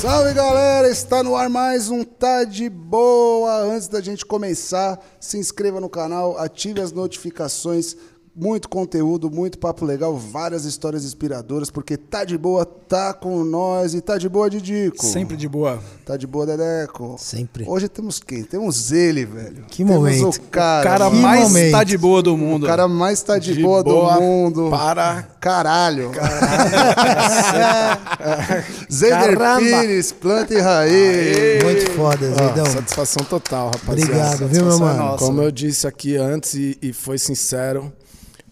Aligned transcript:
Salve 0.00 0.32
galera, 0.32 0.88
está 0.88 1.24
no 1.24 1.34
ar 1.34 1.48
mais 1.48 1.90
um 1.90 2.04
Tá 2.04 2.44
de 2.44 2.68
Boa. 2.68 3.62
Antes 3.64 3.88
da 3.88 4.00
gente 4.00 4.24
começar, 4.24 4.96
se 5.18 5.36
inscreva 5.38 5.80
no 5.80 5.88
canal, 5.88 6.38
ative 6.38 6.80
as 6.80 6.92
notificações. 6.92 7.96
Muito 8.40 8.68
conteúdo, 8.68 9.28
muito 9.28 9.58
papo 9.58 9.84
legal, 9.84 10.16
várias 10.16 10.64
histórias 10.64 11.04
inspiradoras, 11.04 11.72
porque 11.72 11.96
tá 11.96 12.24
de 12.24 12.38
boa, 12.38 12.64
tá 12.64 13.12
com 13.12 13.42
nós 13.42 13.94
e 13.94 14.00
tá 14.00 14.16
de 14.16 14.28
boa, 14.28 14.48
Didico. 14.48 15.04
Sempre 15.04 15.36
de 15.36 15.48
boa. 15.48 15.80
Tá 16.06 16.16
de 16.16 16.24
boa, 16.24 16.46
Dedeco. 16.46 17.16
Sempre. 17.18 17.64
Hoje 17.66 17.88
temos 17.88 18.20
quem? 18.20 18.44
Temos 18.44 18.92
ele, 18.92 19.24
velho. 19.24 19.64
Que 19.68 19.78
temos 19.78 19.96
momento. 19.96 20.28
o 20.36 20.40
cara. 20.42 20.80
O 20.80 20.84
cara 20.84 21.10
Que 21.10 21.16
mais 21.16 21.42
momento. 21.48 21.72
tá 21.72 21.82
de 21.82 21.98
boa 21.98 22.22
do 22.22 22.36
mundo. 22.36 22.62
O 22.62 22.66
cara 22.68 22.86
mais 22.86 23.20
tá 23.22 23.38
de, 23.38 23.54
De 23.54 23.62
boa, 23.62 23.82
boa 23.82 24.14
do 24.14 24.20
mundo. 24.20 24.68
para- 24.70 25.24
Caralho. 25.40 26.12
Zeder 28.90 29.36
Caramba. 29.36 29.80
Pires, 29.80 30.12
planta 30.12 30.54
e 30.54 30.60
raiz. 30.60 31.64
Muito 31.64 31.90
foda, 31.92 32.32
Zeidão. 32.34 32.66
Satisfação 32.66 33.24
total, 33.24 33.70
rapaziada. 33.74 34.44
Obrigado, 34.44 34.48
viu, 34.48 34.64
meu 34.64 34.78
mano? 34.78 34.98
nossa. 34.98 35.24
Como 35.24 35.42
eu 35.42 35.50
disse 35.50 35.86
aqui 35.86 36.16
antes 36.16 36.54
e, 36.54 36.78
e 36.80 36.92
foi 36.92 37.18
sincero, 37.18 37.92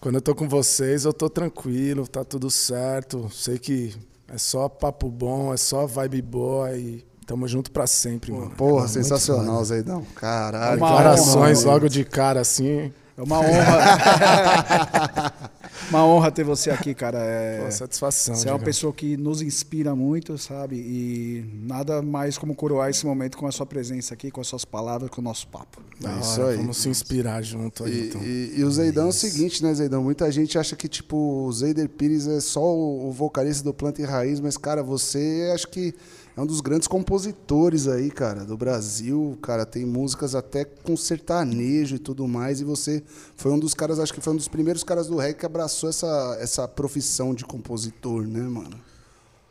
quando 0.07 0.15
eu 0.15 0.21
tô 0.21 0.33
com 0.33 0.47
vocês, 0.47 1.03
eu 1.03 1.11
tô 1.11 1.29
tranquilo, 1.29 2.07
tá 2.07 2.23
tudo 2.23 2.49
certo. 2.49 3.29
Sei 3.29 3.59
que 3.59 3.93
é 4.33 4.37
só 4.37 4.69
papo 4.69 5.09
bom, 5.09 5.53
é 5.53 5.57
só 5.57 5.85
vibe 5.85 6.21
boa 6.21 6.71
e 6.77 7.03
tamo 7.25 7.45
junto 7.45 7.69
pra 7.71 7.85
sempre, 7.85 8.31
mano. 8.31 8.51
Porra, 8.51 8.87
sensacional, 8.87 9.61
Zeidão. 9.65 10.07
Caralho. 10.15 10.77
Uma 10.77 10.87
Declarações 10.87 11.65
honra, 11.65 11.73
logo 11.73 11.89
de 11.89 12.05
cara 12.05 12.39
assim. 12.39 12.93
É 13.17 13.21
uma 13.23 13.39
honra. 13.39 15.33
uma 15.89 16.05
honra 16.05 16.31
ter 16.31 16.43
você 16.43 16.69
aqui, 16.69 16.93
cara. 16.93 17.17
É... 17.19 17.63
Pô, 17.65 17.71
satisfação. 17.71 18.35
Você 18.35 18.47
é 18.47 18.51
uma 18.51 18.59
pessoa 18.59 18.93
que 18.93 19.17
nos 19.17 19.41
inspira 19.41 19.95
muito, 19.95 20.37
sabe? 20.37 20.75
E 20.75 21.45
nada 21.63 22.01
mais 22.01 22.37
como 22.37 22.53
coroar 22.55 22.89
esse 22.89 23.05
momento 23.05 23.37
com 23.37 23.47
a 23.47 23.51
sua 23.51 23.65
presença 23.65 24.13
aqui, 24.13 24.29
com 24.29 24.39
as 24.41 24.47
suas 24.47 24.63
palavras, 24.65 25.09
com 25.09 25.19
o 25.21 25.23
nosso 25.23 25.47
papo. 25.47 25.81
É 26.03 26.19
isso 26.19 26.41
hora, 26.41 26.51
aí. 26.51 26.57
Vamos 26.57 26.77
se 26.77 26.89
inspirar 26.89 27.41
junto 27.41 27.83
aí, 27.85 27.91
E, 27.91 28.07
então. 28.07 28.21
e- 28.23 28.53
e 28.57 28.63
o 28.63 28.69
Zeidão 28.71 29.05
é 29.07 29.09
o 29.09 29.13
seguinte, 29.13 29.63
né, 29.63 29.73
Zeidão? 29.73 30.03
Muita 30.03 30.31
gente 30.31 30.57
acha 30.59 30.75
que, 30.75 30.87
tipo, 30.87 31.17
o 31.17 31.51
Zeider 31.51 31.89
Pires 31.89 32.27
é 32.27 32.39
só 32.39 32.61
o, 32.63 33.07
o 33.09 33.11
vocalista 33.11 33.63
do 33.63 33.73
Planta 33.73 34.01
e 34.01 34.05
Raiz, 34.05 34.39
mas, 34.39 34.57
cara, 34.57 34.83
você 34.83 35.51
acho 35.55 35.67
que 35.69 35.95
é 36.37 36.41
um 36.41 36.45
dos 36.45 36.61
grandes 36.61 36.87
compositores 36.87 37.87
aí, 37.87 38.11
cara, 38.11 38.45
do 38.45 38.55
Brasil. 38.55 39.35
Cara, 39.41 39.65
tem 39.65 39.83
músicas 39.83 40.35
até 40.35 40.63
com 40.63 40.95
sertanejo 40.95 41.95
e 41.95 41.99
tudo 41.99 42.27
mais, 42.27 42.61
e 42.61 42.63
você 42.63 43.03
foi 43.35 43.51
um 43.51 43.57
dos 43.57 43.73
caras, 43.73 43.97
acho 43.97 44.13
que 44.13 44.21
foi 44.21 44.33
um 44.33 44.35
dos 44.35 44.47
primeiros 44.47 44.83
caras 44.83 45.07
do 45.07 45.17
reggae 45.17 45.39
que 45.39 45.45
abraçou 45.47 45.89
essa, 45.89 46.37
essa 46.39 46.67
profissão 46.67 47.33
de 47.33 47.43
compositor, 47.43 48.27
né, 48.27 48.41
mano? 48.41 48.79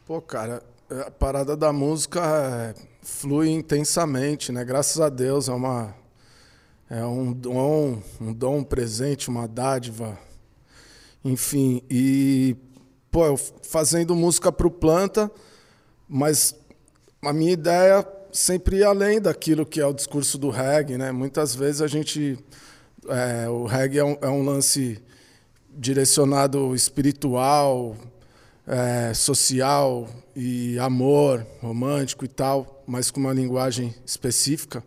Pô, 0.06 0.22
cara, 0.22 0.62
a 0.88 1.10
parada 1.10 1.56
da 1.56 1.72
música 1.72 2.20
é, 2.24 2.74
flui 3.02 3.50
intensamente, 3.50 4.52
né? 4.52 4.64
Graças 4.64 5.00
a 5.00 5.08
Deus 5.08 5.48
é 5.48 5.52
uma 5.52 5.92
é 6.88 7.04
um 7.04 7.32
dom, 7.32 8.00
um 8.20 8.32
dom 8.32 8.62
presente, 8.62 9.28
uma 9.28 9.48
dádiva. 9.48 10.16
Enfim, 11.24 11.82
e 11.90 12.54
pô, 13.10 13.26
eu 13.26 13.36
fazendo 13.36 14.14
música 14.14 14.52
pro 14.52 14.70
planta, 14.70 15.28
mas 16.08 16.54
a 17.22 17.32
minha 17.32 17.52
ideia 17.52 18.06
sempre 18.32 18.78
ia 18.78 18.88
além 18.88 19.20
daquilo 19.20 19.64
que 19.64 19.80
é 19.80 19.86
o 19.86 19.92
discurso 19.92 20.38
do 20.38 20.50
reggae, 20.50 20.98
né? 20.98 21.10
Muitas 21.12 21.54
vezes 21.54 21.80
a 21.80 21.86
gente 21.86 22.38
é, 23.08 23.48
o 23.48 23.64
reggae 23.64 23.98
é 23.98 24.04
um, 24.04 24.16
é 24.20 24.28
um 24.28 24.42
lance 24.42 25.00
direcionado 25.70 26.74
espiritual, 26.74 27.96
é, 28.66 29.12
social 29.14 30.08
e 30.34 30.78
amor, 30.78 31.46
romântico 31.60 32.24
e 32.24 32.28
tal, 32.28 32.82
mas 32.86 33.10
com 33.10 33.20
uma 33.20 33.32
linguagem 33.32 33.94
específica. 34.04 34.82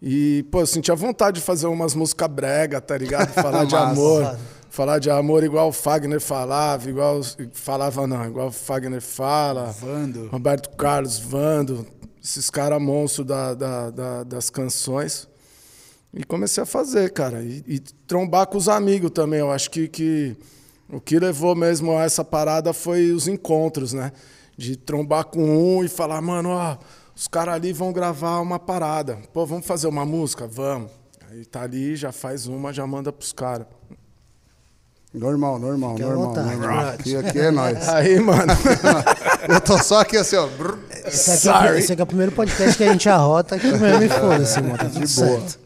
E, 0.00 0.44
pô, 0.50 0.60
eu 0.60 0.66
sentia 0.66 0.94
vontade 0.94 1.40
de 1.40 1.46
fazer 1.46 1.66
umas 1.66 1.94
músicas 1.94 2.28
brega, 2.28 2.80
tá 2.80 2.96
ligado? 2.96 3.32
Falar 3.34 3.64
de 3.64 3.74
amor. 3.74 4.38
Falar 4.76 4.98
de 4.98 5.08
amor 5.08 5.42
igual 5.42 5.70
o 5.70 5.72
Fagner 5.72 6.20
falava, 6.20 6.86
igual. 6.90 7.22
Falava 7.54 8.06
não, 8.06 8.26
igual 8.26 8.48
o 8.48 8.52
Fagner 8.52 9.00
fala. 9.00 9.72
Vando. 9.72 10.28
Roberto 10.28 10.68
Carlos, 10.76 11.18
Vando, 11.18 11.86
esses 12.22 12.50
caras 12.50 12.78
monstros 12.78 13.26
da, 13.26 13.54
da- 13.54 13.90
da- 13.90 14.22
das 14.24 14.50
canções. 14.50 15.26
E 16.12 16.22
comecei 16.24 16.62
a 16.62 16.66
fazer, 16.66 17.10
cara. 17.14 17.42
E, 17.42 17.64
e 17.66 17.78
trombar 17.80 18.46
com 18.48 18.58
os 18.58 18.68
amigos 18.68 19.10
também. 19.12 19.40
Eu 19.40 19.50
acho 19.50 19.70
que, 19.70 19.88
que 19.88 20.36
o 20.92 21.00
que 21.00 21.18
levou 21.18 21.54
mesmo 21.54 21.96
a 21.96 22.02
essa 22.02 22.22
parada 22.22 22.74
foi 22.74 23.12
os 23.12 23.26
encontros, 23.26 23.94
né? 23.94 24.12
De 24.58 24.76
trombar 24.76 25.24
com 25.24 25.78
um 25.78 25.84
e 25.84 25.88
falar, 25.88 26.20
mano, 26.20 26.50
ó, 26.50 26.76
os 27.14 27.26
caras 27.26 27.54
ali 27.54 27.72
vão 27.72 27.94
gravar 27.94 28.40
uma 28.40 28.58
parada. 28.58 29.16
Pô, 29.32 29.46
vamos 29.46 29.66
fazer 29.66 29.86
uma 29.86 30.04
música? 30.04 30.46
Vamos. 30.46 30.90
Aí 31.30 31.46
tá 31.46 31.62
ali, 31.62 31.96
já 31.96 32.12
faz 32.12 32.46
uma, 32.46 32.74
já 32.74 32.86
manda 32.86 33.10
pros 33.10 33.32
caras. 33.32 33.66
Normal, 35.14 35.58
normal, 35.58 35.90
Fique 35.92 36.02
à 36.02 36.06
normal. 36.08 36.26
vontade, 36.28 36.56
normal. 36.56 36.88
Aqui, 36.88 37.16
aqui 37.16 37.38
é 37.38 37.50
nós. 37.50 37.88
Aí, 37.88 38.20
mano. 38.20 38.52
Eu 39.48 39.60
tô 39.60 39.78
só 39.78 40.00
aqui 40.00 40.16
assim, 40.18 40.36
ó. 40.36 40.46
Esse 41.06 41.48
aqui, 41.48 41.66
é, 41.68 41.72
o- 41.72 41.74
esse 41.76 41.92
aqui 41.92 42.00
é 42.00 42.04
o 42.04 42.06
primeiro 42.06 42.32
podcast 42.32 42.76
que 42.76 42.84
a 42.84 42.92
gente 42.92 43.08
arrota 43.08 43.54
aqui 43.54 43.66
mesmo 43.68 44.02
e 44.02 44.08
foda-se, 44.08 44.60
mano. 44.60 44.76
Tá 44.78 44.84
tudo 44.86 45.06
De 45.06 45.14
boa. 45.14 45.28
certo. 45.40 45.58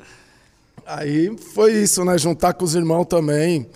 Aí 0.87 1.37
foi 1.55 1.73
isso, 1.73 2.05
né? 2.05 2.17
Juntar 2.19 2.53
com 2.55 2.65
os 2.65 2.75
irmãos 2.75 3.05
também 3.06 3.69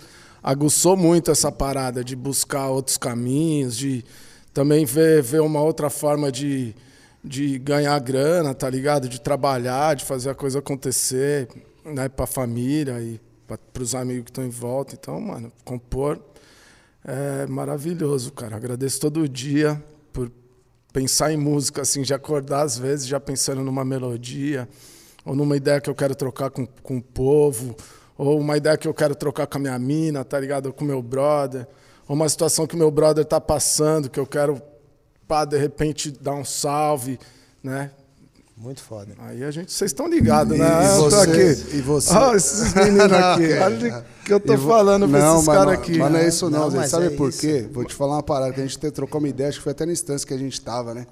aguçou 0.43 0.95
muito 0.95 1.31
essa 1.31 1.51
parada 1.51 2.03
de 2.03 2.15
buscar 2.15 2.67
outros 2.67 2.97
caminhos, 2.97 3.75
de 3.75 4.05
também 4.53 4.85
ver, 4.85 5.21
ver 5.23 5.41
uma 5.41 5.59
outra 5.61 5.89
forma 5.89 6.31
de, 6.31 6.75
de 7.23 7.57
ganhar 7.57 7.97
grana, 7.99 8.53
tá 8.53 8.69
ligado? 8.69 9.09
De 9.09 9.19
trabalhar, 9.19 9.95
de 9.95 10.05
fazer 10.05 10.29
a 10.29 10.35
coisa 10.35 10.59
acontecer, 10.59 11.47
né? 11.83 12.07
Pra 12.07 12.27
família 12.27 12.99
e 13.01 13.19
pra, 13.47 13.57
pros 13.57 13.95
amigos 13.95 14.25
que 14.25 14.31
estão 14.31 14.45
em 14.45 14.49
volta. 14.49 14.95
Então, 14.95 15.19
mano, 15.19 15.51
compor 15.63 16.19
é 17.03 17.45
maravilhoso, 17.45 18.31
cara. 18.31 18.55
Agradeço 18.55 18.99
todo 18.99 19.27
dia 19.29 19.81
por 20.11 20.31
pensar 20.91 21.31
em 21.31 21.37
música, 21.37 21.81
assim, 21.81 22.01
de 22.01 22.13
acordar 22.13 22.61
às 22.61 22.77
vezes 22.77 23.05
já 23.05 23.19
pensando 23.19 23.61
numa 23.61 23.85
melodia, 23.85 24.67
ou 25.23 25.35
numa 25.35 25.55
ideia 25.55 25.79
que 25.79 25.89
eu 25.89 25.95
quero 25.95 26.15
trocar 26.15 26.49
com, 26.49 26.65
com 26.65 26.97
o 26.97 27.01
povo, 27.01 27.75
ou 28.17 28.39
uma 28.39 28.57
ideia 28.57 28.77
que 28.77 28.87
eu 28.87 28.93
quero 28.93 29.13
trocar 29.13 29.45
com 29.45 29.57
a 29.57 29.61
minha 29.61 29.77
mina, 29.77 30.23
tá 30.23 30.39
ligado? 30.39 30.67
Ou 30.67 30.73
com 30.73 30.85
meu 30.85 31.01
brother, 31.01 31.67
ou 32.07 32.15
uma 32.15 32.29
situação 32.29 32.65
que 32.65 32.75
meu 32.75 32.89
brother 32.89 33.25
tá 33.25 33.41
passando, 33.41 34.09
que 34.09 34.19
eu 34.19 34.25
quero, 34.25 34.61
pá, 35.27 35.43
de 35.45 35.57
repente 35.57 36.11
dar 36.11 36.33
um 36.33 36.45
salve, 36.45 37.19
né? 37.61 37.91
Muito 38.57 38.81
foda. 38.81 39.13
Aí 39.19 39.43
a 39.43 39.51
gente, 39.51 39.71
vocês 39.71 39.89
estão 39.91 40.07
ligados, 40.07 40.57
né? 40.57 40.65
E 40.65 40.97
eu 40.97 41.03
tô 41.03 41.09
você- 41.09 41.29
aqui. 41.61 41.75
e 41.77 41.81
você- 41.81 42.13
Ó, 42.13 42.33
esses 42.35 42.73
meninos 42.73 43.11
Não, 43.11 43.17
aqui. 43.33 43.53
Olha 43.53 44.05
o 44.21 44.23
que 44.25 44.33
eu 44.33 44.39
tô 44.39 44.53
E 44.53 44.57
vo- 44.57 44.69
falando 44.69 45.09
pra 45.09 45.19
não, 45.19 45.35
esses 45.35 45.45
caras 45.47 45.65
não- 45.65 45.71
aqui. 45.73 45.97
Mas 45.97 46.11
não 46.13 46.19
é 46.19 46.27
isso 46.27 46.49
não, 46.49 46.59
Não, 46.61 46.71
Zé. 46.71 46.87
Sabe 46.87 47.05
é 47.07 47.09
por 47.09 47.29
isso. 47.29 47.41
quê? 47.41 47.67
Vou 47.69 47.83
te 47.83 47.93
falar 47.93 48.15
uma 48.15 48.23
parada 48.23 48.53
que 48.53 48.61
a 48.61 48.65
gente 48.65 48.77
trocou 48.91 49.19
uma 49.19 49.27
ideia, 49.27 49.49
acho 49.49 49.57
que 49.57 49.63
foi 49.63 49.71
até 49.73 49.85
na 49.85 49.91
instância 49.91 50.25
que 50.25 50.33
a 50.33 50.37
gente 50.37 50.61
tava, 50.61 50.93
né? 50.93 51.05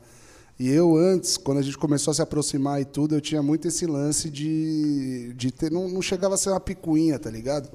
E 0.57 0.69
eu 0.69 0.95
antes, 0.95 1.35
quando 1.35 1.57
a 1.57 1.61
gente 1.61 1.77
começou 1.77 2.11
a 2.11 2.13
se 2.13 2.21
aproximar 2.21 2.79
e 2.79 2.85
tudo, 2.85 3.15
eu 3.15 3.19
tinha 3.19 3.41
muito 3.43 3.67
esse 3.67 3.85
lance 3.85 4.29
de, 4.29 5.33
de 5.35 5.51
ter. 5.51 5.69
Não, 5.69 5.89
não 5.89 6.01
chegava 6.01 6.35
a 6.35 6.37
ser 6.37 6.49
uma 6.49 6.59
picuinha, 6.61 7.19
tá 7.19 7.29
ligado? 7.29 7.69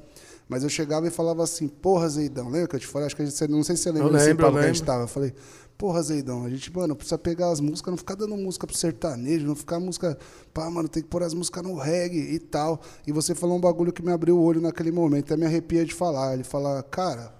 Mas 0.47 0.63
eu 0.63 0.69
chegava 0.69 1.07
e 1.07 1.11
falava 1.11 1.43
assim, 1.43 1.67
porra, 1.67 2.09
Zeidão, 2.09 2.49
lembra 2.49 2.67
que 2.69 2.75
eu 2.75 2.79
te 2.79 2.87
falei? 2.87 3.05
Acho 3.05 3.15
que 3.15 3.21
a 3.21 3.25
gente, 3.25 3.47
não 3.49 3.61
sei 3.63 3.75
se 3.75 3.83
você 3.83 3.91
lembra 3.91 4.07
Eu 4.07 4.13
desse 4.13 4.25
lembro, 4.25 4.45
papo 4.47 4.57
eu 4.57 4.61
que 4.61 4.65
a 4.69 4.73
gente 4.73 4.83
tava. 4.83 5.03
Eu 5.03 5.07
falei, 5.07 5.31
porra, 5.79 6.03
Zeidão, 6.03 6.43
a 6.43 6.49
gente, 6.49 6.75
mano, 6.75 6.93
precisa 6.93 7.17
pegar 7.17 7.49
as 7.49 7.61
músicas, 7.61 7.89
não 7.89 7.97
ficar 7.97 8.15
dando 8.15 8.35
música 8.35 8.67
pro 8.67 8.75
sertanejo, 8.75 9.47
não 9.47 9.55
ficar 9.55 9.79
música. 9.79 10.19
Pá, 10.53 10.69
mano, 10.69 10.89
tem 10.89 11.01
que 11.01 11.07
pôr 11.07 11.23
as 11.23 11.33
músicas 11.33 11.63
no 11.63 11.73
reggae 11.75 12.33
e 12.33 12.37
tal. 12.37 12.81
E 13.07 13.13
você 13.13 13.33
falou 13.33 13.55
um 13.55 13.61
bagulho 13.61 13.93
que 13.93 14.03
me 14.03 14.11
abriu 14.11 14.37
o 14.37 14.43
olho 14.43 14.59
naquele 14.59 14.91
momento, 14.91 15.23
até 15.23 15.37
me 15.37 15.45
arrepia 15.45 15.85
de 15.85 15.93
falar. 15.93 16.33
Ele 16.33 16.43
fala, 16.43 16.83
cara. 16.83 17.39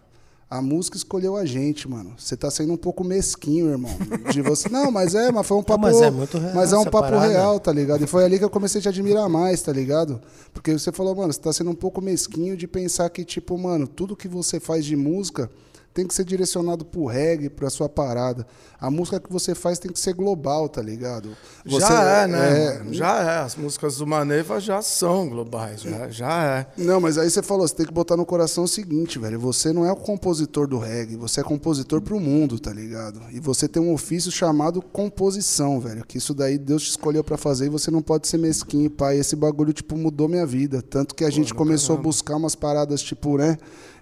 A 0.52 0.64
música 0.64 0.98
escolheu 0.98 1.38
a 1.38 1.46
gente, 1.46 1.88
mano. 1.88 2.16
Você 2.18 2.36
tá 2.36 2.50
sendo 2.50 2.74
um 2.74 2.78
pouco 2.78 3.04
mesquinho, 3.04 3.70
irmão. 3.70 3.96
De 4.32 4.42
você. 4.42 4.68
Não, 4.74 4.90
mas 4.90 5.14
é, 5.14 5.32
mas 5.32 5.46
foi 5.46 5.58
um 5.58 5.62
papo. 5.62 5.82
mas 5.82 6.02
é 6.02 6.10
muito 6.10 6.40
real 6.40 6.56
Mas 6.56 6.74
é 6.74 6.78
um 6.78 6.86
papo 6.86 7.02
parada. 7.02 7.28
real, 7.28 7.60
tá 7.60 7.72
ligado? 7.72 8.04
E 8.04 8.08
foi 8.08 8.26
ali 8.26 8.40
que 8.40 8.46
eu 8.46 8.50
comecei 8.50 8.80
a 8.80 8.82
te 8.82 8.90
admirar 8.90 9.30
mais, 9.30 9.62
tá 9.62 9.72
ligado? 9.72 10.20
Porque 10.52 10.74
você 10.74 10.92
falou, 10.92 11.14
mano, 11.14 11.32
você 11.32 11.40
tá 11.40 11.54
sendo 11.54 11.70
um 11.70 11.76
pouco 11.76 12.02
mesquinho 12.02 12.58
de 12.58 12.68
pensar 12.68 13.08
que, 13.12 13.24
tipo, 13.24 13.56
mano, 13.60 13.88
tudo 13.88 14.16
que 14.16 14.28
você 14.28 14.60
faz 14.60 14.86
de 14.86 14.96
música 14.96 15.52
tem 15.94 16.06
que 16.08 16.14
ser 16.14 16.24
direcionado 16.24 16.86
pro 16.86 17.06
reggae, 17.06 17.50
pra 17.50 17.70
sua 17.70 17.90
parada. 17.90 18.46
A 18.80 18.90
música 18.90 19.20
que 19.20 19.32
você 19.32 19.54
faz 19.54 19.80
tem 19.80 19.92
que 19.92 20.00
ser 20.00 20.14
global, 20.14 20.70
tá 20.70 20.82
ligado? 20.82 21.36
Você- 21.66 21.80
já 21.86 22.04
é, 22.04 22.28
né? 22.28 22.64
é-? 22.90 22.94
Já 22.94 23.20
é. 23.24 23.40
As 23.40 23.56
músicas 23.56 23.98
do 23.98 24.08
Maneva 24.08 24.60
já 24.60 24.82
são 24.82 25.28
globais. 25.28 25.82
Já, 25.82 26.08
já 26.10 26.44
é. 26.44 26.68
Não, 26.78 27.02
mas 27.02 27.18
aí 27.18 27.30
você 27.30 27.42
falou, 27.42 27.68
você 27.68 27.76
tem 27.76 27.86
que 27.86 27.92
botar 27.94 28.16
no 28.16 28.26
coração 28.26 28.64
o 28.64 28.68
seguinte, 28.68 29.20
velho. 29.20 29.40
Você 29.40 29.74
não 29.74 29.86
é 29.86 29.92
o 29.92 29.96
compositor 29.96 30.68
do 30.68 30.78
reggae, 30.78 31.16
você 31.18 31.42
é 31.42 31.44
compositor 31.44 32.02
pro 32.02 32.20
mundo, 32.20 32.60
tá 32.60 32.72
ligado? 32.72 33.20
E 33.32 33.40
você 33.40 33.68
tem 33.68 33.82
um 33.82 33.94
ofício 33.94 34.32
chamado 34.32 34.82
composição, 34.82 35.80
velho. 35.80 36.06
Que 36.06 36.18
isso 36.18 36.34
daí 36.34 36.58
Deus 36.58 36.84
te 36.84 36.90
escolheu 36.92 37.24
pra 37.24 37.38
fazer 37.38 37.66
e 37.66 37.70
você 37.70 37.92
não 37.92 38.02
pode 38.02 38.28
ser 38.28 38.38
mesquinho, 38.38 38.90
pai. 38.90 39.18
Esse 39.18 39.36
bagulho, 39.36 39.74
tipo, 39.74 39.98
mudou 39.98 40.28
minha 40.30 40.46
vida. 40.46 40.82
Tanto 40.82 41.14
que 41.14 41.26
a 41.26 41.30
gente 41.30 41.54
começou 41.54 41.98
a 41.98 42.00
buscar 42.00 42.36
umas 42.38 42.56
paradas, 42.56 43.02
tipo, 43.02 43.38
né? 43.38 43.58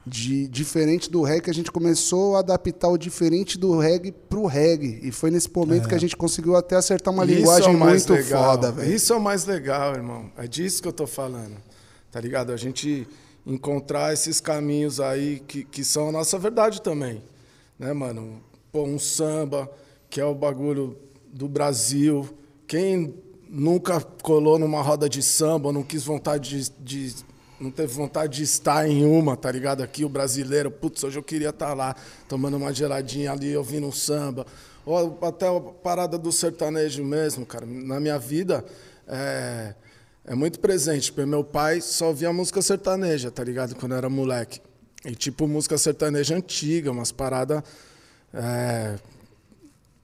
De 0.10 0.48
diferente 0.48 1.10
do 1.12 1.22
reggae, 1.22 1.42
que 1.42 1.50
a 1.50 1.54
gente 1.54 1.72
começou 1.72 2.36
a 2.36 2.40
adaptar 2.40 2.88
o 2.90 2.98
diferente 2.98 3.58
do 3.58 3.78
reggae 3.78 4.12
pro 4.12 4.46
reggae. 4.46 5.00
E 5.04 5.12
foi 5.12 5.30
nesse 5.32 5.50
momento 5.54 5.88
que 5.88 5.96
a 5.96 6.00
gente 6.00 6.16
conseguiu 6.16 6.56
até 6.56 6.76
acertar 6.76 7.14
uma 7.14 7.26
Isso 7.26 7.34
linguagem 7.36 7.74
é 7.74 7.78
muito 7.78 8.14
legal. 8.14 8.44
foda, 8.46 8.72
velho. 8.72 8.94
Isso 8.94 9.12
é 9.12 9.16
o 9.16 9.22
mais 9.22 9.46
legal, 9.46 9.94
irmão. 9.96 10.32
É 10.38 10.48
disso 10.48 10.82
que 10.82 10.88
eu 10.88 10.94
tô 10.94 11.06
falando. 11.06 11.56
Tá 12.12 12.20
ligado? 12.22 12.52
A 12.52 12.58
gente 12.58 13.08
encontrar 13.46 14.14
esses 14.14 14.40
caminhos 14.42 15.00
aí 15.00 15.42
que, 15.48 15.64
que 15.64 15.84
são 15.84 16.10
a 16.10 16.12
nossa 16.12 16.38
verdade 16.40 16.82
também. 16.82 17.22
Né, 17.78 17.94
mano? 17.94 18.42
Pô, 18.72 18.84
um 18.84 18.98
samba, 19.00 19.70
que 20.10 20.20
é 20.20 20.26
o 20.26 20.34
bagulho 20.36 20.98
do 21.32 21.48
Brasil. 21.48 22.28
Quem 22.66 23.14
nunca 23.50 24.02
colou 24.22 24.58
numa 24.60 24.82
roda 24.82 25.08
de 25.08 25.22
samba, 25.22 25.72
não 25.72 25.84
quis 25.84 26.04
vontade 26.04 26.70
de, 26.80 27.12
de- 27.14 27.26
não 27.60 27.72
teve 27.72 27.92
vontade 27.94 28.38
de 28.38 28.44
estar 28.44 28.88
em 28.88 29.04
uma, 29.04 29.36
tá 29.36 29.52
ligado? 29.52 29.82
Aqui 29.82 30.06
o 30.06 30.10
brasileiro, 30.10 30.70
putz, 30.70 31.04
hoje 31.04 31.18
eu 31.18 31.24
queria 31.24 31.50
estar 31.50 31.74
lá, 31.74 31.96
tomando 32.28 32.58
uma 32.58 32.74
geladinha 32.74 33.32
ali, 33.32 33.56
ouvindo 33.58 33.88
um 33.88 33.92
samba. 33.92 34.46
Ou 34.86 35.18
até 35.22 35.48
a 35.48 35.60
parada 35.60 36.18
do 36.18 36.32
sertanejo 36.32 37.04
mesmo, 37.04 37.46
cara. 37.46 37.66
Na 37.66 38.00
minha 38.00 38.18
vida 38.18 38.64
é, 39.08 39.74
é 40.26 40.36
muito 40.36 40.60
presente, 40.60 41.12
porque 41.12 41.26
meu 41.26 41.44
pai 41.44 41.82
só 41.82 42.08
ouvia 42.08 42.32
música 42.32 42.62
sertaneja, 42.62 43.32
tá 43.32 43.44
ligado? 43.44 43.76
Quando 43.76 43.94
eu 43.94 43.98
era 43.98 44.10
moleque. 44.10 44.62
E 45.04 45.16
tipo 45.16 45.48
música 45.48 45.78
sertaneja 45.78 46.36
antiga, 46.36 46.92
umas 46.92 47.12
paradas. 47.12 47.64
É, 48.34 48.96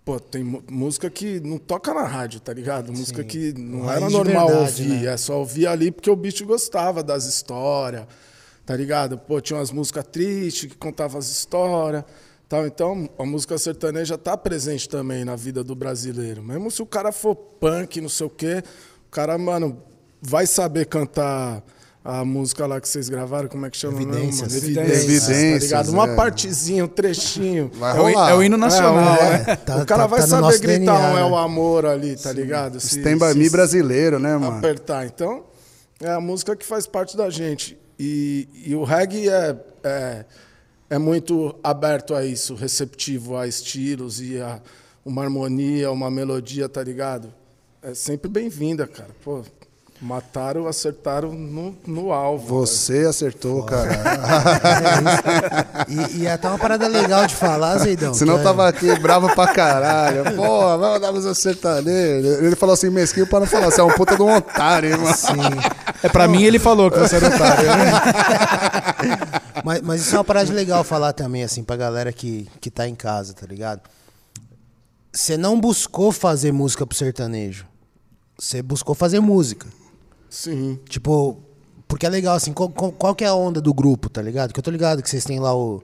Pô, 0.05 0.19
tem 0.19 0.43
música 0.69 1.09
que 1.09 1.39
não 1.39 1.57
toca 1.57 1.93
na 1.93 2.03
rádio, 2.03 2.41
tá 2.41 2.51
ligado? 2.53 2.91
Música 2.91 3.23
que 3.23 3.53
não 3.53 3.83
Raiz 3.83 4.01
era 4.01 4.09
normal 4.09 4.47
verdade, 4.47 4.81
ouvir, 4.83 5.03
né? 5.03 5.13
é 5.13 5.17
só 5.17 5.39
ouvir 5.39 5.65
ali 5.65 5.91
porque 5.91 6.09
o 6.09 6.15
bicho 6.15 6.45
gostava 6.45 7.01
das 7.01 7.25
histórias, 7.25 8.05
tá 8.65 8.75
ligado? 8.75 9.17
Pô, 9.17 9.39
tinha 9.39 9.57
umas 9.57 9.71
músicas 9.71 10.05
tristes 10.11 10.69
que 10.69 10.77
contavam 10.77 11.17
as 11.17 11.29
histórias, 11.29 12.03
tal. 12.49 12.67
Então, 12.67 13.09
a 13.17 13.25
música 13.25 13.57
sertaneja 13.57 14.17
tá 14.17 14.35
presente 14.35 14.89
também 14.89 15.23
na 15.23 15.37
vida 15.37 15.63
do 15.63 15.73
brasileiro. 15.73 16.43
Mesmo 16.43 16.69
se 16.69 16.81
o 16.81 16.85
cara 16.85 17.13
for 17.13 17.33
punk, 17.33 18.01
não 18.01 18.09
sei 18.09 18.27
o 18.27 18.29
quê, 18.29 18.61
o 19.07 19.09
cara, 19.09 19.37
mano, 19.37 19.81
vai 20.21 20.45
saber 20.45 20.85
cantar 20.85 21.63
a 22.05 22.25
música 22.25 22.65
lá 22.67 22.81
que 22.81 22.87
vocês 22.89 23.07
gravaram, 23.07 23.47
como 23.47 23.65
é 23.65 23.69
que 23.69 23.77
chama? 23.77 24.01
Evidências. 24.01 24.51
mano? 24.53 24.57
Evidências, 24.65 25.03
Evidências, 25.03 25.59
tá 25.59 25.65
ligado? 25.81 25.89
Uma 25.93 26.09
é. 26.11 26.15
partezinha, 26.15 26.83
um 26.83 26.87
trechinho. 26.87 27.71
Vai 27.75 27.95
É 27.95 27.99
o, 27.99 28.03
rolar. 28.03 28.31
é 28.31 28.33
o 28.35 28.43
hino 28.43 28.57
nacional, 28.57 29.15
É, 29.15 29.29
né? 29.47 29.55
Tá- 29.65 29.77
o 29.77 29.85
cara 29.85 30.01
tá- 30.01 30.07
vai 30.07 30.19
tá 30.19 30.27
saber 30.27 30.59
gritar 30.59 30.77
DNA, 30.97 31.13
um 31.13 31.17
é 31.17 31.23
o 31.23 31.29
né? 31.31 31.37
amor 31.45 31.85
ali, 31.85 32.15
tá 32.17 32.31
ligado? 32.33 32.79
Se- 32.79 32.97
Stand 32.99 33.17
by 33.19 33.31
se- 33.31 33.37
me 33.39 33.49
brasileiro, 33.49 34.19
né, 34.19 34.35
mano? 34.35 34.57
apertar. 34.57 35.05
Então, 35.05 35.45
é 36.01 36.09
a 36.11 36.19
música 36.19 36.55
que 36.57 36.65
faz 36.65 36.85
parte 36.85 37.15
da 37.15 37.29
gente. 37.29 37.77
E, 37.97 38.49
e 38.65 38.75
o 38.75 38.83
reggae 38.83 39.29
é, 39.29 39.55
é, 39.83 40.25
é 40.89 40.97
muito 40.97 41.55
aberto 41.63 42.13
a 42.15 42.25
isso, 42.25 42.53
receptivo 42.55 43.37
a 43.37 43.47
estilos 43.47 44.19
e 44.19 44.41
a 44.41 44.59
uma 45.05 45.23
harmonia, 45.23 45.89
uma 45.91 46.11
melodia, 46.11 46.67
tá 46.67 46.83
ligado? 46.83 47.33
É 47.81 47.93
sempre 47.93 48.29
bem-vinda, 48.29 48.87
cara. 48.87 49.09
Pô, 49.23 49.41
mataram, 50.03 50.67
acertaram 50.67 51.31
no, 51.31 51.75
no 51.87 52.11
alvo. 52.11 52.59
Você 52.59 53.05
acertou, 53.05 53.63
cara. 53.63 53.89
E, 55.87 56.21
e 56.23 56.27
até 56.27 56.47
uma 56.47 56.57
parada 56.57 56.87
legal 56.87 57.25
de 57.27 57.35
falar, 57.35 57.77
Zeidão. 57.77 58.13
Senão 58.13 58.35
que 58.35 58.41
é- 58.41 58.43
tava 58.43 58.67
aqui 58.67 58.99
bravo 58.99 59.33
pra 59.35 59.47
caralho. 59.47 60.23
Pô, 60.35 60.77
vamos 60.77 61.01
dar 61.01 61.11
música 61.11 61.33
sertaneja. 61.33 62.27
Ele 62.43 62.55
falou 62.55 62.73
assim, 62.73 62.89
mesquinho 62.89 63.27
pra 63.27 63.39
não 63.41 63.47
falar, 63.47 63.65
você 63.65 63.81
é 63.81 63.83
um 63.83 63.91
puta 63.91 64.15
de 64.15 64.21
um 64.21 64.33
otário, 64.35 64.91
hein, 64.91 64.97
mano. 64.97 65.15
Sim. 65.15 65.33
É 66.01 66.09
pra 66.09 66.27
mim 66.27 66.43
ele 66.43 66.57
falou 66.59 66.89
que 66.89 66.99
você 66.99 67.15
era 67.17 67.27
otário. 67.27 67.67
né? 67.67 67.91
Mas, 69.63 69.81
mas 69.81 70.01
isso 70.01 70.13
é 70.15 70.17
uma 70.17 70.25
parada 70.25 70.51
legal 70.51 70.83
falar 70.83 71.13
também, 71.13 71.41
assim, 71.43 71.63
pra 71.63 71.77
galera 71.77 72.11
que, 72.11 72.49
que 72.59 72.69
tá 72.69 72.85
em 72.87 72.95
casa, 72.95 73.33
tá 73.33 73.45
ligado? 73.45 73.79
Você 75.13 75.37
não 75.37 75.57
buscou 75.59 76.11
fazer 76.11 76.51
música 76.51 76.85
pro 76.85 76.97
sertanejo. 76.97 77.65
Você 78.37 78.61
buscou 78.61 78.93
fazer 78.93 79.19
música. 79.21 79.65
Sim. 80.33 80.79
Tipo, 80.89 81.37
porque 81.87 82.07
é 82.07 82.09
legal, 82.09 82.35
assim, 82.35 82.51
qual, 82.53 82.67
qual, 82.69 83.13
que 83.13 83.23
é 83.23 83.27
a 83.27 83.35
onda 83.35 83.61
do 83.61 83.71
grupo, 83.71 84.09
tá 84.09 84.19
ligado? 84.19 84.51
Que 84.51 84.59
eu 84.59 84.63
tô 84.63 84.71
ligado 84.71 85.03
que 85.03 85.07
vocês 85.07 85.23
têm 85.23 85.39
lá 85.39 85.55
o. 85.55 85.83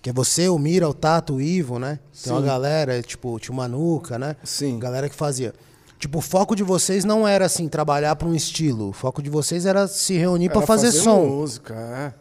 Que 0.00 0.08
é 0.08 0.12
você, 0.12 0.48
o 0.48 0.58
Mira, 0.58 0.88
o 0.88 0.94
Tato, 0.94 1.34
o 1.34 1.40
Ivo, 1.40 1.78
né? 1.78 1.98
Tem 2.24 2.32
uma 2.32 2.40
Sim. 2.40 2.46
galera, 2.46 3.02
tipo, 3.02 3.36
o 3.36 3.54
Manuca, 3.54 4.18
né? 4.18 4.36
Sim. 4.42 4.78
Galera 4.78 5.06
que 5.06 5.14
fazia. 5.14 5.52
Tipo, 5.98 6.20
o 6.20 6.22
foco 6.22 6.56
de 6.56 6.62
vocês 6.62 7.04
não 7.04 7.28
era, 7.28 7.44
assim, 7.44 7.68
trabalhar 7.68 8.16
pra 8.16 8.26
um 8.26 8.34
estilo. 8.34 8.88
O 8.88 8.92
foco 8.94 9.22
de 9.22 9.28
vocês 9.28 9.66
era 9.66 9.86
se 9.86 10.16
reunir 10.16 10.48
pra 10.48 10.60
Era 10.60 10.66
fazer, 10.66 10.92
som. 10.92 11.26
música, 11.26 11.74
é. 11.74 12.14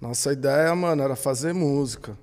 Nossa 0.00 0.32
ideia, 0.32 0.74
mano, 0.74 1.02
era 1.02 1.14
fazer 1.14 1.52
música. 1.52 2.16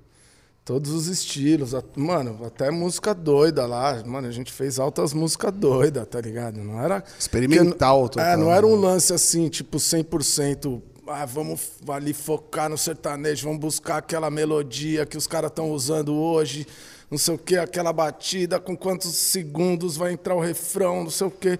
Todos 0.68 0.90
os 0.92 1.06
estilos. 1.06 1.72
Mano, 1.96 2.38
até 2.44 2.70
música 2.70 3.14
doida 3.14 3.64
lá. 3.66 4.02
Mano, 4.04 4.28
a 4.28 4.30
gente 4.30 4.52
fez 4.52 4.78
altas 4.78 5.14
músicas 5.14 5.50
doidas, 5.50 6.06
tá 6.06 6.20
ligado? 6.20 6.58
Não 6.62 6.78
era. 6.78 7.02
Experimental 7.18 8.06
total, 8.06 8.26
É, 8.26 8.36
não 8.36 8.52
era 8.52 8.66
um 8.66 8.74
lance 8.74 9.10
assim, 9.14 9.48
tipo, 9.48 9.78
100%. 9.78 10.82
Ah, 11.06 11.24
vamos 11.24 11.70
ali 11.88 12.12
focar 12.12 12.68
no 12.68 12.76
sertanejo, 12.76 13.46
vamos 13.46 13.60
buscar 13.60 13.96
aquela 13.96 14.30
melodia 14.30 15.06
que 15.06 15.16
os 15.16 15.26
caras 15.26 15.50
estão 15.50 15.70
usando 15.70 16.14
hoje, 16.14 16.66
não 17.10 17.16
sei 17.16 17.34
o 17.34 17.38
que, 17.38 17.56
aquela 17.56 17.90
batida, 17.94 18.60
com 18.60 18.76
quantos 18.76 19.14
segundos 19.14 19.96
vai 19.96 20.12
entrar 20.12 20.34
o 20.34 20.40
refrão, 20.40 21.04
não 21.04 21.10
sei 21.10 21.28
o 21.28 21.30
que. 21.30 21.58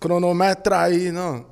Cronometra 0.00 0.80
aí, 0.80 1.12
não. 1.12 1.44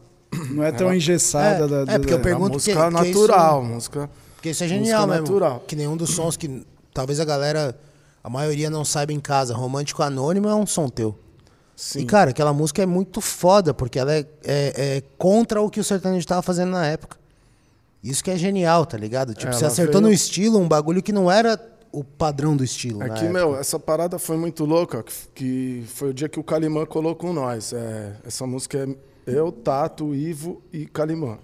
Não 0.51 0.65
é 0.65 0.73
tão 0.73 0.93
engessada. 0.93 1.67
É, 1.67 1.69
da, 1.69 1.77
é, 1.81 1.85
da- 1.85 1.99
porque 1.99 2.15
eu 2.15 2.21
pergunto 2.21 2.55
música 2.55 2.73
que- 2.73 2.97
que 2.97 3.05
natural, 3.13 3.63
isso- 3.63 3.71
música. 3.75 4.11
Porque 4.37 4.49
isso 4.49 4.65
é 4.65 4.69
genial 4.69 5.03
música 5.03 5.21
mesmo. 5.21 5.35
natural. 5.35 5.65
Que 5.67 5.77
nenhum 5.77 5.97
dos 5.99 6.11
sons 6.15 6.37
que 6.39 6.65
talvez 6.95 7.21
a 7.21 7.25
galera, 7.27 7.79
a 8.23 8.31
maioria 8.31 8.71
não 8.71 8.85
saiba 8.85 9.13
em 9.13 9.21
casa. 9.21 9.53
Romântico 9.55 10.03
Anônimo 10.03 10.49
é 10.49 10.55
um 10.55 10.65
som 10.67 10.89
teu. 10.89 11.19
Sim. 11.77 12.01
E, 12.01 12.05
cara, 12.07 12.31
aquela 12.31 12.53
música 12.53 12.81
é 12.83 12.87
muito 12.87 13.21
foda, 13.21 13.75
porque 13.75 13.99
ela 13.99 14.15
é, 14.15 14.25
é- 14.45 14.97
é 14.99 15.03
contra 15.19 15.61
o 15.61 15.69
que 15.69 15.81
o 15.81 15.85
sertanejo 15.85 16.25
tava 16.27 16.41
fazendo 16.41 16.71
na 16.71 16.87
época. 16.87 17.17
Isso 18.03 18.23
que 18.23 18.31
é 18.31 18.37
genial, 18.37 18.87
tá 18.87 18.97
ligado? 18.97 19.35
Tipo, 19.35 19.49
Ela 19.51 19.59
você 19.59 19.65
acertou 19.65 20.01
veio- 20.01 20.09
no 20.09 20.13
estilo 20.15 20.59
um 20.61 20.69
bagulho 20.69 21.03
que 21.03 21.13
não 21.13 21.29
era 21.31 21.59
o 21.91 22.05
padrão 22.05 22.57
do 22.57 22.63
estilo. 22.63 23.03
É 23.03 23.07
época. 23.07 23.23
meu, 23.31 23.57
essa 23.57 23.79
parada 23.79 24.19
foi 24.19 24.37
muito 24.37 24.65
louca, 24.65 25.05
que, 25.35 25.85
foi 25.89 26.11
o 26.11 26.15
dia 26.15 26.29
que 26.29 26.39
o 26.39 26.45
Calimã 26.45 26.85
colou 26.87 27.17
com 27.17 27.33
nós. 27.33 27.73
É, 27.73 28.13
essa 28.25 28.47
música 28.47 28.79
é 28.79 28.89
eu, 29.27 29.51
Tato, 29.51 30.15
Ivo 30.15 30.61
e 30.73 30.87
Calimã. 30.87 31.39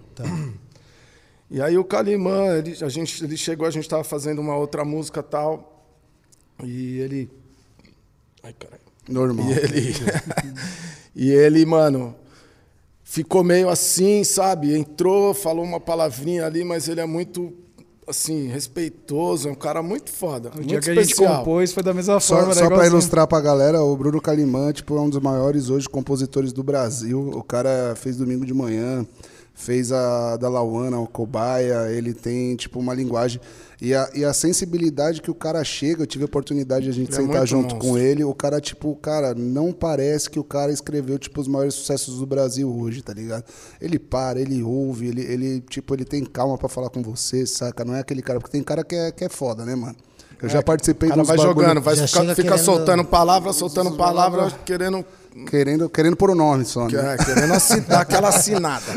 E 1.51 1.61
aí 1.61 1.77
o 1.77 1.83
Calimã, 1.83 2.55
ele, 2.57 2.77
a 2.81 2.87
gente, 2.87 3.21
ele 3.21 3.35
chegou, 3.35 3.67
a 3.67 3.71
gente 3.71 3.87
tava 3.87 4.05
fazendo 4.05 4.39
uma 4.39 4.55
outra 4.55 4.85
música 4.85 5.21
tal, 5.21 5.85
e 6.63 6.97
ele... 6.99 7.29
Ai, 8.41 8.53
caralho. 8.53 8.81
Normal. 9.09 9.47
E 9.49 9.51
ele, 9.51 9.93
e 11.13 11.29
ele, 11.29 11.65
mano, 11.65 12.15
ficou 13.03 13.43
meio 13.43 13.67
assim, 13.67 14.23
sabe? 14.23 14.73
Entrou, 14.73 15.33
falou 15.33 15.65
uma 15.65 15.77
palavrinha 15.79 16.45
ali, 16.45 16.63
mas 16.63 16.87
ele 16.87 17.01
é 17.01 17.05
muito, 17.05 17.51
assim, 18.07 18.47
respeitoso, 18.47 19.49
é 19.49 19.51
um 19.51 19.55
cara 19.55 19.83
muito 19.83 20.09
foda. 20.09 20.51
O 20.51 20.55
muito 20.55 20.67
dia 20.69 20.79
que 20.79 20.89
a 20.89 20.93
gente 20.93 21.09
especial. 21.11 21.39
compôs 21.39 21.73
foi 21.73 21.83
da 21.83 21.93
mesma 21.93 22.17
Só, 22.21 22.37
forma. 22.37 22.53
só 22.53 22.61
né? 22.61 22.67
pra 22.67 22.75
Igualzinho. 22.77 22.93
ilustrar 22.93 23.27
pra 23.27 23.41
galera, 23.41 23.83
o 23.83 23.93
Bruno 23.97 24.21
Calimã 24.21 24.71
tipo, 24.71 24.95
é 24.95 25.01
um 25.01 25.09
dos 25.09 25.21
maiores 25.21 25.69
hoje 25.69 25.89
compositores 25.89 26.53
do 26.53 26.63
Brasil. 26.63 27.29
O 27.35 27.43
cara 27.43 27.93
fez 27.97 28.15
domingo 28.15 28.45
de 28.45 28.53
manhã, 28.53 29.05
fez 29.61 29.91
a 29.91 30.37
da 30.37 30.49
Lauana, 30.49 30.99
o 30.99 31.07
Cobaia, 31.07 31.89
ele 31.91 32.13
tem 32.13 32.55
tipo 32.55 32.79
uma 32.79 32.93
linguagem. 32.93 33.39
E 33.81 33.95
a, 33.95 34.09
e 34.13 34.23
a 34.23 34.31
sensibilidade 34.31 35.21
que 35.23 35.31
o 35.31 35.33
cara 35.35 35.63
chega, 35.63 36.03
eu 36.03 36.07
tive 36.07 36.23
a 36.23 36.25
oportunidade 36.25 36.85
de 36.85 36.91
a 36.91 36.93
gente 36.93 37.07
Ele 37.09 37.15
é 37.15 37.21
sentar 37.21 37.37
muito 37.37 37.47
junto 37.49 37.73
monstro. 37.75 37.79
com 37.91 37.97
ele. 37.97 38.23
O 38.23 38.33
cara, 38.33 38.61
tipo, 38.61 38.95
cara, 38.95 39.33
não 39.33 39.71
parece 39.73 40.29
que 40.29 40.39
o 40.39 40.43
cara 40.43 40.71
escreveu, 40.71 41.17
tipo, 41.17 41.41
os 41.41 41.47
maiores 41.47 41.73
sucessos 41.73 42.19
do 42.19 42.25
Brasil 42.27 42.71
hoje, 42.71 43.01
tá 43.01 43.11
ligado? 43.13 43.43
Ele 43.79 43.97
para, 43.97 44.39
ele 44.39 44.61
ouve, 44.61 45.07
ele, 45.07 45.21
ele 45.21 45.61
tipo, 45.61 45.95
ele 45.95 46.05
tem 46.05 46.23
calma 46.23 46.57
pra 46.59 46.69
falar 46.69 46.89
com 46.91 47.01
você, 47.01 47.45
saca? 47.47 47.83
Não 47.83 47.95
é 47.95 48.01
aquele 48.01 48.21
cara, 48.21 48.39
porque 48.39 48.51
tem 48.51 48.61
cara 48.63 48.83
que 48.83 48.95
é, 48.95 49.11
que 49.11 49.23
é 49.25 49.29
foda, 49.29 49.65
né, 49.65 49.73
mano? 49.75 49.95
Eu 50.41 50.49
já 50.49 50.61
participei 50.63 51.07
O 51.07 51.11
cara 51.11 51.21
dos 51.21 51.27
vai 51.27 51.37
bagulho- 51.37 51.55
jogando, 51.55 51.81
vai 51.81 51.95
Já 51.95 52.07
ficar, 52.07 52.35
fica 52.35 52.57
soltando 52.57 53.05
palavra, 53.05 53.53
soltando 53.53 53.91
palavra, 53.95 54.49
querendo, 54.65 55.05
Querendo, 55.49 55.89
querendo 55.89 56.15
pôr 56.17 56.31
o 56.31 56.35
nome 56.35 56.65
só, 56.65 56.87
né? 57.03 57.15
querendo 57.23 57.53
assi- 57.53 57.79
dar 57.81 58.01
aquela 58.01 58.29
assinada. 58.29 58.83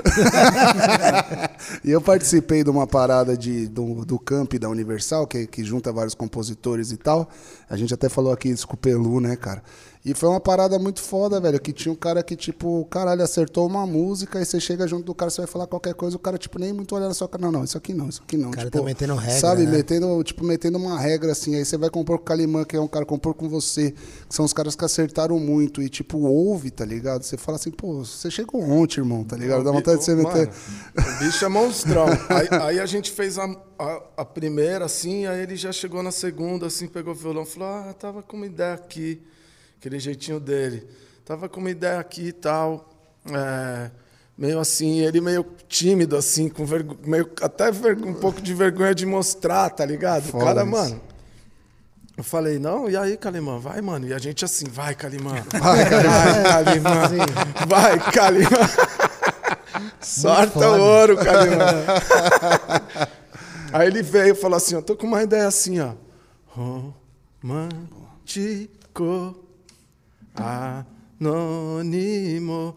E 1.83 1.91
eu 1.91 2.01
participei 2.01 2.63
de 2.65 2.71
uma 2.71 2.87
parada 2.87 3.37
de, 3.37 3.67
do, 3.67 4.05
do 4.05 4.19
camp 4.19 4.55
da 4.55 4.69
Universal, 4.69 5.27
que, 5.27 5.47
que 5.47 5.65
junta 5.65 5.93
vários 5.93 6.15
compositores 6.15 6.91
e 6.93 6.97
tal. 6.97 7.29
A 7.69 7.77
gente 7.77 7.93
até 7.95 8.09
falou 8.09 8.33
aqui 8.33 8.49
isso 8.49 8.67
com 8.67 8.75
o 8.75 8.77
Pelu, 8.77 9.21
né, 9.21 9.37
cara? 9.37 9.63
E 10.05 10.13
foi 10.13 10.29
uma 10.29 10.41
parada 10.41 10.79
muito 10.79 11.01
foda, 11.01 11.41
velho. 11.41 11.59
Que 11.59 11.73
tinha 11.73 11.91
um 11.91 11.97
cara 11.97 12.23
que, 12.23 12.37
tipo, 12.37 12.85
caralho, 12.91 13.23
acertou 13.23 13.67
uma 13.67 13.87
música, 13.87 14.39
e 14.39 14.45
você 14.45 14.61
chega 14.61 14.87
junto 14.87 15.05
do 15.05 15.15
cara, 15.15 15.31
você 15.31 15.41
vai 15.41 15.49
falar 15.49 15.67
qualquer 15.67 15.95
coisa, 15.95 16.15
o 16.15 16.19
cara, 16.19 16.37
tipo, 16.37 16.59
nem 16.59 16.75
muito 16.75 16.95
olhando 16.95 17.09
na 17.09 17.15
sua 17.15 17.27
cara. 17.27 17.43
Não, 17.43 17.51
não, 17.51 17.65
isso 17.65 17.79
aqui 17.79 17.95
não, 17.95 18.11
isso 18.11 18.23
aqui 18.23 18.37
não. 18.37 18.51
O 18.51 18.53
cara 18.53 18.67
tipo, 18.67 18.79
tá 18.79 18.85
metendo 18.85 19.15
regra, 19.15 19.41
Sabe, 19.41 19.65
né? 19.65 19.71
metendo, 19.71 20.23
tipo, 20.23 20.45
metendo 20.45 20.77
uma 20.77 21.01
regra 21.01 21.33
assim. 21.33 21.57
Aí 21.57 21.65
você 21.65 21.79
vai 21.79 21.89
compor 21.89 22.19
com 22.19 22.23
o 22.23 22.27
Calimã, 22.27 22.67
que 22.67 22.77
é 22.77 22.81
um 22.81 22.87
cara 22.87 23.07
compor 23.07 23.33
com 23.33 23.49
você, 23.49 23.93
que 24.29 24.35
são 24.35 24.45
os 24.45 24.53
caras 24.53 24.77
que 24.77 24.85
acertaram 24.85 25.39
muito. 25.41 25.81
E, 25.81 25.89
tipo, 25.89 26.19
ouve, 26.19 26.71
tá 26.71 26.85
ligado? 26.85 27.23
Você 27.23 27.39
fala 27.39 27.57
assim, 27.57 27.71
pô, 27.71 28.05
você 28.05 28.31
chegou 28.31 28.63
ontem, 28.63 29.01
irmão, 29.01 29.25
tá 29.25 29.39
ligado? 29.39 29.65
Dá 29.65 29.73
vontade 29.73 30.01
de 30.01 30.05
você 30.05 30.15
meter. 30.15 30.51
Mano, 30.95 31.17
o 31.17 31.25
bicho 31.25 31.43
é 31.43 31.49
monstrão. 31.49 32.07
aí, 32.29 32.49
aí 32.51 32.81
a 32.81 32.85
gente 32.85 33.11
fez 33.11 33.39
a, 33.39 33.47
a, 33.79 34.03
a 34.19 34.25
primeira, 34.27 34.85
assim, 34.85 35.25
aí 35.25 35.41
ele 35.41 35.57
já 35.57 35.73
chegou 35.73 36.03
na 36.03 36.13
segunda, 36.13 36.67
assim, 36.67 36.89
pegou 36.89 37.15
o 37.15 37.17
violão 37.17 37.45
e 37.45 37.47
falou: 37.47 37.69
Ah, 37.69 37.95
tava 37.99 38.23
com 38.23 38.37
uma 38.37 38.45
ideia 38.45 38.75
aqui, 38.75 39.23
aquele 39.85 39.99
jeitinho 39.99 40.41
dele. 40.41 40.89
Tava 41.27 41.47
com 41.47 41.61
uma 41.61 41.71
ideia 41.71 41.99
aqui 42.01 42.29
e 42.29 42.33
tal. 42.33 42.89
É, 43.31 43.91
meio 44.37 44.59
assim, 44.59 45.01
ele 45.01 45.21
meio 45.21 45.45
tímido, 45.69 46.17
assim, 46.17 46.49
com 46.49 46.65
vergo, 46.65 46.97
meio 47.05 47.31
até 47.43 47.71
vergo- 47.71 48.09
um 48.09 48.15
pouco 48.15 48.41
de 48.41 48.55
vergonha 48.55 48.95
de 48.95 49.05
mostrar, 49.05 49.69
tá 49.69 49.85
ligado? 49.85 50.23
Foda 50.25 50.43
o 50.43 50.47
cara, 50.47 50.63
isso. 50.63 50.71
mano. 50.71 51.01
Eu 52.17 52.25
falei, 52.25 52.59
não, 52.59 52.89
e 52.89 52.97
aí, 52.97 53.17
Calimã? 53.19 53.59
Vai, 53.59 53.81
mano. 53.83 54.07
E 54.07 54.15
a 54.15 54.19
gente 54.19 54.43
assim, 54.45 54.65
vai, 54.71 54.95
Calimã. 54.95 55.35
Vai, 55.61 56.65
Calimã. 56.65 56.93
Vai, 57.69 58.13
Calimã. 58.13 58.71
Sorta 60.01 60.71
o 60.71 60.81
ouro, 60.81 61.17
Calimã. 61.17 61.65
aí 63.73 63.87
ele 63.89 64.01
veio 64.03 64.33
e 64.33 64.35
falou 64.35 64.57
assim, 64.57 64.77
eu 64.77 64.83
tô 64.83 64.95
com 64.97 65.07
uma 65.09 65.23
ideia 65.25 65.47
assim, 65.49 65.81
ó. 65.81 65.93
Romântico, 67.43 69.44
anônimo. 71.21 72.77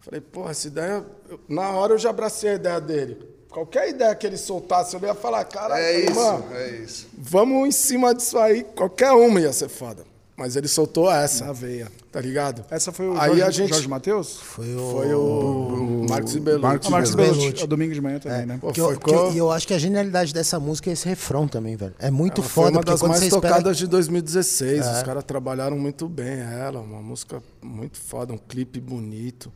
Falei, 0.00 0.20
pô, 0.20 0.48
essa 0.48 0.66
ideia... 0.68 1.04
eu- 1.28 1.40
Na 1.48 1.70
hora 1.70 1.94
eu 1.94 1.98
já 1.98 2.10
abracei 2.10 2.50
a 2.50 2.54
ideia 2.54 2.80
dele. 2.80 3.28
Qualquer 3.50 3.88
ideia 3.88 4.14
que 4.14 4.26
ele 4.26 4.36
soltasse, 4.36 4.94
eu 4.94 5.00
ia 5.02 5.14
falar, 5.14 5.44
caralho, 5.44 5.82
É 5.82 6.00
isso, 6.00 6.44
é 6.52 6.70
isso. 6.82 7.08
Vamos 7.16 7.66
em 7.68 7.72
cima 7.72 8.14
disso 8.14 8.38
aí, 8.38 8.62
qualquer 8.62 9.10
uma 9.12 9.40
ia 9.40 9.52
ser 9.52 9.68
foda. 9.68 10.04
Mas 10.38 10.54
ele 10.54 10.68
soltou 10.68 11.10
essa, 11.10 11.46
Na 11.46 11.52
veia. 11.52 11.88
tá 12.12 12.20
ligado? 12.20 12.64
Essa 12.70 12.92
foi 12.92 13.08
o 13.08 13.18
Aí 13.18 13.26
Jorge, 13.30 13.42
a 13.42 13.50
gente- 13.50 13.68
Jorge 13.70 13.88
Matheus? 13.88 14.36
Foi 14.36 14.72
o. 14.72 14.90
Foi 14.92 15.12
o, 15.14 16.06
Marcos 16.08 16.36
e 16.36 16.40
Belucci. 16.40 16.62
Marcos 16.62 16.88
Marcos 16.88 17.14
Belucci. 17.16 17.60
É 17.60 17.64
o 17.64 17.66
domingo 17.66 17.92
de 17.92 18.00
manhã 18.00 18.20
também, 18.20 18.46
né? 18.46 18.56
Pô, 18.60 18.70
Que 18.72 18.80
eu- 18.80 18.84
foi 18.86 18.98
que 18.98 19.10
eu- 19.10 19.32
e 19.32 19.38
eu 19.38 19.50
acho 19.50 19.66
que 19.66 19.74
a 19.74 19.78
genialidade 19.78 20.32
dessa 20.32 20.60
música 20.60 20.90
é 20.90 20.92
esse 20.92 21.08
refrão 21.08 21.48
também, 21.48 21.74
velho. 21.74 21.92
É 21.98 22.08
muito 22.08 22.40
Ela 22.40 22.48
foi 22.48 22.64
foda, 22.64 22.76
uma 22.76 22.80
porque 22.82 22.90
das 22.92 23.02
mais 23.02 23.18
você 23.20 23.26
espera... 23.26 23.48
tocadas 23.48 23.76
de 23.76 23.88
2016. 23.88 24.86
É. 24.86 24.92
Os 24.92 25.02
caras 25.02 25.24
trabalharam 25.24 25.76
muito 25.76 26.08
bem 26.08 26.38
ela, 26.38 26.78
uma 26.80 27.02
música 27.02 27.42
muito 27.60 27.98
foda, 27.98 28.32
um 28.32 28.38
clipe 28.38 28.78
bonito. 28.80 29.52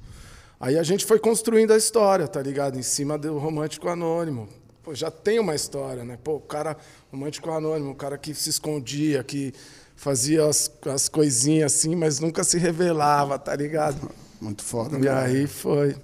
Aí 0.58 0.76
a 0.76 0.82
gente 0.82 1.06
foi 1.06 1.20
construindo 1.20 1.72
a 1.72 1.76
história, 1.76 2.26
tá 2.26 2.42
ligado? 2.42 2.76
Em 2.76 2.82
cima 2.82 3.16
do 3.16 3.38
Romântico 3.38 3.88
Anônimo. 3.88 4.48
Pô, 4.82 4.92
já 4.96 5.12
tem 5.12 5.38
uma 5.38 5.54
história, 5.54 6.04
né? 6.04 6.18
Pô, 6.24 6.34
o 6.34 6.40
cara, 6.40 6.76
Romântico 7.12 7.48
Anônimo, 7.52 7.92
o 7.92 7.94
cara 7.94 8.18
que 8.18 8.34
se 8.34 8.50
escondia, 8.50 9.22
que 9.22 9.52
fazia 10.02 10.44
as, 10.46 10.68
as 10.86 11.08
coisinhas 11.08 11.72
assim, 11.74 11.94
mas 11.94 12.18
nunca 12.18 12.42
se 12.42 12.58
revelava, 12.58 13.38
tá 13.38 13.54
ligado? 13.54 14.10
Muito 14.40 14.64
foda, 14.64 14.98
E 14.98 15.02
né? 15.02 15.10
aí 15.12 15.46
foi. 15.46 15.94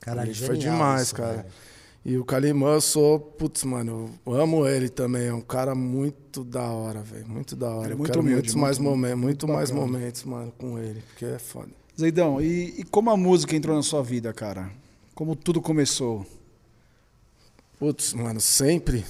Caralho, 0.00 0.28
Aí 0.28 0.34
foi 0.36 0.56
demais, 0.56 1.02
isso, 1.06 1.14
cara. 1.16 1.32
velho. 1.38 1.46
E 2.04 2.16
o 2.18 2.24
Calimã, 2.24 2.74
eu 2.74 2.80
sou, 2.80 3.18
putz, 3.18 3.64
mano, 3.64 4.10
eu 4.24 4.34
amo 4.34 4.64
ele 4.68 4.88
também. 4.90 5.26
É 5.28 5.32
um 5.34 5.40
cara 5.40 5.74
muito 5.74 6.44
da 6.44 6.62
hora, 6.62 7.00
velho. 7.00 7.26
Muito 7.26 7.56
da 7.56 7.70
hora. 7.70 7.86
Ele 7.86 7.92
é 7.92 7.94
Eu 7.94 7.98
muito 7.98 8.10
quero 8.10 8.20
humilde, 8.20 8.36
muitos 8.36 8.54
muito- 8.54 8.62
mais 8.64 8.78
momentos, 8.78 9.18
muito, 9.18 9.46
muito 9.46 9.48
mais 9.48 9.70
bacana. 9.70 9.86
momentos, 9.92 10.24
mano, 10.24 10.52
com 10.56 10.78
ele, 10.78 11.02
porque 11.08 11.24
é 11.24 11.38
foda. 11.38 11.70
Zeidão, 11.98 12.40
e, 12.40 12.80
e 12.80 12.84
como 12.84 13.10
a 13.10 13.16
música 13.16 13.56
entrou 13.56 13.74
na 13.74 13.82
sua 13.82 14.02
vida, 14.04 14.32
cara? 14.32 14.70
Como 15.14 15.34
tudo 15.34 15.60
começou? 15.62 16.24
Putz, 17.78 18.12
mano, 18.14 18.40
sempre. 18.40 19.04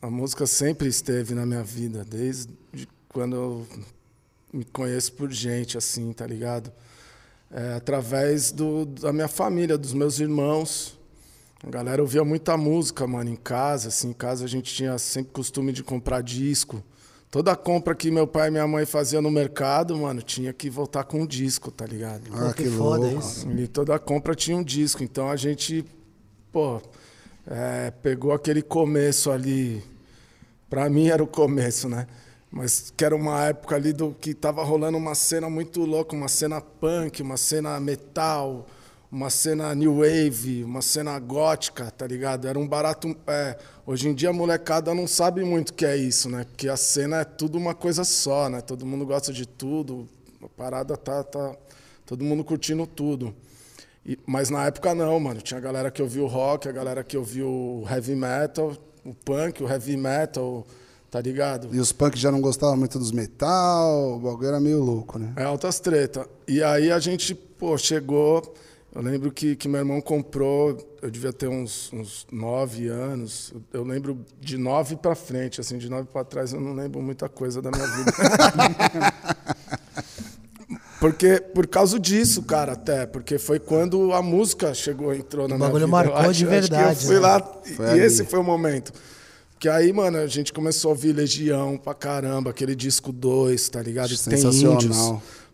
A 0.00 0.08
música 0.10 0.46
sempre 0.46 0.88
esteve 0.88 1.34
na 1.34 1.44
minha 1.44 1.62
vida, 1.62 2.04
desde 2.08 2.52
quando 3.08 3.36
eu 3.36 3.66
me 4.52 4.64
conheço 4.64 5.12
por 5.12 5.30
gente, 5.30 5.76
assim, 5.76 6.12
tá 6.12 6.26
ligado? 6.26 6.72
É, 7.50 7.74
através 7.74 8.52
do, 8.52 8.84
da 8.84 9.12
minha 9.12 9.28
família, 9.28 9.78
dos 9.78 9.94
meus 9.94 10.18
irmãos. 10.20 10.98
A 11.66 11.70
galera 11.70 12.00
ouvia 12.00 12.24
muita 12.24 12.56
música, 12.56 13.06
mano, 13.06 13.30
em 13.30 13.36
casa. 13.36 13.88
Assim, 13.88 14.10
em 14.10 14.12
casa 14.12 14.44
a 14.44 14.48
gente 14.48 14.72
tinha 14.72 14.96
sempre 14.98 15.32
costume 15.32 15.72
de 15.72 15.82
comprar 15.82 16.22
disco. 16.22 16.82
Toda 17.30 17.54
compra 17.54 17.94
que 17.94 18.10
meu 18.10 18.26
pai 18.26 18.48
e 18.48 18.50
minha 18.50 18.66
mãe 18.66 18.86
faziam 18.86 19.20
no 19.20 19.30
mercado, 19.30 19.94
mano, 19.96 20.22
tinha 20.22 20.50
que 20.52 20.70
voltar 20.70 21.04
com 21.04 21.20
um 21.20 21.26
disco, 21.26 21.70
tá 21.70 21.84
ligado? 21.84 22.22
Ah, 22.32 22.54
que 22.54 22.62
que 22.62 22.70
foda 22.70 23.06
louco. 23.06 23.18
isso. 23.18 23.50
E 23.50 23.68
toda 23.68 23.98
compra 23.98 24.34
tinha 24.34 24.56
um 24.56 24.62
disco. 24.62 25.02
Então 25.02 25.28
a 25.28 25.36
gente, 25.36 25.84
pô, 26.50 26.80
é, 27.46 27.90
pegou 28.02 28.32
aquele 28.32 28.62
começo 28.62 29.30
ali. 29.30 29.82
Pra 30.70 30.88
mim 30.88 31.08
era 31.08 31.22
o 31.22 31.26
começo, 31.26 31.88
né? 31.88 32.06
Mas 32.50 32.92
que 32.96 33.04
era 33.04 33.14
uma 33.14 33.44
época 33.46 33.76
ali 33.76 33.92
do 33.92 34.14
que 34.14 34.32
tava 34.34 34.62
rolando 34.64 34.96
uma 34.96 35.14
cena 35.14 35.50
muito 35.50 35.82
louca, 35.84 36.16
uma 36.16 36.28
cena 36.28 36.60
punk, 36.60 37.20
uma 37.22 37.36
cena 37.36 37.78
metal, 37.78 38.66
uma 39.12 39.28
cena 39.30 39.74
new 39.74 39.98
wave, 39.98 40.64
uma 40.64 40.80
cena 40.80 41.18
gótica, 41.18 41.90
tá 41.90 42.06
ligado? 42.06 42.48
Era 42.48 42.58
um 42.58 42.66
barato. 42.66 43.14
é, 43.26 43.58
hoje 43.86 44.08
em 44.08 44.14
dia 44.14 44.30
a 44.30 44.32
molecada 44.32 44.94
não 44.94 45.06
sabe 45.06 45.44
muito 45.44 45.70
o 45.70 45.74
que 45.74 45.84
é 45.84 45.96
isso, 45.96 46.30
né? 46.30 46.44
Porque 46.44 46.68
a 46.68 46.76
cena 46.76 47.20
é 47.20 47.24
tudo 47.24 47.58
uma 47.58 47.74
coisa 47.74 48.02
só, 48.02 48.48
né? 48.48 48.60
Todo 48.62 48.86
mundo 48.86 49.04
gosta 49.04 49.32
de 49.32 49.46
tudo. 49.46 50.08
A 50.42 50.48
parada 50.48 50.96
tá, 50.96 51.22
tá 51.24 51.54
todo 52.06 52.24
mundo 52.24 52.42
curtindo 52.44 52.86
tudo. 52.86 53.34
E- 54.06 54.18
mas 54.26 54.48
na 54.48 54.66
época 54.66 54.94
não, 54.94 55.20
mano. 55.20 55.40
Tinha 55.42 55.58
a 55.58 55.60
galera 55.60 55.90
que 55.90 56.00
ouvia 56.02 56.22
o 56.22 56.26
rock, 56.26 56.68
a 56.68 56.72
galera 56.72 57.04
que 57.04 57.16
ouvia 57.16 57.46
o 57.46 57.84
heavy 57.90 58.14
metal, 58.16 58.74
o 59.04 59.14
punk, 59.14 59.62
o 59.62 59.68
heavy 59.68 59.96
metal, 59.96 60.66
tá 61.10 61.20
ligado? 61.20 61.68
E 61.74 61.80
os 61.80 61.92
punks 61.92 62.20
já 62.20 62.30
não 62.30 62.40
gostavam 62.40 62.76
muito 62.76 62.98
dos 62.98 63.12
metal, 63.12 64.16
o 64.16 64.20
bagulho 64.20 64.48
era 64.48 64.60
meio 64.60 64.82
louco, 64.82 65.18
né? 65.18 65.32
É 65.36 65.44
altas 65.44 65.80
treta. 65.80 66.26
E 66.46 66.62
aí 66.62 66.90
a 66.90 66.98
gente, 66.98 67.34
pô, 67.34 67.76
chegou. 67.78 68.54
Eu 68.94 69.02
lembro 69.02 69.30
que, 69.30 69.54
que 69.54 69.68
meu 69.68 69.80
irmão 69.80 70.00
comprou, 70.00 70.76
eu 71.02 71.10
devia 71.10 71.32
ter 71.32 71.46
uns, 71.46 71.92
uns 71.92 72.26
nove 72.32 72.88
anos. 72.88 73.52
Eu 73.72 73.84
lembro 73.84 74.24
de 74.40 74.56
nove 74.56 74.96
pra 74.96 75.14
frente, 75.14 75.60
assim, 75.60 75.76
de 75.78 75.88
nove 75.90 76.08
pra 76.10 76.24
trás 76.24 76.52
eu 76.54 76.60
não 76.60 76.72
lembro 76.72 77.00
muita 77.00 77.28
coisa 77.28 77.60
da 77.62 77.70
minha 77.70 77.86
vida. 77.86 78.12
Porque, 81.00 81.40
por 81.54 81.66
causa 81.68 81.98
disso, 81.98 82.42
cara, 82.42 82.72
até. 82.72 83.06
Porque 83.06 83.38
foi 83.38 83.60
quando 83.60 84.12
a 84.12 84.20
música 84.20 84.74
chegou, 84.74 85.14
entrou 85.14 85.46
na 85.46 85.54
O 85.54 85.58
minha 85.58 85.68
bagulho 85.68 85.86
vida. 85.86 85.96
marcou 85.96 86.16
Eu 86.16 86.22
de 86.22 86.22
acho- 86.22 86.30
acho 86.30 86.44
que 86.44 86.50
verdade, 86.50 87.00
Eu 87.02 87.06
fui 87.06 87.14
né? 87.14 87.20
lá 87.20 87.52
e- 87.66 87.74
Foi 87.74 87.86
e 87.86 87.90
ali. 87.90 88.00
esse 88.00 88.24
foi 88.24 88.38
o 88.40 88.42
momento. 88.42 88.92
Que 89.58 89.68
aí, 89.68 89.92
mano, 89.92 90.18
a 90.18 90.26
gente 90.26 90.52
começou 90.52 90.90
a 90.90 90.92
ouvir 90.92 91.12
Legião 91.12 91.76
pra 91.76 91.92
caramba, 91.92 92.50
aquele 92.50 92.76
disco 92.76 93.10
2, 93.10 93.68
tá 93.68 93.82
ligado? 93.82 94.08
Tem 94.08 94.16
Sensacional. 94.16 94.74
índios. 94.74 94.96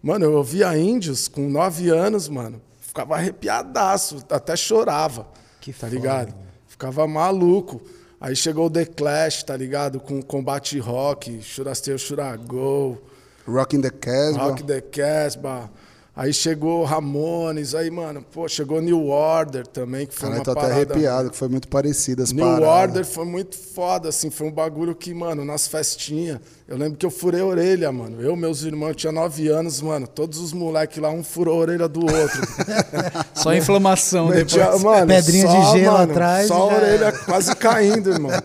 Mano, 0.03 0.27
eu 0.27 0.33
ouvia 0.35 0.77
índios 0.77 1.27
com 1.27 1.49
9 1.49 1.89
anos, 1.89 2.29
mano. 2.29 2.61
Ficava 2.79 3.15
arrepiadaço, 3.15 4.19
até 4.29 4.55
chorava. 4.55 5.27
Que 5.61 5.73
tá 5.73 5.87
foda, 5.87 5.95
ligado? 5.95 6.35
Ficava 6.69 7.07
maluco. 7.07 7.81
Aí 8.21 8.37
chegou 8.37 8.67
o 8.67 8.71
The 8.71 8.85
Clash, 8.85 9.43
tá 9.43 9.57
ligado? 9.57 9.99
Com 9.99 10.23
combate 10.23 10.79
rock, 10.79 11.43
Churasteio 11.43 11.99
Churagol. 11.99 13.03
Rock 13.47 13.77
in 13.77 13.81
the 13.81 13.91
Casbah. 13.91 14.45
Rock 14.45 14.63
the 14.65 14.81
Casbah. 14.83 15.71
Aí 16.17 16.33
chegou 16.33 16.85
Ramones, 16.85 17.75
aí, 17.75 17.91
mano, 17.91 18.23
pô, 18.23 18.47
chegou 18.47 18.81
New 18.81 19.09
Order 19.09 19.67
também, 19.67 20.07
que 20.07 20.15
foi 20.15 20.29
Caralho, 20.29 20.39
uma 20.39 20.45
tô 20.45 20.51
até 20.53 20.61
parada... 20.61 20.75
arrepiado, 20.77 21.31
que 21.31 21.37
foi 21.37 21.49
muito 21.49 21.67
parecido 21.67 22.23
as 22.23 22.31
New 22.31 22.45
paradas. 22.45 22.69
Order 22.69 23.05
foi 23.05 23.25
muito 23.25 23.59
foda, 23.59 24.11
assim, 24.11 24.31
foi 24.31 24.47
um 24.47 24.53
bagulho 24.53 24.95
que, 24.95 25.13
mano, 25.13 25.45
nas 25.45 25.67
festinhas, 25.67 26.39
eu 26.69 26.77
lembro 26.77 26.97
que 26.97 27.05
eu 27.05 27.11
furei 27.11 27.41
a 27.41 27.45
orelha, 27.45 27.91
mano. 27.91 28.23
Eu, 28.23 28.37
meus 28.37 28.63
irmãos, 28.63 28.91
eu 28.91 28.95
tinha 28.95 29.13
nove 29.13 29.49
anos, 29.49 29.81
mano, 29.81 30.07
todos 30.07 30.39
os 30.39 30.53
moleques 30.53 30.99
lá, 30.99 31.11
um 31.11 31.25
furou 31.25 31.57
a 31.57 31.59
orelha 31.63 31.89
do 31.89 32.03
outro. 32.03 32.41
Só 33.35 33.53
inflamação 33.53 34.29
depois. 34.29 34.45
Metia- 34.55 34.79
mano, 34.79 35.07
Pedrinha 35.09 35.49
só, 35.49 35.73
de 35.73 35.81
gelo 35.81 35.99
mano, 35.99 36.13
atrás 36.13 36.47
Só 36.47 36.55
a 36.55 36.65
orelha 36.77 37.05
era. 37.07 37.13
quase 37.25 37.57
caindo, 37.57 38.11
irmão. 38.11 38.31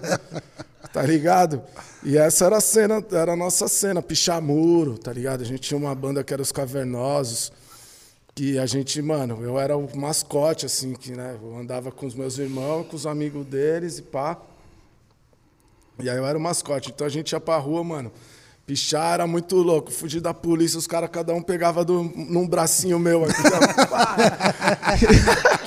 Tá 0.92 1.04
ligado? 1.04 1.62
E 2.04 2.18
essa 2.18 2.46
era 2.46 2.58
a 2.58 2.62
cena, 2.62 3.04
era 3.12 3.34
a 3.34 3.36
nossa 3.36 3.68
cena, 3.68 4.02
Pichamuro, 4.02 4.98
tá 4.98 5.14
ligado? 5.14 5.42
A 5.42 5.46
gente 5.46 5.60
tinha 5.60 5.78
uma 5.78 5.94
banda 5.94 6.24
que 6.24 6.34
era 6.34 6.42
os 6.42 6.52
Cavernosos, 6.52 7.52
que 8.40 8.58
a 8.58 8.66
gente, 8.66 9.02
mano, 9.02 9.40
eu 9.44 9.60
era 9.60 9.76
o 9.76 9.98
mascote, 9.98 10.66
assim, 10.66 10.94
que, 10.94 11.12
né? 11.12 11.38
Eu 11.44 11.58
andava 11.58 11.92
com 11.92 12.06
os 12.06 12.16
meus 12.16 12.38
irmãos, 12.38 12.88
com 12.88 12.96
os 12.96 13.06
amigos 13.06 13.46
deles 13.46 13.98
e 13.98 14.02
pá. 14.02 14.38
E 16.02 16.10
aí 16.10 16.16
eu 16.16 16.26
era 16.26 16.38
o 16.38 16.42
mascote. 16.42 16.90
Então 16.90 17.06
a 17.06 17.10
gente 17.10 17.34
ia 17.34 17.40
pra 17.42 17.58
rua, 17.58 17.84
mano. 17.84 18.10
Pichar 18.66 19.16
era 19.16 19.28
muito 19.28 19.58
louco. 19.58 19.92
Fugir 19.92 20.22
da 20.22 20.34
polícia, 20.34 20.80
os 20.80 20.88
caras, 20.88 21.10
cada 21.10 21.34
um 21.34 21.42
pegava 21.42 21.84
do, 21.84 22.02
num 22.02 22.48
bracinho 22.48 22.98
meu 22.98 23.26
aqui. 23.26 23.34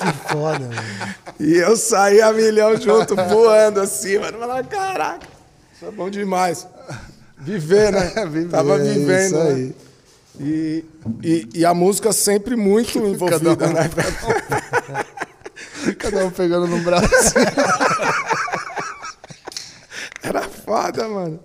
Que 0.02 0.32
foda, 0.32 0.60
mano. 0.60 1.14
E 1.38 1.54
eu 1.54 1.76
saí 1.76 2.22
a 2.22 2.32
milhão 2.32 2.74
junto, 2.80 3.14
voando 3.14 3.80
assim, 3.80 4.18
mano. 4.18 4.38
Falava, 4.38 4.64
caraca, 4.64 5.28
isso 5.74 5.84
é 5.84 5.90
bom 5.90 6.08
demais. 6.08 6.66
Viver, 7.36 7.92
né? 7.92 8.14
Viver, 8.26 8.50
Tava 8.50 8.76
é 8.76 8.78
vivendo, 8.78 9.36
isso 9.36 9.36
né? 9.36 9.72
E, 10.40 10.84
e, 11.22 11.48
e 11.54 11.64
a 11.64 11.74
música 11.74 12.12
sempre 12.12 12.56
muito 12.56 12.98
envolvida, 12.98 13.66
um- 13.68 13.72
né? 13.72 13.90
Cada 15.98 16.24
um 16.26 16.30
pegando 16.30 16.66
no 16.66 16.78
braço. 16.80 17.34
Era 20.22 20.42
foda, 20.42 21.08
mano. 21.08 21.40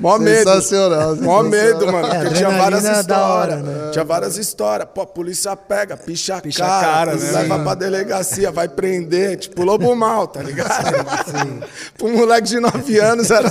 Mó 0.00 0.18
medo. 0.18 0.50
Sensacional, 0.50 1.16
Mó 1.16 1.42
medo, 1.42 1.86
mano. 1.90 2.06
É, 2.06 2.20
Porque 2.20 2.34
tinha 2.34 2.50
várias 2.50 2.84
hora, 2.84 3.00
histórias. 3.00 3.62
né? 3.62 3.90
Tinha 3.92 4.04
várias 4.04 4.36
histórias. 4.36 4.88
Pô, 4.94 5.00
a 5.02 5.06
polícia 5.06 5.56
pega, 5.56 5.96
picha 5.96 6.40
Picha 6.40 6.64
cara, 6.64 7.12
cara, 7.12 7.16
né? 7.16 7.30
leva 7.32 7.58
pra 7.58 7.74
delegacia, 7.74 8.50
vai 8.50 8.68
prender. 8.68 9.36
Tipo, 9.38 9.62
lobo 9.64 9.94
mal, 9.94 10.26
tá 10.26 10.42
ligado? 10.42 10.70
Pro 11.96 12.08
moleque 12.08 12.48
de 12.48 12.60
9 12.60 12.98
anos, 12.98 13.30
era... 13.30 13.48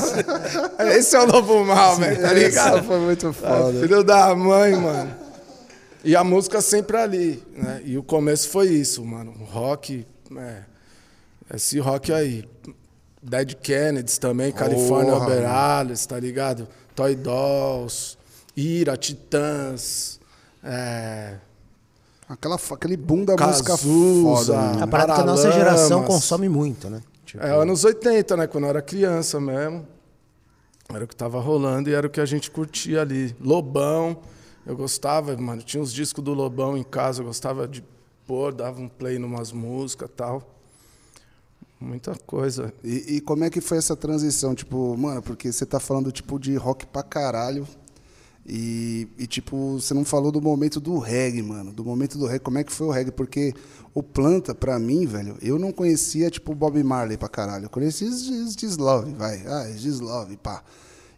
esse 0.96 1.16
é 1.16 1.20
o 1.20 1.26
lobo 1.26 1.64
mal, 1.66 1.96
velho, 1.98 2.22
tá 2.22 2.34
ligado? 2.34 2.84
foi 2.84 3.00
muito 3.00 3.32
foda. 3.34 3.80
Filho 3.80 4.04
da 4.04 4.36
mãe, 4.36 4.76
mano. 4.76 5.12
E 6.04 6.16
a 6.16 6.24
música 6.24 6.62
sempre 6.62 6.98
ali, 6.98 7.44
né? 7.56 7.82
E 7.86 7.98
o 7.98 8.04
começo 8.04 8.50
foi 8.50 8.68
isso, 8.70 9.06
mano. 9.06 9.34
O 9.40 9.44
rock, 9.44 10.06
é, 10.36 10.58
esse 11.54 11.80
rock 11.80 12.12
aí. 12.12 12.44
Dead 13.22 13.56
Kennedys 13.56 14.18
também, 14.18 14.52
California 14.52 15.14
Porra, 15.14 15.26
Oberales, 15.26 16.06
tá 16.06 16.20
ligado? 16.20 16.68
Toy 16.96 17.16
Dolls, 17.16 18.18
Ira, 18.56 18.98
Titãs, 18.98 20.20
é, 20.64 21.38
Aquela, 22.32 22.56
aquele 22.56 22.96
boom 22.96 23.26
da 23.26 23.36
música 23.36 23.72
Cazuza. 23.72 24.54
foda. 24.54 24.74
né? 24.78 24.84
A 24.84 24.88
parada 24.88 25.16
que 25.16 25.20
a 25.20 25.26
nossa 25.26 25.52
geração 25.52 26.04
consome 26.06 26.48
muito, 26.48 26.90
né? 26.90 27.02
Tipo, 27.26 27.44
é 27.44 27.52
anos 27.52 27.84
80, 27.84 28.38
né? 28.38 28.48
Quando 28.48 28.64
eu 28.64 28.70
era 28.70 28.82
criança 28.82 29.38
mesmo. 29.40 29.86
Era 30.94 31.04
o 31.04 31.08
que 31.08 31.16
tava 31.16 31.42
rolando 31.42 31.90
e 31.90 31.94
era 31.94 32.08
o 32.08 32.10
que 32.10 32.22
a 32.22 32.26
gente 32.26 32.50
curtia 32.50 33.02
ali. 33.02 33.36
Lobão, 33.40 34.18
eu 34.66 34.78
gostava, 34.78 35.36
mano. 35.36 35.62
Tinha 35.62 35.84
uns 35.84 35.92
discos 35.92 36.24
do 36.24 36.34
Lobão 36.34 36.78
em 36.78 36.84
casa, 36.84 37.22
eu 37.22 37.26
gostava 37.26 37.68
de 37.68 37.84
pôr, 38.26 38.54
dava 38.54 38.80
um 38.80 38.88
play 38.88 39.20
numas 39.20 39.52
músicas 39.52 40.10
e 40.10 40.14
tal. 40.14 40.42
Muita 41.82 42.16
coisa. 42.28 42.72
E, 42.84 43.16
e 43.16 43.22
como 43.22 43.44
é 43.44 43.50
que 43.50 43.60
foi 43.60 43.80
essa 43.80 43.96
transição? 43.96 44.54
Tipo, 44.54 44.96
mano, 44.96 45.22
porque 45.22 45.52
você 45.52 45.66
tá 45.66 45.80
falando 45.80 46.12
tipo 46.12 46.38
de 46.38 46.56
rock 46.56 46.86
pra 46.86 47.02
caralho. 47.02 47.68
E, 48.46 49.08
e, 49.18 49.28
tipo, 49.28 49.80
você 49.80 49.94
não 49.94 50.04
falou 50.06 50.32
do 50.32 50.42
momento 50.42 50.80
do 50.80 50.98
reggae, 51.00 51.42
mano. 51.42 51.72
Do 51.72 51.84
momento 51.84 52.18
do 52.18 52.26
reggae, 52.26 52.44
como 52.44 52.58
é 52.60 52.64
que 52.64 52.72
foi 52.72 52.88
o 52.88 52.92
reggae? 52.92 53.12
Porque 53.12 53.54
o 53.94 54.04
Planta, 54.04 54.54
pra 54.54 54.78
mim, 54.80 55.06
velho, 55.06 55.38
eu 55.42 55.58
não 55.58 55.72
conhecia, 55.72 56.30
tipo, 56.30 56.54
Bob 56.54 56.82
Marley 56.84 57.18
pra 57.18 57.28
caralho. 57.28 57.66
Eu 57.66 57.70
conhecia 57.70 58.10
Gislove, 58.10 59.14
vai. 59.14 59.46
Ah, 59.46 59.72
Gislove, 59.76 60.38
pá. 60.38 60.64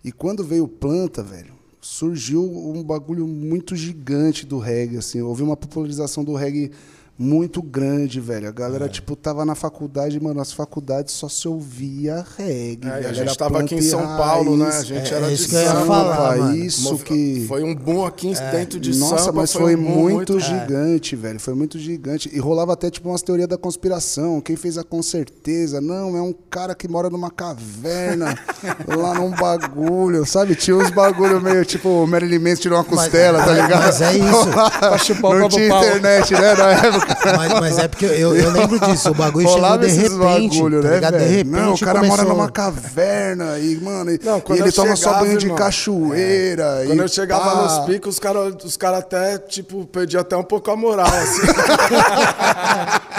E 0.03 0.11
quando 0.11 0.43
veio 0.43 0.65
o 0.65 0.67
Planta, 0.67 1.23
velho, 1.23 1.53
surgiu 1.81 2.43
um 2.43 2.83
bagulho 2.83 3.27
muito 3.27 3.75
gigante 3.75 4.45
do 4.45 4.59
reggae, 4.59 4.97
assim. 4.97 5.21
Houve 5.21 5.43
uma 5.43 5.57
popularização 5.57 6.23
do 6.23 6.33
reggae 6.33 6.71
muito 7.23 7.61
grande, 7.61 8.19
velho. 8.19 8.47
A 8.47 8.51
galera, 8.51 8.89
tipo, 8.89 9.15
tava 9.15 9.45
na 9.45 9.55
faculdade, 9.55 10.19
mano, 10.19 10.41
as 10.41 10.51
faculdades 10.51 11.13
só 11.13 11.29
se 11.29 11.47
ouvia 11.47 12.25
reggae. 12.37 12.87
É, 12.87 12.93
a 12.93 13.13
gente 13.13 13.21
Era 13.21 13.35
tava 13.35 13.61
aqui 13.61 13.75
em 13.75 13.81
São 13.81 14.01
Paulo, 14.01 14.57
né? 14.57 14.67
A 14.67 14.83
gente 14.83 15.13
É, 15.13 15.17
era 15.17 15.27
é 15.27 15.29
de 15.29 15.37
Sampa, 15.37 16.03
mano. 16.37 16.55
isso 16.55 16.97
que... 16.99 17.45
Foi 17.47 17.63
um 17.63 17.73
boom 17.73 18.05
aqui 18.05 18.33
dentro 18.51 18.79
de 18.79 18.95
Nossa, 18.97 19.25
Sampa. 19.25 19.39
mas 19.39 19.53
foi, 19.53 19.61
foi, 19.61 19.75
um 19.75 19.79
muito, 19.79 20.33
muito 20.33 20.39
gigante, 20.39 21.15
velho. 21.15 21.39
Foi 21.39 21.53
muito 21.53 21.79
gigante. 21.79 22.29
E 22.33 22.39
rolava 22.39 22.73
até, 22.73 22.89
tipo, 22.89 23.07
umas 23.09 23.21
teorias 23.21 23.47
da 23.47 23.57
conspiração. 23.57 24.41
Quem 24.41 24.55
fez 24.55 24.77
a 24.77 24.83
com 24.83 25.01
certeza? 25.01 25.79
Não, 25.79 26.17
é 26.17 26.21
um 26.21 26.33
cara 26.49 26.75
que 26.75 26.87
mora 26.87 27.09
numa 27.09 27.31
caverna, 27.31 28.37
lá 28.97 29.13
num 29.13 29.31
bagulho, 29.31 30.25
sabe? 30.25 30.55
Tinha 30.55 30.75
uns 30.75 30.89
bagulho 30.89 31.39
meio, 31.41 31.63
tipo, 31.63 31.87
o 31.87 32.07
Marilyn 32.07 32.39
Manson 32.39 32.61
tirou 32.63 32.77
uma 32.77 32.83
costela, 32.83 33.43
tá 33.43 33.53
ligado? 33.53 33.83
mas 33.83 34.01
é 34.01 34.13
isso. 34.13 35.23
Não 35.39 35.49
tinha 35.49 35.67
internet, 35.67 36.33
né, 36.33 36.55
na 36.55 36.71
época. 36.71 37.12
Mas, 37.37 37.53
mas 37.59 37.79
é 37.79 37.87
porque 37.87 38.05
eu, 38.05 38.35
eu 38.35 38.51
lembro 38.51 38.79
disso. 38.79 39.11
O 39.11 39.13
bagulho 39.13 39.47
chegou 39.47 39.77
de 39.77 39.87
repente. 39.87 40.57
bagulho, 40.57 40.81
tá 40.81 40.87
né, 40.89 40.95
ligado? 40.95 41.17
De 41.17 41.25
repente 41.25 41.49
Não, 41.49 41.73
o 41.73 41.79
cara 41.79 41.93
mora 41.99 42.09
começou- 42.09 42.25
numa 42.27 42.51
caverna 42.51 43.59
e, 43.59 43.75
mano, 43.81 44.11
e, 44.11 44.19
Não, 44.23 44.37
e 44.37 44.41
quando 44.41 44.59
ele 44.59 44.71
toma 44.71 44.95
só 44.95 45.03
chegava, 45.09 45.25
banho 45.25 45.37
de 45.37 45.45
irmão, 45.45 45.57
cachoeira. 45.57 46.83
Quando 46.85 46.99
e 46.99 47.01
eu 47.03 47.07
chegava 47.07 47.43
pá. 47.51 47.55
nos 47.63 47.85
picos, 47.85 48.13
os 48.15 48.19
caras 48.19 48.55
os 48.63 48.77
cara 48.77 48.97
até, 48.97 49.37
tipo, 49.37 49.85
perdiam 49.87 50.21
até 50.21 50.35
um 50.35 50.43
pouco 50.43 50.69
a 50.71 50.75
moral, 50.75 51.07
assim. 51.07 51.41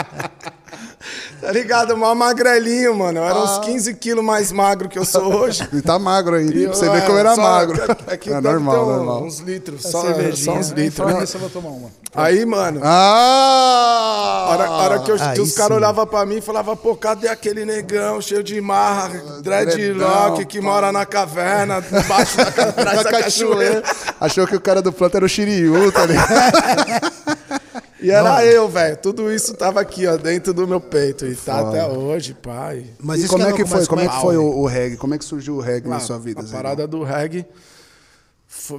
tá 1.44 1.52
ligado? 1.52 1.96
Mal 1.96 2.14
magrelinho, 2.14 2.94
mano. 2.96 3.18
Eu 3.20 3.24
era 3.24 3.34
Ah. 3.34 3.44
uns 3.44 3.58
15 3.64 3.94
quilos 3.94 4.24
mais 4.24 4.50
magro 4.50 4.88
que 4.88 4.98
eu 4.98 5.04
sou 5.04 5.22
hoje. 5.34 5.66
Ele 5.72 5.82
tá 5.82 5.98
magro 5.98 6.34
ainda. 6.36 6.54
E 6.54 6.64
pra 6.66 6.74
você 6.74 6.88
ver 6.88 6.98
é, 6.98 7.00
como 7.02 7.18
era 7.18 7.34
só- 7.34 7.42
magro. 7.42 7.82
Aqui 8.06 8.30
é 8.30 8.40
deve 8.40 8.48
normal, 8.48 8.74
ter 8.74 8.80
um- 8.80 8.96
normal. 8.96 9.22
uns 9.24 9.38
litros, 9.40 9.84
A 9.86 9.90
só, 9.90 10.00
cervejinha. 10.02 10.36
só 10.54 10.58
uns 10.58 10.72
É, 10.72 10.74
litros. 10.74 10.94
falando 10.96 11.20
nisso, 11.20 11.36
eu 11.36 11.40
vou 11.40 11.50
tomar 11.50 11.68
uma. 11.70 11.90
Aí, 12.16 12.44
mano, 12.46 12.80
Ah! 12.82 14.46
a 14.46 14.70
hora, 14.84 14.98
que, 15.00 15.10
eu- 15.10 15.16
que 15.34 15.40
os 15.40 15.52
caras 15.52 15.76
olhavam 15.76 16.06
pra 16.06 16.24
mim 16.24 16.36
e 16.36 16.40
falavam, 16.40 16.76
pô, 16.76 16.94
cadê 16.96 17.28
aquele 17.28 17.64
negão 17.64 18.20
cheio 18.20 18.42
de 18.42 18.60
marra, 18.60 19.10
dreadlock, 19.42 20.44
que 20.46 20.60
mora 20.60 20.92
na 20.92 21.04
caverna, 21.04 21.82
embaixo 21.92 22.36
da, 22.36 22.44
da 23.02 23.04
cachoeira. 23.04 23.82
Achou 24.20 24.46
que 24.46 24.54
o 24.56 24.60
cara 24.60 24.80
do 24.80 24.92
planta 24.92 25.18
era 25.18 25.26
o 25.26 25.28
Shiryu, 25.28 25.90
tá 25.92 26.06
ligado? 26.06 27.14
E 28.04 28.10
era 28.10 28.44
eu, 28.44 28.68
velho. 28.68 28.96
Tudo 28.98 29.32
isso 29.32 29.54
tava 29.54 29.80
aqui, 29.80 30.06
ó, 30.06 30.16
dentro 30.16 30.52
do 30.52 30.68
meu 30.68 30.80
peito. 30.80 31.24
E 31.26 31.34
tá 31.34 31.60
até 31.68 31.86
hoje, 31.86 32.34
pai. 32.34 32.86
Mas 33.00 33.20
e 33.20 33.24
isso 33.24 33.32
como 33.32 33.44
é 33.46 33.52
que 33.52 33.64
foi? 33.64 33.86
Como 33.86 34.00
é 34.02 34.08
que 34.08 34.20
foi 34.20 34.36
o, 34.36 34.44
o 34.58 34.66
reggae? 34.66 34.96
Como 34.96 35.14
é 35.14 35.18
que 35.18 35.24
surgiu 35.24 35.56
o 35.56 35.60
reggae 35.60 35.88
na 35.88 35.96
Ah, 35.96 36.00
sua 36.00 36.18
vida? 36.18 36.40
A 36.40 36.44
Zé? 36.44 36.54
parada 36.54 36.86
do 36.86 37.02
reggae 37.02 37.46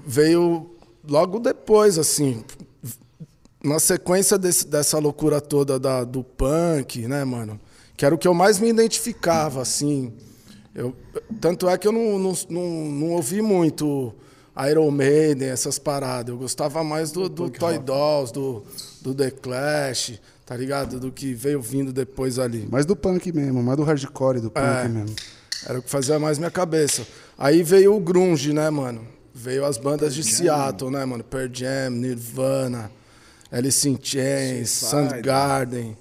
veio 0.06 0.70
logo 1.08 1.40
depois, 1.40 1.98
assim. 1.98 2.44
Na 3.64 3.80
sequência 3.80 4.38
desse- 4.38 4.68
dessa 4.68 5.00
loucura 5.00 5.42
toda 5.42 5.80
da- 5.80 6.04
do 6.04 6.24
punk, 6.24 7.08
né, 7.08 7.24
mano? 7.26 7.60
Que 7.98 8.06
era 8.06 8.14
o 8.14 8.18
que 8.18 8.28
eu 8.28 8.34
mais 8.34 8.60
me 8.60 8.70
identificava, 8.70 9.62
assim. 9.62 10.14
Eu, 10.74 10.94
tanto 11.42 11.68
é 11.70 11.78
que 11.78 11.88
eu 11.88 11.92
não, 11.92 12.20
não, 12.20 12.34
não, 12.50 12.62
não 12.92 13.12
ouvi 13.12 13.42
muito 13.42 14.14
Iron 14.70 14.90
Maiden, 14.92 15.50
essas 15.50 15.78
paradas. 15.78 16.30
Eu 16.30 16.38
gostava 16.38 16.84
mais 16.84 17.12
do, 17.12 17.28
do 17.28 17.50
Toy 17.50 17.78
Dolls, 17.78 18.32
do, 18.34 18.64
do 19.02 19.14
The 19.14 19.32
Clash, 19.32 20.20
tá 20.46 20.56
ligado? 20.56 21.00
Do 21.00 21.12
que 21.12 21.34
veio 21.34 21.62
vindo 21.62 21.92
depois 21.92 22.40
ali. 22.40 22.68
Mais 22.72 22.86
do 22.86 22.96
punk 22.96 23.32
mesmo, 23.34 23.62
mais 23.62 23.78
do 23.78 23.84
hardcore 23.84 24.40
do 24.40 24.50
punk 24.50 24.66
É. 24.66 24.88
mesmo. 24.88 25.16
Era 25.68 25.80
o 25.80 25.82
que 25.82 25.90
fazia 25.90 26.20
mais 26.20 26.38
minha 26.38 26.52
cabeça. 26.52 27.06
Aí 27.38 27.64
veio 27.64 27.96
o 27.96 28.00
grunge, 28.00 28.54
né, 28.54 28.70
mano? 28.70 29.06
Veio 29.34 29.66
as 29.66 29.78
bandas 29.78 30.14
de 30.16 30.24
Seattle, 30.24 30.90
né, 30.92 31.04
mano? 31.04 31.24
Pearl 31.24 31.50
Jam, 31.52 31.90
Nirvana, 31.90 32.90
Alice 33.52 33.90
in 33.90 33.98
Chains, 34.02 34.70
Soundgarden, 34.70 35.98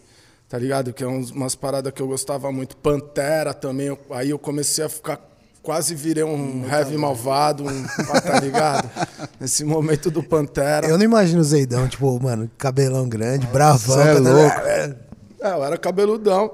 tá 0.49 0.59
ligado? 0.59 0.93
Que 0.93 1.03
é 1.03 1.07
umas 1.07 1.55
paradas 1.57 1.93
que 1.93 2.01
eu 2.01 2.07
gostava 2.07 2.53
muito. 2.53 2.77
Pantera 2.77 3.53
também. 3.53 3.97
aí 4.11 4.31
eu 4.31 4.39
comecei 4.39 4.85
a 4.85 4.89
ficar... 4.89 5.21
Quase 5.65 5.95
virei 5.95 6.23
um 6.23 6.63
heavy 6.71 6.95
malvado, 6.99 7.65
um, 7.65 7.85
tá 8.23 8.39
ligado? 8.39 8.91
Nesse 9.41 9.65
momento 9.65 10.11
do 10.11 10.23
Pantera. 10.23 10.87
Eu 10.87 10.99
não 10.99 11.05
imagino 11.07 11.41
o 11.41 11.45
Zeidão, 11.45 11.89
tipo, 11.89 12.23
mano, 12.23 12.51
cabelão 12.59 13.09
grande, 13.09 13.47
bravão. 13.47 13.97
Cê 13.97 14.11
é 14.11 14.15
tá 14.15 14.21
louco. 14.21 14.61
É, 14.61 14.95
eu 15.41 15.65
era 15.65 15.79
cabeludão. 15.79 16.53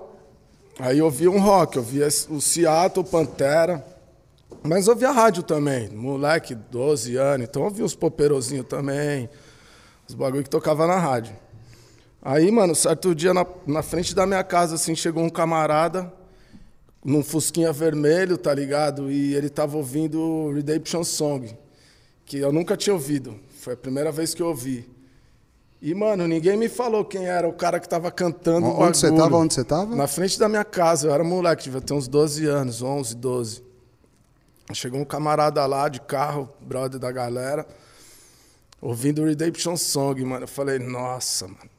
Aí 0.79 1.01
eu 1.01 1.11
via 1.11 1.29
um 1.29 1.41
rock, 1.41 1.77
eu 1.77 1.83
via 1.83 2.07
o 2.29 2.41
Seattle, 2.41 3.05
Pantera. 3.05 3.85
Mas 4.63 4.87
eu 4.87 4.95
via 4.95 5.11
rádio 5.11 5.43
também. 5.43 5.89
Moleque, 5.89 6.55
12 6.55 7.17
anos. 7.17 7.49
Então 7.49 7.65
eu 7.65 7.71
via 7.71 7.85
os 7.85 7.97
poperozinhos 7.97 8.67
também. 8.69 9.29
Os 10.09 10.15
bagulho 10.15 10.45
que 10.45 10.51
tocava 10.51 10.87
na 10.87 11.01
rádio. 11.01 11.35
Aí, 12.23 12.49
mano, 12.53 12.77
certo 12.77 13.13
dia 13.13 13.35
na, 13.35 13.45
na 13.67 13.83
frente 13.83 14.15
da 14.15 14.25
minha 14.25 14.45
casa, 14.45 14.77
assim, 14.77 14.95
chegou 14.95 15.25
um 15.25 15.31
camarada 15.31 16.20
num 17.05 17.23
fusquinha 17.23 17.73
vermelho, 17.73 18.37
tá 18.37 18.55
ligado? 18.55 19.11
E 19.11 19.35
ele 19.35 19.49
tava 19.49 19.77
ouvindo 19.77 20.51
Redemption 20.53 21.03
Song, 21.05 21.57
que 22.25 22.39
eu 22.39 22.53
nunca 22.53 22.77
tinha 22.77 22.93
ouvido. 22.95 23.39
Foi 23.59 23.75
a 23.75 23.77
primeira 23.77 24.13
vez 24.13 24.35
que 24.35 24.43
eu 24.43 24.49
ouvi. 24.49 24.89
E, 25.83 25.95
mano, 25.95 26.29
ninguém 26.29 26.59
me 26.59 26.69
falou 26.69 27.05
quem 27.05 27.27
era 27.27 27.49
o 27.49 27.55
cara 27.55 27.81
que 27.81 27.89
tava 27.89 28.11
cantando 28.11 28.67
Onde 28.67 28.99
você 28.99 29.07
bagulho. 29.07 29.23
tava? 29.23 29.37
Onde 29.39 29.55
você 29.55 29.65
tava? 29.65 29.97
Na 29.97 30.07
frente 30.07 30.39
da 30.39 30.47
minha 30.47 30.65
casa. 30.65 31.09
Eu 31.09 31.15
era 31.15 31.25
moleque, 31.25 31.65
devia 31.65 31.81
ter 31.81 31.95
uns 31.95 32.07
12 32.07 32.45
anos, 32.47 32.83
11, 32.83 33.17
12. 33.17 33.63
Chegou 34.75 35.01
um 35.01 35.05
camarada 35.07 35.65
lá 35.67 35.89
de 35.89 36.01
carro, 36.01 36.49
brother 36.61 37.01
da 37.01 37.11
galera, 37.11 37.67
ouvindo 38.81 39.25
Redemption 39.25 39.77
Song, 39.77 40.23
mano. 40.25 40.45
Eu 40.45 40.49
falei, 40.49 40.79
nossa, 40.79 41.49
mano, 41.49 41.71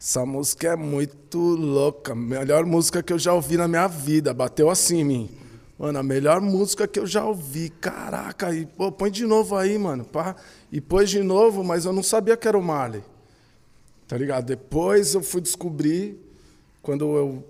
essa 0.00 0.24
música 0.24 0.68
é 0.68 0.76
muito 0.76 1.38
louca. 1.38 2.14
Melhor 2.14 2.64
música 2.64 3.02
que 3.02 3.12
eu 3.12 3.18
já 3.18 3.34
ouvi 3.34 3.56
na 3.56 3.66
minha 3.66 3.88
vida. 3.88 4.32
Bateu 4.32 4.70
assim 4.70 5.00
em 5.00 5.04
mim. 5.04 5.30
Mano, 5.76 5.98
a 5.98 6.02
melhor 6.04 6.40
música 6.40 6.86
que 6.86 7.00
eu 7.00 7.06
já 7.06 7.24
ouvi. 7.24 7.68
Caraca, 7.68 8.54
e 8.54 8.64
pô, 8.64 8.92
põe 8.92 9.10
de 9.10 9.26
novo 9.26 9.56
aí, 9.56 9.76
mano. 9.76 10.04
Pá. 10.04 10.36
E 10.70 10.80
pôs 10.80 11.10
de 11.10 11.20
novo, 11.20 11.64
mas 11.64 11.84
eu 11.84 11.92
não 11.92 12.02
sabia 12.02 12.36
que 12.36 12.46
era 12.46 12.56
o 12.56 12.62
Marley. 12.62 13.02
Tá 14.06 14.16
ligado? 14.16 14.46
Depois 14.46 15.14
eu 15.14 15.20
fui 15.20 15.40
descobrir, 15.40 16.16
quando 16.80 17.16
eu, 17.16 17.44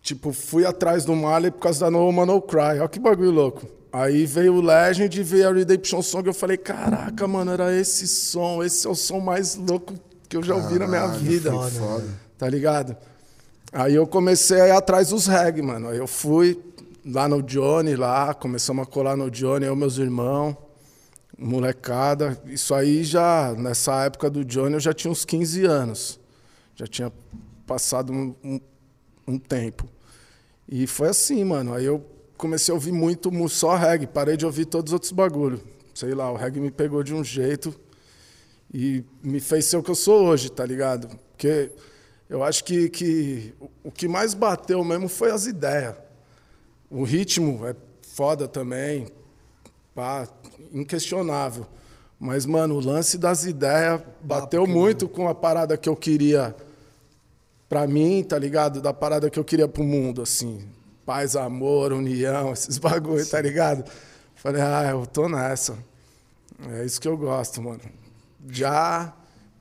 tipo, 0.00 0.32
fui 0.32 0.64
atrás 0.64 1.04
do 1.04 1.14
Marley 1.14 1.50
por 1.50 1.60
causa 1.60 1.80
da 1.80 1.90
No 1.90 2.10
Man 2.10 2.24
No 2.24 2.40
Cry. 2.40 2.80
Olha 2.80 2.88
que 2.88 2.98
bagulho 2.98 3.30
louco. 3.30 3.66
Aí 3.92 4.24
veio 4.24 4.54
o 4.54 4.60
Legend, 4.62 5.22
veio 5.22 5.50
a 5.50 5.52
Redemption 5.52 6.00
Song, 6.00 6.26
eu 6.26 6.32
falei, 6.32 6.56
caraca, 6.56 7.28
mano, 7.28 7.50
era 7.50 7.78
esse 7.78 8.08
som, 8.08 8.64
esse 8.64 8.86
é 8.86 8.90
o 8.90 8.94
som 8.94 9.20
mais 9.20 9.54
louco 9.54 9.92
que 10.32 10.36
eu 10.38 10.42
já 10.42 10.54
ouvi 10.54 10.78
na 10.78 10.86
minha 10.86 11.00
Caralho, 11.02 11.20
vida. 11.20 11.50
foda, 11.50 11.70
foda. 11.70 12.08
Tá 12.38 12.48
ligado? 12.48 12.96
Aí 13.70 13.94
eu 13.94 14.06
comecei 14.06 14.58
a 14.62 14.68
ir 14.68 14.70
atrás 14.70 15.10
dos 15.10 15.26
reggae, 15.26 15.60
mano. 15.60 15.88
Aí 15.90 15.98
eu 15.98 16.06
fui 16.06 16.58
lá 17.04 17.28
no 17.28 17.42
Johnny, 17.42 17.94
lá, 17.96 18.32
começamos 18.32 18.82
a 18.82 18.86
colar 18.86 19.14
no 19.14 19.30
Johnny, 19.30 19.66
eu 19.66 19.76
meus 19.76 19.98
irmãos, 19.98 20.56
molecada. 21.38 22.40
Isso 22.46 22.74
aí 22.74 23.04
já, 23.04 23.54
nessa 23.58 24.04
época 24.04 24.30
do 24.30 24.42
Johnny, 24.44 24.74
eu 24.74 24.80
já 24.80 24.92
tinha 24.92 25.10
uns 25.10 25.24
15 25.24 25.64
anos. 25.64 26.18
Já 26.74 26.86
tinha 26.86 27.12
passado 27.66 28.10
um, 28.12 28.34
um, 28.42 28.60
um 29.28 29.38
tempo. 29.38 29.86
E 30.68 30.86
foi 30.86 31.08
assim, 31.08 31.44
mano. 31.44 31.74
Aí 31.74 31.84
eu 31.84 32.04
comecei 32.38 32.72
a 32.72 32.74
ouvir 32.74 32.92
muito 32.92 33.30
mu- 33.30 33.48
só 33.48 33.76
reggae, 33.76 34.06
parei 34.06 34.36
de 34.36 34.46
ouvir 34.46 34.64
todos 34.64 34.90
os 34.90 34.94
outros 34.94 35.12
bagulho. 35.12 35.60
Sei 35.94 36.14
lá, 36.14 36.30
o 36.32 36.36
reggae 36.36 36.58
me 36.60 36.70
pegou 36.70 37.02
de 37.02 37.12
um 37.14 37.22
jeito 37.22 37.74
e 38.72 39.04
me 39.22 39.40
fez 39.40 39.66
ser 39.66 39.76
o 39.76 39.82
que 39.82 39.90
eu 39.90 39.94
sou 39.94 40.24
hoje, 40.26 40.50
tá 40.50 40.64
ligado? 40.64 41.08
Porque 41.32 41.70
eu 42.28 42.42
acho 42.42 42.64
que, 42.64 42.88
que 42.88 43.54
o- 43.84 43.90
que 43.90 44.08
mais 44.08 44.34
bateu 44.34 44.82
mesmo 44.84 45.08
foi 45.08 45.30
as 45.30 45.46
ideias. 45.46 45.94
O 46.90 47.04
ritmo 47.04 47.66
é 47.66 47.74
foda 48.02 48.46
também, 48.48 49.06
pá, 49.94 50.26
inquestionável. 50.72 51.66
Mas, 52.18 52.46
mano, 52.46 52.76
o 52.76 52.80
lance 52.80 53.18
das 53.18 53.44
ideias 53.44 54.00
bateu 54.22 54.66
muito 54.66 55.08
com 55.08 55.28
a 55.28 55.34
parada 55.34 55.76
que 55.76 55.88
eu 55.88 55.96
queria 55.96 56.54
pra 57.68 57.86
mim, 57.86 58.22
tá 58.22 58.38
ligado? 58.38 58.80
Da 58.80 58.92
parada 58.92 59.28
que 59.28 59.38
eu 59.38 59.44
queria 59.44 59.66
pro 59.66 59.82
mundo, 59.82 60.22
assim. 60.22 60.64
Paz, 61.04 61.34
amor, 61.34 61.92
união, 61.92 62.52
esses 62.54 62.78
bagulho, 62.78 63.26
tá 63.28 63.40
ligado? 63.40 63.90
Falei, 64.36 64.62
ah, 64.62 64.88
eu 64.90 65.04
tô 65.06 65.28
nessa. 65.28 65.76
É 66.70 66.84
isso 66.84 67.00
que 67.00 67.08
eu 67.08 67.16
gosto, 67.16 67.60
mano. 67.60 67.80
Já, 68.50 69.14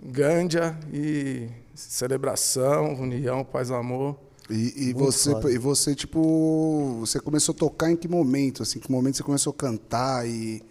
ganja 0.04 0.78
e 0.91 1.50
celebração, 1.76 2.94
união, 2.96 3.44
paz, 3.44 3.72
amor. 3.72 4.17
E, 4.50 4.89
e 4.89 4.94
você, 4.94 5.32
e 5.50 5.58
você, 5.58 5.96
tipo, 5.96 6.98
você 7.00 7.20
começou 7.20 7.54
a 7.54 7.58
tocar 7.58 7.91
em 7.91 7.96
que 7.96 8.08
momento? 8.08 8.63
Assim, 8.63 8.80
que 8.80 8.91
momento 8.91 9.17
você 9.17 9.24
começou 9.24 9.52
a 9.52 9.56
cantar 9.56 10.28
e 10.28 10.62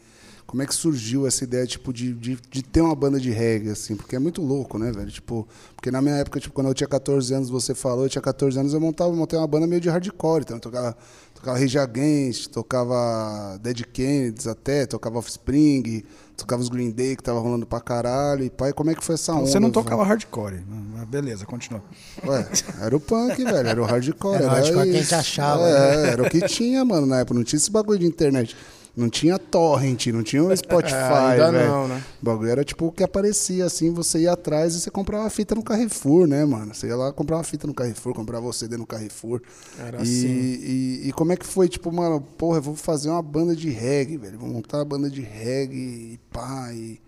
como 0.51 0.63
é 0.63 0.67
que 0.67 0.75
surgiu 0.75 1.29
essa 1.29 1.45
ideia, 1.45 1.65
tipo, 1.65 1.93
de, 1.93 2.13
de, 2.13 2.37
de 2.51 2.63
ter 2.63 2.81
uma 2.81 2.95
banda 2.95 3.21
de 3.21 3.31
reggae, 3.31 3.71
assim? 3.71 3.95
Porque 3.95 4.17
é 4.17 4.19
muito 4.19 4.43
louco, 4.43 4.79
né, 4.79 4.91
velho? 4.91 5.09
Tipo, 5.09 5.47
porque 5.77 5.93
na 5.93 6.03
minha 6.03 6.17
época, 6.17 6.41
tipo, 6.41 6.53
quando 6.53 6.67
eu 6.67 6.75
tinha 6.75 6.89
14 6.89 7.33
anos, 7.33 7.49
você 7.49 7.73
falou, 7.73 8.05
eu 8.05 8.09
tinha 8.09 8.21
14 8.21 8.59
anos, 8.59 8.75
eu 8.75 8.81
montava, 8.81 9.13
montei 9.13 9.39
uma 9.39 9.47
banda 9.47 9.65
meio 9.69 9.81
de 9.81 9.89
hardcore, 9.89 10.43
então 10.43 10.57
eu 10.57 10.61
tocava, 10.61 10.97
tocava 11.37 11.57
Rage 11.57 11.79
Against, 11.79 12.51
tocava 12.51 13.59
Dead 13.63 13.85
Kennedys 13.93 14.49
até, 14.49 14.87
tocava 14.87 15.19
Offspring, 15.19 16.03
tocava 16.41 16.61
os 16.63 16.69
Green 16.69 16.91
Day, 16.91 17.17
que 17.17 17.23
tava 17.23 17.39
rolando 17.41 17.67
pra 17.67 17.81
caralho, 17.81 18.45
e 18.45 18.51
pai, 18.51 18.73
como 18.73 18.91
é 18.91 18.95
que 18.95 19.05
foi 19.05 19.15
essa 19.15 19.33
onda? 19.33 19.47
Você 19.47 19.61
não 19.61 19.69
velho? 19.71 19.73
tocava 19.75 20.05
hardcore. 20.05 20.63
Mas 20.69 21.09
Beleza, 21.09 21.45
continua. 21.47 21.83
Ué, 22.27 22.47
era 22.81 22.97
o 22.97 23.01
punk, 23.01 23.43
velho. 23.45 23.69
Era 23.69 23.83
o 23.83 23.85
hardcore. 23.85 24.37
Era 24.37 24.47
o 24.47 24.49
hardcore 24.51 24.91
que 24.91 24.97
a 24.97 25.03
gente 25.03 25.15
achava, 25.15 25.63
É, 25.69 25.97
né? 26.03 26.09
era 26.11 26.23
o 26.23 26.29
que 26.31 26.41
tinha, 26.43 26.85
mano, 26.85 27.07
na 27.07 27.21
época. 27.21 27.35
Não 27.35 27.45
tinha 27.45 27.57
esse 27.59 27.71
bagulho 27.71 27.99
de 27.99 28.07
internet. 28.07 28.57
Não 29.01 29.09
tinha 29.09 29.39
torrent, 29.39 30.09
não 30.09 30.23
tinha 30.23 30.45
o 30.45 30.53
Spotify, 30.55 30.95
É, 30.95 31.31
ainda 31.31 31.53
não, 31.53 31.89
né? 31.89 32.05
O 32.21 32.25
bagulho 32.25 32.51
era 32.51 32.63
tipo 32.63 32.87
o 32.87 32.93
que 32.93 33.03
aparecia, 33.03 33.65
assim, 33.65 33.91
você 33.91 34.21
ia 34.21 34.33
atrás 34.33 34.75
e 34.75 34.81
você 34.81 34.91
comprava 34.91 35.29
fita 35.31 35.55
no 35.55 35.63
Carrefour, 35.63 36.27
né, 36.27 36.45
mano? 36.45 36.75
Você 36.75 36.89
ia 36.89 36.97
lá 36.97 37.11
comprar 37.11 37.39
uma 37.39 37.43
fita 37.45 37.67
no 37.67 37.73
Carrefour, 37.73 38.13
comprava 38.13 38.47
o 38.47 38.53
CD 38.53 38.77
no 38.77 38.87
Carrefour. 38.87 39.41
Era 39.79 39.99
e, 39.99 40.03
assim. 40.03 40.29
E, 40.29 41.09
e 41.09 41.13
como 41.13 41.33
é 41.33 41.37
que 41.37 41.47
foi, 41.47 41.67
tipo, 41.67 41.91
mano, 41.91 42.21
porra, 42.21 42.59
eu 42.59 42.63
vou 42.63 42.77
fazer 42.77 43.09
uma 43.09 43.23
banda 43.23 43.57
de 43.57 43.71
reggae, 43.71 44.19
velho. 44.19 44.39
Vou 44.39 44.51
montar 44.51 44.77
uma 44.79 44.85
banda 44.85 45.09
de 45.09 45.23
reggae 45.23 45.79
e 45.79 46.21
pá, 46.31 46.71
e, 46.75 47.01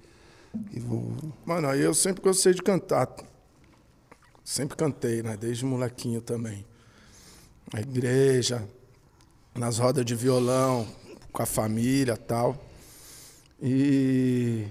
e 0.72 0.80
vou... 0.80 1.12
Mano, 1.44 1.68
aí 1.68 1.82
eu 1.82 1.92
sempre 1.92 2.22
gostei 2.22 2.54
de 2.54 2.62
cantar. 2.62 3.06
Sempre 4.42 4.78
cantei, 4.78 5.22
né? 5.22 5.36
Desde 5.38 5.66
molequinho 5.66 6.22
também. 6.22 6.64
Na 7.70 7.80
igreja, 7.80 8.66
nas 9.54 9.78
rodas 9.78 10.04
de 10.04 10.14
violão, 10.14 10.86
com 11.32 11.42
a 11.42 11.46
família 11.46 12.16
tal. 12.16 12.56
E, 13.60 14.66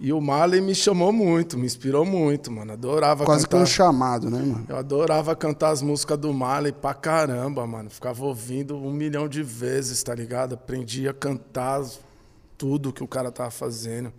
e 0.00 0.12
o 0.12 0.20
Marley 0.20 0.60
me 0.60 0.74
chamou 0.74 1.12
muito, 1.12 1.56
me 1.58 1.66
inspirou 1.66 2.04
muito, 2.04 2.50
mano. 2.50 2.72
Adorava 2.72 3.24
Quase 3.24 3.44
que 3.44 3.50
cantar. 3.50 3.62
um 3.62 3.66
chamado, 3.66 4.30
né, 4.30 4.38
mano? 4.42 4.66
Eu 4.68 4.76
adorava 4.76 5.34
cantar 5.36 5.70
as 5.70 5.82
músicas 5.82 6.18
do 6.18 6.32
Marley 6.32 6.72
pra 6.72 6.94
caramba, 6.94 7.66
mano. 7.66 7.88
Ficava 7.90 8.24
ouvindo 8.24 8.76
um 8.76 8.92
milhão 8.92 9.28
de 9.28 9.42
vezes, 9.42 10.02
tá 10.02 10.14
ligado? 10.14 10.54
Aprendi 10.54 11.08
a 11.08 11.14
cantar 11.14 11.84
tudo 12.56 12.92
que 12.92 13.02
o 13.04 13.08
cara 13.08 13.30
tava 13.30 13.50
fazendo. 13.50 14.12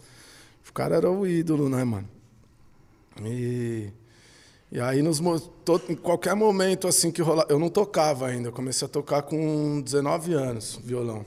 O 0.67 0.73
cara 0.73 0.95
era 0.95 1.11
o 1.11 1.27
ídolo, 1.27 1.67
né, 1.67 1.83
mano? 1.83 2.07
E, 3.21 3.89
e 4.71 4.79
aí, 4.79 5.01
nos, 5.01 5.19
mo- 5.19 5.39
to- 5.39 5.81
em 5.89 5.95
qualquer 5.95 6.35
momento 6.35 6.87
assim 6.87 7.11
que 7.11 7.21
rolava. 7.21 7.51
Eu 7.51 7.59
não 7.59 7.69
tocava 7.69 8.27
ainda, 8.27 8.47
eu 8.47 8.53
comecei 8.53 8.85
a 8.85 8.89
tocar 8.89 9.23
com 9.23 9.81
19 9.81 10.33
anos, 10.33 10.79
violão. 10.81 11.25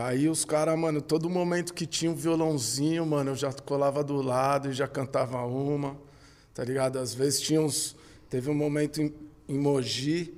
Aí 0.00 0.28
os 0.28 0.44
caras, 0.44 0.78
mano, 0.78 1.02
todo 1.02 1.28
momento 1.28 1.74
que 1.74 1.84
tinha 1.84 2.08
um 2.08 2.14
violãozinho, 2.14 3.04
mano, 3.04 3.32
eu 3.32 3.34
já 3.34 3.52
colava 3.52 4.04
do 4.04 4.22
lado 4.22 4.70
e 4.70 4.72
já 4.72 4.86
cantava 4.86 5.44
uma, 5.44 5.96
tá 6.54 6.62
ligado? 6.62 7.00
Às 7.00 7.12
vezes 7.12 7.40
tinha 7.40 7.60
uns. 7.60 7.96
Teve 8.30 8.48
um 8.48 8.54
momento 8.54 9.02
em, 9.02 9.12
em 9.48 9.58
Mogi, 9.58 10.32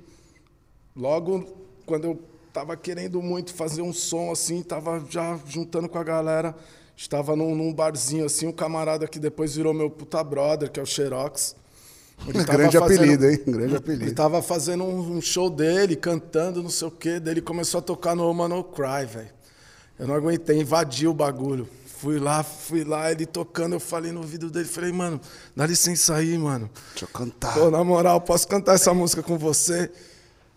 logo 0.95 1.45
quando 1.85 2.05
eu 2.05 2.19
tava 2.51 2.75
querendo 2.75 3.21
muito 3.21 3.53
fazer 3.53 3.83
um 3.83 3.93
som 3.93 4.31
assim, 4.31 4.63
tava 4.63 5.05
já 5.09 5.39
juntando 5.45 5.87
com 5.87 5.99
a 5.99 6.03
galera, 6.03 6.55
estava 6.97 7.35
num, 7.35 7.53
num 7.55 7.71
barzinho 7.71 8.25
assim, 8.25 8.47
um 8.47 8.51
camarada 8.51 9.07
que 9.07 9.19
depois 9.19 9.55
virou 9.55 9.75
meu 9.75 9.91
puta 9.91 10.23
brother, 10.23 10.71
que 10.71 10.79
é 10.79 10.83
o 10.83 10.87
Xerox. 10.87 11.55
Ele 12.27 12.41
Grande 12.45 12.79
fazendo- 12.79 12.83
apelido, 13.03 13.29
hein? 13.29 13.39
Grande 13.45 13.65
ele 13.65 13.75
apelido. 13.77 14.15
tava 14.15 14.41
fazendo 14.41 14.83
um, 14.85 15.17
um 15.17 15.21
show 15.21 15.51
dele, 15.51 15.95
cantando, 15.95 16.63
não 16.63 16.69
sei 16.71 16.87
o 16.87 16.91
quê. 16.91 17.19
Daí 17.19 17.35
ele 17.35 17.41
começou 17.41 17.77
a 17.77 17.81
tocar 17.81 18.15
no 18.15 18.23
Woman 18.25 18.47
No 18.47 18.63
Cry, 18.63 19.05
velho. 19.05 19.40
Eu 20.01 20.07
não 20.07 20.15
aguentei, 20.15 20.59
invadi 20.59 21.07
o 21.07 21.13
bagulho. 21.13 21.69
Fui 21.99 22.17
lá, 22.17 22.41
fui 22.41 22.83
lá, 22.83 23.11
ele 23.11 23.27
tocando, 23.27 23.73
eu 23.73 23.79
falei 23.79 24.11
no 24.11 24.21
ouvido 24.21 24.49
dele, 24.49 24.65
falei, 24.65 24.91
mano, 24.91 25.21
dá 25.55 25.67
licença 25.67 26.15
aí, 26.15 26.35
mano. 26.39 26.67
Deixa 26.89 27.05
eu 27.05 27.09
cantar. 27.09 27.53
Pô, 27.53 27.69
na 27.69 27.83
moral, 27.83 28.19
posso 28.19 28.47
cantar 28.47 28.73
essa 28.73 28.91
música 28.95 29.21
com 29.21 29.37
você? 29.37 29.91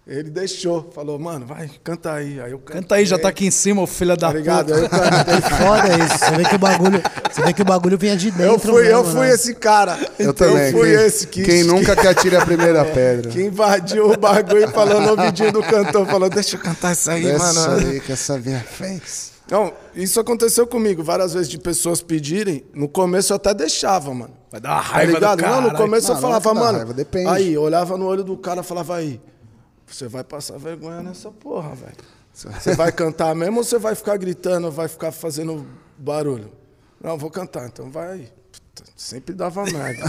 Ele 0.06 0.30
deixou, 0.30 0.90
falou, 0.94 1.18
mano, 1.18 1.44
vai, 1.44 1.70
canta 1.84 2.14
aí. 2.14 2.40
Aí 2.40 2.52
eu 2.52 2.58
Canta 2.58 2.94
aí, 2.94 3.04
já 3.04 3.18
tá 3.18 3.28
aqui 3.28 3.46
em 3.46 3.50
cima, 3.50 3.82
ô 3.82 3.86
filha 3.86 4.16
da 4.16 4.28
Tá 4.28 4.32
ligado? 4.32 4.72
puta. 4.72 4.76
Aí 4.76 4.82
eu 4.82 4.88
cantei. 4.88 5.40
Foda 5.58 6.04
isso. 6.06 6.18
Você 6.18 6.36
vê 6.36 6.44
que 6.44 6.54
o 6.54 6.58
bagulho, 6.58 7.02
você 7.30 7.42
vê 7.42 7.52
que 7.52 7.62
o 7.62 7.64
bagulho 7.66 7.98
vinha 7.98 8.16
de 8.16 8.30
dentro. 8.30 8.46
Eu 8.46 8.58
fui, 8.58 8.90
eu 8.90 9.02
mesmo, 9.02 9.12
fui 9.12 9.26
né? 9.26 9.34
esse 9.34 9.54
cara. 9.54 9.98
Eu 10.18 10.32
também. 10.32 10.72
fui 10.72 10.96
quem, 10.96 11.04
esse 11.04 11.26
que. 11.26 11.42
quem 11.42 11.64
nunca 11.64 11.94
que 11.94 12.06
atire 12.06 12.36
a 12.36 12.46
primeira 12.46 12.82
pedra. 12.88 13.30
Que 13.30 13.42
invadiu 13.42 14.10
o 14.10 14.16
bagulho 14.16 14.64
e 14.64 14.68
falou 14.68 15.02
no 15.02 15.10
ouvidinho 15.10 15.52
do 15.52 15.62
cantor, 15.62 16.06
falou, 16.06 16.30
deixa 16.30 16.56
eu 16.56 16.60
cantar 16.60 16.92
isso 16.92 17.10
aí, 17.10 17.30
mano. 17.36 17.60
aí 17.76 18.00
que 18.00 18.12
essa 18.12 18.38
minha 18.38 18.60
fez. 18.60 19.33
Não, 19.50 19.72
isso 19.94 20.18
aconteceu 20.18 20.66
comigo 20.66 21.02
várias 21.02 21.34
vezes 21.34 21.48
de 21.48 21.58
pessoas 21.58 22.00
pedirem. 22.00 22.64
No 22.74 22.88
começo 22.88 23.32
eu 23.32 23.36
até 23.36 23.52
deixava, 23.52 24.12
mano. 24.14 24.34
Vai 24.50 24.60
dar 24.60 24.70
uma 24.70 24.76
Tá 24.76 24.80
raiva 24.88 25.12
ligado? 25.12 25.38
do 25.38 25.42
Não, 25.46 25.60
no 25.60 25.74
começo 25.76 26.08
Não, 26.08 26.16
eu 26.16 26.20
falava, 26.20 26.54
mano. 26.54 26.78
raiva, 26.78 26.94
depende. 26.94 27.28
Aí, 27.28 27.52
eu 27.52 27.62
olhava 27.62 27.96
no 27.98 28.06
olho 28.06 28.24
do 28.24 28.36
cara 28.38 28.62
e 28.62 28.64
falava, 28.64 28.96
aí, 28.96 29.20
você 29.86 30.08
vai 30.08 30.24
passar 30.24 30.58
vergonha 30.58 31.02
nessa 31.02 31.30
porra, 31.30 31.74
velho. 31.74 31.96
Você 32.32 32.74
vai 32.74 32.90
cantar 32.90 33.34
mesmo 33.34 33.58
ou 33.58 33.64
você 33.64 33.78
vai 33.78 33.94
ficar 33.94 34.16
gritando, 34.16 34.70
vai 34.70 34.88
ficar 34.88 35.12
fazendo 35.12 35.66
barulho? 35.96 36.50
Não, 37.02 37.16
vou 37.18 37.30
cantar, 37.30 37.66
então 37.66 37.90
vai 37.90 38.10
aí. 38.12 38.32
Puta, 38.74 38.90
sempre 38.96 39.34
dava 39.34 39.62
merda. 39.64 40.02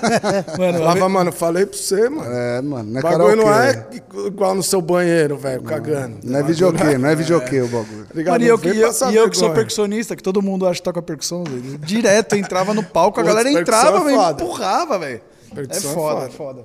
Mano, 0.58 0.78
falava, 0.78 1.08
mano, 1.08 1.32
falei 1.32 1.66
pra 1.66 1.76
você, 1.76 2.08
mano. 2.08 2.30
É, 2.32 2.62
mano, 2.62 2.90
não 2.90 2.96
é 2.96 3.00
o 3.00 3.02
bagulho 3.02 3.36
não 3.36 3.52
é 3.54 3.86
igual 4.26 4.54
no 4.54 4.62
seu 4.62 4.80
banheiro, 4.80 5.36
velho, 5.36 5.62
cagando. 5.62 6.18
Não 6.24 6.38
é 6.38 6.42
videokê, 6.42 6.96
não 6.98 7.08
é 7.08 7.14
videokê 7.14 7.60
o 7.60 7.68
bagulho. 7.68 8.06
Ligado? 8.14 8.32
Mano, 8.34 8.44
e 8.44 8.48
eu, 8.48 8.58
que- 8.58 8.68
eu- 8.68 9.10
e 9.10 9.16
eu 9.16 9.28
que 9.30 9.36
sou 9.36 9.52
percussionista, 9.52 10.16
que 10.16 10.22
todo 10.22 10.40
mundo 10.40 10.66
acha 10.66 10.80
que 10.80 10.84
toca 10.84 11.02
percussão, 11.02 11.44
velho. 11.44 11.76
direto 11.78 12.34
entrava 12.36 12.72
no 12.72 12.82
palco, 12.82 13.20
a 13.20 13.22
Putz, 13.22 13.34
galera 13.34 13.50
entrava, 13.60 13.98
é 13.98 14.04
velho, 14.04 14.30
empurrava, 14.30 14.98
velho. 14.98 15.20
É 15.54 15.76
é 15.76 15.80
foda, 15.80 16.26
é 16.26 16.30
foda. 16.30 16.64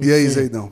E 0.00 0.12
aí, 0.12 0.28
Zeidão? 0.28 0.70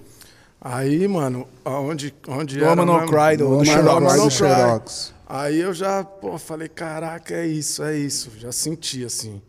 Aí, 0.61 1.07
mano, 1.09 1.47
aonde, 1.65 2.13
onde 2.29 2.59
Do 2.59 2.65
era 2.65 2.81
Woman 2.83 3.01
No? 3.01 3.07
Cry, 3.07 3.37
do- 3.37 3.45
do 3.45 3.51
Woman 3.53 3.65
Xerox. 3.65 3.87
No 4.03 4.09
Cry 4.09 4.17
No 4.19 4.25
do 4.25 4.29
Cry. 4.29 4.37
Xerox. 4.37 5.13
Aí 5.29 5.59
eu 5.59 5.75
já, 5.75 6.05
pô, 6.05 6.39
falei, 6.39 6.69
caraca, 6.69 7.35
é 7.35 7.45
isso, 7.45 7.83
é 7.83 7.99
isso. 7.99 8.31
Já 8.39 8.53
senti, 8.53 9.05
assim. 9.05 9.43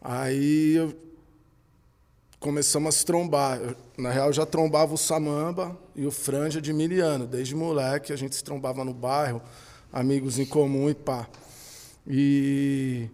Aí 0.00 0.74
eu... 0.74 0.92
começamos 2.40 2.88
a 2.88 2.98
se 2.98 3.06
trombar. 3.06 3.60
Eu, 3.60 3.76
na 3.96 4.10
real, 4.10 4.26
eu 4.26 4.32
já 4.32 4.44
trombava 4.44 4.92
o 4.92 4.98
Samamba 4.98 5.78
e 5.94 6.04
o 6.04 6.10
Franja 6.10 6.60
de 6.60 6.72
Miliano. 6.72 7.24
Desde 7.24 7.54
moleque, 7.54 8.12
a 8.12 8.16
gente 8.16 8.34
se 8.34 8.42
trombava 8.42 8.84
no 8.84 8.92
bairro, 8.92 9.40
amigos 9.92 10.40
em 10.40 10.44
comum 10.44 10.90
e 10.90 10.94
pá. 10.94 11.28
E, 12.04 13.08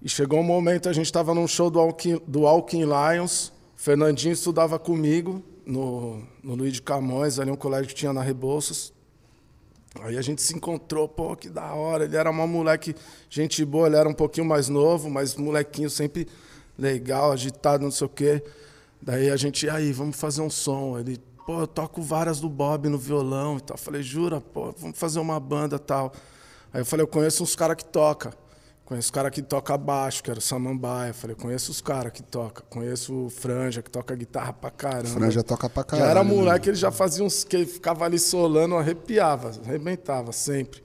e 0.00 0.08
chegou 0.08 0.38
um 0.38 0.44
momento, 0.44 0.88
a 0.88 0.92
gente 0.92 1.06
estava 1.06 1.34
num 1.34 1.48
show 1.48 1.68
do 1.68 1.80
Alkin, 1.80 2.20
do 2.24 2.42
Lions. 2.70 3.52
Fernandinho 3.74 4.32
estudava 4.32 4.78
comigo 4.78 5.42
no, 5.66 6.22
no 6.40 6.54
Luiz 6.54 6.74
de 6.74 6.82
Camões, 6.82 7.40
ali 7.40 7.50
um 7.50 7.56
colégio 7.56 7.88
que 7.88 7.96
tinha 7.96 8.12
na 8.12 8.22
Rebouças. 8.22 8.92
Aí 10.00 10.16
a 10.16 10.22
gente 10.22 10.40
se 10.40 10.56
encontrou, 10.56 11.06
pô, 11.06 11.36
que 11.36 11.48
da 11.48 11.74
hora. 11.74 12.04
Ele 12.04 12.16
era 12.16 12.30
uma 12.30 12.46
moleque, 12.46 12.94
gente 13.28 13.64
boa, 13.64 13.86
ele 13.86 13.96
era 13.96 14.08
um 14.08 14.14
pouquinho 14.14 14.46
mais 14.46 14.68
novo, 14.68 15.10
mas 15.10 15.36
molequinho 15.36 15.90
sempre 15.90 16.26
legal, 16.78 17.32
agitado, 17.32 17.84
não 17.84 17.90
sei 17.90 18.06
o 18.06 18.10
quê. 18.10 18.42
Daí 19.00 19.30
a 19.30 19.36
gente, 19.36 19.68
aí, 19.68 19.92
vamos 19.92 20.16
fazer 20.16 20.40
um 20.40 20.50
som. 20.50 20.98
Ele, 20.98 21.18
pô, 21.46 21.60
eu 21.60 21.66
toco 21.66 22.00
várias 22.00 22.40
do 22.40 22.48
Bob 22.48 22.88
no 22.88 22.98
violão 22.98 23.58
e 23.58 23.60
tal. 23.60 23.76
Eu 23.76 23.82
falei, 23.82 24.02
jura, 24.02 24.40
pô, 24.40 24.72
vamos 24.78 24.98
fazer 24.98 25.18
uma 25.20 25.38
banda 25.38 25.78
tal. 25.78 26.12
Aí 26.72 26.80
eu 26.80 26.86
falei, 26.86 27.04
eu 27.04 27.08
conheço 27.08 27.42
uns 27.42 27.54
caras 27.54 27.76
que 27.76 27.84
toca. 27.84 28.32
Conheço 28.84 29.06
os 29.06 29.10
caras 29.10 29.30
que 29.30 29.40
toca 29.40 29.76
baixo, 29.78 30.22
que 30.22 30.30
era 30.30 30.38
o 30.38 30.42
Samambaia. 30.42 31.14
Falei, 31.14 31.36
conheço 31.36 31.70
os 31.70 31.80
caras 31.80 32.12
que 32.12 32.22
toca. 32.22 32.62
Conheço 32.68 33.26
o 33.26 33.30
Franja, 33.30 33.80
que 33.80 33.90
toca 33.90 34.14
guitarra 34.14 34.52
pra 34.52 34.70
caramba. 34.70 35.08
Franja 35.08 35.42
toca 35.42 35.68
pra 35.70 35.82
Já 35.82 35.86
caralho. 35.86 36.10
era 36.10 36.24
né? 36.24 36.34
moleque, 36.34 36.68
ele 36.68 36.76
já 36.76 36.90
fazia 36.90 37.24
uns 37.24 37.44
que 37.44 37.56
ele 37.56 37.66
ficava 37.66 38.04
ali 38.04 38.18
solando, 38.18 38.74
arrepiava, 38.76 39.52
arrebentava 39.64 40.32
sempre. 40.32 40.82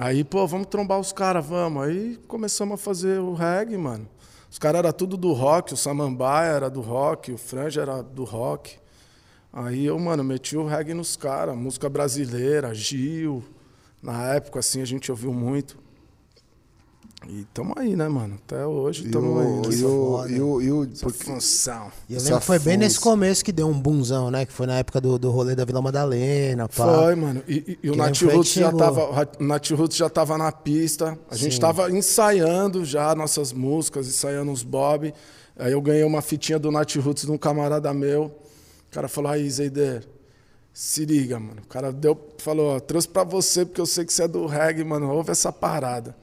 Aí, 0.00 0.24
pô, 0.24 0.46
vamos 0.46 0.68
trombar 0.68 0.98
os 0.98 1.12
caras, 1.12 1.44
vamos. 1.44 1.82
Aí 1.84 2.16
começamos 2.26 2.74
a 2.74 2.76
fazer 2.76 3.18
o 3.20 3.34
reggae, 3.34 3.76
mano. 3.76 4.08
Os 4.50 4.58
caras 4.58 4.78
eram 4.78 4.92
tudo 4.92 5.16
do 5.16 5.32
rock, 5.32 5.74
o 5.74 5.76
Samambaia 5.76 6.50
era 6.52 6.70
do 6.70 6.80
rock, 6.80 7.32
o 7.32 7.38
Franja 7.38 7.82
era 7.82 8.02
do 8.02 8.22
rock. 8.24 8.78
Aí 9.52 9.84
eu, 9.84 9.98
mano, 9.98 10.24
meti 10.24 10.56
o 10.56 10.64
reggae 10.66 10.94
nos 10.94 11.16
caras, 11.16 11.56
música 11.56 11.88
brasileira, 11.88 12.72
Gil. 12.72 13.44
Na 14.02 14.34
época, 14.34 14.60
assim, 14.60 14.80
a 14.80 14.84
gente 14.84 15.10
ouviu 15.10 15.32
muito. 15.32 15.78
E 17.28 17.44
tamo 17.54 17.72
aí, 17.76 17.94
né, 17.96 18.08
mano? 18.08 18.38
Até 18.46 18.64
hoje 18.66 19.06
E 19.06 19.10
tamo 19.10 19.38
aí. 19.40 19.46
o, 19.46 19.56
nessa 19.62 19.72
e 19.78 19.84
o, 19.84 20.26
e 20.28 20.40
o, 20.40 20.62
e 20.62 20.72
o, 20.72 20.88
porque- 21.00 21.24
função. 21.24 21.90
E 22.08 22.14
eu 22.14 22.20
lembro 22.22 22.40
que 22.40 22.46
foi 22.46 22.58
bem 22.58 22.76
nesse 22.76 22.98
começo 23.00 23.44
que 23.44 23.52
deu 23.52 23.66
um 23.68 23.78
bunzão, 23.80 24.30
né? 24.30 24.44
Que 24.46 24.52
foi 24.52 24.66
na 24.66 24.78
época 24.78 25.00
do, 25.00 25.18
do 25.18 25.30
rolê 25.30 25.54
da 25.54 25.64
Vila 25.64 25.80
Madalena, 25.82 26.68
pá. 26.68 26.74
Foi, 27.02 27.14
mano. 27.14 27.42
E, 27.48 27.54
e- 27.54 27.78
e 27.84 27.88
o 27.90 27.92
Que 27.92 27.98
Nat 27.98 28.08
nem 28.10 28.14
foi 28.20 28.28
que 28.30 28.34
Roots 28.36 28.52
já 28.52 28.72
tava, 28.72 29.28
o 29.40 29.44
Nat 29.44 29.70
Roots 29.70 29.96
já 29.96 30.08
tava 30.10 30.38
na 30.38 30.52
pista. 30.52 31.18
A 31.30 31.36
gente 31.36 31.54
Sim. 31.54 31.60
tava 31.60 31.90
ensaiando 31.90 32.84
já 32.84 33.14
nossas 33.14 33.52
músicas, 33.52 34.06
ensaiando 34.06 34.50
uns 34.50 34.62
bob. 34.62 35.12
Aí 35.56 35.72
eu 35.72 35.80
ganhei 35.80 36.04
uma 36.04 36.20
fitinha 36.22 36.58
do 36.58 36.70
Nat 36.70 36.94
Roots 36.96 37.24
de 37.24 37.30
um 37.30 37.38
camarada 37.38 37.92
meu. 37.94 38.24
O 38.24 38.94
cara 38.94 39.08
falou: 39.08 39.30
"Aí, 39.30 39.48
Zeider, 39.50 40.04
se 40.72 41.04
liga, 41.04 41.38
mano". 41.38 41.62
O 41.64 41.68
cara 41.68 41.92
deu, 41.92 42.18
falou: 42.38 42.76
ó, 42.76 42.80
"Trouxe 42.80 43.08
pra 43.08 43.24
você 43.24 43.64
porque 43.64 43.80
eu 43.80 43.86
sei 43.86 44.04
que 44.04 44.12
você 44.12 44.24
é 44.24 44.28
do 44.28 44.46
reggae, 44.46 44.84
mano. 44.84 45.08
Ouve 45.10 45.30
essa 45.30 45.52
parada". 45.52 46.16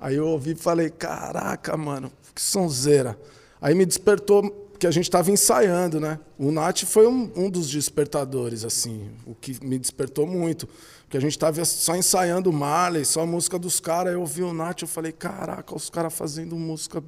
Aí 0.00 0.16
eu 0.16 0.26
ouvi 0.26 0.52
e 0.52 0.54
falei: 0.54 0.90
"Caraca, 0.90 1.76
mano, 1.76 2.10
que 2.34 2.40
sonzeira". 2.40 3.18
Aí 3.60 3.74
me 3.74 3.84
despertou 3.84 4.70
que 4.80 4.86
a 4.86 4.90
gente 4.90 5.04
estava 5.04 5.30
ensaiando, 5.30 6.00
né? 6.00 6.18
O 6.38 6.50
Nat 6.50 6.84
foi 6.84 7.06
um, 7.06 7.30
um 7.36 7.50
dos 7.50 7.68
despertadores, 7.68 8.64
assim, 8.64 9.10
o 9.26 9.34
que 9.34 9.62
me 9.62 9.78
despertou 9.78 10.26
muito. 10.26 10.66
Porque 11.02 11.18
a 11.18 11.20
gente 11.20 11.32
estava 11.32 11.62
só 11.66 11.94
ensaiando 11.94 12.50
Marley, 12.50 13.04
só 13.04 13.20
a 13.20 13.26
música 13.26 13.58
dos 13.58 13.78
caras. 13.78 14.14
Eu 14.14 14.20
ouvi 14.20 14.42
o 14.42 14.54
Nat, 14.54 14.80
eu 14.80 14.88
falei, 14.88 15.12
caraca, 15.12 15.76
os 15.76 15.90
caras 15.90 16.14
fazendo 16.14 16.56
música 16.56 17.02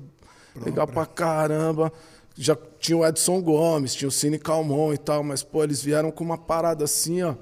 legal 0.55 0.87
pra 0.87 1.07
caramba. 1.07 1.90
Já 2.37 2.57
tinha 2.78 2.98
o 2.98 3.07
Edson 3.07 3.40
Gomes, 3.40 3.94
tinha 3.94 4.09
o 4.09 4.12
Cine 4.12 4.38
Calmon 4.38 4.92
e 4.92 4.98
tal, 4.98 5.22
mas, 5.22 5.42
pô, 5.42 5.64
eles 5.64 5.83
vieram 5.83 6.11
com 6.11 6.24
uma 6.24 6.37
parada 6.37 6.85
assim, 6.85 7.22
ó, 7.22 7.35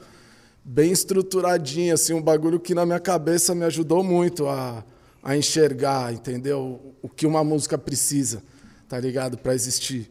bem 0.64 0.92
estruturadinha, 0.92 1.94
assim, 1.94 2.12
um 2.12 2.22
bagulho 2.22 2.60
que 2.60 2.74
na 2.74 2.86
minha 2.86 3.00
cabeça 3.00 3.54
me 3.54 3.64
ajudou 3.64 4.04
muito 4.04 4.48
a, 4.48 4.84
a 5.22 5.37
enxergar, 5.37 6.12
entendeu? 6.12 6.94
O 7.02 7.09
que 7.09 7.26
uma 7.26 7.44
música 7.44 7.76
precisa, 7.76 8.42
tá 8.88 8.98
ligado? 8.98 9.37
Pra 9.37 9.54
existir. 9.54 10.11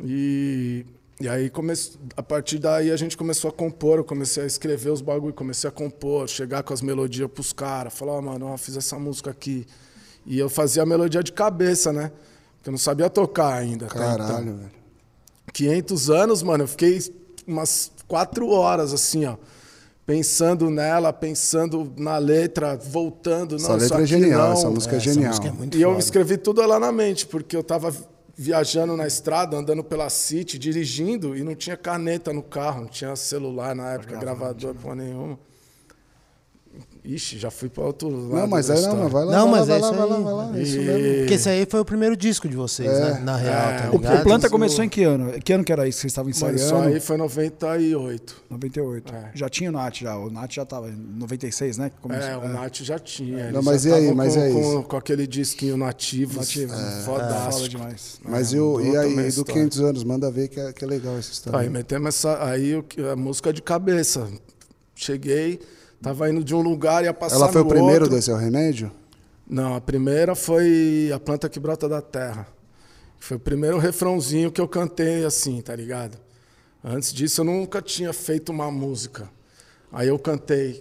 E, 0.00 0.84
e 1.20 1.28
aí, 1.28 1.50
come, 1.50 1.72
a 2.16 2.22
partir 2.22 2.58
daí, 2.58 2.90
a 2.90 2.96
gente 2.96 3.16
começou 3.16 3.48
a 3.48 3.52
compor. 3.52 3.98
Eu 3.98 4.04
comecei 4.04 4.42
a 4.42 4.46
escrever 4.46 4.90
os 4.90 5.00
bagulho, 5.00 5.32
comecei 5.32 5.68
a 5.68 5.72
compor, 5.72 6.28
chegar 6.28 6.62
com 6.62 6.72
as 6.72 6.82
melodias 6.82 7.30
pros 7.30 7.52
caras. 7.52 7.94
Falar, 7.94 8.12
ó, 8.12 8.22
mano, 8.22 8.46
ó, 8.46 8.56
fiz 8.56 8.76
essa 8.76 8.98
música 8.98 9.30
aqui. 9.30 9.66
E 10.26 10.38
eu 10.38 10.48
fazia 10.48 10.82
a 10.82 10.86
melodia 10.86 11.22
de 11.22 11.32
cabeça, 11.32 11.92
né? 11.92 12.12
Porque 12.56 12.68
eu 12.68 12.72
não 12.72 12.78
sabia 12.78 13.08
tocar 13.08 13.54
ainda. 13.54 13.86
até 13.86 13.94
então. 13.96 14.16
Caralho, 14.16 14.56
velho. 14.56 14.78
500 15.52 16.10
anos, 16.10 16.42
mano, 16.42 16.64
eu 16.64 16.68
fiquei 16.68 17.00
umas 17.46 17.90
quatro 18.06 18.48
horas 18.50 18.92
assim, 18.92 19.24
ó. 19.24 19.36
Pensando 20.08 20.70
nela, 20.70 21.12
pensando 21.12 21.92
na 21.98 22.16
letra, 22.16 22.78
voltando. 22.78 23.56
Essa 23.56 23.68
não, 23.68 23.76
letra 23.76 24.02
é 24.02 24.06
genial, 24.06 24.48
não. 24.48 24.52
essa 24.54 24.70
música 24.70 24.94
é, 24.94 24.96
Essa 24.96 25.12
genial. 25.12 25.28
música 25.28 25.48
é 25.48 25.52
muito 25.52 25.76
E 25.76 25.82
eu 25.82 25.90
foda. 25.90 26.00
escrevi 26.00 26.38
tudo 26.38 26.66
lá 26.66 26.80
na 26.80 26.90
mente, 26.90 27.26
porque 27.26 27.54
eu 27.54 27.62
tava 27.62 27.94
viajando 28.34 28.96
na 28.96 29.06
estrada, 29.06 29.54
andando 29.54 29.84
pela 29.84 30.08
City, 30.08 30.58
dirigindo, 30.58 31.36
e 31.36 31.44
não 31.44 31.54
tinha 31.54 31.76
caneta 31.76 32.32
no 32.32 32.42
carro, 32.42 32.80
não 32.80 32.88
tinha 32.88 33.14
celular 33.16 33.74
na 33.74 33.92
época, 33.92 34.16
gravador, 34.16 34.74
porra 34.76 34.94
nenhuma. 34.94 35.38
Ixi, 37.10 37.38
já 37.38 37.50
fui 37.50 37.70
para 37.70 37.84
outro 37.84 38.10
lado. 38.10 38.34
Não, 38.34 38.46
mas 38.46 38.66
da 38.66 38.74
aí 38.74 38.82
não, 38.82 38.96
não, 38.96 39.08
vai 39.08 39.24
lá, 39.24 39.32
Não, 39.32 39.50
vai 39.50 39.60
mas 39.60 39.68
lá, 39.68 39.76
é 39.76 39.80
vai 39.80 39.80
lá, 39.80 39.88
isso 39.88 39.96
vai 39.96 40.06
lá, 40.08 40.16
aí. 40.18 40.22
vai 40.24 40.32
lá, 40.34 40.58
é 40.58 40.62
isso 40.62 40.76
mesmo. 40.78 41.18
Porque 41.20 41.34
esse 41.34 41.48
aí 41.48 41.66
foi 41.66 41.80
o 41.80 41.84
primeiro 41.84 42.14
disco 42.14 42.46
de 42.46 42.54
vocês, 42.54 42.86
É. 42.90 43.00
né? 43.14 43.20
Na 43.24 43.36
real, 43.36 43.54
tá 43.78 43.88
O, 43.88 43.92
ligado? 43.96 44.20
o 44.20 44.22
Planta 44.24 44.50
começou 44.50 44.84
em 44.84 44.90
que 44.90 45.04
ano? 45.04 45.32
Que 45.40 45.52
ano 45.54 45.64
que 45.64 45.72
era 45.72 45.88
isso? 45.88 46.00
Vocês 46.00 46.10
estavam 46.10 46.28
ensaiando? 46.30 46.58
isso 46.58 46.74
aí 46.74 47.00
foi 47.00 47.16
98. 47.16 48.36
98. 48.50 49.14
É. 49.14 49.30
Já 49.34 49.48
tinha 49.48 49.70
o 49.70 49.72
Nath 49.72 49.96
já. 49.96 50.18
O 50.18 50.28
Nath 50.30 50.52
já 50.52 50.66
tava 50.66 50.90
em 50.90 50.96
96, 50.96 51.78
né? 51.78 51.88
que 51.90 51.96
começou. 52.00 52.28
É, 52.28 52.36
o 52.36 52.48
Nath 52.48 52.76
já 52.82 52.98
tinha. 52.98 53.52
Não, 53.52 53.62
mas 53.62 53.82
já 53.84 53.90
e 53.98 54.08
aí, 54.08 54.14
mas 54.14 54.34
com, 54.34 54.40
é 54.42 54.50
com, 54.52 54.60
isso. 54.60 54.82
com 54.82 54.96
aquele 54.98 55.26
disquinho 55.26 55.76
nativo. 55.78 56.38
Nativo? 56.40 56.74
Fala 56.74 57.02
Fodástico. 57.04 57.68
demais. 57.70 58.20
Mas 58.22 58.52
É, 58.52 58.56
e, 58.56 58.60
o, 58.60 58.80
e 58.82 58.96
aí, 58.98 59.14
do 59.14 59.20
história. 59.22 59.52
500 59.54 59.80
anos, 59.80 60.04
manda 60.04 60.30
ver 60.30 60.48
que 60.48 60.60
é, 60.60 60.72
que 60.74 60.84
é 60.84 60.86
legal 60.86 61.16
essa 61.16 61.32
história. 61.32 61.58
Aí 61.60 61.70
metemos 61.70 62.08
essa. 62.08 62.44
Aí 62.44 62.76
o 62.76 62.82
que- 62.82 63.00
a 63.00 63.16
música 63.16 63.50
de 63.50 63.62
cabeça. 63.62 64.28
Cheguei, 64.94 65.60
tava 66.02 66.30
indo 66.30 66.42
de 66.44 66.54
um 66.54 66.60
lugar 66.60 67.02
e 67.02 67.06
ia 67.06 67.14
passar 67.14 67.36
Ela 67.36 67.52
foi 67.52 67.60
o 67.62 67.66
primeiro 67.66 68.04
outro. 68.04 68.16
desse 68.16 68.30
o 68.30 68.36
remédio? 68.36 68.90
Não, 69.48 69.74
a 69.74 69.80
primeira 69.80 70.34
foi 70.34 71.10
A 71.14 71.18
Planta 71.18 71.48
que 71.48 71.58
Brota 71.58 71.88
da 71.88 72.00
Terra. 72.02 72.46
Foi 73.18 73.36
o 73.36 73.40
primeiro 73.40 73.78
refrãozinho 73.78 74.52
que 74.52 74.60
eu 74.60 74.68
cantei 74.68 75.24
assim, 75.24 75.60
tá 75.60 75.74
ligado? 75.74 76.18
Antes 76.84 77.12
disso 77.12 77.40
eu 77.40 77.44
nunca 77.44 77.82
tinha 77.82 78.12
feito 78.12 78.50
uma 78.50 78.70
música. 78.70 79.28
Aí 79.92 80.08
eu 80.08 80.18
cantei. 80.18 80.80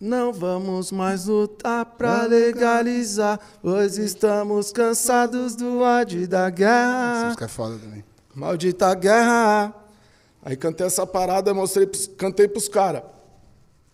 Não 0.00 0.32
vamos 0.32 0.90
mais 0.92 1.26
lutar 1.26 1.84
pra 1.84 2.22
legalizar, 2.24 3.38
pois 3.62 3.96
estamos 3.98 4.70
cansados 4.72 5.54
do 5.54 5.80
ódio 5.80 6.22
e 6.22 6.26
da 6.26 6.46
Essa 6.46 6.50
guerra. 6.50 7.24
música 7.26 7.44
é 7.44 7.48
foda 7.48 7.76
também. 7.78 8.04
Maldita 8.34 8.94
guerra. 8.94 9.74
Aí 10.42 10.56
cantei 10.56 10.86
essa 10.86 11.06
parada, 11.06 11.52
mostrei, 11.54 11.86
cantei 12.16 12.46
pros 12.48 12.68
caras. 12.68 13.02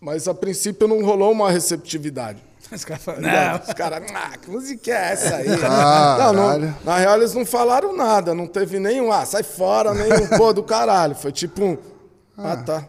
Mas 0.00 0.26
a 0.26 0.32
princípio 0.32 0.88
não 0.88 1.04
rolou 1.04 1.30
uma 1.30 1.50
receptividade. 1.50 2.42
Os 2.72 2.84
caras 2.84 3.02
falam, 3.04 3.20
Não. 3.20 3.60
Os 3.66 3.74
caras, 3.74 4.02
ah, 4.14 4.38
que 4.38 4.50
música 4.50 4.90
é 4.90 5.12
essa 5.12 5.36
aí? 5.36 5.48
Não, 5.48 6.32
não, 6.32 6.74
na 6.84 6.96
real 6.98 7.16
eles 7.16 7.34
não 7.34 7.44
falaram 7.44 7.94
nada, 7.94 8.34
não 8.34 8.46
teve 8.46 8.78
nenhum, 8.78 9.12
ah, 9.12 9.26
sai 9.26 9.42
fora, 9.42 9.92
nenhum, 9.92 10.26
pô, 10.38 10.52
do 10.52 10.62
caralho. 10.62 11.14
Foi 11.14 11.32
tipo 11.32 11.64
um, 11.64 11.78
ah, 12.38 12.56
tá. 12.56 12.84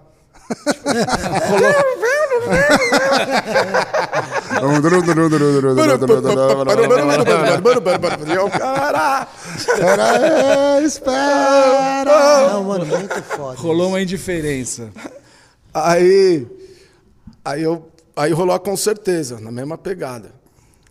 E 8.27 8.35
eu, 8.35 8.49
caralho. 8.49 9.27
Espera, 9.57 10.81
espera. 10.81 12.49
Não, 12.53 12.63
mano, 12.63 12.85
muito 12.85 13.23
foda. 13.23 13.59
Rolou 13.59 13.89
uma 13.89 14.01
indiferença. 14.01 14.89
Aí, 15.73 16.45
aí, 17.43 17.63
eu, 17.63 17.91
aí 18.15 18.31
rolou 18.31 18.55
a 18.55 18.59
com 18.59 18.75
certeza, 18.75 19.39
na 19.39 19.51
mesma 19.51 19.77
pegada, 19.77 20.31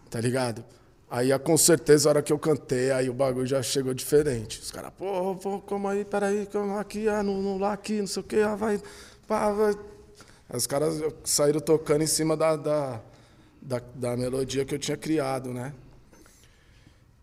tá 0.08 0.20
ligado? 0.20 0.64
Aí 1.10 1.32
a 1.32 1.38
com 1.38 1.56
certeza, 1.56 2.08
a 2.08 2.10
hora 2.10 2.22
que 2.22 2.32
eu 2.32 2.38
cantei, 2.38 2.92
aí 2.92 3.10
o 3.10 3.12
bagulho 3.12 3.46
já 3.46 3.60
chegou 3.62 3.92
diferente. 3.92 4.60
Os 4.60 4.70
caras, 4.70 4.92
pô, 4.96 5.34
pô, 5.34 5.60
como 5.60 5.88
aí, 5.88 6.04
peraí, 6.04 6.46
como 6.46 6.78
aqui, 6.78 7.08
ah, 7.08 7.22
no, 7.22 7.42
no 7.42 7.58
lá 7.58 7.72
aqui, 7.72 7.98
não 8.00 8.06
sei 8.06 8.20
o 8.20 8.24
quê, 8.24 8.40
ah, 8.40 8.54
vai, 8.54 8.80
pá, 9.26 9.50
vai. 9.50 9.74
Aí 10.48 10.56
os 10.56 10.66
caras 10.68 11.02
saíram 11.24 11.60
tocando 11.60 12.02
em 12.02 12.06
cima 12.06 12.36
da, 12.36 12.54
da, 12.54 13.00
da, 13.60 13.82
da 13.94 14.16
melodia 14.16 14.64
que 14.64 14.74
eu 14.74 14.78
tinha 14.78 14.96
criado, 14.96 15.52
né? 15.52 15.74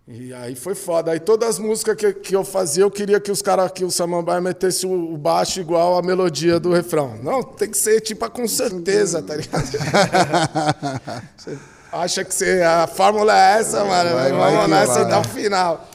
E 0.08 0.34
aí 0.34 0.56
foi 0.56 0.74
foda. 0.74 1.12
Aí 1.12 1.20
todas 1.20 1.50
as 1.50 1.60
músicas 1.60 1.96
que, 1.98 2.14
que 2.14 2.36
eu 2.36 2.46
fazia, 2.46 2.84
eu 2.84 2.92
queria 2.92 3.20
que 3.20 3.30
os 3.30 3.42
caras, 3.42 3.70
que 3.72 3.84
o 3.84 3.92
Samambaia 3.92 4.40
metesse 4.40 4.86
o, 4.86 5.14
o 5.14 5.18
baixo 5.18 5.60
igual 5.60 5.98
a 5.98 6.02
melodia 6.02 6.60
do 6.60 6.72
refrão. 6.72 7.18
Não, 7.22 7.44
tem 7.44 7.70
que 7.70 7.78
ser 7.78 8.00
tipo 8.00 8.30
com 8.30 8.48
certeza, 8.48 9.22
tá 9.22 9.36
ligado? 9.36 9.66
Você 11.36 11.58
acha 11.92 12.24
que 12.24 12.34
você, 12.34 12.62
a 12.62 12.88
fórmula 12.88 13.34
é 13.38 13.60
essa, 13.60 13.84
mano? 13.84 14.12
Vai, 14.12 14.32
vai 14.32 14.54
Vamos 14.56 14.70
nessa 14.70 14.94
vai. 14.94 15.04
até 15.04 15.18
o 15.18 15.24
final. 15.24 15.90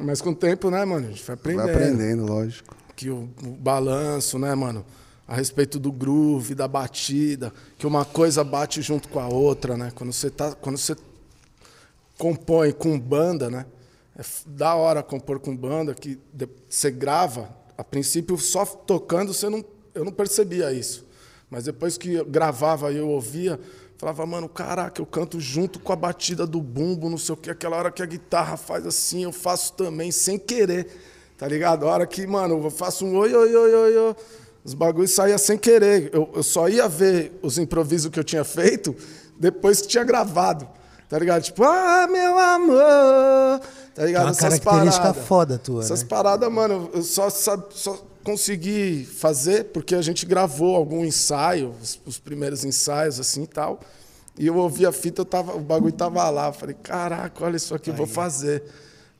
Mas 0.00 0.22
com 0.22 0.30
o 0.30 0.34
tempo, 0.34 0.70
né, 0.70 0.84
mano? 0.84 1.08
A 1.08 1.10
gente 1.10 1.24
vai 1.24 1.34
aprendendo. 1.34 1.64
Vai 1.64 1.74
aprendendo, 1.74 2.26
lógico. 2.26 2.76
Que 2.96 3.10
o, 3.10 3.28
o 3.44 3.50
balanço, 3.50 4.38
né, 4.38 4.54
mano? 4.54 4.84
A 5.26 5.34
respeito 5.34 5.78
do 5.78 5.92
groove, 5.92 6.54
da 6.54 6.66
batida, 6.66 7.52
que 7.76 7.86
uma 7.86 8.04
coisa 8.04 8.42
bate 8.42 8.80
junto 8.80 9.08
com 9.08 9.20
a 9.20 9.28
outra, 9.28 9.76
né? 9.76 9.92
Quando 9.94 10.12
você 10.12 10.30
tá, 10.30 10.54
quando 10.54 10.78
você 10.78 10.96
compõe 12.18 12.72
com 12.72 12.98
banda, 12.98 13.48
né? 13.48 13.64
É 14.18 14.22
da 14.46 14.74
hora 14.74 15.02
compor 15.02 15.38
com 15.38 15.56
banda, 15.56 15.94
que 15.94 16.18
você 16.68 16.90
grava, 16.90 17.56
a 17.76 17.84
princípio 17.84 18.36
só 18.36 18.64
tocando 18.66 19.32
você 19.32 19.48
não, 19.48 19.64
eu 19.94 20.04
não 20.04 20.12
percebia 20.12 20.72
isso. 20.72 21.06
Mas 21.48 21.64
depois 21.64 21.96
que 21.96 22.14
eu 22.14 22.26
gravava 22.26 22.92
e 22.92 22.96
eu 22.96 23.08
ouvia, 23.08 23.58
falava, 23.96 24.26
mano, 24.26 24.48
caraca, 24.48 25.00
eu 25.00 25.06
canto 25.06 25.40
junto 25.40 25.78
com 25.78 25.92
a 25.92 25.96
batida 25.96 26.46
do 26.46 26.60
bumbo, 26.60 27.08
não 27.08 27.16
sei 27.16 27.32
o 27.32 27.36
que, 27.36 27.48
aquela 27.48 27.76
hora 27.76 27.90
que 27.90 28.02
a 28.02 28.06
guitarra 28.06 28.56
faz 28.56 28.84
assim, 28.84 29.22
eu 29.22 29.32
faço 29.32 29.72
também, 29.74 30.10
sem 30.10 30.38
querer, 30.38 30.88
tá 31.38 31.46
ligado? 31.46 31.86
A 31.86 31.92
hora 31.92 32.06
que, 32.06 32.26
mano, 32.26 32.62
eu 32.62 32.70
faço 32.70 33.06
um 33.06 33.16
oi, 33.16 33.32
oi, 33.32 33.54
oi, 33.54 33.74
oi, 33.74 33.96
oi 33.96 34.16
os 34.68 34.74
bagulhos 34.74 35.12
saíam 35.12 35.38
sem 35.38 35.56
querer. 35.56 36.10
Eu, 36.12 36.30
eu, 36.34 36.42
só 36.42 36.68
ia 36.68 36.86
ver 36.86 37.38
os 37.40 37.56
improvisos 37.56 38.10
que 38.10 38.18
eu 38.18 38.24
tinha 38.24 38.44
feito 38.44 38.94
depois 39.38 39.80
que 39.80 39.88
tinha 39.88 40.04
gravado. 40.04 40.68
Tá 41.08 41.18
ligado? 41.18 41.42
Tipo, 41.42 41.64
ah, 41.64 42.06
meu 42.10 42.38
amor. 42.38 43.60
Tá 43.94 44.04
ligado? 44.04 44.26
É 44.26 44.30
uma 44.30 44.34
característica 44.34 45.14
foda 45.14 45.58
tua, 45.58 45.82
Essas 45.82 46.02
né? 46.02 46.08
paradas, 46.08 46.52
mano, 46.52 46.90
eu 46.92 47.02
só, 47.02 47.30
só, 47.30 47.66
só 47.70 48.04
consegui 48.22 49.04
fazer 49.06 49.64
porque 49.64 49.94
a 49.94 50.02
gente 50.02 50.26
gravou 50.26 50.76
algum 50.76 51.04
ensaio, 51.04 51.74
os, 51.82 51.98
os 52.04 52.18
primeiros 52.18 52.64
ensaios, 52.64 53.18
assim 53.18 53.44
e 53.44 53.46
tal. 53.46 53.80
E 54.38 54.46
eu 54.46 54.56
ouvi 54.56 54.86
a 54.86 54.92
fita, 54.92 55.22
eu 55.22 55.24
tava, 55.24 55.56
o 55.56 55.60
bagulho 55.60 55.92
tava 55.92 56.28
lá. 56.28 56.48
Eu 56.48 56.52
falei, 56.52 56.76
caraca, 56.80 57.44
olha 57.44 57.56
isso 57.56 57.74
aqui, 57.74 57.90
vou 57.90 58.06
fazer. 58.06 58.62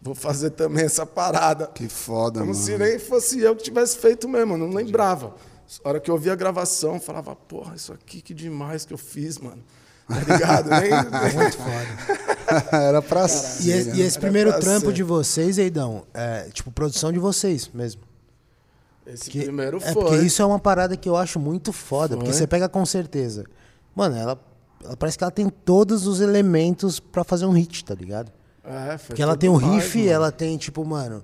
Vou 0.00 0.14
fazer 0.14 0.50
também 0.50 0.84
essa 0.84 1.04
parada. 1.04 1.66
Que 1.66 1.88
foda, 1.88 2.38
Como 2.40 2.52
mano. 2.52 2.64
se 2.64 2.78
nem 2.78 2.98
fosse 3.00 3.40
eu 3.40 3.56
que 3.56 3.64
tivesse 3.64 3.96
feito 3.96 4.28
mesmo, 4.28 4.54
eu 4.54 4.58
não 4.58 4.68
lembrava. 4.70 5.34
A 5.82 5.88
hora 5.88 6.00
que 6.00 6.08
eu 6.08 6.14
ouvia 6.14 6.32
a 6.34 6.36
gravação, 6.36 6.94
eu 6.94 7.00
falava, 7.00 7.34
porra, 7.34 7.74
isso 7.74 7.92
aqui 7.92 8.22
que 8.22 8.32
demais 8.32 8.84
que 8.84 8.94
eu 8.94 8.98
fiz, 8.98 9.38
mano. 9.38 9.62
Tá 10.08 10.20
ligado? 10.20 10.70
Nem, 10.70 10.90
Muito 11.34 11.56
foda. 11.58 12.68
Era 12.72 13.02
pra 13.02 13.26
E, 13.26 13.28
ser. 13.28 13.70
esse- 13.70 13.88
né? 13.90 13.96
e 13.96 14.00
esse 14.02 14.18
primeiro 14.18 14.58
trampo 14.58 14.86
ser. 14.86 14.92
de 14.94 15.02
vocês, 15.02 15.58
Eidão, 15.58 16.04
é 16.14 16.48
tipo 16.52 16.70
produção 16.70 17.12
de 17.12 17.18
vocês 17.18 17.70
mesmo. 17.74 18.02
Esse 19.06 19.30
primeiro 19.30 19.78
é 19.78 19.92
foi. 19.92 19.94
porque 19.94 20.16
isso 20.18 20.42
é 20.42 20.44
uma 20.44 20.58
parada 20.58 20.96
que 20.96 21.08
eu 21.08 21.16
acho 21.16 21.38
muito 21.40 21.72
foda. 21.72 22.14
Porque 22.16 22.30
Foi. 22.30 22.38
você 22.38 22.46
pega 22.46 22.68
com 22.68 22.84
certeza. 22.84 23.44
Mano, 23.94 24.16
ela, 24.16 24.38
ela 24.84 24.96
parece 24.96 25.16
que 25.16 25.24
ela 25.24 25.30
tem 25.30 25.48
todos 25.48 26.06
os 26.06 26.20
elementos 26.20 27.00
pra 27.00 27.24
fazer 27.24 27.46
um 27.46 27.52
hit, 27.52 27.84
tá 27.84 27.94
ligado? 27.94 28.30
É, 28.62 28.98
foi 28.98 29.08
Porque 29.08 29.22
ela 29.22 29.34
tem 29.36 29.48
o 29.48 29.58
mais, 29.58 29.82
riff, 29.84 29.98
mano. 29.98 30.10
ela 30.10 30.30
tem, 30.32 30.58
tipo, 30.58 30.84
mano, 30.84 31.22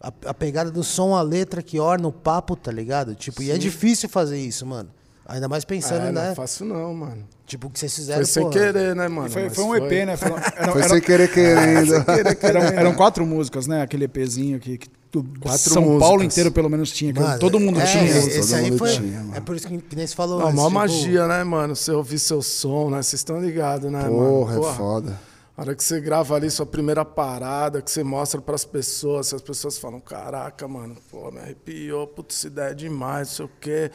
a, 0.00 0.12
a 0.26 0.34
pegada 0.34 0.70
do 0.70 0.84
som, 0.84 1.14
a 1.16 1.22
letra 1.22 1.60
que 1.60 1.80
orna 1.80 2.06
o 2.06 2.12
papo, 2.12 2.54
tá 2.54 2.70
ligado? 2.70 3.16
Tipo, 3.16 3.42
e 3.42 3.50
é 3.50 3.58
difícil 3.58 4.08
fazer 4.08 4.38
isso, 4.38 4.64
mano. 4.64 4.88
Ainda 5.28 5.46
mais 5.46 5.62
pensando, 5.62 6.06
É, 6.06 6.10
não 6.12 6.22
né? 6.22 6.32
é 6.32 6.34
fácil 6.34 6.64
não, 6.64 6.94
mano. 6.94 7.22
Tipo, 7.46 7.66
o 7.66 7.70
que 7.70 7.78
vocês 7.78 7.94
fizeram. 7.94 8.20
Foi 8.20 8.24
sem 8.24 8.42
porra. 8.44 8.54
querer, 8.54 8.96
né, 8.96 9.08
mano? 9.08 9.28
Foi, 9.28 9.50
foi 9.50 9.64
um 9.64 9.76
EP, 9.76 10.06
né? 10.06 10.16
Foi- 10.16 10.30
era- 10.56 10.72
Foi 10.72 10.80
era- 10.80 10.88
sem 10.88 11.00
querer 11.02 11.30
querendo. 11.30 11.94
eram, 12.42 12.60
eram 12.80 12.94
quatro 12.94 13.26
músicas, 13.26 13.66
né? 13.66 13.82
Aquele 13.82 14.06
EPzinho 14.06 14.58
que, 14.58 14.78
que 14.78 14.88
tu- 15.10 15.22
Quatro 15.38 15.58
São 15.70 15.82
músicas. 15.82 16.08
Paulo 16.08 16.22
inteiro, 16.22 16.50
pelo 16.50 16.70
menos, 16.70 16.90
tinha. 16.90 17.12
Mano, 17.12 17.38
todo 17.38 17.60
mundo 17.60 17.78
é, 17.78 17.84
tinha. 17.84 18.04
Esse 18.04 18.40
Todo 18.40 18.54
aí 18.54 18.70
mundo 18.70 18.78
foi. 18.78 18.90
tinha, 18.90 19.30
é 19.34 19.40
por 19.40 19.54
isso 19.54 19.68
que, 19.68 19.76
que 19.78 19.94
nem 19.96 20.06
você 20.06 20.14
falou. 20.14 20.38
Não, 20.40 20.46
antes, 20.48 20.56
maior 20.56 20.68
tipo, 20.68 20.78
magia, 21.02 21.26
né, 21.28 21.44
mano? 21.44 21.76
Você 21.76 21.92
ouvir 21.92 22.18
seu 22.18 22.40
som, 22.40 22.88
né? 22.90 22.96
Vocês 23.02 23.20
estão 23.20 23.38
ligados, 23.38 23.90
né, 23.92 24.04
Porra, 24.04 24.54
mano? 24.56 24.68
é 24.70 24.74
foda. 24.74 25.20
A 25.58 25.60
hora 25.62 25.74
que 25.74 25.84
você 25.84 26.00
grava 26.00 26.36
ali 26.36 26.48
sua 26.50 26.64
primeira 26.64 27.04
parada, 27.04 27.82
que 27.82 27.90
você 27.90 28.02
mostra 28.04 28.40
pras 28.40 28.64
pessoas, 28.64 29.26
se 29.26 29.34
as 29.34 29.42
pessoas 29.42 29.76
falam, 29.76 30.00
caraca, 30.00 30.66
mano, 30.68 30.96
pô, 31.10 31.30
me 31.32 31.38
arrepiou, 31.40 32.06
putz, 32.06 32.36
essa 32.38 32.46
ideia 32.46 32.70
é 32.70 32.74
demais, 32.74 33.28
não 33.28 33.34
sei 33.34 33.44
o 33.44 33.50
quê. 33.60 33.90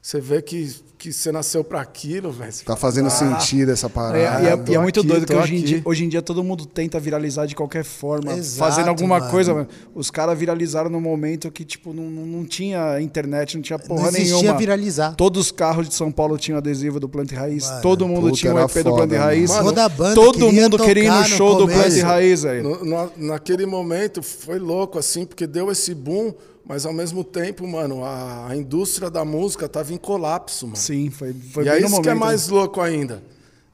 Você 0.00 0.20
vê 0.20 0.40
que, 0.40 0.74
que 0.96 1.12
você 1.12 1.30
nasceu 1.32 1.62
pra 1.62 1.80
aquilo, 1.80 2.30
velho. 2.30 2.50
Você 2.52 2.64
Tá 2.64 2.76
fazendo 2.76 3.08
"Ah, 3.08 3.10
sentido 3.10 3.72
essa 3.72 3.86
É, 3.86 3.90
parada. 3.90 4.18
e 4.18 4.46
é, 4.46 4.64
e 4.70 4.74
é 4.74 4.78
muito 4.78 5.00
aqui, 5.00 5.08
doido 5.08 5.26
que 5.26 5.34
hoje 5.34 5.56
em, 5.56 5.60
dia, 5.62 5.82
hoje 5.84 6.04
em 6.04 6.08
dia 6.08 6.22
todo 6.22 6.42
mundo 6.42 6.64
tenta 6.64 6.98
viralizar 7.00 7.46
de 7.46 7.54
qualquer 7.54 7.84
forma, 7.84 8.32
Exato, 8.32 8.58
fazendo 8.70 8.88
alguma 8.88 9.18
mano. 9.18 9.30
coisa. 9.30 9.52
mano. 9.52 9.68
Os 9.94 10.10
caras 10.10 10.38
viralizaram 10.38 10.88
no 10.88 11.00
momento 11.00 11.50
que, 11.50 11.64
tipo, 11.64 11.92
não, 11.92 12.04
não 12.04 12.44
tinha 12.46 13.00
internet, 13.00 13.56
não 13.56 13.62
tinha 13.62 13.78
porra 13.78 14.04
Não 14.04 14.12
nenhuma. 14.12 14.56
viralizar. 14.56 15.14
Todos 15.14 15.46
os 15.46 15.52
carros 15.52 15.88
de 15.88 15.94
São 15.94 16.10
Paulo 16.12 16.38
tinham 16.38 16.56
adesivo 16.58 16.98
do 17.00 17.08
Planta 17.08 17.34
e 17.34 17.36
Raiz. 17.36 17.66
Mano, 17.68 17.82
todo 17.82 18.08
mundo 18.08 18.30
tinha 18.32 18.54
o 18.54 18.58
EP 18.58 18.66
do 18.68 18.68
foda, 18.84 18.96
Planta 18.96 19.14
e 19.14 19.18
Raiz. 19.18 19.50
mano. 19.50 19.64
Toda 19.64 19.88
banda 19.88 20.14
todo 20.14 20.38
queria 20.46 20.62
mundo 20.62 20.78
queria 20.78 21.04
ir 21.04 21.10
no 21.10 21.24
show 21.24 21.54
do 21.56 21.60
começo. 21.62 21.80
Planta 21.82 21.96
e 21.98 22.00
Raiz, 22.00 22.44
aí. 22.44 22.62
No- 22.62 22.84
no- 22.84 23.10
naquele 23.16 23.66
momento 23.66 24.22
foi 24.22 24.58
louco, 24.60 24.96
assim, 24.98 25.26
porque 25.26 25.46
deu 25.46 25.70
esse 25.72 25.92
boom, 25.94 26.32
mas 26.68 26.84
ao 26.84 26.92
mesmo 26.92 27.24
tempo, 27.24 27.66
mano, 27.66 28.04
a, 28.04 28.48
a 28.50 28.54
indústria 28.56 29.08
da 29.10 29.24
música 29.24 29.66
tava 29.68 29.92
em 29.92 29.96
colapso, 29.96 30.66
mano. 30.66 30.76
Sim, 30.76 31.10
foi, 31.10 31.32
foi 31.32 31.64
e 31.64 31.68
bem 31.70 31.76
é 31.76 31.80
no 31.80 31.86
isso 31.86 31.90
momento. 31.92 32.04
que 32.04 32.10
é 32.10 32.14
mais 32.14 32.48
louco 32.48 32.80
ainda, 32.80 33.22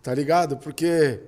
tá 0.02 0.14
ligado? 0.14 0.56
Porque, 0.58 1.18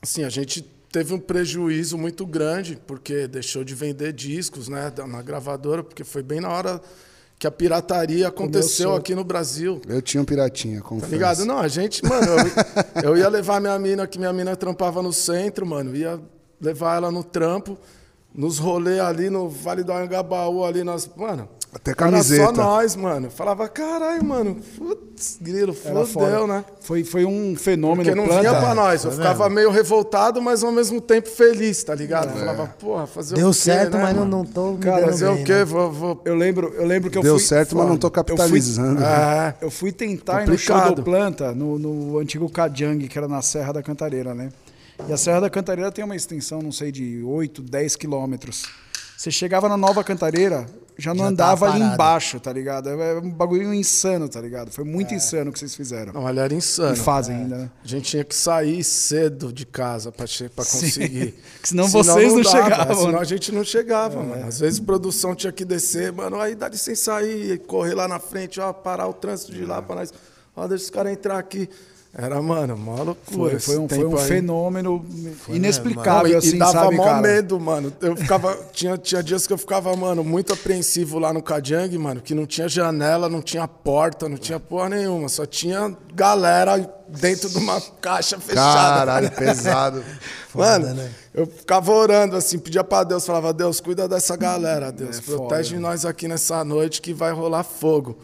assim, 0.00 0.24
a 0.24 0.30
gente 0.30 0.62
teve 0.90 1.12
um 1.14 1.18
prejuízo 1.20 1.96
muito 1.98 2.24
grande, 2.26 2.76
porque 2.86 3.28
deixou 3.28 3.62
de 3.62 3.74
vender 3.74 4.12
discos, 4.12 4.66
né, 4.68 4.90
na 5.06 5.22
gravadora, 5.22 5.84
porque 5.84 6.02
foi 6.02 6.22
bem 6.22 6.40
na 6.40 6.48
hora 6.48 6.80
que 7.38 7.46
a 7.46 7.50
pirataria 7.50 8.28
aconteceu 8.28 8.94
aqui 8.94 9.14
no 9.14 9.22
Brasil. 9.24 9.80
Eu 9.88 10.02
tinha 10.02 10.20
um 10.20 10.24
piratinha, 10.26 10.78
Tá 10.82 10.88
confesso. 10.88 11.12
ligado? 11.12 11.44
Não, 11.44 11.58
a 11.58 11.68
gente, 11.68 12.04
mano, 12.04 12.26
eu, 13.02 13.10
eu 13.10 13.16
ia 13.16 13.28
levar 13.28 13.60
minha 13.60 13.78
mina, 13.78 14.06
que 14.06 14.18
minha 14.18 14.32
mina 14.32 14.56
trampava 14.56 15.02
no 15.02 15.12
centro, 15.12 15.64
mano, 15.66 15.94
ia 15.94 16.20
levar 16.60 16.96
ela 16.96 17.10
no 17.10 17.22
trampo, 17.24 17.78
nos 18.34 18.58
rolê 18.58 19.00
ali 19.00 19.28
no 19.30 19.48
Vale 19.48 19.82
do 19.82 19.92
Anhangabaú, 19.92 20.64
ali 20.64 20.82
nas. 20.84 21.08
Mano. 21.16 21.48
Até 21.72 21.92
Era 21.92 21.96
camiseta. 21.96 22.46
só 22.46 22.52
nós, 22.52 22.96
mano. 22.96 23.30
Falava, 23.30 23.68
caralho, 23.68 24.24
mano, 24.24 24.56
putz, 24.76 25.38
grilo, 25.40 25.72
Era 25.84 26.04
fodeu, 26.04 26.44
né? 26.44 26.64
Foi, 26.80 27.04
foi 27.04 27.24
um 27.24 27.54
fenômeno. 27.54 28.02
Porque 28.02 28.12
não 28.12 28.24
Planta. 28.26 28.40
vinha 28.40 28.58
pra 28.60 28.74
nós. 28.74 29.04
Eu 29.04 29.10
tá 29.12 29.16
ficava 29.16 29.44
vendo? 29.44 29.54
meio 29.54 29.70
revoltado, 29.70 30.42
mas 30.42 30.64
ao 30.64 30.72
mesmo 30.72 31.00
tempo 31.00 31.28
feliz, 31.28 31.84
tá 31.84 31.94
ligado? 31.94 32.36
Falava, 32.36 32.66
porra, 32.76 33.06
fazer 33.06 33.34
o 33.34 33.38
Deu 33.38 33.48
quê, 33.50 33.54
certo, 33.54 33.96
né, 33.96 34.02
mas 34.02 34.16
não, 34.16 34.24
mano? 34.24 34.38
não 34.38 34.44
tô 34.44 34.72
me 34.72 34.78
Cara, 34.78 35.06
Fazer 35.06 35.30
bem, 35.32 35.42
o 35.42 35.44
quê? 35.46 35.52
né? 35.52 35.64
Vou, 35.64 35.92
vou... 35.92 36.20
Eu 36.24 36.34
lembro, 36.34 36.74
eu 36.74 36.84
lembro 36.84 37.08
que 37.08 37.18
eu 37.18 37.22
Deu 37.22 37.38
fui. 37.38 37.46
certo, 37.46 37.76
mas 37.76 37.86
não 37.86 37.96
tô 37.96 38.08
Eu 38.08 38.10
fui- 38.10 38.16
capitalizando. 38.16 39.04
É, 39.04 39.54
Eu 39.60 39.70
fui 39.70 39.92
tentar 39.92 40.42
ir 40.42 40.48
no 40.48 40.58
show 40.58 40.74
Complicado. 40.74 40.96
do 40.96 41.02
Planta, 41.04 41.54
no, 41.54 41.78
no 41.78 42.18
antigo 42.18 42.50
Cajang, 42.50 43.06
que 43.06 43.16
era 43.16 43.28
na 43.28 43.42
Serra 43.42 43.74
da 43.74 43.80
Cantareira, 43.82 44.34
né? 44.34 44.48
E 45.08 45.12
a 45.12 45.16
Serra 45.16 45.40
da 45.40 45.50
Cantareira 45.50 45.90
tem 45.90 46.04
uma 46.04 46.14
extensão, 46.14 46.62
não 46.62 46.72
sei, 46.72 46.92
de 46.92 47.22
8, 47.22 47.62
10 47.62 47.96
quilômetros. 47.96 48.64
Você 49.16 49.30
chegava 49.30 49.68
na 49.68 49.76
Nova 49.76 50.02
Cantareira, 50.02 50.66
já 50.96 51.12
não 51.12 51.24
Já 51.24 51.30
andava 51.30 51.70
ali 51.70 51.82
embaixo, 51.82 52.38
tá 52.40 52.52
ligado? 52.52 52.88
É 52.88 53.18
um 53.18 53.30
bagulho 53.30 53.74
insano, 53.74 54.28
tá 54.28 54.40
ligado? 54.40 54.70
Foi 54.70 54.84
muito 54.84 55.12
insano 55.12 55.50
o 55.50 55.52
que 55.52 55.58
vocês 55.58 55.74
fizeram. 55.74 56.12
não, 56.12 56.28
ele 56.28 56.40
era 56.40 56.54
insano. 56.54 56.94
E 56.94 56.96
fazem 56.96 57.36
ainda, 57.36 57.56
né? 57.56 57.70
A 57.84 57.86
gente 57.88 58.04
tinha 58.10 58.24
que 58.24 58.34
sair 58.34 58.82
cedo 58.84 59.52
de 59.52 59.66
casa 59.66 60.10
pra, 60.12 60.26
pra 60.54 60.64
conseguir. 60.64 61.34
Que 61.60 61.68
senão 61.68 61.88
vocês 61.88 62.32
não 62.32 62.42
chegavam, 62.44 62.96
Senão 62.96 63.12
né? 63.12 63.18
a 63.18 63.24
gente 63.24 63.52
não 63.52 63.64
chegava, 63.64 64.22
mano. 64.22 64.46
Às 64.46 64.60
vezes 64.60 64.80
produção 64.80 65.34
tinha 65.34 65.52
que 65.52 65.64
descer, 65.64 66.12
mano, 66.12 66.40
aí 66.40 66.54
dá 66.54 66.68
licença 66.68 67.16
aí, 67.16 67.58
correr 67.58 67.94
lá 67.94 68.08
na 68.08 68.18
frente, 68.18 68.58
ó, 68.60 68.72
parar 68.72 69.06
o 69.06 69.12
trânsito 69.12 69.52
de 69.52 69.64
lá 69.66 69.82
pra 69.82 69.96
nós. 69.96 70.14
Ó, 70.56 70.66
deixa 70.66 70.84
os 70.84 70.90
caras 70.90 71.12
entrar 71.12 71.38
aqui. 71.38 71.68
Era, 72.12 72.42
mano, 72.42 72.76
mó 72.76 73.02
loucura. 73.02 73.60
Foi, 73.60 73.60
foi 73.60 73.78
um, 73.78 73.88
foi 73.88 74.04
um 74.04 74.16
fenômeno 74.16 75.04
Não, 75.48 75.54
inexplicável, 75.54 76.32
e, 76.32 76.34
assim, 76.34 76.56
e 76.56 76.58
dava 76.58 76.72
sabe, 76.72 76.96
mó 76.96 77.04
cara? 77.04 77.20
medo, 77.20 77.60
mano. 77.60 77.92
Eu 78.00 78.16
ficava. 78.16 78.58
tinha, 78.72 78.98
tinha 78.98 79.22
dias 79.22 79.46
que 79.46 79.52
eu 79.52 79.58
ficava, 79.58 79.94
mano, 79.94 80.24
muito 80.24 80.52
apreensivo 80.52 81.20
lá 81.20 81.32
no 81.32 81.40
Cajang, 81.40 81.96
mano, 81.98 82.20
que 82.20 82.34
não 82.34 82.46
tinha 82.46 82.68
janela, 82.68 83.28
não 83.28 83.40
tinha 83.40 83.66
porta, 83.68 84.28
não 84.28 84.36
tinha 84.36 84.58
porra 84.58 84.88
nenhuma. 84.88 85.28
Só 85.28 85.46
tinha 85.46 85.96
galera 86.12 86.78
dentro 87.18 87.48
de 87.48 87.58
uma 87.58 87.80
caixa 88.00 88.38
fechada. 88.38 88.96
Caralho, 88.98 89.30
pesado. 89.32 90.04
Mano, 90.52 90.84
Foda, 90.88 90.94
né? 90.94 91.10
eu 91.32 91.46
ficava 91.46 91.92
orando 91.92 92.34
assim, 92.34 92.58
pedia 92.58 92.82
pra 92.82 93.04
Deus, 93.04 93.24
falava, 93.24 93.52
Deus, 93.52 93.78
cuida 93.80 94.08
dessa 94.08 94.36
galera, 94.36 94.90
Deus. 94.90 95.18
É 95.18 95.22
protege 95.22 95.76
foda, 95.76 95.80
nós 95.88 96.04
aqui 96.04 96.26
nessa 96.26 96.64
noite 96.64 97.00
que 97.00 97.14
vai 97.14 97.30
rolar 97.32 97.62
fogo. 97.62 98.18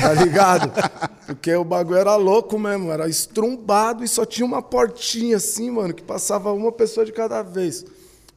Tá 0.00 0.12
ligado? 0.12 0.70
Porque 1.26 1.52
o 1.54 1.64
bagulho 1.64 1.98
era 1.98 2.14
louco 2.14 2.56
mesmo, 2.58 2.92
era 2.92 3.08
estrumbado 3.08 4.04
e 4.04 4.08
só 4.08 4.24
tinha 4.24 4.46
uma 4.46 4.62
portinha 4.62 5.36
assim, 5.36 5.68
mano, 5.68 5.92
que 5.92 6.02
passava 6.02 6.52
uma 6.52 6.70
pessoa 6.70 7.04
de 7.04 7.10
cada 7.10 7.42
vez. 7.42 7.84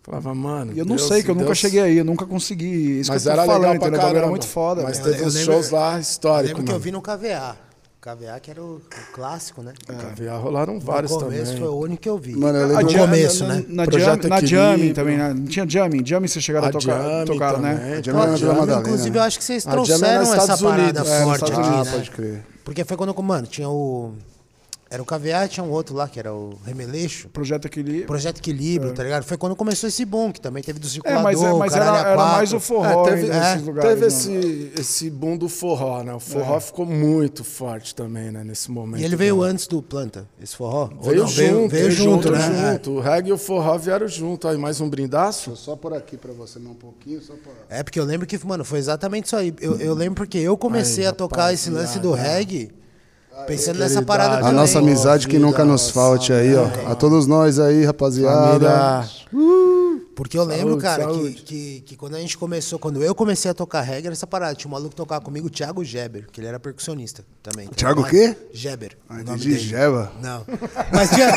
Falava, 0.01 0.33
mano. 0.33 0.73
E 0.73 0.79
eu 0.79 0.85
não 0.85 0.95
Deus, 0.95 1.07
sei, 1.07 1.21
que 1.21 1.29
eu 1.29 1.35
nunca 1.35 1.47
Deus- 1.47 1.57
cheguei 1.59 1.81
aí, 1.81 1.97
eu 1.99 2.05
nunca 2.05 2.25
consegui. 2.25 3.01
Isso 3.01 3.11
Mas 3.11 3.21
que 3.21 3.27
eu 3.29 3.33
era 3.33 3.45
falando, 3.45 3.59
legal 3.61 3.75
pra 3.77 3.87
entendeu? 3.87 3.99
Caramba. 3.99 4.17
era 4.19 4.27
muito 4.29 4.47
foda. 4.47 4.81
Mas 4.81 4.97
velho. 4.97 5.11
teve 5.11 5.23
Eu 5.23 5.27
uns 5.27 5.35
lembro- 5.35 5.53
shows 5.53 5.69
lá 5.69 5.93
Eu 5.95 5.99
históricos, 5.99 6.47
lembro 6.47 6.63
que 6.63 6.69
eu 6.71 6.73
mano. 6.73 6.83
vi 6.83 6.91
no 6.91 7.01
KVA. 7.03 7.66
KVA 8.15 8.39
que 8.39 8.51
era 8.51 8.61
o, 8.61 8.75
o 8.75 8.81
clássico, 9.13 9.61
né? 9.61 9.73
Caviar 9.85 10.39
rolaram 10.39 10.79
vários 10.79 11.11
no 11.11 11.19
começo 11.19 11.45
também. 11.45 11.57
foi 11.57 11.67
o 11.67 11.77
único 11.77 12.01
que 12.01 12.09
eu 12.09 12.17
vi. 12.17 12.35
Mano, 12.35 12.57
eu 12.57 12.67
lembro- 12.67 12.91
no 12.91 12.99
começo, 12.99 13.45
na, 13.45 13.55
né? 13.55 13.65
Na, 13.67 13.85
Projeto 13.85 14.27
na. 14.27 14.45
Jamming 14.45 14.93
também, 14.93 15.17
né? 15.17 15.33
Não 15.33 15.45
tinha 15.45 15.67
Jamming? 15.67 16.05
Jamming 16.05 16.27
vocês 16.27 16.43
chegaram 16.43 16.67
a, 16.67 16.69
A 16.69 16.71
tocar, 16.71 17.25
tocaram, 17.25 17.59
né? 17.59 17.75
também. 17.75 18.03
Jamming 18.03 18.43
era 18.43 18.53
Madalena, 18.53 18.79
inclusive, 18.81 19.09
né? 19.09 19.17
eu 19.17 19.23
acho 19.23 19.37
que 19.37 19.43
vocês 19.43 19.65
é 19.65 19.69
trouxeram 19.69 20.21
essa 20.21 20.37
Estados 20.37 20.61
parada 20.61 20.83
Unidos. 20.83 21.11
É, 21.11 21.23
forte 21.23 21.51
aqui, 21.51 21.69
né? 21.69 21.91
pode 21.91 22.11
crer. 22.11 22.45
Porque 22.63 22.83
foi 22.85 22.97
quando, 22.97 23.23
mano, 23.23 23.47
tinha 23.47 23.69
o... 23.69 24.13
Era 24.89 25.01
o 25.01 25.05
KVA, 25.05 25.47
tinha 25.49 25.63
um 25.65 25.69
outro 25.69 25.93
lá, 25.95 26.07
que 26.07 26.17
era 26.17 26.33
o 26.33 26.57
Remeleixo. 26.65 27.27
Projeto 27.29 27.65
Equilíbrio. 27.65 28.05
Projeto 28.07 28.37
Equilíbrio, 28.37 28.93
tá 28.93 29.03
ligado? 29.03 29.23
Foi 29.23 29.37
quando 29.37 29.55
começou 29.55 29.89
esse 29.89 30.05
boom, 30.05 30.31
que 30.31 30.39
também 30.39 30.63
teve 30.63 30.79
do 30.79 30.87
É, 30.87 30.89
circulador, 30.89 31.23
mas, 31.23 31.41
é, 31.43 31.53
mas 31.53 31.73
caralho, 31.73 31.97
era, 31.97 32.09
era 32.09 32.17
mais 32.17 32.53
o 32.53 32.59
forró 32.59 33.05
É, 33.07 33.11
teve, 33.11 33.31
aí 33.31 33.39
nesses 33.39 33.67
lugares. 33.67 33.89
teve 33.89 34.01
né? 34.01 34.07
esse, 34.07 34.71
esse 34.79 35.09
boom 35.09 35.35
do 35.35 35.49
forró, 35.49 36.03
né? 36.03 36.13
O 36.13 36.19
forró 36.19 36.59
ficou 36.61 36.85
muito 36.85 37.43
forte 37.43 37.93
também, 37.93 38.31
né? 38.31 38.43
Nesse 38.45 38.71
momento. 38.71 39.01
E 39.01 39.03
ele 39.03 39.15
veio 39.17 39.35
do- 39.35 39.43
antes 39.43 39.67
do 39.67 39.81
Planta, 39.81 40.25
esse 40.41 40.55
forró? 40.55 40.89
Veio 41.01 41.19
não, 41.21 41.27
junto, 41.27 41.69
veio, 41.69 41.91
junto, 41.91 42.31
né? 42.31 42.37
É. 42.39 42.71
junto. 42.73 42.91
O 42.91 42.99
reggae 43.01 43.29
e 43.29 43.33
o 43.33 43.37
forró 43.37 43.77
vieram 43.77 44.07
junto. 44.07 44.47
Aí 44.47 44.57
mais 44.57 44.79
um 44.79 44.89
brindaço. 44.89 45.53
Só 45.57 45.75
por 45.75 45.93
aqui 45.93 46.15
pra 46.15 46.31
você, 46.31 46.59
não 46.59 46.71
um 46.71 46.75
pouquinho, 46.75 47.21
só 47.21 47.33
pra... 47.33 47.51
É, 47.77 47.83
porque 47.83 47.99
eu 47.99 48.05
lembro 48.05 48.25
que, 48.25 48.37
mano, 48.45 48.63
foi 48.63 48.79
exatamente 48.79 49.25
isso 49.25 49.35
aí. 49.35 49.53
Eu, 49.59 49.75
eu 49.79 49.93
lembro 49.93 50.15
porque 50.15 50.37
eu 50.37 50.55
comecei 50.57 51.05
a 51.05 51.11
tocar 51.11 51.53
esse 51.53 51.69
lance 51.69 51.99
do 51.99 52.13
reggae 52.13 52.71
pensando 53.45 53.79
nessa 53.79 54.01
parada. 54.01 54.35
A 54.35 54.39
também. 54.39 54.53
nossa 54.53 54.79
amizade 54.79 55.27
que 55.27 55.37
nunca 55.37 55.63
nos 55.63 55.89
falte 55.89 56.33
aí, 56.33 56.55
ó. 56.55 56.67
A 56.91 56.95
todos 56.95 57.27
nós 57.27 57.59
aí, 57.59 57.85
rapaziada. 57.85 59.03
Família. 59.29 59.97
Porque 60.15 60.35
eu 60.35 60.43
lembro, 60.43 60.69
Saúde, 60.69 60.81
cara, 60.81 61.05
que, 61.05 61.13
saúde. 61.13 61.41
que, 61.45 61.83
que 61.85 61.95
quando 61.95 62.15
a 62.15 62.19
gente 62.19 62.35
começou, 62.39 62.79
quando 62.79 63.03
eu 63.03 63.13
comecei 63.13 63.51
a 63.51 63.53
tocar 63.53 63.81
reggae, 63.81 64.07
era 64.07 64.13
essa 64.13 64.25
parada. 64.25 64.55
Tinha 64.55 64.67
um 64.67 64.71
maluco 64.71 64.89
que 64.89 64.95
tocava 64.95 65.21
comigo, 65.21 65.45
o 65.45 65.49
Thiago 65.49 65.83
Geber, 65.83 66.25
que 66.31 66.41
ele 66.41 66.47
era 66.47 66.59
percussionista 66.59 67.23
também. 67.43 67.67
Thiago 67.67 67.99
Então, 67.99 68.09
o 68.09 68.11
quê? 68.11 68.35
Geber. 68.51 68.97
Ah, 69.07 69.13
o 69.13 69.17
nome 69.17 69.29
entendi, 69.29 69.49
dele. 69.49 69.59
Jeba. 69.59 70.11
Não. 70.19 70.43
Mas 70.91 71.11
tinha. 71.11 71.31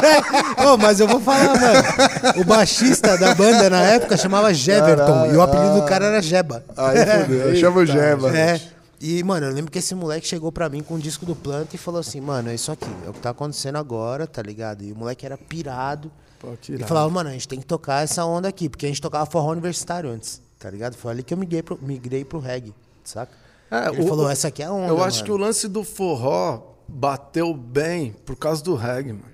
Ô, 0.66 0.78
mas 0.78 0.98
eu 0.98 1.06
vou 1.08 1.20
falar, 1.20 1.60
mano. 1.60 2.40
O 2.40 2.44
baixista 2.44 3.18
da 3.18 3.34
banda 3.34 3.68
na 3.68 3.82
época 3.82 4.16
chamava 4.16 4.54
Jeverton. 4.54 5.26
e 5.30 5.36
o 5.36 5.42
apelido 5.42 5.74
do 5.80 5.82
cara 5.82 6.06
era 6.06 6.22
Jeba. 6.22 6.64
Aí 6.74 7.24
fudeu, 7.24 7.56
chama 7.56 7.80
o 7.82 7.86
Jeba. 7.86 8.34
É. 8.34 8.60
E, 9.04 9.20
mano, 9.24 9.46
eu 9.46 9.52
lembro 9.52 9.68
que 9.70 9.80
esse 9.80 9.96
moleque 9.96 10.26
chegou 10.28 10.52
pra 10.52 10.68
mim 10.68 10.80
com 10.80 10.94
um 10.94 10.98
disco 10.98 11.26
do 11.26 11.34
Planta 11.34 11.74
e 11.74 11.78
falou 11.78 11.98
assim, 11.98 12.20
mano, 12.20 12.50
é 12.50 12.54
isso 12.54 12.70
aqui, 12.70 12.86
é 13.04 13.10
o 13.10 13.12
que 13.12 13.18
tá 13.18 13.30
acontecendo 13.30 13.76
agora, 13.76 14.28
tá 14.28 14.40
ligado? 14.40 14.84
E 14.84 14.92
o 14.92 14.96
moleque 14.96 15.26
era 15.26 15.36
pirado. 15.36 16.08
Pô, 16.38 16.50
e 16.68 16.78
falava, 16.84 17.10
mano, 17.10 17.28
a 17.28 17.32
gente 17.32 17.48
tem 17.48 17.58
que 17.58 17.66
tocar 17.66 18.04
essa 18.04 18.24
onda 18.24 18.46
aqui, 18.48 18.68
porque 18.68 18.86
a 18.86 18.88
gente 18.88 19.00
tocava 19.00 19.26
forró 19.26 19.50
universitário 19.50 20.08
antes, 20.08 20.40
tá 20.56 20.70
ligado? 20.70 20.94
Foi 20.94 21.10
ali 21.10 21.22
que 21.24 21.34
eu 21.34 21.38
migrei 21.38 21.62
pro, 21.64 21.76
migrei 21.82 22.24
pro 22.24 22.38
reggae, 22.38 22.72
saca? 23.02 23.32
É, 23.68 23.88
Ele 23.88 24.02
o- 24.02 24.06
falou, 24.06 24.30
essa 24.30 24.46
aqui 24.48 24.62
é 24.62 24.66
a 24.66 24.72
onda, 24.72 24.86
Eu 24.88 25.02
acho 25.02 25.16
mano. 25.18 25.26
que 25.26 25.32
o 25.32 25.36
lance 25.36 25.66
do 25.66 25.82
forró 25.82 26.62
bateu 26.86 27.52
bem 27.54 28.12
por 28.24 28.36
causa 28.36 28.62
do 28.62 28.76
reggae, 28.76 29.12
mano. 29.14 29.24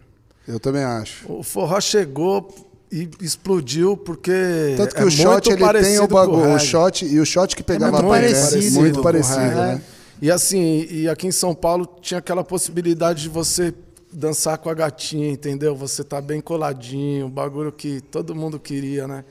Eu 0.47 0.59
também 0.59 0.83
acho. 0.83 1.31
O 1.31 1.43
forró 1.43 1.79
chegou 1.79 2.68
e 2.91 3.09
explodiu 3.21 3.97
porque. 3.97 4.75
Tanto 4.77 4.95
que 4.95 5.03
é 5.03 5.05
o 5.05 5.11
shot, 5.11 5.49
muito 5.49 5.77
ele 5.77 5.83
tem 5.83 5.99
o 5.99 6.05
o 6.05 6.09
bagulho. 6.09 6.55
O 6.55 6.59
shot 6.59 7.05
e 7.05 7.21
o 7.21 7.25
shot 7.25 7.55
que 7.55 7.63
pegava 7.63 8.03
muito 8.03 8.13
bem, 8.13 8.23
né? 8.23 8.29
parecido 8.29 8.81
Muito 8.81 8.95
com 8.95 9.01
o 9.01 9.03
parecido, 9.03 9.39
né? 9.39 9.83
E 10.21 10.31
assim, 10.31 10.87
e 10.91 11.09
aqui 11.09 11.27
em 11.27 11.33
São 11.33 11.55
Paulo 11.55 11.89
tinha 12.01 12.19
aquela 12.19 12.43
possibilidade 12.43 13.23
de 13.23 13.29
você 13.29 13.73
dançar 14.13 14.59
com 14.59 14.69
a 14.69 14.75
gatinha, 14.75 15.31
entendeu? 15.31 15.77
Você 15.77 16.03
tá 16.03 16.21
bem 16.21 16.41
coladinho, 16.41 17.27
um 17.27 17.31
bagulho 17.31 17.71
que 17.71 18.01
todo 18.01 18.35
mundo 18.35 18.59
queria, 18.59 19.07
né? 19.07 19.25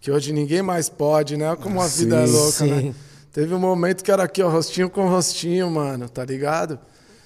Que 0.00 0.10
hoje 0.10 0.32
ninguém 0.32 0.62
mais 0.62 0.88
pode, 0.88 1.36
né? 1.36 1.48
Olha 1.48 1.56
Como 1.56 1.80
a 1.80 1.86
vida 1.86 2.16
é 2.16 2.26
Sim, 2.26 2.32
louca, 2.32 2.50
sim. 2.52 2.70
né? 2.70 2.94
Teve 3.32 3.54
um 3.54 3.58
momento 3.58 4.02
que 4.02 4.10
era 4.10 4.24
aqui, 4.24 4.42
ó, 4.42 4.48
rostinho 4.48 4.88
com 4.88 5.08
rostinho, 5.08 5.70
mano, 5.70 6.08
tá 6.08 6.24
ligado? 6.24 6.78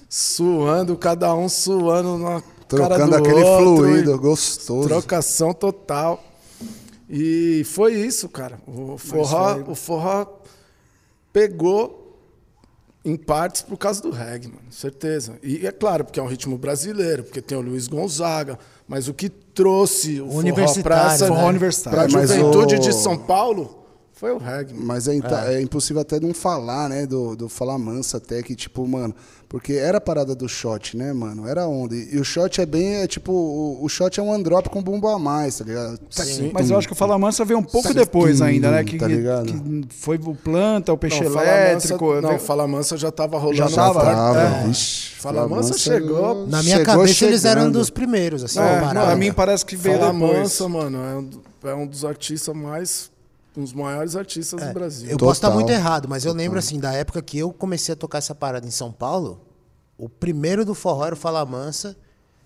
Suando, 0.09 0.97
cada 0.97 1.33
um 1.33 1.47
suando 1.47 2.17
na 2.17 2.41
Trocando 2.77 3.09
do 3.11 3.15
aquele 3.17 3.43
outro, 3.43 3.75
fluido 3.77 4.15
e- 4.15 4.17
gostoso. 4.17 4.87
Trocação 4.87 5.53
total. 5.53 6.23
E 7.09 7.63
foi 7.65 7.93
isso, 7.95 8.29
cara. 8.29 8.57
O 8.67 8.97
forró, 8.97 9.59
o 9.67 9.75
forró 9.75 10.25
pegou 11.33 11.99
em 13.03 13.15
partes 13.17 13.61
por 13.63 13.77
causa 13.77 14.01
do 14.01 14.11
reggae, 14.11 14.47
mano, 14.47 14.61
certeza. 14.71 15.37
E 15.41 15.65
é 15.65 15.71
claro, 15.71 16.05
porque 16.05 16.19
é 16.19 16.23
um 16.23 16.27
ritmo 16.27 16.57
brasileiro, 16.57 17.23
porque 17.23 17.41
tem 17.41 17.57
o 17.57 17.61
Luiz 17.61 17.87
Gonzaga, 17.87 18.59
mas 18.87 19.07
o 19.07 19.13
que 19.13 19.27
trouxe 19.29 20.21
o 20.21 20.27
forró 20.27 20.39
Universitário, 20.39 20.83
para 20.83 21.13
essa 21.13 21.29
né? 21.29 21.35
Forró 21.35 21.47
universitário. 21.49 21.99
pra 21.99 22.07
É, 22.07 22.11
mas 22.13 22.29
juventude 22.29 22.75
o- 22.75 22.79
de 22.79 22.93
São 22.93 23.17
Paulo 23.17 23.80
foi 24.21 24.31
o 24.31 24.37
reggae. 24.37 24.73
mano. 24.75 24.85
Mas 24.85 25.07
é, 25.07 25.15
inta- 25.15 25.51
é 25.51 25.59
impossível 25.61 26.01
até 26.03 26.19
não 26.19 26.31
falar, 26.31 26.87
né? 26.87 27.07
Do, 27.07 27.35
do 27.35 27.49
falar 27.49 27.79
mansa 27.79 28.17
até 28.17 28.43
que, 28.43 28.55
tipo, 28.55 28.87
mano. 28.87 29.15
Porque 29.49 29.73
era 29.73 29.97
a 29.97 30.01
parada 30.01 30.33
do 30.33 30.47
shot, 30.47 30.95
né, 30.95 31.11
mano? 31.11 31.45
Era 31.45 31.67
onde? 31.67 32.07
E 32.15 32.17
o 32.17 32.23
shot 32.23 32.61
é 32.61 32.65
bem, 32.65 32.95
é 33.01 33.07
tipo, 33.07 33.33
o, 33.33 33.83
o 33.83 33.89
shot 33.89 34.17
é 34.17 34.23
um 34.23 34.31
androp 34.31 34.67
com 34.69 34.81
bumbo 34.81 35.09
a 35.09 35.19
mais, 35.19 35.57
tá 35.57 35.65
ligado? 35.65 35.99
Sim. 36.09 36.51
Mas 36.53 36.69
eu 36.69 36.77
acho 36.77 36.87
que 36.87 36.93
o 36.93 36.95
Fala 36.95 37.19
Mansa 37.19 37.43
veio 37.43 37.59
um 37.59 37.63
pouco 37.63 37.89
Sim. 37.89 37.93
depois 37.95 38.41
ainda, 38.41 38.71
né? 38.71 38.81
Que, 38.85 38.97
Tá 38.97 39.07
ligado? 39.07 39.47
que 39.51 39.87
foi 39.89 40.15
o 40.17 40.33
Planta, 40.35 40.93
o 40.93 40.97
Peixe 40.97 41.21
Não, 41.25 41.31
Fala 41.31 41.45
Elétrico. 41.47 42.05
Mansa, 42.05 42.21
não, 42.21 42.39
Fala 42.39 42.65
Mansa 42.67 42.95
já 42.95 43.11
tava 43.11 43.37
rolando. 43.37 43.57
Já 43.57 43.67
tava, 43.69 44.01
Tava, 44.01 44.39
é. 44.39 44.63
vixe. 44.67 45.15
Fala 45.19 45.45
Mansa 45.49 45.77
chegou. 45.77 46.47
Na 46.47 46.63
minha 46.63 46.77
chegou 46.77 46.85
cabeça 46.95 47.25
eles 47.25 47.43
eram 47.43 47.61
chegando. 47.63 47.77
dos 47.79 47.89
primeiros, 47.89 48.45
assim, 48.45 48.57
É, 48.57 48.81
não, 48.81 48.89
pra 49.05 49.15
mim 49.17 49.33
parece 49.33 49.65
que 49.65 49.75
veio 49.75 49.99
Fala 49.99 50.13
depois. 50.13 50.37
Mansa, 50.39 50.69
mano, 50.69 50.97
é 50.97 51.15
um, 51.17 51.29
é 51.71 51.75
um 51.75 51.85
dos 51.85 52.05
artistas 52.05 52.55
mais. 52.55 53.10
Um 53.55 53.63
dos 53.63 53.73
maiores 53.73 54.15
artistas 54.15 54.61
do 54.65 54.73
Brasil. 54.73 55.09
Eu 55.09 55.17
posso 55.17 55.33
estar 55.33 55.49
Total. 55.49 55.59
muito 55.59 55.71
errado, 55.71 56.07
mas 56.07 56.23
eu 56.23 56.33
lembro 56.33 56.57
assim, 56.57 56.79
da 56.79 56.93
época 56.93 57.21
que 57.21 57.37
eu 57.37 57.51
comecei 57.51 57.93
a 57.93 57.95
tocar 57.95 58.19
essa 58.19 58.33
parada 58.33 58.65
em 58.65 58.71
São 58.71 58.91
Paulo, 58.91 59.45
o 59.97 60.07
primeiro 60.07 60.63
do 60.63 60.73
forró 60.73 61.05
era 61.05 61.15
o 61.15 61.17
Fala 61.17 61.45
Mansa 61.45 61.97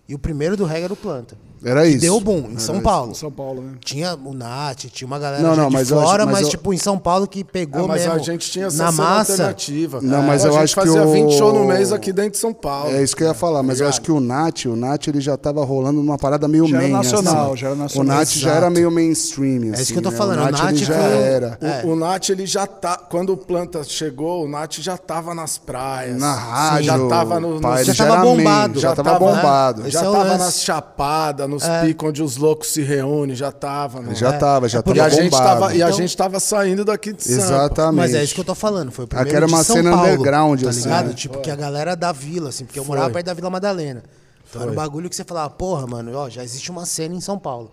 e 0.08 0.16
o 0.16 0.20
primeiro 0.20 0.56
do 0.58 0.66
reggae 0.66 0.84
era 0.86 0.94
o 0.94 0.98
Planta. 0.98 1.36
Era 1.64 1.82
Que 1.82 1.88
isso. 1.92 2.02
deu 2.02 2.20
boom 2.20 2.50
em 2.52 2.60
São 2.60 2.80
Paulo. 2.80 3.12
Em 3.12 3.16
São 3.16 3.32
Paulo, 3.32 3.60
né? 3.64 3.72
Tinha 3.84 4.14
o 4.24 4.36
Nath, 4.36 4.86
tinha 4.94 5.08
uma 5.08 5.18
galera 5.18 5.42
Não, 5.42 5.56
já 5.56 5.62
não, 5.64 5.70
de 5.70 5.74
mas 5.74 5.92
acho- 5.92 6.00
fora, 6.00 6.24
mas 6.24 6.34
mas, 6.36 6.44
eu- 6.44 6.50
tipo, 6.50 6.72
em 6.72 6.78
São 6.78 7.00
Paulo 7.00 7.26
que 7.28 7.44
pegou 7.44 7.86
É, 7.86 7.88
mas 7.88 8.02
mesmo 8.02 8.14
a 8.14 8.18
gente 8.20 8.52
tinha 8.52 8.68
essa 8.68 8.84
na 8.84 8.92
cena 8.92 9.04
massa. 9.08 9.32
alternativa. 9.32 10.00
Não, 10.00 10.22
mas 10.22 10.46
a 10.46 10.48
eu 10.50 10.52
gente 10.52 10.64
acho 10.64 10.76
que 10.76 10.82
fazia 10.82 11.02
o- 11.04 11.12
20 11.12 11.32
shows 11.36 11.54
no 11.56 11.66
mês 11.66 11.92
aqui 11.92 12.14
dentro 12.14 12.32
de 12.34 12.38
São 12.38 12.54
Paulo. 12.54 12.92
É 12.94 13.02
isso 13.02 13.16
que 13.16 13.24
eu 13.24 13.28
ia 13.30 13.34
falar, 13.34 13.64
mas 13.64 13.80
eu 13.80 13.88
acho 13.88 14.00
que 14.00 14.12
o 14.12 14.20
Nath, 14.20 14.66
o 14.66 14.76
Nath 14.76 15.08
ele 15.08 15.20
já 15.20 15.36
tava 15.38 15.66
rolando 15.66 16.04
numa 16.04 16.20
parada 16.20 16.48
meio 16.48 16.68
Já 16.68 16.76
era 16.78 16.84
main, 16.84 16.92
nacional, 16.94 17.46
assim. 17.54 17.58
já 17.58 17.68
era 17.68 17.76
O 17.76 17.80
nacional. 17.80 18.18
Nath 18.18 18.28
já 18.30 18.40
Exato. 18.50 18.58
era 18.58 18.70
meio 18.70 18.92
mainstream, 18.92 19.74
assim, 19.74 19.82
isso 19.82 19.94
que 19.94 19.98
eu 19.98 20.04
tô 20.04 20.12
né? 20.12 20.18
falando, 20.18 20.38
O 20.38 20.42
o 20.42 20.46
Nath, 20.52 20.62
Nath 20.62 20.70
ele 20.76 20.86
já 20.86 20.94
foi- 20.94 21.04
era. 21.04 21.58
O, 21.60 21.66
É. 21.66 21.84
o 21.86 21.96
Nath, 21.96 22.30
ele 22.30 22.46
já 22.46 22.68
tá. 22.68 22.98
Quando 23.10 23.34
o 23.34 23.38
Planta 23.38 23.84
chegou, 23.84 24.46
o 24.46 24.48
Nath 24.48 24.74
já 24.82 24.98
tava 24.98 25.34
nas 25.34 25.58
praias. 25.58 26.20
Na 26.20 26.36
rádio, 26.36 26.84
já 26.86 27.08
tava 27.08 27.40
no, 27.40 27.60
Já 27.60 27.84
já 27.86 27.96
tava 28.06 28.14
era 28.14 28.24
main, 28.24 28.38
bombado. 28.38 28.80
já 28.80 28.90
Já 28.90 28.96
tava 28.96 29.12
né? 29.12 29.20
bombado. 29.20 29.90
Já 29.96 30.08
é 30.08 30.12
tava 30.12 30.24
lance. 30.24 30.38
nas 30.38 30.62
chapadas, 30.62 31.50
nos 31.50 31.64
picos 31.84 32.10
onde 32.10 32.22
os 32.24 32.38
loucos 32.38 32.70
se 32.70 32.82
reúnem, 32.82 33.36
já 33.36 33.52
tava. 33.52 34.02
Mano. 34.02 34.16
Já 34.16 34.34
tava, 34.34 34.70
já 34.70 34.80
É 34.80 34.82
por 34.82 34.96
e, 34.96 35.00
tava 35.00 35.08
a 35.08 35.12
gente 35.22 35.32
tava, 35.32 35.76
e 35.76 35.84
a 35.84 35.92
gente 35.92 36.18
tava 36.18 36.40
saindo 36.40 36.86
daqui 36.86 37.14
de 37.14 37.24
Sampa. 37.24 37.42
Exatamente. 37.44 37.96
Mas 37.98 38.14
é 38.14 38.24
isso 38.24 38.34
que 38.36 38.42
eu 38.42 38.46
tô 38.46 38.56
falando, 38.56 38.92
foi 38.92 39.06
o 39.06 39.08
primeiro 39.08 39.30
Aquela 39.30 39.46
era 39.46 39.52
uma 39.52 39.60
de 39.62 39.66
São 39.66 39.76
cena 39.78 39.92
Paulo, 39.92 40.08
underground, 40.08 40.62
tá 40.64 40.70
assim, 40.70 40.82
ligado? 40.84 41.08
né? 41.08 41.14
Tipo, 41.14 41.40
que 41.42 41.50
a 41.52 41.56
galera 41.56 41.96
da 41.96 42.12
vila, 42.12 42.50
assim, 42.50 42.66
porque 42.66 42.80
eu 42.80 42.86
morava 42.86 43.10
perto 43.10 43.26
da 43.26 43.34
Vila 43.34 43.50
Madalena. 43.50 44.04
Então 44.50 44.62
era 44.62 44.72
um 44.72 44.76
bagulho 44.76 45.10
que 45.10 45.16
você 45.16 45.24
falava, 45.24 45.50
porra, 45.50 45.86
mano, 45.88 46.12
ó, 46.16 46.30
já 46.30 46.44
existe 46.44 46.70
uma 46.72 46.86
cena 46.86 47.14
em 47.16 47.20
São 47.22 47.38
Paulo. 47.38 47.72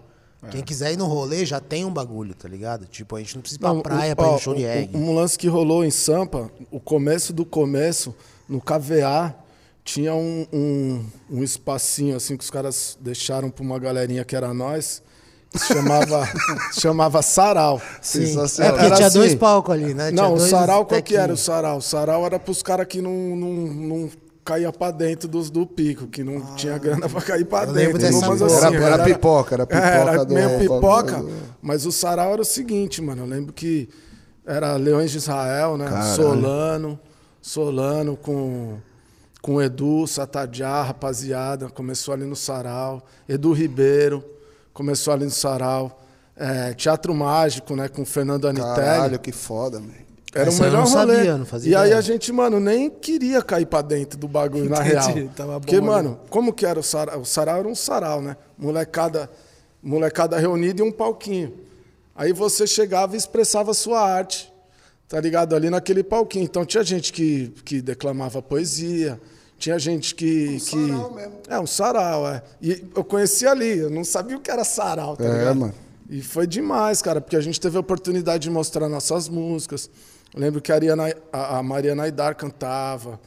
Quem 0.50 0.60
quiser 0.60 0.92
ir 0.92 0.96
no 0.96 1.06
rolê 1.06 1.46
já 1.46 1.60
tem 1.60 1.84
um 1.84 1.92
bagulho, 1.92 2.34
tá 2.34 2.48
ligado? 2.48 2.84
Tipo, 2.86 3.14
a 3.14 3.20
gente 3.20 3.36
não 3.36 3.42
precisa 3.42 3.60
ir 3.60 3.62
pra 3.62 3.72
Não, 3.74 3.80
praia 3.80 4.12
o- 4.12 4.16
pra 4.16 4.26
ir 4.26 4.32
no 4.32 4.38
show 4.40 4.54
de 4.54 4.64
o- 4.64 4.66
reggae. 4.66 4.96
Um 4.96 5.14
lance 5.14 5.38
que 5.38 5.46
rolou 5.46 5.84
em 5.84 5.90
Sampa, 5.92 6.50
o 6.68 6.80
começo 6.80 7.32
do 7.32 7.44
começo, 7.44 8.12
no 8.48 8.60
KVA, 8.60 9.32
tinha 9.84 10.14
um, 10.14 10.46
um, 10.52 11.04
um 11.30 11.42
espacinho 11.42 12.16
assim 12.16 12.36
que 12.36 12.44
os 12.44 12.50
caras 12.50 12.96
deixaram 13.00 13.50
pra 13.50 13.64
uma 13.64 13.78
galerinha 13.78 14.24
que 14.24 14.36
era 14.36 14.54
nós, 14.54 15.02
que 15.50 15.58
se 15.58 15.66
chamava, 15.74 16.28
chamava 16.78 17.22
Sarau. 17.22 17.80
Sim. 18.00 18.26
sensacional. 18.26 18.68
É 18.70 18.72
porque 18.72 18.86
Era 18.86 18.96
tinha 18.96 19.08
assim. 19.08 19.18
dois 19.18 19.34
palcos 19.34 19.74
ali, 19.74 19.92
né? 19.94 20.10
Tinha 20.10 20.22
Não, 20.22 20.34
o 20.34 20.40
sarau 20.40 20.86
qual 20.86 21.02
que 21.02 21.16
era 21.16 21.32
o 21.32 21.36
sarau? 21.36 21.78
O 21.78 21.82
sarau 21.82 22.24
era 22.24 22.38
pros 22.38 22.62
caras 22.62 22.86
que 22.86 23.00
não, 23.02 23.12
não, 23.12 23.52
não 23.74 24.10
caía 24.44 24.72
pra 24.72 24.90
dentro 24.90 25.28
dos, 25.28 25.50
do 25.50 25.66
pico, 25.66 26.06
que 26.06 26.22
não 26.24 26.54
tinha 26.54 26.78
grana 26.78 27.08
pra 27.08 27.20
cair 27.20 27.46
lembro 27.72 27.72
dentro. 27.72 27.98
dessa 27.98 28.26
Umas 28.26 28.38
porra. 28.40 28.66
Era- 28.76 28.94
era 28.94 29.04
pipoca, 29.04 29.54
era 29.54 29.66
pipoca 29.66 29.86
era 29.86 30.24
do- 30.24 30.34
meio 30.34 30.58
pipoca. 30.58 31.16
do- 31.22 31.30
Mas 31.60 31.84
o 31.86 31.92
sarau 31.92 32.32
era 32.32 32.42
o 32.42 32.44
seguinte, 32.44 33.02
mano. 33.02 33.22
Eu 33.22 33.26
lembro 33.26 33.52
que 33.52 33.88
era 34.46 34.76
Leões 34.76 35.10
de 35.10 35.18
Israel, 35.18 35.76
né? 35.76 35.84
Caralho. 35.86 36.14
Solano, 36.16 37.00
Solano 37.40 38.16
com, 38.16 38.78
com 39.42 39.60
Edu, 39.60 40.06
Satadiá, 40.06 40.82
rapaziada. 40.82 41.68
Começou 41.68 42.14
ali 42.14 42.24
no 42.24 42.36
sarau. 42.36 43.02
Edu 43.28 43.52
Ribeiro 43.52 44.24
começou 44.72 45.12
ali 45.12 45.24
no 45.24 45.30
sarau. 45.30 46.00
É, 46.34 46.72
Teatro 46.72 47.12
Mágico, 47.14 47.76
né? 47.76 47.88
Com 47.88 48.06
Fernando 48.06 48.48
Anitelli. 48.48 48.74
Caralho, 48.74 49.18
que 49.18 49.32
foda, 49.32 49.78
man. 49.80 49.88
Era 50.34 50.46
o 50.46 50.48
Essa 50.48 50.62
eu 50.62 50.66
melhor 50.70 50.84
não 50.86 50.90
rolê. 50.90 51.14
sabia, 51.16 51.36
não 51.36 51.44
fazia 51.44 51.70
e 51.70 51.74
aí 51.74 51.82
ideia. 51.88 51.98
a 51.98 52.00
gente, 52.00 52.32
mano, 52.32 52.58
nem 52.58 52.88
queria 52.88 53.42
cair 53.42 53.66
pra 53.66 53.82
dentro 53.82 54.18
do 54.18 54.26
bagulho, 54.26 54.70
na 54.70 54.80
real. 54.80 55.12
tava 55.36 55.52
bom 55.54 55.60
Porque, 55.60 55.76
ali. 55.76 55.84
mano, 55.84 56.18
como 56.30 56.54
que 56.54 56.64
era 56.64 56.80
o 56.80 56.82
sarau? 56.82 57.20
O 57.20 57.24
sarau 57.26 57.58
era 57.58 57.68
um 57.68 57.74
sarau, 57.74 58.22
né? 58.22 58.36
Molecada, 58.56 59.28
molecada 59.82 60.38
reunida 60.38 60.80
e 60.80 60.84
um 60.84 60.90
palquinho. 60.90 61.52
Aí 62.14 62.32
você 62.32 62.66
chegava 62.66 63.14
e 63.14 63.18
expressava 63.18 63.72
a 63.72 63.74
sua 63.74 64.00
arte, 64.00 64.50
tá 65.12 65.20
ligado? 65.20 65.54
Ali 65.54 65.68
naquele 65.68 66.02
palquinho. 66.02 66.44
Então 66.44 66.64
tinha 66.64 66.82
gente 66.82 67.12
que, 67.12 67.48
que 67.66 67.82
declamava 67.82 68.40
poesia, 68.40 69.20
tinha 69.58 69.78
gente 69.78 70.14
que... 70.14 70.58
que... 70.58 70.70
sarau 70.70 71.12
mesmo. 71.14 71.34
É, 71.48 71.60
um 71.60 71.66
sarau, 71.66 72.26
é. 72.26 72.42
E 72.62 72.82
eu 72.96 73.04
conhecia 73.04 73.50
ali, 73.50 73.76
eu 73.80 73.90
não 73.90 74.04
sabia 74.04 74.38
o 74.38 74.40
que 74.40 74.50
era 74.50 74.64
sarau, 74.64 75.14
tá 75.14 75.24
É, 75.24 75.38
ligado? 75.38 75.56
mano. 75.60 75.74
E 76.08 76.22
foi 76.22 76.46
demais, 76.46 77.02
cara, 77.02 77.20
porque 77.20 77.36
a 77.36 77.42
gente 77.42 77.60
teve 77.60 77.76
a 77.76 77.80
oportunidade 77.80 78.44
de 78.44 78.50
mostrar 78.50 78.88
nossas 78.88 79.28
músicas. 79.28 79.90
Eu 80.32 80.40
lembro 80.40 80.62
que 80.62 80.72
a, 80.72 80.76
Ariana, 80.76 81.14
a, 81.30 81.58
a 81.58 81.62
Mariana 81.62 82.04
Aidar 82.04 82.34
cantava. 82.34 83.20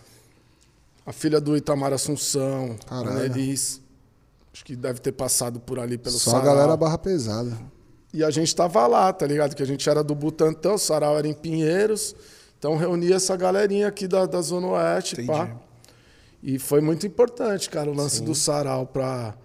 a 1.05 1.11
filha 1.13 1.39
do 1.39 1.55
Itamar 1.55 1.93
Assunção, 1.93 2.75
a 2.87 2.89
Caralho. 3.03 3.19
Nelis. 3.19 3.79
Acho 4.51 4.65
que 4.65 4.75
deve 4.75 4.99
ter 4.99 5.11
passado 5.11 5.59
por 5.59 5.77
ali 5.77 5.99
pelo 5.99 6.17
Só 6.17 6.31
a 6.31 6.33
sarau. 6.39 6.45
galera 6.55 6.75
barra 6.75 6.97
pesada. 6.97 7.55
E 8.15 8.23
a 8.23 8.29
gente 8.31 8.55
tava 8.55 8.87
lá, 8.87 9.11
tá 9.11 9.27
ligado? 9.27 9.53
Que 9.53 9.61
a 9.61 9.65
gente 9.65 9.89
era 9.89 10.01
do 10.01 10.15
Butantã, 10.15 10.71
o 10.71 10.77
sarau 10.77 11.17
era 11.17 11.27
em 11.27 11.33
Pinheiros. 11.33 12.15
Então 12.57 12.77
reunia 12.77 13.15
essa 13.15 13.35
galerinha 13.35 13.89
aqui 13.89 14.07
da, 14.07 14.25
da 14.25 14.41
Zona 14.41 14.67
Oeste, 14.67 15.15
Entendi. 15.15 15.27
pá. 15.27 15.51
E 16.41 16.57
foi 16.57 16.79
muito 16.79 17.05
importante, 17.05 17.69
cara, 17.69 17.91
o 17.91 17.93
lance 17.93 18.23
do 18.23 18.33
sarau 18.33 18.85
pra... 18.87 19.35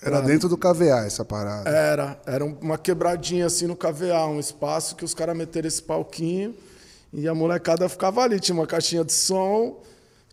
Era 0.00 0.22
dentro 0.22 0.48
do 0.48 0.56
KVA 0.56 1.04
essa 1.04 1.26
parada. 1.26 1.68
Era, 1.68 2.18
era 2.24 2.42
uma 2.42 2.78
quebradinha 2.78 3.44
assim 3.44 3.66
no 3.66 3.76
KVA, 3.76 4.26
um 4.28 4.40
espaço 4.40 4.96
que 4.96 5.04
os 5.04 5.12
caras 5.12 5.36
meteram 5.36 5.68
esse 5.68 5.82
palquinho 5.82 6.54
e 7.12 7.28
a 7.28 7.34
molecada 7.34 7.86
ficava 7.86 8.22
ali. 8.22 8.40
Tinha 8.40 8.54
uma 8.54 8.66
caixinha 8.66 9.04
de 9.04 9.12
som, 9.12 9.82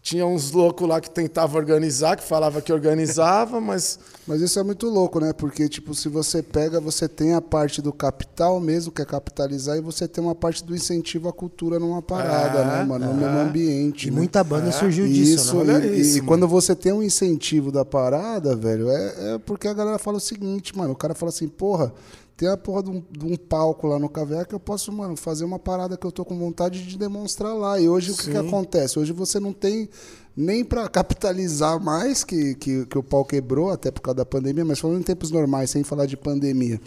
tinha 0.04 0.28
uns 0.28 0.51
loucos 0.51 0.86
lá 0.86 0.99
que 0.99 1.10
tentavam 1.10 1.58
organizar, 1.58 2.18
que 2.18 2.24
falava 2.24 2.62
que 2.62 2.74
organizava, 2.74 3.60
mas 3.62 3.97
Mas 4.28 4.41
isso 4.41 4.60
é 4.60 4.64
muito 4.64 4.88
louco, 4.89 5.20
né? 5.20 5.32
Porque, 5.32 5.68
tipo, 5.70 5.95
se 5.95 6.10
você 6.10 6.43
pega, 6.43 6.80
você 6.80 7.08
tem 7.08 7.34
a 7.34 7.41
parte 7.41 7.82
do 7.82 7.91
capital 7.91 8.60
mesmo, 8.60 8.91
que 8.91 9.01
é 9.01 9.06
capitalizar, 9.06 9.78
e 9.78 9.82
você 9.82 10.06
tem 10.08 10.22
uma 10.22 10.36
parte 10.36 10.64
do 10.64 10.76
incentivo 10.76 11.30
à 11.30 11.34
cultura 11.34 11.80
numa 11.80 12.01
parada, 12.01 12.60
É, 12.60 12.66
né, 12.66 12.84
mano? 12.84 13.08
No 13.08 13.14
mesmo 13.14 13.39
ambiente. 13.39 14.08
E 14.10 14.12
né? 14.12 14.18
muita 14.18 14.43
banda 14.43 14.72
surgiu 14.74 15.08
disso, 15.08 15.56
Isso, 15.58 15.64
né? 15.64 15.86
E, 15.88 16.01
isso, 16.01 16.18
e 16.18 16.22
quando 16.22 16.47
você 16.47 16.76
tem 16.76 16.91
um 16.91 17.01
incentivo 17.01 17.72
da 17.72 17.86
parada, 17.86 18.56
velho, 18.56 18.89
é, 18.89 19.36
é 19.36 19.38
porque 19.39 19.68
a 19.70 19.74
galera 19.74 19.97
fala 19.97 20.18
o 20.18 20.22
seguinte, 20.22 20.78
mano. 20.78 20.93
O 20.93 20.97
cara 20.97 21.14
fala 21.14 21.30
assim, 21.30 21.47
porra, 21.47 21.93
tem 22.44 22.52
a 22.52 22.58
porra 22.58 22.84
de 22.84 22.89
um, 22.89 23.02
de 23.10 23.26
um 23.26 23.38
palco 23.38 23.88
lá 23.88 23.98
no 23.98 24.10
KVA 24.10 24.44
que 24.44 24.54
eu 24.54 24.60
posso, 24.60 24.91
mano, 24.91 25.16
fazer 25.16 25.46
uma 25.46 25.58
parada 25.58 25.96
que 25.96 26.06
eu 26.06 26.12
tô 26.12 26.26
com 26.26 26.38
vontade 26.38 26.86
de 26.86 26.98
demonstrar 26.98 27.56
lá. 27.56 27.80
E 27.80 27.88
hoje 27.88 28.12
o 28.12 28.18
que, 28.18 28.32
que 28.32 28.38
acontece? 28.38 29.00
Hoje 29.00 29.14
você 29.14 29.39
não 29.39 29.54
tem 29.54 29.88
nem 30.36 30.66
pra 30.66 30.89
capitalizar 30.89 31.80
mais, 31.80 32.24
que, 32.24 32.56
que, 32.56 32.86
que 32.88 32.98
o 32.98 33.04
pau 33.04 33.24
quebrou, 33.24 33.70
até 33.70 33.91
por 33.91 34.02
causa 34.02 34.18
da 34.18 34.26
pandemia, 34.26 34.66
mas 34.66 34.80
falando 34.80 35.00
em 35.00 35.04
tempos 35.04 35.30
normais, 35.32 35.70
sem 35.70 35.84
falar 35.84 36.06
de 36.06 36.18
pandemia. 36.18 36.82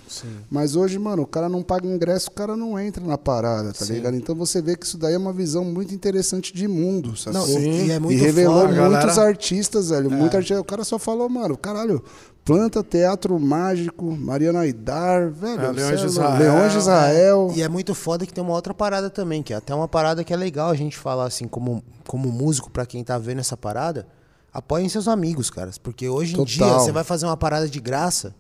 Mas 0.50 0.76
hoje, 0.76 0.98
mano, 0.98 1.22
o 1.22 1.26
cara 1.26 1.48
não 1.48 1.62
paga 1.62 1.86
ingresso, 1.86 2.28
o 2.28 2.32
cara 2.32 2.54
não 2.57 2.78
entra 2.78 3.02
na 3.07 3.16
parada, 3.16 3.72
tá 3.72 3.84
ligado? 3.86 4.16
Então 4.16 4.34
você 4.34 4.61
vê 4.61 4.76
que 4.76 4.84
isso 4.84 4.98
daí 4.98 5.14
é 5.14 5.18
uma 5.18 5.32
visão 5.32 5.64
muito 5.64 5.94
interessante 5.94 6.52
de 6.52 6.66
mundo, 6.68 7.16
sacou? 7.16 7.40
Não, 7.40 7.48
e 7.48 7.90
é 7.90 7.98
muito 7.98 8.18
e 8.18 8.20
revelou 8.20 8.62
foda. 8.68 8.74
muitos 8.88 9.04
galera- 9.14 9.22
artistas, 9.28 9.88
velho. 9.90 10.11
Muito 10.11 10.36
artista. 10.36 10.61
O 10.61 10.64
cara 10.64 10.82
só 10.84 10.98
falou, 10.98 11.28
mano, 11.28 11.57
caralho, 11.57 12.02
planta, 12.47 12.82
teatro 12.82 13.38
mágico, 13.38 14.05
Mariana 14.16 14.61
Aidar, 14.61 15.28
velho. 15.30 15.61
É, 15.61 15.72
Leões 15.72 16.01
de 16.01 16.07
louco. 16.07 16.07
Israel. 16.07 16.38
Leões 16.38 16.72
de 16.72 16.78
Israel. 16.78 17.53
E 17.57 17.62
é 17.62 17.68
muito 17.68 17.94
foda 17.94 18.24
que 18.24 18.32
tem 18.32 18.42
uma 18.42 18.55
outra 18.55 18.72
parada 18.72 19.11
também, 19.11 19.42
que 19.42 19.53
é 19.53 19.57
até 19.57 19.74
uma 19.74 19.88
parada 19.88 20.22
que 20.24 20.32
é 20.32 20.36
legal 20.36 20.70
a 20.70 20.74
gente 20.74 20.97
falar 20.97 21.24
assim, 21.26 21.47
como, 21.49 21.82
como 22.07 22.30
músico, 22.30 22.70
pra 22.70 22.86
quem 22.86 23.03
tá 23.03 23.18
vendo 23.18 23.40
essa 23.40 23.57
parada, 23.57 24.07
apoiem 24.55 24.88
seus 24.88 25.09
amigos, 25.09 25.51
caras. 25.51 25.76
Porque 25.76 26.09
hoje 26.09 26.34
em 26.34 26.36
Total. 26.36 26.47
dia 26.47 26.78
você 26.78 26.92
vai 26.92 27.03
fazer 27.05 27.26
uma 27.26 27.36
parada 27.36 27.68
de 27.68 27.80
graça, 27.80 28.32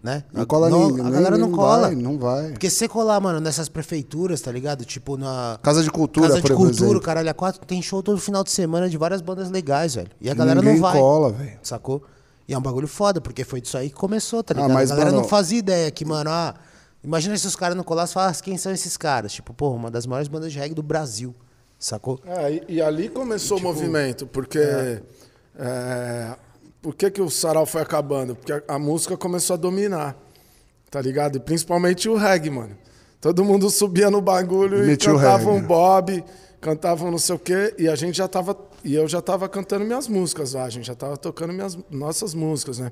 né? 0.00 0.22
Não 0.32 0.46
cola 0.46 0.70
Não, 0.70 0.88
ninguém. 0.88 1.04
A 1.06 1.10
galera 1.10 1.30
nem- 1.32 1.40
não 1.40 1.48
nem 1.48 1.56
cola. 1.56 1.86
Vai, 1.88 1.94
não 1.96 2.18
vai. 2.18 2.50
Porque 2.52 2.70
se 2.70 2.76
você 2.76 2.88
colar, 2.88 3.20
mano, 3.20 3.40
nessas 3.40 3.68
prefeituras, 3.68 4.40
tá 4.40 4.52
ligado? 4.52 4.84
Tipo 4.84 5.16
na. 5.16 5.58
Casa 5.60 5.82
de 5.82 5.90
Cultura, 5.90 6.28
Casa 6.28 6.40
de 6.40 6.46
por 6.48 6.56
Cultura, 6.56 6.84
exemplo. 6.86 7.00
caralho, 7.00 7.28
a 7.28 7.34
quatro 7.34 7.60
tem 7.66 7.82
show 7.82 8.00
todo 8.00 8.18
final 8.20 8.44
de 8.44 8.50
semana 8.52 8.88
de 8.88 8.96
várias 8.96 9.20
bandas 9.20 9.50
legais, 9.50 9.96
velho. 9.96 10.08
E 10.20 10.30
a 10.30 10.34
galera 10.34 10.60
Ninguém 10.60 10.74
não 10.76 10.80
vai. 10.82 10.96
cola, 10.96 11.32
velho. 11.32 11.58
Sacou? 11.64 12.02
E 12.50 12.54
é 12.54 12.58
um 12.58 12.60
bagulho 12.60 12.88
foda, 12.88 13.20
porque 13.20 13.44
foi 13.44 13.60
disso 13.60 13.78
aí 13.78 13.88
que 13.88 13.94
começou, 13.94 14.42
tá 14.42 14.52
Ah, 14.52 14.56
ligado? 14.56 14.72
mas, 14.74 14.90
a 14.90 14.94
galera 14.96 15.12
mano- 15.12 15.22
não 15.22 15.28
fazia 15.28 15.56
ideia 15.60 15.88
que, 15.88 16.04
mano, 16.04 16.28
ah, 16.30 16.52
imagina 17.04 17.36
se 17.38 17.46
os 17.46 17.54
caras 17.54 17.76
não 17.76 17.84
colassem 17.84 18.10
e 18.10 18.14
falassem 18.14 18.42
quem 18.42 18.58
são 18.58 18.72
esses 18.72 18.96
caras. 18.96 19.32
Tipo, 19.32 19.54
porra, 19.54 19.76
uma 19.76 19.88
das 19.88 20.04
maiores 20.04 20.26
bandas 20.26 20.52
de 20.52 20.58
reggae 20.58 20.74
do 20.74 20.82
Brasil, 20.82 21.32
sacou? 21.78 22.18
É, 22.26 22.52
e, 22.52 22.64
e 22.76 22.82
ali 22.82 23.08
começou 23.08 23.56
Tipo, 23.56 23.70
o 23.70 23.72
movimento, 23.72 24.26
porque. 24.26 24.58
é, 25.58 26.34
por 26.82 26.94
que, 26.94 27.10
que 27.10 27.22
o 27.22 27.30
sarau 27.30 27.64
foi 27.66 27.82
acabando? 27.82 28.34
Porque 28.34 28.52
a, 28.52 28.62
a 28.68 28.78
música 28.80 29.16
começou 29.16 29.54
a 29.54 29.56
dominar, 29.56 30.16
tá 30.90 31.00
ligado? 31.00 31.36
E 31.36 31.40
principalmente 31.40 32.08
o 32.08 32.16
reggae, 32.16 32.50
mano. 32.50 32.76
Todo 33.20 33.44
mundo 33.44 33.68
subia 33.70 34.10
no 34.10 34.20
bagulho 34.20 34.90
e 34.90 34.96
cantava 34.96 35.50
um 35.50 35.62
bob, 35.62 36.24
cantava 36.60 37.04
um 37.04 37.10
não 37.10 37.18
sei 37.18 37.34
o 37.36 37.38
quê, 37.38 37.74
e 37.78 37.86
a 37.88 37.94
gente 37.94 38.16
já 38.16 38.26
tava. 38.26 38.56
E 38.82 38.94
eu 38.94 39.06
já 39.06 39.20
tava 39.20 39.48
cantando 39.48 39.84
minhas 39.84 40.08
músicas 40.08 40.54
lá, 40.54 40.64
a 40.64 40.70
gente 40.70 40.86
já 40.86 40.94
tava 40.94 41.16
tocando 41.16 41.52
minhas, 41.52 41.78
nossas 41.90 42.34
músicas, 42.34 42.78
né? 42.78 42.90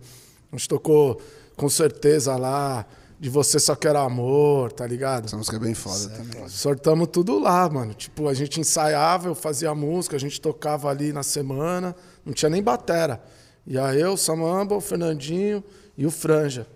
A 0.52 0.56
gente 0.56 0.68
tocou 0.68 1.20
com 1.56 1.68
certeza 1.68 2.36
lá, 2.36 2.86
de 3.20 3.28
Você 3.28 3.58
Só 3.58 3.74
Quer 3.74 3.96
Amor, 3.96 4.70
tá 4.70 4.86
ligado? 4.86 5.24
Essa 5.24 5.36
música 5.36 5.56
é 5.56 5.58
bem 5.58 5.74
foda 5.74 6.08
também. 6.10 6.48
Sortamos 6.48 7.08
tudo 7.08 7.38
lá, 7.38 7.68
mano. 7.68 7.92
Tipo, 7.92 8.28
a 8.28 8.34
gente 8.34 8.60
ensaiava, 8.60 9.28
eu 9.28 9.34
fazia 9.34 9.74
música, 9.74 10.14
a 10.14 10.20
gente 10.20 10.40
tocava 10.40 10.88
ali 10.88 11.12
na 11.12 11.24
semana, 11.24 11.96
não 12.24 12.32
tinha 12.32 12.48
nem 12.48 12.62
batera. 12.62 13.20
E 13.66 13.76
aí 13.76 14.00
eu, 14.00 14.12
o 14.12 14.16
Samamba, 14.16 14.76
o 14.76 14.80
Fernandinho 14.80 15.64
e 15.96 16.06
o 16.06 16.10
Franja. 16.10 16.66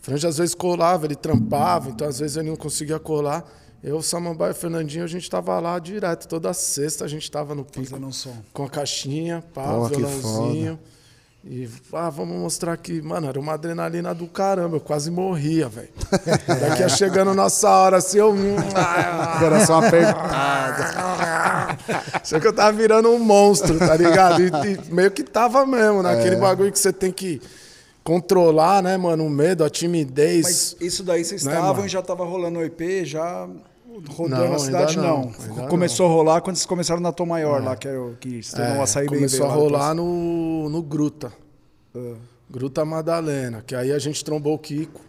O 0.00 0.04
Franja 0.04 0.28
às 0.28 0.38
vezes 0.38 0.54
colava, 0.54 1.06
ele 1.06 1.14
trampava, 1.14 1.90
então 1.90 2.08
às 2.08 2.18
vezes 2.18 2.36
ele 2.36 2.50
não 2.50 2.56
conseguia 2.56 2.98
colar. 2.98 3.48
Eu, 3.86 3.96
o 3.98 4.02
Samamba 4.02 4.48
e 4.48 4.52
o 4.52 4.54
Fernandinho, 4.54 5.04
a 5.04 5.06
gente 5.06 5.28
tava 5.28 5.60
lá 5.60 5.78
direto. 5.78 6.26
Toda 6.26 6.54
sexta 6.54 7.04
a 7.04 7.08
gente 7.08 7.30
tava 7.30 7.54
no 7.54 7.64
pico 7.66 7.84
Fazendo 7.84 8.06
um 8.06 8.12
som. 8.12 8.34
com 8.50 8.64
a 8.64 8.68
caixinha, 8.70 9.44
pá, 9.52 9.62
Pô, 9.64 9.84
violãozinho. 9.88 10.78
E 11.46 11.68
ah, 11.92 12.08
vamos 12.08 12.38
mostrar 12.38 12.72
aqui. 12.72 13.02
Mano, 13.02 13.28
era 13.28 13.38
uma 13.38 13.52
adrenalina 13.52 14.14
do 14.14 14.26
caramba. 14.26 14.76
Eu 14.76 14.80
quase 14.80 15.10
morria, 15.10 15.68
velho. 15.68 15.90
Daqui 16.48 16.80
ia 16.80 16.88
chegando 16.88 17.34
nossa 17.34 17.68
hora 17.68 17.98
assim, 17.98 18.16
eu. 18.16 18.34
Coração 19.38 19.76
apertado. 19.84 20.82
Só 22.24 22.40
que 22.40 22.46
eu 22.46 22.52
tava 22.54 22.72
virando 22.72 23.10
um 23.10 23.18
monstro, 23.18 23.78
tá 23.78 23.94
ligado? 23.94 24.40
E, 24.42 24.46
e 24.46 24.94
meio 24.94 25.10
que 25.10 25.22
tava 25.22 25.66
mesmo, 25.66 26.00
É. 26.00 26.02
naquele 26.04 26.36
bagulho 26.36 26.72
que 26.72 26.78
você 26.78 26.90
tem 26.94 27.12
que 27.12 27.42
controlar, 28.02 28.82
né, 28.82 28.96
mano? 28.96 29.26
O 29.26 29.30
medo, 29.30 29.62
a 29.62 29.68
timidez. 29.68 30.44
Mas 30.44 30.76
isso 30.80 31.02
daí 31.02 31.22
vocês 31.24 31.44
Né, 31.44 31.52
estavam 31.52 31.74
mano? 31.74 31.86
e 31.86 31.88
já 31.90 32.00
tava 32.00 32.24
rolando 32.24 32.58
o 32.60 32.64
EP, 32.64 33.04
já 33.04 33.46
rodando 34.08 34.44
Não, 34.44 34.54
a 34.54 34.58
cidade, 34.58 34.96
não. 34.96 35.32
não, 35.56 35.68
Começou 35.68 36.06
a 36.06 36.08
rolar 36.08 36.40
quando 36.40 36.56
vocês 36.56 36.66
começaram 36.66 37.00
na 37.00 37.12
Tom 37.12 37.26
Maior 37.26 37.62
lá, 37.62 37.76
que 37.76 37.88
era 37.88 38.00
o 38.00 38.14
que 38.16 38.42
se 38.42 38.52
tornou 38.54 38.74
É, 38.74 38.78
um 38.78 38.82
açaí 38.82 39.06
bem 39.08 39.18
começou 39.18 39.46
a 39.46 39.48
bem 39.48 39.56
lá 39.56 39.62
rolar 39.62 39.94
no, 39.94 40.68
no 40.68 40.82
Gruta. 40.82 41.32
depois. 41.92 42.18
Gruta 42.50 42.84
Madalena, 42.84 43.62
que 43.66 43.74
aí 43.74 43.90
a 43.92 43.98
gente 43.98 44.24
trombou 44.24 44.54
o 44.54 44.58
Kiko. 44.58 45.00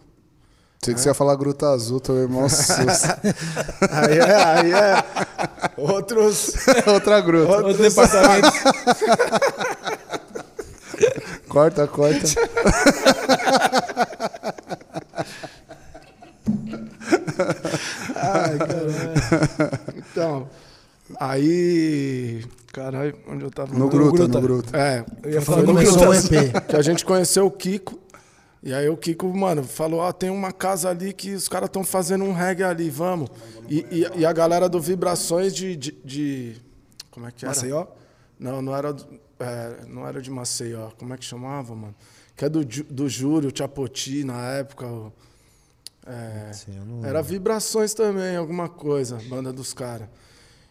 Sei 0.82 0.94
que 0.94 1.00
você 1.00 1.08
ia 1.08 1.14
falar 1.14 1.34
Gruta 1.36 1.68
Azul, 1.68 2.00
teu 2.00 2.16
irmão 2.16 2.48
susto. 2.48 2.76
Aí 3.90 4.18
é, 4.18 4.34
aí 4.44 4.72
é. 4.72 5.04
Outros. 5.76 6.54
Outra 6.86 7.20
gruta. 7.20 7.50
Outros 7.56 7.78
departamentos. 7.78 8.50
Corta, 11.48 11.86
corta. 11.88 12.26
Ai, 18.36 18.58
caralho. 18.58 19.94
Então, 19.96 20.48
aí. 21.18 22.44
Caralho, 22.72 23.16
onde 23.28 23.44
eu 23.44 23.50
tava? 23.50 23.72
No 23.76 23.88
Gruta, 23.88 24.28
no 24.28 24.40
Gruta. 24.40 24.76
É, 24.76 25.04
Eu 25.22 25.30
ia 25.32 25.40
falar 25.42 25.62
no 25.62 25.68
começou 25.68 26.08
o. 26.08 26.14
EP. 26.14 26.66
que 26.68 26.76
a 26.76 26.82
gente 26.82 27.04
conheceu 27.04 27.46
o 27.46 27.50
Kiko. 27.50 27.98
E 28.62 28.74
aí 28.74 28.88
o 28.88 28.96
Kiko, 28.96 29.26
mano, 29.34 29.62
falou: 29.64 30.02
ah, 30.02 30.12
tem 30.12 30.28
uma 30.30 30.52
casa 30.52 30.90
ali 30.90 31.12
que 31.12 31.32
os 31.34 31.48
caras 31.48 31.68
estão 31.68 31.84
fazendo 31.84 32.24
um 32.24 32.32
reggae 32.32 32.64
ali, 32.64 32.90
vamos. 32.90 33.30
E, 33.68 33.86
e- 33.90 34.20
e 34.20 34.26
a 34.26 34.32
galera 34.32 34.68
do 34.68 34.80
Vibrações 34.80 35.54
de. 35.54 35.74
de, 35.76 35.92
de- 36.04 36.56
como 37.10 37.26
é 37.26 37.30
que 37.30 37.44
era? 37.44 37.54
Maceió? 37.54 37.86
Não, 38.38 38.60
não 38.60 38.76
era, 38.76 38.94
é, 39.40 39.70
não 39.88 40.06
era 40.06 40.20
de 40.20 40.30
Maceió. 40.30 40.90
Como 40.98 41.14
é 41.14 41.16
que 41.16 41.24
chamava, 41.24 41.74
mano? 41.74 41.94
Que 42.36 42.44
é 42.44 42.48
do, 42.50 42.62
do 42.62 43.08
Júlio 43.08 43.50
Chapoti 43.54 44.22
na 44.24 44.50
época. 44.52 44.84
o- 44.86 45.12
é, 46.06 46.50
era 47.08 47.20
Vibrações 47.20 47.92
também, 47.92 48.36
alguma 48.36 48.68
coisa, 48.68 49.18
banda 49.28 49.52
dos 49.52 49.72
caras. 49.72 50.08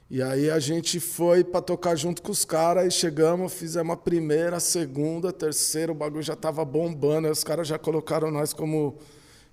E 0.10 0.22
aí 0.22 0.50
a 0.52 0.60
gente 0.60 1.00
foi 1.00 1.44
pra 1.44 1.62
tocar 1.62 1.96
junto 1.96 2.22
com 2.22 2.32
os 2.32 2.46
caras 2.46 2.86
e 2.86 2.92
chegamos, 2.92 3.54
fizemos 3.54 3.94
a 3.94 3.98
primeira, 3.98 4.58
a 4.58 4.60
segunda, 4.60 5.30
a 5.30 5.34
terceira, 5.34 5.92
o 5.92 5.96
bagulho 5.96 6.22
já 6.22 6.36
tava 6.36 6.64
bombando, 6.64 7.28
aí 7.28 7.34
os 7.34 7.44
caras 7.44 7.68
já 7.68 7.80
colocaram 7.80 8.30
nós 8.30 8.54
como, 8.54 8.98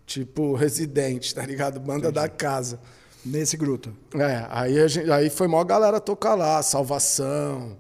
tipo, 0.07 0.55
residente, 0.55 1.35
tá 1.35 1.45
ligado? 1.45 1.81
Banda 1.81 2.13
da 2.13 2.29
casa. 2.29 2.79
Nesse 3.25 3.57
gruta. 3.57 3.93
É, 4.15 4.47
aí, 4.51 4.89
gente, 4.89 5.11
aí 5.11 5.31
foi 5.31 5.47
maior 5.47 5.65
galera 5.65 6.01
tocar 6.01 6.35
lá, 6.35 6.61
Salvação, 6.61 7.77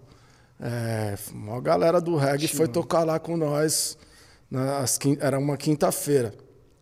é, 0.60 1.18
maior 1.34 1.60
galera 1.60 2.00
do 2.00 2.16
reggae 2.16 2.46
foi 2.46 2.68
tocar 2.68 3.04
lá 3.04 3.18
com 3.18 3.36
nós, 3.36 3.98
nas, 4.48 4.98
era 5.20 5.38
uma 5.38 5.56
quinta-feira. 5.56 6.32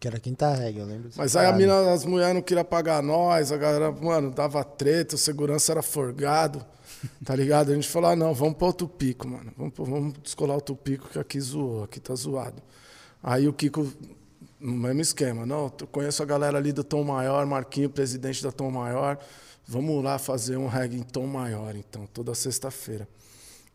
Que 0.01 0.09
era 0.09 0.19
quinta 0.19 0.51
regra, 0.55 0.81
eu 0.83 0.87
lembro. 0.87 1.11
Mas 1.15 1.37
aí 1.37 1.45
a 1.47 1.53
mina, 1.53 1.93
as 1.93 2.07
mulheres 2.07 2.35
não 2.35 2.41
queriam 2.41 2.65
pagar 2.65 3.03
nós, 3.03 3.53
a 3.53 3.57
galera, 3.59 3.93
mano, 3.93 4.31
dava 4.31 4.65
treta, 4.65 5.15
o 5.15 5.19
segurança 5.19 5.73
era 5.73 5.83
forgado, 5.83 6.65
tá 7.23 7.37
ligado? 7.37 7.71
A 7.71 7.75
gente 7.75 7.87
falou, 7.87 8.09
ah, 8.11 8.17
não, 8.17 8.33
vamos 8.33 8.57
pra 8.57 8.67
outro 8.69 8.89
pico, 8.89 9.29
mano. 9.29 9.53
Vamos, 9.59 9.75
pro- 9.75 9.85
vamos 9.85 10.15
descolar 10.23 10.55
outro 10.55 10.75
pico 10.75 11.07
que 11.09 11.19
aqui 11.19 11.39
zoou, 11.39 11.85
aqui 11.85 12.01
tá 12.01 12.15
zoado. 12.15 12.63
Aí 13.23 13.47
o 13.47 13.53
Kiko, 13.53 13.87
no 14.59 14.73
mesmo 14.73 15.03
esquema, 15.03 15.45
não, 15.45 15.71
eu 15.79 15.87
conheço 15.89 16.23
a 16.23 16.27
galera 16.27 16.57
ali 16.57 16.73
do 16.73 16.83
Tom 16.83 17.05
Maior, 17.05 17.45
Marquinho, 17.45 17.91
presidente 17.91 18.43
da 18.43 18.51
Tom 18.51 18.71
Maior, 18.71 19.19
vamos 19.69 20.03
lá 20.03 20.19
fazer 20.19 20.57
um 20.57 20.67
reggae 20.67 20.97
em 20.97 21.03
Tom 21.03 21.27
Maior, 21.27 21.77
então, 21.77 22.07
toda 22.15 22.35
sexta-feira. 22.35 23.07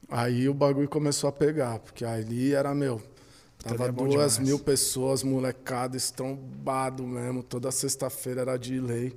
Aí 0.09 0.49
o 0.49 0.53
bagulho 0.55 0.89
começou 0.89 1.28
a 1.28 1.32
pegar, 1.32 1.78
porque 1.78 2.03
ali 2.03 2.51
era, 2.55 2.73
meu, 2.73 2.99
tava 3.66 3.88
é 3.88 3.91
duas 3.91 4.38
mil 4.38 4.59
pessoas, 4.59 5.24
molecada, 5.24 5.97
estrombado 5.97 7.03
mesmo, 7.03 7.41
toda 7.43 7.72
sexta-feira 7.72 8.41
era 8.41 8.57
de 8.57 8.80
lei. 8.80 9.13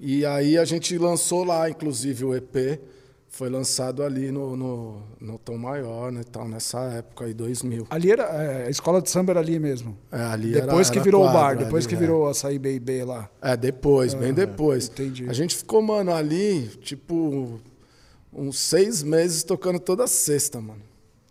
E 0.00 0.24
aí 0.24 0.56
a 0.56 0.64
gente 0.64 0.96
lançou 0.96 1.44
lá, 1.44 1.68
inclusive, 1.68 2.24
o 2.24 2.34
EP, 2.34 2.80
foi 3.28 3.50
lançado 3.50 4.02
ali 4.02 4.30
no, 4.30 4.56
no, 4.56 5.02
no 5.20 5.38
Tom 5.38 5.58
Maior, 5.58 6.10
né, 6.10 6.22
tal, 6.30 6.48
nessa 6.48 6.80
época 6.84 7.24
aí, 7.24 7.34
2000. 7.34 7.86
Ali 7.90 8.10
era. 8.10 8.22
é, 8.24 8.66
a 8.66 8.70
escola 8.70 9.02
de 9.02 9.10
samba 9.10 9.32
era 9.32 9.40
ali 9.40 9.58
mesmo. 9.58 9.98
É, 10.10 10.20
ali 10.22 10.52
depois 10.52 10.86
era- 10.86 10.92
que 10.92 10.98
era 10.98 11.04
virou 11.04 11.24
o 11.26 11.32
bar, 11.32 11.56
depois 11.56 11.84
ali, 11.84 11.88
que 11.88 11.94
é. 11.94 11.98
virou 11.98 12.28
açaí 12.28 12.58
Baby 12.58 13.04
lá. 13.04 13.28
É, 13.42 13.56
depois, 13.56 14.14
bem 14.14 14.32
depois. 14.32 14.88
entendi. 14.88 15.28
A 15.28 15.32
gente 15.32 15.56
ficou, 15.56 15.82
mano, 15.82 16.12
ali, 16.14 16.68
tipo, 16.80 17.60
uns 18.32 18.58
seis 18.58 19.02
meses 19.02 19.42
tocando 19.42 19.78
toda 19.78 20.06
sexta, 20.06 20.60
mano. 20.60 20.82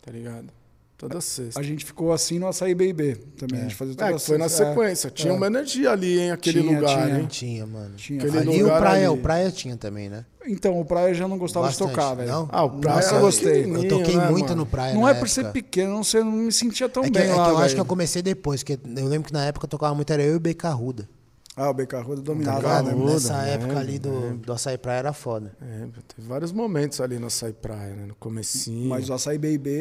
Tá 0.01 0.11
ligado? 0.11 0.49
Toda 0.97 1.21
sexta. 1.21 1.59
A 1.59 1.63
gente 1.63 1.85
ficou 1.85 2.11
assim 2.11 2.39
no 2.39 2.47
açaí 2.47 2.73
Baby 2.73 3.15
também. 3.37 3.59
A 3.59 3.63
gente 3.63 3.75
fazia 3.75 3.93
toda 3.93 4.09
É, 4.09 4.13
que 4.13 4.19
foi 4.19 4.37
na 4.39 4.45
é. 4.45 4.49
sequência. 4.49 5.11
Tinha 5.11 5.31
é. 5.31 5.35
uma 5.35 5.45
energia 5.45 5.91
ali, 5.91 6.19
em 6.19 6.31
aquele 6.31 6.61
Tinha, 6.61 6.75
lugar, 6.79 7.05
tinha. 7.05 7.19
hein? 7.19 7.27
Tinha, 7.27 7.67
mano. 7.67 7.95
Tinha. 7.95 8.19
Aquele 8.19 8.37
Ali 8.39 8.61
o 8.61 8.63
lugar 8.63 8.79
Praia, 8.81 9.07
ali. 9.09 9.19
o 9.19 9.21
Praia 9.21 9.51
tinha 9.51 9.77
também, 9.77 10.09
né? 10.09 10.25
Então, 10.47 10.79
o 10.79 10.83
Praia 10.85 11.13
já 11.13 11.27
não 11.27 11.37
gostava 11.37 11.67
Bastante, 11.67 11.89
de 11.89 11.95
tocar, 11.95 12.15
velho. 12.15 12.31
não? 12.31 12.49
Ah, 12.51 12.63
o 12.63 12.71
Praia 12.79 12.95
Nossa, 12.95 13.15
eu 13.15 13.21
gostei. 13.21 13.63
Eu 13.65 13.87
toquei 13.87 14.15
né, 14.17 14.29
muito 14.31 14.45
mano? 14.49 14.55
no 14.61 14.65
Praia 14.65 14.93
Não 14.95 15.01
na 15.03 15.11
é 15.11 15.13
por 15.13 15.29
ser 15.29 15.51
pequeno, 15.51 15.91
não, 15.93 16.03
sei, 16.03 16.21
não 16.23 16.31
me 16.31 16.51
sentia 16.51 16.89
tão 16.89 17.03
É 17.03 17.05
que, 17.05 17.11
bem 17.11 17.29
é 17.29 17.31
que 17.31 17.37
lá, 17.37 17.49
eu 17.49 17.57
acho 17.59 17.75
que 17.75 17.81
eu 17.81 17.85
comecei 17.85 18.23
depois, 18.23 18.63
porque 18.63 18.79
eu 18.99 19.05
lembro 19.07 19.27
que 19.27 19.33
na 19.33 19.45
época 19.45 19.65
eu 19.65 19.69
tocava 19.69 19.93
muito, 19.93 20.11
era 20.11 20.23
eu 20.23 20.33
e 20.33 20.35
o 20.37 20.39
Beca 20.39 20.69
Arruda. 20.69 21.07
Ah, 21.59 21.71
o 21.71 21.73
Beca 21.73 21.99
Ruda 21.99 22.21
dominava. 22.21 22.83
né? 22.83 22.91
Arruda, 22.91 23.13
Nessa 23.13 23.41
né, 23.41 23.53
época 23.55 23.79
ali 23.79 23.97
do, 23.97 24.37
do 24.37 24.53
Açaí 24.53 24.77
Praia 24.77 24.99
era 24.99 25.11
foda. 25.13 25.51
É, 25.59 25.87
teve 26.15 26.27
vários 26.27 26.51
momentos 26.51 27.01
ali 27.01 27.17
no 27.17 27.25
Açaí 27.25 27.51
Praia, 27.51 27.95
né? 27.95 28.05
No 28.05 28.13
comecinho. 28.15 28.87
Mas 28.87 29.09
o 29.09 29.13
Açaí 29.13 29.39
Baby 29.39 29.71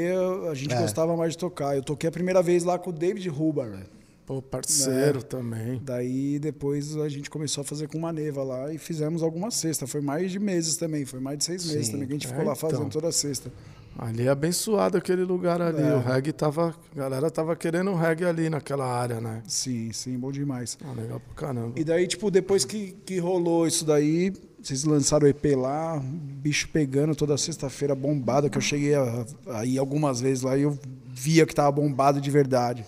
a 0.50 0.54
gente 0.54 0.72
É. 0.72 0.80
gostava 0.80 1.14
mais 1.16 1.32
de 1.32 1.38
tocar. 1.38 1.76
Eu 1.76 1.82
toquei 1.82 2.08
a 2.08 2.12
primeira 2.12 2.42
vez 2.42 2.64
lá 2.64 2.78
com 2.78 2.88
o 2.88 2.92
David 2.94 3.28
Huber, 3.28 3.68
velho. 3.70 3.86
Pô, 4.24 4.38
É. 4.38 4.40
parceiro 4.40 5.22
também. 5.22 5.78
Daí 5.84 6.38
depois 6.38 6.96
a 6.96 7.08
gente 7.10 7.28
começou 7.28 7.60
a 7.60 7.64
fazer 7.64 7.86
com 7.88 7.98
uma 7.98 8.12
neva 8.12 8.42
lá 8.42 8.72
e 8.72 8.78
fizemos 8.78 9.22
algumas 9.22 9.54
sextas. 9.54 9.88
Foi 9.90 10.00
mais 10.00 10.32
de 10.32 10.38
meses 10.38 10.76
também, 10.78 11.04
foi 11.04 11.20
mais 11.20 11.36
de 11.38 11.44
seis 11.44 11.64
meses 11.66 11.86
Sim. 11.86 11.92
também 11.92 12.08
que 12.08 12.14
a 12.14 12.16
gente 12.16 12.26
É, 12.26 12.30
ficou 12.30 12.44
lá 12.44 12.54
então. 12.56 12.70
fazendo 12.70 12.90
toda 12.90 13.12
sexta. 13.12 13.52
Ali 13.98 14.26
é 14.26 14.28
abençoado 14.28 14.98
aquele 14.98 15.24
lugar 15.24 15.60
ali. 15.62 15.82
É. 15.82 15.94
O 15.94 16.00
reggae 16.00 16.32
tava. 16.32 16.74
A 16.92 16.98
galera 16.98 17.30
tava 17.30 17.56
querendo 17.56 17.94
reggae 17.94 18.24
ali 18.24 18.50
naquela 18.50 18.86
área, 18.86 19.20
né? 19.20 19.42
Sim, 19.46 19.92
sim, 19.92 20.18
bom 20.18 20.30
demais. 20.30 20.76
Ah, 20.84 20.92
legal 20.92 21.20
pra 21.20 21.34
caramba. 21.34 21.72
E 21.76 21.84
daí, 21.84 22.06
tipo, 22.06 22.30
depois 22.30 22.64
que, 22.64 22.96
que 23.06 23.18
rolou 23.18 23.66
isso 23.66 23.84
daí, 23.84 24.32
vocês 24.62 24.84
lançaram 24.84 25.26
o 25.26 25.28
EP 25.28 25.44
lá, 25.56 25.98
bicho 26.02 26.68
pegando 26.68 27.14
toda 27.14 27.36
sexta-feira 27.38 27.94
bombado, 27.94 28.50
que 28.50 28.58
eu 28.58 28.62
cheguei 28.62 28.94
a, 28.94 29.24
a 29.48 29.64
ir 29.64 29.78
algumas 29.78 30.20
vezes 30.20 30.42
lá 30.42 30.56
e 30.56 30.62
eu 30.62 30.78
via 31.06 31.46
que 31.46 31.54
tava 31.54 31.72
bombado 31.72 32.20
de 32.20 32.30
verdade. 32.30 32.84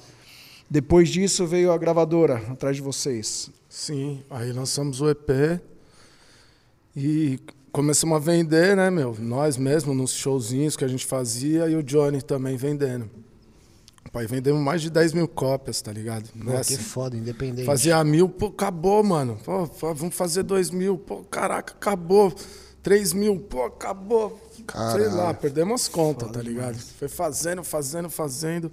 Depois 0.69 1.09
disso 1.09 1.47
veio 1.47 1.73
a 1.73 1.79
gravadora 1.79 2.37
atrás 2.51 2.77
de 2.77 2.83
vocês. 2.83 3.51
Sim, 3.69 4.23
aí 4.29 4.53
lançamos 4.53 5.01
o 5.01 5.09
EP 5.09 5.61
e 6.95 7.39
começamos 7.73 8.17
a 8.17 8.19
vender, 8.19 8.77
né, 8.77 8.91
meu? 8.91 9.17
Nós 9.19 9.57
mesmos, 9.57 9.97
nos 9.97 10.11
showzinhos 10.13 10.77
que 10.77 10.85
a 10.85 10.89
gente 10.89 11.07
fazia 11.07 11.69
e 11.69 11.77
o 11.77 11.83
Johnny 11.83 12.23
também 12.23 12.57
vendendo. 12.57 13.11
Pai, 14.13 14.27
vendemos 14.27 14.61
mais 14.61 14.81
de 14.81 14.91
10 14.91 15.13
mil 15.13 15.29
cópias, 15.29 15.83
tá 15.83 15.93
ligado? 15.93 16.29
Pô, 16.31 16.51
Nessa. 16.51 16.77
que 16.77 16.83
foda, 16.83 17.17
independente. 17.17 17.67
Fazia 17.67 18.03
mil, 18.05 18.29
pô, 18.29 18.47
acabou, 18.47 19.03
mano. 19.05 19.39
Pô, 19.45 19.67
vamos 19.95 20.15
fazer 20.15 20.43
dois 20.43 20.71
mil, 20.71 20.97
pô, 20.97 21.19
caraca, 21.25 21.75
acabou. 21.75 22.35
Três 22.83 23.13
mil, 23.13 23.39
pô, 23.39 23.65
acabou. 23.65 24.41
Sei 24.55 24.65
Caralho. 24.65 25.15
lá, 25.17 25.35
perdemos 25.35 25.83
as 25.83 25.89
contas, 25.89 26.31
tá 26.31 26.41
ligado? 26.41 26.77
Foi 26.79 27.09
fazendo, 27.09 27.63
fazendo, 27.63 28.09
fazendo. 28.09 28.73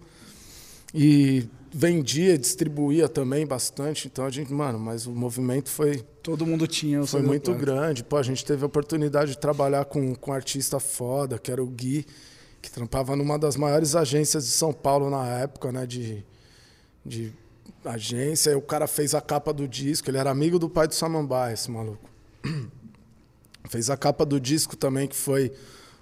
E 0.94 1.50
vendia, 1.78 2.38
distribuía 2.38 3.10
também 3.10 3.46
bastante. 3.46 4.08
Então 4.08 4.26
a 4.26 4.30
gente, 4.30 4.54
mano, 4.54 4.80
mas 4.80 5.06
o 5.06 5.12
movimento 5.12 5.70
foi, 5.70 5.98
Todo 6.24 6.46
mundo 6.46 6.66
tinha 6.66 7.02
o 7.02 7.06
foi 7.06 7.22
muito 7.22 7.54
grande. 7.54 8.02
Pô, 8.02 8.16
a 8.16 8.24
gente 8.24 8.46
teve 8.46 8.64
a 8.64 8.66
oportunidade 8.66 9.32
de 9.32 9.38
trabalhar 9.38 9.84
com, 9.84 10.16
com 10.16 10.32
um 10.32 10.34
artista 10.34 10.80
foda, 10.80 11.38
que 11.38 11.52
era 11.52 11.62
o 11.62 11.68
Gui, 11.68 12.06
que 12.62 12.72
trampava 12.72 13.14
numa 13.14 13.38
das 13.38 13.58
maiores 13.58 13.94
agências 13.94 14.46
de 14.46 14.52
São 14.52 14.72
Paulo 14.72 15.10
na 15.10 15.28
época, 15.28 15.70
né? 15.70 15.86
De, 15.86 16.26
de 17.06 17.34
agência. 17.84 18.52
E 18.52 18.56
o 18.56 18.62
cara 18.62 18.88
fez 18.88 19.14
a 19.14 19.20
capa 19.20 19.52
do 19.52 19.68
disco. 19.68 20.10
Ele 20.10 20.18
era 20.18 20.32
amigo 20.32 20.58
do 20.58 20.70
pai 20.70 20.88
do 20.88 20.96
Samambaia, 20.96 21.54
esse 21.54 21.70
maluco. 21.70 22.10
Fez 23.68 23.90
a 23.90 23.98
capa 23.98 24.24
do 24.24 24.40
disco 24.40 24.78
também, 24.78 25.08
que 25.08 25.16
foi, 25.16 25.52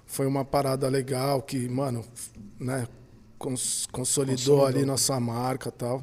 foi 0.04 0.26
uma 0.26 0.44
parada 0.44 0.86
legal, 0.86 1.40
que, 1.40 1.66
mano, 1.66 2.04
né? 2.60 2.86
Cons- 3.48 3.86
consolidou, 3.92 4.64
ali 4.64 4.84
nossa 4.86 5.18
marca 5.20 5.68
e 5.68 5.72
tal. 5.72 6.02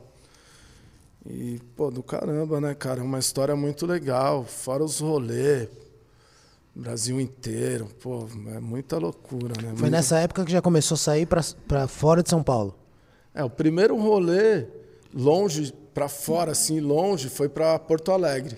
E, 1.25 1.59
pô, 1.75 1.89
do 1.91 2.01
caramba, 2.03 2.61
né, 2.61 2.73
cara? 2.75 2.99
É 3.01 3.03
uma 3.03 3.19
história 3.19 3.55
muito 3.55 3.85
legal. 3.85 4.43
Fora 4.45 4.83
os 4.83 4.99
rolês. 4.99 5.67
Brasil 6.73 7.19
inteiro. 7.19 7.87
Pô, 8.01 8.27
é 8.55 8.59
muita 8.59 8.97
loucura, 8.97 9.53
né? 9.61 9.69
Foi 9.69 9.81
Muito- 9.81 9.89
nessa 9.91 10.19
época 10.19 10.45
que 10.45 10.51
já 10.51 10.61
começou 10.61 10.95
a 10.95 10.97
sair 10.97 11.27
pra 11.67 11.87
fora 11.87 12.23
de 12.23 12.29
São 12.29 12.41
Paulo. 12.41 12.75
É, 13.33 13.43
o 13.43 13.49
primeiro 13.49 13.97
rolê 13.97 14.67
longe, 15.13 15.73
pra 15.93 16.07
fora, 16.07 16.51
assim, 16.53 16.79
longe, 16.79 17.27
foi 17.29 17.49
pra 17.49 17.77
Porto 17.77 18.11
Alegre. 18.11 18.57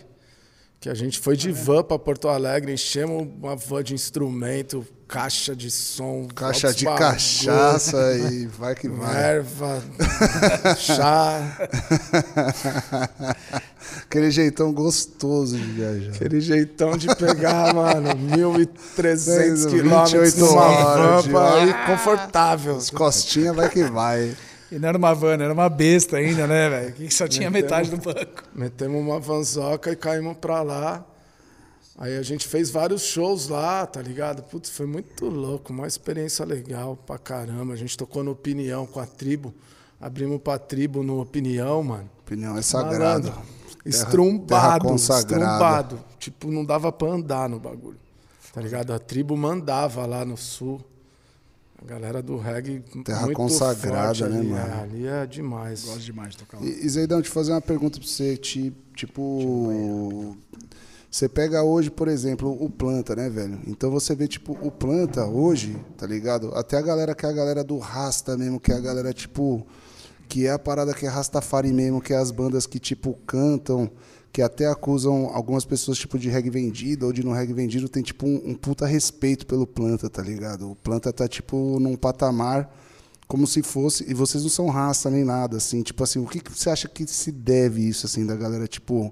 Que 0.84 0.90
a 0.90 0.94
gente 0.94 1.18
foi 1.18 1.38
de 1.38 1.50
van 1.50 1.82
pra 1.82 1.98
Porto 1.98 2.28
Alegre, 2.28 2.74
enchemos 2.74 3.26
uma 3.42 3.56
van 3.56 3.82
de 3.82 3.94
instrumento, 3.94 4.86
caixa 5.08 5.56
de 5.56 5.72
som. 5.72 6.28
Caixa 6.36 6.74
de 6.74 6.84
bagulho, 6.84 7.00
cachaça 7.00 8.18
e 8.18 8.48
vai 8.48 8.76
que 8.76 8.90
vai. 8.90 9.24
Erva, 9.36 9.82
chá, 10.76 11.58
Aquele 14.06 14.30
jeitão 14.30 14.74
gostoso 14.74 15.58
de 15.58 15.64
viajar. 15.72 16.12
aquele 16.16 16.42
jeitão 16.42 16.98
de 16.98 17.08
pegar, 17.16 17.72
mano, 17.74 18.10
1.300 18.10 19.70
28 19.70 19.70
quilômetros 19.70 20.36
numa 20.36 20.68
van 20.96 21.22
de- 21.22 21.30
pra 21.30 21.60
ir 21.66 21.86
confortável. 21.86 22.78
Costinha 22.94 23.54
vai 23.54 23.70
que 23.70 23.86
vai. 23.86 24.36
E 24.74 24.80
não 24.80 24.90
era 24.90 24.98
uma 24.98 25.14
van, 25.14 25.34
era 25.34 25.54
uma 25.54 25.70
besta 25.70 26.18
ainda, 26.18 26.48
né, 26.48 26.68
velho? 26.68 26.94
Que 26.94 27.14
só 27.14 27.28
tinha 27.28 27.52
metade 27.52 27.92
do 27.92 27.98
banco. 27.98 28.44
Metemos 28.56 29.00
uma 29.00 29.20
vanzoca 29.20 29.92
e 29.92 29.96
caímos 29.96 30.36
pra 30.38 30.64
lá. 30.64 31.06
Aí 31.96 32.18
a 32.18 32.24
gente 32.24 32.48
fez 32.48 32.72
vários 32.72 33.04
shows 33.04 33.50
lá, 33.50 33.86
tá 33.86 34.02
ligado? 34.02 34.42
Putz, 34.42 34.72
foi 34.72 34.88
muito 34.88 35.28
louco, 35.28 35.72
uma 35.72 35.86
experiência 35.86 36.44
legal 36.44 36.98
pra 36.98 37.20
caramba. 37.20 37.74
A 37.74 37.76
gente 37.76 37.96
tocou 37.96 38.24
no 38.24 38.32
Opinião 38.32 38.88
com 38.88 39.00
a 39.00 39.06
tribo. 39.06 39.54
Abrimos 40.02 40.42
pra 40.42 40.58
tribo 40.58 41.04
no 41.04 41.22
Opinião, 41.22 41.84
mano. 41.84 42.10
Opinião 42.26 42.58
é 42.58 42.64
sagrado. 42.64 43.28
Malandro, 43.28 43.54
Estrumbado, 43.86 44.48
terra 44.48 44.80
consagrada. 44.80 45.44
estrumbado. 45.44 46.00
Tipo, 46.18 46.48
não 46.50 46.66
dava 46.66 46.92
pra 46.92 47.10
andar 47.10 47.48
no 47.48 47.60
bagulho. 47.60 48.00
Tá 48.52 48.60
ligado? 48.60 48.92
A 48.92 48.98
tribo 48.98 49.38
mandava 49.38 50.06
lá 50.08 50.26
no 50.26 50.36
sul. 50.36 50.84
Galera 51.86 52.22
do 52.22 52.38
reggae 52.38 52.80
Terra 53.04 53.24
muito 53.26 53.36
consagrada, 53.38 54.08
forte 54.16 54.24
né, 54.24 54.40
ali. 54.40 54.48
mano? 54.48 54.66
É, 54.68 54.82
ali 54.84 55.08
é 55.08 55.26
demais. 55.26 55.84
Gosto 55.86 56.00
demais 56.00 56.32
de 56.32 56.38
tocar 56.38 56.60
lá. 56.60 56.66
E, 56.66 56.86
e 56.86 56.90
Zeidão, 56.90 57.22
te 57.22 57.30
fazer 57.30 57.52
uma 57.52 57.62
pergunta 57.62 58.00
pra 58.00 58.08
você, 58.08 58.38
ti- 58.38 58.74
tipo. 58.96 60.36
Você 61.12 61.30
pega 61.30 61.62
hoje, 61.62 61.92
por 61.92 62.08
exemplo, 62.08 62.58
o 62.60 62.68
Planta, 62.70 63.16
né, 63.16 63.30
velho? 63.30 63.60
Então 63.68 63.92
você 63.92 64.16
vê, 64.16 64.28
tipo, 64.28 64.58
o 64.62 64.72
Planta 64.72 65.26
hoje, 65.28 65.78
tá 65.96 66.08
ligado? 66.08 66.52
Até 66.56 66.78
a 66.78 66.82
galera 66.82 67.14
que 67.14 67.24
é 67.26 67.30
a 67.30 67.34
galera 67.34 67.64
do 67.64 67.78
Rasta 67.78 68.36
mesmo, 68.36 68.60
que 68.60 68.72
é 68.72 68.76
a 68.76 68.80
galera, 68.80 69.14
tipo. 69.14 69.66
Que 70.28 70.48
é 70.48 70.52
a 70.52 70.58
parada 70.58 70.94
que 70.94 71.06
é 71.06 71.10
Rastafari 71.10 71.72
mesmo, 71.72 72.02
que 72.02 72.14
é 72.14 72.18
as 72.18 72.32
bandas 72.32 72.66
que, 72.66 72.80
tipo, 72.80 73.14
cantam, 73.28 73.92
que 74.34 74.42
até 74.42 74.66
acusam 74.66 75.30
algumas 75.32 75.64
pessoas, 75.64 75.98
tipo, 76.00 76.18
de 76.18 76.28
reggae 76.28 76.50
vendido 76.50 77.06
ou 77.06 77.14
de 77.14 77.24
não 77.24 77.32
reggae 77.34 77.54
vendido, 77.54 77.88
tem, 77.88 78.02
tipo, 78.02 78.26
um, 78.26 78.42
um 78.48 78.56
puta 78.56 78.86
respeito 78.88 79.46
pelo 79.46 79.68
Planta, 79.68 80.10
tá 80.10 80.24
ligado? 80.24 80.72
O 80.72 80.76
Planta 80.76 81.14
tá, 81.14 81.28
tipo, 81.28 81.80
num 81.80 81.96
patamar 81.96 82.68
como 83.28 83.46
se 83.46 83.62
fosse 83.62 84.10
e 84.10 84.14
vocês 84.14 84.44
não 84.44 84.50
são 84.50 84.68
raça 84.70 85.10
nem 85.10 85.24
nada 85.24 85.58
assim 85.58 85.82
tipo 85.82 86.04
assim 86.04 86.20
o 86.20 86.28
que, 86.28 86.42
que 86.42 86.52
você 86.52 86.70
acha 86.70 86.90
que 86.90 87.08
se 87.08 87.32
deve 87.32 87.82
isso 87.82 88.06
assim 88.06 88.26
da 88.26 88.36
galera 88.36 88.68
tipo 88.68 89.12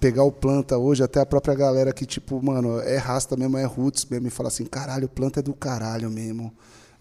pegar 0.00 0.24
o 0.24 0.32
planta 0.32 0.76
hoje 0.76 1.02
até 1.02 1.20
a 1.20 1.24
própria 1.24 1.54
galera 1.54 1.92
que 1.92 2.04
tipo 2.04 2.42
mano 2.42 2.80
é 2.80 2.98
rasta 2.98 3.36
mesmo 3.36 3.56
é 3.56 3.64
roots 3.64 4.04
mesmo 4.04 4.26
e 4.26 4.30
fala 4.30 4.48
assim 4.48 4.64
caralho 4.66 5.08
planta 5.08 5.40
é 5.40 5.42
do 5.42 5.54
caralho 5.54 6.10
mesmo 6.10 6.52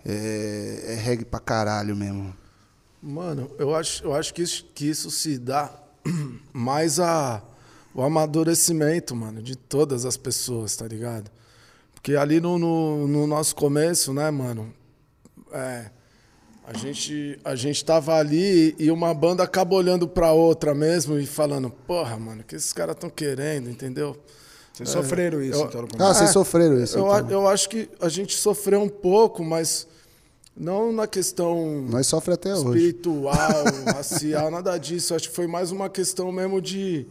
é, 0.06 0.84
é 0.90 0.96
reggae 0.96 1.26
pra 1.26 1.40
caralho 1.40 1.96
mesmo 1.96 2.34
Mano, 3.02 3.50
eu 3.58 3.74
acho, 3.74 4.04
eu 4.04 4.14
acho 4.14 4.32
que, 4.32 4.44
isso, 4.44 4.64
que 4.76 4.88
isso 4.88 5.10
se 5.10 5.40
dá 5.40 5.74
mais 6.54 7.00
a 7.00 7.42
o 7.94 8.02
amadurecimento, 8.02 9.16
mano, 9.16 9.42
de 9.42 9.56
todas 9.56 10.06
as 10.06 10.18
pessoas, 10.18 10.76
tá 10.76 10.88
ligado? 10.88 11.30
Porque 11.94 12.16
ali 12.16 12.40
no, 12.40 12.58
no, 12.58 13.08
no 13.08 13.28
nosso 13.28 13.56
começo, 13.56 14.14
né, 14.14 14.32
mano, 14.32 14.74
é, 15.52 15.90
a 16.66 16.74
gente, 16.78 17.38
a 17.44 17.56
gente 17.56 17.84
tava 17.84 18.16
ali 18.16 18.76
e 18.80 18.90
uma 18.90 19.14
banda 19.14 19.44
acaba 19.44 19.76
olhando 19.76 20.08
pra 20.08 20.32
outra 20.32 20.74
mesmo 20.74 21.20
e 21.20 21.26
falando, 21.26 21.70
porra, 21.70 22.18
mano, 22.18 22.42
o 22.42 22.44
que 22.44 22.56
esses 22.56 22.72
caras 22.74 22.96
estão 22.96 23.10
querendo, 23.10 23.70
entendeu? 23.70 24.16
Vocês 24.74 24.90
sofreram 24.90 25.42
isso, 25.44 25.60
eu- 25.62 25.66
então, 25.68 25.86
Ah, 26.00 26.14
vocês 26.14 26.30
É, 26.30 26.34
sofreram 26.34 26.82
isso. 26.82 26.98
Eu, 26.98 27.06
então. 27.06 27.28
a- 27.28 27.32
eu 27.32 27.48
acho 27.48 27.68
que 27.70 27.90
a 28.00 28.08
gente 28.08 28.36
sofreu 28.38 28.82
um 28.82 28.88
pouco, 28.90 29.44
mas 29.44 29.86
não 30.56 30.94
na 30.94 31.06
questão 31.06 31.82
Nós 31.90 32.08
sofremos 32.08 32.38
até 32.40 32.56
hoje. 32.56 32.64
espiritual, 32.88 33.36
racial, 33.94 34.50
nada 34.50 34.78
disso. 34.78 35.14
Acho 35.14 35.30
que 35.30 35.36
foi 35.36 35.46
mais 35.46 35.72
uma 35.72 35.90
questão 35.90 36.32
mesmo 36.32 36.62
de. 36.62 37.06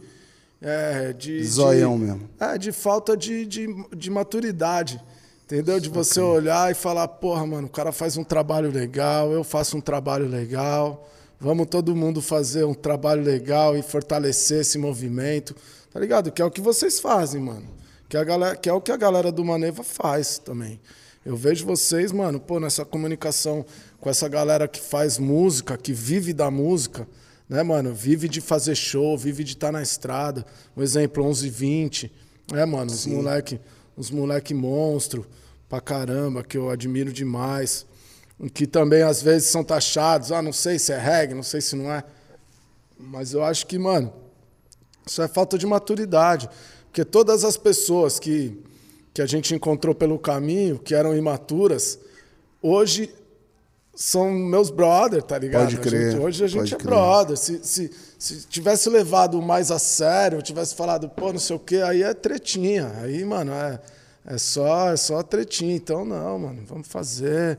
É, 0.61 1.11
de 1.13 1.43
Zoião 1.43 1.97
de, 1.97 2.05
mesmo. 2.05 2.29
É, 2.39 2.57
de 2.57 2.71
falta 2.71 3.17
de, 3.17 3.45
de, 3.45 3.67
de 3.95 4.09
maturidade. 4.11 5.01
Entendeu? 5.45 5.79
De 5.79 5.89
você 5.89 6.21
olhar 6.21 6.71
e 6.71 6.75
falar, 6.75 7.07
porra, 7.07 7.45
mano, 7.45 7.67
o 7.67 7.69
cara 7.69 7.91
faz 7.91 8.15
um 8.15 8.23
trabalho 8.23 8.71
legal, 8.71 9.33
eu 9.33 9.43
faço 9.43 9.75
um 9.75 9.81
trabalho 9.81 10.27
legal. 10.27 11.09
Vamos 11.39 11.67
todo 11.67 11.95
mundo 11.95 12.21
fazer 12.21 12.63
um 12.63 12.73
trabalho 12.73 13.23
legal 13.23 13.75
e 13.75 13.81
fortalecer 13.81 14.61
esse 14.61 14.77
movimento. 14.77 15.55
Tá 15.91 15.99
ligado? 15.99 16.31
Que 16.31 16.41
é 16.41 16.45
o 16.45 16.51
que 16.51 16.61
vocês 16.61 16.99
fazem, 16.99 17.41
mano. 17.41 17.67
Que, 18.07 18.15
a 18.15 18.23
galera, 18.23 18.55
que 18.55 18.69
é 18.69 18.73
o 18.73 18.79
que 18.79 18.91
a 18.91 18.97
galera 18.97 19.31
do 19.31 19.43
Maneva 19.43 19.83
faz 19.83 20.37
também. 20.37 20.79
Eu 21.25 21.35
vejo 21.35 21.65
vocês, 21.65 22.11
mano, 22.11 22.39
pô, 22.39 22.59
nessa 22.59 22.85
comunicação 22.85 23.65
com 23.99 24.09
essa 24.09 24.27
galera 24.29 24.67
que 24.67 24.79
faz 24.79 25.17
música, 25.17 25.77
que 25.77 25.93
vive 25.93 26.33
da 26.33 26.49
música, 26.49 27.07
né, 27.51 27.63
mano? 27.63 27.93
Vive 27.93 28.29
de 28.29 28.39
fazer 28.39 28.75
show, 28.75 29.17
vive 29.17 29.43
de 29.43 29.51
estar 29.51 29.73
na 29.73 29.81
estrada. 29.81 30.45
Um 30.75 30.81
exemplo, 30.81 31.21
11 31.21 31.49
20, 31.49 32.09
né, 32.49 32.63
mano? 32.63 32.89
Os 32.89 33.05
moleque, 33.05 33.59
os 33.97 34.09
moleque 34.09 34.53
monstro 34.53 35.27
pra 35.67 35.81
caramba, 35.81 36.45
que 36.45 36.57
eu 36.57 36.69
admiro 36.69 37.11
demais. 37.11 37.85
Que 38.53 38.65
também 38.65 39.03
às 39.03 39.21
vezes 39.21 39.49
são 39.49 39.65
taxados, 39.65 40.31
ah, 40.31 40.41
não 40.41 40.53
sei 40.53 40.79
se 40.79 40.93
é 40.93 40.97
reggae, 40.97 41.33
não 41.33 41.43
sei 41.43 41.59
se 41.59 41.75
não 41.75 41.91
é. 41.91 42.05
Mas 42.97 43.33
eu 43.33 43.43
acho 43.43 43.67
que, 43.67 43.77
mano, 43.77 44.13
isso 45.05 45.21
é 45.21 45.27
falta 45.27 45.57
de 45.57 45.67
maturidade. 45.67 46.49
Porque 46.85 47.03
todas 47.03 47.43
as 47.43 47.57
pessoas 47.57 48.17
que, 48.17 48.57
que 49.13 49.21
a 49.21 49.25
gente 49.25 49.53
encontrou 49.53 49.93
pelo 49.93 50.17
caminho, 50.17 50.79
que 50.79 50.95
eram 50.95 51.17
imaturas, 51.17 51.99
hoje 52.61 53.13
são 53.95 54.31
meus 54.31 54.69
brother, 54.69 55.21
tá 55.21 55.37
ligado? 55.37 55.63
Pode 55.63 55.75
A 55.75 55.79
crer, 55.79 56.11
gente- 56.11 56.21
hoje 56.21 56.43
a 56.43 56.47
gente 56.47 56.73
é 56.73 56.77
crer. 56.77 56.87
brother. 56.87 57.37
Se, 57.37 57.59
se, 57.63 57.91
se 58.17 58.47
tivesse 58.47 58.89
levado 58.89 59.41
mais 59.41 59.69
a 59.71 59.77
sério, 59.79 60.41
tivesse 60.41 60.73
falado, 60.75 61.09
pô, 61.09 61.31
não 61.31 61.39
sei 61.39 61.55
o 61.55 61.59
quê, 61.59 61.77
aí 61.77 62.01
é 62.03 62.13
tretinha. 62.13 62.91
Aí, 63.01 63.23
mano, 63.25 63.51
é, 63.53 63.79
é, 64.25 64.37
só, 64.37 64.89
é 64.91 64.97
só 64.97 65.21
tretinha. 65.21 65.75
Então, 65.75 66.05
não, 66.05 66.39
mano, 66.39 66.63
vamos 66.65 66.87
fazer. 66.87 67.57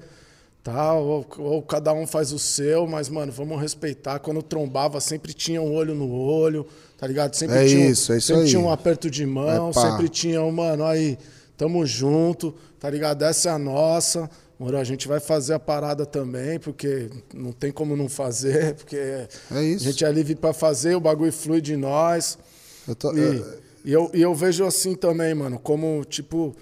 Tal, 0.64 1.04
ou, 1.04 1.26
ou 1.38 1.60
cada 1.62 1.92
um 1.92 2.06
faz 2.06 2.32
o 2.32 2.38
seu, 2.38 2.86
mas, 2.86 3.08
mano, 3.08 3.32
vamos 3.32 3.60
respeitar. 3.60 4.20
Quando 4.20 4.40
trombava, 4.42 5.00
sempre 5.00 5.32
tinha 5.34 5.60
um 5.60 5.74
olho 5.74 5.92
no 5.92 6.08
olho, 6.12 6.64
tá 6.96 7.04
ligado? 7.04 7.34
Sempre 7.34 7.56
É 7.56 7.66
tinha, 7.66 7.88
isso, 7.88 8.12
é 8.12 8.18
isso 8.18 8.28
sempre 8.28 8.44
aí. 8.44 8.48
tinha 8.48 8.60
um 8.60 8.70
aperto 8.70 9.10
de 9.10 9.26
mão, 9.26 9.70
É 9.70 9.72
sempre 9.72 10.08
tinha 10.08 10.40
um, 10.40 10.52
mano, 10.52 10.84
aí, 10.84 11.18
tamo 11.56 11.84
junto, 11.84 12.54
tá 12.78 12.88
ligado? 12.88 13.22
Essa 13.24 13.48
é 13.48 13.52
a 13.52 13.58
nossa. 13.58 14.30
Moro, 14.62 14.76
a 14.78 14.84
gente 14.84 15.08
vai 15.08 15.18
fazer 15.18 15.54
a 15.54 15.58
parada 15.58 16.06
também, 16.06 16.56
porque 16.60 17.10
não 17.34 17.50
tem 17.50 17.72
como 17.72 17.96
não 17.96 18.08
fazer, 18.08 18.74
porque 18.78 18.94
É 18.96 19.28
a 19.50 19.60
gente 19.78 20.04
é 20.04 20.12
livre 20.12 20.36
pra 20.36 20.52
fazer, 20.52 20.94
o 20.94 21.00
bagulho 21.00 21.32
flui 21.32 21.60
de 21.60 21.76
nós. 21.76 22.38
Eu 22.86 22.94
tô- 22.94 23.12
E, 23.12 23.18
eu- 23.20 23.58
e 23.84 23.92
eu, 23.92 24.10
e 24.14 24.22
eu 24.22 24.32
vejo 24.36 24.64
assim 24.64 24.94
também, 24.94 25.34
mano, 25.34 25.58
como, 25.58 26.04
tipo, 26.04 26.54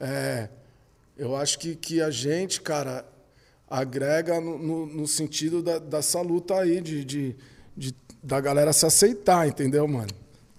é, 0.00 0.48
eu 1.16 1.34
acho 1.34 1.58
que, 1.58 1.74
que 1.74 2.00
a 2.00 2.10
gente, 2.12 2.60
cara, 2.60 3.04
agrega 3.68 4.40
no, 4.40 4.56
no, 4.56 4.86
no 4.86 5.08
sentido 5.08 5.60
da, 5.60 5.80
dessa 5.80 6.20
luta 6.20 6.54
aí, 6.60 6.80
de, 6.80 7.04
de, 7.04 7.36
de- 7.76 7.94
da 8.22 8.40
galera 8.40 8.72
se 8.72 8.86
aceitar, 8.86 9.48
entendeu, 9.48 9.86
mano? 9.88 10.10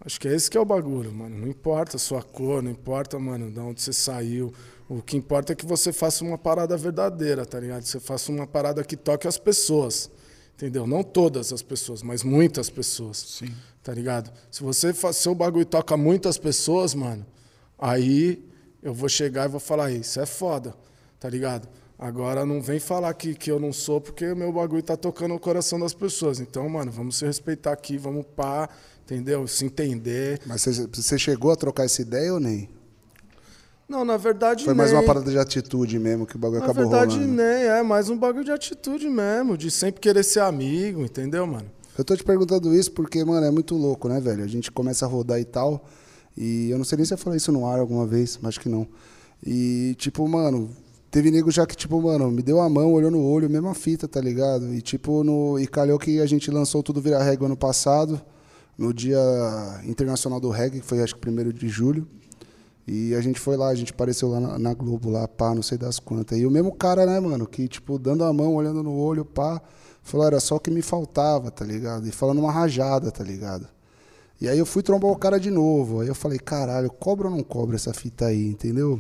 Acho 0.02 0.20
que 0.20 0.28
é 0.28 0.36
esse 0.36 0.50
que 0.50 0.58
é 0.58 0.60
o 0.60 0.66
bagulho, 0.66 1.14
mano. 1.14 1.38
Não 1.38 1.47
importa 1.47 1.95
a 1.95 2.00
sua 2.00 2.22
cor, 2.22 2.62
não 2.62 2.72
importa, 2.72 3.18
mano, 3.18 3.50
de 3.50 3.60
onde 3.60 3.82
você 3.82 3.93
saiu. 3.93 4.54
O 4.89 5.03
que 5.03 5.15
importa 5.15 5.53
é 5.53 5.55
que 5.55 5.67
você 5.67 5.93
faça 5.93 6.23
uma 6.23 6.35
parada 6.35 6.75
verdadeira, 6.75 7.45
tá 7.45 7.59
ligado? 7.59 7.83
Você 7.83 7.99
faça 7.99 8.31
uma 8.31 8.47
parada 8.47 8.83
que 8.83 8.97
toque 8.97 9.27
as 9.27 9.37
pessoas. 9.37 10.09
Entendeu? 10.55 10.87
Não 10.87 11.03
todas 11.03 11.53
as 11.53 11.61
pessoas, 11.61 12.01
mas 12.01 12.23
muitas 12.23 12.71
pessoas. 12.71 13.17
Sim. 13.17 13.53
Tá 13.83 13.93
ligado? 13.93 14.31
Se 14.49 14.63
você 14.63 14.91
faz 14.91 15.17
seu 15.17 15.35
bagulho 15.35 15.65
toca 15.65 15.95
muitas 15.95 16.39
pessoas, 16.39 16.95
mano, 16.95 17.23
aí 17.77 18.43
eu 18.81 18.93
vou 18.93 19.07
chegar 19.07 19.45
e 19.45 19.51
vou 19.51 19.59
falar, 19.59 19.85
"Aí, 19.85 20.01
isso 20.01 20.19
é 20.19 20.25
foda, 20.25 20.75
tá 21.19 21.29
ligado? 21.29 21.69
Agora 21.97 22.43
não 22.45 22.61
vem 22.61 22.79
falar 22.79 23.13
que, 23.13 23.35
que 23.35 23.51
eu 23.51 23.59
não 23.59 23.71
sou, 23.71 24.01
porque 24.01 24.25
o 24.25 24.35
meu 24.35 24.51
bagulho 24.51 24.81
tá 24.81 24.97
tocando 24.97 25.35
o 25.35 25.39
coração 25.39 25.79
das 25.79 25.93
pessoas. 25.93 26.39
Então, 26.39 26.67
mano, 26.67 26.91
vamos 26.91 27.17
se 27.17 27.25
respeitar 27.25 27.73
aqui, 27.73 27.97
vamos 27.97 28.25
pá, 28.35 28.67
entendeu? 29.03 29.47
Se 29.47 29.65
entender. 29.65 30.41
Mas 30.45 30.63
você, 30.63 30.87
você 30.87 31.17
chegou 31.19 31.51
a 31.51 31.55
trocar 31.55 31.85
essa 31.85 32.01
ideia 32.01 32.33
ou 32.33 32.39
nem? 32.39 32.69
Não, 33.89 34.05
na 34.05 34.17
verdade, 34.17 34.63
Foi 34.65 34.73
mais 34.75 34.91
uma 34.91 34.99
nem. 34.99 35.07
parada 35.07 35.31
de 35.31 35.37
atitude 35.39 35.97
mesmo 35.97 36.25
que 36.25 36.35
o 36.35 36.39
bagulho 36.39 36.59
Na 36.59 36.65
acabou 36.67 36.87
verdade, 36.89 37.15
rolando. 37.17 37.33
nem. 37.33 37.63
É 37.63 37.81
mais 37.81 38.07
um 38.09 38.15
bagulho 38.15 38.45
de 38.45 38.51
atitude 38.51 39.09
mesmo, 39.09 39.57
de 39.57 39.71
sempre 39.71 39.99
querer 39.99 40.23
ser 40.23 40.41
amigo, 40.41 41.01
entendeu, 41.01 41.47
mano? 41.47 41.65
Eu 41.97 42.05
tô 42.05 42.15
te 42.15 42.23
perguntando 42.23 42.73
isso 42.73 42.91
porque, 42.91 43.25
mano, 43.25 43.45
é 43.45 43.51
muito 43.51 43.75
louco, 43.75 44.07
né, 44.07 44.19
velho? 44.21 44.43
A 44.43 44.47
gente 44.47 44.71
começa 44.71 45.05
a 45.05 45.09
rodar 45.09 45.39
e 45.39 45.43
tal. 45.43 45.83
E 46.37 46.69
eu 46.69 46.77
não 46.77 46.85
sei 46.85 46.97
nem 46.97 47.05
se 47.05 47.13
eu 47.13 47.17
falei 47.17 47.37
isso 47.37 47.51
no 47.51 47.65
ar 47.65 47.79
alguma 47.79 48.05
vez, 48.05 48.37
mas 48.41 48.49
acho 48.49 48.59
que 48.61 48.69
não. 48.69 48.87
E, 49.45 49.95
tipo, 49.97 50.25
mano, 50.27 50.69
teve 51.09 51.31
nego 51.31 51.49
já 51.49 51.65
que, 51.65 51.75
tipo, 51.75 51.99
mano, 51.99 52.29
me 52.31 52.41
deu 52.43 52.61
a 52.61 52.69
mão, 52.69 52.93
olhou 52.93 53.09
no 53.11 53.21
olho, 53.21 53.49
mesma 53.49 53.73
fita, 53.73 54.07
tá 54.07 54.21
ligado? 54.21 54.73
E, 54.73 54.81
tipo, 54.81 55.23
no, 55.23 55.59
e 55.59 55.65
calhou 55.67 55.97
que 55.97 56.21
a 56.21 56.25
gente 56.27 56.49
lançou 56.51 56.83
tudo 56.83 57.01
Vira 57.01 57.21
Reggae 57.21 57.43
ano 57.43 57.57
passado, 57.57 58.21
no 58.77 58.93
Dia 58.93 59.19
Internacional 59.83 60.39
do 60.39 60.49
Reggae, 60.51 60.79
que 60.79 60.85
foi 60.85 61.01
acho 61.01 61.15
que 61.15 61.29
1 61.29 61.49
de 61.51 61.67
julho. 61.67 62.07
E 62.89 63.13
a 63.13 63.21
gente 63.21 63.39
foi 63.39 63.55
lá, 63.55 63.67
a 63.67 63.75
gente 63.75 63.91
apareceu 63.91 64.29
lá 64.29 64.39
na, 64.39 64.57
na 64.57 64.73
Globo, 64.73 65.11
lá, 65.11 65.27
pá, 65.27 65.53
não 65.53 65.61
sei 65.61 65.77
das 65.77 65.99
quantas. 65.99 66.39
E 66.39 66.45
o 66.45 66.49
mesmo 66.49 66.71
cara, 66.71 67.05
né, 67.05 67.19
mano, 67.19 67.45
que, 67.45 67.67
tipo, 67.67 67.99
dando 67.99 68.23
a 68.23 68.33
mão, 68.33 68.55
olhando 68.55 68.81
no 68.81 68.97
olho, 68.97 69.23
pá, 69.23 69.61
falou, 70.01 70.25
era 70.25 70.39
só 70.39 70.55
o 70.55 70.59
que 70.59 70.71
me 70.71 70.81
faltava, 70.81 71.51
tá 71.51 71.63
ligado? 71.63 72.07
E 72.07 72.11
falando 72.11 72.39
uma 72.39 72.51
rajada, 72.51 73.11
tá 73.11 73.23
ligado? 73.23 73.67
E 74.41 74.47
aí 74.47 74.57
eu 74.57 74.65
fui 74.65 74.81
trombar 74.81 75.11
o 75.11 75.15
cara 75.15 75.39
de 75.39 75.51
novo. 75.51 75.99
Aí 75.99 76.07
eu 76.07 76.15
falei, 76.15 76.39
caralho, 76.39 76.89
cobra 76.89 77.27
ou 77.27 77.35
não 77.35 77.43
cobra 77.43 77.75
essa 77.75 77.93
fita 77.93 78.25
aí, 78.25 78.47
entendeu? 78.47 78.99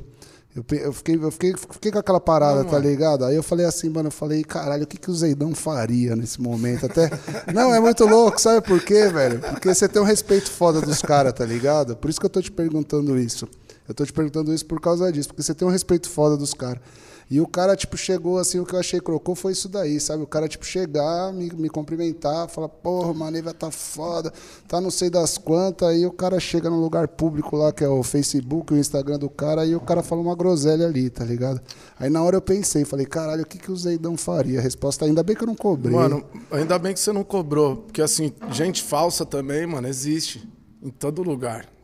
Eu, 0.55 0.65
eu 0.77 0.93
fiquei, 0.93 1.15
eu 1.15 1.31
fiquei, 1.31 1.55
fiquei 1.55 1.91
com 1.91 1.99
aquela 1.99 2.19
parada, 2.19 2.65
tá 2.65 2.77
ligado? 2.77 3.23
Aí 3.23 3.35
eu 3.35 3.43
falei 3.43 3.65
assim, 3.65 3.89
mano, 3.89 4.07
eu 4.07 4.11
falei, 4.11 4.43
caralho, 4.43 4.83
o 4.83 4.87
que, 4.87 4.97
que 4.97 5.09
o 5.09 5.15
Zeidão 5.15 5.55
faria 5.55 6.15
nesse 6.15 6.41
momento? 6.41 6.85
Até. 6.85 7.09
Não, 7.53 7.73
é 7.73 7.79
muito 7.79 8.05
louco, 8.05 8.39
sabe 8.39 8.65
por 8.67 8.81
quê, 8.83 9.07
velho? 9.07 9.39
Porque 9.39 9.73
você 9.73 9.87
tem 9.87 10.01
um 10.01 10.05
respeito 10.05 10.51
foda 10.51 10.81
dos 10.81 11.01
caras, 11.01 11.33
tá 11.33 11.45
ligado? 11.45 11.95
Por 11.95 12.09
isso 12.09 12.19
que 12.19 12.25
eu 12.25 12.29
tô 12.29 12.41
te 12.41 12.51
perguntando 12.51 13.17
isso. 13.17 13.47
Eu 13.89 13.95
tô 13.95 14.05
te 14.05 14.13
perguntando 14.13 14.53
isso 14.53 14.67
por 14.67 14.79
causa 14.79 15.11
disso, 15.11 15.29
porque 15.29 15.41
você 15.41 15.55
tem 15.55 15.67
um 15.67 15.71
respeito 15.71 16.07
foda 16.07 16.37
dos 16.37 16.53
caras. 16.53 16.79
E 17.27 17.41
o 17.41 17.47
cara, 17.47 17.75
tipo, 17.75 17.97
chegou 17.97 18.37
assim, 18.37 18.59
o 18.59 18.65
que 18.65 18.75
eu 18.75 18.79
achei 18.79 18.99
crocou 18.99 19.35
foi 19.35 19.51
isso 19.51 19.67
daí, 19.67 19.99
sabe? 19.99 20.21
O 20.21 20.27
cara, 20.27 20.47
tipo, 20.47 20.63
chegar, 20.63 21.33
me, 21.33 21.51
me 21.53 21.69
cumprimentar, 21.69 22.47
falar, 22.49 22.69
porra, 22.69 23.13
Maneva 23.13 23.51
tá 23.51 23.71
foda, 23.71 24.31
tá 24.67 24.79
não 24.79 24.91
sei 24.91 25.09
das 25.09 25.39
quantas, 25.39 25.89
aí 25.89 26.05
o 26.05 26.11
cara 26.11 26.39
chega 26.39 26.69
num 26.69 26.79
lugar 26.79 27.07
público 27.07 27.55
lá, 27.55 27.71
que 27.71 27.83
é 27.83 27.87
o 27.87 28.01
Facebook, 28.03 28.73
o 28.73 28.77
Instagram 28.77 29.17
do 29.17 29.29
cara, 29.29 29.61
aí 29.61 29.75
o 29.75 29.79
cara 29.79 30.03
fala 30.03 30.21
uma 30.21 30.35
groselha 30.35 30.85
ali, 30.87 31.09
tá 31.09 31.23
ligado? 31.23 31.59
Aí 31.99 32.11
na 32.11 32.21
hora 32.23 32.37
eu 32.37 32.41
pensei, 32.41 32.85
falei, 32.85 33.07
caralho, 33.07 33.41
o 33.41 33.45
que, 33.45 33.57
que 33.57 33.71
o 33.71 33.75
Zeidão 33.75 34.15
faria? 34.15 34.59
A 34.59 34.61
resposta, 34.61 35.05
ainda 35.05 35.23
bem 35.23 35.35
que 35.35 35.43
eu 35.43 35.47
não 35.47 35.55
cobrei. 35.55 35.95
Mano, 35.95 36.23
ainda 36.51 36.77
bem 36.77 36.93
que 36.93 36.99
você 36.99 37.11
não 37.11 37.23
cobrou. 37.23 37.77
Porque, 37.77 38.01
assim, 38.01 38.33
gente 38.51 38.83
falsa 38.83 39.25
também, 39.25 39.67
mano, 39.67 39.87
existe. 39.87 40.47
Em 40.81 40.89
todo 40.89 41.21
lugar. 41.21 41.78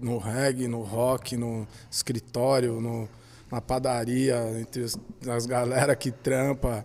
No 0.00 0.18
reggae, 0.18 0.68
no 0.68 0.82
rock, 0.82 1.36
no 1.36 1.66
escritório, 1.90 2.80
no, 2.80 3.08
na 3.50 3.60
padaria, 3.60 4.36
entre 4.60 4.84
as 5.28 5.46
galera 5.46 5.94
que 5.94 6.10
trampa. 6.10 6.84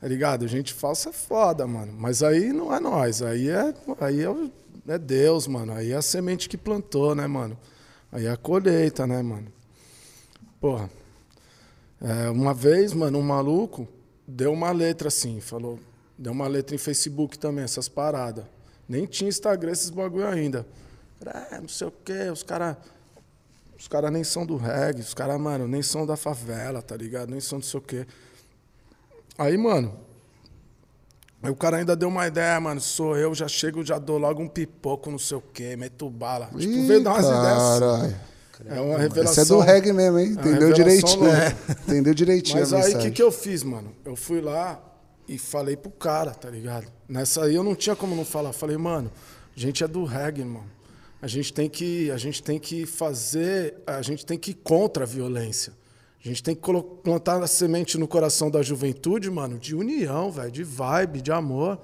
Tá 0.00 0.06
ligado? 0.06 0.46
Gente 0.46 0.72
falsa 0.72 1.10
é 1.10 1.12
foda, 1.12 1.66
mano. 1.66 1.92
Mas 1.96 2.22
aí 2.22 2.52
não 2.52 2.74
é 2.74 2.78
nós. 2.78 3.22
Aí 3.22 3.48
é, 3.48 3.74
aí 4.00 4.24
é, 4.24 4.92
é 4.92 4.98
Deus, 4.98 5.46
mano. 5.46 5.72
Aí 5.72 5.92
é 5.92 5.96
a 5.96 6.02
semente 6.02 6.48
que 6.48 6.56
plantou, 6.56 7.14
né, 7.14 7.26
mano? 7.26 7.58
Aí 8.12 8.26
é 8.26 8.30
a 8.30 8.36
colheita, 8.36 9.06
né, 9.06 9.22
mano? 9.22 9.52
Porra. 10.60 10.88
É, 12.00 12.30
uma 12.30 12.54
vez, 12.54 12.92
mano, 12.92 13.18
um 13.18 13.22
maluco 13.22 13.88
deu 14.26 14.52
uma 14.52 14.70
letra 14.70 15.08
assim, 15.08 15.40
falou. 15.40 15.80
Deu 16.16 16.32
uma 16.32 16.46
letra 16.46 16.74
em 16.74 16.78
Facebook 16.78 17.38
também, 17.38 17.64
essas 17.64 17.88
paradas. 17.88 18.44
Nem 18.88 19.04
tinha 19.04 19.28
Instagram 19.28 19.72
esses 19.72 19.90
bagulho 19.90 20.26
ainda. 20.26 20.66
É, 21.26 21.60
não 21.60 21.68
sei 21.68 21.86
o 21.86 21.92
quê, 22.04 22.30
os 22.32 22.42
caras. 22.42 22.76
Os 23.78 23.86
caras 23.86 24.10
nem 24.10 24.24
são 24.24 24.44
do 24.44 24.56
reggae, 24.56 25.00
os 25.00 25.14
caras, 25.14 25.40
mano, 25.40 25.68
nem 25.68 25.82
são 25.82 26.04
da 26.04 26.16
favela, 26.16 26.82
tá 26.82 26.96
ligado? 26.96 27.30
Nem 27.30 27.40
são 27.40 27.58
não 27.58 27.64
sei 27.64 27.78
o 27.78 27.82
quê. 27.82 28.06
Aí, 29.36 29.56
mano. 29.56 29.94
Aí 31.40 31.50
o 31.50 31.54
cara 31.54 31.76
ainda 31.76 31.94
deu 31.94 32.08
uma 32.08 32.26
ideia, 32.26 32.58
mano. 32.58 32.80
Sou 32.80 33.16
eu, 33.16 33.32
já 33.34 33.46
chego, 33.46 33.84
já 33.84 33.98
dou 33.98 34.18
logo 34.18 34.42
um 34.42 34.48
pipoco, 34.48 35.10
não 35.10 35.18
sei 35.18 35.36
o 35.36 35.40
quê, 35.40 35.76
meto 35.76 36.10
bala. 36.10 36.46
Tipo, 36.46 36.60
Ih, 36.60 36.86
veio 36.86 37.04
dar 37.04 37.12
umas 37.12 37.24
ideias. 37.24 37.42
assim. 37.42 37.80
caralho. 37.80 38.16
É 38.66 38.80
uma 38.80 38.98
revelação. 38.98 39.42
Esse 39.44 39.52
é 39.52 39.56
do 39.56 39.60
reggae 39.60 39.92
mesmo, 39.92 40.18
hein? 40.18 40.26
É 40.36 40.40
uma 40.40 40.40
Entendeu 40.40 40.72
direitinho. 40.72 41.30
Entendeu 41.86 42.14
direitinho 42.14 42.58
Mas 42.58 42.72
aí 42.72 42.94
o 42.94 42.98
que, 42.98 43.10
que 43.12 43.22
eu 43.22 43.30
fiz, 43.30 43.62
mano? 43.62 43.92
Eu 44.04 44.16
fui 44.16 44.40
lá 44.40 44.80
e 45.28 45.38
falei 45.38 45.76
pro 45.76 45.92
cara, 45.92 46.32
tá 46.32 46.50
ligado? 46.50 46.88
Nessa 47.08 47.44
aí 47.44 47.54
eu 47.54 47.62
não 47.62 47.76
tinha 47.76 47.94
como 47.94 48.16
não 48.16 48.24
falar. 48.24 48.52
Falei, 48.52 48.76
mano, 48.76 49.12
a 49.56 49.60
gente 49.60 49.84
é 49.84 49.86
do 49.86 50.04
reggae, 50.04 50.40
irmão. 50.40 50.64
A 51.20 51.26
gente 51.26 51.52
tem 51.52 51.68
que, 51.68 52.10
a 52.10 52.16
gente 52.16 52.42
tem 52.42 52.58
que 52.58 52.86
fazer, 52.86 53.76
a 53.86 54.00
gente 54.02 54.24
tem 54.24 54.38
que 54.38 54.52
ir 54.52 54.54
contra 54.54 55.04
a 55.04 55.06
violência. 55.06 55.72
A 56.24 56.28
gente 56.28 56.42
tem 56.42 56.54
que 56.54 56.62
plantar 57.02 57.42
a 57.42 57.46
semente 57.46 57.96
no 57.96 58.06
coração 58.06 58.50
da 58.50 58.60
juventude, 58.62 59.30
mano, 59.30 59.58
de 59.58 59.74
união, 59.74 60.30
velho, 60.30 60.50
de 60.50 60.64
vibe, 60.64 61.20
de 61.20 61.32
amor. 61.32 61.78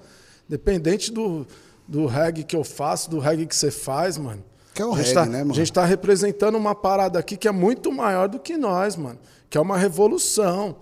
Independente 0.48 1.12
do, 1.12 1.46
do 1.86 2.06
reggae 2.06 2.44
que 2.44 2.54
eu 2.56 2.64
faço, 2.64 3.08
do 3.10 3.18
reggae 3.18 3.46
que 3.46 3.54
você 3.56 3.70
faz, 3.70 4.18
mano. 4.18 4.44
Que 4.74 4.82
é 4.82 4.86
o 4.86 4.92
reggae, 4.92 5.14
tá- 5.14 5.24
né, 5.26 5.38
mano? 5.38 5.52
A 5.52 5.54
gente 5.54 5.72
tá 5.72 5.84
representando 5.84 6.56
uma 6.56 6.74
parada 6.74 7.18
aqui 7.18 7.36
que 7.36 7.46
é 7.46 7.52
muito 7.52 7.92
maior 7.92 8.28
do 8.28 8.38
que 8.40 8.56
nós, 8.56 8.96
mano. 8.96 9.18
Que 9.48 9.56
é 9.56 9.60
uma 9.60 9.78
revolução. 9.78 10.76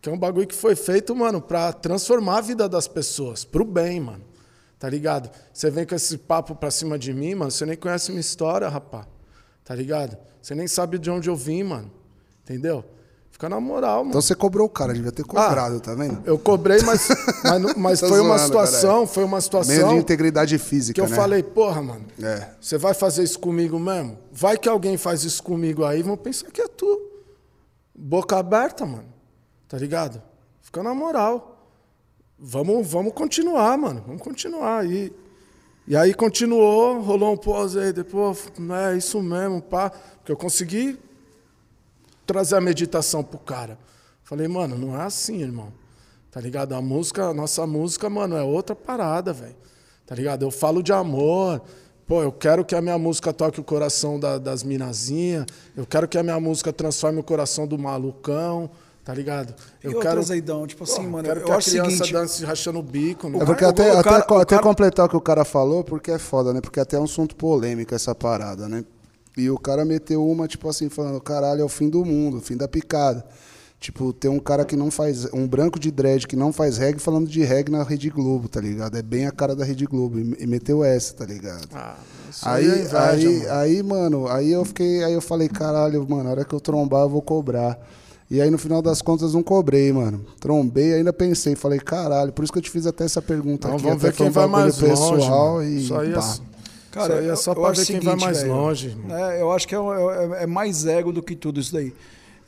Que 0.00 0.08
é 0.08 0.12
um 0.12 0.18
bagulho 0.18 0.46
que 0.46 0.54
foi 0.54 0.74
feito, 0.76 1.14
mano, 1.14 1.40
pra 1.40 1.72
transformar 1.72 2.38
a 2.38 2.40
vida 2.40 2.68
das 2.68 2.88
pessoas, 2.88 3.44
pro 3.44 3.64
bem, 3.64 4.00
mano. 4.00 4.24
Tá 4.82 4.90
ligado? 4.90 5.30
Você 5.54 5.70
vem 5.70 5.86
com 5.86 5.94
esse 5.94 6.18
papo 6.18 6.56
pra 6.56 6.68
cima 6.68 6.98
de 6.98 7.14
mim, 7.14 7.36
mano, 7.36 7.52
você 7.52 7.64
nem 7.64 7.76
conhece 7.76 8.10
minha 8.10 8.20
história, 8.20 8.68
rapá. 8.68 9.06
Tá 9.64 9.76
ligado? 9.76 10.18
Você 10.40 10.56
nem 10.56 10.66
sabe 10.66 10.98
de 10.98 11.08
onde 11.08 11.30
eu 11.30 11.36
vim, 11.36 11.62
mano. 11.62 11.88
Entendeu? 12.42 12.84
Fica 13.30 13.48
na 13.48 13.60
moral, 13.60 13.98
mano. 13.98 14.08
Então 14.10 14.20
você 14.20 14.34
cobrou 14.34 14.66
o 14.66 14.68
cara, 14.68 14.92
devia 14.92 15.12
ter 15.12 15.22
cobrado, 15.24 15.78
tá 15.78 15.94
vendo? 15.94 16.20
Eu 16.24 16.36
cobrei, 16.36 16.82
mas, 16.82 17.06
mas, 17.44 17.74
mas 17.76 18.00
foi 18.00 18.18
uma 18.18 18.36
zoando, 18.36 18.40
situação, 18.40 18.90
caralho. 18.90 19.06
foi 19.06 19.22
uma 19.22 19.30
Meio 19.30 19.38
de 19.38 19.44
situação 19.44 19.98
integridade 19.98 20.58
física, 20.58 20.94
que 20.96 21.00
eu 21.00 21.08
né? 21.08 21.14
falei, 21.14 21.44
porra, 21.44 21.80
mano, 21.80 22.04
É. 22.20 22.48
você 22.60 22.76
vai 22.76 22.92
fazer 22.92 23.22
isso 23.22 23.38
comigo 23.38 23.78
mesmo? 23.78 24.18
Vai 24.32 24.58
que 24.58 24.68
alguém 24.68 24.96
faz 24.96 25.22
isso 25.22 25.44
comigo 25.44 25.84
aí, 25.84 26.02
vão 26.02 26.16
pensar 26.16 26.50
que 26.50 26.60
é 26.60 26.66
tu. 26.66 27.00
Boca 27.94 28.36
aberta, 28.36 28.84
mano. 28.84 29.06
Tá 29.68 29.78
ligado? 29.78 30.20
Fica 30.60 30.82
na 30.82 30.92
moral. 30.92 31.51
Vamos, 32.44 32.88
vamos 32.88 33.12
continuar, 33.12 33.78
mano. 33.78 34.02
Vamos 34.04 34.20
continuar. 34.20 34.84
E, 34.84 35.12
e 35.86 35.96
aí 35.96 36.12
continuou, 36.12 37.00
rolou 37.00 37.34
um 37.34 37.36
pós 37.36 37.76
aí, 37.76 37.92
depois, 37.92 38.50
é 38.92 38.96
isso 38.96 39.22
mesmo, 39.22 39.62
pá. 39.62 39.90
Porque 39.90 40.32
eu 40.32 40.36
consegui 40.36 40.98
trazer 42.26 42.56
a 42.56 42.60
meditação 42.60 43.22
pro 43.22 43.38
cara. 43.38 43.78
Falei, 44.24 44.48
mano, 44.48 44.76
não 44.76 45.00
é 45.00 45.04
assim, 45.04 45.40
irmão. 45.40 45.72
Tá 46.32 46.40
ligado? 46.40 46.74
A 46.74 46.82
música, 46.82 47.26
a 47.26 47.34
nossa 47.34 47.64
música, 47.64 48.10
mano, 48.10 48.34
é 48.36 48.42
outra 48.42 48.74
parada, 48.74 49.32
velho. 49.32 49.54
Tá 50.04 50.16
ligado? 50.16 50.42
Eu 50.44 50.50
falo 50.50 50.82
de 50.82 50.92
amor. 50.92 51.62
Pô, 52.08 52.24
eu 52.24 52.32
quero 52.32 52.64
que 52.64 52.74
a 52.74 52.80
minha 52.80 52.98
música 52.98 53.32
toque 53.32 53.60
o 53.60 53.64
coração 53.64 54.18
da- 54.18 54.38
das 54.38 54.64
minazinhas. 54.64 55.46
Eu 55.76 55.86
quero 55.86 56.08
que 56.08 56.18
a 56.18 56.24
minha 56.24 56.40
música 56.40 56.72
transforme 56.72 57.20
o 57.20 57.22
coração 57.22 57.68
do 57.68 57.78
malucão. 57.78 58.68
Tá 59.04 59.12
ligado? 59.12 59.52
E 59.82 59.86
Eu 59.86 59.94
outra, 59.94 60.10
quero. 60.10 60.22
Zeidão, 60.22 60.64
tipo 60.66 60.84
assim, 60.84 61.02
Pô, 61.02 61.10
mano, 61.10 61.24
quero 61.28 61.40
eu 61.40 61.44
que 61.46 61.50
a 61.52 61.58
criança 61.58 61.90
seguinte- 61.90 62.12
dance 62.12 62.44
rachando 62.44 62.78
o 62.78 62.82
bico. 62.82 63.28
né? 63.28 63.38
É 63.40 63.44
porque 63.44 63.64
até, 63.64 63.90
até, 63.90 64.02
cara- 64.02 64.18
até 64.42 64.44
cara- 64.54 64.62
completar 64.62 65.06
o 65.06 65.08
que 65.08 65.16
o 65.16 65.20
cara 65.20 65.44
falou, 65.44 65.82
porque 65.82 66.12
é 66.12 66.18
foda, 66.18 66.52
né? 66.52 66.60
Porque 66.60 66.78
até 66.78 66.96
é 66.96 67.00
um 67.00 67.04
assunto 67.04 67.34
polêmico 67.34 67.92
essa 67.94 68.14
parada, 68.14 68.68
né? 68.68 68.84
E 69.36 69.50
o 69.50 69.58
cara 69.58 69.84
meteu 69.84 70.24
uma, 70.28 70.46
tipo 70.46 70.68
assim, 70.68 70.88
falando, 70.88 71.20
caralho, 71.20 71.62
é 71.62 71.64
o 71.64 71.68
fim 71.68 71.88
do 71.88 72.04
mundo, 72.04 72.36
o 72.36 72.40
fim 72.40 72.56
da 72.56 72.68
picada. 72.68 73.24
Tipo, 73.80 74.12
tem 74.12 74.30
um 74.30 74.38
cara 74.38 74.64
que 74.64 74.76
não 74.76 74.88
faz. 74.92 75.24
Um 75.34 75.48
branco 75.48 75.80
de 75.80 75.90
dread 75.90 76.28
que 76.28 76.36
não 76.36 76.52
faz 76.52 76.78
reggae 76.78 77.00
falando 77.00 77.26
de 77.28 77.42
reggae 77.42 77.72
na 77.72 77.82
Rede 77.82 78.08
Globo, 78.08 78.48
tá 78.48 78.60
ligado? 78.60 78.96
É 78.96 79.02
bem 79.02 79.26
a 79.26 79.32
cara 79.32 79.56
da 79.56 79.64
Rede 79.64 79.84
Globo. 79.86 80.20
E, 80.20 80.36
e 80.38 80.46
meteu 80.46 80.84
essa, 80.84 81.12
tá 81.14 81.24
ligado? 81.24 81.66
Ah, 81.74 81.96
isso 82.30 82.48
Aí, 82.48 82.64
é 82.64 82.68
inveja, 82.76 83.00
aí, 83.00 83.24
mano. 83.26 83.50
aí, 83.58 83.82
mano, 83.82 84.28
aí 84.28 84.52
eu 84.52 84.64
fiquei, 84.64 85.02
aí 85.02 85.12
eu 85.12 85.20
falei, 85.20 85.48
caralho, 85.48 86.06
mano, 86.08 86.28
a 86.28 86.30
hora 86.32 86.44
que 86.44 86.54
eu 86.54 86.60
trombar 86.60 87.00
eu 87.02 87.08
vou 87.08 87.20
cobrar. 87.22 87.76
E 88.32 88.40
aí 88.40 88.50
no 88.50 88.56
final 88.56 88.80
das 88.80 89.02
contas 89.02 89.34
não 89.34 89.42
cobrei, 89.42 89.92
mano. 89.92 90.24
Trombei, 90.40 90.94
ainda 90.94 91.12
pensei, 91.12 91.54
falei, 91.54 91.78
caralho, 91.78 92.32
por 92.32 92.42
isso 92.42 92.50
que 92.50 92.58
eu 92.58 92.62
te 92.62 92.70
fiz 92.70 92.86
até 92.86 93.04
essa 93.04 93.20
pergunta 93.20 93.68
Então 93.68 93.74
aqui. 93.74 93.82
vamos 93.82 93.98
até 94.02 94.10
ver 94.10 94.16
quem 94.16 94.30
vai 94.30 94.46
mais 94.46 94.78
longe. 94.80 94.90
pessoal 94.90 95.54
mano. 95.56 95.64
e 95.68 95.76
Isso 95.84 95.94
aí 95.94 96.10
é, 96.10 96.14
pá. 96.14 96.36
Cara, 96.92 97.06
isso 97.14 97.20
aí 97.22 97.26
é 97.28 97.30
eu- 97.30 97.36
só 97.36 97.50
eu 97.52 97.54
pra 97.56 97.68
ver 97.70 97.76
quem 97.76 97.84
seguinte, 97.84 98.04
vai 98.06 98.16
mais 98.16 98.38
velho. 98.40 98.52
longe. 98.54 98.96
É, 99.10 99.40
eu 99.42 99.52
acho 99.52 99.68
que 99.68 99.74
é, 99.74 99.78
é- 99.78 100.44
é 100.44 100.46
mais 100.46 100.86
ego 100.86 101.12
do 101.12 101.22
que 101.22 101.36
tudo 101.36 101.60
isso 101.60 101.74
daí. 101.74 101.92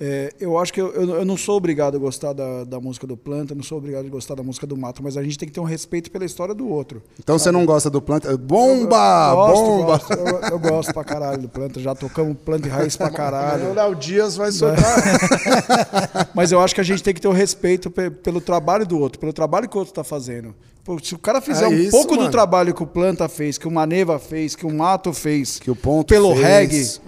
É, 0.00 0.32
eu 0.40 0.58
acho 0.58 0.72
que 0.72 0.80
eu, 0.80 0.92
eu, 0.92 1.08
eu 1.16 1.24
não 1.24 1.36
sou 1.36 1.56
obrigado 1.56 1.94
a 1.96 1.98
gostar 1.98 2.32
da, 2.32 2.64
da 2.64 2.80
música 2.80 3.06
do 3.06 3.16
Planta, 3.16 3.54
não 3.54 3.62
sou 3.62 3.78
obrigado 3.78 4.06
a 4.06 4.08
gostar 4.08 4.34
da 4.34 4.42
música 4.42 4.66
do 4.66 4.76
Mato, 4.76 5.02
mas 5.02 5.16
a 5.16 5.22
gente 5.22 5.38
tem 5.38 5.46
que 5.48 5.54
ter 5.54 5.60
um 5.60 5.64
respeito 5.64 6.10
pela 6.10 6.24
história 6.24 6.52
do 6.54 6.68
outro. 6.68 7.00
Então 7.18 7.38
você 7.38 7.52
não 7.52 7.64
gosta 7.64 7.88
do 7.88 8.02
planta? 8.02 8.36
Bomba! 8.36 9.30
Eu 9.30 9.36
gosto, 9.36 9.64
bomba! 9.64 9.84
gosto. 9.86 10.12
Eu, 10.12 10.26
eu 10.50 10.58
gosto 10.58 10.92
pra 10.92 11.04
caralho 11.04 11.42
do 11.42 11.48
Planta, 11.48 11.78
já 11.80 11.94
tocamos 11.94 12.36
Planta 12.44 12.66
e 12.66 12.70
Raiz 12.70 12.96
pra 12.96 13.06
Aí 13.06 13.12
o 13.12 13.16
caralho. 13.16 13.72
Léo 13.74 13.94
Dias 13.94 14.36
vai 14.36 14.50
soltar. 14.50 14.84
Mas 16.34 16.50
eu 16.52 16.60
acho 16.60 16.74
que 16.74 16.80
a 16.80 16.84
gente 16.84 17.02
tem 17.02 17.14
que 17.14 17.20
ter 17.20 17.28
o 17.28 17.32
respeito 17.32 17.90
pe- 17.90 18.10
pelo 18.10 18.40
trabalho 18.40 18.86
do 18.86 18.98
outro, 18.98 19.18
pelo 19.18 19.32
trabalho 19.32 19.68
que 19.68 19.76
o 19.76 19.78
outro 19.78 19.94
tá 19.94 20.04
fazendo. 20.04 20.54
Pô, 20.84 20.98
se 21.02 21.14
o 21.14 21.18
cara 21.18 21.40
fizer 21.40 21.64
É 21.64 21.68
um 21.68 21.72
isso, 21.72 21.90
pouco 21.92 22.12
do 22.14 22.18
mano. 22.20 22.30
trabalho 22.30 22.74
que 22.74 22.82
o 22.82 22.86
Planta 22.86 23.26
fez, 23.26 23.56
que 23.56 23.66
o 23.66 23.70
Maneva 23.70 24.18
fez, 24.18 24.54
que 24.54 24.66
o 24.66 24.70
Mato 24.74 25.14
fez, 25.14 25.58
Que 25.58 25.70
o 25.70 25.74
Ponto 25.76 26.06
pelo 26.08 26.34
fez. 26.34 26.46
reggae, 26.46 27.00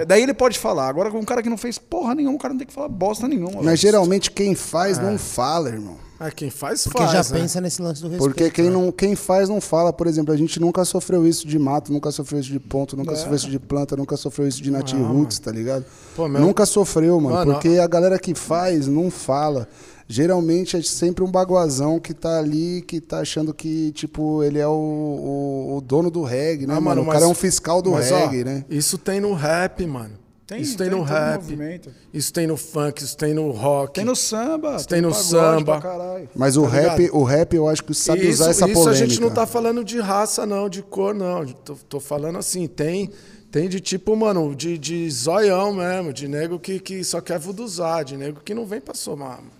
É. 0.00 0.04
daí 0.04 0.22
ele 0.22 0.32
pode 0.32 0.58
falar. 0.60 0.88
Agora, 0.88 1.10
com 1.10 1.18
um 1.18 1.24
cara 1.24 1.42
que 1.42 1.48
não 1.50 1.56
fez 1.58 1.76
porra 1.76 2.14
nenhuma, 2.14 2.36
o 2.36 2.38
cara 2.38 2.54
não 2.54 2.58
tem 2.58 2.66
que 2.68 2.72
falar 2.72 2.88
bosta 2.88 3.26
nenhuma. 3.26 3.62
Mas 3.62 3.80
geralmente 3.80 4.30
quem 4.30 4.54
faz 4.54 4.98
não 4.98 5.18
fala, 5.18 5.70
irmão. 5.70 5.96
É, 6.20 6.30
quem 6.30 6.48
faz, 6.50 6.84
Porque 6.84 6.98
faz. 7.02 7.10
já 7.28 7.34
né? 7.34 7.40
pensa 7.42 7.60
nesse 7.60 7.82
lance 7.82 8.00
do 8.00 8.08
respeito. 8.08 8.32
Porque 8.34 8.50
quem, 8.50 8.66
né? 8.66 8.70
não, 8.70 8.90
quem 8.92 9.14
faz 9.16 9.48
não 9.50 9.60
fala. 9.60 9.92
Por 9.92 10.06
exemplo, 10.06 10.32
a 10.32 10.36
gente 10.36 10.58
nunca 10.58 10.82
sofreu 10.84 11.26
isso 11.26 11.46
de 11.46 11.58
mato, 11.58 11.92
nunca 11.92 12.10
sofreu 12.12 12.40
isso 12.40 12.50
de 12.50 12.58
ponto, 12.60 12.96
nunca 12.96 13.12
É. 13.12 13.16
sofreu 13.16 13.34
isso 13.36 13.50
de 13.50 13.58
planta, 13.58 13.96
nunca 13.96 14.16
sofreu 14.16 14.46
isso 14.48 14.62
de 14.62 14.70
Nat 14.70 14.92
Roots, 14.94 15.38
tá 15.40 15.50
ligado? 15.50 15.84
Pô, 16.14 16.26
meu- 16.28 16.40
Nunca 16.40 16.64
sofreu, 16.64 17.20
mano. 17.20 17.34
Mano, 17.36 17.52
porque 17.54 17.76
a 17.78 17.86
galera 17.86 18.18
que 18.18 18.34
faz 18.34 18.86
não 18.86 19.10
fala. 19.10 19.68
Geralmente 20.08 20.76
é 20.76 20.82
sempre 20.82 21.24
um 21.24 21.30
baguazão 21.30 21.98
que 21.98 22.14
tá 22.14 22.38
ali, 22.38 22.80
que 22.82 23.00
tá 23.00 23.18
achando 23.20 23.52
que, 23.52 23.90
tipo, 23.92 24.42
ele 24.44 24.58
é 24.58 24.66
o, 24.68 24.70
o, 24.70 25.76
o 25.76 25.80
dono 25.80 26.10
do 26.10 26.22
reggae, 26.22 26.66
né, 26.66 26.74
Ah, 26.76 26.80
mano? 26.80 27.02
O 27.02 27.04
mas- 27.06 27.14
cara 27.14 27.24
é 27.24 27.28
um 27.28 27.34
fiscal 27.34 27.82
do 27.82 27.90
mas, 27.90 28.12
ó, 28.12 28.18
reggae, 28.18 28.44
né? 28.44 28.64
Isso 28.70 28.98
tem 28.98 29.20
no 29.20 29.32
rap, 29.32 29.84
mano. 29.84 30.14
Tem, 30.46 30.60
isso 30.60 30.76
tem, 30.78 30.88
tem 30.88 30.96
no 30.96 31.02
rap. 31.02 31.40
movimento. 31.42 31.90
Isso 32.14 32.32
tem 32.32 32.46
no 32.46 32.56
funk, 32.56 33.02
isso 33.02 33.16
tem 33.16 33.34
no 33.34 33.50
rock. 33.50 33.94
Tem 33.94 34.04
no 34.04 34.14
samba, 34.14 34.76
Tem 34.84 35.00
no 35.00 35.08
pagode 35.08 35.26
samba. 35.28 35.80
caralho. 35.80 36.28
Mas 36.36 36.56
o 36.56 36.62
Tá 36.62 36.68
rap, 36.68 36.98
ligado? 37.00 37.16
o 37.18 37.24
rap, 37.24 37.56
eu 37.56 37.66
acho 37.68 37.82
que 37.82 37.92
sabe 37.92 38.20
isso, 38.28 38.42
usar 38.42 38.50
essa 38.50 38.64
isso 38.66 38.74
polêmica. 38.74 39.04
a 39.04 39.08
gente 39.08 39.20
não 39.20 39.30
tá 39.30 39.44
falando 39.44 39.82
de 39.82 39.98
raça, 39.98 40.46
não, 40.46 40.68
de 40.68 40.82
cor, 40.82 41.12
não. 41.12 41.44
Tô, 41.44 41.74
tô 41.88 41.98
falando 41.98 42.38
assim, 42.38 42.68
tem, 42.68 43.10
tem 43.50 43.68
de 43.68 43.80
tipo, 43.80 44.14
mano, 44.14 44.54
de, 44.54 44.78
de 44.78 45.10
zoião 45.10 45.72
mesmo, 45.72 46.12
de 46.12 46.28
nego 46.28 46.60
que, 46.60 46.78
que 46.78 47.02
só 47.02 47.20
quer 47.20 47.40
vuduzar, 47.40 48.04
de 48.04 48.16
nego 48.16 48.38
que 48.44 48.54
não 48.54 48.64
vem 48.64 48.80
pra 48.80 48.94
somar. 48.94 49.38
mano. 49.38 49.55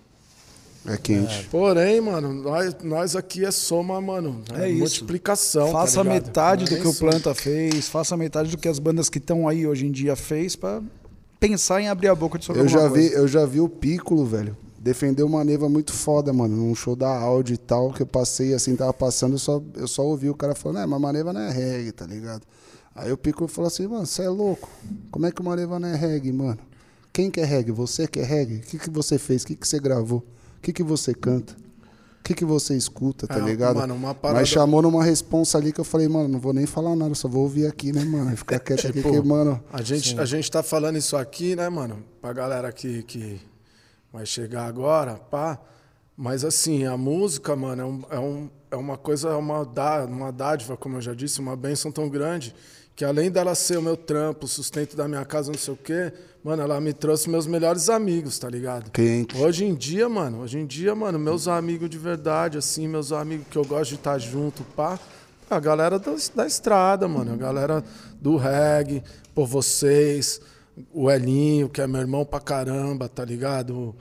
É 0.89 0.97
quente. 0.97 1.49
Porém, 1.51 2.01
mano, 2.01 2.33
nós, 2.33 2.77
nós 2.83 3.17
aqui 3.17 3.45
é 3.45 3.51
soma, 3.51 4.01
mano. 4.01 4.43
É 4.55 4.69
isso. 4.69 4.79
Multiplicação. 4.81 5.67
tá 5.67 5.73
Faça 5.73 6.03
ligado? 6.03 6.15
metade 6.25 6.65
Não 6.65 6.71
do 6.71 6.77
é 6.77 6.81
que 6.81 6.87
o 6.87 6.91
isso. 6.91 7.01
Planta 7.01 7.35
fez, 7.35 7.89
faça 7.89 8.17
metade 8.17 8.51
do 8.51 8.59
que 8.59 8.69
as 8.69 8.79
bandas 8.79 9.09
que 9.09 9.19
estão 9.19 9.49
aí 9.49 9.67
hoje 9.67 9.87
em 9.87 9.91
dia 9.91 10.15
fez 10.17 10.55
pra 10.57 10.83
pensar 11.41 11.81
em 11.81 11.89
abrir 11.89 12.09
a 12.09 12.15
boca 12.15 12.39
de 12.39 12.45
sobre 12.45 12.63
Eu 12.63 12.69
já, 12.69 12.87
vi, 12.89 12.95
coisa. 12.95 13.15
eu 13.17 13.29
já 13.29 13.45
vi 13.47 13.61
o 13.61 13.69
Piccolo, 13.69 14.25
velho, 14.25 14.57
defender 14.79 15.23
uma 15.23 15.45
neva 15.45 15.69
muito 15.69 15.93
foda, 15.93 16.33
mano, 16.33 16.57
num 16.57 16.75
show 16.75 16.95
da 16.97 17.09
Audi 17.09 17.55
e 17.55 17.59
tal, 17.59 17.93
que 17.93 18.03
eu 18.03 18.07
passei 18.07 18.55
assim, 18.55 18.75
tava 18.77 18.93
passando, 18.93 19.35
eu 19.35 19.39
só, 19.39 19.63
eu 19.75 19.89
só 19.89 20.03
ouvi 20.05 20.31
o 20.31 20.35
cara 20.35 20.55
falando, 20.55 20.79
é, 20.81 20.87
mas 20.87 21.01
Maneva 21.01 21.33
não 21.33 21.41
é 21.41 21.51
reggae, 21.51 21.93
tá 21.93 22.07
ligado? 22.07 22.43
Aí 22.95 23.13
o 23.13 23.17
Piccolo 23.19 23.49
falou 23.49 23.69
assim, 23.69 23.87
mano, 23.87 24.07
você 24.07 24.23
é 24.23 24.29
louco, 24.29 24.69
como 25.11 25.27
é 25.27 25.31
que 25.33 25.41
o 25.41 25.45
Maneva 25.45 25.79
não 25.79 25.89
é 25.89 25.95
reggae, 25.97 26.33
mano? 26.33 26.59
Quem 27.13 27.31
que 27.31 27.41
é 27.41 27.45
reggae? 27.45 27.73
Você 27.73 28.07
que 28.07 28.21
é 28.21 28.25
reggae? 28.25 28.57
O 28.57 28.61
que, 28.61 28.79
que 28.79 28.91
você 28.91 29.19
fez? 29.19 29.43
O 29.43 29.47
que, 29.47 29.57
que 29.57 29.67
você 29.67 29.79
gravou? 29.79 30.23
O 30.67 30.69
que, 30.69 30.73
que 30.73 30.83
você 30.83 31.15
canta? 31.15 31.53
O 31.53 32.23
que, 32.25 32.35
que 32.35 32.45
você 32.45 32.77
escuta, 32.77 33.25
tá 33.29 33.37
É, 33.39 33.41
ligado? 33.41 33.77
mano, 33.77 33.95
uma 33.95 34.13
parada- 34.13 34.41
Mas 34.41 34.49
chamou 34.49 34.83
numa 34.83 35.05
responsa 35.05 35.57
ali 35.59 35.73
que 35.73 35.79
eu 35.81 35.85
falei, 35.85 36.09
mano, 36.09 36.27
não 36.27 36.41
vou 36.41 36.53
nem 36.53 36.67
falar 36.67 36.97
nada, 36.97 37.15
só 37.15 37.29
vou 37.29 37.45
ouvir 37.45 37.69
aqui, 37.69 37.93
né, 37.93 38.03
mano? 38.05 38.37
Ficar 38.37 38.59
quieto 38.59 38.81
aqui, 38.89 38.95
Tipo, 39.01 39.13
que, 39.13 39.21
mano... 39.29 39.63
A 39.73 39.81
gente, 39.81 40.19
a 40.19 40.25
gente 40.25 40.51
tá 40.51 40.61
falando 40.65 40.97
isso 40.99 41.17
aqui, 41.17 41.55
né, 41.55 41.69
mano? 41.69 42.03
Pra 42.21 42.33
galera 42.33 42.73
que, 42.73 43.05
que 43.05 43.41
vai 44.13 44.27
chegar 44.27 44.67
agora, 44.67 45.15
pá. 45.15 45.57
Mas 46.17 46.45
assim, 46.45 46.85
a 46.85 46.97
música, 46.97 47.55
mano, 47.55 47.81
é, 47.81 47.85
um, 47.85 48.03
é, 48.11 48.19
um, 48.19 48.51
é 48.73 48.77
uma 48.77 48.97
coisa, 48.99 49.29
é 49.29 49.37
uma, 49.37 49.65
dá, 49.65 50.05
uma 50.05 50.33
dádiva, 50.33 50.77
como 50.77 50.97
eu 50.97 51.01
já 51.01 51.15
disse, 51.15 51.39
uma 51.39 51.55
bênção 51.55 51.93
tão 51.93 52.09
grande, 52.09 52.53
que 52.97 53.05
além 53.05 53.31
dela 53.31 53.55
ser 53.55 53.77
o 53.77 53.83
meu 53.83 53.95
trampo, 53.95 54.47
o 54.47 54.49
sustento 54.49 54.97
da 54.97 55.07
minha 55.07 55.25
casa, 55.25 55.53
não 55.53 55.59
sei 55.59 55.75
o 55.75 55.77
quê, 55.77 56.11
mano, 56.43 56.63
ela 56.63 56.81
me 56.81 56.95
trouxe 56.95 57.29
meus 57.29 57.47
melhores 57.47 57.91
amigos, 57.91 58.39
tá 58.39 58.49
ligado? 58.49 58.91
Quente. 58.91 59.37
Hoje 59.37 59.67
em 59.67 59.75
dia, 59.75 60.09
mano, 60.09 60.41
hoje 60.41 60.59
em 60.59 60.67
dia, 60.67 60.95
mano, 60.95 61.19
meus 61.19 61.47
amigos 61.47 61.91
de 61.91 61.99
verdade, 61.99 62.57
assim, 62.57 62.89
meus 62.89 63.13
amigos 63.13 63.49
que 63.51 63.59
eu 63.59 63.67
gosto 63.67 63.91
de 63.91 63.97
estar 63.97 64.19
junto, 64.19 64.65
pá, 64.75 64.99
a 65.49 65.61
galera 65.61 65.99
da, 65.99 66.17
da 66.35 66.47
estrada, 66.47 67.07
mano, 67.07 67.35
a 67.35 67.37
galera 67.37 67.85
do 68.19 68.39
reggae, 68.39 69.05
por 69.35 69.47
vocês, 69.47 70.41
o 70.91 71.11
Elinho, 71.11 71.69
que 71.69 71.83
é 71.83 71.87
meu 71.87 72.01
irmão 72.01 72.25
pra 72.25 72.41
caramba, 72.41 73.11
tá 73.11 73.27
ligado? 73.27 73.95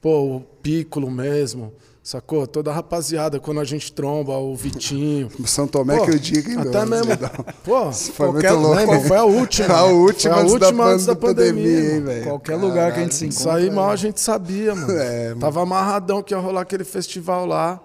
Pô, 0.00 0.36
o 0.36 0.40
Piccolo 0.40 1.10
mesmo, 1.10 1.74
sacou? 2.08 2.46
Toda 2.46 2.70
a 2.70 2.74
rapaziada, 2.74 3.38
quando 3.38 3.60
a 3.60 3.64
gente 3.64 3.92
tromba, 3.92 4.32
o 4.38 4.56
Vitinho. 4.56 5.28
São 5.44 5.66
Tomé 5.66 5.98
Pô, 5.98 6.04
que 6.06 6.12
eu 6.12 6.18
digo, 6.18 6.50
hein, 6.50 6.56
Até 6.60 6.86
mesmo. 6.86 7.12
Pô, 7.62 7.92
Foi 7.92 8.26
qualquer, 8.28 8.52
muito 8.52 8.62
louco. 8.62 8.76
lembra? 8.76 9.00
Foi 9.00 9.16
a 9.18 9.24
última. 9.24 9.68
A 9.78 9.84
última 9.84 10.34
Foi 10.34 10.42
a 10.42 10.44
antes 10.44 10.58
da 10.58 10.66
última 10.66 10.84
antes 10.86 11.06
da 11.06 11.14
pandemia, 11.14 11.94
hein, 11.96 12.00
velho? 12.02 12.24
Qualquer 12.24 12.56
lugar 12.56 12.92
que 12.94 13.00
a 13.00 13.02
gente 13.02 13.14
se 13.14 13.26
encontra. 13.26 13.40
Isso 13.42 13.50
aí 13.50 13.70
mal 13.70 13.90
a 13.90 13.96
gente 13.96 14.20
sabia, 14.20 14.74
mano. 14.74 14.90
É, 14.98 15.28
mano. 15.28 15.40
Tava 15.40 15.62
amarradão 15.62 16.22
que 16.22 16.32
ia 16.32 16.38
rolar 16.38 16.62
aquele 16.62 16.84
festival 16.84 17.44
lá. 17.44 17.78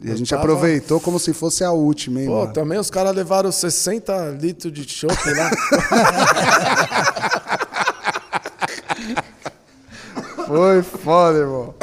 E 0.00 0.10
a 0.10 0.16
gente 0.16 0.30
tava- 0.30 0.42
aproveitou 0.42 0.98
como 0.98 1.18
se 1.18 1.32
fosse 1.34 1.62
a 1.62 1.70
última, 1.70 2.20
hein, 2.20 2.26
Pô, 2.26 2.40
mano? 2.40 2.52
também 2.54 2.78
os 2.78 2.90
caras 2.90 3.14
levaram 3.14 3.52
60 3.52 4.30
litros 4.40 4.72
de 4.72 4.88
chopp 4.88 5.14
lá. 5.30 5.50
Foi 10.46 10.82
foda, 10.82 11.38
irmão. 11.38 11.74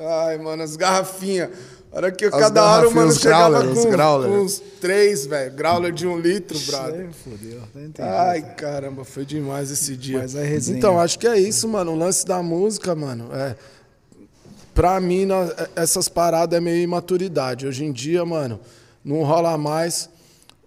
Ai, 0.00 0.38
mano, 0.38 0.62
as 0.62 0.76
garrafinhas. 0.76 1.50
Hora 1.90 2.12
que 2.12 2.26
As 2.26 2.30
cada 2.32 2.62
hora 2.62 2.90
mano 2.90 3.12
chegava 3.12 3.60
growler, 3.62 3.82
com, 3.82 3.90
growler. 3.90 4.30
uns 4.30 4.60
três, 4.80 5.24
velho. 5.24 5.54
Growler 5.54 5.90
de 5.90 6.06
um 6.06 6.18
litro, 6.18 6.58
brother. 6.66 7.08
Entendi. 7.74 7.92
Ai, 8.02 8.42
caramba, 8.56 9.04
foi 9.04 9.24
demais 9.24 9.70
esse 9.70 9.96
dia. 9.96 10.18
Mas 10.18 10.34
é 10.34 10.44
resenha. 10.44 10.76
Então, 10.76 11.00
acho 11.00 11.18
que 11.18 11.26
é 11.26 11.38
isso, 11.38 11.66
mano. 11.66 11.92
O 11.92 11.96
lance 11.96 12.26
da 12.26 12.42
música, 12.42 12.94
mano, 12.94 13.30
é. 13.34 13.56
Pra 14.74 15.00
mim, 15.00 15.26
é- 15.32 15.68
essas 15.82 16.08
paradas 16.08 16.56
é 16.56 16.60
meio 16.60 16.82
imaturidade. 16.82 17.66
Hoje 17.66 17.84
em 17.84 17.90
dia, 17.92 18.24
mano, 18.24 18.60
não 19.02 19.22
rola 19.24 19.56
mais. 19.56 20.10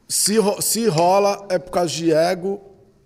Se, 0.10 0.38
ro- 0.40 0.60
se 0.62 0.88
rola, 0.88 1.46
é 1.50 1.58
por 1.60 1.72
causa 1.72 1.92
de 1.94 2.12
ego, 2.12 2.60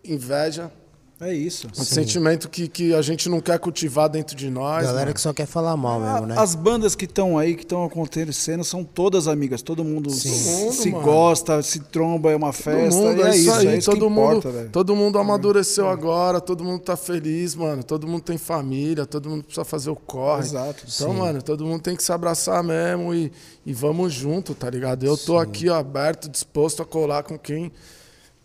inveja. 0.04 0.72
É 1.20 1.34
isso. 1.34 1.68
Um 1.80 1.84
sentimento 1.84 2.50
que, 2.50 2.68
que 2.68 2.94
a 2.94 3.02
gente 3.02 3.30
não 3.30 3.40
quer 3.40 3.58
cultivar 3.58 4.10
dentro 4.10 4.36
de 4.36 4.50
nós. 4.50 4.84
Galera 4.84 5.06
mano. 5.06 5.14
que 5.14 5.22
só 5.22 5.32
quer 5.32 5.46
falar 5.46 5.78
mal 5.78 5.98
mesmo, 5.98 6.28
né? 6.28 6.36
As 6.38 6.56
bandas 6.56 6.94
que 6.94 7.06
estão 7.06 7.38
aí, 7.38 7.56
que 7.56 7.64
estão 7.64 7.86
acontecendo, 7.86 8.66
são 8.66 8.84
todas 8.84 9.26
amigas. 9.26 9.62
Todo 9.62 9.82
mundo 9.82 10.10
mundo, 10.10 10.74
se 10.74 10.92
mano. 10.92 11.04
gosta, 11.06 11.62
se 11.62 11.80
tromba, 11.80 12.32
é 12.32 12.36
uma 12.36 12.52
Todo 12.52 12.62
festa. 12.64 13.00
mundo, 13.00 13.22
e 13.22 13.24
é 13.24 13.36
isso 13.38 13.52
aí, 13.54 13.68
é 13.68 13.78
isso 13.78 13.90
que 13.92 13.98
todo, 13.98 14.10
mundo, 14.10 14.40
importa, 14.40 14.52
velho. 14.52 14.70
todo 14.72 14.94
mundo 14.94 15.18
amadureceu 15.18 15.88
agora, 15.88 16.42
todo 16.42 16.66
mundo 16.66 16.82
tá 16.82 16.98
feliz, 16.98 17.56
mano. 17.56 17.82
Todo 17.82 18.06
mundo 18.06 18.22
tem 18.24 18.38
família, 18.38 19.06
todo 19.06 19.30
mundo 19.30 19.46
precisa 19.46 19.64
fazer 19.64 19.90
o 19.92 19.96
corre. 19.96 20.42
Exato, 20.44 20.84
Então, 20.94 21.14
mano, 21.14 21.42
todo 21.42 21.66
mundo 21.66 21.82
tem 21.82 21.96
que 21.96 22.04
se 22.04 22.12
abraçar 22.12 22.62
mesmo 22.62 23.14
e, 23.14 23.32
e 23.66 23.72
vamos 23.74 24.12
junto, 24.12 24.54
tá 24.54 24.70
ligado? 24.70 25.06
Eu 25.06 25.18
tô 25.18 25.38
aqui, 25.38 25.70
ó, 25.70 25.76
aberto, 25.76 26.28
disposto 26.28 26.82
a 26.82 26.86
colar 26.86 27.24
com 27.24 27.40
quem, 27.40 27.72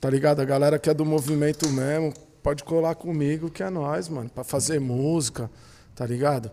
tá 0.00 0.08
ligado? 0.08 0.38
A 0.38 0.44
galera 0.44 0.78
que 0.78 0.88
é 0.88 0.94
do 0.94 1.04
movimento 1.04 1.68
mesmo, 1.68 2.12
pode 2.42 2.64
colar 2.64 2.94
comigo, 2.94 3.50
que 3.50 3.62
é 3.62 3.70
nós, 3.70 4.08
mano, 4.08 4.28
pra 4.30 4.42
fazer 4.44 4.80
música, 4.80 5.50
tá 5.94 6.06
ligado? 6.06 6.50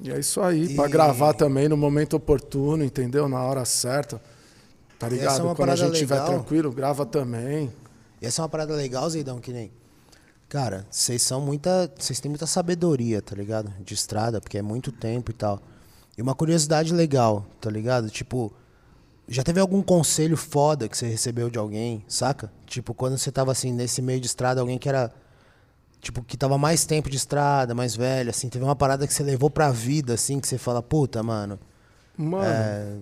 E 0.00 0.10
é 0.12 0.18
isso 0.18 0.40
aí, 0.40 0.74
pra 0.74 0.86
E- 0.86 0.90
gravar 0.90 1.32
também 1.34 1.68
no 1.68 1.76
momento 1.76 2.14
oportuno, 2.14 2.84
entendeu? 2.84 3.28
Na 3.28 3.42
hora 3.42 3.64
certa. 3.64 4.20
Tá 4.98 5.06
é 5.06 5.10
ligado? 5.10 5.44
uma 5.44 5.54
Quando 5.54 5.70
a 5.70 5.76
gente 5.76 5.92
estiver 5.94 6.14
legal. 6.20 6.28
tranquilo, 6.30 6.72
grava 6.72 7.04
também. 7.06 7.72
E 8.20 8.26
essa 8.26 8.40
é 8.40 8.42
uma 8.42 8.48
parada 8.48 8.74
legal, 8.74 9.08
Zeidão, 9.10 9.38
que 9.40 9.52
nem. 9.52 9.70
Cara, 10.48 10.86
vocês 10.90 11.22
são 11.22 11.40
muita. 11.40 11.92
Vocês 11.98 12.18
têm 12.20 12.28
muita 12.30 12.46
sabedoria, 12.46 13.20
tá 13.22 13.34
ligado? 13.36 13.72
De 13.84 13.94
estrada, 13.94 14.40
porque 14.40 14.58
é 14.58 14.62
muito 14.62 14.90
tempo 14.90 15.30
e 15.30 15.34
tal. 15.34 15.60
E 16.16 16.22
uma 16.22 16.34
curiosidade 16.34 16.92
legal, 16.92 17.44
tá 17.60 17.70
ligado? 17.70 18.08
Tipo, 18.10 18.52
já 19.28 19.42
teve 19.42 19.60
algum 19.60 19.82
conselho 19.82 20.36
foda 20.36 20.88
que 20.88 20.96
você 20.96 21.06
recebeu 21.06 21.50
de 21.50 21.58
alguém, 21.58 22.02
saca? 22.08 22.50
Tipo, 22.66 22.94
quando 22.94 23.18
você 23.18 23.30
tava 23.30 23.52
assim, 23.52 23.72
nesse 23.72 24.00
meio 24.00 24.20
de 24.20 24.26
estrada, 24.26 24.60
alguém 24.60 24.78
que 24.78 24.88
era. 24.88 25.12
Tipo, 26.00 26.22
que 26.22 26.36
tava 26.36 26.56
mais 26.56 26.86
tempo 26.86 27.10
de 27.10 27.16
estrada, 27.16 27.74
mais 27.74 27.94
velho, 27.94 28.30
assim, 28.30 28.48
teve 28.48 28.64
uma 28.64 28.76
parada 28.76 29.06
que 29.06 29.12
você 29.12 29.22
levou 29.22 29.50
pra 29.50 29.70
vida, 29.70 30.14
assim, 30.14 30.38
que 30.40 30.46
você 30.46 30.56
fala, 30.56 30.80
puta, 30.80 31.22
mano. 31.22 31.58
Mano, 32.16 32.44
É, 32.44 32.96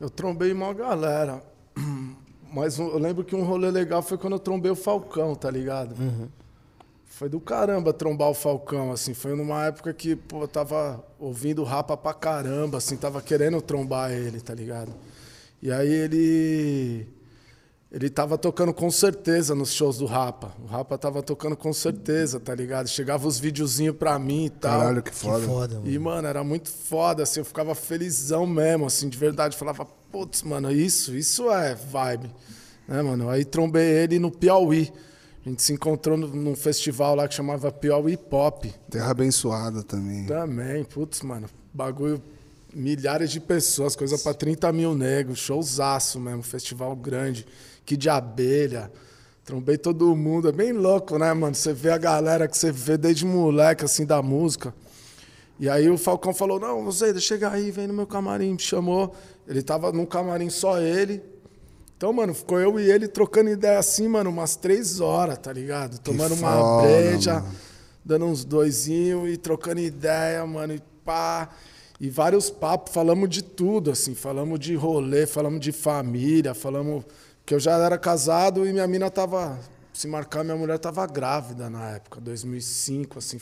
eu 0.00 0.10
trombei 0.10 0.52
uma 0.52 0.74
galera. 0.74 1.42
Mas 2.52 2.78
eu 2.78 2.98
lembro 2.98 3.24
que 3.24 3.34
um 3.34 3.44
rolê 3.44 3.70
legal 3.70 4.02
foi 4.02 4.16
quando 4.18 4.34
eu 4.34 4.38
trombei 4.38 4.70
o 4.70 4.76
Falcão, 4.76 5.34
tá 5.34 5.50
ligado? 5.50 5.94
Foi 7.04 7.28
do 7.28 7.40
caramba 7.40 7.92
trombar 7.92 8.28
o 8.28 8.34
Falcão, 8.34 8.92
assim. 8.92 9.14
Foi 9.14 9.34
numa 9.34 9.66
época 9.66 9.92
que, 9.94 10.14
pô, 10.14 10.42
eu 10.42 10.48
tava 10.48 11.04
ouvindo 11.18 11.64
rapa 11.64 11.96
pra 11.96 12.12
caramba, 12.12 12.78
assim, 12.78 12.96
tava 12.96 13.20
querendo 13.22 13.60
trombar 13.62 14.10
ele, 14.12 14.40
tá 14.40 14.54
ligado? 14.54 14.92
E 15.66 15.72
aí 15.72 15.92
ele. 15.92 17.08
Ele 17.90 18.08
tava 18.08 18.38
tocando 18.38 18.72
com 18.72 18.88
certeza 18.88 19.52
nos 19.52 19.72
shows 19.72 19.98
do 19.98 20.06
Rapa. 20.06 20.52
O 20.62 20.66
Rapa 20.66 20.96
tava 20.96 21.22
tocando 21.24 21.56
com 21.56 21.72
certeza, 21.72 22.38
tá 22.38 22.54
ligado? 22.54 22.88
Chegava 22.88 23.26
os 23.26 23.38
videozinhos 23.38 23.96
pra 23.96 24.16
mim 24.18 24.44
e 24.46 24.50
tal. 24.50 24.78
Caralho, 24.80 25.02
que 25.02 25.10
que 25.10 25.16
foda. 25.16 25.44
foda, 25.46 25.74
mano. 25.76 25.90
E, 25.90 25.98
mano, 25.98 26.28
era 26.28 26.44
muito 26.44 26.68
foda, 26.68 27.22
assim, 27.24 27.40
eu 27.40 27.44
ficava 27.44 27.74
felizão 27.74 28.46
mesmo, 28.46 28.86
assim, 28.86 29.08
de 29.08 29.16
verdade. 29.18 29.56
Falava, 29.56 29.84
putz, 30.12 30.42
mano, 30.44 30.70
isso, 30.70 31.16
isso 31.16 31.50
é 31.50 31.74
vibe. 31.74 32.30
Né, 32.86 33.02
mano? 33.02 33.28
Aí 33.28 33.44
trombei 33.44 33.88
ele 33.88 34.18
no 34.20 34.30
Piauí. 34.30 34.92
A 35.44 35.48
gente 35.48 35.62
se 35.62 35.72
encontrou 35.72 36.16
no- 36.16 36.28
num 36.28 36.54
festival 36.56 37.16
lá 37.16 37.26
que 37.26 37.34
chamava 37.34 37.72
Piauí 37.72 38.16
Pop. 38.16 38.72
Terra 38.90 39.10
abençoada 39.10 39.82
também. 39.82 40.26
Também, 40.26 40.84
putz, 40.84 41.22
mano, 41.22 41.48
bagulho, 41.72 42.22
milhares 42.76 43.30
de 43.30 43.40
pessoas, 43.40 43.96
coisa 43.96 44.18
pra 44.18 44.34
30 44.34 44.70
mil 44.72 44.94
negros, 44.94 45.38
showzaço 45.38 46.20
mesmo, 46.20 46.42
festival 46.42 46.94
grande, 46.94 47.46
que 47.84 47.96
de 47.96 48.10
abelha. 48.10 48.92
Trombei 49.44 49.78
todo 49.78 50.14
mundo, 50.14 50.48
é 50.48 50.52
bem 50.52 50.72
louco, 50.72 51.18
né, 51.18 51.32
mano? 51.32 51.54
Você 51.54 51.72
vê 51.72 51.90
a 51.90 51.98
galera 51.98 52.46
que 52.46 52.58
você 52.58 52.70
vê 52.70 52.98
desde 52.98 53.24
moleque, 53.24 53.84
assim, 53.84 54.04
da 54.04 54.20
música. 54.20 54.74
E 55.58 55.70
aí 55.70 55.88
o 55.88 55.96
Falcão 55.96 56.34
falou, 56.34 56.60
não, 56.60 56.84
você 56.84 57.18
chega 57.18 57.50
aí, 57.50 57.70
vem 57.70 57.86
no 57.86 57.94
meu 57.94 58.06
camarim, 58.06 58.52
me 58.52 58.58
chamou. 58.58 59.14
Ele 59.48 59.62
tava 59.62 59.90
num 59.90 60.04
camarim 60.04 60.50
só 60.50 60.78
ele. 60.78 61.22
Então, 61.96 62.12
mano, 62.12 62.34
ficou 62.34 62.60
eu 62.60 62.78
e 62.78 62.90
ele 62.90 63.08
trocando 63.08 63.48
ideia 63.48 63.78
assim, 63.78 64.06
mano, 64.06 64.28
umas 64.28 64.54
três 64.54 65.00
horas, 65.00 65.38
tá 65.38 65.50
ligado? 65.50 65.98
Tomando 66.00 66.34
uma 66.34 66.52
foda, 66.52 66.82
breja, 66.82 67.34
mano. 67.34 67.54
dando 68.04 68.26
uns 68.26 68.44
doisinhos 68.44 69.32
e 69.32 69.38
trocando 69.38 69.80
ideia, 69.80 70.44
mano, 70.44 70.74
e 70.74 70.82
pá. 71.02 71.48
E 71.98 72.10
vários 72.10 72.50
papos, 72.50 72.92
falamos 72.92 73.28
de 73.30 73.42
tudo, 73.42 73.90
assim, 73.90 74.14
falamos 74.14 74.60
de 74.60 74.74
rolê, 74.74 75.26
falamos 75.26 75.60
de 75.60 75.72
família, 75.72 76.52
falamos 76.52 77.04
que 77.44 77.54
eu 77.54 77.60
já 77.60 77.78
era 77.78 77.96
casado 77.96 78.66
e 78.66 78.72
minha 78.72 78.86
mina 78.86 79.10
tava, 79.10 79.58
se 79.92 80.06
marcar, 80.06 80.44
minha 80.44 80.56
mulher 80.56 80.78
tava 80.78 81.06
grávida 81.06 81.70
na 81.70 81.92
época, 81.92 82.20
2005, 82.20 83.18
assim, 83.18 83.38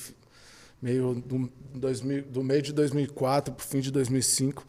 meio 0.81 1.15
do, 1.15 1.51
2000, 1.75 2.23
do 2.25 2.45
meio 2.45 2.63
de 2.63 2.73
2004 2.73 3.55
pro 3.55 3.67
fim 3.67 3.81
de 3.81 3.91
2005. 3.91 4.65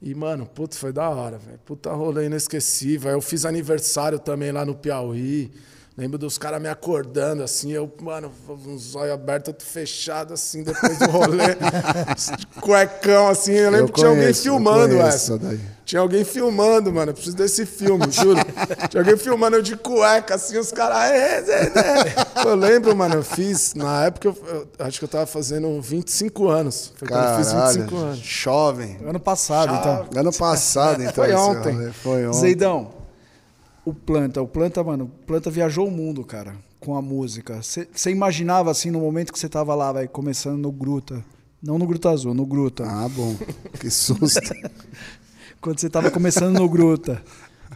E, 0.00 0.14
mano, 0.14 0.46
putz, 0.46 0.76
foi 0.76 0.92
da 0.92 1.08
hora, 1.08 1.38
velho. 1.38 1.60
Puta 1.64 1.92
rolê 1.92 2.26
inesquecível. 2.26 3.12
Eu 3.12 3.20
fiz 3.20 3.44
aniversário 3.44 4.18
também 4.18 4.50
lá 4.50 4.64
no 4.64 4.74
Piauí. 4.74 5.52
Lembro 5.96 6.16
dos 6.16 6.38
caras 6.38 6.60
me 6.60 6.68
acordando, 6.68 7.42
assim, 7.42 7.70
eu, 7.70 7.90
mano, 8.00 8.32
um 8.48 8.78
zóio 8.78 9.12
aberto, 9.12 9.48
outro 9.48 9.66
fechado, 9.66 10.32
assim, 10.32 10.62
depois 10.62 10.98
do 10.98 11.04
rolê. 11.10 11.54
cuecão, 12.62 13.28
assim. 13.28 13.52
Eu 13.52 13.70
lembro 13.70 13.86
Eu 13.86 13.92
que 13.92 13.94
tinha 13.94 14.08
alguém 14.08 14.22
conheço, 14.22 14.42
filmando 14.42 15.00
essa. 15.00 15.38
daí. 15.38 15.60
Tinha 15.84 16.00
alguém 16.00 16.24
filmando, 16.24 16.90
mano. 16.90 17.10
Eu 17.10 17.14
preciso 17.14 17.36
desse 17.36 17.66
filme, 17.66 18.06
juro. 18.10 18.40
Tinha 18.88 19.02
alguém 19.02 19.16
filmando 19.18 19.56
eu 19.56 19.62
de 19.62 19.76
cueca, 19.76 20.36
assim, 20.36 20.56
os 20.56 20.72
caras. 20.72 21.46
Eu 22.42 22.54
lembro, 22.54 22.96
mano, 22.96 23.16
eu 23.16 23.22
fiz. 23.22 23.74
Na 23.74 24.06
época, 24.06 24.28
eu, 24.28 24.36
eu 24.78 24.86
acho 24.86 24.98
que 24.98 25.04
eu 25.04 25.08
tava 25.08 25.26
fazendo 25.26 25.78
25 25.82 26.48
anos. 26.48 26.92
Foi 26.96 27.06
quando 27.06 27.22
eu 27.28 27.36
fiz 27.36 27.52
25 27.52 27.90
Caralho, 27.90 27.96
anos. 28.06 28.18
jovem. 28.18 28.98
Ano 29.06 29.20
passado, 29.20 29.74
então. 29.74 30.20
Ano 30.20 30.32
passado, 30.32 31.02
então. 31.02 31.12
Foi 31.24 31.34
ontem. 31.34 31.72
rolê. 31.74 31.92
Foi 31.92 32.26
ontem. 32.26 32.40
Zeidão, 32.40 32.90
o 33.84 33.92
Planta, 33.94 34.40
o 34.42 34.46
Planta, 34.46 34.82
mano, 34.84 35.04
o 35.04 35.26
Planta 35.26 35.50
viajou 35.50 35.86
o 35.86 35.90
mundo, 35.90 36.24
cara, 36.24 36.54
com 36.80 36.96
a 36.96 37.02
música. 37.02 37.60
Você 37.62 38.10
imaginava, 38.10 38.70
assim, 38.70 38.90
no 38.90 39.00
momento 39.00 39.32
que 39.32 39.38
você 39.38 39.48
tava 39.48 39.74
lá, 39.74 39.92
vai 39.92 40.06
começando 40.08 40.58
no 40.60 40.70
Gruta, 40.72 41.24
não 41.62 41.78
no 41.78 41.86
Gruta 41.86 42.10
Azul, 42.10 42.34
no 42.34 42.46
Gruta. 42.46 42.84
Ah, 42.86 43.08
bom. 43.08 43.36
Que 43.80 43.90
susto. 43.90 44.40
Quando 45.60 45.78
você 45.78 45.88
tava 45.88 46.10
começando 46.10 46.58
no 46.58 46.68
Gruta, 46.68 47.22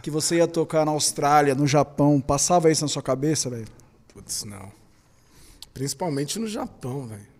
que 0.01 0.11
você 0.11 0.37
ia 0.37 0.47
tocar 0.47 0.85
na 0.85 0.91
Austrália, 0.91 1.55
no 1.55 1.65
Japão, 1.65 2.19
passava 2.19 2.69
isso 2.71 2.83
na 2.83 2.89
sua 2.89 3.01
cabeça, 3.01 3.49
velho? 3.49 3.67
Putz, 4.13 4.43
não. 4.43 4.71
Principalmente 5.73 6.39
no 6.39 6.47
Japão, 6.47 7.07
velho. 7.07 7.37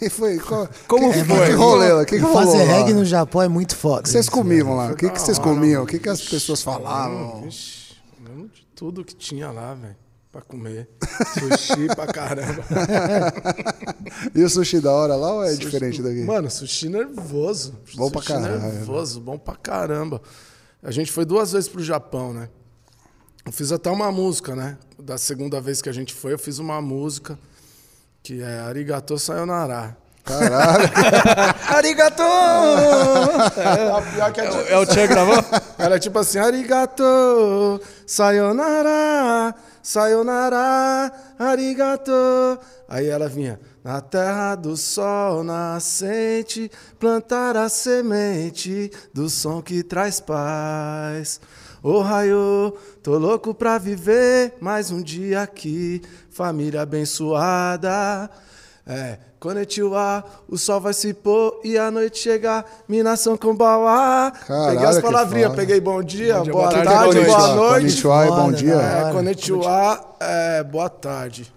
E 0.00 0.08
foi, 0.08 0.38
qual- 0.38 0.68
Como 0.88 1.12
que, 1.12 1.22
foi? 1.24 1.46
Que 1.46 1.52
rolê 1.52 1.92
lá? 1.92 2.04
Que 2.06 2.16
que 2.16 2.22
rolou 2.22 2.42
Fazer 2.42 2.64
lá? 2.64 2.72
reggae 2.78 2.94
no 2.94 3.04
Japão 3.04 3.42
é 3.42 3.48
muito 3.48 3.76
foda. 3.76 4.00
O 4.00 4.02
que 4.04 4.08
vocês 4.08 4.28
comiam 4.30 4.74
lá? 4.74 4.86
Foi 4.86 4.94
O 4.94 4.96
que, 4.96 5.10
que 5.10 5.20
vocês 5.20 5.38
hora, 5.38 5.48
comiam? 5.48 5.82
O 5.84 5.86
que, 5.86 5.98
que 5.98 6.08
as 6.08 6.22
pessoas 6.22 6.62
falavam? 6.62 7.42
Vixe, 7.42 7.83
lembro 8.28 8.48
de 8.48 8.66
tudo 8.74 9.04
que 9.04 9.14
tinha 9.14 9.50
lá, 9.50 9.74
velho. 9.74 9.96
Pra 10.32 10.42
comer. 10.42 10.88
Sushi 11.38 11.86
pra 11.94 12.06
caramba. 12.08 12.64
E 14.34 14.42
o 14.42 14.48
sushi 14.50 14.80
da 14.80 14.90
hora 14.90 15.14
lá 15.14 15.32
ou 15.34 15.44
é 15.44 15.50
Sushi- 15.50 15.60
diferente 15.60 16.02
daqui? 16.02 16.24
Mano, 16.24 16.50
sushi 16.50 16.88
nervoso. 16.88 17.78
Bom 17.94 18.10
pra 18.10 18.20
sushi 18.20 18.32
caralho. 18.32 18.60
nervoso, 18.60 19.20
bom 19.20 19.38
pra 19.38 19.54
caramba. 19.54 20.20
A 20.82 20.90
gente 20.90 21.12
foi 21.12 21.24
duas 21.24 21.52
vezes 21.52 21.68
pro 21.68 21.82
Japão, 21.82 22.32
né? 22.32 22.48
Eu 23.46 23.52
fiz 23.52 23.70
até 23.70 23.90
uma 23.90 24.10
música, 24.10 24.56
né? 24.56 24.76
Da 24.98 25.16
segunda 25.18 25.60
vez 25.60 25.80
que 25.80 25.88
a 25.88 25.92
gente 25.92 26.12
foi, 26.12 26.32
eu 26.32 26.38
fiz 26.38 26.58
uma 26.58 26.80
música 26.82 27.38
que 28.22 28.42
é 28.42 28.58
Arigato 28.60 29.16
Sayonara. 29.18 29.96
Caralho. 30.24 30.90
Arigato! 31.68 32.22
É, 33.56 34.12
pior 34.14 34.32
que 34.32 34.40
é, 34.40 34.46
tipo, 34.48 34.72
É 34.72 34.78
o 34.78 34.86
Tchê 34.86 35.06
gravou? 35.06 35.44
era 35.78 35.98
tipo 35.98 36.18
assim, 36.18 36.38
Arigato 36.38 37.80
Sayonara 38.06 39.54
sayonara, 39.84 41.12
arigato. 41.38 42.10
Aí 42.88 43.06
ela 43.06 43.28
vinha, 43.28 43.60
na 43.84 44.00
terra 44.00 44.54
do 44.54 44.76
sol 44.76 45.44
nascente, 45.44 46.70
plantar 46.98 47.54
a 47.56 47.68
semente 47.68 48.90
do 49.12 49.28
som 49.28 49.60
que 49.60 49.82
traz 49.82 50.20
paz. 50.20 51.38
Ô 51.82 52.00
raio, 52.00 52.74
tô 53.02 53.18
louco 53.18 53.54
pra 53.54 53.76
viver 53.76 54.54
mais 54.58 54.90
um 54.90 55.02
dia 55.02 55.42
aqui, 55.42 56.00
família 56.30 56.80
abençoada. 56.80 58.30
É, 58.86 59.18
Konnichiwa, 59.44 60.24
o 60.48 60.56
sol 60.56 60.80
vai 60.80 60.94
se 60.94 61.12
pôr 61.12 61.60
e 61.62 61.76
a 61.76 61.90
noite 61.90 62.16
chegar, 62.16 62.64
minação 62.88 63.36
com 63.36 63.54
bauá. 63.54 64.32
Peguei 64.70 64.86
as 64.86 64.98
palavrinhas, 65.02 65.54
peguei 65.54 65.78
bom 65.82 66.02
dia, 66.02 66.36
Bom 66.38 66.42
dia, 66.44 66.52
boa, 66.54 66.62
boa 66.70 66.72
tarde, 66.72 66.88
tarde, 66.88 67.24
boa 67.26 67.38
boa 67.38 67.54
noite. 67.54 67.80
Konnichiwa 67.82 68.26
e 68.26 68.30
bom 68.30 68.52
dia. 68.52 68.74
É, 68.74 69.12
konnichiwa, 69.12 70.16
é, 70.18 70.64
boa 70.64 70.88
tarde, 70.88 71.52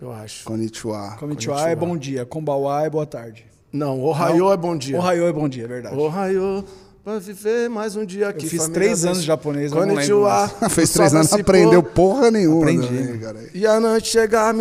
eu 0.00 0.12
acho. 0.12 0.44
Konnichiwa. 0.44 1.16
Konnichiwa 1.18 1.68
é 1.68 1.74
bom 1.74 1.96
dia, 1.96 2.24
Kombawa 2.24 2.84
é 2.84 2.90
boa 2.90 3.04
tarde. 3.04 3.44
Não, 3.72 4.00
Ohio 4.00 4.52
é 4.52 4.56
bom 4.56 4.76
dia. 4.76 4.96
Ohio 4.96 5.26
é 5.26 5.32
bom 5.32 5.48
dia, 5.48 5.64
é 5.64 5.66
verdade. 5.66 5.96
Ohio, 5.96 6.64
pra 7.02 7.18
viver 7.18 7.68
mais 7.68 7.96
um 7.96 8.04
dia 8.04 8.28
aqui. 8.28 8.46
Eu 8.46 8.50
fiz 8.50 8.68
três 8.68 9.04
anos 9.04 9.20
de 9.20 9.26
japonês, 9.26 9.72
eu 9.72 9.86
não 9.86 9.94
lembro. 9.94 10.28
Fez 10.70 10.90
três 10.92 11.14
anos, 11.14 11.30
não 11.30 11.40
aprendeu 11.40 11.82
porra 11.82 12.30
nenhuma. 12.30 12.62
Aprendi. 12.62 12.86
também, 12.86 13.18
cara. 13.18 13.38
E 13.54 13.66
a 13.66 13.80
noite 13.80 14.08
chega 14.08 14.52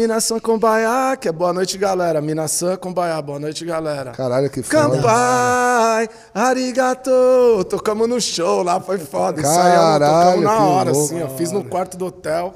com 0.41 0.57
baiá, 0.57 1.17
que 1.17 1.27
é 1.27 1.31
boa 1.31 1.51
noite, 1.53 1.77
galera. 1.77 2.21
Minação 2.21 2.75
com 2.77 2.93
baiá, 2.93 3.21
boa 3.21 3.39
noite, 3.39 3.65
galera. 3.65 4.11
Caralho, 4.11 4.49
que 4.49 4.61
foda. 4.63 4.97
Kampai, 4.97 6.09
arigato. 6.33 7.11
Tocamos 7.69 8.07
no 8.07 8.19
show 8.21 8.63
lá, 8.63 8.79
foi 8.79 8.97
foda. 8.97 9.41
Caralho, 9.41 10.05
tocamos 10.05 10.43
na 10.43 10.59
hora, 10.65 10.91
louco. 10.91 11.05
assim, 11.13 11.23
ó. 11.23 11.27
Fiz 11.29 11.51
no 11.51 11.63
quarto 11.63 11.97
do 11.97 12.05
hotel. 12.05 12.53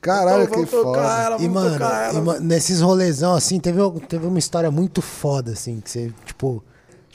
Caralho, 0.00 0.44
Então, 0.44 0.64
que 0.64 0.70
foda. 0.70 0.98
ela, 1.00 1.36
E, 1.42 1.48
mano, 1.48 1.72
tocar 1.72 2.10
ela. 2.10 2.18
e, 2.18 2.22
ma- 2.22 2.38
nesses 2.38 2.80
rolezão, 2.80 3.34
assim, 3.34 3.58
teve, 3.58 3.80
teve 4.08 4.24
uma 4.24 4.38
história 4.38 4.70
muito 4.70 5.02
foda, 5.02 5.50
assim, 5.50 5.80
que 5.80 5.90
você, 5.90 6.12
tipo, 6.24 6.62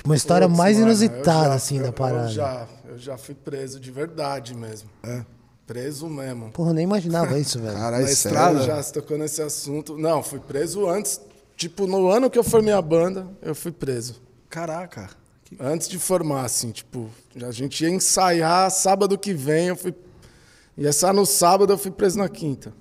tipo, 0.02 0.10
uma 0.10 0.16
história 0.16 0.48
Putz, 0.48 0.58
mais 0.58 0.76
mano, 0.78 0.88
inusitada, 0.88 1.50
já- 1.50 1.54
assim, 1.54 1.78
eu- 1.78 1.84
da 1.84 1.92
parada. 1.92 2.24
Eu 2.26 2.30
já, 2.30 2.68
eu 2.90 2.98
já 2.98 3.18
fui 3.18 3.36
preso 3.36 3.80
de 3.80 3.92
verdade 3.92 4.56
mesmo. 4.56 4.90
É. 5.04 5.24
Preso 5.68 6.08
mesmo. 6.10 6.52
Porra, 6.52 6.72
eu 6.72 6.74
nem 6.74 6.84
imaginava 6.84 7.40
isso, 7.40 7.60
velho. 7.60 7.74
Caralho, 7.78 8.04
Na 8.06 8.12
sério. 8.12 8.36
estrada? 8.36 8.62
Já 8.64 8.84
se 8.84 8.92
tocou 8.92 9.18
nesse 9.18 9.42
assunto. 9.42 9.98
Não, 9.98 10.22
fui 10.22 10.40
preso 10.40 10.88
antes. 10.88 11.22
Tipo, 11.56 11.86
no 11.88 12.10
ano 12.10 12.30
que 12.30 12.38
eu 12.38 12.44
formei 12.44 12.74
a 12.74 12.82
banda, 12.82 13.28
eu 13.42 13.54
fui 13.56 13.72
preso. 13.72 14.22
Caraca. 14.50 15.10
Que... 15.46 15.56
Antes 15.60 15.88
de 15.88 15.98
formar, 16.00 16.44
assim, 16.46 16.72
tipo, 16.72 17.10
a 17.42 17.52
gente 17.52 17.84
ia 17.84 17.90
ensaiar 17.90 18.70
sábado 18.72 19.18
que 19.18 19.34
vem, 19.34 19.68
eu 19.68 19.76
fui. 19.76 19.94
Ia 20.78 20.92
sair 20.92 21.14
no 21.14 21.26
sábado, 21.26 21.72
eu 21.72 21.78
fui 21.78 21.92
preso 21.92 22.18
na 22.18 22.28
quinta. 22.28 22.74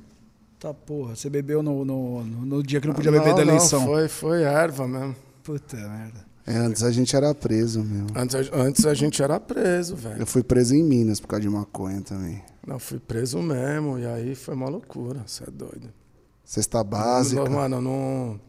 Tá 0.59 0.73
porra, 0.75 1.15
você 1.15 1.29
bebeu 1.31 1.63
no, 1.63 1.85
no, 1.85 2.25
no- 2.25 2.47
no 2.47 2.63
dia 2.63 2.81
que 2.81 2.87
não 2.89 2.95
podia 2.95 3.11
Não, 3.11 3.19
beber 3.19 3.35
da 3.35 3.45
não, 3.45 3.55
eleição. 3.55 3.85
Foi, 3.85 4.09
foi 4.09 4.43
erva 4.43 4.89
mesmo. 4.89 5.15
Puta 5.43 5.77
merda. 5.77 6.25
É, 6.47 6.57
antes 6.57 6.83
a 6.83 6.91
gente 6.91 7.15
era 7.15 7.35
preso, 7.35 7.83
meu. 7.85 8.07
Antes, 8.15 8.35
a- 8.37 8.57
antes 8.57 8.87
a 8.87 8.95
gente 8.95 9.23
era 9.23 9.39
preso, 9.39 9.95
velho. 9.95 10.21
Eu 10.21 10.27
fui 10.27 10.43
preso 10.43 10.75
em 10.75 10.83
Minas 10.83 11.21
por 11.21 11.29
causa 11.29 11.43
de 11.43 11.49
maconha 11.51 12.01
também. 12.01 12.43
Não, 12.67 12.79
fui 12.79 12.99
preso 12.99 13.39
mesmo, 13.39 13.99
e 13.99 14.07
aí 14.07 14.35
foi 14.35 14.55
uma 14.55 14.69
loucura, 14.69 15.23
você 15.27 15.45
é 15.45 15.51
doido. 15.51 15.93
Cesta 16.45 16.83
básica. 16.83 17.45
Não, 17.45 17.51
Mano, 17.53 17.77
eu 17.77 17.81
não, 17.81 18.41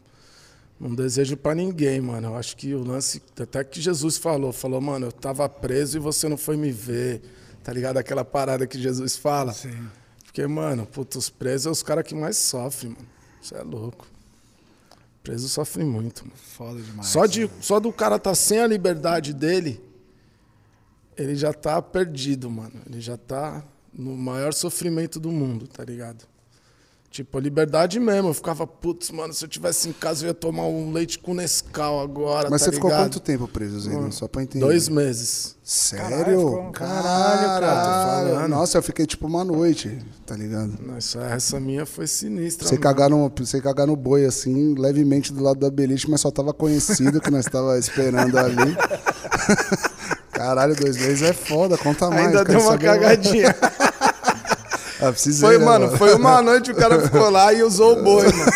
não 0.80 0.94
desejo 0.94 1.36
pra 1.36 1.54
ninguém, 1.54 2.00
mano. 2.00 2.28
Eu 2.28 2.36
acho 2.36 2.56
que 2.56 2.74
o 2.74 2.82
lance, 2.82 3.22
até 3.40 3.62
que 3.62 3.80
Jesus 3.80 4.16
falou, 4.16 4.52
falou, 4.52 4.80
mano, 4.80 5.06
eu 5.06 5.12
tava 5.12 5.48
preso 5.48 5.96
e 5.98 6.00
você 6.00 6.28
não 6.28 6.36
foi 6.36 6.56
me 6.56 6.72
ver. 6.72 7.22
Tá 7.62 7.72
ligado? 7.72 7.96
Aquela 7.98 8.24
parada 8.24 8.66
que 8.66 8.76
Jesus 8.80 9.16
fala. 9.16 9.52
Sim. 9.52 9.70
Porque, 10.24 10.44
mano, 10.46 10.84
puto, 10.86 11.18
os 11.18 11.28
presos 11.30 11.66
é 11.66 11.70
os 11.70 11.82
caras 11.82 12.04
que 12.04 12.14
mais 12.14 12.36
sofrem, 12.36 12.90
mano. 12.92 13.06
Você 13.40 13.54
é 13.54 13.62
louco. 13.62 14.06
Preso 15.22 15.48
sofre 15.48 15.84
muito, 15.84 16.24
mano. 16.24 16.36
Foda 16.36 16.80
demais. 16.80 17.08
Só, 17.08 17.26
de, 17.26 17.48
só 17.60 17.78
do 17.78 17.92
cara 17.92 18.18
tá 18.18 18.34
sem 18.34 18.58
a 18.58 18.66
liberdade 18.66 19.32
dele, 19.32 19.80
ele 21.16 21.36
já 21.36 21.52
tá 21.52 21.80
perdido, 21.80 22.50
mano. 22.50 22.82
Ele 22.86 23.00
já 23.00 23.16
tá 23.16 23.64
no 23.92 24.16
maior 24.16 24.52
sofrimento 24.52 25.20
do 25.20 25.30
mundo, 25.30 25.68
tá 25.68 25.84
ligado? 25.84 26.26
Tipo, 27.12 27.36
a 27.36 27.40
liberdade 27.42 28.00
mesmo. 28.00 28.30
Eu 28.30 28.34
ficava, 28.34 28.66
putz, 28.66 29.10
mano, 29.10 29.34
se 29.34 29.44
eu 29.44 29.48
tivesse 29.48 29.86
em 29.86 29.92
casa 29.92 30.24
eu 30.24 30.28
ia 30.28 30.34
tomar 30.34 30.62
um 30.62 30.90
leite 30.92 31.18
com 31.18 31.34
Nescau 31.34 32.00
agora, 32.00 32.48
Mas 32.48 32.62
tá 32.62 32.70
você 32.70 32.72
ficou 32.72 32.88
ligado? 32.88 33.04
quanto 33.04 33.20
tempo 33.20 33.46
preso, 33.46 33.80
Zé? 33.80 34.10
Só 34.10 34.26
pra 34.26 34.42
entender. 34.42 34.64
Dois 34.64 34.88
meses. 34.88 35.54
Sério? 35.62 36.70
Caralho, 36.72 36.72
Caralho, 36.72 38.34
cara. 38.34 38.48
Nossa, 38.48 38.78
eu 38.78 38.82
fiquei 38.82 39.04
tipo 39.04 39.26
uma 39.26 39.44
noite, 39.44 39.98
tá 40.24 40.34
ligado? 40.34 40.72
Nossa, 40.80 41.20
essa 41.24 41.60
minha 41.60 41.84
foi 41.84 42.06
sinistra. 42.06 42.66
Você 42.66 42.76
mano. 42.76 42.82
cagar, 42.82 43.10
no, 43.10 43.30
você 43.36 43.60
cagar 43.60 43.86
no 43.86 43.94
boi, 43.94 44.24
assim, 44.24 44.74
levemente 44.78 45.34
do 45.34 45.42
lado 45.42 45.60
da 45.60 45.70
beliche, 45.70 46.10
mas 46.10 46.22
só 46.22 46.30
tava 46.30 46.54
conhecido 46.54 47.20
que 47.20 47.30
nós 47.30 47.44
tava 47.44 47.78
esperando 47.78 48.38
ali. 48.38 48.74
Caralho, 50.32 50.74
dois 50.74 50.96
meses 50.96 51.20
é 51.22 51.34
foda, 51.34 51.76
conta 51.76 52.08
mais. 52.08 52.28
Ainda 52.28 52.42
deu 52.42 52.58
uma 52.58 52.70
saber- 52.72 52.86
cagadinha. 52.86 53.54
Ah, 55.02 55.10
precisei, 55.12 55.48
Foi, 55.48 55.58
né, 55.58 55.64
mano, 55.64 55.96
foi 55.96 56.14
uma 56.14 56.40
noite 56.42 56.70
o 56.70 56.74
cara 56.74 57.00
ficou 57.00 57.28
lá 57.30 57.52
e 57.52 57.62
usou 57.62 57.98
o 57.98 58.02
boi, 58.02 58.24
mano. 58.24 58.52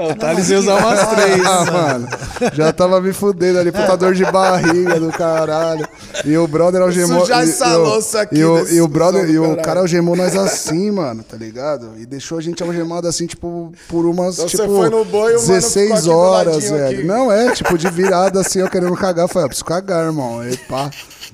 O 0.00 0.14
Thales 0.14 0.48
ia 0.48 0.60
usar 0.60 0.76
umas 0.76 1.08
três. 1.08 1.44
Ah, 1.44 1.64
mano, 1.72 2.08
já 2.54 2.72
tava 2.72 3.00
me 3.00 3.12
fudendo 3.12 3.58
ali, 3.58 3.72
puta 3.72 3.96
dor 3.96 4.14
de 4.14 4.24
barriga 4.26 5.00
do 5.00 5.10
caralho. 5.10 5.86
E 6.24 6.36
o 6.38 6.46
brother 6.46 6.80
algemou. 6.82 7.20
Sujar 7.22 7.44
e- 7.44 7.48
essa 7.50 7.66
e 7.66 7.74
o- 7.74 7.78
louça 7.82 8.20
aqui 8.20 8.36
E 8.38 8.44
o, 8.44 8.68
e 8.68 8.80
o 8.80 8.86
brother, 8.86 9.28
e 9.28 9.38
o 9.40 9.56
cara 9.56 9.80
algemou 9.80 10.14
nós 10.14 10.36
assim, 10.36 10.92
mano, 10.92 11.24
tá 11.24 11.36
ligado? 11.36 11.90
E 11.98 12.06
deixou 12.06 12.38
a 12.38 12.40
gente 12.40 12.62
algemado 12.62 13.08
assim, 13.08 13.26
tipo, 13.26 13.72
por 13.88 14.06
umas, 14.06 14.36
Então 14.36 14.48
você 14.48 14.56
tipo, 14.56 14.68
foi 14.76 14.88
no 14.88 15.04
boi 15.04 15.32
e 15.32 15.36
o 15.36 15.40
mano 15.40 15.40
ficou 15.40 15.54
16 15.56 15.90
aqui 15.92 16.02
do 16.02 16.16
horas, 16.16 16.70
velho. 16.70 16.98
aqui. 16.98 17.04
Não, 17.06 17.32
é, 17.32 17.50
tipo, 17.50 17.76
de 17.76 17.90
virada 17.90 18.40
assim, 18.40 18.60
eu 18.60 18.70
querendo 18.70 18.94
cagar. 18.96 19.24
Eu 19.24 19.28
falei, 19.28 19.46
ah, 19.46 19.48
preciso 19.48 19.64
cagar, 19.64 20.04
irmão. 20.06 20.38
Aí, 20.40 20.56
pá, 20.56 20.90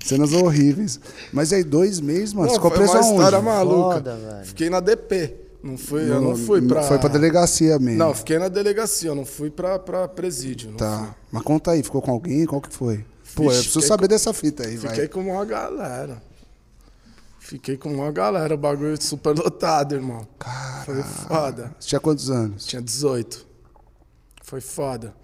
cenas 0.06 0.32
horríveis. 0.32 1.00
Mas 1.32 1.52
aí, 1.52 1.64
dois 1.64 2.00
meses, 2.00 2.32
mano, 2.32 2.48
Não, 2.48 2.54
ficou 2.54 2.70
preso 2.70 2.92
uma 2.92 3.00
aonde? 3.00 3.12
história 3.14 3.40
maluca. 3.40 3.94
Foda. 3.94 4.42
Fiquei 4.44 4.70
na 4.70 4.80
DP. 4.80 5.34
Não 5.62 5.78
fui, 5.78 6.02
eu 6.10 6.20
não 6.20 6.36
fui 6.36 6.60
pra. 6.60 6.82
Foi 6.82 6.98
pra 6.98 7.08
delegacia 7.08 7.78
mesmo. 7.78 7.98
Não, 7.98 8.12
fiquei 8.14 8.38
na 8.38 8.48
delegacia, 8.48 9.08
eu 9.08 9.14
não 9.14 9.24
fui 9.24 9.48
pra, 9.50 9.78
pra 9.78 10.06
presídio. 10.06 10.70
não 10.72 10.78
fui. 10.78 10.86
Tá. 10.86 11.14
Mas 11.32 11.42
conta 11.42 11.70
aí, 11.70 11.82
ficou 11.82 12.02
com 12.02 12.10
alguém? 12.10 12.44
Qual 12.44 12.60
que 12.60 12.72
foi? 12.74 12.98
Pô, 13.34 13.44
Vixe, 13.44 13.56
eu 13.56 13.62
preciso 13.62 13.72
fiquei 13.80 13.88
saber 13.88 14.08
dessa 14.08 14.32
fita 14.34 14.64
aí, 14.66 14.76
Fiquei 14.76 14.96
vai. 14.96 15.08
com 15.08 15.20
uma 15.20 15.44
galera. 15.44 16.22
Fiquei 17.40 17.76
com 17.76 17.92
uma 17.92 18.10
galera, 18.12 18.54
o 18.54 18.58
bagulho 18.58 19.00
super 19.02 19.36
lotado, 19.36 19.94
irmão. 19.94 20.26
Foi 20.84 21.02
foda. 21.02 21.74
Você 21.78 21.88
tinha 21.88 22.00
quantos 22.00 22.30
anos? 22.30 22.64
Tinha 22.64 22.80
18. 22.80 23.46
Foi 24.42 24.60
foda. 24.60 25.14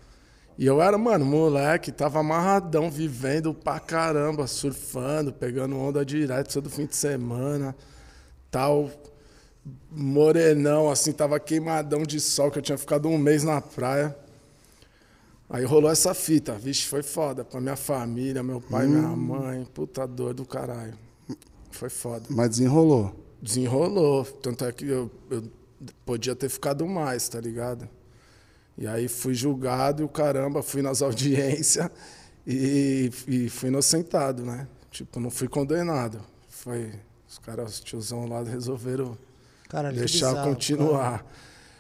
E 0.61 0.67
eu 0.67 0.83
era, 0.83 0.99
mano, 0.99 1.25
moleque, 1.25 1.91
tava 1.91 2.19
amarradão, 2.19 2.91
vivendo 2.91 3.55
pra 3.55 3.81
caramba, 3.81 4.47
surfando, 4.47 5.33
pegando 5.33 5.75
onda 5.75 6.05
direto 6.05 6.53
todo 6.53 6.69
fim 6.69 6.85
de 6.85 6.95
semana. 6.95 7.75
Tal. 8.51 8.91
Morenão, 9.91 10.91
assim, 10.91 11.13
tava 11.13 11.41
queimadão 11.41 12.03
de 12.03 12.21
sol, 12.21 12.51
que 12.51 12.59
eu 12.59 12.63
tinha 12.63 12.77
ficado 12.77 13.09
um 13.09 13.17
mês 13.17 13.43
na 13.43 13.59
praia. 13.63 14.15
Aí 15.49 15.65
rolou 15.65 15.91
essa 15.91 16.13
fita. 16.13 16.53
Vixe, 16.53 16.85
foi 16.87 17.03
foda. 17.03 17.43
Pra 17.43 17.59
minha 17.59 17.75
família, 17.75 18.43
meu 18.43 18.61
pai, 18.61 18.87
minha 18.87 19.09
mãe. 19.09 19.67
Puta 19.73 20.07
dor 20.07 20.35
do 20.35 20.45
caralho. 20.45 20.93
Foi 21.71 21.89
foda. 21.89 22.27
Mas 22.29 22.51
desenrolou. 22.51 23.15
Desenrolou. 23.41 24.25
Tanto 24.27 24.67
é 24.67 24.73
que 24.73 24.87
eu, 24.87 25.11
eu 25.31 25.43
podia 26.05 26.37
ter 26.37 26.51
ficado 26.51 26.87
mais, 26.87 27.31
tá 27.31 27.41
ligado? 27.41 27.89
E 28.81 28.87
aí 28.87 29.09
fui 29.09 29.35
julgado 29.35 30.03
e 30.03 30.05
o 30.07 30.09
caramba, 30.09 30.63
fui 30.63 30.81
nas 30.81 31.03
audiências 31.05 31.91
e, 32.47 33.11
e 33.29 33.49
fui 33.51 33.69
inocentado, 33.69 34.43
né? 34.43 34.67
Tipo, 34.91 35.21
não 35.21 35.31
fui 35.31 35.47
condenado. 35.47 36.23
Foi. 36.49 36.91
Os 37.29 37.39
caras, 37.39 37.75
os 37.75 37.81
tiozão 37.81 38.27
lá 38.27 38.43
resolveram 38.43 39.17
Caralho, 39.69 39.97
deixar 39.97 40.31
bizarro, 40.31 40.49
continuar. 40.49 41.25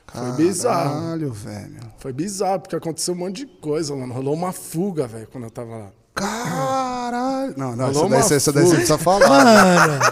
Foi 0.07 0.33
bizarro. 0.33 1.01
Caralho, 1.01 1.33
velho. 1.33 1.81
Foi 1.99 2.13
bizarro, 2.13 2.61
porque 2.61 2.77
aconteceu 2.77 3.15
um 3.15 3.17
monte 3.17 3.39
de 3.39 3.47
coisa, 3.47 3.97
mano. 3.97 4.13
Rolou 4.13 4.35
uma 4.35 4.53
fuga, 4.53 5.07
velho, 5.07 5.27
quando 5.27 5.45
eu 5.45 5.51
tava 5.51 5.77
lá. 5.77 5.93
Caralho. 6.15 7.55
Não, 7.57 7.75
não, 7.75 7.93
Rolou 7.93 8.15
essa 8.15 8.29
daí, 8.29 8.29
uma 8.29 8.37
essa 8.37 8.53
daí 8.53 8.65
você 8.65 8.75
precisa 8.75 8.99
falar. 8.99 9.29
Mano, 9.29 10.05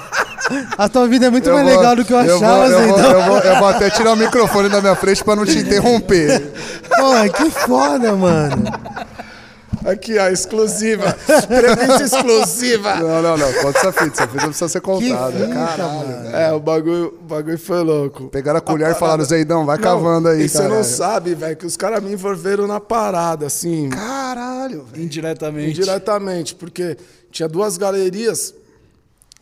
a 0.77 0.89
tua 0.89 1.07
vida 1.09 1.27
é 1.27 1.31
muito 1.31 1.49
Eu 1.49 1.55
mais 1.55 1.67
vou- 1.69 1.77
legal 1.77 1.97
do 1.97 2.05
que 2.05 2.13
eu 2.13 2.19
eu 2.21 2.37
achava, 2.37 2.69
vou, 2.69 2.81
eu, 2.81 2.89
vou, 2.89 2.99
Zé. 2.99 3.05
eu, 3.13 3.23
vou, 3.27 3.39
eu 3.39 3.59
vou 3.59 3.69
até 3.69 3.91
tirar 3.91 4.13
o 4.13 4.17
microfone 4.17 4.69
da 4.69 4.81
minha 4.81 4.95
frente 4.97 5.23
pra 5.25 5.37
não 5.37 5.45
te 5.45 5.59
interromper. 5.59 6.53
Pô, 6.97 7.33
que 7.37 7.51
foda, 7.51 8.13
mano. 8.15 8.65
Aqui, 9.87 10.19
ó, 10.19 10.29
exclusiva. 10.29 11.17
Entrevista 11.45 12.03
exclusiva. 12.03 12.97
Não, 12.97 13.23
não, 13.23 13.37
não. 13.39 13.53
Conta 13.55 13.79
essa 13.79 13.93
fita. 13.93 14.23
Essa 14.23 14.27
fita 14.27 14.45
precisa 14.47 14.69
ser 14.69 14.81
Que 14.81 14.87
contada. 14.87 15.33
fita, 15.33 15.55
Caralho. 15.55 15.93
mano. 16.09 16.37
É, 16.37 16.53
o 16.53 16.61
bagulho, 16.61 17.15
o 17.21 17.25
bagulho 17.25 17.59
foi 17.59 17.83
louco. 17.83 18.25
Pegaram 18.29 18.59
a 18.59 18.61
colher 18.61 18.91
e 18.91 18.95
falaram, 18.95 19.25
Zeidão, 19.25 19.65
vai 19.65 19.77
Não, 19.77 19.83
cavando 19.85 20.29
aí, 20.29 20.43
E 20.43 20.49
você 20.49 20.67
não 20.67 20.83
sabe, 20.83 21.35
velho, 21.35 21.57
que 21.57 21.65
os 21.65 21.77
caras 21.77 22.03
me 22.03 22.13
envolveram 22.13 22.67
na 22.67 22.81
parada, 22.81 23.47
assim, 23.47 23.89
Caralho, 23.89 24.85
velho. 24.93 25.05
Indiretamente. 25.05 25.71
indiretamente, 25.81 26.55
porque 26.57 26.97
tinha 27.31 27.49
duas 27.49 27.77
galerias 27.79 28.53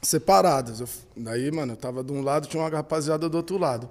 separadas. 0.02 0.80
Eu, 0.80 0.88
daí, 1.16 1.50
mano, 1.50 1.72
eu 1.72 1.76
tava 1.76 2.02
de 2.02 2.12
um 2.12 2.22
lado, 2.22 2.46
tinha 2.46 2.62
uma 2.62 2.68
rapaziada 2.68 3.28
do 3.28 3.36
outro 3.36 3.58
lado. 3.58 3.88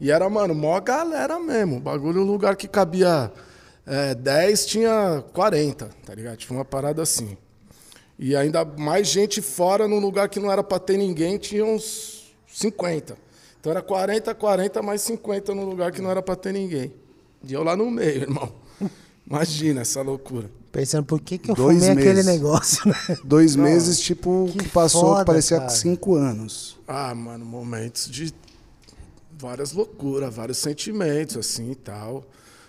E 0.00 0.10
era, 0.10 0.28
mano, 0.28 0.54
mó 0.54 0.78
galera 0.80 1.38
mesmo. 1.38 1.76
O 1.76 1.80
bagulho, 1.80 2.22
um 2.22 2.24
lugar 2.24 2.56
que 2.56 2.68
cabia 2.68 3.32
é, 3.86 4.14
10, 4.14 4.66
tinha 4.66 5.24
40, 5.32 5.90
tá 6.04 6.14
ligado? 6.14 6.36
Tinha 6.36 6.58
uma 6.58 6.64
parada 6.64 7.02
assim. 7.02 7.36
E 8.18 8.34
ainda 8.34 8.64
mais 8.64 9.08
gente 9.08 9.42
fora, 9.42 9.86
num 9.86 9.98
lugar 9.98 10.28
que 10.28 10.40
não 10.40 10.50
era 10.50 10.62
pra 10.62 10.78
ter 10.78 10.96
ninguém, 10.96 11.38
tinha 11.38 11.64
uns 11.64 12.34
50. 12.48 13.16
Então 13.60 13.70
era 13.70 13.82
40, 13.82 14.34
40 14.34 14.82
mais 14.82 15.02
50 15.02 15.54
num 15.54 15.64
lugar 15.64 15.92
que 15.92 16.00
não 16.00 16.10
era 16.10 16.22
pra 16.22 16.36
ter 16.36 16.52
ninguém. 16.52 16.92
E 17.42 17.52
eu 17.52 17.62
lá 17.62 17.76
no 17.76 17.90
meio, 17.90 18.22
irmão. 18.22 18.52
Imagina 19.26 19.82
essa 19.82 20.02
loucura. 20.02 20.50
Pensando 20.76 21.06
por 21.06 21.22
que, 21.22 21.38
que 21.38 21.50
eu 21.50 21.54
Dois 21.54 21.78
fumei 21.78 21.90
aquele 21.90 22.22
meses. 22.22 22.26
negócio, 22.26 22.86
né? 22.86 23.16
Dois 23.24 23.56
meses, 23.56 23.98
tipo, 23.98 24.50
Que 24.52 24.58
que, 24.58 24.68
passou, 24.68 25.00
foda, 25.00 25.20
que 25.20 25.24
parecia 25.24 25.56
cara. 25.56 25.70
cinco 25.70 26.14
anos. 26.16 26.76
Ah, 26.86 27.14
mano, 27.14 27.46
momentos 27.46 28.10
de 28.10 28.30
várias 29.38 29.72
loucuras, 29.72 30.34
vários 30.34 30.58
sentimentos, 30.58 31.38
assim 31.38 31.70
e 31.70 31.74
tal. 31.74 32.26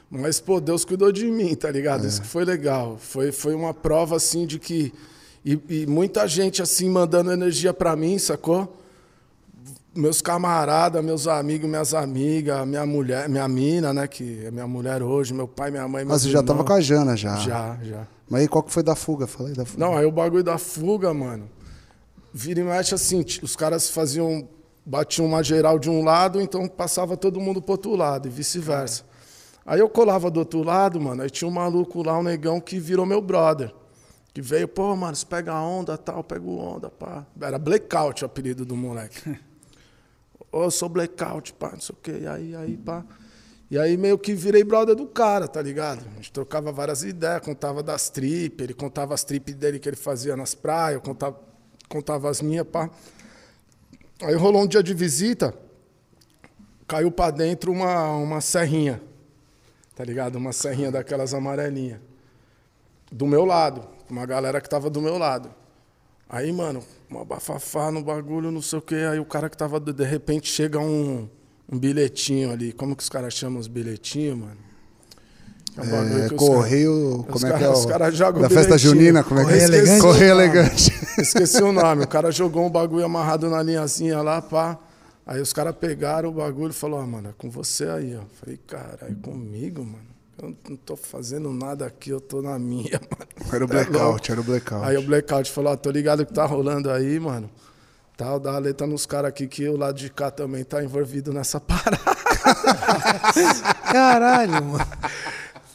Mas, 0.10 0.40
pô, 0.40 0.62
Deus 0.62 0.86
cuidou 0.86 1.12
de 1.12 1.26
mim, 1.30 1.54
tá 1.54 1.70
ligado? 1.70 2.08
Isso 2.08 2.22
que 2.22 2.28
foi 2.28 2.46
legal. 2.46 2.98
Foi, 2.98 3.34
foi 3.34 3.54
uma 3.54 3.74
prova, 3.74 4.16
assim, 4.16 4.46
de 4.46 4.58
que. 4.58 4.94
E, 5.44 5.60
e 5.70 5.86
muita 5.86 6.26
gente, 6.30 6.62
assim, 6.62 6.90
mandando 6.90 7.30
energia 7.30 7.74
pra 7.74 7.94
mim, 7.94 8.18
sacou? 8.18 8.74
Meus 9.98 10.22
camaradas, 10.22 11.04
meus 11.04 11.28
amigos, 11.28 11.68
minhas 11.68 11.92
amigas, 11.96 12.68
minha 12.68 12.86
mulher, 12.86 13.28
minha 13.28 13.48
mina, 13.48 13.92
né? 13.92 14.08
Que 14.08 14.46
é 14.46 14.52
minha 14.52 14.68
mulher 14.68 15.02
hoje, 15.02 15.34
meu 15.34 15.48
pai, 15.48 15.72
minha 15.72 15.88
mãe, 15.88 16.06
Mas 16.06 16.22
você 16.22 16.30
já 16.30 16.44
tava 16.44 16.64
com 16.64 16.72
a 16.72 16.80
Jana 16.80 17.18
já. 17.18 17.36
Já, 17.38 17.80
já. 17.82 18.08
Mas 18.30 18.42
aí 18.42 18.48
qual 18.48 18.64
que 18.64 18.72
foi 18.72 18.84
da 18.84 18.96
fuga? 18.96 19.26
Falei 19.26 19.54
da 19.54 19.66
fuga. 19.66 19.84
Não, 19.84 19.98
aí 19.98 20.06
o 20.06 20.12
bagulho 20.12 20.44
da 20.44 20.60
fuga, 20.60 21.12
mano. 21.16 21.50
Vira 22.32 22.60
e 22.60 22.64
mexe 22.64 22.94
assim, 22.94 23.26
os 23.42 23.56
caras 23.56 23.90
faziam. 23.90 24.48
Batiam 24.86 25.26
uma 25.26 25.44
geral 25.44 25.78
de 25.78 25.90
um 25.90 26.02
lado, 26.04 26.40
então 26.40 26.66
passava 26.68 27.18
todo 27.18 27.42
mundo 27.42 27.62
pro 27.62 27.74
outro 27.74 27.94
lado, 27.96 28.28
e 28.28 28.32
vice-versa. 28.32 29.04
Aí 29.66 29.82
eu 29.82 29.90
colava 29.90 30.32
do 30.32 30.40
outro 30.40 30.64
lado, 30.64 31.02
mano, 31.02 31.24
aí 31.24 31.30
tinha 31.30 31.46
um 31.46 31.52
maluco 31.52 32.02
lá, 32.02 32.18
um 32.18 32.24
negão, 32.24 32.62
que 32.62 32.80
virou 32.80 33.06
meu 33.06 33.20
brother. 33.20 33.74
Que 34.34 34.42
veio, 34.42 34.68
pô, 34.68 34.96
mano, 34.96 35.14
você 35.14 35.26
pega 35.26 35.52
a 35.52 35.62
onda 35.62 35.98
tal, 35.98 36.24
pega 36.24 36.46
o 36.46 36.58
onda, 36.58 36.90
pá. 36.90 37.26
Era 37.42 37.58
Blackout 37.60 38.24
o 38.24 38.28
apelido 38.28 38.64
do 38.64 38.78
moleque. 38.78 39.38
Ô, 40.52 40.64
eu 40.64 40.72
sou 40.72 40.90
Blackout, 40.90 41.54
pá, 41.54 41.72
não 41.74 41.82
sei 41.82 41.94
o 41.94 41.98
quê. 42.02 42.20
E 42.22 42.28
aí, 42.28 42.56
aí, 42.56 42.78
pá. 42.78 43.06
E 43.70 43.78
aí 43.78 43.98
meio 43.98 44.18
que 44.18 44.34
virei 44.34 44.64
brother 44.64 44.96
do 44.96 45.06
cara, 45.06 45.46
tá 45.46 45.62
ligado? 45.62 46.06
A 46.14 46.16
gente 46.16 46.32
trocava 46.32 46.72
várias 46.72 47.04
ideias, 47.04 47.42
contava 47.42 47.84
das 47.84 48.10
tripes, 48.10 48.64
ele 48.64 48.74
contava 48.74 49.14
as 49.14 49.26
tripes 49.26 49.56
dele 49.56 49.78
que 49.78 49.90
ele 49.90 49.98
fazia 49.98 50.38
nas 50.38 50.56
praias, 50.56 50.96
eu 50.96 51.02
contava, 51.02 51.38
contava 51.90 52.30
as 52.30 52.42
minhas, 52.42 52.66
pá. 52.66 52.90
Aí 54.22 54.36
rolou 54.36 54.64
um 54.64 54.68
dia 54.68 54.82
de 54.82 54.94
visita, 54.94 55.54
caiu 56.88 57.12
pra 57.12 57.30
dentro 57.30 57.72
uma, 57.72 58.10
uma 58.12 58.40
serrinha, 58.40 59.02
tá 59.94 60.06
ligado? 60.06 60.38
Uma 60.38 60.54
serrinha 60.54 60.90
daquelas 60.90 61.34
amarelinhas. 61.34 62.00
Do 63.12 63.28
meu 63.28 63.44
lado, 63.44 63.86
uma 64.10 64.26
galera 64.26 64.62
que 64.62 64.70
tava 64.70 64.90
do 64.90 65.02
meu 65.02 65.18
lado. 65.18 65.54
Aí, 66.30 66.52
mano, 66.54 66.84
uma 67.10 67.24
bafafá 67.26 67.92
no 67.92 68.04
bagulho, 68.04 68.52
não 68.52 68.62
sei 68.62 68.80
o 68.80 68.82
quê. 68.82 68.96
Aí 69.12 69.20
o 69.20 69.26
cara 69.26 69.50
que 69.50 69.58
tava, 69.58 69.80
de 69.80 70.04
repente, 70.04 70.50
chega 70.50 70.80
um, 70.80 71.28
um 71.72 71.78
bilhetinho 71.78 72.52
ali. 72.52 72.74
Como 72.74 72.96
que 72.96 73.04
os 73.04 73.10
caras 73.10 73.34
chamam 73.34 73.60
os 73.60 73.68
bilhetinhos, 73.68 74.38
mano? 74.38 74.58
É 75.78 75.82
um 75.82 75.90
bagulho 75.92 76.24
É, 76.26 76.30
correio, 76.32 77.26
como 77.30 77.46
é 77.48 77.58
que 77.58 77.64
é? 77.64 77.70
os 77.70 77.86
o- 77.86 77.88
cara 77.88 78.10
jogam 78.12 78.42
da 78.42 78.50
festa 78.50 78.78
junina, 78.80 79.24
como 79.24 79.40
é 79.42 79.46
que 79.46 79.54
é? 79.54 79.64
Elegante? 79.64 80.02
Correio 80.02 80.32
elegante. 80.32 80.92
Esqueci 81.20 81.62
o 81.62 81.72
nome. 81.72 82.04
O 82.04 82.08
cara 82.08 82.32
jogou 82.32 82.66
um 82.66 82.70
bagulho 82.70 83.06
amarrado 83.06 83.48
na 83.50 83.62
linhazinha 83.62 84.22
lá, 84.22 84.42
pá. 84.42 84.80
Aí 85.26 85.40
os 85.40 85.54
caras 85.54 85.76
pegaram 85.76 86.30
o 86.30 86.32
bagulho 86.32 86.72
e 86.72 86.74
falaram, 86.74 87.04
ah, 87.04 87.08
mano, 87.08 87.30
é 87.30 87.34
com 87.38 87.50
você 87.50 87.86
aí, 87.86 88.16
ó. 88.16 88.22
Falei, 88.40 88.58
caralho, 88.66 89.16
comigo, 89.18 89.84
mano? 89.84 90.17
Eu 90.42 90.56
não 90.70 90.76
tô 90.78 90.96
fazendo 90.96 91.52
nada 91.52 91.86
aqui, 91.86 92.10
eu 92.12 92.22
tô 92.22 92.42
na 92.42 92.58
minha, 92.60 93.00
mano. 93.10 93.52
Era 93.54 93.66
o 93.66 93.68
louco. 93.68 93.92
blackout, 93.92 94.32
era 94.32 94.42
o 94.42 94.44
blackout. 94.44 94.86
Aí 94.86 94.98
o 94.98 95.02
blackout 95.02 95.52
falou, 95.52 95.74
ó, 95.74 95.76
tô 95.76 95.90
ligado 95.90 96.26
que 96.26 96.34
tá 96.34 96.46
rolando 96.46 96.92
aí, 96.92 97.20
mano. 97.20 97.50
Tal, 98.16 98.40
dá 98.40 98.54
a 98.54 98.58
letra 98.60 98.86
nos 98.88 99.06
caras 99.06 99.30
aqui 99.30 99.48
que 99.48 99.68
o 99.70 99.78
lado 99.78 99.96
de 99.98 100.10
cá 100.10 100.32
também 100.32 100.64
tá 100.64 100.84
envolvido 100.84 101.32
nessa 101.34 101.60
parada. 101.62 101.98
Caralho, 103.92 104.64
mano. 104.64 104.88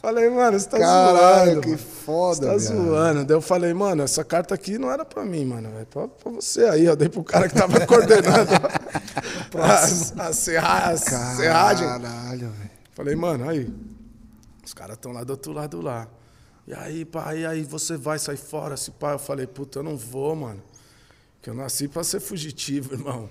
Falei, 0.01 0.29
mano, 0.29 0.59
você 0.59 0.69
tá 0.69 0.79
Caralho, 0.79 1.45
zoando. 1.53 1.61
que 1.61 1.69
mano. 1.69 1.79
foda, 1.79 2.35
Você 2.35 2.69
tá 2.69 2.73
viado. 2.75 2.87
zoando. 2.89 3.25
Daí 3.25 3.37
eu 3.37 3.41
falei, 3.41 3.73
mano, 3.73 4.03
essa 4.03 4.25
carta 4.25 4.53
aqui 4.55 4.77
não 4.77 4.91
era 4.91 5.05
pra 5.05 5.25
mim, 5.25 5.45
mano. 5.45 5.69
É 5.81 5.85
pra, 5.85 6.09
pra 6.09 6.33
você 6.33 6.65
aí. 6.65 6.85
Eu 6.87 6.97
dei 6.97 7.09
pro 7.09 7.23
cara 7.23 7.49
que 7.49 7.55
tava 7.55 7.79
coordenando 7.87 8.51
a, 9.55 9.75
a, 10.27 10.33
serra, 10.33 10.91
a 10.91 10.97
serragem. 10.97 11.87
Caralho, 11.87 12.51
velho. 12.51 12.71
Falei, 12.95 13.15
mano, 13.15 13.49
aí. 13.49 13.73
Os 14.65 14.73
caras 14.73 14.97
estão 14.97 15.13
lá 15.13 15.25
do 15.25 15.31
outro 15.31 15.53
lado 15.53 15.81
lá. 15.81 16.09
E 16.67 16.73
aí, 16.75 17.05
pá, 17.05 17.35
e 17.35 17.45
aí 17.45 17.63
você 17.63 17.97
vai 17.97 18.19
sair 18.19 18.37
fora, 18.37 18.77
se 18.77 18.91
pá. 18.93 19.13
Eu 19.13 19.19
falei, 19.19 19.47
puta, 19.47 19.81
eu 19.81 19.83
não 19.83 19.97
vou, 19.97 20.35
mano. 20.37 20.63
Que 21.41 21.51
eu 21.51 21.55
nasci 21.55 21.89
pra 21.89 22.05
ser 22.05 22.21
fugitivo, 22.21 22.95
irmão. 22.95 23.29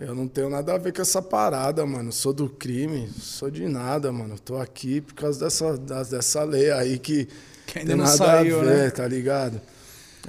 É. 0.00 0.08
Eu 0.08 0.14
não 0.14 0.28
tenho 0.28 0.48
nada 0.48 0.74
a 0.74 0.78
ver 0.78 0.92
com 0.92 1.02
essa 1.02 1.20
parada, 1.20 1.84
mano. 1.84 2.12
Sou 2.12 2.32
do 2.32 2.48
crime, 2.48 3.08
sou 3.18 3.50
de 3.50 3.68
nada, 3.68 4.12
mano. 4.12 4.38
Tô 4.38 4.56
aqui 4.56 5.00
por 5.00 5.14
causa 5.14 5.40
dessa, 5.40 5.76
dessa 5.76 6.44
lei 6.44 6.70
aí 6.70 6.98
que, 6.98 7.26
Que 7.66 7.80
ainda 7.80 7.88
tem 7.88 7.96
não 7.96 8.04
nada 8.04 8.16
saiu, 8.16 8.60
a 8.60 8.64
ver, 8.64 8.76
né? 8.84 8.90
tá 8.90 9.06
ligado? 9.08 9.60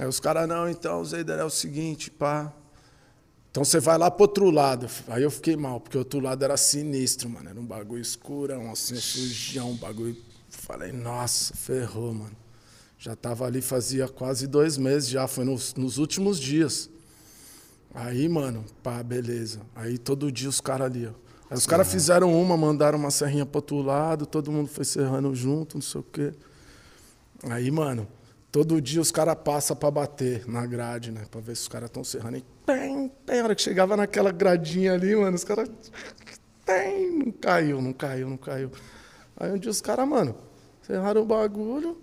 Aí 0.00 0.06
os 0.06 0.18
caras, 0.18 0.48
não, 0.48 0.68
então, 0.68 1.04
Zeider, 1.04 1.38
é 1.38 1.44
o 1.44 1.50
seguinte, 1.50 2.10
pá. 2.10 2.52
Então 3.52 3.64
você 3.64 3.78
vai 3.78 3.98
lá 3.98 4.10
pro 4.10 4.22
outro 4.22 4.50
lado. 4.50 4.88
Aí 5.06 5.22
eu 5.22 5.30
fiquei 5.30 5.54
mal, 5.54 5.78
porque 5.78 5.96
o 5.96 6.00
outro 6.00 6.18
lado 6.18 6.42
era 6.42 6.56
sinistro, 6.56 7.28
mano. 7.28 7.50
Era 7.50 7.60
um 7.60 7.66
bagulho 7.66 8.00
escurão, 8.00 8.72
assim, 8.72 8.96
sujão, 8.96 9.70
um 9.70 9.76
bagulho. 9.76 10.16
Falei, 10.72 10.90
nossa, 10.90 11.54
ferrou, 11.54 12.14
mano. 12.14 12.34
Já 12.96 13.14
tava 13.14 13.44
ali 13.44 13.60
fazia 13.60 14.08
quase 14.08 14.46
dois 14.46 14.78
meses 14.78 15.06
já, 15.06 15.28
foi 15.28 15.44
nos, 15.44 15.74
nos 15.74 15.98
últimos 15.98 16.40
dias. 16.40 16.88
Aí, 17.94 18.26
mano, 18.26 18.64
pá, 18.82 19.02
beleza. 19.02 19.60
Aí 19.76 19.98
todo 19.98 20.32
dia 20.32 20.48
os 20.48 20.62
caras 20.62 20.86
ali, 20.86 21.06
ó. 21.06 21.10
Aí 21.50 21.58
os 21.58 21.66
caras 21.66 21.92
fizeram 21.92 22.32
uma, 22.32 22.56
mandaram 22.56 22.98
uma 22.98 23.10
serrinha 23.10 23.44
pro 23.44 23.58
outro 23.58 23.82
lado, 23.82 24.24
todo 24.24 24.50
mundo 24.50 24.66
foi 24.66 24.86
serrando 24.86 25.34
junto, 25.34 25.74
não 25.74 25.82
sei 25.82 26.00
o 26.00 26.04
quê. 26.04 26.32
Aí, 27.50 27.70
mano, 27.70 28.08
todo 28.50 28.80
dia 28.80 29.02
os 29.02 29.10
caras 29.10 29.36
passam 29.44 29.76
pra 29.76 29.90
bater 29.90 30.48
na 30.48 30.64
grade, 30.64 31.12
né? 31.12 31.26
Pra 31.30 31.42
ver 31.42 31.54
se 31.54 31.62
os 31.62 31.68
caras 31.68 31.90
estão 31.90 32.02
serrando. 32.02 32.38
E 32.38 32.44
tem, 32.64 33.12
tem. 33.26 33.40
A 33.40 33.44
hora 33.44 33.54
que 33.54 33.60
chegava 33.60 33.94
naquela 33.94 34.32
gradinha 34.32 34.94
ali, 34.94 35.14
mano, 35.14 35.36
os 35.36 35.44
caras. 35.44 35.70
Tem, 36.64 37.10
não 37.10 37.30
caiu, 37.30 37.82
não 37.82 37.92
caiu, 37.92 38.30
não 38.30 38.38
caiu. 38.38 38.70
Aí 39.36 39.52
um 39.52 39.58
dia 39.58 39.70
os 39.70 39.82
caras, 39.82 40.08
mano, 40.08 40.34
serraram 40.82 41.22
o 41.22 41.24
bagulho, 41.24 41.96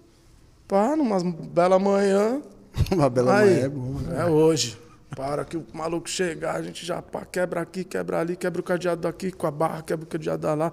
pá, 0.67 0.95
numa 0.95 1.19
bela 1.19 1.79
manhã. 1.79 2.41
Uma 2.91 3.09
bela 3.09 3.39
Aí, 3.39 3.49
manhã 3.49 3.65
é 3.65 3.69
boa, 3.69 4.01
né? 4.01 4.21
É 4.21 4.25
hoje. 4.25 4.77
Para 5.15 5.43
que 5.43 5.57
o 5.57 5.65
maluco 5.73 6.07
chegar, 6.07 6.55
a 6.55 6.61
gente 6.61 6.85
já 6.85 7.01
pá, 7.01 7.25
quebra 7.25 7.61
aqui, 7.61 7.83
quebra 7.83 8.19
ali, 8.19 8.35
quebra 8.35 8.61
o 8.61 8.63
cadeado 8.63 9.01
daqui 9.01 9.31
com 9.31 9.47
a 9.47 9.51
barra, 9.51 9.81
quebra 9.81 10.05
o 10.05 10.07
cadeado 10.07 10.41
da 10.43 10.53
lá. 10.53 10.71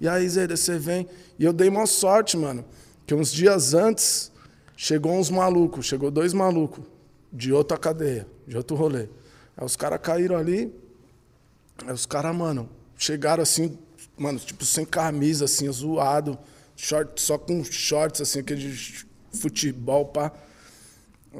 E 0.00 0.08
aí, 0.08 0.28
Zé, 0.28 0.46
você 0.46 0.78
vem. 0.78 1.08
E 1.38 1.44
eu 1.44 1.52
dei 1.52 1.68
uma 1.68 1.86
sorte, 1.86 2.36
mano. 2.36 2.64
Que 3.06 3.14
uns 3.14 3.32
dias 3.32 3.74
antes 3.74 4.32
chegou 4.76 5.12
uns 5.12 5.28
malucos, 5.28 5.86
chegou 5.86 6.10
dois 6.10 6.32
malucos 6.32 6.84
de 7.32 7.52
outra 7.52 7.76
cadeia, 7.76 8.26
de 8.46 8.56
outro 8.56 8.76
rolê. 8.76 9.08
Aí 9.56 9.64
os 9.64 9.76
caras 9.76 10.00
caíram 10.00 10.36
ali. 10.36 10.72
Aí 11.84 11.92
os 11.92 12.06
caras, 12.06 12.34
mano, 12.34 12.68
chegaram 12.96 13.42
assim, 13.42 13.76
mano, 14.16 14.38
tipo 14.38 14.64
sem 14.64 14.84
camisa, 14.84 15.44
assim, 15.46 15.70
zoado, 15.70 16.38
short, 16.76 17.20
só 17.20 17.36
com 17.38 17.64
shorts, 17.64 18.20
assim, 18.20 18.38
aquele 18.40 18.60
de 18.60 19.06
futebol, 19.32 20.04
pá. 20.06 20.30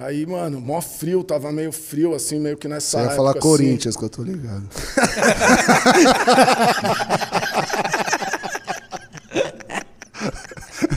Aí, 0.01 0.27
mano, 0.27 0.61
mó 0.61 0.81
frio, 0.81 1.23
tava 1.23 1.53
meio 1.53 1.71
frio, 1.71 2.15
assim, 2.15 2.41
meio 2.41 2.57
que 2.57 2.67
nessa 2.67 2.91
Você 2.91 2.97
ia 2.97 3.03
época, 3.03 3.17
falar 3.17 3.31
assim. 3.31 3.39
Corinthians, 3.41 3.97
que 3.97 4.03
eu 4.03 4.11
tô 4.11 4.23
ligado. 4.25 4.69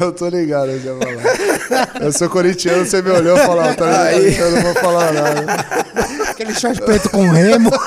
eu 0.01 0.11
tô 0.11 0.27
ligado, 0.30 0.72
eu 0.72 0.80
já 0.80 0.97
falar. 0.97 2.01
Eu 2.01 2.11
sou 2.11 2.27
corintiano, 2.27 2.84
você 2.85 3.03
me 3.03 3.11
olhou 3.11 3.38
e 3.38 3.39
falou, 3.39 3.59
ah, 3.61 3.73
tá 3.76 4.01
Aí. 4.03 4.31
ligado, 4.31 4.47
eu 4.47 4.51
não 4.51 4.61
vou 4.61 4.73
falar 4.73 5.14
nada. 5.14 5.45
Aquele 6.31 6.55
short 6.55 6.81
preto 6.81 7.09
com 7.11 7.30
remo. 7.30 7.69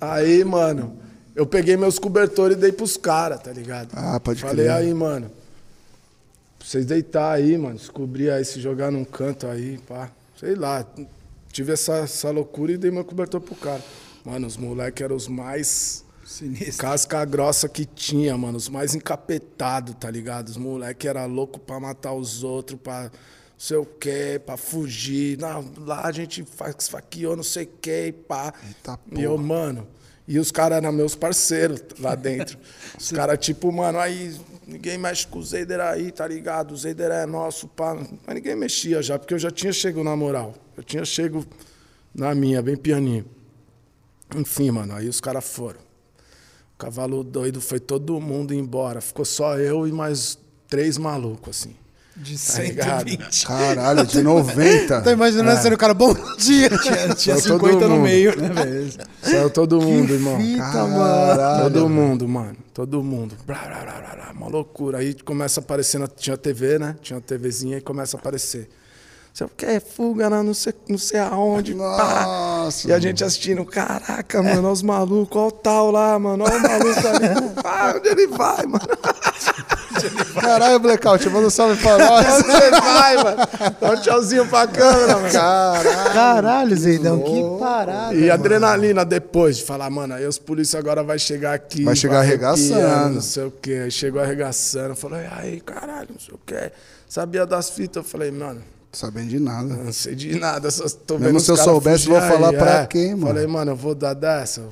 Aí, 0.00 0.44
mano, 0.44 0.96
eu 1.38 1.46
peguei 1.46 1.76
meus 1.76 2.00
cobertores 2.00 2.56
e 2.56 2.60
dei 2.60 2.72
pros 2.72 2.96
caras, 2.96 3.40
tá 3.40 3.52
ligado? 3.52 3.90
Ah, 3.92 4.18
pode 4.18 4.40
Falei 4.40 4.66
crer. 4.66 4.70
aí, 4.72 4.92
mano, 4.92 5.30
pra 6.58 6.66
vocês 6.66 6.84
deitar 6.84 7.30
aí, 7.30 7.56
mano, 7.56 7.76
descobrir 7.76 8.28
aí, 8.28 8.44
se 8.44 8.60
jogar 8.60 8.90
num 8.90 9.04
canto 9.04 9.46
aí, 9.46 9.78
pá. 9.86 10.10
Sei 10.36 10.56
lá, 10.56 10.84
tive 11.52 11.72
essa, 11.72 11.98
essa 11.98 12.30
loucura 12.32 12.72
e 12.72 12.76
dei 12.76 12.90
meu 12.90 13.04
cobertor 13.04 13.40
pro 13.40 13.54
cara. 13.54 13.80
Mano, 14.24 14.48
os 14.48 14.56
moleques 14.56 15.00
eram 15.00 15.14
os 15.14 15.28
mais 15.28 16.04
Sinistro. 16.24 16.78
casca 16.78 17.24
grossa 17.24 17.68
que 17.68 17.84
tinha, 17.86 18.36
mano. 18.36 18.58
Os 18.58 18.68
mais 18.68 18.96
encapetados, 18.96 19.94
tá 19.94 20.10
ligado? 20.10 20.48
Os 20.48 20.56
moleques 20.56 21.08
eram 21.08 21.28
loucos 21.28 21.62
pra 21.64 21.78
matar 21.78 22.14
os 22.14 22.42
outros, 22.42 22.80
pra 22.80 23.12
sei 23.56 23.76
o 23.76 23.86
quê, 23.86 24.40
pra 24.44 24.56
fugir. 24.56 25.38
Não, 25.38 25.64
lá 25.78 26.04
a 26.04 26.10
gente 26.10 26.42
faz 26.44 26.74
esfaqueou, 26.80 27.36
não 27.36 27.44
sei 27.44 27.64
o 27.64 27.70
quê, 27.80 28.12
pá. 28.26 28.52
Eita 28.66 28.98
e 29.16 29.22
eu, 29.22 29.38
mano. 29.38 29.86
E 30.28 30.38
os 30.38 30.52
caras 30.52 30.76
eram 30.76 30.92
meus 30.92 31.14
parceiros 31.14 31.82
lá 31.98 32.14
dentro. 32.14 32.58
os 33.00 33.10
caras, 33.10 33.38
tipo, 33.38 33.72
mano, 33.72 33.98
aí 33.98 34.38
ninguém 34.66 34.98
mexe 34.98 35.26
com 35.26 35.38
o 35.38 35.42
Zeider 35.42 35.80
aí, 35.80 36.12
tá 36.12 36.28
ligado? 36.28 36.72
O 36.72 36.76
Zeider 36.76 37.10
é 37.10 37.24
nosso, 37.24 37.66
pá. 37.66 37.94
Mas 37.94 38.34
ninguém 38.34 38.54
mexia 38.54 39.00
já, 39.00 39.18
porque 39.18 39.32
eu 39.32 39.38
já 39.38 39.50
tinha 39.50 39.72
chego 39.72 40.04
na 40.04 40.14
moral. 40.14 40.54
Eu 40.76 40.84
tinha 40.84 41.02
chego 41.02 41.46
na 42.14 42.34
minha, 42.34 42.60
bem 42.60 42.76
pianinho. 42.76 43.24
Enfim, 44.36 44.70
mano, 44.70 44.94
aí 44.94 45.08
os 45.08 45.18
caras 45.18 45.48
foram. 45.48 45.80
O 46.74 46.78
cavalo 46.78 47.24
doido 47.24 47.58
foi 47.62 47.80
todo 47.80 48.20
mundo 48.20 48.52
embora. 48.52 49.00
Ficou 49.00 49.24
só 49.24 49.56
eu 49.58 49.88
e 49.88 49.92
mais 49.92 50.38
três 50.68 50.98
malucos, 50.98 51.60
assim. 51.60 51.74
De 52.20 52.36
Tá 52.36 52.62
ligado? 52.62 53.08
120. 53.08 53.46
Caralho, 53.46 54.06
de 54.06 54.22
90. 54.22 55.00
Tô 55.02 55.10
imaginando 55.10 55.62
sendo 55.62 55.74
o 55.74 55.78
cara, 55.78 55.94
bom 55.94 56.12
dia. 56.36 56.68
Tinha, 56.78 57.14
tinha 57.14 57.36
Foi 57.36 57.42
todo 57.58 57.66
50 57.66 57.88
no 57.88 58.00
meio, 58.00 58.36
né, 58.40 58.48
velho? 58.52 58.92
Saiu 59.22 59.50
todo 59.50 59.80
mundo, 59.80 60.12
irmão. 60.12 60.36
Fita, 60.40 60.86
mano. 60.86 61.62
Todo 61.62 61.88
mundo, 61.88 62.28
mano. 62.28 62.56
Todo 62.74 63.02
mundo. 63.02 63.36
Blá, 63.46 63.58
blá, 63.58 63.80
blá, 63.82 63.92
blá, 64.00 64.14
blá. 64.16 64.32
Uma 64.32 64.48
loucura. 64.48 64.98
Aí 64.98 65.14
começa 65.14 65.60
a 65.60 65.62
aparecer, 65.62 65.98
na- 65.98 66.08
tinha 66.08 66.36
TV, 66.36 66.78
né? 66.78 66.96
Tinha 67.00 67.16
uma 67.16 67.22
TVzinha 67.22 67.78
e 67.78 67.80
começa 67.80 68.16
a 68.16 68.20
aparecer. 68.20 68.68
Você 69.38 69.46
quer 69.56 69.80
fuga 69.80 70.28
lá 70.28 70.42
não 70.42 70.52
sei, 70.52 70.74
não 70.88 70.98
sei 70.98 71.20
aonde. 71.20 71.72
pá. 71.72 72.24
Nossa. 72.26 72.88
E 72.88 72.92
a 72.92 72.98
gente 72.98 73.22
assistindo, 73.22 73.64
caraca, 73.64 74.42
mano, 74.42 74.62
olha 74.62 74.72
os 74.72 74.82
malucos, 74.82 75.36
olha 75.40 75.46
o 75.46 75.52
tal 75.52 75.92
lá, 75.92 76.18
mano, 76.18 76.42
olha 76.42 76.56
o 76.56 76.60
maluco 76.60 77.06
ali. 77.06 77.50
Pá, 77.62 77.94
onde 77.96 78.08
ele 78.08 78.26
vai, 78.26 78.66
mano? 78.66 78.88
Caralho, 80.40 80.80
Blackout, 80.80 81.28
manda 81.28 81.46
um 81.46 81.50
salve 81.50 81.80
pra 81.80 81.98
nós. 81.98 82.26
Onde 82.34 82.46
você 82.46 82.70
vai, 82.70 83.16
mano? 83.16 83.36
Dá 83.80 83.90
um 83.92 84.00
tchauzinho 84.00 84.46
pra 84.46 84.66
câmera, 84.66 85.18
mano. 85.18 85.32
Caralho. 85.32 86.12
Caralho, 86.12 86.76
Zeidão, 86.76 87.20
que 87.20 87.60
parada. 87.60 88.14
E 88.14 88.20
mano. 88.20 88.32
adrenalina 88.32 89.04
depois 89.04 89.58
de 89.58 89.64
falar, 89.64 89.88
mano, 89.88 90.14
aí 90.14 90.26
os 90.26 90.38
polícias 90.38 90.80
agora 90.80 91.04
vai 91.04 91.18
chegar 91.18 91.54
aqui. 91.54 91.84
Vai 91.84 91.94
chegar 91.94 92.20
arregaçando. 92.20 93.14
Não 93.14 93.20
sei 93.20 93.44
o 93.44 93.50
quê. 93.52 93.82
Aí 93.84 93.90
chegou 93.90 94.20
arregaçando. 94.20 94.96
Falou, 94.96 95.18
e 95.18 95.26
aí, 95.30 95.60
caralho, 95.60 96.08
não 96.10 96.20
sei 96.20 96.34
o 96.34 96.40
quê. 96.44 96.72
Sabia 97.08 97.46
das 97.46 97.70
fitas? 97.70 98.02
Eu 98.02 98.08
falei, 98.08 98.30
mano, 98.30 98.62
Sabendo 98.90 99.28
de 99.28 99.38
nada. 99.38 99.68
não 99.74 99.92
sei 99.92 100.14
de 100.14 100.38
nada. 100.38 100.70
Só 100.70 100.88
tô 100.88 101.14
Mesmo 101.18 101.32
vendo 101.34 101.40
se 101.40 101.50
eu 101.50 101.56
soubesse, 101.56 102.04
fugir 102.06 102.18
vou 102.20 102.20
falar 102.28 102.50
aí, 102.50 102.56
pra 102.56 102.80
é. 102.82 102.86
quem, 102.86 103.10
mano? 103.14 103.26
Falei, 103.26 103.46
mano, 103.46 103.70
eu 103.72 103.76
vou 103.76 103.94
dar 103.94 104.14
dessa. 104.14 104.62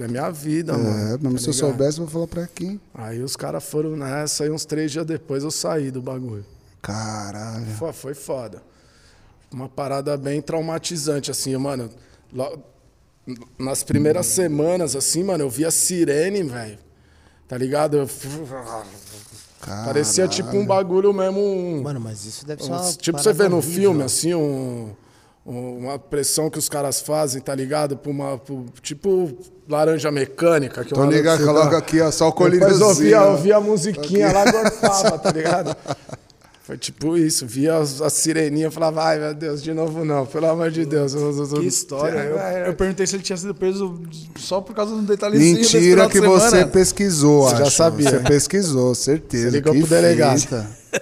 É 0.00 0.08
minha 0.08 0.28
vida, 0.30 0.76
mano. 0.76 1.14
É, 1.14 1.18
mesmo 1.18 1.34
tá 1.34 1.38
se 1.38 1.48
eu 1.48 1.52
soubesse, 1.52 1.98
eu 1.98 2.04
vou 2.06 2.12
falar 2.12 2.26
pra 2.26 2.46
quem. 2.52 2.80
Aí 2.92 3.22
os 3.22 3.36
caras 3.36 3.62
foram 3.64 3.96
nessa 3.96 4.44
e 4.44 4.50
uns 4.50 4.64
três 4.64 4.90
dias 4.90 5.06
depois 5.06 5.44
eu 5.44 5.50
saí 5.52 5.90
do 5.92 6.02
bagulho. 6.02 6.44
Caralho. 6.82 7.66
Foi, 7.78 7.92
foi 7.92 8.14
foda. 8.14 8.60
Uma 9.52 9.68
parada 9.68 10.16
bem 10.16 10.40
traumatizante, 10.42 11.30
assim, 11.30 11.56
mano. 11.56 11.90
lo- 12.32 12.58
nas 13.58 13.84
primeiras 13.84 14.26
semanas, 14.26 14.96
assim, 14.96 15.22
mano, 15.22 15.44
eu 15.44 15.50
via 15.50 15.70
sirene, 15.70 16.42
velho. 16.42 16.78
Tá 17.46 17.56
ligado? 17.56 17.96
Eu- 17.98 18.08
Parecia 19.66 20.26
tipo 20.26 20.56
um 20.56 20.64
bagulho 20.66 21.12
mesmo. 21.12 21.38
Um, 21.40 21.82
Mano, 21.82 22.00
mas 22.00 22.24
isso 22.24 22.46
deve 22.46 22.62
ser 22.64 22.70
um- 22.70 22.76
uma 22.76 22.92
tipo 22.92 23.18
você 23.18 23.32
vê 23.32 23.48
no 23.48 23.56
horrível. 23.58 23.74
filme, 23.82 24.02
assim, 24.02 24.34
um, 24.34 24.90
um- 25.46 25.78
uma 25.78 25.98
pressão 25.98 26.48
que 26.48 26.58
os 26.58 26.68
caras 26.68 27.00
fazem, 27.00 27.40
tá 27.42 27.54
ligado? 27.54 27.96
Pra 27.96 28.10
uma, 28.10 28.38
pro- 28.38 28.64
tipo 28.82 29.30
laranja 29.68 30.10
mecânica. 30.10 30.82
Que 30.84 30.94
Tô 30.94 31.04
ligado, 31.04 31.44
coloca 31.44 31.76
aqui, 31.76 32.00
ó, 32.00 32.10
só 32.10 32.28
o 32.28 32.30
Depois 32.32 32.50
colíriozinho. 32.60 32.86
ouvia, 32.88 33.22
ouvia 33.22 33.56
a 33.56 33.60
musiquinha 33.60 34.32
lá, 34.32 34.50
gorfava, 34.50 35.18
tá 35.20 35.30
ligado? 35.30 35.76
Foi 36.70 36.78
tipo 36.78 37.16
isso, 37.16 37.48
via 37.48 37.78
as- 37.78 38.00
a 38.00 38.08
sireninha 38.08 38.68
e 38.68 38.70
falava, 38.70 39.02
ai 39.02 39.18
meu 39.18 39.34
Deus, 39.34 39.60
de 39.60 39.74
novo 39.74 40.04
não, 40.04 40.24
pelo 40.24 40.46
amor 40.46 40.70
de 40.70 40.86
Deus. 40.86 41.12
eu- 41.14 41.20
eu- 41.20 41.36
eu- 41.54 41.60
Que 41.60 41.66
história. 41.66 42.16
Eu, 42.20 42.38
É, 42.38 42.68
eu 42.68 42.74
perguntei 42.74 43.04
se 43.08 43.16
ele 43.16 43.24
tinha 43.24 43.36
sido 43.36 43.52
preso 43.52 43.98
só 44.38 44.60
por 44.60 44.72
causa 44.72 44.94
de 44.94 45.00
um 45.00 45.04
detalhezinho 45.04 45.56
Mentira 45.56 46.08
que 46.08 46.20
você 46.20 46.64
pesquisou, 46.66 47.42
Você 47.48 47.56
já 47.56 47.62
acho. 47.64 47.76
sabia. 47.76 48.08
Você 48.10 48.18
pesquisou, 48.20 48.94
certeza. 48.94 49.50
Você 49.50 49.56
ligou 49.56 49.72
que 49.72 49.80
pro 49.80 49.88
delegado. 49.88 50.40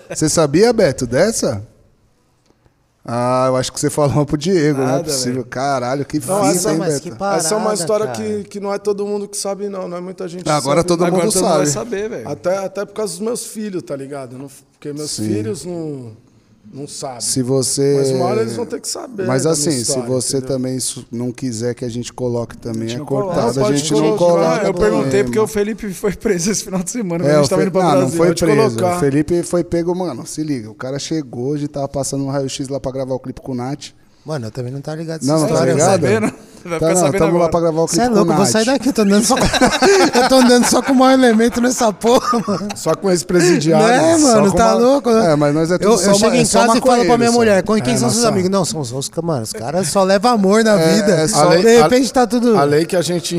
Você 0.09 0.27
sabia, 0.31 0.73
Beto, 0.73 1.07
dessa? 1.07 1.63
Ah, 3.11 3.47
eu 3.49 3.57
acho 3.57 3.73
que 3.73 3.81
você 3.81 3.89
falou 3.89 4.27
pro 4.27 4.37
Diego, 4.37 4.81
não 4.81 4.85
é 4.85 4.93
Nada, 4.93 5.05
possível. 5.05 5.33
velho. 5.37 5.47
Caralho, 5.47 6.05
que 6.05 6.19
Não, 6.19 6.45
fita, 6.45 6.47
essa- 6.57 6.73
hein, 6.73 6.77
mas 6.79 6.95
Beto? 6.95 7.03
que 7.05 7.17
parada, 7.17 7.39
Essa 7.39 7.55
é 7.55 7.57
uma 7.57 7.73
história 7.73 8.07
cara. 8.07 8.19
que, 8.19 8.45
que 8.45 8.61
não 8.61 8.71
é 8.75 8.79
todo 8.79 9.07
mundo 9.07 9.27
que 9.27 9.37
sabe, 9.39 9.67
não. 9.71 9.89
Não 9.89 9.97
é 9.97 10.01
muita 10.03 10.29
gente 10.29 10.45
que 10.45 10.51
Agora 10.51 10.81
sabe. 10.81 10.89
todo 10.89 11.05
Agora 11.07 11.23
mundo 11.25 11.33
todo 11.33 11.43
mundo 11.43 11.57
vai 11.57 11.67
sabe. 11.67 11.87
saber, 11.91 12.11
velho. 12.11 12.29
Até, 12.29 12.59
até 12.59 12.85
por 12.85 12.93
causa 12.93 13.13
dos 13.15 13.21
meus 13.21 13.47
filhos, 13.47 13.83
tá 13.83 13.97
ligado? 13.97 14.37
Não- 14.37 14.51
porque 14.73 14.93
meus 14.93 15.11
Sim. 15.13 15.27
filhos 15.27 15.65
não, 15.65 16.13
não 16.73 16.87
sabem. 16.87 17.21
Se 17.21 17.43
você. 17.43 17.97
Mas 17.99 18.11
uma 18.11 18.25
hora 18.27 18.41
eles 18.43 18.55
vão 18.55 18.67
ter 18.67 18.81
que 18.81 18.89
saber 18.89 19.27
Mas 19.27 19.47
assim, 19.47 19.69
minha 19.71 19.73
se 19.73 19.83
história, 19.91 20.09
você 20.09 20.37
entendeu? 20.39 20.57
também 20.57 20.79
não 21.11 21.33
quiser 21.33 21.75
que 21.75 21.85
a 21.85 21.89
gente 21.89 22.13
coloque 22.13 22.57
também, 22.57 22.95
é 22.95 22.99
cortado. 22.99 23.65
A 23.65 23.73
gente 23.73 23.93
não 23.93 24.17
coloca. 24.17 24.63
Ah, 24.63 24.65
eu 24.65 24.75
perguntei 24.75 25.25
porque 25.25 25.39
o. 25.39 25.47
Felipe 25.47 25.93
foi 25.93 26.13
preso 26.15 26.51
esse 26.51 26.65
final 26.65 26.83
de 26.83 26.91
semana. 26.91 27.27
É, 27.27 27.35
a 27.35 27.39
gente 27.39 27.51
tava 27.51 27.63
indo 27.63 27.71
pra 27.73 27.83
não, 27.83 27.91
Brasília. 27.91 28.11
não 28.11 28.17
foi 28.17 28.35
preso. 28.35 28.77
colocar. 28.77 28.97
O 28.97 29.01
Felipe 29.01 29.43
foi 29.43 29.65
pego, 29.65 29.95
mano. 29.95 30.27
Se 30.27 30.43
liga, 30.43 30.71
o 30.71 30.75
cara 30.75 30.99
chegou, 30.99 31.55
a 31.55 31.59
gente 31.59 31.71
tava 31.71 31.89
passando 31.89 32.25
um 32.25 32.29
raio-x 32.29 32.69
lá 32.69 32.79
pra 32.79 32.93
gravar 32.93 33.15
o 33.15 33.19
clipe 33.19 33.41
com 33.41 33.53
o 33.53 33.55
Nath. 33.55 33.93
Mano, 34.29 34.49
eu 34.49 34.51
também 34.51 34.71
não 34.71 34.83
tá 34.83 34.95
ligado 34.95 35.23
Não, 35.23 35.39
não 35.41 35.47
tá 35.47 35.53
história, 35.55 35.73
ligado? 35.73 36.01
Vai 36.03 36.79
Tá, 36.81 36.93
não, 36.93 37.13
tamo 37.13 37.39
lá 37.39 37.49
pra 37.49 37.61
gravar 37.61 37.81
o 37.83 37.87
clipe 37.87 38.03
Você 38.05 38.11
é 38.11 38.11
louco, 38.11 38.27
com 38.27 38.33
eu 38.33 38.37
vou 38.37 38.45
sair 38.47 38.67
daqui, 38.67 38.89
eu 38.89 38.93
tô 38.93 39.03
andando 39.03 39.25
só 39.25 39.37
com... 39.37 39.43
eu 40.19 40.29
tô 40.29 40.35
andando 40.35 40.65
só 40.67 40.83
com 40.83 40.93
o 40.93 40.97
maior 40.97 41.15
elemento 41.19 41.61
nessa 41.63 41.91
porra, 41.93 42.43
mano. 42.47 42.69
Só 42.77 42.95
com 42.95 43.11
esse 43.11 43.25
presidiário. 43.25 43.87
Não 43.87 43.95
é, 43.95 44.19
mano, 44.19 44.53
tá 44.53 44.75
uma- 44.75 44.85
louco? 44.85 45.09
É, 45.09 45.35
mas 45.37 45.55
nós 45.55 45.71
é 45.71 45.79
tudo 45.79 45.93
eu, 45.93 45.97
só 45.97 46.11
eu 46.11 46.15
chego 46.17 46.35
é 46.35 46.41
em 46.41 46.45
só 46.45 46.67
casa 46.67 46.77
e 46.77 46.81
falo 46.83 47.05
pra 47.07 47.17
minha 47.17 47.31
só. 47.31 47.39
mulher, 47.39 47.63
quem, 47.63 47.81
quem 47.81 47.95
É, 47.95 47.97
são 47.97 48.11
seus 48.11 48.25
amigos? 48.25 48.51
Não, 48.51 48.65
são 48.67 48.81
os, 48.81 48.93
os 48.93 49.09
mano, 49.23 49.45
os 49.45 49.53
caras 49.53 49.89
só 49.89 50.03
levam 50.03 50.33
amor 50.33 50.63
na 50.63 50.77
vida. 50.77 51.13
é 51.13 51.29
só- 51.29 51.45
A 51.45 51.49
lei- 51.51 51.63
de 51.63 51.81
repente 51.81 52.13
tá 52.13 52.27
tudo... 52.27 52.59
A 52.59 52.65
lei 52.65 52.85
que 52.85 52.97
a 52.97 53.03
gente 53.03 53.35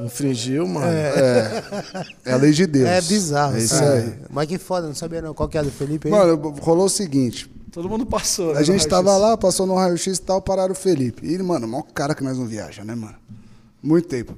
infringiu, 0.00 0.66
mano. 0.66 0.86
É 0.86 2.32
a 2.32 2.36
lei 2.36 2.50
de 2.50 2.66
Deus. 2.66 2.88
É 2.88 3.00
bizarro. 3.00 3.56
É 3.56 3.60
isso 3.60 3.82
aí. 3.82 4.12
Mas 4.28 4.48
que 4.48 4.58
foda, 4.58 4.86
não 4.88 4.94
sabia 4.94 5.22
não. 5.22 5.32
Qual 5.32 5.48
que 5.48 5.56
é 5.56 5.60
a 5.60 5.62
do 5.64 5.70
Felipe 5.70 6.08
aí? 6.08 6.12
Mano, 6.12 6.52
rolou 6.60 6.86
o 6.86 6.90
seguinte. 6.90 7.48
Todo 7.76 7.90
mundo 7.90 8.06
passou. 8.06 8.54
né, 8.54 8.60
A 8.60 8.62
gente 8.62 8.88
tava 8.88 9.14
lá, 9.18 9.36
passou 9.36 9.66
no 9.66 9.74
raio-x 9.74 10.16
e 10.16 10.22
tal, 10.22 10.40
pararam 10.40 10.72
o 10.72 10.74
Felipe. 10.74 11.30
E 11.30 11.36
mano, 11.42 11.68
maior 11.68 11.82
cara 11.82 12.14
que 12.14 12.24
nós 12.24 12.38
não 12.38 12.46
viaja, 12.46 12.82
né, 12.82 12.94
mano? 12.94 13.16
Muito 13.82 14.08
tempo. 14.08 14.34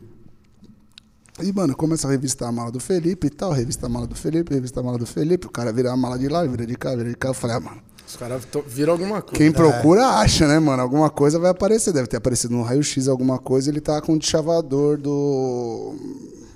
E, 1.41 1.53
mano, 1.53 1.77
começa 1.77 2.09
a 2.09 2.11
revistar 2.11 2.49
a 2.49 2.53
mala 2.53 2.73
do 2.73 2.81
Felipe 2.81 3.29
e 3.29 3.31
tal, 3.31 3.53
revista 3.53 3.87
a 3.87 3.89
mala 3.89 4.09
do 4.09 4.17
Felipe, 4.17 4.53
revista 4.53 4.81
a 4.81 4.83
mala 4.83 4.99
do 4.99 5.07
Felipe, 5.07 5.47
o 5.47 5.51
cara 5.51 5.73
vira 5.73 5.93
a 5.93 5.97
mala 5.97 6.19
de 6.19 6.27
lá, 6.27 6.45
vira 6.45 6.67
de 6.67 6.75
cá, 6.75 6.97
vira 6.97 7.11
de 7.11 7.15
cá. 7.15 7.29
Eu 7.29 7.35
falei, 7.35 7.55
ah, 7.55 7.61
mano, 7.61 7.81
Os 8.05 8.17
caras 8.17 8.43
viram 8.67 8.95
alguma 8.95 9.23
coisa. 9.23 9.37
quem 9.37 9.53
procura 9.53 10.05
acha, 10.05 10.49
né, 10.49 10.59
mano? 10.59 10.83
Alguma 10.83 11.09
coisa 11.09 11.39
vai 11.39 11.53
aparecer. 11.53 11.93
Deve 11.93 12.09
ter 12.09 12.17
aparecido 12.17 12.53
no 12.57 12.65
raio-x 12.65 13.07
alguma 13.07 13.39
coisa. 13.39 13.71
Ele 13.71 13.81
tá 13.81 14.01
com 14.03 14.15
o 14.17 14.21
chavador 14.21 14.99
do. 14.99 15.95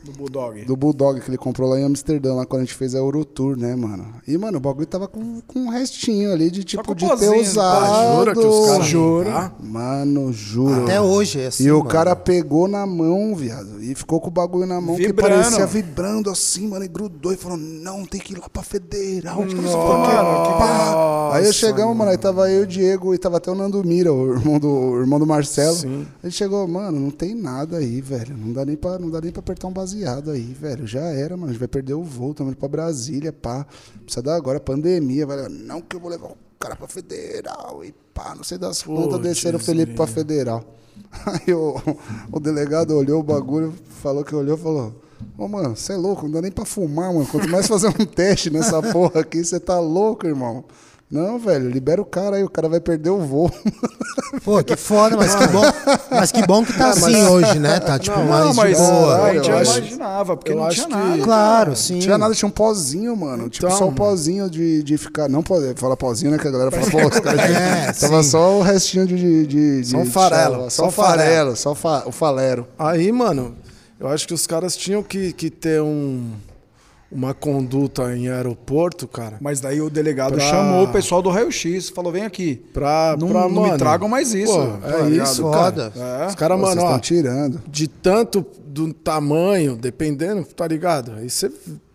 Do 0.04 0.12
Bulldog. 0.12 0.64
Do 0.64 0.76
Bulldog 0.76 1.20
que 1.20 1.30
ele 1.30 1.38
comprou 1.38 1.70
lá 1.70 1.78
em 1.78 1.84
Amsterdã, 1.84 2.34
lá 2.34 2.44
quando 2.44 2.62
a 2.62 2.64
gente 2.64 2.74
fez 2.74 2.92
a 2.94 2.98
Eurotour, 2.98 3.56
né, 3.56 3.76
mano? 3.76 4.14
E, 4.26 4.36
mano, 4.36 4.58
o 4.58 4.60
bagulho 4.60 4.86
tava 4.86 5.06
com, 5.06 5.40
com 5.46 5.60
um 5.60 5.68
restinho 5.68 6.32
ali 6.32 6.50
de 6.50 6.64
tipo 6.64 6.92
de 6.92 7.06
ter 7.06 7.10
pozinho, 7.10 7.40
usado. 7.40 7.84
Ah, 7.84 8.16
jura 8.16 8.32
que 8.32 8.38
os 8.40 8.66
caras. 8.66 8.86
Juro. 8.86 9.24
Tá? 9.26 9.52
Mano, 9.62 10.32
juro. 10.32 10.82
Até 10.82 11.00
hoje 11.00 11.40
é 11.40 11.46
assim, 11.46 11.64
E 11.64 11.70
o 11.70 11.78
mano. 11.78 11.88
cara 11.88 12.16
pegou 12.16 12.66
na 12.66 12.84
mão, 12.84 13.36
viado. 13.36 13.80
E 13.80 13.94
ficou 13.94 14.20
com 14.20 14.26
o 14.26 14.32
bagulho 14.32 14.66
na 14.66 14.80
mão 14.80 14.96
Vibrando. 14.96 15.14
que 15.14 15.22
parecia 15.22 15.66
vibrando 15.66 16.30
assim, 16.30 16.66
mano. 16.66 16.84
E 16.84 16.88
grudou 16.88 17.32
e 17.32 17.36
falou: 17.36 17.56
Não, 17.56 18.04
tem 18.04 18.20
que 18.20 18.32
ir 18.32 18.38
lá 18.38 18.48
pra 18.48 18.62
federal. 18.64 19.44
Nossa, 19.44 19.56
nossa, 19.56 21.36
Aí 21.36 21.46
eu 21.46 21.52
chegamos, 21.52 21.96
mano. 21.96 22.10
Aí 22.10 22.18
tava 22.18 22.50
eu 22.50 22.62
o 22.62 22.66
Diego 22.66 23.14
e 23.14 23.18
tava 23.18 23.36
até 23.36 23.52
o 23.52 23.54
Nando 23.54 23.82
Mira, 23.84 24.12
o 24.12 24.32
irmão 24.34 24.58
do, 24.58 24.68
o 24.68 25.00
irmão 25.00 25.18
do 25.20 25.26
Marcelo. 25.26 25.76
Sim. 25.76 26.06
Ele 26.22 26.32
chegou, 26.32 26.66
mano, 26.66 26.98
não 26.98 27.10
tem 27.10 27.34
nada 27.36 27.76
aí, 27.76 28.00
velho. 28.00 28.36
Não 28.36 28.52
dá 28.52 28.64
nem 28.64 28.76
pra, 28.76 28.98
não 28.98 29.08
dá 29.10 29.20
nem 29.20 29.30
pra 29.30 29.40
apertar 29.40 29.68
um 29.68 29.72
baseado 29.72 29.91
aí, 30.32 30.56
velho. 30.59 30.86
Já 30.86 31.01
era, 31.01 31.36
mano. 31.36 31.48
A 31.48 31.52
gente 31.52 31.59
vai 31.59 31.69
perder 31.69 31.94
o 31.94 32.02
voo, 32.02 32.32
estamos 32.32 32.52
indo 32.52 32.59
pra 32.59 32.69
Brasília, 32.69 33.32
pá. 33.32 33.66
Precisa 34.05 34.23
dar 34.23 34.36
agora, 34.36 34.59
pandemia, 34.60 35.27
velho. 35.27 35.48
Não 35.48 35.81
que 35.81 35.97
eu 35.97 36.01
vou 36.01 36.10
levar 36.10 36.28
o 36.28 36.36
cara 36.59 36.77
pra 36.77 36.86
federal 36.86 37.85
e 37.85 37.93
pá, 38.14 38.35
não 38.36 38.44
sei 38.44 38.56
das 38.56 38.82
contas, 38.82 39.20
desceram 39.20 39.59
o 39.59 39.62
Felipe 39.62 39.94
pra 39.94 40.06
federal. 40.06 40.64
Aí 41.27 41.52
o, 41.52 41.74
o 42.31 42.40
delegado 42.40 42.97
olhou 42.97 43.20
o 43.20 43.23
bagulho, 43.23 43.74
falou 44.02 44.24
que 44.24 44.35
olhou 44.35 44.56
e 44.56 44.60
falou. 44.60 44.94
Ô, 45.36 45.48
mano, 45.48 45.77
você 45.77 45.93
é 45.93 45.97
louco, 45.97 46.24
não 46.24 46.32
dá 46.32 46.43
nem 46.43 46.51
pra 46.51 46.64
fumar, 46.64 47.12
mano. 47.12 47.27
Quanto 47.27 47.48
mais 47.48 47.66
fazer 47.66 47.89
um 47.89 48.05
teste 48.06 48.51
nessa 48.51 48.82
porra 48.82 49.20
aqui, 49.20 49.44
você 49.44 49.59
tá 49.59 49.78
louco, 49.78 50.27
irmão. 50.27 50.64
Não, 51.12 51.39
velho, 51.39 51.68
libera 51.68 52.01
o 52.01 52.06
cara 52.06 52.36
aí, 52.36 52.43
o 52.43 52.48
cara 52.48 52.70
vai 52.70 52.80
perder 52.80 53.10
o 53.10 53.18
voo. 53.18 53.52
Pô, 54.43 54.64
que 54.64 54.74
foda, 54.76 55.14
mas 55.14 55.34
que 55.34 55.47
bom. 55.48 55.62
Mas 56.10 56.32
que 56.32 56.47
bom 56.47 56.64
que 56.64 56.72
tá 56.72 56.89
assim 56.89 57.22
hoje, 57.26 57.59
né? 57.59 57.78
Tá 57.80 57.98
tipo 57.98 58.18
Não, 58.18 58.24
mais 58.26 58.44
Não, 58.47 58.51
de 58.52 58.56
mas 58.56 58.78
boa. 58.78 59.16
a 59.22 59.34
gente 59.34 59.36
eu 59.36 59.44
já 59.44 59.60
acho- 59.60 59.78
imaginava, 59.78 60.36
porque 60.39 60.52
eu 60.52 60.56
não 60.56 60.64
acho 60.64 60.76
tinha 60.86 60.89
que- 60.89 60.94
nada. 61.10 61.22
Claro, 61.22 61.76
sim. 61.76 61.93
Não 61.94 62.01
tinha 62.01 62.16
nada, 62.18 62.34
tinha 62.34 62.48
um 62.48 62.52
pozinho, 62.52 63.14
mano. 63.14 63.51
Tipo, 63.51 63.66
Então, 63.66 63.76
só 63.78 63.84
um 63.84 63.89
mano. 63.89 63.97
pozinho 63.98 64.48
de, 64.48 64.82
de 64.82 64.97
ficar. 64.97 65.28
Não 65.28 65.43
pode 65.43 65.74
falar 65.78 65.98
pozinho, 65.98 66.30
né? 66.30 66.39
Que 66.39 66.48
a 66.48 66.51
galera 66.51 66.70
fala, 66.70 66.90
pô, 66.90 67.06
os 67.09 67.20
caras. 67.20 67.40
É, 67.51 67.93
Tava 67.93 68.22
só 68.22 68.59
o 68.59 68.62
restinho 68.62 69.06
de. 69.06 69.47
de, 69.47 69.82
de 69.82 69.86
Só 69.86 69.98
um 69.98 70.05
de 70.05 70.10
farelo, 70.10 70.55
chava, 70.55 70.70
só 70.70 70.82
Só 70.84 70.89
um 70.89 70.90
farelo. 70.90 71.18
farelo, 71.28 71.56
só 71.56 71.74
fa- 71.74 72.02
o 72.06 72.10
falero. 72.12 72.66
Aí, 72.78 73.12
mano, 73.12 73.55
eu 74.01 74.09
acho 74.09 74.26
que 74.26 74.32
os 74.32 74.47
caras 74.47 74.74
tinham 74.76 75.02
que, 75.02 75.34
que 75.34 75.51
ter 75.51 75.82
um, 75.82 76.30
uma 77.12 77.34
conduta 77.34 78.16
em 78.16 78.28
aeroporto, 78.28 79.06
cara. 79.06 79.36
Mas 79.40 79.60
daí 79.60 79.80
o 79.80 79.90
delegado 79.90 80.34
Pra- 80.34 80.40
chamou 80.48 80.84
o 80.84 80.89
pessoal 80.89 81.20
do 81.22 81.28
raio-x, 81.30 81.89
falou: 81.90 82.10
vem 82.12 82.24
aqui. 82.24 82.56
Pra, 82.72 83.16
Não, 83.18 83.28
pra, 83.28 83.40
não 83.43 83.48
me 83.51 83.55
mano, 83.60 83.78
tragam 83.78 84.09
mais 84.09 84.32
isso. 84.34 84.52
Pô, 84.52 84.86
é 84.86 85.02
ligado? 85.09 85.26
isso, 85.28 85.43
Foda. 85.43 85.90
cara. 85.90 86.24
É. 86.24 86.26
Os 86.28 86.34
caras, 86.34 86.59
mano, 86.60 86.80
ó, 86.82 86.84
estão 86.86 87.01
tirando. 87.01 87.62
de 87.68 87.86
tanto 87.89 88.44
do 88.66 88.93
tamanho, 88.94 89.76
dependendo, 89.76 90.44
tá 90.44 90.66
ligado? 90.66 91.12
Aí 91.18 91.28
você. 91.28 91.51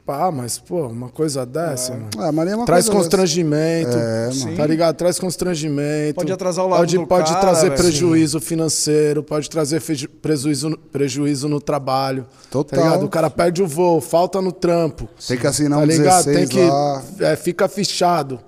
Pá, 0.08 0.32
mas, 0.32 0.58
pô, 0.58 0.88
uma 0.88 1.10
coisa 1.10 1.46
dessa, 1.46 1.92
mano. 1.92 2.08
Ah, 2.18 2.32
mas 2.32 2.50
é 2.50 2.56
uma 2.56 2.66
Traz 2.66 2.86
coisa 2.86 2.98
dessa. 2.98 3.10
constrangimento, 3.18 3.98
É, 3.98 4.30
mano. 4.46 4.56
tá 4.56 4.66
ligado? 4.66 4.96
Traz 4.96 5.20
constrangimento. 5.20 6.16
Pode 6.16 6.32
atrasar 6.32 6.64
o 6.64 6.70
lado 6.70 6.80
pode, 6.80 6.98
do 6.98 7.06
Pode 7.06 7.28
cara, 7.30 7.42
trazer 7.42 7.70
velho. 7.72 7.82
prejuízo 7.82 8.40
financeiro, 8.40 9.22
pode 9.22 9.50
trazer 9.50 9.82
prejuízo, 10.22 10.70
no- 10.70 10.78
prejuízo 10.78 11.50
no 11.50 11.60
trabalho. 11.60 12.26
Total. 12.50 12.80
Tá 12.80 12.86
ligado? 12.86 13.06
O 13.06 13.10
cara 13.10 13.30
perde 13.30 13.62
o 13.62 13.68
voo, 13.68 14.00
falta 14.00 14.42
no 14.42 14.54
trampo. 14.54 15.10
Tem 15.28 15.38
que 15.38 15.46
assinar 15.46 15.80
Tá 15.80 15.84
um 15.84 15.88
ligado? 15.88 16.24
16 16.26 16.38
Tem 16.38 16.48
que. 16.48 16.70
lá, 16.70 17.04
É, 17.20 17.36
fica 17.36 17.68
fichado. 17.68 18.40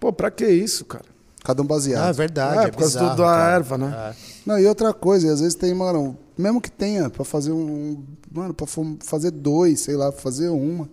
Pô, 0.00 0.12
pra 0.12 0.28
que 0.28 0.44
isso, 0.44 0.84
cara? 0.84 1.04
cada 1.44 1.62
um 1.62 1.64
baseado. 1.64 2.04
Ah, 2.04 2.08
é 2.08 2.12
verdade. 2.12 2.58
é, 2.58 2.62
É, 2.64 2.70
por 2.72 2.78
causa 2.78 2.98
do- 2.98 3.02
bizarro, 3.10 3.16
da 3.16 3.24
cara. 3.24 3.54
erva, 3.54 3.78
né? 3.78 4.14
Não, 4.44 4.58
e 4.58 4.66
outra 4.66 4.92
coisa, 4.92 5.28
e 5.28 5.30
às 5.30 5.38
vezes 5.40 5.54
tem, 5.54 5.72
mano, 5.72 6.18
mesmo 6.36 6.60
que 6.60 6.70
tenha 6.70 7.08
pra 7.08 7.24
fazer 7.24 7.52
um. 7.52 8.02
Mano, 8.30 8.54
pra 8.54 8.66
fazer 9.00 9.30
dois, 9.30 9.80
sei 9.80 9.96
lá, 9.96 10.12
fazer 10.12 10.48
uma. 10.48 10.88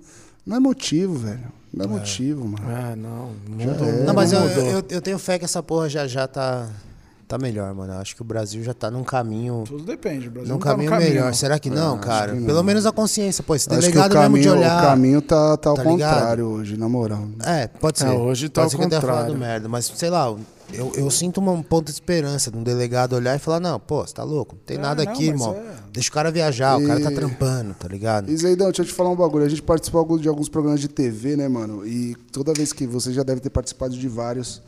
Não 0.45 0.55
é 0.55 0.59
motivo, 0.59 1.15
velho. 1.15 1.51
Não 1.73 1.85
é, 1.85 1.87
motivo, 1.87 2.47
mano. 2.47 2.71
É, 2.71 2.95
não. 2.95 3.31
Mundo, 3.47 3.83
é. 3.85 4.03
Não, 4.05 4.13
mas 4.13 4.31
eu, 4.31 4.39
mudou. 4.41 4.63
eu, 4.63 4.83
eu 4.89 5.01
tenho 5.01 5.19
fé 5.19 5.37
que 5.37 5.45
essa 5.45 5.61
porra 5.61 5.87
já 5.89 6.07
já 6.07 6.25
tá, 6.27 6.67
tá 7.27 7.37
melhor, 7.37 7.71
mano. 7.75 7.93
Eu 7.93 7.99
acho 7.99 8.15
que 8.15 8.21
o 8.21 8.25
Brasil 8.25 8.63
já 8.63 8.73
tá 8.73 8.89
num 8.89 9.03
caminho. 9.03 9.65
Tudo 9.67 9.83
depende. 9.83 10.29
O 10.29 10.31
Brasil 10.31 10.47
Num 10.47 10.55
não 10.55 10.59
tá 10.59 10.69
no 10.69 10.75
caminho, 10.75 10.89
caminho. 10.89 11.09
melhor. 11.11 11.33
Será 11.35 11.59
que 11.59 11.69
não, 11.69 11.99
cara? 11.99 12.31
que 12.31 12.39
não. 12.39 12.45
Pelo 12.47 12.63
menos 12.63 12.85
a 12.85 12.91
consciência, 12.91 13.43
pô. 13.43 13.53
Esse 13.53 13.69
Acho 13.69 13.81
que 13.81 13.87
o 13.89 14.01
delegado 14.01 14.31
mesmo 14.31 14.37
de 14.39 14.43
caminho, 14.47 14.59
olhar. 14.65 14.79
o 14.83 14.87
caminho 14.87 15.21
tá, 15.21 15.57
tá 15.57 15.69
ao 15.69 15.75
tá 15.75 15.83
ligado? 15.83 16.13
contrário 16.15 16.45
hoje, 16.47 16.77
na 16.77 16.89
moral. 16.89 17.27
É, 17.45 17.67
pode 17.67 17.99
ser. 17.99 18.07
É, 18.07 18.11
hoje 18.13 18.49
tá 18.49 18.61
pode 18.61 18.65
ao 18.65 18.69
ser 18.71 18.77
que 18.77 18.83
eu 18.83 18.89
tenha 18.89 19.01
contrário. 19.01 19.23
falado 19.25 19.37
merda, 19.39 19.67
mas 19.69 19.85
sei 19.85 20.09
lá, 20.09 20.33
eu, 20.73 20.91
eu 20.95 21.09
sinto 21.09 21.39
um 21.41 21.63
ponto 21.63 21.85
de 21.85 21.91
esperança 21.91 22.51
de 22.51 22.57
um 22.57 22.63
delegado 22.63 23.13
olhar 23.13 23.35
e 23.35 23.39
falar: 23.39 23.59
não, 23.59 23.79
pô, 23.79 24.05
você 24.05 24.13
tá 24.13 24.23
louco? 24.23 24.55
Não 24.55 24.61
tem 24.63 24.77
É, 24.77 24.79
nada 24.79 25.03
não, 25.05 25.11
aqui, 25.11 25.25
irmão. 25.27 25.55
é. 25.55 25.75
Deixa 25.91 26.09
o 26.09 26.13
cara 26.13 26.29
viajar, 26.31 26.77
o 26.77 26.85
cara 26.85 26.99
tá 27.01 27.11
E- 27.11 27.15
trampando, 27.15 27.73
tá 27.73 27.87
ligado? 27.87 28.29
E 28.29 28.37
Zeidão, 28.37 28.67
deixa 28.67 28.81
eu 28.81 28.85
te 28.85 28.93
falar 28.93 29.09
um 29.09 29.15
bagulho. 29.15 29.45
A 29.45 29.49
gente 29.49 29.61
participou 29.63 30.17
de 30.19 30.27
alguns 30.27 30.49
programas 30.49 30.79
de 30.81 30.87
TV, 30.87 31.35
né, 31.35 31.47
mano? 31.47 31.85
E 31.87 32.15
toda 32.31 32.53
vez 32.53 32.71
que 32.73 32.85
você 32.85 33.11
já 33.13 33.23
deve 33.23 33.41
ter 33.41 33.49
participado 33.49 33.97
de 33.97 34.07
vários. 34.07 34.61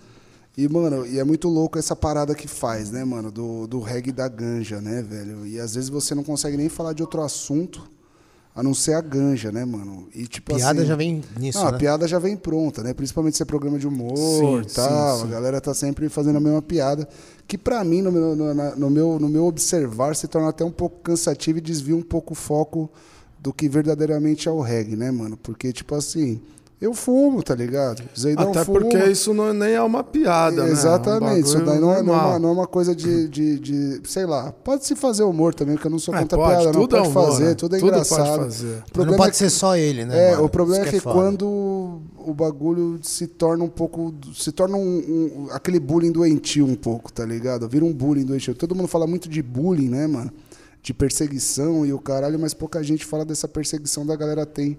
E, 0.57 0.67
mano, 0.67 1.05
e 1.05 1.19
é 1.19 1.23
muito 1.23 1.47
louco 1.47 1.77
essa 1.79 1.95
parada 1.95 2.33
que 2.35 2.47
faz, 2.47 2.91
né, 2.91 3.03
mano? 3.05 3.31
Do, 3.31 3.67
do 3.67 3.79
reggae 3.79 4.11
da 4.11 4.27
ganja, 4.27 4.81
né, 4.81 5.01
velho? 5.01 5.45
E 5.45 5.59
às 5.59 5.75
vezes 5.75 5.89
você 5.89 6.13
não 6.15 6.23
consegue 6.23 6.57
nem 6.57 6.67
falar 6.67 6.93
de 6.93 7.01
outro 7.01 7.21
assunto 7.21 7.81
a 8.55 8.63
não 8.63 8.73
ser 8.73 8.93
a 8.93 9.01
ganja, 9.01 9.51
né, 9.51 9.63
mano? 9.63 10.07
E 10.13 10.27
tipo 10.27 10.55
Piada 10.55 10.79
assim, 10.79 10.87
já 10.87 10.95
vem 10.95 11.23
nisso, 11.39 11.59
Não, 11.59 11.67
a 11.67 11.71
né? 11.71 11.77
piada 11.77 12.07
já 12.07 12.19
vem 12.19 12.35
pronta, 12.35 12.83
né? 12.83 12.93
Principalmente 12.93 13.37
se 13.37 13.43
é 13.43 13.45
programa 13.45 13.77
de 13.79 13.87
humor 13.87 14.17
Sim, 14.17 14.61
e 14.61 14.65
tal. 14.73 15.17
sim, 15.17 15.21
sim. 15.23 15.27
A 15.27 15.31
galera 15.31 15.61
tá 15.61 15.73
sempre 15.73 16.09
fazendo 16.09 16.37
a 16.37 16.39
mesma 16.39 16.61
piada. 16.61 17.07
Que 17.47 17.57
pra 17.57 17.83
mim, 17.83 18.01
no 18.01 18.11
meu, 18.11 18.35
no, 18.35 18.53
no 18.75 18.89
meu, 18.89 19.19
no 19.19 19.29
meu 19.29 19.45
observar, 19.45 20.15
se 20.15 20.27
torna 20.27 20.49
até 20.49 20.63
um 20.65 20.71
pouco 20.71 20.99
cansativo 21.01 21.59
e 21.59 21.61
desvia 21.61 21.95
um 21.95 22.01
pouco 22.01 22.33
o 22.33 22.35
foco 22.35 22.89
do 23.39 23.53
que 23.53 23.69
verdadeiramente 23.69 24.49
é 24.49 24.51
o 24.51 24.59
reggae, 24.61 24.95
né, 24.95 25.09
mano? 25.11 25.37
Porque, 25.37 25.71
tipo 25.71 25.95
assim, 25.95 26.41
eu 26.81 26.93
fumo, 26.93 27.43
tá 27.43 27.53
ligado? 27.53 28.01
Zeidão 28.17 28.51
Até 28.51 28.63
fuma. 28.63 28.79
porque 28.79 28.97
isso 29.09 29.33
não, 29.33 29.53
nem 29.53 29.73
é 29.73 29.81
uma 29.81 30.03
piada, 30.03 30.63
né? 30.63 30.71
Exatamente, 30.71 31.31
É 31.31 31.33
um 31.33 31.39
isso 31.39 31.65
daí 31.65 31.79
não 31.79 31.93
é, 31.93 32.01
não 32.01 32.13
é 32.13 32.17
uma, 32.17 32.39
não 32.39 32.49
é 32.49 32.51
uma 32.53 32.67
coisa 32.67 32.95
de, 32.95 33.27
de, 33.27 33.59
de- 33.59 34.01
Sei 34.09 34.25
lá, 34.25 34.51
pode 34.51 34.85
se 34.85 34.95
fazer 34.95 35.23
humor 35.23 35.53
também, 35.53 35.75
porque 35.75 35.87
eu 35.87 35.91
não 35.91 35.99
sou 35.99 36.15
É, 36.15 36.19
contra 36.19 36.37
pode, 36.37 36.49
piada, 36.51 36.65
não 36.71 36.81
tudo 36.81 36.95
é 36.95 36.99
pode 36.99 37.11
humor, 37.11 37.25
fazer, 37.31 37.43
né? 37.45 37.53
tudo 37.53 37.75
é 37.75 37.79
Tudo 37.79 37.91
pode 37.91 38.01
engraçado. 38.05 38.39
não 38.47 38.81
problema 38.93 39.17
pode 39.17 39.29
é 39.29 39.31
que- 39.31 39.37
ser 39.37 39.49
só 39.49 39.75
ele, 39.75 40.05
né? 40.05 40.29
é, 40.29 40.31
mano? 40.31 40.45
o 40.45 40.49
problema 40.49 40.83
é 40.83 40.87
Isso 40.87 40.95
que, 40.97 40.99
foda. 41.01 41.15
quando 41.19 42.01
o 42.17 42.33
bagulho 42.33 42.99
se 43.03 43.27
torna 43.27 43.63
um 43.63 43.69
pouco. 43.69 44.13
Se 44.33 44.51
torna 44.51 44.77
um, 44.77 44.81
um- 44.97 45.47
aquele 45.51 45.79
bullying 45.79 46.11
doentio 46.11 46.65
um 46.65 46.75
pouco, 46.75 47.11
tá 47.11 47.25
ligado? 47.25 47.67
Vira 47.67 47.83
um 47.83 47.93
bullying 47.93 48.23
doentio. 48.23 48.55
Todo 48.55 48.73
mundo 48.73 48.87
fala 48.87 49.05
muito 49.05 49.27
de 49.27 49.41
bullying, 49.41 49.89
né, 49.89 50.07
mano? 50.07 50.31
De 50.81 50.93
perseguição 50.93 51.85
e 51.85 51.91
o 51.91 51.99
caralho, 51.99 52.39
mas 52.39 52.53
pouca 52.53 52.81
gente 52.81 53.03
fala 53.05 53.25
dessa 53.25 53.47
perseguição 53.49 54.05
da 54.05 54.15
galera 54.15 54.45
tem, 54.45 54.77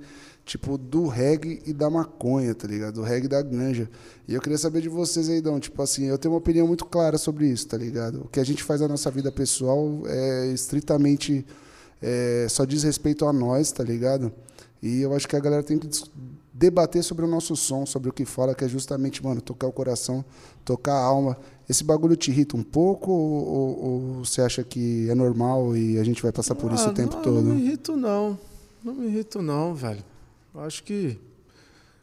tipo, 0.51 0.77
do 0.77 1.07
reggae 1.07 1.63
e 1.65 1.73
da 1.73 1.89
maconha, 1.89 2.53
tá 2.57 2.67
ligado? 2.67 2.95
Do 2.95 3.03
reggae 3.03 3.27
e 3.27 3.29
da 3.29 3.41
ganja. 3.41 3.89
E 4.27 4.35
eu 4.35 4.41
queria 4.41 4.59
saber 4.59 4.81
de 4.83 4.89
vocês 4.89 5.29
aí, 5.29 5.41
Dão. 5.41 5.61
Tipo 5.61 5.81
assim, 5.81 6.07
eu 6.07 6.19
tenho 6.19 6.33
uma 6.35 6.39
opinião 6.39 6.67
muito 6.67 6.85
clara 6.85 7.17
sobre 7.19 7.47
isso, 7.47 7.69
tá 7.69 7.77
ligado? 7.77 8.23
O 8.25 8.29
que 8.29 8.41
a 8.41 8.45
gente 8.45 8.65
faz 8.65 8.81
na 8.81 8.89
nossa 8.89 9.09
vida 9.13 9.31
pessoal 9.31 10.03
é 10.07 10.47
estritamente. 10.53 11.47
é, 12.03 12.47
só 12.49 12.65
diz 12.65 12.83
respeito 12.83 13.25
a 13.27 13.33
nós, 13.33 13.71
tá 13.71 13.85
ligado? 13.85 14.33
E 14.83 15.03
eu 15.03 15.15
acho 15.15 15.29
que 15.29 15.37
a 15.37 15.41
galera 15.41 15.63
tem 15.63 15.79
que 15.79 15.89
debater 16.53 17.05
sobre 17.05 17.25
o 17.25 17.29
nosso 17.29 17.55
som, 17.55 17.85
sobre 17.87 18.09
o 18.09 18.13
que 18.13 18.25
fala, 18.25 18.55
que 18.55 18.65
é 18.65 18.69
justamente, 18.69 19.23
mano, 19.23 19.41
tocar 19.41 19.67
o 19.69 19.73
coração, 19.73 20.25
tocar 20.65 20.95
a 20.95 21.05
alma. 21.05 21.37
Esse 21.69 21.85
bagulho 21.85 22.17
te 22.17 22.31
irrita 22.31 22.57
um 22.57 22.63
pouco 22.63 23.13
ou, 23.13 23.47
ou- 23.47 23.85
ou 23.85 24.25
você 24.25 24.41
acha 24.41 24.65
que 24.65 25.09
é 25.11 25.15
normal 25.15 25.77
e 25.77 25.99
a 25.99 26.03
gente 26.05 26.23
vai 26.23 26.33
passar 26.33 26.55
por 26.57 26.73
isso 26.73 26.87
Ah, 26.87 26.91
o 26.91 26.95
tempo 26.95 27.15
não, 27.17 27.23
todo? 27.23 27.43
Não 27.43 27.55
me 27.55 27.63
irrito, 27.67 27.97
não. 27.97 28.39
Não 28.83 28.95
me 28.95 29.07
irrito, 29.07 29.41
não, 29.43 29.75
velho. 29.75 30.03
Eu 30.55 30.61
acho 30.63 30.83
que 30.83 31.19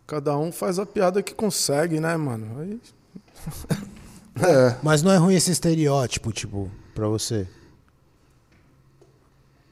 cada 0.06 0.38
um 0.38 0.52
faz 0.52 0.80
a 0.80 0.86
piada 0.86 1.22
que 1.22 1.34
consegue, 1.34 2.00
né, 2.00 2.16
mano? 2.18 2.60
Aí, 2.62 2.80
É. 4.40 4.78
Mas 4.84 5.02
não 5.02 5.12
é 5.12 5.18
ruim 5.18 5.34
esse 5.36 5.50
estereótipo, 5.52 6.32
tipo, 6.32 6.70
pra 6.94 7.08
você. 7.08 7.48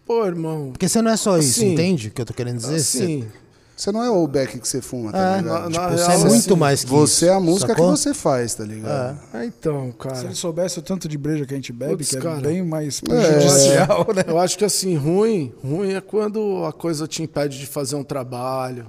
pô, 0.05 0.25
irmão. 0.25 0.71
Porque 0.71 0.89
você 0.89 1.01
não 1.01 1.11
é 1.11 1.17
só 1.17 1.37
isso, 1.37 1.59
Assim, 1.61 1.73
entende 1.73 2.07
o 2.07 2.11
que 2.11 2.21
eu 2.21 2.25
tô 2.25 2.33
querendo 2.33 2.57
dizer? 2.57 2.79
Você- 2.79 3.03
Assim, 3.03 3.31
Você 3.75 3.91
não 3.91 4.01
é 4.01 4.09
o 4.09 4.25
beck 4.25 4.57
que 4.57 4.65
você 4.67 4.81
fuma, 4.81 5.11
tá 5.11 5.35
É, 5.35 5.37
ligado? 5.41 5.43
na- 5.43 5.67
Tipo, 5.67 5.79
na 5.81 5.89
Você 5.89 5.95
real, 6.07 6.11
é 6.11 6.17
muito 6.23 6.33
assim, 6.33 6.55
mais 6.55 6.83
que 6.85 6.89
você 6.89 7.13
isso, 7.13 7.25
é 7.25 7.33
a 7.35 7.39
música 7.41 7.67
sacou? 7.73 7.91
que 7.93 7.99
você 7.99 8.13
faz, 8.13 8.55
tá 8.55 8.63
ligado? 8.63 9.19
é, 9.33 9.45
então, 9.45 9.91
Se 9.91 9.97
cara. 9.97 10.23
ele 10.27 10.35
soubesse 10.35 10.79
o 10.79 10.81
tanto 10.81 11.09
de 11.09 11.17
breja 11.17 11.45
que 11.45 11.53
a 11.53 11.57
gente 11.57 11.73
bebe, 11.73 11.97
Putz, 11.97 12.09
que 12.09 12.17
é 12.17 12.21
cara. 12.21 12.39
bem 12.39 12.63
mais 12.63 13.01
prejudicial, 13.01 14.07
né? 14.15 14.23
Eu 14.27 14.39
acho 14.39 14.57
que 14.57 14.63
assim, 14.63 14.95
ruim, 14.95 15.53
ruim 15.63 15.93
é 15.93 15.99
quando 16.01 16.63
a 16.65 16.71
coisa 16.71 17.05
te 17.07 17.21
impede 17.21 17.59
de 17.59 17.65
fazer 17.65 17.95
um 17.97 18.03
trabalho. 18.03 18.85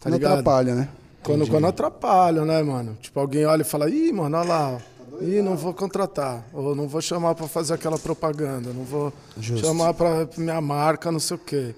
Tá 0.00 0.10
não 0.10 0.16
ligado? 0.18 0.32
atrapalha, 0.40 0.74
né? 0.74 0.88
Quando, 1.22 1.46
quando 1.48 1.66
atrapalha, 1.66 2.44
né, 2.44 2.62
mano? 2.62 2.96
Tipo, 3.00 3.20
alguém 3.20 3.44
olha 3.46 3.62
e 3.62 3.64
fala, 3.64 3.88
ih, 3.88 4.12
mano, 4.12 4.36
olha 4.38 4.48
lá. 4.48 4.78
Ih, 5.20 5.40
não 5.40 5.56
vou 5.56 5.72
contratar. 5.72 6.44
Ou 6.52 6.74
não 6.74 6.86
vou 6.86 7.00
chamar 7.00 7.34
pra 7.34 7.48
fazer 7.48 7.74
aquela 7.74 7.98
propaganda. 7.98 8.70
Não 8.72 8.84
vou 8.84 9.12
Justo. 9.40 9.66
chamar 9.66 9.94
pra 9.94 10.28
minha 10.36 10.60
marca, 10.60 11.10
não 11.10 11.18
sei 11.18 11.36
o 11.36 11.40
quê. 11.40 11.74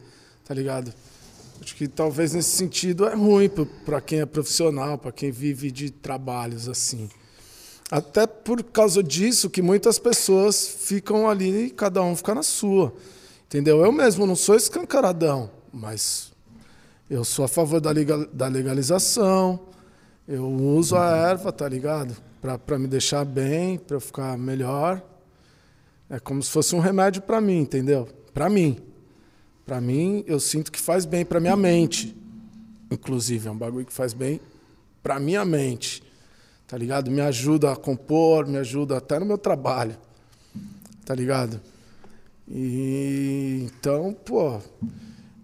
Tá 0.46 0.52
ligado? 0.52 0.92
Acho 1.60 1.74
que 1.74 1.88
talvez 1.88 2.32
nesse 2.32 2.50
sentido 2.56 3.06
é 3.06 3.14
ruim 3.14 3.50
pra 3.84 4.00
quem 4.00 4.20
é 4.20 4.26
profissional, 4.26 4.96
pra 4.96 5.12
quem 5.12 5.30
vive 5.30 5.70
de 5.70 5.90
trabalhos 5.90 6.68
assim. 6.68 7.08
Até 7.90 8.26
por 8.26 8.62
causa 8.62 9.02
disso 9.02 9.48
que 9.50 9.62
muitas 9.62 9.98
pessoas 9.98 10.66
ficam 10.68 11.28
ali 11.28 11.66
e 11.66 11.70
cada 11.70 12.02
um 12.02 12.14
fica 12.14 12.34
na 12.34 12.42
sua. 12.42 12.92
Entendeu? 13.46 13.80
Eu 13.84 13.90
mesmo 13.90 14.26
não 14.26 14.36
sou 14.36 14.54
escancaradão, 14.54 15.50
mas 15.72 16.30
eu 17.08 17.24
sou 17.24 17.44
a 17.44 17.48
favor 17.48 17.80
da, 17.80 17.90
legal- 17.90 18.26
da 18.32 18.46
legalização. 18.46 19.58
Eu 20.26 20.44
uso 20.46 20.96
a 20.96 21.16
erva, 21.16 21.50
tá 21.50 21.66
ligado? 21.66 22.14
Pra 22.66 22.78
me 22.78 22.86
deixar 22.86 23.24
bem, 23.24 23.78
pra 23.78 23.96
eu 23.96 24.00
ficar 24.00 24.36
melhor. 24.36 25.02
É 26.10 26.20
como 26.20 26.42
se 26.42 26.50
fosse 26.50 26.74
um 26.74 26.78
remédio 26.80 27.22
pra 27.22 27.40
mim, 27.40 27.60
entendeu? 27.60 28.06
Pra 28.34 28.48
mim. 28.50 28.78
Pra 29.68 29.82
mim, 29.82 30.24
eu 30.26 30.40
sinto 30.40 30.72
que 30.72 30.80
faz 30.80 31.04
bem 31.04 31.26
pra 31.26 31.38
minha 31.38 31.54
mente. 31.54 32.16
Inclusive, 32.90 33.48
é 33.48 33.50
um 33.50 33.56
bagulho 33.56 33.84
que 33.84 33.92
faz 33.92 34.14
bem 34.14 34.40
pra 35.02 35.20
minha 35.20 35.44
mente. 35.44 36.02
Tá 36.66 36.78
ligado? 36.78 37.10
Me 37.10 37.20
ajuda 37.20 37.70
a 37.70 37.76
compor, 37.76 38.46
me 38.46 38.56
ajuda 38.56 38.96
até 38.96 39.18
no 39.18 39.26
meu 39.26 39.36
trabalho. 39.36 39.94
Tá 41.04 41.14
ligado? 41.14 41.60
E 42.48 43.66
então, 43.66 44.16
pô, 44.24 44.58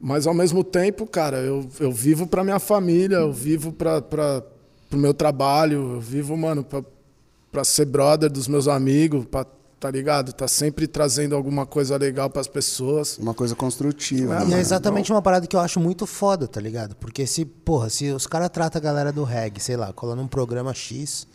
mas 0.00 0.26
ao 0.26 0.32
mesmo 0.32 0.64
tempo, 0.64 1.06
cara, 1.06 1.36
eu, 1.36 1.68
eu 1.78 1.92
vivo 1.92 2.26
pra 2.26 2.42
minha 2.42 2.58
família, 2.58 3.16
eu 3.16 3.30
vivo 3.30 3.72
pra, 3.72 4.00
pro 4.00 4.98
meu 4.98 5.12
trabalho, 5.12 5.96
eu 5.96 6.00
vivo, 6.00 6.34
mano, 6.34 6.66
pra 7.52 7.62
ser 7.62 7.84
brother 7.84 8.30
dos 8.30 8.48
meus 8.48 8.68
amigos, 8.68 9.26
pra, 9.26 9.44
tá 9.84 9.90
ligado? 9.90 10.32
Tá 10.32 10.48
sempre 10.48 10.86
trazendo 10.86 11.36
alguma 11.36 11.66
coisa 11.66 11.98
legal 11.98 12.30
pras 12.30 12.48
pessoas. 12.48 13.18
Uma 13.18 13.34
coisa 13.34 13.54
construtiva. 13.54 14.36
É, 14.36 14.44
né? 14.46 14.50
E 14.52 14.54
é 14.54 14.58
exatamente 14.58 15.12
uma 15.12 15.20
parada 15.20 15.46
que 15.46 15.54
eu 15.54 15.60
acho 15.60 15.78
muito 15.78 16.06
foda, 16.06 16.48
tá 16.48 16.58
ligado? 16.58 16.96
Porque 16.96 17.26
se, 17.26 17.44
porra, 17.44 17.90
se 17.90 18.10
os 18.10 18.26
caras 18.26 18.48
tratam 18.48 18.80
a 18.80 18.82
galera 18.82 19.12
do 19.12 19.24
reggae, 19.24 19.60
sei 19.60 19.76
lá, 19.76 19.92
cola 19.92 20.16
num 20.16 20.26
programa 20.26 20.72
X 20.72 21.28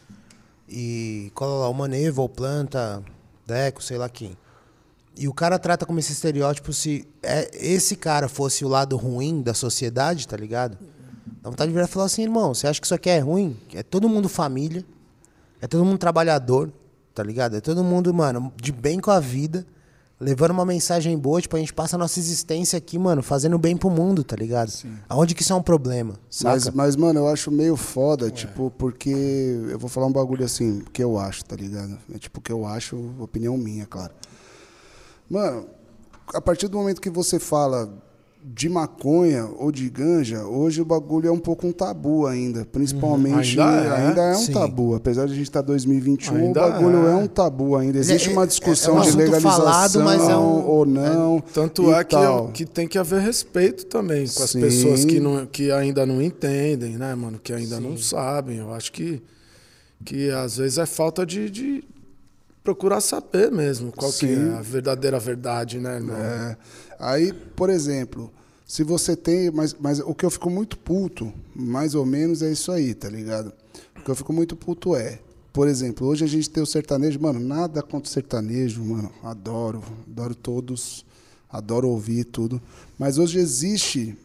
e 0.68 1.32
cola 1.36 1.60
lá 1.60 1.70
uma 1.70 1.88
Neva 1.88 2.24
ou 2.24 2.28
planta, 2.28 3.04
Deco, 3.46 3.84
sei 3.84 4.00
lá 4.00 4.10
quem. 4.10 4.36
E 5.16 5.28
o 5.28 5.34
cara 5.34 5.60
trata 5.60 5.86
como 5.86 6.00
esse 6.00 6.12
estereótipo 6.12 6.74
se 6.74 7.08
é, 7.22 7.52
esse 7.54 7.96
cara 7.96 8.28
fosse 8.28 8.66
o 8.66 8.68
lado 8.68 8.98
ruim 8.98 9.44
da 9.44 9.54
sociedade, 9.54 10.28
tá 10.28 10.36
ligado? 10.36 10.76
Dá 11.44 11.52
vontade 11.52 11.70
de 11.70 11.76
virar 11.76 11.86
e 11.86 11.92
falar 11.92 12.08
assim, 12.08 12.24
irmão, 12.24 12.56
você 12.56 12.66
acha 12.66 12.82
que 12.82 12.88
isso 12.88 12.96
aqui 12.96 13.12
é 13.12 13.20
ruim? 13.20 13.56
É 13.76 13.84
todo 13.84 14.10
mundo 14.10 14.28
família, 14.28 14.84
é 15.62 15.68
todo 15.68 15.86
mundo 15.86 16.00
trabalhador, 16.00 16.74
tá 17.14 17.24
ligado? 17.24 17.56
É 17.56 17.62
todo 17.62 17.84
mundo, 17.84 18.14
mano, 18.14 18.52
de 18.56 18.72
bem 18.72 19.00
com 19.00 19.12
a 19.12 19.20
vida, 19.20 19.66
levando 20.20 20.52
uma 20.52 20.66
mensagem 20.66 21.18
boa, 21.18 21.42
tipo, 21.42 21.56
a 21.56 21.60
gente 21.60 21.74
passa 21.74 21.96
a 21.96 22.00
nossa 22.00 22.20
existência 22.20 22.78
aqui, 22.78 23.00
mano, 23.00 23.24
fazendo 23.24 23.58
bem 23.58 23.78
pro 23.78 23.90
mundo, 23.90 24.24
tá 24.24 24.36
ligado? 24.36 24.72
Aonde 25.08 25.34
que 25.34 25.42
isso 25.42 25.54
é 25.54 25.56
um 25.56 25.62
problema, 25.62 26.16
saca? 26.30 26.56
Mas, 26.56 26.70
mas, 26.70 26.96
mano, 26.96 27.20
eu 27.20 27.28
acho 27.28 27.50
meio 27.50 27.76
foda, 27.76 28.30
tipo, 28.30 28.72
porque 28.78 29.10
eu 29.10 29.80
vou 29.80 29.90
falar 29.90 30.08
um 30.08 30.12
bagulho 30.12 30.44
assim, 30.44 30.84
que 30.92 31.04
eu 31.04 31.18
acho, 31.18 31.46
tá 31.46 31.56
ligado? 31.56 31.98
É 32.14 32.18
tipo, 32.18 32.42
que 32.42 32.52
eu 32.52 32.66
acho, 32.66 32.98
opinião 33.20 33.58
minha, 33.58 33.86
claro. 33.86 34.14
Mano, 35.30 35.68
a 36.34 36.42
partir 36.42 36.68
do 36.68 36.78
momento 36.78 37.00
que 37.00 37.10
você 37.10 37.40
fala 37.40 37.92
de 38.52 38.68
maconha 38.68 39.46
ou 39.60 39.72
de 39.72 39.88
ganja, 39.92 40.44
hoje 40.44 40.82
o 40.82 40.86
bagulho 40.86 41.30
é 41.30 41.32
um 41.32 41.38
pouco 41.38 41.68
um 41.68 41.72
tabu 41.72 42.26
ainda. 42.26 42.66
Principalmente. 42.66 43.60
Ainda 43.60 43.64
é? 43.64 44.08
ainda 44.08 44.22
é 44.22 44.32
um 44.36 44.40
Sim. 44.40 44.54
tabu. 44.54 44.96
Apesar 44.96 45.28
de 45.28 45.34
a 45.34 45.36
gente 45.36 45.46
estar 45.46 45.62
em 45.62 45.66
2021, 45.66 46.36
Ainda 46.36 46.66
o 46.66 46.72
bagulho 46.72 47.08
é. 47.08 47.12
é. 47.12 47.16
um 47.16 47.28
tabu 47.28 47.76
ainda. 47.76 48.00
Existe 48.00 48.30
é- 48.30 48.32
uma 48.34 48.44
é- 48.44 48.48
discussão 48.48 48.98
é 48.98 49.02
um 49.02 49.04
de 49.04 49.16
legalização 49.16 49.52
falado, 49.52 50.00
mas 50.04 50.28
é 50.28 50.36
um- 50.36 50.66
ou 50.66 50.84
não. 50.86 51.40
Tanto 51.54 51.94
é 51.94 52.04
que, 52.04 52.16
que 52.54 52.66
tem 52.66 52.88
que 52.88 52.98
haver 52.98 53.22
respeito 53.22 53.86
também 53.86 54.26
com 54.28 54.42
as 54.44 54.50
Sim. 54.50 54.62
pessoas 54.62 55.06
que, 55.06 55.20
não, 55.20 55.46
que 55.46 55.72
ainda 55.72 56.04
não 56.06 56.20
entendem, 56.20 56.98
né, 56.98 57.14
mano? 57.14 57.38
Que 57.38 57.54
ainda 57.54 57.80
não 57.80 57.98
sabem. 57.98 58.58
Eu 58.58 58.74
acho 58.74 58.92
que, 58.92 59.22
que 60.04 60.32
às 60.32 60.58
vezes 60.58 60.80
é 60.80 60.88
falta 60.88 61.24
de, 61.24 61.52
de 61.52 61.84
procurar 62.64 63.00
saber 63.00 63.52
mesmo 63.52 63.92
qual 63.92 64.12
que 64.12 64.26
Sim. 64.28 64.54
é 64.54 64.58
a 64.58 64.62
verdadeira 64.62 65.20
verdade, 65.20 65.80
né, 65.80 65.98
irmão? 65.98 66.16
É. 66.18 66.58
Aí, 67.00 67.32
por 67.32 67.70
exemplo, 67.70 68.32
se 68.70 68.84
você 68.84 69.16
tem. 69.16 69.50
Mas, 69.50 69.76
mas 69.78 70.00
o 70.00 70.14
que 70.14 70.24
eu 70.24 70.30
fico 70.30 70.50
muito 70.50 70.78
puto, 70.78 71.34
mais 71.56 71.96
ou 71.96 72.06
menos, 72.06 72.44
é 72.44 72.52
isso 72.52 72.72
aí, 72.72 72.94
tá 72.94 73.10
ligado? 73.10 73.52
O 73.98 74.04
que 74.04 74.12
eu 74.12 74.16
fico 74.16 74.32
muito 74.32 74.56
puto 74.56 74.96
é. 74.96 75.20
Por 75.52 75.68
exemplo, 75.68 76.06
hoje 76.06 76.24
a 76.24 76.28
gente 76.28 76.48
tem 76.48 76.62
o 76.62 76.68
sertanejo, 76.68 77.20
mano, 77.20 77.40
nada 77.40 77.82
contra 77.82 78.08
o 78.08 78.14
sertanejo, 78.14 78.84
mano. 78.86 79.12
Adoro, 79.24 79.84
adoro 80.08 80.36
todos, 80.36 81.04
adoro 81.50 81.90
ouvir 81.90 82.26
tudo. 82.26 82.62
Mas 82.98 83.18
hoje 83.18 83.40
existe 83.40 84.16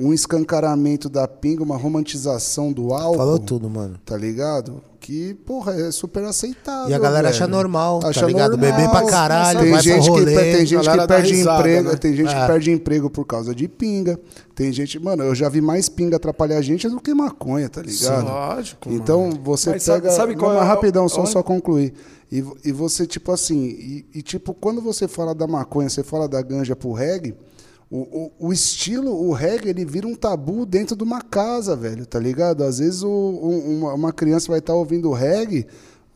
um 0.00 0.12
escancaramento 0.12 1.08
da 1.08 1.26
pinga, 1.26 1.62
uma 1.62 1.76
romantização 1.76 2.72
do 2.72 2.92
álcool. 2.94 3.16
Falou 3.18 3.38
tudo, 3.38 3.68
mano. 3.68 3.98
Tá 4.04 4.16
ligado? 4.16 4.80
Que, 5.00 5.32
porra, 5.46 5.74
é 5.74 5.90
super 5.90 6.22
aceitável. 6.24 6.90
E 6.90 6.94
a 6.94 6.98
galera 6.98 7.28
velho. 7.28 7.34
acha 7.34 7.46
normal, 7.46 8.00
tá 8.00 8.08
Acha 8.08 8.26
ligado? 8.26 8.56
normal. 8.56 8.70
Beber 8.76 8.90
pra 8.90 9.06
caralho, 9.06 9.60
tem 9.60 9.70
vai 9.70 9.82
pro 9.82 9.90
gente 9.92 10.02
que, 10.04 10.08
rolê, 10.10 10.34
Tem 10.52 10.66
gente 10.66 10.88
que 10.90 11.06
perde 11.06 11.32
risada, 11.34 11.58
emprego, 11.60 11.88
né? 11.90 11.96
tem 11.96 12.16
gente 12.16 12.34
É. 12.34 12.40
que 12.40 12.46
perde 12.46 12.70
emprego 12.72 13.08
por 13.10 13.24
causa 13.24 13.54
de 13.54 13.66
pinga. 13.68 14.20
Tem 14.54 14.72
gente, 14.72 14.98
mano, 14.98 15.22
eu 15.24 15.34
já 15.34 15.48
vi 15.48 15.60
mais 15.60 15.88
pinga 15.88 16.16
atrapalhar 16.16 16.58
a 16.58 16.62
gente 16.62 16.88
do 16.88 17.00
que 17.00 17.14
maconha, 17.14 17.68
tá 17.68 17.80
ligado? 17.80 18.24
Lógico, 18.26 18.90
Então 18.90 19.30
você 19.42 19.70
Mas 19.70 19.82
sabe- 19.84 20.02
pega. 20.02 20.12
sabe 20.14 20.36
qual 20.36 20.52
Não, 20.52 20.60
é 20.62 20.64
rapidão, 20.64 21.08
só, 21.08 21.22
onde- 21.22 21.30
só 21.30 21.42
concluir. 21.42 21.94
E, 22.30 22.44
e 22.64 22.72
você, 22.72 23.06
tipo 23.06 23.32
assim, 23.32 23.64
e, 23.64 24.04
e, 24.16 24.20
tipo, 24.22 24.52
quando 24.52 24.82
você 24.82 25.08
fala 25.08 25.34
da 25.34 25.46
maconha, 25.46 25.88
você 25.88 26.02
fala 26.02 26.28
da 26.28 26.42
ganja 26.42 26.76
pro 26.76 26.92
reggae, 26.92 27.34
o, 27.90 28.32
o, 28.40 28.48
o 28.48 28.52
estilo, 28.52 29.10
o 29.10 29.32
reggae, 29.32 29.70
ele 29.70 29.84
vira 29.84 30.06
um 30.06 30.14
tabu 30.14 30.66
dentro 30.66 30.94
de 30.94 31.02
uma 31.02 31.22
casa, 31.22 31.74
velho, 31.74 32.04
tá 32.04 32.18
ligado? 32.18 32.62
Às 32.62 32.78
vezes 32.78 33.02
o, 33.02 33.08
um- 33.08 33.86
uma, 33.94 34.12
criança 34.12 34.48
vai 34.48 34.58
estar 34.58 34.74
ouvindo 34.74 35.10
reggae. 35.12 35.66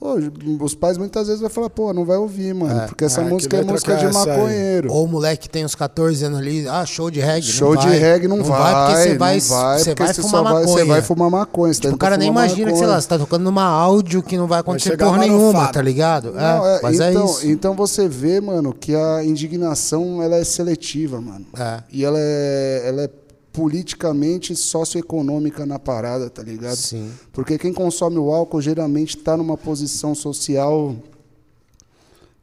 Pô, 0.02 0.64
os 0.64 0.74
pais 0.74 0.98
muitas 0.98 1.26
vezes 1.28 1.40
vão 1.40 1.48
falar, 1.48 1.70
pô, 1.70 1.92
não 1.92 2.04
vai 2.04 2.16
ouvir, 2.16 2.52
mano, 2.54 2.88
porque 2.88 3.04
essa 3.04 3.20
É, 3.20 3.24
que 3.24 3.30
música 3.30 3.56
é 3.56 3.62
música 3.62 3.96
de 3.96 4.04
é 4.04 4.08
essa 4.08 4.20
aí? 4.30 4.36
maconheiro. 4.36 4.92
Ou 4.92 5.04
o 5.04 5.08
moleque 5.08 5.42
que 5.42 5.48
tem 5.48 5.64
uns 5.64 5.74
14 5.74 6.24
anos 6.24 6.38
ali, 6.40 6.66
ah, 6.68 6.84
show 6.84 7.10
de 7.10 7.20
reggae. 7.20 7.46
não 7.46 7.52
Show 7.52 7.76
de 7.76 7.86
vai. 7.86 7.98
reggae 7.98 8.26
não, 8.28 8.42
vai, 8.42 8.74
porque 8.74 9.02
você 9.02 9.16
vai, 9.18 9.38
não 9.38 9.46
vai, 9.46 9.78
você 9.78 9.84
porque 9.90 10.02
vai 10.02 10.14
você 10.14 10.22
fumar 10.22 10.42
vai, 10.42 10.52
maconha. 10.54 10.66
você 10.76 10.84
vai 10.84 11.02
fumar 11.02 11.30
maconha. 11.30 11.74
tá 11.74 11.80
Tipo, 11.80 11.94
o 11.94 11.98
cara 11.98 12.10
pra 12.14 12.18
nem 12.18 12.28
imagina 12.28 12.56
que, 12.56 12.62
sei 12.64 12.72
maconha. 12.72 12.88
lá, 12.88 13.00
você 13.00 13.08
tá 13.08 13.18
tocando 13.18 13.42
numa 13.44 13.64
áudio 13.64 14.22
que 14.22 14.36
não 14.36 14.46
vai 14.46 14.60
acontecer 14.60 14.96
porra 14.96 15.18
nenhuma, 15.18 15.68
tá 15.68 15.80
ligado? 15.80 16.32
Não, 16.32 16.66
é, 16.66 16.76
é, 16.76 16.80
mas 16.82 16.96
então, 17.00 17.22
é 17.22 17.24
isso. 17.24 17.46
então 17.48 17.74
você 17.74 18.08
vê, 18.08 18.40
mano, 18.40 18.72
que 18.74 18.94
a 18.94 19.24
indignação 19.24 20.22
ela 20.22 20.36
é 20.36 20.44
seletiva, 20.44 21.20
mano. 21.20 21.46
É. 21.56 21.82
E 21.92 22.04
ela 22.04 22.18
é, 22.18 22.82
ela 22.86 23.02
é 23.02 23.08
politicamente 23.52 24.56
socioeconômica 24.56 25.66
na 25.66 25.78
parada, 25.78 26.30
tá 26.30 26.42
ligado? 26.42 26.76
Sim. 26.76 27.12
Porque 27.32 27.58
quem 27.58 27.72
consome 27.72 28.18
o 28.18 28.32
álcool 28.32 28.62
geralmente 28.62 29.16
está 29.16 29.36
numa 29.36 29.56
posição 29.56 30.14
social 30.14 30.96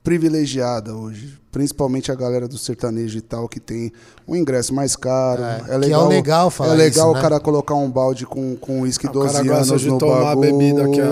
privilegiada 0.04 0.96
hoje, 0.96 1.38
principalmente 1.52 2.12
a 2.12 2.16
galera 2.16 2.48
do 2.48 2.58
sertanejo 2.58 3.18
e 3.18 3.22
tal 3.22 3.48
que 3.50 3.60
tem 3.60 3.92
um 4.28 4.36
ingresso 4.36 4.74
mais 4.74 4.96
caro. 4.96 5.42
É, 5.44 5.58
É, 5.58 5.64
que 5.66 5.72
é 5.72 5.78
legal, 5.78 6.08
legal 6.08 6.50
falar 6.52 6.74
É 6.74 6.78
legal 6.78 7.06
isso, 7.08 7.12
o 7.12 7.16
né? 7.16 7.22
cara 7.22 7.40
colocar 7.40 7.74
um 7.76 7.90
balde 7.90 8.26
com 8.26 8.56
com 8.56 8.82
uísque 8.82 9.08
Ah, 9.08 9.10
o 9.10 9.14
cara 9.14 9.26
12 9.40 9.48
gosta 9.48 9.72
anos 9.72 9.82
de 9.82 9.90
no 9.90 9.98
tomar 9.98 10.18
a 10.22 10.24
bagulho, 10.26 10.52
bebida 10.58 10.84
que 10.90 11.02
é- 11.02 11.04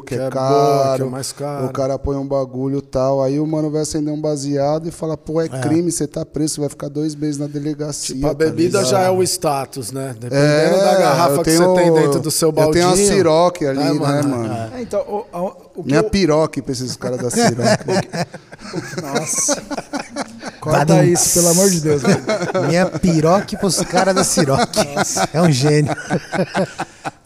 que 0.00 0.14
é, 0.14 0.18
que 0.18 0.22
é 0.22 0.30
caro. 0.30 0.54
boa, 0.54 0.96
que 0.96 1.02
é 1.02 1.04
mais 1.06 1.32
caro. 1.32 1.66
O 1.66 1.72
cara 1.72 1.98
põe 1.98 2.16
um 2.16 2.26
bagulho 2.26 2.78
e 2.78 2.82
tal, 2.82 3.22
aí 3.22 3.40
o 3.40 3.46
mano 3.46 3.70
vai 3.70 3.82
acender 3.82 4.12
um 4.12 4.20
baseado 4.20 4.86
e 4.86 4.90
fala, 4.90 5.16
pô, 5.16 5.40
é, 5.40 5.48
crime, 5.48 5.90
você 5.90 6.06
tá 6.06 6.26
preso, 6.26 6.54
você 6.56 6.60
vai 6.60 6.68
ficar 6.68 6.88
dois 6.88 7.14
meses 7.14 7.38
na 7.38 7.46
delegacia. 7.46 8.14
Tipo, 8.14 8.26
a 8.26 8.30
tá 8.30 8.34
bebida 8.34 8.78
ligado? 8.78 8.90
já 8.90 9.00
é 9.00 9.10
o 9.10 9.22
status, 9.22 9.90
né? 9.92 10.14
Dependendo 10.18 10.36
É, 10.46 10.84
da 10.84 10.94
garrafa 10.98 11.32
eu 11.34 11.38
que 11.38 11.44
tenho- 11.50 11.74
você 11.74 11.82
tem 11.82 11.92
dentro 11.94 12.20
do 12.20 12.30
seu 12.30 12.52
baldinho. 12.52 12.86
Eu 12.88 12.94
tenho 12.94 13.06
a 13.08 13.12
Ciroc 13.14 13.62
ali, 13.62 13.80
É, 13.80 13.84
né, 13.84 13.92
mano? 13.92 14.28
mano? 14.28 14.54
É, 14.76 14.82
então, 14.82 15.00
o, 15.00 15.80
o 15.80 15.82
que 15.82 15.86
Minha 15.88 16.00
eu- 16.00 16.10
piroca 16.10 16.62
pra 16.62 16.72
esses 16.72 16.94
caras 16.96 17.18
da 17.18 17.30
Ciroc. 17.30 17.80
Nossa. 19.02 19.62
Corta 20.60 21.04
isso, 21.04 21.34
pelo 21.34 21.48
amor 21.50 21.70
de 21.70 21.80
Deus. 21.80 22.02
velho. 22.02 22.22
Minha 22.68 22.86
piroque 22.86 23.56
pros 23.56 23.76
caras 23.82 24.14
da 24.14 24.24
Ciroc. 24.24 24.68
É 25.32 25.40
um 25.40 25.50
gênio. 25.52 25.94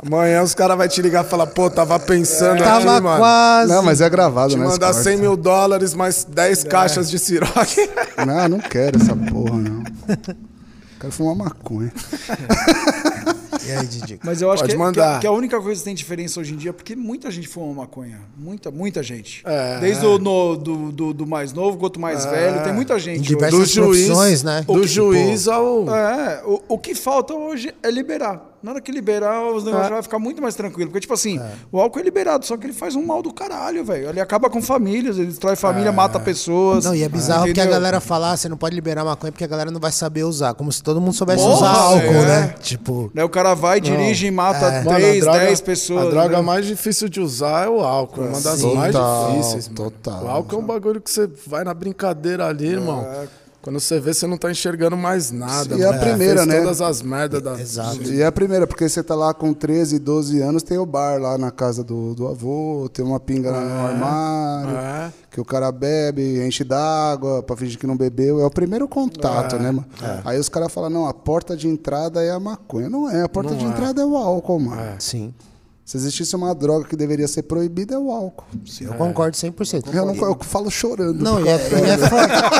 Amanhã 0.05 0.43
os 0.43 0.55
caras 0.55 0.77
vão 0.77 0.87
te 0.89 1.01
ligar 1.03 1.25
e 1.25 1.29
falar, 1.29 1.47
pô, 1.49 1.71
tava 1.71 1.99
pensando 1.99 2.55
aqui, 2.55 2.65
Tava 2.65 3.01
mano. 3.01 3.19
quase. 3.19 3.73
Não, 3.73 3.83
mas 3.83 4.01
é 4.01 4.09
gravado, 4.11 4.51
Te 4.53 4.59
né? 4.59 4.67
mandar 4.67 4.91
esse 4.91 5.03
100 5.05 5.13
corte. 5.13 5.21
mil 5.23 5.37
dólares 5.37 5.95
mais 5.95 6.25
10 6.25 6.65
caixas 6.65 7.11
de 7.11 7.19
Ciroc. 7.19 7.51
Não, 8.27 8.49
não 8.49 8.59
quero 8.61 8.99
essa 9.01 9.15
porra, 9.17 9.57
não. 9.59 9.83
Quero 11.01 11.13
fumar 11.15 11.35
maconha. 11.35 11.91
E 13.67 13.73
aí, 13.73 13.87
Didi? 13.87 14.19
Mas 14.25 14.41
eu 14.43 14.51
acho 14.51 14.65
que, 14.65 14.77
mandar. 14.77 15.15
que- 15.15 15.21
que 15.23 15.27
a 15.27 15.33
única 15.33 15.61
coisa 15.61 15.81
que 15.81 15.85
tem 15.85 15.95
diferença 15.95 16.41
hoje 16.41 16.55
em 16.55 16.57
dia 16.57 16.71
é 16.71 16.73
porque 16.73 16.95
muita 16.97 17.31
gente 17.31 17.49
fuma 17.49 17.83
maconha. 17.83 18.21
Muita, 18.37 18.71
muita 18.71 19.03
gente. 19.03 19.43
É. 19.45 19.79
Desde 19.81 20.05
o 20.07 20.19
no- 20.19 20.57
do, 20.57 20.93
do, 20.93 21.15
do 21.15 21.27
mais 21.27 21.53
novo 21.53 21.77
quanto 21.79 21.99
mais 22.01 22.25
velho, 22.25 22.63
tem 22.65 22.73
muita 22.73 22.95
Em 22.97 22.99
gente. 23.01 23.21
hoje. 23.21 23.29
diversas 23.29 23.59
Do 23.59 23.67
juiz, 23.95 24.43
né? 24.43 24.63
do 24.67 24.75
Tipo, 24.75 24.87
juiz 24.87 25.47
ao... 25.49 25.89
É, 25.95 26.43
o, 26.45 26.63
o 26.69 26.79
que 26.79 26.95
falta 26.95 27.35
hoje 27.35 27.75
é 27.83 27.91
liberar. 27.91 28.50
Na 28.63 28.73
hora 28.73 28.81
que 28.81 28.93
liberar, 28.93 29.43
os 29.53 29.65
negócios 29.65 29.89
É. 29.91 29.95
vai 29.95 30.03
ficar 30.03 30.19
muito 30.19 30.43
mais 30.43 30.55
tranquilo. 30.55 30.91
Porque, 30.91 31.01
tipo 31.01 31.15
assim, 31.15 31.41
o 31.73 31.81
álcool 31.81 31.99
é 31.99 32.03
liberado, 32.03 32.45
só 32.45 32.57
que 32.59 32.67
ele 32.67 32.75
faz 32.75 32.95
um 32.95 33.05
mal 33.07 33.23
do 33.23 33.33
caralho, 33.33 33.83
velho. 33.85 34.11
Ele 34.11 34.21
acaba 34.21 34.51
com 34.51 34.61
famílias, 34.61 35.17
ele 35.17 35.29
destrói 35.29 35.57
família, 35.57 35.91
mata 35.91 36.21
pessoas. 36.21 36.85
Não, 36.85 36.95
e 36.95 37.03
é 37.03 37.09
bizarro 37.09 37.47
porque 37.47 37.61
a 37.61 37.65
galera 37.67 38.01
fala, 38.01 38.33
ah, 38.33 38.37
você 38.37 38.49
não 38.51 38.57
pode 38.59 38.75
liberar 38.75 39.03
maconha 39.05 39.33
porque 39.33 39.45
a 39.45 39.47
galera 39.47 39.71
não 39.71 39.81
vai 39.81 39.93
saber 39.93 40.25
usar. 40.25 40.53
Como 40.55 40.71
se 40.71 40.83
todo 40.83 41.01
mundo 41.01 41.15
soubesse 41.15 41.43
Porra, 41.43 41.55
usar 41.57 41.71
álcool, 41.71 42.05
é. 42.07 42.27
né? 42.27 42.55
Tipo, 42.61 43.11
Daí 43.15 43.25
o 43.25 43.29
cara 43.31 43.55
vai, 43.55 43.81
dirige 43.81 44.27
e 44.27 44.31
mata 44.31 44.67
É. 44.67 44.79
Mano, 44.85 44.91
a 44.91 44.95
3, 44.97 45.21
droga- 45.25 45.39
10 45.41 45.61
pessoas. 45.63 46.07
A 46.07 46.11
droga 46.11 46.37
né? 46.37 46.43
mais 46.43 46.67
difícil 46.67 47.09
de 47.09 47.21
usar 47.21 47.65
é 47.67 47.69
o 47.69 47.81
álcool. 47.81 48.25
É 48.25 48.29
uma 48.29 48.41
das 48.41 48.61
Sim. 48.61 48.75
mais 48.75 48.95
difíceis. 48.95 49.69
mano. 49.69 49.91
total. 49.91 50.25
O 50.25 50.29
álcool 50.29 50.57
é 50.57 50.59
um 50.59 50.67
bagulho 50.67 51.01
que 51.01 51.11
você 51.11 51.27
vai 51.47 51.65
na 51.65 51.73
brincadeira 51.73 52.47
ali, 52.47 52.67
irmão. 52.67 53.07
Quando 53.63 53.79
você 53.79 54.01
vê, 54.01 54.15
você 54.15 54.27
não 54.27 54.39
tá 54.39 54.51
enxergando 54.51 54.97
mais 54.97 55.31
nada. 55.31 55.77
E 55.77 55.85
a 55.85 55.89
mano. 55.89 56.01
primeira, 56.01 56.37
Fez 56.37 56.47
né? 56.47 56.61
todas 56.61 56.81
as 56.81 57.03
merdas 57.03 57.43
da. 57.43 57.61
Exato. 57.61 58.03
E 58.05 58.23
é 58.23 58.25
a 58.27 58.33
primeira, 58.33 58.67
porque 58.67 58.89
você 58.89 59.03
tá 59.03 59.15
lá 59.15 59.35
com 59.35 59.53
13, 59.53 59.99
12 59.99 60.41
anos, 60.41 60.63
tem 60.63 60.79
o 60.79 60.87
bar 60.87 61.21
lá 61.21 61.37
na 61.37 61.51
casa 61.51 61.85
do, 61.85 62.15
do 62.15 62.27
avô, 62.27 62.89
tem 62.91 63.05
uma 63.05 63.21
pinga 63.21 63.51
lá 63.51 63.61
no 63.61 63.87
armário, 63.87 64.77
É. 64.77 65.13
que 65.31 65.39
o 65.41 65.45
cara 65.45 65.71
bebe, 65.71 66.43
enche 66.47 66.65
d'água 66.65 67.43
pra 67.43 67.55
fingir 67.55 67.79
que 67.79 67.87
não 67.87 67.99
bebeu. 67.99 68.41
É 68.41 68.47
o 68.47 68.51
primeiro 68.51 68.89
contato, 68.89 69.57
né, 69.59 69.71
mano? 69.71 69.85
Aí 70.25 70.39
os 70.39 70.49
caras 70.49 70.73
falam, 70.73 70.89
não, 70.89 71.07
a 71.07 71.13
porta 71.13 71.55
de 71.55 71.69
entrada 71.69 72.23
é 72.25 72.31
a 72.31 72.41
maconha. 72.41 72.89
Não 72.89 73.11
é, 73.11 73.23
a 73.23 73.29
porta 73.29 73.51
Não 73.51 73.59
de 73.59 73.65
é. 73.67 73.69
entrada 73.69 74.01
é 74.01 74.05
o 74.07 74.17
álcool, 74.17 74.59
mano. 74.59 74.81
sim. 74.99 75.35
Se 75.91 75.97
existisse 75.97 76.37
uma 76.37 76.55
droga 76.55 76.85
que 76.87 76.95
deveria 76.95 77.27
ser 77.27 77.43
proibida, 77.43 77.97
é 77.97 77.99
o 77.99 78.13
álcool. 78.13 78.45
Eu 78.81 78.95
concordo 78.95 79.37
100%. 79.37 79.93
Eu, 79.93 80.07
não, 80.07 80.15
eu 80.15 80.39
falo 80.41 80.71
chorando. 80.71 81.21
Não, 81.21 81.45
é, 81.45 81.51
é. 81.55 81.97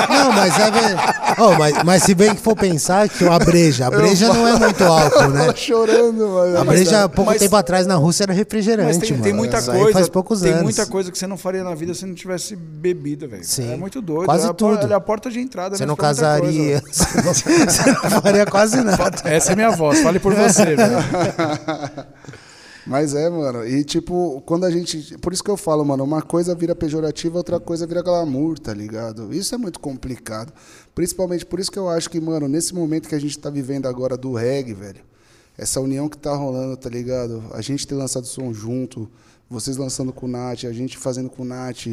Não, 0.09 0.33
mas 0.33 0.59
é. 0.59 0.69
ver- 0.69 0.97
Oh, 1.39 1.51
mas, 1.57 1.83
mas 1.85 2.03
se 2.03 2.13
bem 2.13 2.35
que 2.35 2.41
for 2.41 2.57
pensar 2.57 3.07
que 3.07 3.25
a 3.25 3.39
breja, 3.39 3.87
a 3.87 3.89
breja 3.89 4.27
não 4.33 4.45
é 4.45 4.59
muito 4.59 4.83
álcool, 4.83 5.29
né? 5.29 5.39
Fala 5.39 5.55
chorando, 5.55 6.27
mano. 6.27 6.57
A 6.59 6.65
breja, 6.65 7.05
há 7.05 7.07
pouco 7.09 7.31
mas- 7.31 7.39
tempo 7.39 7.55
atrás 7.55 7.87
na 7.87 7.95
Rússia 7.95 8.25
era 8.25 8.33
refrigerante, 8.33 8.87
Mas 8.89 8.97
tem, 8.97 9.11
mano. 9.11 9.23
tem 9.23 9.31
muita 9.33 9.61
coisa. 9.63 9.93
faz 9.93 10.09
poucos 10.09 10.41
tem 10.41 10.51
anos. 10.51 10.63
muita 10.63 10.85
coisa 10.85 11.09
que 11.09 11.17
você 11.17 11.25
não 11.25 11.37
faria 11.37 11.63
na 11.63 11.73
vida 11.73 11.93
se 11.93 12.05
não 12.05 12.13
tivesse 12.13 12.53
bebida, 12.57 13.29
velho. 13.29 13.45
Sim. 13.45 13.71
É 13.71 13.77
muito 13.77 14.01
doido. 14.01 14.25
Quase 14.25 14.45
é 14.45 14.51
tudo. 14.51 14.77
ela 14.77 14.91
é 14.93 14.97
a 14.97 14.99
porta 14.99 15.31
de 15.31 15.39
entrada. 15.39 15.77
Você 15.77 15.83
mesmo 15.83 15.87
não 15.87 15.95
casaria, 15.95 16.81
coisa. 16.81 17.05
você 17.23 17.91
não 18.09 18.21
faria 18.21 18.45
quase 18.45 18.75
nada. 18.83 19.21
Essa 19.23 19.53
é 19.53 19.55
minha 19.55 19.71
voz, 19.71 20.01
fale 20.01 20.19
por 20.19 20.33
você, 20.35 20.75
velho. 20.75 20.97
Mas 22.85 23.13
é, 23.13 23.29
mano. 23.29 23.65
E 23.65 23.83
tipo, 23.83 24.41
quando 24.45 24.65
a 24.65 24.71
gente. 24.71 25.17
Por 25.19 25.33
isso 25.33 25.43
que 25.43 25.51
eu 25.51 25.57
falo, 25.57 25.85
mano, 25.85 26.03
uma 26.03 26.21
coisa 26.21 26.55
vira 26.55 26.75
pejorativa, 26.75 27.37
outra 27.37 27.59
coisa 27.59 27.85
vira 27.85 28.01
glamour, 28.01 28.57
tá 28.59 28.73
ligado? 28.73 29.33
Isso 29.33 29.53
é 29.53 29.57
muito 29.57 29.79
complicado. 29.79 30.51
Principalmente 30.95 31.45
por 31.45 31.59
isso 31.59 31.71
que 31.71 31.79
eu 31.79 31.89
acho 31.89 32.09
que, 32.09 32.19
mano, 32.19 32.47
nesse 32.47 32.73
momento 32.73 33.07
que 33.07 33.15
a 33.15 33.19
gente 33.19 33.37
tá 33.37 33.49
vivendo 33.49 33.87
agora 33.87 34.17
do 34.17 34.33
reggae, 34.33 34.73
velho, 34.73 35.10
essa 35.57 35.79
união 35.79 36.07
que 36.09 36.17
tá 36.17 36.35
rolando, 36.35 36.75
tá 36.77 36.89
ligado? 36.89 37.43
A 37.51 37.61
gente 37.61 37.85
ter 37.87 37.95
lançado 37.95 38.25
som 38.25 38.53
junto, 38.53 39.09
vocês 39.49 39.75
lançando 39.75 40.13
com 40.13 40.25
o 40.27 40.29
Nath, 40.29 40.63
a 40.63 40.71
gente 40.71 40.97
fazendo 40.97 41.29
com 41.29 41.43
o 41.43 41.45
Nath. 41.45 41.87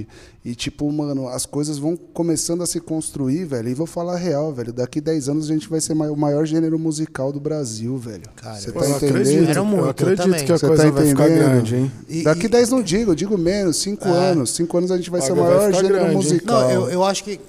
E, 0.44 0.54
tipo, 0.54 0.90
mano, 0.92 1.26
as 1.28 1.44
coisas 1.44 1.76
vão 1.76 1.96
começando 1.96 2.62
a 2.62 2.66
se 2.66 2.78
construir, 2.80 3.44
velho. 3.46 3.68
E 3.68 3.74
vou 3.74 3.84
falar 3.86 4.14
a 4.14 4.16
real, 4.16 4.52
velho. 4.54 4.72
Daqui 4.72 5.00
10 5.00 5.28
anos 5.28 5.50
a 5.50 5.52
gente 5.52 5.68
vai 5.68 5.80
ser 5.80 5.92
o 5.94 6.16
maior 6.16 6.46
gênero 6.46 6.78
musical 6.78 7.32
do 7.32 7.40
Brasil, 7.40 7.96
velho. 7.98 8.22
Cara, 8.36 8.60
Você 8.60 8.70
tá 8.70 8.78
eu 8.78 8.90
entendendo? 8.96 9.18
acredito, 9.18 9.64
muito, 9.64 9.80
eu 9.80 9.84
eu 9.84 9.90
acredito 9.90 10.22
também. 10.22 10.44
que 10.46 10.52
a 10.52 10.58
coisa 10.60 10.84
tá 10.84 10.90
vai 10.92 11.06
ficar 11.08 11.28
grande, 11.28 11.76
hein? 11.76 11.92
E- 12.08 12.22
Daqui 12.22 12.46
e- 12.46 12.48
10 12.48 12.70
não 12.70 12.80
digo, 12.80 13.10
eu 13.10 13.14
digo 13.16 13.36
menos, 13.36 13.76
5 13.78 14.08
anos. 14.08 14.50
5 14.54 14.78
anos 14.78 14.92
a 14.92 14.96
gente 14.96 15.10
vai 15.10 15.20
ser 15.20 15.32
o 15.32 15.36
maior 15.36 15.72
gênero 15.72 15.94
grande, 15.96 16.14
musical. 16.14 16.60
Não, 16.62 16.70
eu, 16.70 16.88
eu 16.90 17.04
acho 17.04 17.24
que. 17.24 17.40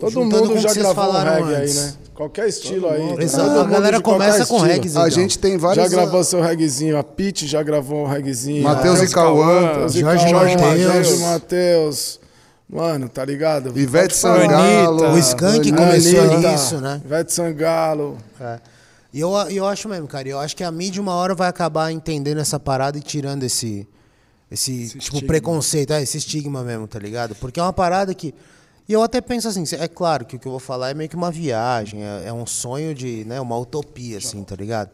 Todo 0.00 0.24
mundo 0.24 0.54
o 0.54 0.58
já 0.58 0.74
gravou 0.74 0.90
um 0.90 0.94
falaram 0.96 1.46
reggae 1.46 1.62
antes. 1.62 1.78
aí, 1.78 1.84
né? 1.86 1.94
Qualquer 2.14 2.46
estilo 2.48 2.88
aí. 2.88 3.16
Exato, 3.22 3.48
Todo 3.48 3.60
a 3.60 3.64
galera 3.64 4.00
começa 4.00 4.44
com 4.46 4.58
reggae, 4.58 4.88
A 4.88 4.90
Zedão. 4.90 5.10
gente 5.10 5.38
tem 5.38 5.52
Já 5.52 5.58
várias. 5.58 5.90
gravou 5.90 6.22
seu 6.22 6.42
reguezinho, 6.42 6.98
a 6.98 7.02
Pete 7.02 7.46
já 7.46 7.62
gravou 7.62 8.04
um 8.04 8.06
reguezinho. 8.06 8.62
Matheus 8.62 8.94
Matheus 8.94 9.10
e 9.10 9.14
Cauã. 9.14 9.62
Matheus 9.62 9.94
e 9.94 10.00
Jorge 10.00 10.24
Cauã, 10.30 10.44
Mateus. 10.44 10.82
Jorge 10.82 11.16
Matheus. 11.22 12.20
Mano, 12.68 13.08
tá 13.08 13.24
ligado? 13.24 13.78
Ivete. 13.78 14.14
Sangalo. 14.16 15.12
O 15.12 15.18
Skank 15.18 15.58
Anitta. 15.68 15.76
começou 15.76 16.20
Anitta, 16.20 16.52
nisso, 16.52 16.80
né? 16.80 17.00
Ivete 17.04 17.32
Sangalo. 17.32 18.18
É. 18.40 18.60
E 19.12 19.20
eu, 19.20 19.30
e 19.50 19.56
eu 19.56 19.66
acho 19.66 19.88
mesmo, 19.88 20.06
cara. 20.08 20.26
Eu 20.28 20.38
acho 20.38 20.56
que 20.56 20.64
a 20.64 20.70
mídia 20.70 21.00
uma 21.02 21.14
hora 21.14 21.34
vai 21.34 21.48
acabar 21.48 21.90
entendendo 21.92 22.38
essa 22.38 22.58
parada 22.58 22.96
e 22.96 23.00
tirando 23.02 23.42
esse. 23.42 23.86
Esse, 24.50 24.88
tipo, 24.88 24.98
estigma. 24.98 25.26
preconceito, 25.28 25.92
é, 25.94 26.02
esse 26.02 26.18
estigma 26.18 26.62
mesmo, 26.62 26.86
tá 26.86 26.98
ligado? 26.98 27.34
Porque 27.36 27.58
é 27.58 27.62
uma 27.62 27.72
parada 27.72 28.14
que. 28.14 28.34
E 28.88 28.92
eu 28.92 29.02
até 29.02 29.20
penso 29.20 29.48
assim, 29.48 29.64
é 29.78 29.88
claro 29.88 30.24
que 30.24 30.36
o 30.36 30.38
que 30.38 30.46
eu 30.46 30.50
vou 30.52 30.60
falar 30.60 30.90
é 30.90 30.94
meio 30.94 31.08
que 31.08 31.16
uma 31.16 31.30
viagem, 31.30 32.02
é, 32.02 32.24
é 32.26 32.32
um 32.32 32.46
sonho 32.46 32.94
de, 32.94 33.24
né, 33.24 33.40
uma 33.40 33.56
utopia, 33.58 34.18
assim, 34.18 34.42
tá 34.42 34.56
ligado? 34.56 34.90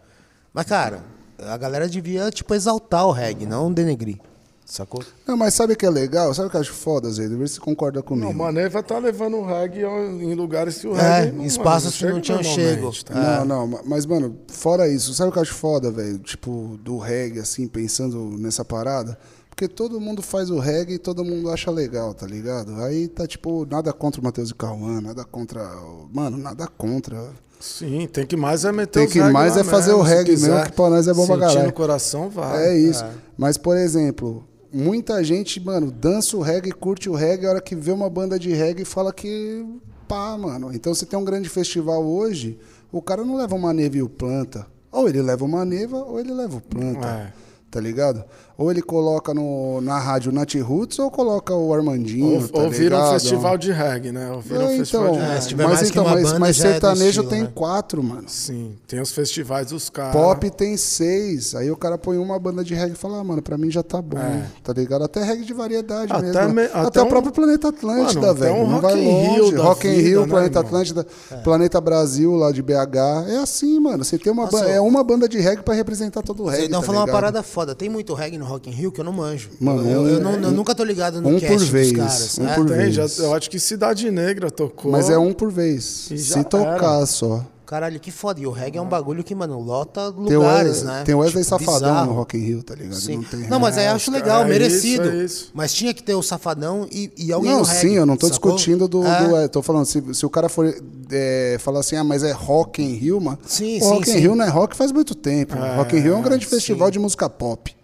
Mas, 0.52 0.66
cara, 0.66 1.02
a 1.38 1.56
galera 1.56 1.88
devia, 1.88 2.30
tipo, 2.30 2.54
exaltar 2.54 3.06
o 3.06 3.12
reggae, 3.12 3.46
não 3.46 3.72
denegrir. 3.72 4.18
Sacou? 4.66 5.02
Não, 5.26 5.34
mas 5.34 5.54
sabe 5.54 5.72
o 5.72 5.76
que 5.76 5.86
é 5.86 5.90
legal? 5.90 6.34
Sabe 6.34 6.48
o 6.48 6.50
que 6.50 6.56
eu 6.58 6.60
acho 6.60 6.74
foda, 6.74 7.10
Zé? 7.10 7.26
Vê 7.26 7.46
se 7.48 7.54
você 7.54 7.60
concorda 7.60 8.02
comigo. 8.02 8.26
Não, 8.26 8.32
o 8.32 8.36
Maneva 8.36 8.82
tá 8.82 8.98
levando 8.98 9.38
o 9.38 9.46
reggae 9.46 9.80
em 9.82 10.34
lugares 10.34 10.76
que 10.76 10.86
o 10.86 10.94
É, 10.94 11.20
reggae 11.20 11.36
não, 11.38 11.44
espaços 11.46 11.98
mano, 12.02 12.20
que 12.20 12.30
não 12.30 12.42
tinham 12.42 12.42
chego. 12.54 12.92
tá? 13.02 13.14
Não, 13.14 13.44
não, 13.46 13.66
ma- 13.66 13.80
mas, 13.86 14.04
mano, 14.04 14.36
fora 14.48 14.86
isso, 14.86 15.14
sabe 15.14 15.30
o 15.30 15.32
que 15.32 15.38
eu 15.38 15.42
acho 15.42 15.54
foda, 15.54 15.90
velho? 15.90 16.18
Tipo, 16.18 16.78
do 16.82 16.98
reggae, 16.98 17.40
assim, 17.40 17.66
pensando 17.66 18.18
nessa 18.38 18.62
parada? 18.62 19.18
Porque 19.58 19.66
todo 19.66 20.00
mundo 20.00 20.22
faz 20.22 20.50
o 20.50 20.60
reggae 20.60 20.94
e 20.94 20.98
todo 20.98 21.24
mundo 21.24 21.50
acha 21.50 21.68
legal, 21.68 22.14
tá 22.14 22.24
ligado? 22.24 22.80
Aí 22.80 23.08
tá, 23.08 23.26
tipo, 23.26 23.66
nada 23.68 23.92
contra 23.92 24.20
o 24.20 24.24
Matheus 24.24 24.50
e 24.50 24.54
Cauã, 24.54 25.00
nada 25.00 25.24
contra. 25.24 25.68
Mano, 26.12 26.38
nada 26.38 26.68
contra. 26.68 27.30
Sim, 27.58 28.06
tem 28.06 28.24
que 28.24 28.36
mais 28.36 28.64
é 28.64 28.70
meter 28.70 29.00
Tem 29.00 29.08
que 29.08 29.20
mais 29.20 29.56
é 29.56 29.64
fazer 29.64 29.90
mesmo, 29.90 30.04
o 30.04 30.06
reggae 30.06 30.36
mesmo, 30.36 30.62
que 30.62 30.70
pra 30.70 30.90
nós 30.90 31.08
é 31.08 31.12
bom 31.12 31.26
pra 31.26 31.38
caralho. 31.38 31.66
no 31.66 31.72
coração, 31.72 32.30
vai. 32.30 32.68
É 32.68 32.78
isso. 32.78 33.04
Mas, 33.36 33.56
por 33.58 33.76
exemplo, 33.76 34.46
muita 34.72 35.24
gente, 35.24 35.58
mano, 35.58 35.90
dança 35.90 36.36
o 36.36 36.40
reggae, 36.40 36.70
curte 36.70 37.10
o 37.10 37.14
reggae, 37.16 37.46
a 37.46 37.50
hora 37.50 37.60
que 37.60 37.74
vê 37.74 37.90
uma 37.90 38.08
banda 38.08 38.38
de 38.38 38.52
reggae 38.52 38.84
fala 38.84 39.12
que 39.12 39.66
pá, 40.06 40.38
mano. 40.38 40.72
Então 40.72 40.94
você 40.94 41.04
tem 41.04 41.18
um 41.18 41.24
grande 41.24 41.48
festival 41.48 42.06
hoje, 42.06 42.56
o 42.92 43.02
cara 43.02 43.24
não 43.24 43.34
leva 43.34 43.56
uma 43.56 43.72
neva 43.72 43.96
e 43.96 44.02
o 44.02 44.08
planta. 44.08 44.68
Ou 44.92 45.08
ele 45.08 45.20
leva 45.20 45.44
uma 45.44 45.64
neva, 45.64 45.96
ou 45.96 46.20
ele 46.20 46.32
leva 46.32 46.58
o 46.58 46.60
planta. 46.60 47.08
É. 47.08 47.32
Tá 47.70 47.80
ligado? 47.80 48.24
Ou 48.58 48.72
ele 48.72 48.82
coloca 48.82 49.32
no, 49.32 49.80
na 49.80 50.00
rádio 50.00 50.32
Nat 50.32 50.52
Roots 50.56 50.98
ou 50.98 51.08
coloca 51.12 51.54
o 51.54 51.72
Armandinho. 51.72 52.40
Ou, 52.42 52.48
tá 52.48 52.58
ou 52.62 52.68
vira 52.70 52.98
um 52.98 53.10
festival 53.12 53.56
de 53.56 53.70
reggae, 53.70 54.10
né? 54.10 54.32
Ou 54.32 54.40
vira 54.40 54.64
um 54.64 54.70
É, 54.72 54.76
festival 54.78 55.04
então, 55.06 55.16
de 55.16 55.20
É, 55.22 55.28
reggae. 55.28 55.42
se 55.42 55.48
tiver 55.48 55.68
mas 55.68 55.88
então, 55.90 56.04
mas, 56.04 56.38
mas 56.40 56.58
é 56.58 56.72
sertanejo 56.72 57.06
estilo, 57.08 57.28
tem 57.28 57.42
né? 57.44 57.52
quatro, 57.54 58.02
mano. 58.02 58.24
Sim, 58.26 58.74
tem 58.88 59.00
os 59.00 59.12
festivais 59.12 59.68
dos 59.68 59.88
caras. 59.88 60.12
Pop 60.12 60.50
tem 60.50 60.76
seis. 60.76 61.54
Aí 61.54 61.70
o 61.70 61.76
cara 61.76 61.96
põe 61.96 62.18
uma 62.18 62.36
banda 62.36 62.64
de 62.64 62.74
reggae 62.74 62.94
e 62.94 62.96
fala, 62.96 63.20
ah, 63.20 63.24
mano, 63.24 63.40
pra 63.40 63.56
mim 63.56 63.70
já 63.70 63.84
tá 63.84 64.02
bom, 64.02 64.18
É. 64.18 64.44
tá 64.64 64.72
ligado? 64.72 65.04
Até 65.04 65.22
reggae 65.22 65.44
de 65.44 65.54
variedade 65.54 66.12
Até 66.12 66.22
mesmo. 66.32 66.54
me- 66.54 66.64
até 66.64 66.78
até 66.80 67.00
o 67.02 67.04
um- 67.04 67.08
próprio 67.08 67.32
Planeta 67.32 67.68
Atlântida, 67.68 68.20
Mano, 68.22 68.34
velho. 68.34 68.54
um 68.56 68.66
não 68.66 68.80
Rock 68.80 68.82
vai 68.82 68.98
in 69.00 69.28
Rio 69.34 69.42
longe. 69.44 69.56
Rock 69.56 69.86
in 69.86 69.92
Rio, 70.00 70.20
né, 70.22 70.26
Planeta 70.26 70.58
irmão? 70.58 70.66
Atlântida, 70.68 71.06
Planeta 71.44 71.80
Brasil 71.80 72.34
lá 72.34 72.50
de 72.50 72.60
BH. 72.60 73.24
É 73.28 73.36
assim, 73.36 73.78
mano. 73.78 74.02
Você 74.04 74.18
tem 74.18 74.32
uma 74.32 74.46
Nossa, 74.46 74.64
ba- 74.64 74.68
é 74.68 74.80
uma 74.80 75.04
banda 75.04 75.28
de 75.28 75.38
reggae 75.38 75.62
pra 75.62 75.74
representar 75.74 76.22
todo 76.22 76.42
o 76.42 76.46
reggae. 76.46 76.62
Vocês 76.62 76.70
não 76.72 76.80
tá 76.80 76.86
falou 76.86 77.02
uma 77.02 77.06
parada 77.12 77.40
foda. 77.44 77.72
Tem 77.72 77.88
muito 77.88 78.14
reggae 78.14 78.36
no 78.36 78.47
Rock 78.48 78.68
in 78.68 78.72
Rio 78.72 78.90
que 78.92 79.00
eu 79.00 79.04
não 79.04 79.12
manjo. 79.12 79.50
Mano, 79.60 79.88
eu, 79.88 80.06
eu, 80.08 80.20
não- 80.20 80.32
eu 80.32 80.50
nunca 80.50 80.74
tô 80.74 80.82
ligado 80.84 81.20
no 81.20 81.28
um 81.28 81.32
cast 81.38 81.46
por 81.48 81.58
dos 81.58 81.68
vez, 81.68 81.92
caras. 81.92 82.38
um 82.38 82.42
né? 82.44 82.54
por 82.54 82.66
Tem, 82.66 82.76
vez. 82.76 82.94
já, 82.94 83.06
eu 83.24 83.34
acho 83.34 83.48
que 83.50 83.58
Cidade 83.60 84.10
Negra 84.10 84.50
tocou. 84.50 84.90
Mas 84.92 85.08
é 85.10 85.18
um 85.18 85.32
por 85.32 85.50
vez. 85.50 85.84
Se 85.84 86.42
tocar 86.44 86.96
era. 86.98 87.06
só. 87.06 87.44
Caralho, 87.66 88.00
que 88.00 88.10
foda. 88.10 88.40
E 88.40 88.46
o 88.46 88.50
reggae 88.50 88.78
é 88.78 88.80
um 88.80 88.88
bagulho 88.88 89.22
que, 89.22 89.34
mano, 89.34 89.60
lota 89.60 90.10
Tem 90.10 90.36
o 90.38 90.40
lugares, 90.40 90.82
né? 90.82 91.02
tem 91.04 91.14
o 91.14 91.18
Wesley 91.18 91.44
Tipo, 91.44 91.58
Safadão 91.58 91.90
bizarro. 91.90 92.06
no 92.06 92.12
Rock 92.16 92.38
in 92.38 92.40
Rio, 92.40 92.62
tá 92.62 92.74
ligado? 92.74 92.94
Sim. 92.98 93.16
Não, 93.16 93.24
tem 93.24 93.40
Não, 93.40 93.60
mas 93.60 93.76
aí 93.76 93.84
eu 93.88 93.92
acho 93.92 94.10
legal, 94.10 94.40
é 94.42 94.48
merecido. 94.48 95.02
isso, 95.04 95.12
é 95.12 95.24
isso. 95.24 95.50
Mas 95.52 95.74
tinha 95.74 95.92
que 95.92 96.02
ter 96.02 96.14
o 96.14 96.22
Safadão 96.22 96.88
e, 96.90 97.12
e 97.14 97.30
alguém 97.30 97.50
Não, 97.50 97.58
no 97.58 97.64
reggae, 97.66 97.80
sim, 97.80 97.94
eu 97.94 98.06
não 98.06 98.16
tô 98.16 98.26
sacou? 98.28 98.52
discutindo 98.52 98.88
do. 98.88 99.04
É. 99.06 99.22
do 99.28 99.36
é, 99.36 99.48
tô 99.48 99.60
falando, 99.60 99.84
se, 99.84 100.02
se 100.14 100.24
o 100.24 100.30
cara 100.30 100.48
for 100.48 100.74
é, 101.10 101.56
falar 101.60 101.80
assim, 101.80 101.96
ah, 101.96 102.02
mas 102.04 102.22
é 102.22 102.32
Rock 102.32 102.82
in 102.82 102.94
Rio, 102.94 103.20
mano. 103.20 103.38
Sim, 103.46 103.76
o 103.76 103.84
sim, 103.84 103.90
Rock 103.90 104.08
in 104.08 104.12
sim. 104.14 104.18
Rio 104.18 104.34
não 104.34 104.46
é 104.46 104.48
rock 104.48 104.74
faz 104.74 104.90
muito 104.90 105.14
tempo. 105.14 105.54
rock 105.76 105.94
in 105.94 106.00
Rio 106.00 106.14
é 106.14 106.16
um 106.16 106.22
grande 106.22 106.46
festival 106.46 106.90
de 106.90 106.98
música 106.98 107.28
pop. 107.28 107.76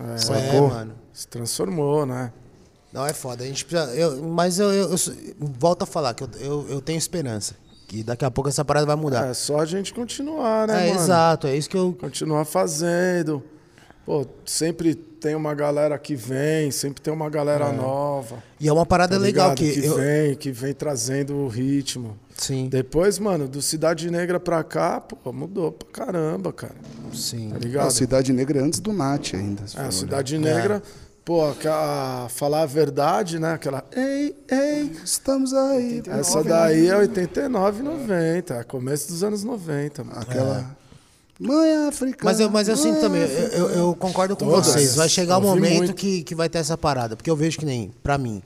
É, 0.00 0.60
mano. 0.60 0.94
Se 1.12 1.26
transformou, 1.26 2.06
né? 2.06 2.32
Não, 2.92 3.06
é 3.06 3.12
foda. 3.12 3.44
A 3.44 3.46
gente 3.46 3.64
precisa. 3.64 3.92
eu- 3.94 4.22
mas 4.22 4.58
eu, 4.58 4.72
eu, 4.72 4.90
eu 4.90 4.96
volto 5.38 5.82
a 5.82 5.86
falar 5.86 6.14
que 6.14 6.22
eu, 6.22 6.66
eu, 6.68 6.80
tenho 6.80 6.96
esperança. 6.98 7.54
Que 7.86 8.02
daqui 8.02 8.24
a 8.24 8.30
pouco 8.30 8.48
essa 8.48 8.64
parada 8.64 8.86
vai 8.86 8.96
mudar. 8.96 9.28
É 9.28 9.34
só 9.34 9.60
a 9.60 9.64
gente 9.64 9.94
continuar, 9.94 10.68
né, 10.68 10.86
É, 10.86 10.88
mano? 10.90 11.00
exato. 11.00 11.46
É 11.46 11.56
isso 11.56 11.68
que 11.68 11.76
eu. 11.76 11.96
Continuar 11.98 12.44
fazendo. 12.44 13.42
Pô, 14.04 14.26
sempre 14.44 14.94
tem 14.94 15.34
uma 15.34 15.54
galera 15.54 15.98
que 15.98 16.14
vem, 16.14 16.70
sempre 16.70 17.00
tem 17.02 17.12
uma 17.12 17.28
galera 17.28 17.72
nova. 17.72 18.42
E 18.58 18.68
é 18.68 18.72
uma 18.72 18.86
parada 18.86 19.16
tá 19.16 19.20
legal 19.20 19.54
que. 19.54 19.72
que 19.72 19.84
eu, 19.86 19.96
vem, 19.96 20.34
que 20.34 20.50
vem 20.50 20.72
trazendo 20.72 21.34
o 21.34 21.48
ritmo. 21.48 22.18
Sim, 22.38 22.68
Depois, 22.68 23.18
mano, 23.18 23.48
do 23.48 23.60
Cidade 23.60 24.08
Negra 24.10 24.38
pra 24.38 24.62
cá, 24.62 25.00
pô, 25.00 25.32
mudou 25.32 25.72
pra 25.72 25.88
caramba, 25.90 26.52
cara. 26.52 26.74
sim. 27.12 27.50
Tá 27.50 27.56
A 27.56 27.58
ligado? 27.58 27.90
Cidade 27.90 28.32
Negra 28.32 28.60
é 28.60 28.62
antes 28.62 28.78
do 28.80 28.92
Nat 28.92 29.34
ainda. 29.34 29.64
É, 29.76 29.80
a 29.82 29.90
Cidade 29.90 30.38
Negra, 30.38 30.80
pô, 31.24 31.48
aquela, 31.50 32.28
falar 32.30 32.62
a 32.62 32.66
verdade, 32.66 33.40
né? 33.40 33.54
Aquela, 33.54 33.84
ei, 33.94 34.36
ei. 34.50 34.82
olhar. 34.84 35.04
Estamos 35.04 35.52
aí. 35.52 36.00
Essa 36.06 36.44
daí 36.44 36.86
é 36.86 36.96
89, 36.96 37.82
90, 37.82 38.54
é 38.54 38.62
começo 38.62 39.08
dos 39.08 39.24
anos 39.24 39.42
90. 39.42 40.04
Mano. 40.04 40.20
Aquela. 40.20 40.76
Mãe 41.40 41.86
africana. 41.88 42.24
Mas 42.24 42.40
eu, 42.40 42.50
mas 42.50 42.68
eu 42.68 42.76
sinto 42.76 42.92
mãe 42.94 43.00
também, 43.00 43.22
eu, 43.22 43.28
eu, 43.28 43.68
eu 43.70 43.94
concordo 43.96 44.36
com 44.36 44.44
Todas. 44.44 44.66
vocês. 44.66 44.94
Vai 44.96 45.08
chegar 45.08 45.38
o 45.38 45.44
Ouvi 45.46 45.60
momento 45.60 45.76
muito. 45.78 45.94
que, 45.94 46.22
que 46.24 46.34
vai 46.34 46.48
ter 46.48 46.58
essa 46.58 46.76
parada. 46.76 47.14
Porque 47.16 47.30
eu 47.30 47.36
vejo 47.36 47.58
que 47.58 47.64
nem, 47.64 47.92
pra 48.02 48.16
mim, 48.18 48.42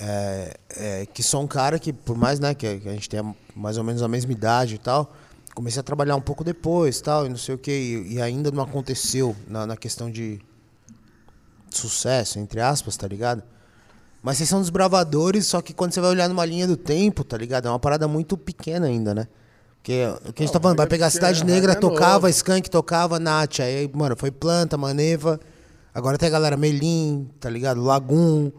é, 0.00 0.54
é, 0.76 1.06
que 1.06 1.22
sou 1.22 1.42
um 1.42 1.46
cara 1.46 1.78
que, 1.78 1.92
por 1.92 2.16
mais 2.16 2.40
né, 2.40 2.54
que, 2.54 2.80
que 2.80 2.88
a 2.88 2.92
gente 2.92 3.08
tenha 3.08 3.34
mais 3.54 3.76
ou 3.76 3.84
menos 3.84 4.02
a 4.02 4.08
mesma 4.08 4.32
idade 4.32 4.76
e 4.76 4.78
tal, 4.78 5.12
comecei 5.54 5.78
a 5.78 5.82
trabalhar 5.82 6.16
um 6.16 6.20
pouco 6.20 6.42
depois 6.42 7.00
tal, 7.00 7.26
e 7.26 7.28
não 7.28 7.36
sei 7.36 7.54
o 7.54 7.58
que, 7.58 7.70
e, 7.70 8.14
e 8.14 8.22
ainda 8.22 8.50
não 8.50 8.62
aconteceu 8.62 9.36
na, 9.46 9.66
na 9.66 9.76
questão 9.76 10.10
de 10.10 10.40
sucesso, 11.70 12.38
entre 12.38 12.60
aspas, 12.60 12.96
tá 12.96 13.06
ligado? 13.06 13.42
Mas 14.22 14.38
vocês 14.38 14.48
são 14.48 14.60
desbravadores, 14.60 15.46
só 15.46 15.60
que 15.60 15.72
quando 15.74 15.92
você 15.92 16.00
vai 16.00 16.10
olhar 16.10 16.28
numa 16.28 16.44
linha 16.44 16.66
do 16.66 16.76
tempo, 16.76 17.22
tá 17.22 17.36
ligado? 17.36 17.68
É 17.68 17.70
uma 17.70 17.78
parada 17.78 18.08
muito 18.08 18.36
pequena 18.36 18.86
ainda, 18.86 19.14
né? 19.14 19.28
Porque 19.76 20.04
o 20.26 20.32
que 20.32 20.42
a 20.42 20.46
gente 20.46 20.52
tá 20.52 20.60
falando, 20.60 20.76
vai 20.76 20.86
pegar 20.86 21.06
a 21.06 21.10
Cidade 21.10 21.42
Negra, 21.42 21.72
é 21.72 21.74
tocava. 21.74 22.28
Skank 22.28 22.68
tocava, 22.68 23.18
Nath, 23.18 23.60
aí, 23.60 23.90
mano, 23.94 24.14
foi 24.14 24.30
Planta, 24.30 24.76
Maneva. 24.76 25.40
Agora 25.94 26.18
tem 26.18 26.28
a 26.28 26.32
galera 26.32 26.56
Melim, 26.56 27.30
tá 27.40 27.48
ligado? 27.48 27.82
Lagum. 27.82 28.52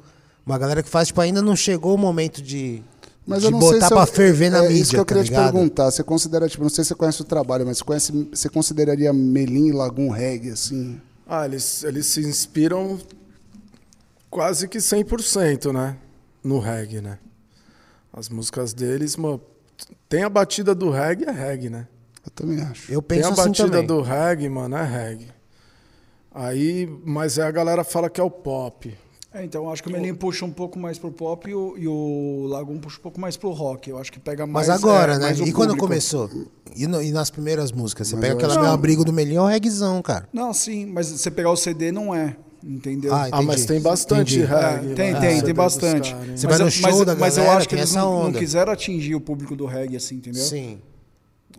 Uma 0.45 0.57
galera 0.57 0.81
que 0.83 0.89
faz, 0.89 1.07
tipo, 1.09 1.21
ainda 1.21 1.41
não 1.41 1.55
chegou 1.55 1.95
o 1.95 1.97
momento 1.97 2.41
de, 2.41 2.83
Mas 3.25 3.39
de 3.41 3.45
eu 3.45 3.51
não 3.51 3.59
botar 3.59 3.71
sei 3.73 3.81
se 3.81 3.87
pra 3.89 4.01
eu, 4.03 4.07
ferver 4.07 4.49
na 4.49 4.59
é 4.65 4.67
mídia, 4.67 4.81
isso 4.81 4.91
que 4.91 4.97
eu 4.97 5.05
tá 5.05 5.13
queria 5.13 5.23
te 5.23 5.29
ligado? 5.29 5.51
perguntar. 5.53 5.91
Você 5.91 6.03
considera, 6.03 6.47
tipo, 6.49 6.63
não 6.63 6.69
sei 6.69 6.83
se 6.83 6.89
você 6.89 6.95
conhece 6.95 7.21
o 7.21 7.25
trabalho, 7.25 7.65
mas 7.65 7.77
você, 7.77 7.83
conhece, 7.83 8.11
você 8.33 8.49
consideraria 8.49 9.13
Melim 9.13 9.67
e 9.67 9.71
Lagum 9.71 10.09
reggae, 10.09 10.49
assim? 10.51 10.99
Ah, 11.27 11.45
eles, 11.45 11.83
eles 11.83 12.07
se 12.07 12.21
inspiram 12.21 12.99
quase 14.29 14.67
que 14.67 14.79
100%, 14.79 15.71
né? 15.71 15.95
No 16.43 16.59
reggae, 16.59 17.01
né? 17.01 17.19
As 18.11 18.27
músicas 18.27 18.73
deles, 18.73 19.15
mano, 19.15 19.39
tem 20.09 20.23
a 20.23 20.29
batida 20.29 20.73
do 20.75 20.89
reggae, 20.89 21.25
é 21.25 21.31
reggae, 21.31 21.69
né? 21.69 21.87
Eu 22.25 22.31
também 22.31 22.61
acho. 22.61 22.91
Eu 22.91 23.01
Tem 23.01 23.17
penso 23.19 23.29
a 23.29 23.33
assim 23.33 23.43
batida 23.49 23.69
também. 23.69 23.85
do 23.87 24.01
reggae, 24.01 24.49
mano, 24.49 24.75
é 24.75 24.83
reggae. 24.83 25.27
Aí, 26.33 26.87
mas 27.05 27.37
aí 27.39 27.47
a 27.47 27.51
galera 27.51 27.83
fala 27.83 28.09
que 28.09 28.19
é 28.19 28.23
o 28.23 28.29
pop. 28.31 28.95
É, 29.33 29.45
então 29.45 29.69
acho 29.71 29.81
que 29.81 29.87
o 29.87 29.91
Melim 29.91 30.13
puxa 30.13 30.43
um 30.43 30.51
pouco 30.51 30.77
mais 30.77 30.97
pro 30.99 31.09
pop 31.09 31.49
e 31.49 31.55
o, 31.55 31.75
e 31.77 31.87
o 31.87 32.47
Lagum 32.49 32.77
puxa 32.79 32.97
um 32.99 33.01
pouco 33.01 33.19
mais 33.19 33.37
pro 33.37 33.49
rock. 33.51 33.89
Eu 33.89 33.97
acho 33.97 34.11
que 34.11 34.19
pega 34.19 34.45
mais. 34.45 34.67
Mas 34.67 34.77
agora, 34.77 35.13
é, 35.13 35.17
né? 35.17 35.25
mais 35.27 35.39
o 35.39 35.45
E 35.45 35.53
quando 35.53 35.77
começou? 35.77 36.29
E, 36.75 36.85
no- 36.85 37.01
e 37.01 37.11
nas 37.11 37.29
primeiras 37.29 37.71
músicas? 37.71 38.09
Você 38.09 38.15
Mas 38.15 38.25
pega 38.25 38.35
aquela 38.35 38.61
meu 38.61 38.69
abrigo 38.71 39.05
do 39.05 39.13
Melim, 39.13 39.35
é 39.35 39.41
o 39.41 39.45
reggaezão, 39.45 40.01
cara. 40.01 40.27
Não, 40.33 40.53
sim, 40.53 40.85
mas 40.85 41.07
você 41.07 41.31
pegar 41.31 41.49
o 41.49 41.55
CD 41.55 41.91
não 41.93 42.13
é. 42.13 42.35
Entendeu? 42.63 43.11
Ah, 43.15 43.27
Ah, 43.31 43.41
mas 43.41 43.65
tem 43.65 43.81
bastante 43.81 44.37
entendi. 44.37 44.45
reggae. 44.53 44.91
É, 44.91 44.95
tem, 44.95 45.13
lá 45.13 45.19
tem, 45.19 45.41
tem 45.41 45.53
bastante. 45.53 46.11
hein? 46.13 46.37
Você 46.37 46.45
vai 46.45 46.57
no 46.59 46.65
eu- 46.65 46.69
show 46.71 47.03
da 47.05 47.15
mas 47.15 47.35
eu 47.37 47.43
galera, 47.43 47.59
acho 47.59 47.69
que 47.69 47.73
eles 47.75 47.95
não, 47.95 48.25
não 48.25 48.33
quiseram 48.33 48.71
atingir 48.71 49.15
o 49.15 49.21
público 49.21 49.55
do 49.55 49.65
reggae, 49.65 49.95
assim, 49.95 50.15
entendeu? 50.15 50.43
Sim. 50.43 50.79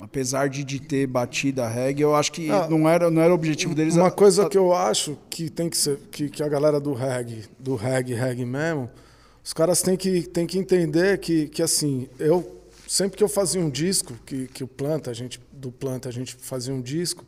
Apesar 0.05 0.49
de, 0.49 0.65
de 0.65 0.81
ter 0.81 1.07
batida 1.07 1.69
reggae, 1.69 2.03
eu 2.03 2.13
acho 2.15 2.33
que 2.33 2.51
Ah, 2.51 2.67
não, 2.69 2.89
era, 2.89 3.09
não 3.09 3.23
era 3.23 3.31
o 3.31 3.37
objetivo 3.37 3.73
deles. 3.73 3.95
Uma 3.95 4.09
a- 4.09 4.11
coisa 4.11 4.47
a- 4.47 4.49
que 4.49 4.59
eu 4.59 4.75
acho 4.75 5.17
que 5.31 5.49
tem 5.49 5.71
que 5.71 5.77
ser, 5.77 5.97
que, 6.11 6.29
que 6.29 6.43
a 6.43 6.49
galera 6.49 6.81
do 6.81 6.93
reggae, 6.93 7.45
do 7.57 7.77
reggae, 7.77 8.13
reggae 8.13 8.45
mesmo, 8.45 8.91
os 9.45 9.53
caras 9.53 9.81
têm 9.81 9.97
que, 9.97 10.23
têm 10.23 10.45
que 10.45 10.59
entender 10.59 11.19
que, 11.19 11.47
que 11.49 11.63
assim, 11.63 12.09
eu 12.19 12.63
sempre 12.89 13.17
que 13.17 13.23
eu 13.23 13.29
fazia 13.29 13.61
um 13.61 13.71
disco, 13.71 14.13
que, 14.27 14.49
que 14.49 14.65
o 14.65 14.67
Planta, 14.67 15.09
a 15.11 15.15
gente, 15.15 15.41
do 15.53 15.71
Planta, 15.71 16.09
a 16.09 16.13
gente 16.13 16.35
fazia 16.35 16.75
um 16.75 16.81
disco, 16.83 17.25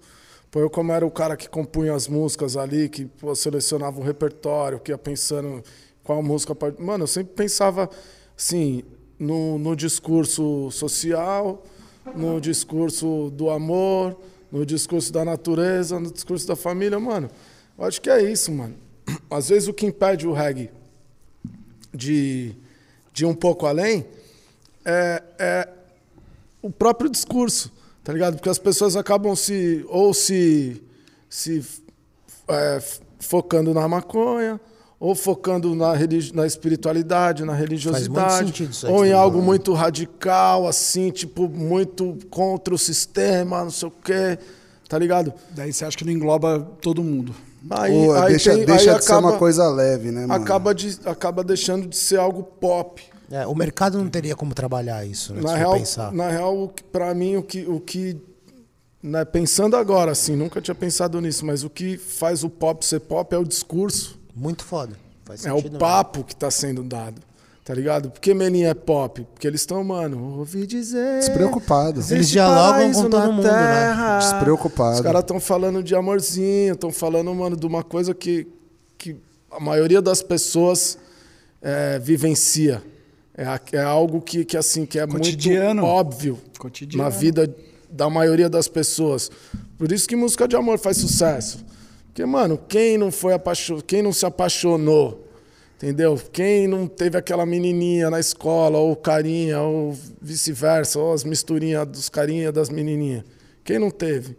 pô, 0.51 0.59
eu 0.59 0.68
como 0.68 0.90
era 0.90 1.06
o 1.06 1.10
cara 1.12 1.36
que 1.36 1.48
compunha 1.48 1.94
as 1.94 2.09
músicas 2.09 2.56
ali, 2.56 2.88
que 2.88 3.05
pô, 3.06 3.34
selecionava 3.36 4.01
um 4.01 4.02
repertório, 4.05 4.80
que 4.80 4.90
ia 4.90 4.98
pensando 4.98 5.62
qual 6.02 6.20
música 6.24 6.55
pode. 6.56 6.82
Mano, 6.82 7.05
eu 7.05 7.09
sempre 7.09 7.34
pensava 7.34 7.88
assim, 8.36 8.82
no, 9.16 9.59
no 9.60 9.76
discurso 9.76 10.70
social, 10.72 11.62
no 12.14 12.40
discurso 12.40 13.31
do 13.31 13.51
amor, 13.51 14.18
no 14.51 14.64
discurso 14.64 15.12
da 15.12 15.24
natureza, 15.24 15.98
no 15.98 16.10
discurso 16.10 16.47
da 16.47 16.56
família, 16.56 16.98
mano. 17.01 17.31
Eu 17.78 17.85
acho 17.85 18.01
que 18.01 18.10
é 18.10 18.22
isso, 18.22 18.52
mano. 18.52 18.74
Às 19.31 19.48
vezes 19.48 19.68
o 19.68 19.72
que 19.72 19.86
impede 19.86 20.26
o 20.26 20.32
reggae 20.32 20.70
de, 21.93 22.55
de 23.12 23.24
um 23.24 23.35
pouco 23.35 23.66
além 23.66 24.06
é, 24.85 25.22
é 25.39 25.68
o 26.60 26.70
próprio 26.70 27.10
discurso, 27.10 27.72
tá 28.02 28.12
ligado? 28.12 28.35
Porque 28.35 28.48
as 28.48 28.59
pessoas 28.59 28.97
acabam 28.97 29.35
se 29.35 29.85
ou 29.89 30.12
se, 30.14 30.82
se 31.28 31.64
é, 32.48 32.82
focando 33.18 33.72
na 33.74 33.89
maconha, 33.89 34.60
ou 34.99 35.15
focando 35.15 35.75
na, 35.75 35.93
na 36.33 36.47
espiritualidade, 36.47 37.45
na 37.45 37.55
religiosidade, 37.55 38.47
sentido 38.47 38.71
isso 38.71 38.87
aí 38.87 38.93
ou 38.93 39.05
em 39.05 39.09
você 39.09 39.15
algo 39.15 39.43
muito 39.43 39.73
radical, 39.73 40.66
assim, 40.66 41.11
tipo, 41.11 41.49
muito 41.49 42.16
contra 42.31 42.75
o 42.75 42.79
sistema, 42.79 43.65
não 43.65 43.71
sei 43.71 43.89
o 43.89 43.91
quê, 43.91 44.39
tá 44.89 44.99
ligado? 44.99 45.33
Daí 45.51 45.73
você 45.73 45.85
acha 45.85 45.97
que 45.97 46.05
não 46.05 46.12
engloba 46.12 46.61
todo 46.81 47.03
mundo. 47.03 47.35
Aí, 47.71 47.93
Ou 47.93 48.15
aí 48.15 48.31
deixa 48.33 48.55
tem- 48.55 48.65
deixa 48.65 48.93
aí 48.93 48.99
de 48.99 49.05
ser 49.05 49.15
uma 49.15 49.39
coisa 49.39 49.69
leve, 49.69 50.11
né, 50.11 50.27
mano? 50.27 50.35
acaba, 50.35 50.75
de, 50.75 50.99
acaba 51.07 51.43
deixando 51.43 51.87
de 51.89 51.97
ser 51.97 52.19
algo 52.19 52.43
pop. 52.43 53.03
É, 53.31 53.47
o 53.47 53.55
mercado 53.55 53.99
não 53.99 54.09
teria 54.09 54.37
como 54.37 54.55
trabalhar 54.55 55.05
isso, 55.07 55.33
né? 55.33 55.41
Na 55.43 55.57
real, 55.57 55.73
pensar. 55.75 56.12
na 56.12 56.29
real, 56.29 56.71
pra 56.93 57.15
mim, 57.15 57.37
o 57.37 57.43
que, 57.43 57.65
o 57.66 57.81
que 57.81 58.21
né, 59.03 59.25
pensando 59.25 59.77
agora, 59.77 60.12
assim, 60.12 60.37
nunca 60.37 60.61
tinha 60.61 60.75
pensado 60.75 61.21
nisso, 61.21 61.45
mas 61.45 61.65
o 61.65 61.71
que 61.71 61.97
faz 61.97 62.45
o 62.45 62.51
pop 62.51 62.85
ser 62.85 63.01
pop 63.01 63.35
é 63.35 63.39
o 63.39 63.45
discurso, 63.45 64.19
Muito 64.35 64.65
foda. 64.65 64.97
Faz 65.24 65.47
é 65.47 65.52
o 65.52 65.62
mesmo. 65.62 65.78
papo 65.78 66.24
que 66.24 66.36
tá 66.36 66.51
sendo 66.51 66.82
dado, 66.82 67.20
tá 67.65 67.73
ligado? 67.73 68.11
Por 68.11 68.20
que 68.20 68.35
Menin 68.35 68.65
é 68.65 68.74
pop? 68.74 69.27
Porque 69.32 69.47
eles 69.47 69.62
estão, 69.62 69.82
mano, 69.82 70.39
ouvi 70.39 70.66
dizer... 70.66 71.20
Despreocupado. 71.20 72.02
Eles 72.11 72.28
dialogam 72.28 72.93
com 72.93 73.09
todo 73.09 73.32
mundo, 73.32 73.44
né? 73.44 73.51
terra. 73.51 74.19
Despreocupado. 74.19 74.97
Os 74.97 75.01
caras 75.01 75.20
estão 75.20 75.40
falando 75.40 75.82
de 75.82 75.94
amorzinho, 75.94 76.74
estão 76.74 76.93
falando, 76.93 77.35
mano, 77.35 77.56
de 77.56 77.66
uma 77.66 77.82
coisa 77.82 78.12
que, 78.12 78.47
que 78.98 79.16
a 79.51 79.61
maioria 79.61 80.02
das 80.02 80.23
pessoas 80.23 80.98
é, 81.62 81.98
vivencia. 81.98 82.82
É, 83.36 83.77
é 83.77 83.82
algo 83.82 84.20
que, 84.20 84.44
que, 84.44 84.56
assim, 84.56 84.85
que 84.85 84.98
é 84.98 85.06
Cotidiano. 85.06 85.82
muito 85.82 85.93
óbvio 85.93 86.39
Cotidiano. 86.59 87.02
na 87.02 87.09
vida 87.09 87.52
da 87.90 88.11
maioria 88.11 88.51
das 88.51 88.69
pessoas. 88.69 89.31
Por 89.78 89.90
isso 89.90 90.06
que 90.06 90.15
música 90.15 90.47
de 90.47 90.55
amor 90.55 90.78
faz 90.78 90.98
sucesso. 90.98 91.65
Porque, 92.15 92.24
mano, 92.24 92.57
quem 92.57 92.97
não 92.97 93.11
foi 93.11 93.32
apaixonado, 93.32 93.82
quem 93.82 94.01
não 94.01 94.12
se 94.12 94.24
apaixonou, 94.24 95.27
entendeu? 95.74 96.16
Quem 96.31 96.69
não 96.69 96.86
teve 96.86 97.19
aquela 97.19 97.45
menininha 97.45 98.09
na 98.09 98.20
escola, 98.20 98.78
ou 98.78 98.95
carinha, 98.95 99.61
ou 99.61 99.99
vice-versa, 100.23 101.01
ou 101.01 101.12
as 101.12 101.24
misturinhas 101.24 101.85
dos 101.89 102.09
carinha 102.09 102.53
das 102.53 102.70
menininhas. 102.70 103.24
Quem 103.65 103.81
não 103.81 103.91
teve? 103.91 104.36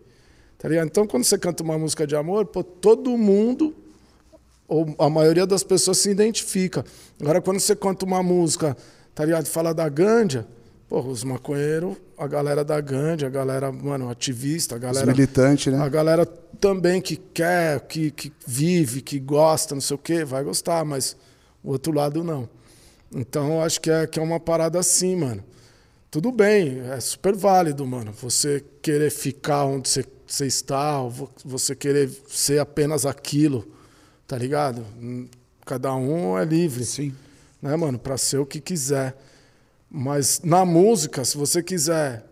Tá 0.57 0.69
ligado? 0.69 0.87
Então, 0.87 1.05
quando 1.05 1.25
você 1.25 1.37
canta 1.37 1.63
uma 1.63 1.77
música 1.77 2.07
de 2.07 2.15
amor, 2.15 2.45
pô, 2.45 2.63
todo 2.63 3.17
mundo, 3.17 3.75
ou 4.69 4.95
a 4.97 5.09
maioria 5.09 5.45
das 5.45 5.61
pessoas 5.61 5.97
se 5.97 6.09
identifica. 6.09 6.85
Agora, 7.19 7.41
quando 7.41 7.59
você 7.59 7.75
canta 7.75 8.05
uma 8.05 8.23
música, 8.23 8.77
tá 9.13 9.25
ligado? 9.25 9.47
Fala 9.47 9.73
da 9.73 9.89
ganja, 9.89 10.47
pô, 10.87 11.01
os 11.01 11.23
maconheiros, 11.23 11.95
a 12.17 12.27
galera 12.27 12.63
da 12.63 12.79
ganja, 12.79 13.27
a 13.27 13.29
galera, 13.29 13.71
mano, 13.71 14.09
ativista, 14.09 14.75
a 14.75 14.77
Os 14.77 14.81
galera. 14.81 15.05
militantes, 15.07 15.71
né? 15.73 15.79
A 15.79 15.89
galera 15.89 16.25
também 16.25 17.01
que 17.01 17.15
quer, 17.15 17.81
que, 17.81 18.11
que 18.11 18.31
vive, 18.47 19.01
que 19.01 19.19
gosta, 19.19 19.75
não 19.75 19.81
sei 19.81 19.95
o 19.95 19.99
quê, 19.99 20.23
vai 20.23 20.43
gostar, 20.43 20.83
mas 20.85 21.15
o 21.63 21.71
outro 21.71 21.93
lado 21.93 22.23
não. 22.23 22.47
Então, 23.13 23.55
eu 23.55 23.61
acho 23.61 23.79
que 23.81 23.89
é, 23.89 24.07
que 24.07 24.19
é 24.19 24.21
uma 24.21 24.39
parada 24.39 24.79
assim, 24.79 25.15
mano. 25.15 25.43
Tudo 26.11 26.31
bem, 26.31 26.79
é 26.91 26.99
super 26.99 27.35
válido, 27.35 27.85
mano. 27.85 28.11
Você 28.21 28.63
querer 28.81 29.09
ficar 29.11 29.65
onde 29.65 29.89
você, 29.89 30.05
você 30.25 30.45
está, 30.45 30.99
você 31.43 31.75
querer 31.75 32.09
ser 32.27 32.59
apenas 32.59 33.05
aquilo, 33.05 33.67
tá 34.25 34.37
ligado? 34.37 34.85
Hum, 35.01 35.27
Cada 35.65 35.93
um 35.95 36.37
é 36.37 36.45
livre 36.45 36.85
Sim. 36.85 37.13
né, 37.59 37.75
mano, 37.75 37.97
para 37.97 38.17
ser 38.17 38.37
o 38.37 38.45
que 38.45 38.61
quiser. 38.61 39.17
Mas 39.97 40.41
na 40.43 40.65
música, 40.65 41.23
se 41.23 41.37
você 41.37 41.63
quiser 41.63 42.25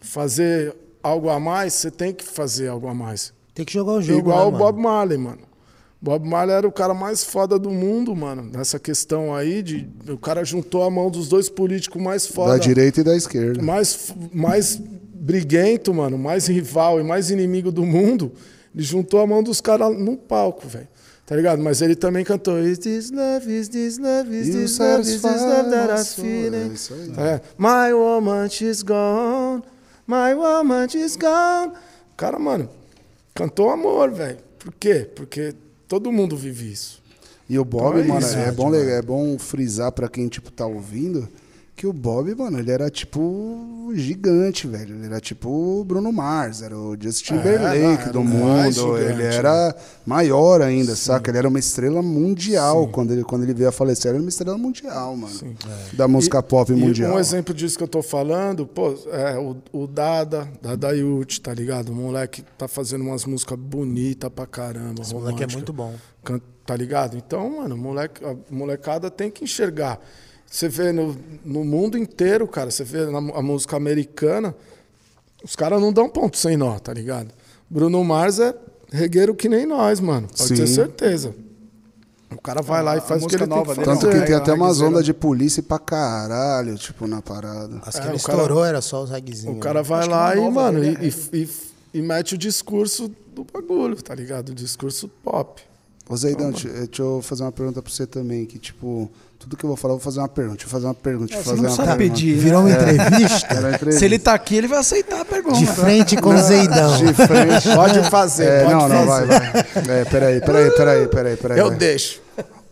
fazer 0.00 0.72
algo 1.02 1.28
a 1.28 1.40
mais, 1.40 1.74
você 1.74 1.90
tem 1.90 2.12
que 2.14 2.24
fazer 2.24 2.68
algo 2.68 2.86
a 2.86 2.94
mais. 2.94 3.32
Tem 3.52 3.64
que 3.64 3.72
jogar 3.72 3.94
o 3.94 4.02
jogo, 4.02 4.20
Igual 4.20 4.52
né, 4.52 4.56
o? 4.56 4.58
Bob 4.58 4.80
Marley, 4.80 5.18
mano. 5.18 5.40
Bob 6.00 6.26
Marley 6.26 6.54
era 6.54 6.68
o 6.68 6.72
cara 6.72 6.94
mais 6.94 7.24
foda 7.24 7.58
do 7.58 7.70
mundo, 7.70 8.14
mano. 8.14 8.42
Nessa 8.44 8.78
questão 8.78 9.34
aí 9.34 9.62
de 9.62 9.88
o 10.08 10.16
cara 10.16 10.44
juntou 10.44 10.84
a 10.84 10.90
mão 10.90 11.10
dos 11.10 11.28
dois 11.28 11.48
políticos 11.48 12.00
mais 12.00 12.24
foda, 12.26 12.52
Da 12.52 12.58
direita 12.58 13.00
e 13.00 13.04
da 13.04 13.16
esquerda. 13.16 13.60
mais 13.60 14.14
mais 14.32 14.80
briguento, 14.80 15.92
mano, 15.92 16.16
mais 16.16 16.46
rival 16.46 17.00
e 17.00 17.02
mais 17.02 17.30
inimigo 17.30 17.72
do 17.72 17.84
mundo. 17.84 18.32
Ele 18.72 18.84
juntou 18.84 19.20
a 19.20 19.26
mão 19.26 19.42
dos 19.42 19.60
caras 19.60 19.94
no 19.98 20.16
palco, 20.16 20.68
velho. 20.68 20.88
Tá 21.30 21.36
ligado? 21.36 21.62
Mas 21.62 21.80
ele 21.80 21.94
também 21.94 22.24
cantou 22.24 22.58
Is 22.58 22.78
this 22.78 23.12
love, 23.12 23.56
is 23.56 23.68
this 23.68 23.98
love, 23.98 24.36
is 24.36 24.52
this 24.52 24.78
love, 24.80 25.00
is 25.02 25.22
this 25.22 25.22
love 25.22 25.70
that 25.70 25.92
I 25.92 26.04
feel 26.04 26.52
É 26.52 26.66
isso 26.66 26.92
aí. 26.92 27.12
É. 27.16 27.40
My 27.56 27.94
woman, 27.94 28.48
she's 28.48 28.82
gone. 28.82 29.62
My 30.08 30.34
woman, 30.34 30.88
she's 30.88 31.14
gone. 31.14 31.70
Cara, 32.16 32.36
mano, 32.36 32.68
cantou 33.32 33.70
amor, 33.70 34.10
velho. 34.10 34.38
Por 34.58 34.72
quê? 34.72 35.08
Porque 35.14 35.54
todo 35.86 36.10
mundo 36.10 36.36
vive 36.36 36.72
isso. 36.72 37.00
E 37.48 37.56
o 37.60 37.64
Bob, 37.64 38.00
Então 38.00 38.00
é 38.00 38.08
mano, 38.08 38.26
isso, 38.26 38.36
é, 38.36 38.50
bom, 38.50 38.74
é 38.74 39.00
bom 39.00 39.38
frisar 39.38 39.92
pra 39.92 40.08
quem, 40.08 40.26
tipo, 40.26 40.50
tá 40.50 40.66
ouvindo 40.66 41.28
que 41.80 41.86
o 41.86 41.94
Bob, 41.94 42.34
mano, 42.34 42.58
ele 42.58 42.70
era, 42.70 42.90
tipo, 42.90 43.90
gigante, 43.94 44.66
velho. 44.66 44.96
Ele 44.96 45.06
era, 45.06 45.18
tipo, 45.18 45.48
o 45.48 45.82
Bruno 45.82 46.12
Mars, 46.12 46.60
era 46.60 46.76
o 46.76 46.94
Justin 47.00 47.32
É, 47.32 47.36
Timberlake 47.38 48.02
era 48.02 48.12
do 48.12 48.22
mundo. 48.22 48.70
gigante, 48.70 49.02
ele 49.02 49.22
né? 49.22 49.34
era 49.34 49.76
maior 50.04 50.60
ainda, 50.60 50.94
saca? 50.94 51.30
Ele 51.30 51.38
era 51.38 51.48
uma 51.48 51.58
estrela 51.58 52.02
mundial. 52.02 52.86
Quando 52.88 53.12
ele, 53.14 53.24
quando 53.24 53.44
ele 53.44 53.54
veio 53.54 53.70
a 53.70 53.72
falecer, 53.72 54.10
ele 54.10 54.16
era 54.16 54.22
uma 54.22 54.28
estrela 54.28 54.58
mundial, 54.58 55.16
mano. 55.16 55.56
Da 55.94 56.06
música 56.06 56.42
pop 56.42 56.70
E 56.70 56.76
mundial. 56.76 57.14
um 57.14 57.18
exemplo 57.18 57.54
disso 57.54 57.78
que 57.78 57.84
eu 57.84 57.88
tô 57.88 58.02
falando, 58.02 58.66
pô, 58.66 58.94
é 59.10 59.38
o, 59.38 59.56
o 59.72 59.86
Dada, 59.86 60.46
Dada 60.60 60.92
Yuti, 60.94 61.40
tá 61.40 61.54
ligado? 61.54 61.92
O 61.92 61.94
moleque 61.94 62.44
tá 62.58 62.68
fazendo 62.68 63.04
umas 63.04 63.24
músicas 63.24 63.58
bonitas 63.58 64.28
pra 64.30 64.46
caramba. 64.46 65.00
Esse 65.00 65.14
moleque 65.14 65.44
é 65.44 65.46
muito 65.46 65.72
bom. 65.72 65.94
Tá 66.66 66.76
ligado? 66.76 67.16
Então, 67.16 67.56
mano, 67.56 67.74
moleque, 67.74 68.22
a 68.22 68.36
molecada 68.50 69.10
tem 69.10 69.30
que 69.30 69.44
enxergar. 69.44 69.98
Você 70.52 70.68
vê 70.68 70.90
no, 70.90 71.16
no 71.44 71.64
mundo 71.64 71.96
inteiro, 71.96 72.48
cara, 72.48 72.72
você 72.72 72.82
vê 72.82 73.06
na 73.06 73.18
a 73.18 73.40
música 73.40 73.76
americana, 73.76 74.52
os 75.44 75.54
caras 75.54 75.80
não 75.80 75.92
dão 75.92 76.08
ponto 76.08 76.36
sem 76.36 76.56
nó, 76.56 76.76
tá 76.80 76.92
ligado? 76.92 77.28
Bruno 77.70 78.02
Mars 78.02 78.40
é 78.40 78.52
regueiro 78.92 79.32
que 79.32 79.48
nem 79.48 79.64
nós, 79.64 80.00
mano. 80.00 80.26
Pode 80.26 80.48
Sim. 80.48 80.54
ter 80.56 80.66
certeza. 80.66 81.32
O 82.32 82.40
cara 82.40 82.62
vai 82.62 82.82
lá 82.82 82.96
e 82.96 83.00
faz 83.00 83.22
o 83.22 83.26
que 83.28 83.36
música 83.36 83.44
ele 83.44 83.48
tem 83.48 83.58
nova 83.58 83.72
que 83.74 83.80
dele 83.80 83.86
fazer. 83.86 84.00
Tanto 84.00 84.10
que 84.12 84.22
é, 84.22 84.26
tem 84.26 84.34
é, 84.34 84.38
até 84.38 84.50
é, 84.50 84.54
umas 84.54 84.80
é, 84.80 84.84
ondas 84.84 85.04
de 85.04 85.14
polícia 85.14 85.62
pra 85.62 85.78
caralho, 85.78 86.76
tipo, 86.76 87.06
na 87.06 87.22
parada. 87.22 87.80
As 87.86 87.94
que 87.94 88.06
É, 88.06 88.08
ele 88.10 88.16
o 88.16 88.20
cara- 88.20 88.38
estourou 88.42 88.64
era 88.64 88.80
só 88.80 89.04
os 89.04 89.10
reggaezinhos. 89.10 89.56
O 89.56 89.60
cara 89.60 89.80
né? 89.80 89.88
vai 89.88 90.00
Acho 90.00 90.08
que 90.08 90.14
lá 90.14 90.34
uma 90.34 90.48
e, 90.48 90.50
mano, 90.52 90.80
dele 90.80 90.98
e, 91.00 91.06
é- 91.06 91.38
e- 91.38 91.42
e- 91.44 91.98
e 91.98 92.02
mete 92.02 92.34
o 92.34 92.38
discurso 92.38 93.08
do 93.34 93.44
bagulho, 93.44 94.00
tá 94.02 94.14
ligado? 94.16 94.48
O 94.50 94.54
discurso 94.54 95.08
pop. 95.22 95.62
Ô 96.08 96.16
Zeidão, 96.16 96.50
deixa, 96.50 96.68
deixa 96.68 97.02
eu 97.02 97.20
fazer 97.22 97.44
uma 97.44 97.52
pergunta 97.52 97.80
pra 97.80 97.92
você 97.92 98.04
também, 98.06 98.44
que 98.46 98.58
tipo, 98.58 99.08
tudo 99.40 99.56
que 99.56 99.64
eu 99.64 99.68
vou 99.68 99.76
falar, 99.76 99.94
eu 99.94 99.98
vou 99.98 100.04
fazer 100.04 100.20
uma 100.20 100.28
pergunta. 100.28 100.56
Deixa 100.58 100.66
eu 100.66 100.70
fazer 100.70 100.86
uma 100.86 100.94
pergunta. 100.94 101.26
Deixa 101.34 101.40
eu 101.40 101.44
Você 101.44 101.50
fazer 101.50 101.62
não 101.62 101.70
uma 101.70 101.76
sabe 101.76 101.98
pergunta. 101.98 102.20
pedir. 102.20 102.36
né? 102.36 102.42
Virou 102.42 102.60
uma 102.60 102.70
entrevista 102.70 103.46
Era 103.48 103.60
uma 103.60 103.70
entrevista. 103.74 103.98
Se 103.98 104.04
ele 104.04 104.18
tá 104.18 104.34
aqui, 104.34 104.56
ele 104.56 104.68
vai 104.68 104.78
aceitar 104.78 105.20
a 105.20 105.24
pergunta. 105.24 105.58
de 105.58 105.66
frente 105.66 106.16
com 106.18 106.34
o 106.34 106.38
Zeidão. 106.38 106.96
De 106.98 107.14
frente. 107.14 107.74
Pode 107.74 108.10
fazer, 108.10 108.44
É, 108.44 108.60
pode 108.64 108.72
não, 108.74 108.80
fazer. 108.80 108.94
não, 108.94 109.06
vai, 109.06 109.26
vai. 109.26 110.00
É, 110.00 110.04
peraí, 110.04 110.40
peraí, 110.40 110.70
peraí, 110.70 111.08
peraí, 111.08 111.36
peraí. 111.36 111.58
Eu 111.58 111.68
vai. 111.68 111.76
deixo. 111.78 112.20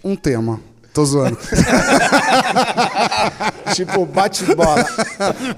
Um 0.05 0.15
tema. 0.15 0.61
Tô 0.93 1.05
zoando. 1.05 1.39
tipo, 3.75 4.05
bate-bola. 4.07 4.85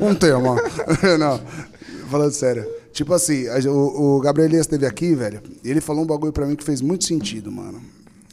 um 0.00 0.14
tema. 0.14 0.56
não, 1.18 1.40
falando 2.10 2.32
sério. 2.32 2.66
Tipo 2.92 3.14
assim, 3.14 3.44
o, 3.68 4.16
o 4.16 4.20
Gabriel 4.20 4.48
Elias 4.48 4.62
esteve 4.66 4.86
aqui, 4.86 5.14
velho, 5.14 5.40
e 5.64 5.70
ele 5.70 5.80
falou 5.80 6.02
um 6.02 6.06
bagulho 6.06 6.32
pra 6.32 6.46
mim 6.46 6.56
que 6.56 6.64
fez 6.64 6.80
muito 6.80 7.04
sentido, 7.04 7.50
mano. 7.50 7.80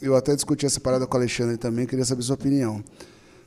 Eu 0.00 0.14
até 0.14 0.34
discuti 0.34 0.64
essa 0.64 0.80
parada 0.80 1.06
com 1.06 1.16
o 1.16 1.20
Alexandre 1.20 1.56
também, 1.56 1.86
queria 1.86 2.04
saber 2.04 2.22
sua 2.22 2.34
opinião. 2.34 2.82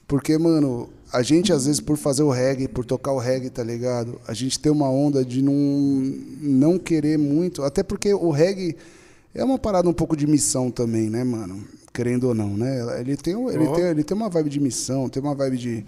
Porque, 0.08 0.38
mano, 0.38 0.90
a 1.14 1.22
gente, 1.22 1.54
às 1.54 1.66
vezes, 1.66 1.80
por 1.80 1.98
fazer 1.98 2.24
o 2.24 2.30
reggae, 2.30 2.68
por 2.68 2.84
tocar 2.84 3.14
o 3.14 3.18
reggae, 3.18 3.50
tá 3.50 3.64
ligado? 3.64 4.20
A 4.28 4.34
gente 4.34 4.60
tem 4.60 4.72
uma 4.72 4.90
onda 4.90 5.24
de 5.24 5.42
não, 5.42 5.54
não 6.42 6.78
querer 6.78 7.18
muito. 7.18 7.64
Até 7.64 7.82
porque 7.82 8.14
o 8.14 8.30
reggae 8.30 8.76
é 9.34 9.44
uma 9.44 9.58
parada 9.58 9.88
um 9.88 9.94
pouco 9.94 10.18
de 10.18 10.28
missão 10.28 10.70
também, 10.70 11.10
né, 11.10 11.24
mano? 11.24 11.64
Querendo 11.94 12.26
ou 12.26 12.36
não, 12.36 12.58
né? 12.58 13.00
Ele 13.00 13.16
tem, 13.16 13.34
ele 13.50 13.66
Ó. 13.66 13.74
tem, 13.74 13.86
ele 13.86 14.04
tem 14.04 14.18
uma 14.18 14.30
vibe 14.30 14.50
de 14.50 14.60
missão, 14.60 15.08
tem 15.08 15.24
uma 15.24 15.34
vibe 15.34 15.58
de, 15.58 15.86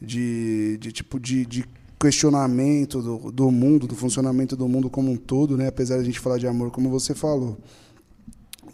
de, 0.00 0.78
de 0.78 0.92
tipo, 0.92 1.20
de, 1.20 1.44
de 1.44 1.64
questionamento 2.00 3.02
do, 3.02 3.30
do 3.30 3.50
mundo, 3.50 3.86
do 3.86 3.94
funcionamento 3.94 4.56
do 4.56 4.66
mundo 4.68 4.88
como 4.88 5.10
um 5.10 5.16
todo, 5.16 5.56
né? 5.56 5.66
Apesar 5.66 5.96
de 5.96 6.02
a 6.02 6.04
gente 6.04 6.20
falar 6.20 6.38
de 6.38 6.46
amor, 6.46 6.70
como 6.70 6.88
você 6.88 7.14
falou. 7.14 7.58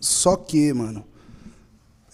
Só 0.01 0.36
que, 0.36 0.73
mano, 0.73 1.05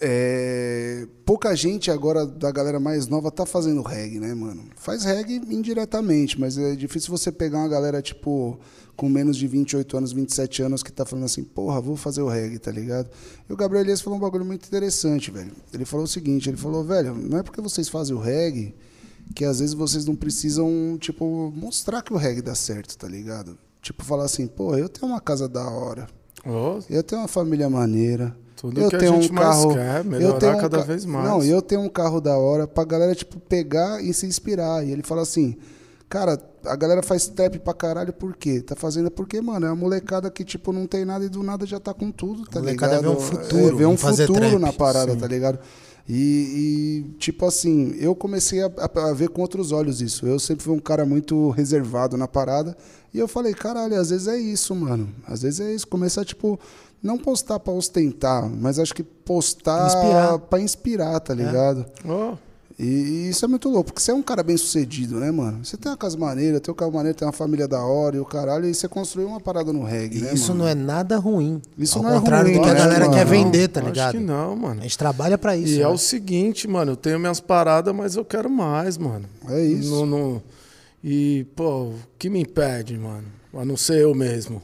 é, 0.01 1.07
pouca 1.25 1.55
gente 1.55 1.91
agora 1.91 2.25
da 2.25 2.51
galera 2.51 2.79
mais 2.79 3.07
nova 3.07 3.29
tá 3.29 3.45
fazendo 3.45 3.81
reggae, 3.81 4.19
né, 4.19 4.33
mano? 4.33 4.63
Faz 4.75 5.03
reggae 5.03 5.41
indiretamente, 5.49 6.39
mas 6.39 6.57
é 6.57 6.75
difícil 6.75 7.09
você 7.09 7.31
pegar 7.31 7.59
uma 7.59 7.67
galera, 7.67 8.01
tipo, 8.01 8.57
com 8.95 9.09
menos 9.09 9.35
de 9.35 9.47
28 9.47 9.97
anos, 9.97 10.11
27 10.11 10.61
anos, 10.61 10.83
que 10.83 10.91
tá 10.91 11.05
falando 11.05 11.25
assim, 11.25 11.43
porra, 11.43 11.81
vou 11.81 11.95
fazer 11.95 12.21
o 12.21 12.27
reggae, 12.27 12.59
tá 12.59 12.71
ligado? 12.71 13.09
E 13.49 13.51
o 13.51 13.57
Gabriel 13.57 13.83
Elias 13.83 14.01
falou 14.01 14.17
um 14.17 14.21
bagulho 14.21 14.45
muito 14.45 14.65
interessante, 14.65 15.31
velho. 15.31 15.51
Ele 15.73 15.85
falou 15.85 16.05
o 16.05 16.07
seguinte, 16.07 16.49
ele 16.49 16.57
falou, 16.57 16.83
velho, 16.83 17.13
não 17.13 17.39
é 17.39 17.43
porque 17.43 17.61
vocês 17.61 17.89
fazem 17.89 18.15
o 18.15 18.19
reggae 18.19 18.73
que 19.35 19.45
às 19.45 19.59
vezes 19.59 19.75
vocês 19.75 20.05
não 20.05 20.15
precisam, 20.15 20.97
tipo, 20.99 21.53
mostrar 21.55 22.01
que 22.01 22.13
o 22.13 22.17
reggae 22.17 22.41
dá 22.41 22.55
certo, 22.55 22.97
tá 22.97 23.07
ligado? 23.07 23.57
Tipo, 23.81 24.03
falar 24.03 24.25
assim, 24.25 24.47
pô, 24.47 24.75
eu 24.75 24.89
tenho 24.89 25.11
uma 25.11 25.21
casa 25.21 25.47
da 25.47 25.69
hora, 25.69 26.07
Ó, 26.45 26.79
eu 26.89 27.03
tenho 27.03 27.21
uma 27.21 27.27
família 27.27 27.69
maneira. 27.69 28.35
Tudo 28.59 28.81
eu 28.81 28.89
que 28.89 28.95
a 28.95 28.99
tenho 28.99 29.21
gente 29.21 29.31
um 29.31 29.35
mais 29.35 29.47
carro, 29.57 29.73
quer, 29.73 29.99
eu 29.99 30.03
melhorar 30.05 30.39
tenho 30.39 30.53
um 30.57 30.59
cada 30.61 30.77
ca- 30.79 30.83
vez 30.83 31.05
mais. 31.05 31.27
Não, 31.29 31.43
eu 31.43 31.61
tenho 31.61 31.81
um 31.81 31.89
carro 31.89 32.19
da 32.19 32.37
hora 32.37 32.67
pra 32.67 32.83
galera 32.83 33.15
tipo 33.15 33.39
pegar 33.39 34.03
e 34.03 34.13
se 34.13 34.25
inspirar. 34.25 34.85
E 34.85 34.91
ele 34.91 35.01
fala 35.03 35.21
assim: 35.21 35.55
"Cara, 36.09 36.37
a 36.65 36.75
galera 36.75 37.01
faz 37.01 37.27
trap 37.27 37.57
pra 37.59 37.73
caralho 37.73 38.11
por 38.11 38.35
quê? 38.35 38.59
Tá 38.61 38.75
fazendo 38.75 39.09
porque, 39.09 39.39
mano, 39.41 39.65
é 39.65 39.69
uma 39.69 39.75
molecada 39.75 40.29
que 40.29 40.43
tipo 40.43 40.73
não 40.73 40.85
tem 40.85 41.05
nada 41.05 41.23
e 41.23 41.29
do 41.29 41.41
nada 41.41 41.65
já 41.65 41.79
tá 41.79 41.93
com 41.93 42.11
tudo, 42.11 42.43
tá 42.45 42.59
molecada 42.59 42.97
ligado? 42.97 43.03
vê 43.13 43.17
um 43.17 43.19
futuro 43.21 43.67
É, 43.69 43.75
vê 43.77 43.85
um 43.85 43.97
futuro 43.97 44.33
trap, 44.33 44.59
na 44.59 44.73
parada, 44.73 45.15
tá 45.15 45.27
ligado? 45.27 45.59
E, 46.11 47.05
e, 47.13 47.17
tipo 47.19 47.45
assim, 47.45 47.93
eu 47.99 48.15
comecei 48.15 48.63
a, 48.63 48.65
a- 48.77 49.09
a 49.09 49.13
ver 49.13 49.29
com 49.29 49.41
outros 49.41 49.71
olhos 49.71 50.01
isso. 50.01 50.25
Eu 50.25 50.39
sempre 50.39 50.63
fui 50.63 50.73
um 50.73 50.79
cara 50.79 51.05
muito 51.05 51.51
reservado 51.51 52.17
na 52.17 52.27
parada. 52.27 52.75
E 53.13 53.19
eu 53.19 53.27
falei, 53.27 53.53
caralho, 53.53 53.95
às 53.99 54.09
vezes 54.09 54.27
é 54.27 54.35
isso, 54.37 54.73
mano. 54.75 55.07
Às 55.27 55.43
vezes 55.43 55.59
é 55.59 55.71
isso. 55.73 55.87
Começar, 55.87 56.25
tipo, 56.25 56.59
não 57.01 57.17
postar 57.17 57.59
pra 57.59 57.73
ostentar, 57.73 58.47
mas 58.49 58.77
acho 58.79 58.93
que 58.93 59.03
postar 59.03 59.87
Inspirar. 59.87 60.39
pra 60.39 60.59
inspirar, 60.59 61.19
tá 61.19 61.33
ligado? 61.33 61.85
Ó, 62.05 62.33
E, 62.77 62.83
e 62.85 63.29
isso 63.29 63.43
é 63.43 63.47
muito 63.47 63.67
louco, 63.67 63.85
porque 63.91 64.01
você 64.01 64.11
é 64.11 64.13
um 64.13 64.21
cara 64.21 64.41
bem 64.41 64.55
sucedido, 64.55 65.19
né, 65.19 65.29
mano? 65.31 65.65
Você 65.65 65.75
tem 65.75 65.91
uma 65.91 65.97
casa 65.97 66.17
maneira, 66.17 66.61
tem 66.61 66.71
um 66.71 66.75
carro 66.75 66.93
maneiro, 66.93 67.17
tem 67.17 67.25
uma 67.27 67.33
família 67.33 67.67
da 67.67 67.83
hora 67.83 68.15
e 68.15 68.19
o 68.21 68.25
caralho, 68.25 68.65
e 68.65 68.73
você 68.73 68.87
construiu 68.87 69.27
uma 69.27 69.39
parada 69.41 69.73
no 69.73 69.83
reggae, 69.83 70.19
E 70.19 70.21
né, 70.21 70.33
isso 70.33 70.53
mano? 70.53 70.63
não 70.63 70.69
é 70.69 70.73
nada 70.75 71.17
ruim. 71.17 71.61
Isso 71.77 71.97
Ao 71.97 72.03
não 72.05 72.11
é 72.11 72.19
contrário 72.19 72.47
ruim, 72.51 72.57
do 72.57 72.63
que 72.63 72.69
a 72.69 72.73
né, 72.73 72.79
galera 72.79 73.05
mano? 73.05 73.13
quer 73.13 73.25
vender, 73.25 73.67
tá 73.67 73.81
acho 73.81 73.89
ligado? 73.89 74.11
que 74.13 74.19
não, 74.23 74.55
mano. 74.55 74.79
A 74.79 74.83
gente 74.83 74.97
trabalha 74.97 75.37
pra 75.37 75.57
isso. 75.57 75.73
E 75.73 75.81
é 75.81 75.85
né? 75.85 75.87
o 75.89 75.97
seguinte, 75.97 76.69
mano, 76.69 76.93
eu 76.93 76.95
tenho 76.95 77.19
minhas 77.19 77.41
paradas, 77.41 77.93
mas 77.93 78.15
eu 78.15 78.23
quero 78.23 78.49
mais, 78.49 78.97
mano. 78.97 79.25
É 79.49 79.61
isso. 79.61 79.89
Não- 79.89 80.05
não- 80.05 80.41
E, 81.03 81.45
pô, 81.57 81.83
o 81.87 81.95
que 82.17 82.29
me 82.29 82.39
impede, 82.41 82.97
mano? 82.97 83.23
A 83.53 83.65
não 83.65 83.75
ser 83.75 84.01
eu 84.03 84.13
mesmo. 84.15 84.61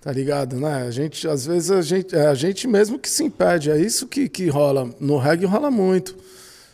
Tá 0.00 0.10
ligado, 0.10 0.56
né? 0.56 0.86
A 0.86 0.90
gente, 0.90 1.28
às 1.28 1.44
vezes, 1.44 1.70
a 1.70 1.82
gente, 1.82 2.16
é 2.16 2.26
a 2.26 2.34
gente 2.34 2.66
mesmo 2.66 2.98
que 2.98 3.08
se 3.08 3.22
impede. 3.22 3.70
É 3.70 3.78
isso 3.78 4.08
que, 4.08 4.28
que 4.28 4.48
rola. 4.48 4.90
No 4.98 5.18
reggae 5.18 5.44
rola 5.44 5.70
muito. 5.70 6.16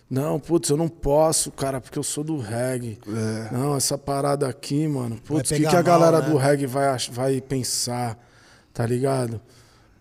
Não, 0.08 0.38
putz, 0.38 0.68
eu 0.68 0.76
não 0.76 0.88
posso, 0.88 1.50
cara, 1.50 1.80
porque 1.80 1.98
eu 1.98 2.04
sou 2.04 2.22
do 2.22 2.38
reggae. 2.38 2.96
É. 3.08 3.52
Não, 3.52 3.76
essa 3.76 3.98
parada 3.98 4.46
aqui, 4.46 4.86
mano. 4.86 5.16
Putz, 5.24 5.50
o 5.50 5.54
que, 5.54 5.62
que 5.62 5.66
a 5.66 5.72
mal, 5.72 5.82
galera 5.82 6.20
né? 6.20 6.30
do 6.30 6.36
reggae 6.36 6.66
vai, 6.66 6.96
vai 7.10 7.40
pensar? 7.40 8.16
Tá 8.72 8.86
ligado? 8.86 9.40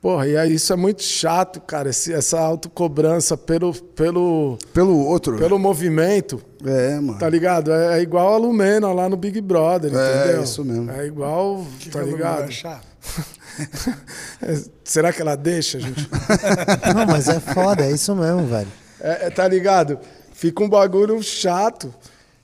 Porra, 0.05 0.27
e 0.27 0.37
aí 0.37 0.53
isso 0.53 0.71
é 0.71 0.75
muito 0.75 1.01
chato, 1.01 1.59
cara. 1.59 1.89
esse- 1.89 2.13
essa 2.13 2.39
autocobrança 2.39 3.35
pelo, 3.35 3.73
pelo, 3.73 4.55
Pelo 4.71 4.99
outro. 5.03 5.35
pelo 5.37 5.57
movimento. 5.57 6.39
É, 6.63 6.99
mano. 6.99 7.17
Tá 7.17 7.27
ligado? 7.27 7.71
É, 7.73 7.97
é 7.97 8.01
igual 8.03 8.35
a 8.35 8.37
Lumena 8.37 8.93
lá 8.93 9.09
no 9.09 9.17
Big 9.17 9.41
Brother, 9.41 9.91
É, 9.95 10.19
entendeu? 10.25 10.43
isso 10.43 10.63
mesmo. 10.63 10.91
É 10.91 11.07
igual, 11.07 11.65
tá 11.91 12.03
ligado? 12.03 12.51
chato. 12.51 12.85
É, 14.43 14.61
será 14.83 15.11
que 15.11 15.21
ela 15.23 15.35
deixa, 15.35 15.79
gente? 15.79 16.07
Não, 16.93 17.07
mas 17.07 17.27
é 17.27 17.39
foda, 17.39 17.83
é 17.83 17.89
isso 17.91 18.13
mesmo, 18.15 18.45
velho. 18.45 18.67
É, 19.01 19.25
é, 19.25 19.29
tá 19.31 19.47
ligado? 19.47 19.97
Fica 20.33 20.61
um 20.63 20.69
bagulho 20.69 21.19
chato. 21.23 21.91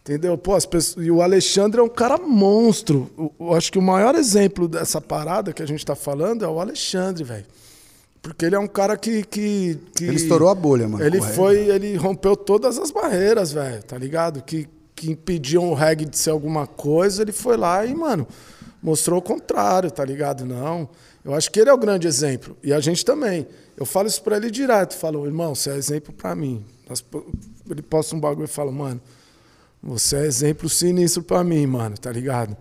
Entendeu? 0.04 0.36
Pô, 0.38 0.56
as 0.56 0.66
pessoas... 0.66 1.06
E 1.06 1.12
o 1.12 1.22
Alexandre 1.22 1.80
é 1.80 1.84
um 1.84 1.90
cara 1.90 2.18
monstro. 2.18 3.10
Eu 3.40 3.54
acho 3.54 3.72
que 3.72 3.78
o 3.78 3.82
maior 3.82 4.16
exemplo 4.16 4.68
dessa 4.68 5.00
parada 5.00 5.54
que 5.54 5.62
a 5.62 5.66
gente 5.66 5.86
tá 5.86 5.96
falando 5.96 6.44
é 6.44 6.48
o 6.48 6.60
Alexandre, 6.60 7.24
velho. 7.24 7.46
Porque 8.22 8.46
ele 8.46 8.56
é 8.56 8.60
um 8.60 8.68
cara 8.68 8.96
que. 8.98 9.24
que, 9.24 9.78
que- 9.96 10.04
Ele 10.06 10.16
estourou 10.16 10.50
a 10.50 10.56
bolha, 10.56 10.88
mano. 10.88 11.04
Ele 11.04 11.18
o 11.18 11.22
reggae. 11.22 11.36
foi, 11.36 11.58
ele 11.70 11.96
rompeu 11.96 12.36
todas 12.36 12.78
as 12.78 12.92
barreiras, 12.92 13.52
velho, 13.52 13.82
tá 13.84 13.98
ligado? 13.98 14.44
Que, 14.44 14.68
que 14.96 15.10
impediam 15.12 15.70
o 15.72 15.74
reggae 15.74 16.06
de 16.06 16.18
ser 16.18 16.30
alguma 16.30 16.68
coisa, 16.68 17.24
ele 17.24 17.32
foi 17.32 17.58
lá 17.58 17.84
e, 17.84 17.96
mano, 17.96 18.28
mostrou 18.82 19.18
o 19.18 19.22
contrário, 19.24 19.90
tá 19.90 20.06
ligado? 20.06 20.46
Não. 20.46 20.88
Eu 21.26 21.34
acho 21.34 21.52
que 21.52 21.60
ele 21.60 21.70
é 21.70 21.74
o 21.74 21.78
grande 21.78 22.08
exemplo. 22.08 22.56
E 22.64 22.72
a 22.74 22.80
gente 22.80 23.04
também. 23.06 23.48
Eu 23.78 23.86
falo 23.88 24.08
isso 24.08 24.22
pra 24.22 24.38
ele 24.38 24.52
direto. 24.52 24.96
Falo, 24.96 25.26
irmão, 25.26 25.54
você 25.56 25.72
é 25.72 25.76
exemplo 25.76 26.14
pra 26.14 26.36
mim. 26.36 26.64
Ele 27.70 27.82
posta 27.82 28.16
um 28.16 28.20
bagulho 28.20 28.46
e 28.46 28.48
fala, 28.48 28.72
mano, 28.72 29.02
você 29.82 30.18
é 30.18 30.26
exemplo 30.26 30.70
sinistro 30.70 31.24
pra 31.24 31.44
mim, 31.44 31.66
mano, 31.66 31.98
tá 31.98 32.12
ligado? 32.12 32.56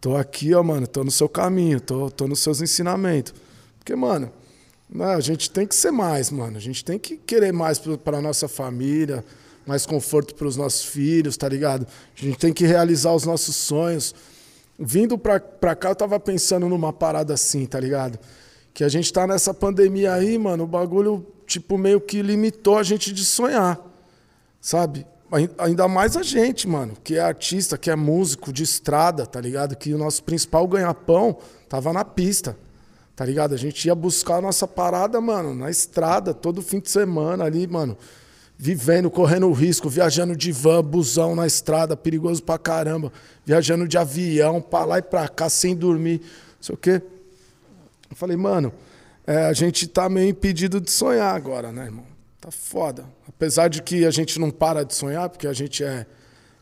Tô 0.00 0.16
aqui, 0.16 0.54
ó, 0.54 0.62
mano, 0.62 0.86
tô 0.86 1.04
no 1.04 1.10
seu 1.10 1.28
caminho, 1.28 1.80
tô, 1.80 2.10
tô 2.10 2.26
nos 2.26 2.40
seus 2.40 2.60
ensinamentos. 2.60 3.34
Porque, 3.78 3.94
mano, 3.94 4.30
né, 4.88 5.14
a 5.14 5.20
gente 5.20 5.50
tem 5.50 5.66
que 5.66 5.74
ser 5.74 5.90
mais, 5.90 6.30
mano. 6.30 6.56
A 6.56 6.60
gente 6.60 6.84
tem 6.84 6.98
que 6.98 7.16
querer 7.16 7.52
mais 7.52 7.78
pra 7.78 8.20
nossa 8.20 8.48
família, 8.48 9.24
mais 9.66 9.86
conforto 9.86 10.34
pros 10.34 10.56
nossos 10.56 10.84
filhos, 10.84 11.36
tá 11.36 11.48
ligado? 11.48 11.86
A 12.16 12.20
gente 12.20 12.38
tem 12.38 12.52
que 12.52 12.66
realizar 12.66 13.12
os 13.12 13.24
nossos 13.24 13.56
sonhos. 13.56 14.14
Vindo 14.78 15.16
pra, 15.16 15.40
pra 15.40 15.74
cá, 15.74 15.90
eu 15.90 15.96
tava 15.96 16.20
pensando 16.20 16.68
numa 16.68 16.92
parada 16.92 17.34
assim, 17.34 17.64
tá 17.64 17.80
ligado? 17.80 18.18
Que 18.74 18.84
a 18.84 18.88
gente 18.88 19.12
tá 19.12 19.26
nessa 19.26 19.54
pandemia 19.54 20.12
aí, 20.12 20.36
mano, 20.36 20.64
o 20.64 20.66
bagulho, 20.66 21.26
tipo, 21.46 21.78
meio 21.78 22.00
que 22.00 22.20
limitou 22.20 22.76
a 22.76 22.82
gente 22.82 23.12
de 23.12 23.24
sonhar 23.24 23.80
sabe? 24.66 25.06
Ai- 25.30 25.50
Ainda 25.58 25.88
mais 25.88 26.16
a 26.16 26.22
gente, 26.22 26.68
mano, 26.68 26.94
que 27.02 27.16
é 27.16 27.20
artista, 27.20 27.76
que 27.76 27.90
é 27.90 27.96
músico 27.96 28.52
de 28.52 28.62
estrada, 28.62 29.26
tá 29.26 29.40
ligado? 29.40 29.74
Que 29.76 29.92
o 29.92 29.98
nosso 29.98 30.22
principal 30.22 30.66
ganha-pão 30.68 31.36
tava 31.68 31.92
na 31.92 32.04
pista, 32.04 32.56
tá 33.14 33.24
ligado? 33.24 33.54
A 33.54 33.56
gente 33.58 33.84
ia 33.86 33.94
buscar 33.94 34.36
a 34.36 34.40
nossa 34.40 34.66
parada, 34.68 35.20
mano, 35.20 35.54
na 35.54 35.70
estrada, 35.70 36.32
todo 36.32 36.62
fim 36.62 36.78
de 36.80 36.90
semana 36.90 37.44
ali, 37.44 37.66
mano. 37.66 37.96
Vivendo, 38.58 39.10
correndo 39.10 39.50
risco, 39.52 39.88
viajando 39.88 40.34
de 40.34 40.50
van, 40.50 40.82
busão 40.82 41.34
na 41.34 41.46
estrada, 41.46 41.94
perigoso 41.96 42.42
pra 42.42 42.56
caramba. 42.56 43.12
Viajando 43.44 43.86
de 43.86 43.98
avião, 43.98 44.62
pra 44.62 44.84
lá 44.84 44.98
e 44.98 45.02
pra 45.02 45.28
cá, 45.28 45.48
sem 45.50 45.74
dormir, 45.76 46.20
não 46.22 46.62
sei 46.62 46.74
o 46.74 46.78
quê. 46.78 47.02
Eu 48.08 48.16
falei, 48.16 48.36
mano, 48.36 48.72
é, 49.26 49.44
a 49.46 49.52
gente 49.52 49.86
tá 49.88 50.08
meio 50.08 50.28
impedido 50.30 50.80
de 50.80 50.90
sonhar 50.90 51.34
agora, 51.34 51.70
né, 51.70 51.84
irmão? 51.86 52.04
Tá 52.40 52.50
foda. 52.50 53.06
Apesar 53.28 53.68
de 53.68 53.82
que 53.82 54.04
a 54.04 54.10
gente 54.10 54.38
não 54.38 54.50
para 54.50 54.84
de 54.84 54.94
sonhar, 54.94 55.28
porque 55.28 55.46
a 55.46 55.52
gente 55.52 55.82
é 55.82 56.06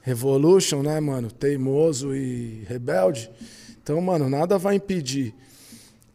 revolution, 0.00 0.82
né, 0.82 1.00
mano? 1.00 1.30
Teimoso 1.30 2.14
e 2.14 2.64
rebelde. 2.68 3.30
Então, 3.82 4.00
mano, 4.00 4.28
nada 4.28 4.58
vai 4.58 4.76
impedir. 4.76 5.34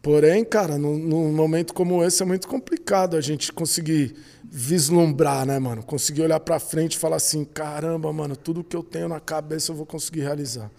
Porém, 0.02 0.44
cara, 0.44 0.78
num, 0.78 1.32
momento 1.32 1.74
como 1.74 2.02
esse 2.02 2.22
é 2.22 2.26
muito 2.26 2.48
complicado 2.48 3.16
a 3.16 3.20
gente 3.20 3.52
conseguir 3.52 4.16
vislumbrar, 4.44 5.44
né, 5.44 5.58
mano? 5.58 5.82
Conseguir 5.82 6.22
olhar 6.22 6.40
pra 6.40 6.58
frente 6.58 6.94
e 6.94 6.98
falar 6.98 7.16
assim: 7.16 7.44
caramba, 7.44 8.10
mano, 8.12 8.34
tudo 8.34 8.64
que 8.64 8.74
eu 8.74 8.82
tenho 8.82 9.08
na 9.08 9.20
cabeça 9.20 9.72
eu 9.72 9.76
vou 9.76 9.84
conseguir 9.84 10.20
realizar. 10.20 10.70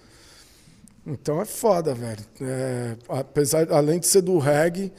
Então 1.06 1.40
é 1.40 1.46
foda, 1.46 1.94
velho. 1.94 2.24
É, 2.42 2.98
apesar, 3.10 3.72
além 3.72 4.00
de 4.00 4.08
ser 4.08 4.22
do 4.22 4.40
reggae, 4.40 4.92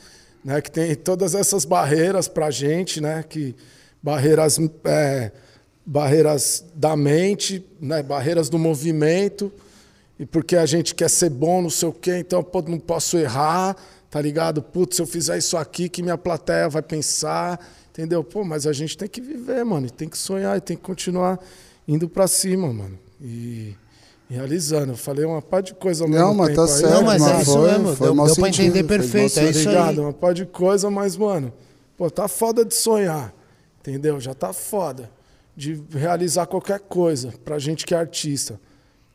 né, 0.45 0.61
que 0.61 0.71
tem 0.71 0.95
todas 0.95 1.35
essas 1.35 1.65
barreiras 1.65 2.29
pra 2.29 2.51
gente, 2.51 3.01
né, 3.01 3.25
que 3.29 3.55
barreiras, 4.03 4.59
é, 4.85 5.31
barreiras 5.87 6.65
da 6.75 6.97
mente, 6.97 7.65
né, 7.81 8.03
barreiras 8.03 8.49
do 8.49 8.59
movimento, 8.59 9.53
e 10.19 10.27
porque 10.27 10.57
a 10.57 10.67
gente 10.67 10.95
quer 10.95 11.09
ser 11.09 11.31
bom, 11.31 11.63
não 11.63 11.71
sei 11.71 11.89
o 11.89 11.93
quê, 11.93 12.19
então 12.19 12.43
pô, 12.43 12.63
não 12.63 12.79
posso 12.79 13.17
errar, 13.17 13.77
tá 14.11 14.21
ligado? 14.21 14.63
Putz, 14.63 14.97
se 14.97 15.03
eu 15.03 15.07
fizer 15.07 15.39
isso 15.39 15.57
aqui, 15.57 15.89
que 15.89 16.03
minha 16.03 16.19
plateia 16.19 16.69
vai 16.69 16.83
pensar, 16.83 17.59
entendeu? 17.91 18.23
Pô, 18.23 18.45
mas 18.45 18.67
a 18.67 18.73
gente 18.73 18.97
tem 18.97 19.09
que 19.09 19.21
viver, 19.21 19.65
mano, 19.65 19.87
e 19.87 19.91
tem 19.91 20.09
que 20.09 20.19
sonhar, 20.19 20.57
e 20.57 20.61
tem 20.61 20.77
que 20.77 20.83
continuar 20.83 21.39
indo 21.89 22.09
pra 22.09 22.29
cima, 22.29 22.73
mano. 22.73 22.99
E 23.21 23.75
realizando. 24.33 24.93
Eu 24.93 24.97
falei 24.97 25.25
uma 25.25 25.41
par 25.43 25.63
de 25.63 25.75
coisa 25.75 26.05
ao 26.05 26.11
Não, 26.11 26.29
mesmo 26.29 26.35
mas 26.35 26.49
tempo 26.49 26.57
tá 26.67 26.73
aí. 26.73 26.81
certo, 26.81 26.93
Não, 26.95 27.03
mas 27.03 27.23
mas 27.23 27.33
é 27.39 27.43
isso 27.43 27.53
foi- 27.53 27.71
mesmo. 27.71 27.97
foi 27.97 28.07
Deu, 28.15 28.25
deu 28.27 28.35
pra 28.37 28.49
entender 28.49 28.83
perfeito. 28.85 29.39
É 29.39 29.45
Tá 29.45 29.51
isso 29.51 29.69
ligado? 29.69 29.91
aí. 29.91 29.99
Uma 30.07 30.13
par 30.13 30.35
de 30.35 30.47
coisa, 30.47 30.91
mas, 30.91 31.17
mano, 31.17 31.53
pô, 31.97 32.11
tá 32.11 32.27
foda 32.29 32.65
de 32.65 32.75
sonhar. 32.75 33.33
Entendeu? 33.81 34.21
Já 34.21 34.35
tá 34.35 34.53
foda. 34.53 35.11
de 35.55 35.83
realizar 35.91 36.47
qualquer 36.47 36.81
coisa 36.81 37.35
pra 37.45 37.59
gente 37.59 37.85
que 37.85 37.95
é 37.95 37.99
artista. 37.99 38.59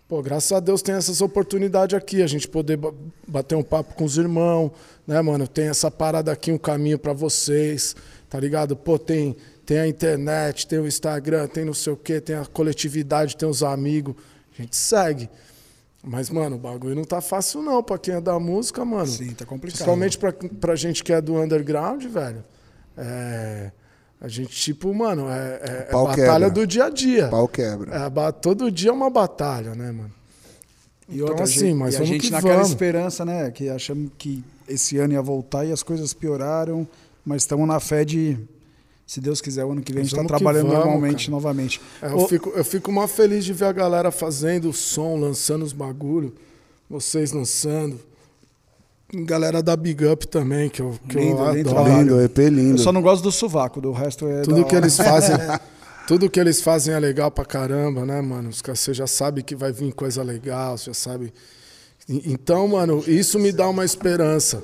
Pô, 0.08 0.22
graças 0.22 0.52
a 0.52 0.60
Deus 0.60 0.84
tem 0.84 0.94
essas 0.94 1.20
oportunidades 1.20 1.98
aqui, 1.98 2.22
a 2.22 2.28
gente 2.28 2.48
poder 2.48 2.78
ba- 2.78 2.94
bater 3.28 3.56
um 3.56 3.64
papo 3.64 3.96
com 3.96 4.04
os 4.06 4.18
irmãos, 4.20 4.70
né, 5.08 5.20
mano? 5.20 5.48
Tem 5.48 5.68
essa 5.68 5.90
parada 5.90 6.32
aqui, 6.32 6.52
um 6.52 6.58
caminho 6.60 7.00
pra 7.00 7.12
vocês, 7.12 7.96
tá 8.30 8.40
ligado? 8.40 8.76
Pô, 8.76 9.00
tem, 9.00 9.36
tem 9.66 9.80
a 9.80 9.88
internet, 9.88 10.68
tem 10.68 10.78
o 10.78 10.86
Instagram, 10.86 11.48
tem 11.48 11.66
não 11.66 11.74
sei 11.74 11.92
o 11.94 11.98
quê, 11.98 12.22
tem 12.22 12.36
a 12.36 12.46
coletividade, 12.46 13.36
tem 13.36 13.50
os 13.50 13.64
amigos. 13.64 14.14
A 14.58 14.62
gente 14.62 14.76
segue. 14.76 15.30
Mas, 16.04 16.30
mano, 16.30 16.56
o 16.56 16.60
bagulho 16.60 16.96
não 16.96 17.04
tá 17.04 17.20
fácil 17.22 17.62
não 17.62 17.84
pra 17.84 17.98
quem 17.98 18.14
é 18.16 18.22
da 18.22 18.40
música, 18.40 18.86
mano. 18.86 19.08
Sim, 19.08 19.32
tá 19.34 19.46
complicado. 19.46 19.76
Principalmente 19.78 20.18
pra, 20.18 20.32
pra 20.32 20.76
gente 20.76 21.04
que 21.04 21.12
é 21.12 21.20
do 21.20 21.36
underground, 21.36 22.04
velho. 22.06 22.44
É, 22.96 23.72
a 24.22 24.28
gente, 24.28 24.50
tipo, 24.56 24.94
mano, 24.94 25.28
é, 25.30 25.60
é- 25.62 25.88
é 25.90 25.92
batalha 25.92 26.16
quebra. 26.16 26.50
do 26.50 26.66
dia 26.68 26.86
a 26.86 26.90
dia. 26.90 27.28
Pau 27.28 27.48
quebra. 27.48 27.94
É, 27.96 28.32
todo 28.32 28.72
dia 28.72 28.90
é 28.90 28.94
uma 28.94 29.10
batalha, 29.10 29.76
né, 29.76 29.92
mano? 29.92 30.12
E 31.10 31.16
Então, 31.16 31.28
outra, 31.30 31.44
assim, 31.44 31.74
mas 31.74 31.96
e 31.96 31.98
a 32.02 32.06
gente 32.06 32.22
que 32.28 32.32
naquela 32.32 32.54
vamos. 32.56 32.70
esperança, 32.70 33.24
né? 33.26 33.50
Que 33.52 33.70
achamos 33.70 34.12
que 34.18 34.44
esse 34.68 34.98
ano 34.98 35.14
ia 35.14 35.22
voltar 35.22 35.66
e 35.66 35.72
as 35.72 35.82
coisas 35.84 36.14
pioraram, 36.14 36.88
mas 37.26 37.44
estamos 37.44 37.68
na 37.68 37.80
fé 37.80 38.04
de, 38.06 38.38
se 39.08 39.22
Deus 39.22 39.40
quiser, 39.42 39.64
o 39.66 39.72
ano 39.72 39.82
que 39.82 39.94
vem 39.94 40.02
a 40.02 40.04
gente 40.04 40.14
está 40.14 40.28
trabalhando 40.28 40.68
vamos, 40.68 40.84
normalmente, 40.86 41.26
cara. 41.28 41.32
novamente. 41.32 41.82
É, 42.02 42.08
eu, 42.12 42.18
Ô, 42.18 42.28
fico, 42.28 42.50
eu 42.54 42.64
fico 42.66 42.92
mais 42.92 43.10
feliz 43.10 43.46
de 43.46 43.54
ver 43.54 43.66
a 43.66 43.72
galera 43.72 44.12
fazendo 44.12 44.70
o 44.70 44.74
som, 44.74 45.18
lançando 45.18 45.64
os 45.64 45.72
bagulho, 45.74 46.36
vocês 46.90 47.32
lançando. 47.32 48.00
Galera 49.14 49.64
da 49.64 49.78
Big 49.78 50.06
Up 50.06 50.28
também, 50.28 50.70
que 50.70 50.82
eu, 50.82 50.94
que 51.08 51.16
Lindo, 51.18 51.42
eu 51.42 51.54
lindo 51.54 51.70
adoro. 51.70 51.98
Lindo, 51.98 52.22
EP 52.22 52.38
eu 52.40 52.50
lindo. 52.50 52.78
só 52.82 52.92
não 52.92 53.02
gosto 53.02 53.24
do 53.24 53.32
sovaco, 53.32 53.80
do 53.80 53.94
resto 53.94 54.28
é 54.28 54.42
Tudo 54.42 54.58
da 54.62 54.64
que 54.66 54.76
hora. 54.76 54.84
eles 54.86 54.98
fazem, 54.98 55.36
tudo 56.06 56.30
que 56.30 56.38
eles 56.38 56.60
fazem 56.62 56.94
é 56.94 57.00
legal 57.00 57.32
pra 57.32 57.46
caramba, 57.46 58.06
né, 58.06 58.20
mano? 58.22 58.50
Os 58.50 58.62
caras- 58.62 58.82
Você 58.82 58.94
já 58.94 59.08
sabe 59.08 59.42
que 59.44 59.56
vai 59.56 59.72
vir 59.72 59.94
coisa 59.94 60.22
legal, 60.22 60.78
você 60.78 60.88
já 60.88 60.94
sabe. 60.94 61.32
Então, 62.10 62.68
mano, 62.68 63.02
isso 63.08 63.40
me 63.40 63.54
dá 63.54 63.70
uma 63.70 63.86
esperança. 63.86 64.62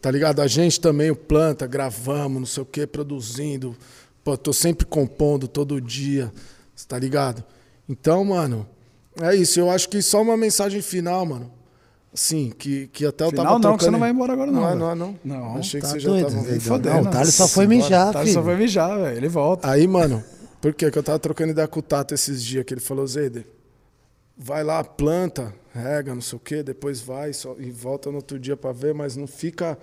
Tá 0.00 0.10
ligado? 0.10 0.40
A 0.40 0.46
gente 0.46 0.80
também, 0.80 1.10
o 1.10 1.16
planta, 1.16 1.66
gravamos, 1.66 2.38
não 2.38 2.46
sei 2.46 2.62
o 2.62 2.66
quê, 2.66 2.86
produzindo. 2.86 3.76
Pô, 4.22 4.36
tô 4.36 4.52
sempre 4.52 4.86
compondo 4.86 5.48
todo 5.48 5.80
dia, 5.80 6.32
tá 6.86 6.98
ligado? 6.98 7.42
Então, 7.88 8.24
mano, 8.24 8.66
é 9.20 9.34
isso. 9.34 9.58
Eu 9.58 9.70
acho 9.70 9.88
que 9.88 10.00
só 10.00 10.22
uma 10.22 10.36
mensagem 10.36 10.80
final, 10.80 11.26
mano. 11.26 11.52
Assim, 12.12 12.50
que, 12.56 12.86
que 12.88 13.04
até 13.04 13.24
eu 13.24 13.30
Final 13.30 13.44
tava 13.44 13.54
não, 13.54 13.60
trocando... 13.60 13.78
que 13.78 13.84
você 13.84 13.90
não 13.90 13.98
vai 13.98 14.10
embora 14.10 14.32
agora 14.32 14.50
não, 14.50 14.60
Não, 14.62 14.76
não, 14.76 14.90
é, 14.90 14.94
não. 14.94 15.18
Não, 15.24 15.56
Achei 15.58 15.80
Tá 15.80 15.88
que 15.88 15.92
você 15.92 16.00
já 16.00 16.08
doido, 16.08 16.30
tava... 16.30 16.40
Zeidão. 16.40 16.60
fodendo, 16.60 16.94
Não, 16.94 17.02
o 17.02 17.10
Thales 17.12 17.34
só 17.34 17.46
foi 17.46 17.66
mijar, 17.66 18.12
filho. 18.18 18.32
só 18.32 18.40
vai 18.40 18.56
mijar, 18.56 18.98
velho. 18.98 19.16
Ele 19.16 19.28
volta. 19.28 19.70
Aí, 19.70 19.86
mano, 19.86 20.24
por 20.60 20.72
quê? 20.74 20.90
Que 20.90 20.98
eu 20.98 21.02
tava 21.02 21.18
trocando 21.18 21.50
ideia 21.52 21.68
com 21.68 21.80
o 21.80 21.82
Tato 21.82 22.14
esses 22.14 22.42
dias, 22.42 22.64
que 22.64 22.72
ele 22.74 22.80
falou, 22.80 23.06
Zeder, 23.06 23.44
vai 24.36 24.64
lá, 24.64 24.82
planta, 24.82 25.54
rega, 25.78 26.14
não 26.14 26.20
sei 26.20 26.36
o 26.36 26.40
quê, 26.40 26.62
depois 26.62 27.00
vai 27.00 27.32
só- 27.32 27.56
e 27.58 27.70
volta 27.70 28.10
no 28.10 28.16
outro 28.16 28.38
dia 28.38 28.56
pra 28.56 28.72
ver, 28.72 28.92
mas 28.94 29.16
não 29.16 29.26
fica. 29.26 29.78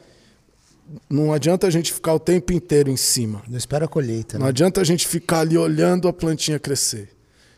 Não 1.10 1.34
adianta 1.34 1.66
a 1.66 1.70
gente 1.72 1.92
ficar 1.92 2.14
o 2.14 2.20
tempo 2.20 2.54
inteiro 2.54 2.90
em 2.92 2.98
cima. 2.98 3.42
Não 3.48 3.58
espera 3.58 3.86
a 3.86 3.88
colheita, 3.88 4.38
Não 4.38 4.46
né? 4.46 4.50
adianta 4.50 4.82
a 4.82 4.84
gente 4.84 5.08
ficar 5.08 5.40
ali 5.40 5.58
olhando 5.58 6.08
a 6.08 6.14
plantinha 6.14 6.60
crescer. 6.60 7.10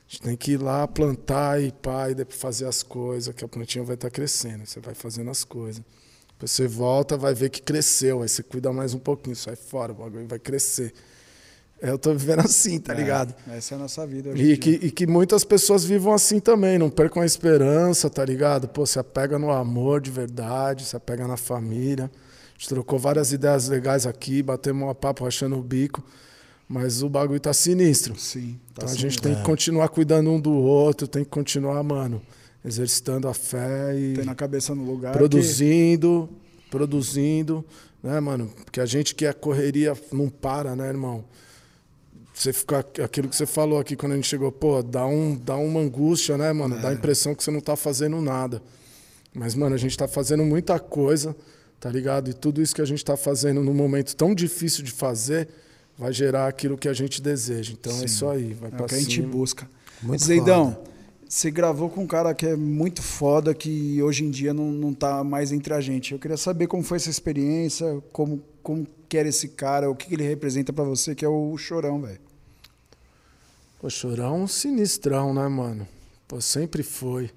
A 0.07 0.09
gente 0.11 0.21
tem 0.21 0.37
que 0.37 0.51
ir 0.53 0.57
lá, 0.61 0.87
plantar 0.87 1.61
e 1.61 1.71
pá, 1.71 2.09
e 2.09 2.15
depois 2.15 2.39
fazer 2.39 2.65
as 2.65 2.81
coisas, 2.81 3.35
que 3.35 3.43
a 3.43 3.47
plantinha 3.47 3.83
vai 3.83 3.95
estar 3.95 4.09
crescendo. 4.09 4.65
Você 4.65 4.79
vai 4.79 4.93
fazendo 4.95 5.29
as 5.29 5.43
coisas. 5.43 5.81
Depois 6.31 6.51
você 6.51 6.67
volta, 6.67 7.17
vai 7.17 7.33
ver 7.33 7.49
que 7.49 7.61
cresceu. 7.61 8.21
Aí 8.21 8.29
você 8.29 8.41
cuida 8.41 8.71
mais 8.71 8.93
um 8.93 8.99
pouquinho, 8.99 9.35
sai 9.35 9.57
fora, 9.57 9.91
o 9.91 9.95
bagulho 9.95 10.25
vai 10.27 10.39
crescer. 10.39 10.93
É, 11.81 11.91
Eu 11.91 11.97
tô 11.99 12.11
vivendo 12.13 12.39
assim, 12.39 12.79
tá 12.79 12.93
ligado? 12.93 13.35
Essa 13.49 13.75
é 13.75 13.77
a 13.77 13.79
nossa 13.79 14.05
vida. 14.07 14.31
E 14.35 14.57
que, 14.57 14.69
e 14.71 14.91
que 14.91 15.05
muitas 15.05 15.43
pessoas 15.43 15.85
vivam 15.85 16.13
assim 16.13 16.39
também, 16.39 16.77
não 16.77 16.89
percam 16.89 17.21
a 17.21 17.25
esperança, 17.25 18.09
tá 18.09 18.25
ligado? 18.25 18.67
Pô, 18.67 18.85
se 18.85 18.97
apega 18.99 19.37
no 19.37 19.51
amor 19.51 20.01
de 20.01 20.09
verdade, 20.11 20.83
se 20.85 20.95
apega 20.95 21.27
na 21.27 21.37
família. 21.37 22.05
A 22.05 22.57
gente 22.57 22.69
trocou 22.69 22.97
várias 22.97 23.31
ideias 23.31 23.67
legais 23.69 24.07
aqui, 24.07 24.41
batemos 24.41 24.81
uma 24.83 24.95
papo 24.95 25.23
rachando 25.23 25.55
o 25.57 25.61
bico, 25.61 26.03
mas 26.67 27.03
o 27.03 27.09
bagulho 27.09 27.39
tá 27.39 27.53
sinistro. 27.53 28.15
Sim. 28.19 28.59
Tá 28.73 28.83
Então 28.85 28.89
a 28.89 28.97
gente 28.97 29.21
tem 29.21 29.35
que 29.35 29.43
continuar 29.43 29.87
cuidando 29.89 30.31
um 30.31 30.39
do 30.41 30.51
outro, 30.53 31.07
tem 31.07 31.23
que 31.23 31.29
continuar, 31.29 31.83
mano, 31.83 32.19
exercitando 32.65 33.27
a 33.27 33.33
fé 33.35 33.95
e 33.95 34.13
Tem 34.15 34.25
na 34.25 34.33
cabeça 34.33 34.73
no 34.73 34.83
lugar. 34.83 35.11
que- 35.11 35.17
produzindo, 35.19 36.27
produzindo, 36.71 37.63
né, 38.01 38.19
mano? 38.19 38.51
Porque 38.65 38.79
a 38.81 38.85
gente 38.85 39.13
que 39.13 39.25
é 39.25 39.33
correria 39.33 39.93
não 40.11 40.27
para, 40.29 40.75
né, 40.75 40.87
irmão? 40.87 41.23
Você 42.37 42.53
fica 42.53 42.85
aquilo 43.03 43.27
que 43.27 43.35
você 43.35 43.47
falou 43.47 43.79
aqui 43.79 43.95
quando 43.95 44.11
a 44.11 44.15
gente 44.15 44.27
chegou, 44.27 44.51
pô, 44.51 44.83
dá 44.83 45.05
um 45.07 45.35
dá 45.35 45.57
uma 45.57 45.79
angústia, 45.79 46.37
né, 46.37 46.53
mano? 46.53 46.77
É. 46.77 46.79
Dá 46.81 46.89
a 46.89 46.93
impressão 46.93 47.33
que 47.33 47.43
você 47.43 47.49
não 47.49 47.59
tá 47.59 47.75
fazendo 47.75 48.21
nada. 48.21 48.61
Mas 49.33 49.55
mano, 49.55 49.73
a 49.73 49.77
gente 49.77 49.97
tá 49.97 50.07
fazendo 50.07 50.43
muita 50.43 50.77
coisa, 50.79 51.35
tá 51.79 51.89
ligado? 51.89 52.29
E 52.29 52.33
tudo 52.33 52.61
isso 52.61 52.75
que 52.75 52.81
a 52.81 52.85
gente 52.85 53.03
tá 53.03 53.17
fazendo 53.17 53.63
num 53.63 53.73
momento 53.73 54.15
tão 54.15 54.35
difícil 54.35 54.83
de 54.83 54.91
fazer 54.91 55.47
vai 55.97 56.13
gerar 56.13 56.47
aquilo 56.47 56.77
que 56.77 56.87
a 56.87 56.93
gente 56.93 57.21
deseja. 57.23 57.73
Então 57.73 57.91
é 58.01 58.05
isso 58.05 58.27
aí, 58.27 58.53
vai 58.53 58.69
É 58.69 58.75
pra 58.75 58.85
o 58.85 58.87
que 58.87 58.93
a 58.95 58.99
gente 58.99 59.15
cima. 59.15 59.27
busca. 59.29 59.67
Muito 60.03 60.23
Zeidão, 60.23 60.73
foda. 60.75 60.89
você 61.27 61.49
gravou 61.49 61.89
com 61.89 62.03
um 62.03 62.07
cara 62.07 62.35
que 62.35 62.45
é 62.45 62.55
muito 62.55 63.01
foda, 63.01 63.51
que 63.51 63.99
hoje 64.03 64.23
em 64.23 64.29
dia 64.29 64.53
não, 64.53 64.71
não 64.71 64.93
tá 64.93 65.23
mais 65.23 65.51
entre 65.51 65.73
a 65.73 65.81
gente. 65.81 66.13
Eu 66.13 66.19
queria 66.19 66.37
saber 66.37 66.67
como 66.67 66.83
foi 66.83 66.97
essa 66.97 67.09
experiência, 67.09 67.99
como, 68.13 68.43
como 68.61 68.85
que 69.09 69.17
era 69.17 69.27
esse 69.27 69.47
cara, 69.47 69.89
o 69.89 69.95
que, 69.95 70.05
que 70.07 70.13
ele 70.13 70.23
representa 70.23 70.71
pra 70.71 70.83
você, 70.83 71.15
que 71.15 71.25
é 71.25 71.27
o 71.27 71.57
Chorão, 71.57 71.99
velho. 71.99 72.26
Pô, 73.79 73.89
Chorão 73.89 74.35
é 74.35 74.39
um 74.39 74.47
sinistrão, 74.47 75.33
né, 75.33 75.47
mano? 75.47 75.87
Pô, 76.27 76.41
sempre 76.41 76.83
foi. 76.83 77.29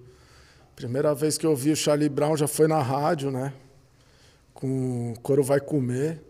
Primeira 0.74 1.14
vez 1.14 1.36
que 1.36 1.46
eu 1.46 1.54
vi 1.54 1.70
o 1.72 1.76
Charlie 1.76 2.08
Brown 2.08 2.36
já 2.36 2.48
foi 2.48 2.66
na 2.66 2.80
rádio, 2.82 3.30
né? 3.30 3.52
Com 4.54 5.14
Coro 5.22 5.42
Vai 5.42 5.60
Comer. 5.60 6.22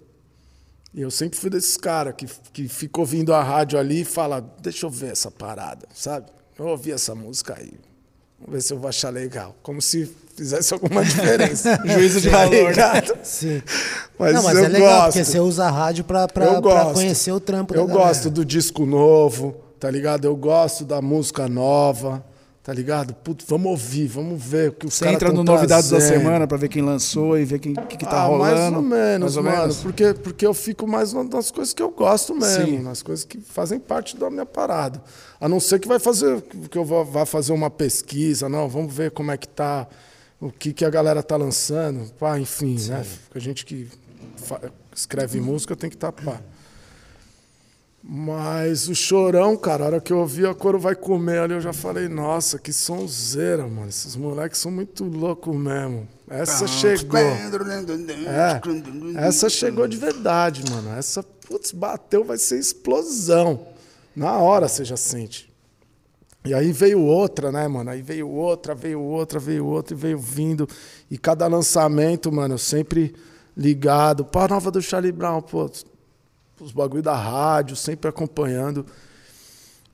E 0.92 1.00
eu 1.00 1.10
sempre 1.10 1.38
fui 1.38 1.48
desses 1.48 1.76
caras 1.76 2.14
que, 2.16 2.26
que 2.52 2.66
fica 2.66 2.98
ouvindo 3.00 3.32
a 3.32 3.42
rádio 3.42 3.78
ali 3.78 4.00
e 4.00 4.04
fala, 4.04 4.40
deixa 4.60 4.86
eu 4.86 4.90
ver 4.90 5.12
essa 5.12 5.30
parada, 5.30 5.86
sabe? 5.94 6.26
Eu 6.58 6.66
ouvi 6.66 6.90
essa 6.90 7.14
música 7.14 7.54
aí. 7.56 7.72
Vamos 8.40 8.54
ver 8.54 8.60
se 8.62 8.72
eu 8.72 8.78
vou 8.78 8.88
achar 8.88 9.10
legal. 9.10 9.54
Como 9.62 9.80
se 9.80 10.12
fizesse 10.34 10.74
alguma 10.74 11.04
diferença. 11.04 11.78
Juízo 11.86 12.20
de 12.20 12.30
Tá 12.30 12.38
valor, 12.38 12.70
ligado? 12.70 13.16
Sim. 13.22 13.62
Mas 14.18 14.34
não, 14.34 14.42
mas 14.42 14.58
eu 14.58 14.64
é 14.64 14.68
legal, 14.68 14.90
gosto. 14.90 15.06
porque 15.12 15.24
você 15.24 15.38
usa 15.38 15.66
a 15.66 15.70
rádio 15.70 16.02
gosto. 16.84 16.94
conhecer 16.94 17.30
o 17.32 17.38
trampo 17.38 17.72
Eu 17.74 17.86
gosto 17.86 18.28
do 18.28 18.44
disco 18.44 18.84
novo, 18.84 19.56
tá 19.80 19.90
ligado? 19.90 20.26
Eu 20.26 20.36
gosto 20.36 20.84
da 20.84 21.00
música 21.00 21.48
nova, 21.48 22.22
tá 22.62 22.70
ligado? 22.72 23.14
Putz, 23.14 23.46
vamos 23.48 23.70
ouvir, 23.70 24.06
vamos 24.06 24.40
ver 24.40 24.68
o 24.68 24.72
que 24.74 24.86
os 24.86 24.92
Você 24.94 25.04
caras 25.04 25.16
entra 25.16 25.32
no 25.32 25.42
Novidades 25.42 25.88
da. 25.88 25.98
Semana 26.00 26.46
pra 26.46 26.58
ver 26.58 26.68
quem 26.68 26.82
lançou 26.82 27.38
e 27.38 27.44
ver 27.46 27.58
quem 27.58 27.74
que, 27.74 27.96
que 27.96 28.04
tá 28.04 28.20
ah, 28.20 28.26
rolando. 28.26 28.54
mais 28.60 28.74
ou 28.74 28.82
menos, 28.82 29.20
mais 29.22 29.36
ou 29.38 29.42
mano. 29.42 29.56
menos. 29.62 29.76
Porque, 29.78 30.12
porque 30.12 30.46
eu 30.46 30.52
fico 30.52 30.86
mais 30.86 31.14
na- 31.14 31.24
nas 31.24 31.50
coisas 31.50 31.72
que 31.72 31.82
eu 31.82 31.90
gosto 31.90 32.34
mesmo, 32.34 32.66
Sim. 32.66 32.78
nas 32.80 33.02
coisas 33.02 33.24
que 33.24 33.40
fazem 33.40 33.80
parte 33.80 34.16
da 34.18 34.28
minha 34.28 34.44
parada. 34.46 35.02
A 35.40 35.48
não 35.48 35.58
ser 35.58 35.78
que 35.80 35.88
vai 35.88 35.98
fazer, 35.98 36.42
que 36.70 36.76
eu 36.76 36.84
vá 36.84 37.24
fazer 37.24 37.52
uma 37.52 37.70
pesquisa, 37.70 38.46
não, 38.50 38.68
vamos 38.68 38.94
ver 38.94 39.10
como 39.12 39.30
é 39.30 39.38
que 39.38 39.48
tá, 39.48 39.88
o 40.38 40.52
que, 40.52 40.74
que 40.74 40.84
a 40.84 40.90
galera 40.90 41.22
tá 41.22 41.36
lançando, 41.38 42.12
pá, 42.18 42.38
enfim, 42.38 42.76
né? 42.88 43.06
A 43.34 43.38
gente 43.38 43.64
que 43.64 43.88
escreve 44.94 45.40
música 45.40 45.74
tem 45.74 45.88
que 45.88 45.96
estar 45.96 46.12
tá, 46.12 46.22
pá. 46.22 46.40
Mas 48.02 48.88
o 48.88 48.94
chorão, 48.94 49.56
cara, 49.56 49.84
a 49.84 49.86
hora 49.86 50.00
que 50.00 50.12
eu 50.12 50.18
ouvi 50.18 50.46
a 50.46 50.54
coro 50.54 50.78
vai 50.78 50.94
comer 50.94 51.38
ali, 51.38 51.52
eu 51.52 51.60
já 51.60 51.72
falei, 51.72 52.08
nossa, 52.08 52.58
que 52.58 52.72
sonzeira, 52.72 53.66
mano. 53.68 53.88
Esses 53.88 54.16
moleques 54.16 54.58
são 54.58 54.72
muito 54.72 55.04
loucos 55.04 55.54
mesmo. 55.54 56.08
Essa 56.28 56.66
chegou. 56.66 57.18
É, 57.18 58.60
essa 59.16 59.50
chegou 59.50 59.86
de 59.86 59.98
verdade, 59.98 60.64
mano. 60.70 60.96
Essa, 60.96 61.22
putz, 61.22 61.72
bateu, 61.72 62.24
vai 62.24 62.38
ser 62.38 62.58
explosão. 62.58 63.66
Na 64.16 64.38
hora 64.38 64.66
você 64.66 64.84
já 64.84 64.96
sente. 64.96 65.50
E 66.42 66.54
aí 66.54 66.72
veio 66.72 67.00
outra, 67.02 67.52
né, 67.52 67.68
mano? 67.68 67.90
Aí 67.90 68.00
veio 68.00 68.28
outra, 68.30 68.74
veio 68.74 69.02
outra, 69.02 69.38
veio 69.38 69.66
outra 69.66 69.94
e 69.94 69.98
veio 69.98 70.18
vindo. 70.18 70.66
E 71.10 71.18
cada 71.18 71.46
lançamento, 71.46 72.32
mano, 72.32 72.54
eu 72.54 72.58
sempre 72.58 73.14
ligado. 73.54 74.24
Pô, 74.24 74.48
nova 74.48 74.70
do 74.70 74.80
Charlie 74.80 75.12
Brown, 75.12 75.42
pô, 75.42 75.70
os 76.60 76.72
bagulho 76.72 77.02
da 77.02 77.14
rádio, 77.16 77.74
sempre 77.76 78.08
acompanhando. 78.08 78.84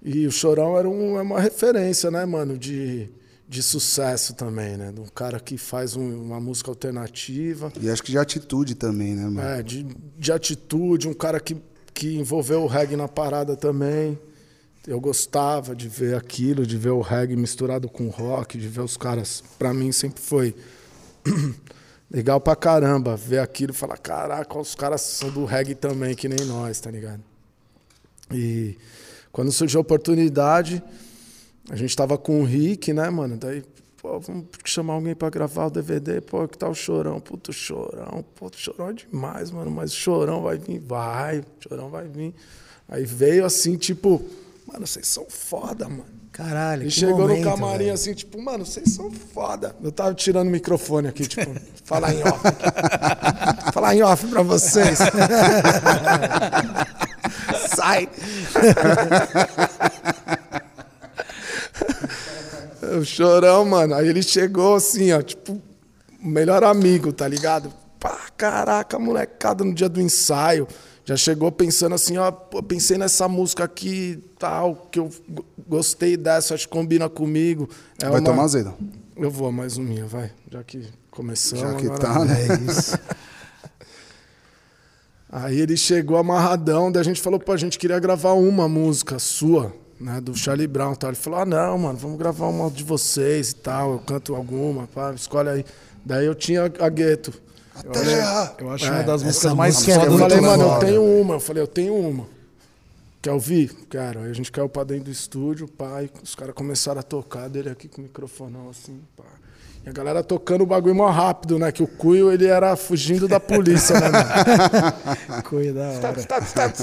E 0.02 0.26
o 0.26 0.30
Chorão 0.30 0.76
era 0.78 0.88
um- 0.88 1.18
é 1.18 1.22
uma 1.22 1.40
referência, 1.40 2.10
né, 2.10 2.24
mano, 2.24 2.56
de, 2.58 3.08
de 3.48 3.62
sucesso 3.62 4.34
também, 4.34 4.76
né? 4.76 4.92
De 4.92 5.00
um 5.00 5.06
cara 5.06 5.40
que 5.40 5.56
faz 5.58 5.96
um- 5.96 6.22
uma 6.22 6.40
música 6.40 6.70
alternativa. 6.70 7.72
E 7.80 7.90
acho 7.90 8.02
que 8.02 8.12
de 8.12 8.18
atitude 8.18 8.74
também, 8.74 9.14
né, 9.14 9.24
mano? 9.24 9.40
É, 9.48 9.62
de, 9.62 9.84
de 10.18 10.32
atitude, 10.32 11.08
um 11.08 11.14
cara 11.14 11.40
que, 11.40 11.56
que 11.92 12.16
envolveu 12.16 12.62
o 12.62 12.66
reggae 12.66 12.96
na 12.96 13.08
parada 13.08 13.56
também. 13.56 14.18
Eu 14.86 15.00
gostava 15.00 15.74
de 15.74 15.88
ver 15.88 16.14
aquilo, 16.14 16.64
de 16.64 16.76
ver 16.76 16.90
o 16.90 17.00
reggae 17.00 17.34
misturado 17.34 17.88
com 17.88 18.08
rock, 18.08 18.56
de 18.56 18.68
ver 18.68 18.82
os 18.82 18.96
caras. 18.96 19.42
Pra 19.58 19.74
mim 19.74 19.90
sempre 19.90 20.22
foi 20.22 20.54
legal 22.10 22.40
pra 22.40 22.56
caramba 22.56 23.16
ver 23.16 23.38
aquilo 23.38 23.72
e 23.72 23.74
falar: 23.74 23.98
caraca, 23.98 24.58
os 24.58 24.74
caras 24.74 25.00
são 25.00 25.30
do 25.30 25.44
reggae 25.44 25.74
também, 25.74 26.14
que 26.14 26.28
nem 26.28 26.46
nós, 26.46 26.80
tá 26.80 26.90
ligado? 26.90 27.22
E 28.32 28.76
Quando 29.36 29.52
surgiu 29.52 29.80
a 29.80 29.82
oportunidade, 29.82 30.82
a 31.68 31.76
gente 31.76 31.94
tava 31.94 32.16
com 32.16 32.40
o 32.40 32.44
Rick, 32.44 32.92
né, 32.94 33.10
mano? 33.10 33.36
Daí, 33.36 33.62
pô, 34.00 34.18
vamos 34.18 34.46
chamar 34.64 34.94
alguém 34.94 35.14
pra 35.14 35.28
gravar 35.28 35.66
o 35.66 35.70
DVD, 35.70 36.22
pô, 36.22 36.48
que 36.48 36.56
tal 36.56 36.70
o 36.70 36.74
Chorão? 36.74 37.20
Puto, 37.20 37.52
Chorão, 37.52 38.24
puto, 38.34 38.58
Chorão 38.58 38.88
é 38.88 38.92
demais, 38.94 39.50
mano, 39.50 39.70
mas 39.70 39.92
o 39.92 39.96
Chorão 39.96 40.42
vai 40.42 40.56
vir, 40.56 40.78
vai, 40.78 41.44
Chorão 41.60 41.90
vai 41.90 42.08
vir. 42.08 42.34
Aí 42.88 43.04
veio 43.04 43.44
assim, 43.44 43.76
tipo, 43.76 44.24
mano, 44.76 44.86
vocês 44.86 45.06
são 45.08 45.26
foda, 45.28 45.88
mano. 45.88 46.04
Caralho, 46.30 46.82
E 46.82 46.86
que 46.86 46.90
chegou 46.90 47.20
momento, 47.20 47.44
no 47.46 47.50
camarim 47.50 47.78
velho. 47.84 47.94
assim, 47.94 48.12
tipo, 48.12 48.38
mano, 48.40 48.66
vocês 48.66 48.92
são 48.92 49.10
foda. 49.10 49.74
Eu 49.82 49.90
tava 49.90 50.12
tirando 50.14 50.48
o 50.48 50.50
microfone 50.50 51.08
aqui, 51.08 51.26
tipo, 51.26 51.50
falar 51.84 52.12
em 52.14 52.22
off. 52.22 52.40
falar 53.72 53.94
em 53.96 54.02
off 54.02 54.26
pra 54.26 54.42
vocês. 54.42 54.98
Sai! 57.74 58.06
O 63.00 63.04
chorão, 63.04 63.64
mano. 63.64 63.94
Aí 63.94 64.06
ele 64.08 64.22
chegou 64.22 64.76
assim, 64.76 65.12
ó, 65.12 65.22
tipo, 65.22 65.54
o 66.22 66.26
melhor 66.28 66.62
amigo, 66.64 67.12
tá 67.12 67.26
ligado? 67.26 67.72
Pá, 67.98 68.18
caraca, 68.36 68.98
molecada, 68.98 69.64
no 69.64 69.72
dia 69.74 69.88
do 69.88 70.00
ensaio. 70.02 70.68
Já 71.06 71.16
chegou 71.16 71.50
pensando 71.52 71.94
assim, 71.94 72.18
ó, 72.18 72.30
pô, 72.32 72.60
pensei 72.62 72.98
nessa 72.98 73.28
música 73.28 73.62
aqui, 73.64 74.18
tal, 74.38 74.88
que 74.90 74.98
eu 74.98 75.08
go- 75.28 75.44
gostei 75.68 76.16
dessa, 76.16 76.52
acho 76.54 76.66
que 76.66 76.72
combina 76.72 77.08
comigo. 77.08 77.70
É 78.02 78.10
Vai 78.10 78.20
uma- 78.20 78.24
tomar 78.28 78.42
azedo. 78.42 78.74
Eu 79.16 79.30
vou 79.30 79.50
mais 79.52 79.76
uma 79.76 79.88
minha, 79.88 80.04
vai. 80.04 80.32
Já 80.50 80.64
que 80.64 80.84
começamos. 81.10 81.62
Já 81.62 81.74
que 81.76 81.88
tá, 82.00 82.24
né? 82.24 82.34
É 82.48 82.70
isso. 82.70 82.98
Aí 85.30 85.60
ele 85.60 85.76
chegou 85.76 86.16
amarradão, 86.16 86.90
daí 86.90 87.00
a 87.00 87.04
gente 87.04 87.20
falou, 87.20 87.38
pô, 87.38 87.52
a 87.52 87.56
gente 87.56 87.78
queria 87.78 87.98
gravar 87.98 88.32
uma 88.32 88.68
música 88.68 89.18
sua, 89.18 89.72
né, 90.00 90.20
do 90.20 90.34
Charlie 90.36 90.66
Brown 90.68 90.92
e 90.92 90.96
tal. 90.96 91.10
Ele 91.10 91.16
falou, 91.16 91.40
ah, 91.40 91.44
não, 91.44 91.78
mano, 91.78 91.98
vamos 91.98 92.16
gravar 92.18 92.46
uma 92.48 92.70
de 92.70 92.84
vocês 92.84 93.50
e 93.50 93.54
tal, 93.56 93.92
eu 93.92 93.98
canto 93.98 94.34
alguma, 94.34 94.86
pá, 94.86 95.12
escolhe 95.14 95.48
aí. 95.48 95.64
Daí 96.04 96.26
eu 96.26 96.34
tinha 96.34 96.64
a 96.78 96.88
Gueto. 96.88 97.32
Até 97.78 98.12
errar. 98.12 98.54
Eu 98.58 98.70
acho 98.70 98.86
É, 98.86 98.90
uma 98.90 99.02
das 99.02 99.22
músicas 99.22 99.54
mais 99.54 99.74
música 99.74 99.92
é 99.92 99.94
Eu 99.94 100.00
fodas 100.00 100.12
muito 100.18 100.22
falei, 100.30 100.38
do 100.38 100.42
mano, 100.42 100.74
eu 100.74 100.78
tenho 100.78 101.04
uma. 101.20 101.34
Eu 101.34 101.40
falei, 101.40 101.62
eu 101.62 101.66
tenho 101.66 101.94
uma. 101.94 102.26
Quer 103.22 103.32
ouvir? 103.32 103.68
Quero. 103.90 104.20
Aí 104.20 104.30
a 104.30 104.32
gente 104.32 104.52
caiu 104.52 104.68
pra 104.68 104.84
dentro 104.84 105.04
do 105.04 105.10
estúdio, 105.10 105.66
pai, 105.66 106.08
os 106.22 106.34
caras 106.34 106.54
começaram 106.54 107.00
a 107.00 107.02
tocar 107.02 107.48
dele 107.48 107.70
aqui 107.70 107.88
com 107.88 108.00
o 108.00 108.04
microfonão 108.04 108.70
assim, 108.70 109.00
pá. 109.16 109.24
E 109.84 109.88
a 109.88 109.92
galera 109.92 110.22
tocando 110.22 110.62
o 110.62 110.66
bagulho 110.66 110.94
mó 110.94 111.08
rápido, 111.10 111.58
né? 111.58 111.70
Que 111.70 111.82
o 111.82 111.86
Cuio, 111.86 112.32
ele 112.32 112.46
era 112.46 112.74
fugindo 112.74 113.28
da 113.28 113.38
polícia, 113.38 113.98
né, 114.00 114.08
mano? 114.10 115.42
Coisa 115.48 115.72
da 115.72 115.88
hora. 115.88 116.00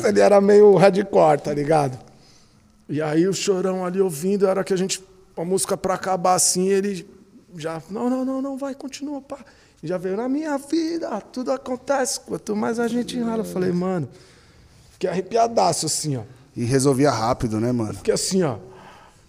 Ele 0.08 0.20
era 0.22 0.40
meio 0.40 0.76
hardcore, 0.76 1.42
tá 1.42 1.54
ligado? 1.54 1.98
E 2.88 3.02
aí 3.02 3.28
o 3.28 3.34
chorão 3.34 3.86
ali 3.86 4.00
ouvindo, 4.02 4.48
era 4.48 4.64
que 4.64 4.74
a 4.74 4.78
gente. 4.78 5.04
A 5.36 5.44
música 5.44 5.76
pra 5.76 5.96
acabar 5.96 6.36
assim, 6.36 6.68
ele 6.70 7.08
já. 7.58 7.82
Não, 7.90 8.10
não, 8.10 8.24
não, 8.24 8.42
não, 8.42 8.58
vai, 8.58 8.74
continua, 8.74 9.22
pá. 9.22 9.40
Já 9.84 9.98
veio 9.98 10.16
na 10.16 10.30
minha 10.30 10.58
vida, 10.58 11.20
tudo 11.20 11.52
acontece. 11.52 12.22
Quanto 12.22 12.56
mais 12.56 12.80
a 12.80 12.88
gente 12.88 13.20
rala, 13.20 13.40
eu 13.40 13.46
falei, 13.46 13.72
mano, 13.74 14.08
fiquei 14.94 15.10
arrepiadaço 15.10 15.88
assim, 15.88 16.16
ó. 16.16 16.24
E 16.56 16.64
resolvia 16.64 17.12
rápido, 17.12 17.60
né, 17.60 17.72
mano? 17.74 17.94
Fiquei 17.96 18.14
assim, 18.14 18.44
ó. 18.44 18.60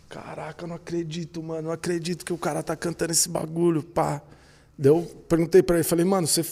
Caraca, 0.09 0.63
eu 0.63 0.69
não 0.69 0.77
acredito, 0.77 1.43
mano. 1.43 1.63
Não 1.63 1.73
acredito 1.73 2.25
que 2.25 2.33
o 2.33 2.39
cara 2.39 2.63
tá 2.63 2.77
cantando 2.77 3.11
esse 3.11 3.29
bagulho, 3.29 3.83
pá. 3.83 4.23
Deu, 4.79 5.03
perguntei 5.29 5.61
pra 5.61 5.77
ele, 5.77 5.85
falei, 5.85 6.05
mano, 6.05 6.27
você 6.27 6.45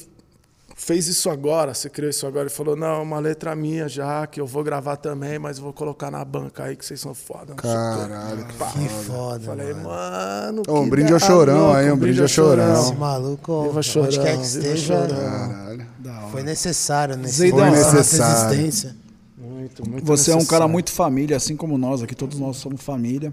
fez 0.76 1.06
isso 1.08 1.30
agora? 1.30 1.74
Você 1.74 1.88
criou 1.90 2.10
isso 2.10 2.26
agora? 2.26 2.44
Ele 2.44 2.50
falou, 2.54 2.74
não, 2.76 2.86
é 2.86 2.98
uma 3.02 3.18
letra 3.18 3.54
minha 3.54 3.88
já, 3.88 4.26
que 4.26 4.40
eu 4.40 4.46
vou 4.46 4.62
gravar 4.64 4.96
também, 4.96 5.38
mas 5.38 5.58
vou 5.58 5.72
colocar 5.72 6.10
na 6.10 6.24
banca 6.24 6.64
aí, 6.64 6.76
que 6.76 6.84
vocês 6.84 7.00
são 7.00 7.14
foda. 7.14 7.54
Caralho, 7.54 8.44
que 8.46 8.54
Que 8.78 8.88
foda, 8.88 9.40
Falei, 9.46 9.74
mano. 9.74 10.62
mano. 10.68 10.82
Um 10.82 10.88
brinde 10.88 11.12
ao 11.12 11.20
chorão 11.20 11.72
aí, 11.72 11.90
um 11.90 11.96
brinde 11.96 12.20
ao 12.22 12.28
chorão. 12.28 12.80
Esse 12.82 12.94
maluco, 12.94 13.62
Viva 13.64 13.78
onde 13.78 13.86
Chorão, 13.88 14.10
quer 14.10 14.36
que 14.38 14.46
viva 14.46 14.58
esteja. 14.58 15.06
Caralho. 15.08 15.86
foi 16.30 16.42
necessário 16.42 17.16
nesse 17.16 17.50
foi 17.50 17.70
necessário. 17.70 18.54
existência. 18.54 18.96
Muito, 19.36 19.88
muito 19.88 20.04
Você 20.06 20.30
é 20.30 20.34
um 20.34 20.38
cara 20.38 20.44
necessário. 20.46 20.68
muito 20.72 20.90
família, 20.92 21.36
assim 21.36 21.56
como 21.56 21.76
nós 21.78 22.02
aqui, 22.02 22.14
todos 22.14 22.38
nós 22.38 22.56
somos 22.56 22.80
família. 22.82 23.32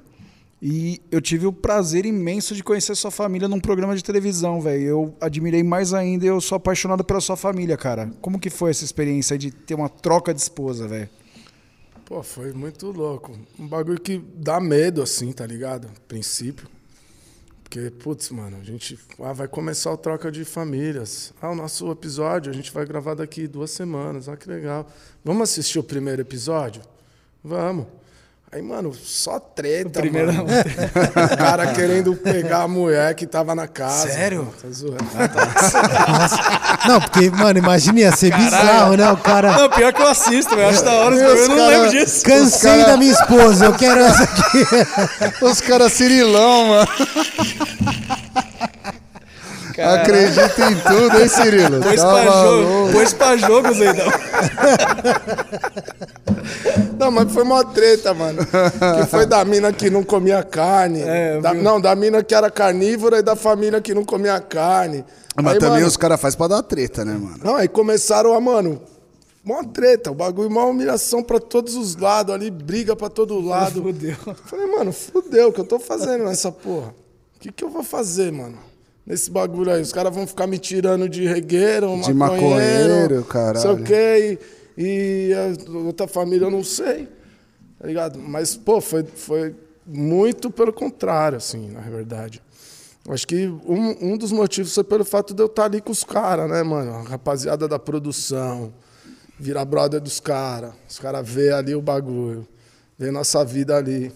E 0.62 1.02
eu 1.10 1.22
tive 1.22 1.46
o 1.46 1.54
prazer 1.54 2.06
imenso 2.06 2.54
de 2.54 2.62
conhecer 2.62 2.94
sua 2.96 3.12
família 3.12 3.48
num 3.48 3.62
programa 3.62 3.96
de 3.96 4.04
televisão, 4.04 4.60
velho. 4.60 4.84
Eu 4.84 5.16
admirei 5.22 5.64
mais 5.64 5.94
ainda 5.94 6.26
e 6.26 6.28
eu 6.28 6.42
sou 6.42 6.58
apaixonado 6.58 7.04
pela 7.04 7.22
sua 7.22 7.38
família, 7.38 7.78
cara. 7.78 8.12
Como 8.20 8.40
que 8.40 8.50
foi 8.50 8.72
essa 8.72 8.84
experiência 8.84 9.38
de 9.38 9.52
ter 9.52 9.76
uma 9.76 9.88
troca 9.88 10.34
de 10.34 10.42
esposa, 10.42 10.88
velho? 10.88 11.10
Pô, 12.04 12.22
foi 12.22 12.52
muito 12.52 12.92
louco. 12.92 13.32
Um 13.58 13.68
bagulho 13.68 14.02
que 14.02 14.22
dá 14.36 14.60
medo, 14.60 15.02
assim, 15.02 15.32
tá 15.32 15.46
ligado? 15.46 15.88
A 15.88 16.08
princípio. 16.08 16.68
Porque, 17.64 17.92
putz, 17.92 18.32
mano, 18.32 18.58
a 18.60 18.64
gente 18.64 19.00
ah, 19.20 19.32
vai 19.32 19.48
começar 19.48 19.94
a 19.94 19.98
troca 19.98 20.32
de 20.32 20.44
famílias. 20.44 21.32
Ah, 21.40 21.52
o 21.52 21.56
nosso 21.56 21.90
episódio 21.92 22.52
a 22.52 22.54
gente 22.54 22.72
vai 22.74 22.84
gravar 22.84 23.14
daqui 23.14 23.48
duas 23.48 23.70
semanas. 23.72 24.28
Ah, 24.28 24.36
que 24.36 24.50
legal. 24.50 24.90
Vamos 25.24 25.44
assistir 25.44 25.78
o 25.78 25.84
primeiro 25.84 26.20
episódio? 26.20 26.82
Vamos. 27.44 27.86
Aí, 28.52 28.64
mano, 28.64 28.92
só 28.96 29.40
treta, 29.40 30.00
primeiro- 30.00 30.34
mano. 30.34 30.48
o 30.50 31.38
cara 31.38 31.68
querendo 31.68 32.16
pegar 32.16 32.64
a 32.64 32.68
mulher 32.68 33.14
que 33.14 33.28
tava 33.28 33.54
na 33.54 33.68
casa. 33.68 34.10
Sério? 34.10 34.52
Tá 34.60 34.68
zoando. 34.72 34.98
Não, 36.88 37.00
porque, 37.00 37.30
mano, 37.30 37.60
imagina, 37.60 38.00
ia 38.00 38.12
ser 38.12 38.36
bizarro, 38.36 38.96
né? 38.98 39.08
O 39.12 39.18
cara. 39.18 39.52
Não, 39.56 39.70
pior 39.70 39.94
que 39.94 40.02
eu 40.02 40.08
assisto, 40.08 40.56
velho. 40.56 40.68
Acho 40.70 40.84
da 40.84 40.92
hora, 40.94 41.16
eu 41.16 41.48
não 41.48 41.56
cara- 41.58 41.68
lembro 41.68 41.90
disso. 41.92 42.26
Cansei 42.26 42.72
cara- 42.80 42.92
da 42.92 42.98
minha 42.98 43.12
esposa, 43.12 43.66
eu 43.66 43.74
quero 43.76 44.00
essa 44.02 44.24
aqui. 44.24 44.66
Os 45.46 45.62
caras 45.62 45.94
cirilão, 45.94 46.70
mano. 46.70 46.88
Acredita 49.82 50.70
em 50.70 50.76
tudo, 50.80 51.20
hein, 51.20 51.28
Cirilo? 51.28 51.80
Pôs 51.82 52.02
Tá 52.02 52.12
pra 52.12 52.24
jogo, 52.24 52.92
pôs 52.92 53.14
pra 53.14 53.38
jogo, 53.38 53.74
Zeidão. 53.74 54.08
Não, 56.98 57.12
mas 57.12 57.32
foi 57.32 57.44
uma 57.44 57.64
treta, 57.64 58.14
mano. 58.14 58.42
Que 58.46 59.06
foi 59.10 59.26
da 59.26 59.44
mina 59.46 59.72
que 59.72 59.90
não 59.90 60.04
comia 60.04 60.44
carne. 60.44 61.02
É, 61.02 61.40
Da- 61.40 61.54
não, 61.54 61.80
da 61.80 61.96
mina 61.96 62.22
que 62.24 62.36
era 62.36 62.50
carnívora 62.52 63.20
e 63.20 63.22
da 63.22 63.36
família 63.36 63.80
que 63.82 63.94
não 63.94 64.04
comia 64.04 64.40
carne. 64.40 65.06
Mas 65.36 65.54
Aí, 65.54 65.60
também 65.60 65.76
mano, 65.76 65.88
os 65.88 65.96
caras 65.96 66.20
fazem 66.20 66.38
pra 66.38 66.48
dar 66.48 66.64
treta, 66.64 67.06
né, 67.06 67.14
mano? 67.14 67.38
Não, 67.44 67.56
aí 67.56 67.68
começaram 67.70 68.34
a, 68.34 68.42
mano, 68.42 68.82
mó 69.44 69.64
treta, 69.64 70.12
o 70.12 70.14
bagulho, 70.16 70.50
mó 70.52 70.70
humilhação 70.70 71.24
pra 71.24 71.40
todos 71.40 71.76
os 71.76 71.96
lados 71.96 72.36
ali, 72.36 72.52
briga 72.52 72.96
pra 72.96 73.10
todo 73.10 73.40
lado. 73.40 73.82
Fudeu. 73.82 74.16
Falei, 74.46 74.66
mano, 74.68 74.92
fudeu, 74.92 75.50
o 75.50 75.54
que 75.54 75.62
eu 75.62 75.66
tô 75.66 75.80
fazendo 75.80 76.26
nessa 76.26 76.52
porra? 76.52 76.90
O 77.38 77.40
que, 77.40 77.52
que 77.52 77.64
eu 77.64 77.70
vou 77.70 77.84
fazer, 77.84 78.32
mano? 78.34 78.58
Nesse 79.10 79.32
bagulho 79.32 79.72
aí, 79.72 79.82
os 79.82 79.92
caras 79.92 80.14
vão 80.14 80.28
ficar 80.28 80.46
me 80.46 80.60
tirando 80.60 81.10
de 81.10 81.26
regueiro, 81.26 82.00
De 82.00 82.14
maconheiro, 82.14 82.50
maconheiro, 82.54 83.24
caralho. 83.24 83.60
Sei 83.60 83.72
o 83.72 83.84
quê, 83.84 84.40
e, 84.78 85.32
e 85.32 85.78
outra 85.84 86.08
família 86.08 86.46
eu 86.46 86.52
não 86.52 86.64
sei, 86.64 87.08
tá 87.80 87.88
ligado? 87.88 88.20
Mas, 88.20 88.56
pô, 88.56 88.80
foi, 88.80 89.04
foi 89.04 89.56
muito 89.84 90.52
pelo 90.52 90.72
contrário, 90.72 91.40
assim, 91.40 91.72
na 91.72 91.82
verdade. 91.82 92.40
Acho 93.10 93.26
que 93.26 93.48
um, 93.48 94.12
um 94.12 94.16
dos 94.16 94.32
motivos 94.32 94.76
foi 94.76 94.84
pelo 94.84 95.04
fato 95.04 95.34
de 95.34 95.42
eu 95.42 95.48
estar 95.48 95.66
ali 95.66 95.82
com 95.82 95.92
os 95.92 96.04
caras, 96.04 96.48
né, 96.48 96.62
mano? 96.62 96.94
A 96.94 97.02
rapaziada 97.02 97.68
da 97.68 97.80
produção, 97.80 98.72
virar 99.40 99.66
brother 99.66 100.00
dos 100.00 100.20
caras, 100.20 100.74
os 100.88 101.00
caras 101.00 101.28
vê 101.28 101.52
ali 101.52 101.74
o 101.74 101.82
bagulho, 101.82 102.48
vê 102.96 103.10
nossa 103.10 103.44
vida 103.44 103.76
ali. 103.76 104.12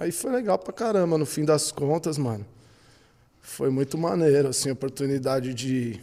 Aí 0.00 0.10
foi 0.10 0.32
legal 0.32 0.58
pra 0.58 0.72
caramba, 0.72 1.16
no 1.16 1.26
fim 1.26 1.44
das 1.44 1.70
contas, 1.70 2.18
mano. 2.18 2.44
Foi 3.42 3.68
muito 3.70 3.98
maneiro, 3.98 4.48
assim, 4.48 4.70
a 4.70 4.72
oportunidade 4.72 5.52
de. 5.52 6.00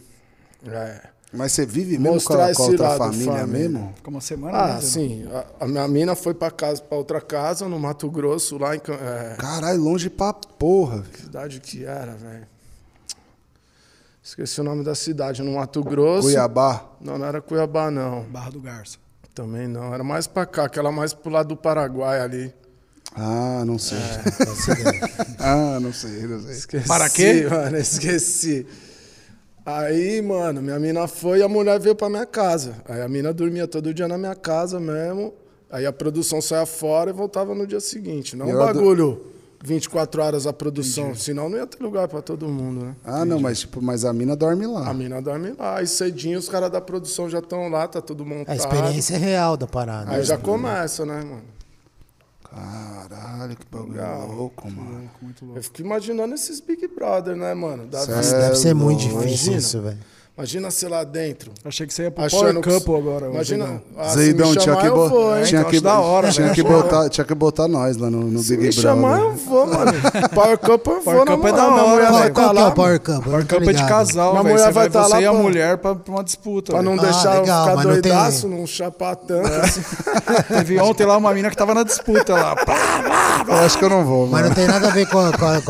é, 0.66 1.00
Mas 1.32 1.52
você 1.52 1.64
vive 1.66 1.98
mesmo 1.98 2.22
com 2.22 2.34
a, 2.34 2.54
com 2.54 2.62
a 2.62 2.66
outra 2.66 2.88
lado 2.90 2.98
família, 2.98 3.32
família. 3.38 3.46
mesmo? 3.68 3.92
Ficou 3.96 4.12
uma 4.14 4.20
semana, 4.20 4.58
Ah, 4.58 4.74
né, 4.74 4.80
Zeidão? 4.82 4.90
sim. 4.90 5.28
A, 5.58 5.64
a 5.64 5.68
minha 5.68 5.88
mina 5.88 6.14
foi 6.14 6.34
pra 6.34 6.50
casa, 6.50 6.82
para 6.82 6.98
outra 6.98 7.20
casa, 7.20 7.66
no 7.68 7.78
Mato 7.78 8.10
Grosso, 8.10 8.58
lá 8.58 8.76
em. 8.76 8.78
É, 8.78 9.36
Caralho, 9.38 9.80
longe 9.82 10.10
pra 10.10 10.32
porra. 10.34 11.02
que 11.12 11.22
cidade 11.22 11.60
que 11.60 11.84
era, 11.84 12.12
velho? 12.14 12.46
Esqueci 14.22 14.60
o 14.60 14.64
nome 14.64 14.84
da 14.84 14.94
cidade, 14.94 15.42
no 15.42 15.52
Mato 15.54 15.82
Grosso. 15.82 16.28
Cuiabá. 16.28 16.84
Não, 17.00 17.18
não 17.18 17.26
era 17.26 17.40
Cuiabá, 17.40 17.90
não. 17.90 18.22
Barra 18.24 18.50
do 18.50 18.60
Garça. 18.60 18.98
Também 19.34 19.66
não. 19.66 19.94
Era 19.94 20.04
mais 20.04 20.26
pra 20.26 20.44
cá, 20.44 20.64
aquela 20.64 20.92
mais 20.92 21.14
pro 21.14 21.30
lado 21.32 21.48
do 21.48 21.56
Paraguai 21.56 22.20
ali. 22.20 22.52
Ah, 23.16 23.64
não 23.66 23.78
sei. 23.78 23.98
É. 23.98 24.22
ah, 25.40 25.78
não 25.80 25.92
sei, 25.92 26.26
não 26.26 26.40
sei. 26.42 26.52
Esqueci, 26.52 26.88
Para 26.88 27.08
quê? 27.10 27.46
mano, 27.50 27.76
esqueci. 27.76 28.66
Aí, 29.64 30.22
mano, 30.22 30.62
minha 30.62 30.78
mina 30.78 31.06
foi 31.06 31.40
e 31.40 31.42
a 31.42 31.48
mulher 31.48 31.78
veio 31.78 31.94
pra 31.94 32.08
minha 32.08 32.26
casa. 32.26 32.76
Aí 32.88 33.02
a 33.02 33.08
mina 33.08 33.32
dormia 33.32 33.66
todo 33.68 33.92
dia 33.92 34.08
na 34.08 34.16
minha 34.16 34.34
casa 34.34 34.80
mesmo. 34.80 35.34
Aí 35.70 35.86
a 35.86 35.92
produção 35.92 36.40
saia 36.40 36.66
fora 36.66 37.10
e 37.10 37.12
voltava 37.12 37.54
no 37.54 37.66
dia 37.66 37.80
seguinte. 37.80 38.34
Não 38.36 38.46
é 38.46 38.48
um 38.48 38.52
ela 38.52 38.72
do- 38.72 38.78
bagulho 38.80 39.26
24 39.62 40.22
horas 40.22 40.46
a 40.46 40.52
produção, 40.52 41.14
senão 41.14 41.48
não 41.50 41.58
ia 41.58 41.66
ter 41.66 41.82
lugar 41.82 42.08
pra 42.08 42.22
todo 42.22 42.48
mundo, 42.48 42.86
né? 42.86 42.96
Ah, 43.04 43.26
não, 43.26 43.38
mas 43.38 43.60
tipo, 43.60 43.80
mas 43.82 44.06
a 44.06 44.12
mina 44.12 44.34
dorme 44.34 44.66
lá. 44.66 44.88
A 44.88 44.94
mina 44.94 45.20
dorme 45.20 45.54
lá. 45.56 45.76
Aí 45.76 45.86
cedinho 45.86 46.38
os 46.38 46.48
caras 46.48 46.70
da 46.70 46.80
produção 46.80 47.28
já 47.28 47.40
estão 47.40 47.68
lá, 47.68 47.86
tá 47.86 48.00
tudo 48.00 48.24
montado. 48.24 48.50
A 48.50 48.56
experiência 48.56 49.14
é 49.16 49.18
real 49.18 49.56
da 49.58 49.66
parada. 49.66 50.12
Aí 50.12 50.24
já 50.24 50.38
começa, 50.38 51.04
né, 51.04 51.16
mano? 51.16 51.42
Caralho, 52.50 53.56
que 53.56 53.64
bagulho 53.70 54.26
louco, 54.26 54.70
mano. 54.70 55.10
Muito 55.22 55.44
louco. 55.44 55.58
Eu 55.58 55.62
fico 55.62 55.80
imaginando 55.82 56.34
esses 56.34 56.60
Big 56.60 56.86
Brother, 56.88 57.36
né, 57.36 57.54
mano? 57.54 57.86
Da 57.86 58.04
deve 58.04 58.56
ser 58.56 58.74
muito 58.74 59.06
louco. 59.06 59.20
difícil 59.24 59.52
Imagina. 59.52 59.56
isso, 59.58 59.80
velho. 59.80 59.98
Imagina 60.38 60.70
ser 60.70 60.88
lá 60.88 61.04
dentro. 61.04 61.50
Achei 61.62 61.86
que 61.86 61.92
você 61.92 62.04
ia 62.04 62.10
pro 62.10 62.24
Achando 62.24 62.40
Power 62.40 62.62
que- 62.62 62.70
Couple 62.84 62.96
agora. 62.96 63.26
Imagina. 63.26 63.66
Zeidão. 63.66 63.82
Ah, 63.98 64.08
se 64.08 64.14
Zeidão, 64.16 64.52
tinha 64.52 64.64
chamar, 64.64 64.80
que, 64.82 64.88
bo- 64.90 65.08
vou, 65.10 65.42
tinha 65.42 65.64
que, 65.64 65.70
acho 65.76 65.80
da 65.84 65.98
hora, 66.00 66.30
tinha 66.30 66.50
que 66.54 66.62
botar, 66.62 67.08
tinha 67.10 67.24
que 67.26 67.34
botar 67.34 67.68
nós 67.68 67.96
lá 67.98 68.08
no, 68.10 68.20
no 68.22 68.38
Se 68.38 68.56
Big 68.56 68.68
me 68.68 68.72
chamar, 68.72 69.18
Brother. 69.18 69.32
eu 69.32 69.36
vou, 69.36 69.66
mano. 69.66 69.92
Power 70.34 70.58
Cup 70.58 70.86
eu 70.86 70.94
vou, 70.94 71.02
Power 71.02 71.26
Cup 71.26 71.44
é 71.44 71.52
da 71.52 71.66
hora, 71.68 71.86
mulher 71.88 72.00
velho. 72.06 72.12
vai 72.12 72.30
Qual, 72.30 72.30
estar 72.30 72.32
qual 72.32 72.32
que 72.54 72.58
é 72.58 72.62
lá 72.62 72.68
o 72.68 72.72
Power 72.72 73.00
Power 73.20 73.68
é 73.68 73.72
de 73.74 73.86
casal, 73.86 74.30
Minha 74.32 74.42
velho. 74.42 74.54
mulher 74.54 74.66
Você 74.66 74.72
vai 74.72 74.88
vai 74.88 75.02
tá 75.02 75.08
lá 75.08 75.20
e 75.20 75.26
a 75.26 75.32
mulher 75.34 75.76
pra, 75.76 75.94
pra 75.94 76.14
uma 76.14 76.24
disputa. 76.24 76.72
Pra 76.72 76.82
não. 76.82 76.94
Ah, 76.94 77.02
deixar 77.02 77.40
legal, 77.40 77.66
eu 77.68 77.70
ficar 77.78 77.82
doidaço, 77.82 78.48
não 78.48 78.66
chapar 78.66 79.16
tanto. 79.16 79.50
Teve 80.48 80.80
ontem 80.80 81.04
lá 81.04 81.18
uma 81.18 81.34
mina 81.34 81.50
que 81.50 81.56
tava 81.56 81.74
na 81.74 81.82
disputa 81.82 82.32
lá. 82.32 82.54
Eu 83.46 83.54
acho 83.56 83.76
que 83.78 83.84
eu 83.84 83.90
não 83.90 84.04
vou, 84.06 84.26
Mas 84.26 84.46
não 84.46 84.54
tem 84.54 84.66
nada 84.66 84.88
a 84.88 84.90
ver 84.90 85.06
com, 85.08 85.18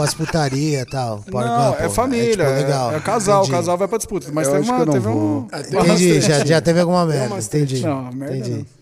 as 0.02 0.14
putarias 0.14 0.82
e 0.82 0.86
tal. 0.86 1.24
Power 1.30 1.46
Não, 1.46 1.74
é 1.74 1.88
família, 1.88 2.30
tipo, 2.30 2.42
é, 2.42 2.48
legal. 2.56 2.92
é 2.94 3.00
casal, 3.00 3.44
o 3.44 3.48
casal 3.50 3.76
vai 3.76 3.88
pra 3.88 3.98
disputa. 3.98 4.28
Mas 4.32 4.48
Eu 4.50 4.62
teve, 4.62 4.70
acho 4.70 4.72
uma, 4.72 4.84
que 4.84 4.96
eu 4.98 5.00
não 5.02 5.12
um. 5.12 5.40
vou. 5.40 5.48
É, 5.52 5.62
tem 5.62 5.74
umas 5.78 6.00
Entendi, 6.00 6.20
já, 6.20 6.44
já 6.44 6.60
teve 6.60 6.80
alguma 6.80 7.06
merda. 7.06 7.38
Entendi. 7.38 7.80
Não, 7.82 8.12
merda 8.12 8.36
Entendi. 8.36 8.58
não. 8.58 8.80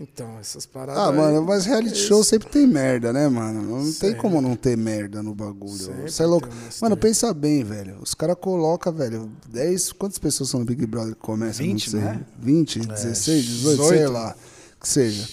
Então, 0.00 0.38
essas 0.40 0.64
paradas. 0.64 1.02
Ah, 1.02 1.10
aí, 1.10 1.16
mano, 1.16 1.42
mas 1.44 1.66
reality 1.66 1.96
show 1.96 2.22
sempre 2.22 2.48
tem 2.48 2.68
merda, 2.68 3.12
né, 3.12 3.26
mano? 3.28 3.62
Não 3.62 3.92
tem 3.92 4.14
como 4.14 4.40
não 4.40 4.54
ter 4.54 4.76
merda 4.76 5.24
no 5.24 5.34
bagulho. 5.34 5.76
Sempre 5.76 6.08
Você 6.12 6.22
é 6.22 6.26
louco. 6.26 6.48
Mano, 6.80 6.96
pensa 6.96 7.34
bem, 7.34 7.64
velho. 7.64 7.96
Os 8.00 8.14
caras 8.14 8.36
colocam, 8.40 8.92
velho, 8.92 9.28
10. 9.48 9.90
Quantas 9.94 10.18
pessoas 10.18 10.50
são 10.50 10.60
no 10.60 10.66
Big 10.66 10.86
Brother 10.86 11.14
que 11.16 11.20
começam? 11.20 11.66
20, 11.66 11.92
não 11.92 12.00
sei. 12.00 12.08
né? 12.08 12.20
20, 12.40 12.78
16, 12.78 13.44
18, 13.44 13.76
sei 13.76 13.88
18. 13.98 14.12
lá. 14.12 14.36
Que 14.80 14.88
seja. 14.88 15.28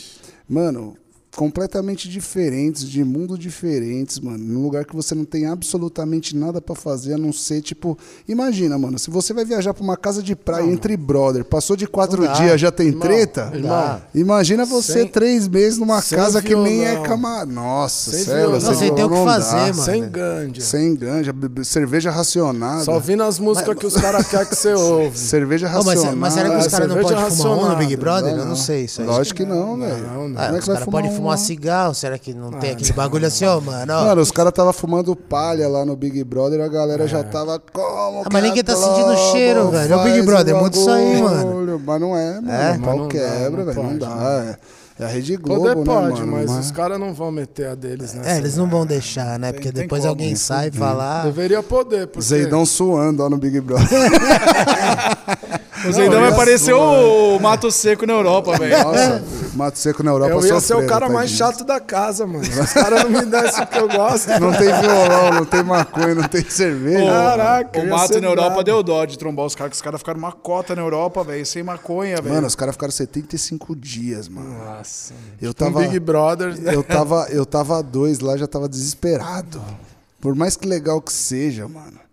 Mano, 0.49 0.97
completamente 1.35 2.09
diferentes, 2.09 2.87
de 2.89 3.03
mundo 3.03 3.37
diferentes, 3.37 4.19
mano. 4.19 4.37
Num 4.37 4.63
lugar 4.63 4.85
que 4.85 4.95
você 4.95 5.13
não 5.13 5.25
tem 5.25 5.45
absolutamente 5.45 6.35
nada 6.35 6.61
pra 6.61 6.75
fazer, 6.75 7.13
a 7.13 7.17
não 7.17 7.31
ser, 7.33 7.61
tipo. 7.61 7.97
Imagina, 8.27 8.77
mano, 8.77 8.97
se 8.97 9.09
você 9.09 9.33
vai 9.33 9.43
viajar 9.45 9.73
pra 9.73 9.83
uma 9.83 9.97
casa 9.97 10.23
de 10.23 10.35
praia 10.35 10.65
entre 10.65 10.95
brother, 10.97 11.43
passou 11.43 11.75
de 11.75 11.85
quatro 11.87 12.21
Não 12.21 12.27
dá. 12.27 12.33
dias, 12.33 12.59
já 12.61 12.71
tem 12.71 12.87
Irmão, 12.87 13.01
treta? 13.01 13.51
irmão, 13.53 14.01
Imagina 14.13 14.65
você 14.65 14.93
Sem- 14.93 15.07
três 15.07 15.47
meses 15.47 15.77
numa 15.77 16.01
casa 16.01 16.41
que 16.41 16.55
nem 16.55 16.85
é 16.85 17.01
cama. 17.01 17.45
Nossa, 17.45 18.11
Sem 18.11 18.23
sério, 18.23 18.51
Não, 18.51 18.59
sem 18.61 18.93
ter 18.95 19.03
o 19.03 19.09
que 19.09 19.15
não 19.15 19.25
dá. 19.25 19.31
fazer, 19.33 19.55
mano. 19.73 19.83
Sem 19.83 20.09
ganja. 20.09 20.61
Sem 20.61 20.95
ganja, 20.95 21.33
cerveja 21.63 22.09
racionada. 22.11 22.83
Só 22.83 22.93
ouvindo 22.93 23.23
as 23.23 23.39
músicas 23.39 23.75
que 23.77 23.85
os 23.85 23.95
caras 23.95 24.27
querem 24.27 24.45
que 24.47 24.55
você 24.55 24.73
ouve. 24.75 25.17
Cerveja 25.17 25.67
Ô, 25.67 25.71
mas, 25.83 25.85
racionada. 25.85 26.15
mas 26.15 26.33
será 26.33 26.49
que 26.49 26.55
os 26.57 26.65
Ah, 26.67 26.69
caras 26.71 26.87
não 26.87 27.01
podem 27.01 27.17
fumar 27.17 27.27
um 27.27 27.55
no 27.55 27.55
racionada. 27.61 27.75
Big 27.75 27.95
Brother? 27.97 28.31
Não, 28.31 28.37
Eu 28.39 28.43
não 28.43 28.49
não. 28.49 28.55
sei 28.55 28.85
isso 28.85 29.01
aí. 29.01 29.07
Lógico 29.07 29.37
que 29.37 29.45
não, 29.45 29.77
velho. 29.77 29.97
não. 30.03 30.15
Como 30.25 30.35
Ah, 30.37 30.55
é 30.55 30.59
que 30.59 30.67
vai 30.67 30.77
fumar 30.83 31.03
fumar 31.25 31.35
um- 31.35 31.45
cigarro? 31.45 31.93
Será 31.93 32.17
que 32.17 32.33
não 32.33 32.49
Ah, 32.49 32.57
tem 32.59 32.71
aquele 32.71 32.93
bagulho 32.93 33.27
assim, 33.27 33.45
ó, 33.45 33.59
mano? 33.59 33.93
ó? 33.93 34.05
Mano, 34.05 34.21
os 34.21 34.31
caras 34.31 34.53
tava 34.53 34.71
fumando 34.73 35.15
palha 35.15 35.67
lá 35.67 35.83
no 35.85 35.95
Big 35.95 36.23
Brother, 36.23 36.61
a 36.61 36.67
galera 36.67 37.07
já 37.07 37.23
tava 37.23 37.59
como 37.73 38.21
Ah, 38.25 38.29
mas 38.31 38.43
ninguém 38.43 38.63
tá 38.63 38.75
sentindo 38.75 39.05
Globo 39.05 39.31
cheiro, 39.31 39.69
velho. 39.69 39.93
É 39.93 39.95
o 39.97 40.03
Big 40.03 40.21
Brother, 40.23 40.55
muda 40.55 40.77
isso 40.77 40.89
aí, 40.89 41.21
bagulho? 41.21 41.81
Mas 41.85 42.01
não 42.01 42.15
é, 42.17 42.33
mano. 42.35 42.51
É? 42.51 42.71
O 42.77 42.79
pau 42.81 42.89
Mas 42.91 42.97
não 42.99 43.07
quebra, 43.07 43.65
velho. 43.65 43.83
Não 43.83 43.97
dá. 43.97 44.57
É, 44.97 45.03
é 45.03 45.05
a 45.05 45.07
Rede 45.09 45.35
Globo, 45.35 45.61
Poder 45.61 45.75
né, 45.75 45.83
pode, 45.83 46.21
mano? 46.23 46.31
mas 46.47 46.51
os 46.65 46.71
caras 46.71 46.97
não 46.97 47.13
vão 47.13 47.29
meter 47.29 47.67
a 47.67 47.75
deles 47.75 48.13
nessa. 48.13 48.29
É, 48.29 48.37
eles 48.37 48.55
não 48.55 48.65
vão 48.69 48.85
deixar, 48.85 49.37
né? 49.37 49.51
Porque 49.51 49.69
tem 49.71 49.83
depois 49.83 50.01
como, 50.03 50.09
alguém 50.11 50.35
sai 50.35 50.69
e 50.69 50.71
fala. 50.71 51.19
ah, 51.21 51.23
Deveria 51.25 51.61
poder, 51.61 52.07
porque... 52.07 52.21
Zeidão 52.25 52.65
suando 52.65 53.21
ó, 53.23 53.29
no 53.29 53.35
Big 53.37 53.59
Brother. 53.59 53.85
O 55.89 55.91
Zeidão 55.93 56.21
vai 56.21 56.35
parecer 56.35 56.73
o 56.73 57.39
Mato 57.39 57.69
Seco 57.71 58.05
na 58.05 58.13
Europa, 58.13 58.57
velho. 58.57 58.83
Nossa, 58.83 59.23
Mato 59.53 59.77
Seco 59.79 60.03
na 60.03 60.11
Europa 60.11 60.31
Eu 60.33 60.45
ia 60.45 60.59
ser 60.59 60.75
o 60.75 60.85
cara 60.85 61.09
mais 61.09 61.29
chato 61.31 61.63
da 61.63 61.79
casa, 61.79 62.25
mano. 62.25 62.43
Se 62.43 62.59
os 62.59 62.73
caras 62.73 63.03
não 63.03 63.09
me 63.09 63.25
dessem 63.25 63.63
o 63.63 63.67
que 63.67 63.77
eu 63.77 63.87
gosto. 63.87 64.27
Não 64.39 64.51
tem 64.51 64.67
violão, 64.67 65.31
não 65.33 65.45
tem 65.45 65.63
maconha, 65.63 66.15
não 66.15 66.27
tem 66.27 66.43
cerveja. 66.49 67.05
Caraca, 67.05 67.79
O 67.79 67.87
Mato 67.89 68.19
na 68.21 68.27
Europa 68.27 68.63
deu 68.63 68.81
dó 68.83 69.05
de 69.05 69.17
trombar 69.17 69.45
os 69.45 69.55
caras, 69.55 69.71
que 69.71 69.75
os 69.75 69.81
caras 69.81 69.99
ficaram 69.99 70.19
uma 70.19 70.31
cota 70.31 70.75
na 70.75 70.81
Europa, 70.81 71.23
velho, 71.23 71.45
sem 71.45 71.63
maconha, 71.63 72.21
velho. 72.21 72.35
Mano, 72.35 72.47
os 72.47 72.55
caras 72.55 72.75
ficaram 72.75 72.91
75 72.91 73.75
dias, 73.75 74.27
mano. 74.27 74.55
Nossa. 74.65 75.13
Eu 75.41 75.51
Um 75.51 75.53
tava, 75.53 75.79
Big 75.81 75.99
Brother. 75.99 76.55
eu 76.65 76.83
tava, 76.83 77.27
eu 77.29 77.45
tava 77.45 77.81
dois 77.83 78.19
lá, 78.19 78.37
já 78.37 78.47
tava 78.47 78.67
desesperado. 78.67 79.61
Por 80.19 80.35
mais 80.35 80.55
que 80.57 80.67
legal 80.67 81.01
que 81.01 81.13
seja, 81.13 81.67
mano. 81.67 82.04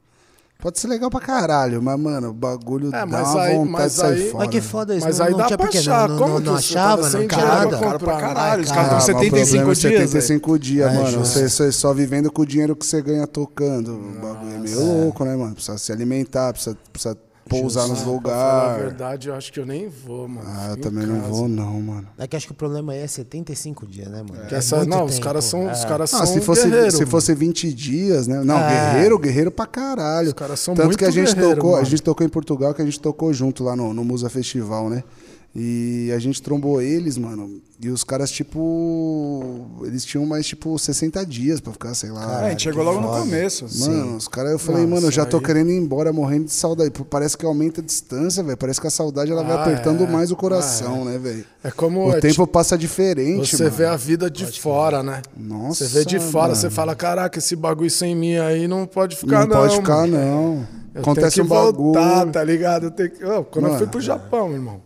Pode 0.62 0.78
ser 0.78 0.86
legal 0.86 1.10
pra 1.10 1.18
caralho, 1.18 1.82
mas, 1.82 1.98
mano, 1.98 2.28
o 2.28 2.32
bagulho 2.32 2.86
É, 2.88 2.90
dá 2.92 3.04
mas 3.04 3.28
uma 3.30 3.42
aí- 3.42 3.56
vontade 3.56 3.70
mas 3.72 3.92
de 3.92 3.98
sair 3.98 4.12
aí- 4.22 4.30
fora. 4.30 4.44
Mas 4.44 4.48
que 4.54 4.60
foda 4.60 4.94
isso, 4.96 5.04
Mas 5.06 5.18
não, 5.18 5.26
aí 5.26 5.32
não 5.32 5.38
dá 5.38 5.46
tinha 5.46 5.58
pra 5.58 5.68
achar. 5.68 6.08
não, 6.08 6.18
Como 6.18 6.30
não, 6.34 6.36
que 6.40 6.46
não 6.46 6.52
você 6.52 6.58
achava, 6.78 7.02
não 7.02 7.10
pra 7.26 7.26
Cara 7.26 7.98
pra 7.98 8.16
caralho, 8.16 8.62
os 8.62 8.70
caras 8.70 8.70
cara, 8.70 8.70
estão 8.70 8.80
Ah, 8.82 8.92
mas 8.92 9.02
o 9.02 9.06
75 9.06 9.64
problema 9.64 9.72
é 9.72 9.74
dias, 9.74 9.90
velho. 9.90 10.06
75 10.22 10.58
dias, 10.60 10.92
É, 10.92 10.94
mano. 11.02 11.18
Você, 11.18 11.48
você 11.48 11.72
só 11.72 11.92
vivendo 11.92 12.30
com 12.30 12.42
o 12.42 12.46
dinheiro 12.46 12.76
que 12.76 12.86
você 12.86 13.02
ganha 13.02 13.26
tocando. 13.26 13.92
O 13.92 14.20
bagulho 14.22 14.54
é 14.54 14.58
meio 14.58 14.80
louco, 15.02 15.24
né, 15.24 15.34
mano? 15.34 15.52
Precisa 15.52 15.76
se 15.78 15.90
alimentar, 15.90 16.52
precisa, 16.52 16.76
precisa 16.92 17.16
pousar 17.48 17.86
nos 17.88 18.02
a 18.02 18.04
lugares. 18.06 18.82
verdade, 18.84 19.28
eu 19.28 19.34
acho 19.34 19.52
que 19.52 19.60
eu 19.60 19.66
nem 19.66 19.88
vou, 19.88 20.26
mano. 20.28 20.46
Ah, 20.48 20.68
eu 20.70 20.76
também 20.76 21.06
não 21.06 21.20
vou, 21.20 21.48
não, 21.48 21.80
mano. 21.80 22.06
É 22.18 22.26
que 22.26 22.36
acho 22.36 22.46
que 22.46 22.52
o 22.52 22.56
problema 22.56 22.92
aí 22.92 23.00
é 23.00 23.06
75 23.06 23.86
dias, 23.86 24.08
né, 24.08 24.22
mano? 24.28 24.46
Que 24.46 24.54
É 24.54 24.58
essa- 24.58 24.76
muito 24.76 24.90
não, 24.90 25.04
os 25.04 25.12
tempo. 25.12 25.24
caras 25.24 25.44
são, 25.44 25.70
os 25.70 25.84
É. 25.84 25.86
caras 25.86 26.14
Ah, 26.14 26.18
são 26.18 26.26
se 26.26 26.40
fosse, 26.40 26.64
guerreiro, 26.68 26.90
se 26.90 26.98
mano. 26.98 27.10
fosse 27.10 27.34
20 27.34 27.72
dias, 27.72 28.26
né? 28.26 28.42
Não, 28.44 28.58
É. 28.58 28.92
guerreiro, 28.94 29.18
guerreiro 29.18 29.50
pra 29.50 29.66
caralho. 29.66 30.28
Os 30.28 30.34
caras 30.34 30.60
são 30.60 30.74
Tanto 30.74 30.86
muito 30.86 30.98
que 30.98 31.04
a 31.04 31.10
gente 31.10 31.34
tocou, 31.34 31.72
a 31.72 31.76
mano. 31.78 31.84
gente 31.86 32.02
tocou 32.02 32.26
em 32.26 32.30
Portugal, 32.30 32.72
que 32.74 32.82
a 32.82 32.84
gente 32.84 33.00
tocou 33.00 33.32
junto 33.32 33.62
lá 33.64 33.74
no, 33.76 33.92
no 33.92 34.04
Musa 34.04 34.28
Festival, 34.30 34.88
né? 34.88 35.02
E 35.54 36.10
a 36.16 36.18
gente 36.18 36.40
trombou 36.40 36.80
eles, 36.80 37.18
mano. 37.18 37.60
E 37.78 37.90
os 37.90 38.02
caras, 38.04 38.30
tipo. 38.30 39.66
Eles 39.84 40.02
tinham 40.04 40.24
mais, 40.24 40.46
tipo, 40.46 40.78
60 40.78 41.26
dias 41.26 41.60
pra 41.60 41.72
ficar, 41.72 41.92
sei 41.94 42.10
lá. 42.10 42.42
É, 42.42 42.46
a 42.46 42.50
gente 42.50 42.62
chegou 42.62 42.82
logo 42.82 43.00
no 43.00 43.08
começo. 43.08 43.66
Mano, 43.80 44.16
os 44.16 44.28
caras, 44.28 44.52
eu 44.52 44.58
falei, 44.58 44.82
Não, 44.84 44.90
mano, 44.90 45.08
eu 45.08 45.10
já 45.10 45.26
tô 45.26 45.38
aí- 45.38 45.42
querendo 45.42 45.70
ir 45.70 45.76
embora, 45.76 46.10
morrendo 46.12 46.46
de 46.46 46.52
saudade. 46.52 46.90
Parece 47.10 47.36
que 47.36 47.44
aumenta 47.44 47.80
a 47.82 47.84
distância, 47.84 48.42
velho. 48.42 48.56
Parece 48.56 48.80
que 48.80 48.86
a 48.86 48.90
saudade 48.90 49.30
ela 49.30 49.42
vai 49.42 49.56
Ah, 49.56 49.62
apertando 49.62 50.04
é. 50.04 50.06
mais 50.06 50.30
o 50.30 50.36
coração, 50.36 51.04
né, 51.04 51.18
velho? 51.18 51.44
É 51.62 51.70
como 51.70 52.06
O 52.08 52.16
é, 52.16 52.20
tempo 52.20 52.46
passa 52.46 52.78
diferente, 52.78 53.54
Você 53.56 53.64
mano. 53.64 53.76
vê 53.76 53.84
a 53.84 53.96
vida 53.96 54.30
de 54.30 54.46
fora, 54.58 55.02
né? 55.02 55.20
Nossa, 55.36 55.86
Você 55.86 55.98
vê 55.98 56.04
de 56.06 56.18
fora, 56.18 56.48
mano. 56.48 56.56
você 56.56 56.70
fala, 56.70 56.94
caraca, 56.94 57.38
esse 57.38 57.54
bagulho 57.56 57.90
sem 57.90 58.16
mim 58.16 58.36
aí 58.36 58.66
não 58.66 58.86
pode 58.86 59.16
ficar, 59.16 59.40
Não 59.40 59.48
não. 59.48 59.56
pode 59.56 59.76
ficar, 59.76 60.06
mano. 60.06 60.12
não. 60.12 60.68
Eu 60.94 61.00
Acontece 61.02 61.36
tenho 61.36 61.46
um 61.46 61.48
que 61.48 61.54
bagulho. 61.54 61.74
voltar, 61.94 62.26
tá 62.30 62.44
ligado? 62.44 62.84
Eu 62.84 62.90
tenho 62.90 63.10
que... 63.10 63.24
Ô, 63.24 63.42
quando 63.44 63.64
eu 63.64 63.72
Mano, 63.72 63.78
fui 63.78 63.86
pro 63.86 64.00
Japão, 64.00 64.52
irmão. 64.52 64.80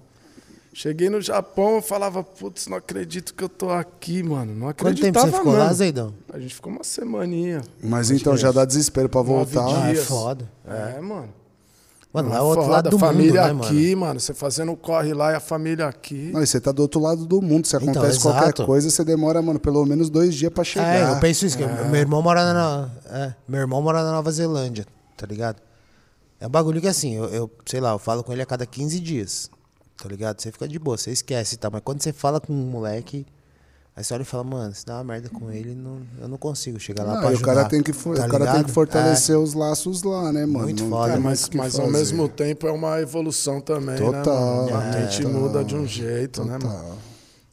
Cheguei 0.79 1.09
no 1.09 1.23
Japão, 1.23 1.77
eu 1.77 1.83
falava, 1.83 2.23
putz, 2.23 2.67
não 2.67 2.77
acredito 2.77 3.33
que 3.33 3.43
eu 3.43 3.49
tô 3.49 3.71
aqui, 3.71 4.23
mano. 4.23 4.53
Não 4.55 4.67
Quanto 4.75 4.77
tempo 4.77 4.89
acreditava 4.99 5.27
você 5.31 5.33
ficou 5.39 5.53
mesmo. 5.53 5.65
lá, 5.67 5.73
Zeidão? 5.73 6.15
A 6.31 6.39
gente 6.39 6.55
ficou 6.55 6.71
uma 6.71 6.85
semaninha. 6.85 7.63
Mas 7.83 8.11
então 8.11 8.37
já 8.37 8.53
dá 8.53 8.63
desespero 8.67 9.09
pra 9.09 9.23
voltar. 9.23 9.65
Ah, 9.67 9.91
é 9.91 9.95
foda. 9.95 10.47
É, 10.67 11.01
mano. 11.01 11.31
Mano, 12.13 12.29
lá 12.29 12.37
é 12.37 12.41
o 12.43 12.45
outro 12.45 12.63
foda, 12.65 12.75
lado 12.75 12.91
do 12.91 12.99
família 12.99 13.49
mundo, 13.49 13.61
né, 13.63 13.67
aqui, 13.69 13.95
mano? 13.97 14.01
mano. 14.09 14.21
Você 14.21 14.35
fazendo 14.35 14.73
o 14.73 14.77
corre 14.77 15.15
lá 15.15 15.33
e 15.33 15.35
a 15.37 15.41
família 15.41 15.87
aqui. 15.87 16.31
Não, 16.31 16.43
e 16.43 16.47
você 16.47 16.61
tá 16.61 16.73
do 16.73 16.83
outro 16.83 17.01
lado 17.01 17.25
do 17.25 17.41
mundo. 17.41 17.67
Se 17.67 17.75
Então, 17.77 17.89
acontece 17.93 18.21
qualquer 18.21 18.43
exato. 18.43 18.67
coisa, 18.67 18.91
você 18.91 19.03
demora, 19.03 19.41
mano, 19.41 19.59
pelo 19.59 19.83
menos 19.87 20.11
dois 20.11 20.35
dias 20.35 20.53
pra 20.53 20.61
É, 20.61 20.65
chegar. 20.67 21.15
eu 21.15 21.21
penso 21.21 21.47
isso, 21.47 21.57
que 21.57 21.65
meu 21.65 21.97
irmão 22.01 22.21
mora 22.21 22.53
na. 22.53 22.91
É, 23.09 23.35
meu 23.49 23.61
irmão 23.61 23.81
mora 23.81 24.03
na 24.05 24.13
Nova 24.13 24.31
Zelândia, 24.31 24.85
tá 25.17 25.27
ligado? 25.27 25.57
É 26.39 26.47
um 26.47 26.51
bagulho 26.51 26.83
que 26.83 26.89
assim, 26.89 27.15
eu, 27.15 27.25
eu, 27.31 27.51
sei 27.65 27.81
lá, 27.81 27.93
eu 27.93 27.99
falo 27.99 28.23
com 28.23 28.31
ele 28.31 28.43
a 28.43 28.47
cada 28.47 28.67
15 28.67 29.01
dias. 29.01 29.51
Tá 30.03 30.09
ligado? 30.09 30.41
Você 30.41 30.53
fica 30.53 30.69
de 30.69 30.79
boa, 30.79 30.97
você 30.97 31.11
esquece 31.11 31.55
e 31.55 31.59
tal. 31.59 31.71
Mas 31.73 31.83
quando 31.85 32.03
você 32.03 32.13
fala 32.13 32.41
com 32.41 32.53
um 32.53 32.67
moleque, 32.67 33.25
aí 33.97 34.05
você 34.05 34.13
olha 34.13 34.23
e 34.23 34.25
fala, 34.27 34.45
mano, 34.45 34.75
se 34.75 34.85
dá 34.85 34.97
uma 34.99 35.05
merda 35.05 35.29
com 35.31 35.51
ele, 35.51 35.75
não, 35.75 36.01
eu 36.21 36.29
não 36.29 36.37
consigo 36.37 36.79
chegar 36.79 37.03
lá 37.05 37.15
Ah, 37.15 37.17
pra 37.17 37.31
e 37.31 37.33
o 37.33 37.37
ajudar. 37.37 37.55
cara 37.55 37.69
tem 37.69 37.83
que, 37.83 37.93
for- 37.95 38.17
tá 38.17 38.27
o 38.27 38.31
cara 38.31 38.53
tem 38.53 38.63
que 38.65 38.71
fortalecer 38.71 39.39
os 39.39 39.55
laços 39.55 40.03
lá, 40.03 40.31
né, 40.33 40.45
mano? 40.45 40.65
Muito 40.65 40.83
Não 40.85 40.91
foda. 40.91 41.15
É, 41.15 41.19
mas, 41.19 41.49
mas 41.55 41.79
ao 41.79 41.91
mesmo 41.91 42.29
tempo 42.29 42.67
é 42.67 42.73
uma 42.73 43.01
evolução 43.01 43.61
também, 43.61 43.97
Total, 43.97 44.67
né, 44.67 44.73
mano? 44.73 44.77
A 44.77 44.85
é, 44.85 45.01
mente 45.01 45.23
total. 45.23 45.33
muda 45.41 45.65
de 45.65 45.75
um 45.75 45.87
jeito, 45.87 46.45
né, 46.45 46.59
mano? 46.59 46.61
Total. 46.75 46.99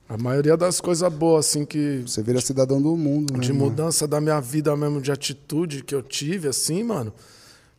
A 0.10 0.18
maioria 0.18 0.58
das 0.58 0.82
coisas 0.82 1.12
boas, 1.12 1.48
assim, 1.48 1.66
que... 1.66 2.04
Você 2.06 2.22
vira 2.22 2.42
cidadão 2.42 2.80
do 2.82 2.96
mundo, 2.98 3.34
né? 3.34 3.40
De 3.40 3.54
mano? 3.54 3.66
mudança 3.70 4.06
da 4.06 4.20
minha 4.20 4.40
vida 4.42 4.76
mesmo, 4.76 5.02
de 5.02 5.12
atitude 5.14 5.82
que 5.82 5.96
eu 5.96 6.04
tive, 6.04 6.50
assim, 6.50 6.84
mano, 6.84 7.14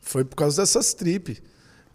foi 0.00 0.24
por 0.24 0.34
causa 0.34 0.62
dessas 0.62 0.94
tripes. 0.94 1.40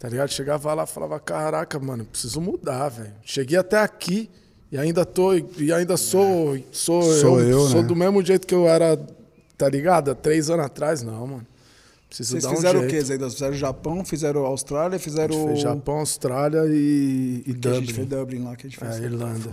Tá 0.00 0.08
ligado? 0.08 0.30
Chegava 0.30 0.72
lá 0.74 0.84
e 0.84 0.86
falava, 0.86 1.20
caraca, 1.20 1.78
mano, 1.78 2.04
preciso 2.06 2.40
mudar, 2.40 2.88
velho. 2.88 3.12
Cheguei 3.22 3.58
até 3.58 3.78
aqui 3.78 4.28
e 4.72 4.78
ainda 4.78 5.04
tô, 5.04 5.34
e 5.34 5.70
ainda 5.72 5.96
sou, 5.98 6.58
sou, 6.72 7.02
Sou 7.02 7.40
eu, 7.40 7.68
sou 7.68 7.82
né? 7.82 7.86
do 7.88 7.94
mesmo 7.94 8.24
jeito 8.24 8.46
que 8.46 8.54
eu 8.54 8.66
era, 8.66 8.98
tá 9.58 9.68
ligado? 9.68 10.10
Há 10.10 10.14
três 10.14 10.48
anos 10.48 10.64
atrás, 10.64 11.02
não, 11.02 11.26
mano. 11.26 11.46
Preciso 12.08 12.30
Vocês 12.30 12.42
dar 12.42 12.50
um 12.50 12.56
fizeram 12.56 12.80
o 12.80 12.82
jeito. 12.84 12.94
quê, 12.94 13.04
Zeidão? 13.04 13.30
Fizeram 13.30 13.54
Japão, 13.54 14.04
fizeram 14.04 14.44
Austrália, 14.46 14.96
A 14.96 14.98
fizeram. 14.98 15.32
gente 15.34 15.46
fez 15.48 15.60
Japão, 15.60 15.98
Austrália 15.98 16.62
e, 16.66 17.44
e 17.46 17.54
Que 17.54 17.68
a 17.68 17.74
gente 17.74 17.92
fez 17.94 18.08
Dublin. 18.08 18.18
Dublin 18.38 18.44
lá, 18.44 18.56
que 18.56 18.66
a 18.66 18.70
gente 18.70 18.78
fez. 18.80 18.96
É, 18.96 19.04
Irlanda. 19.04 19.50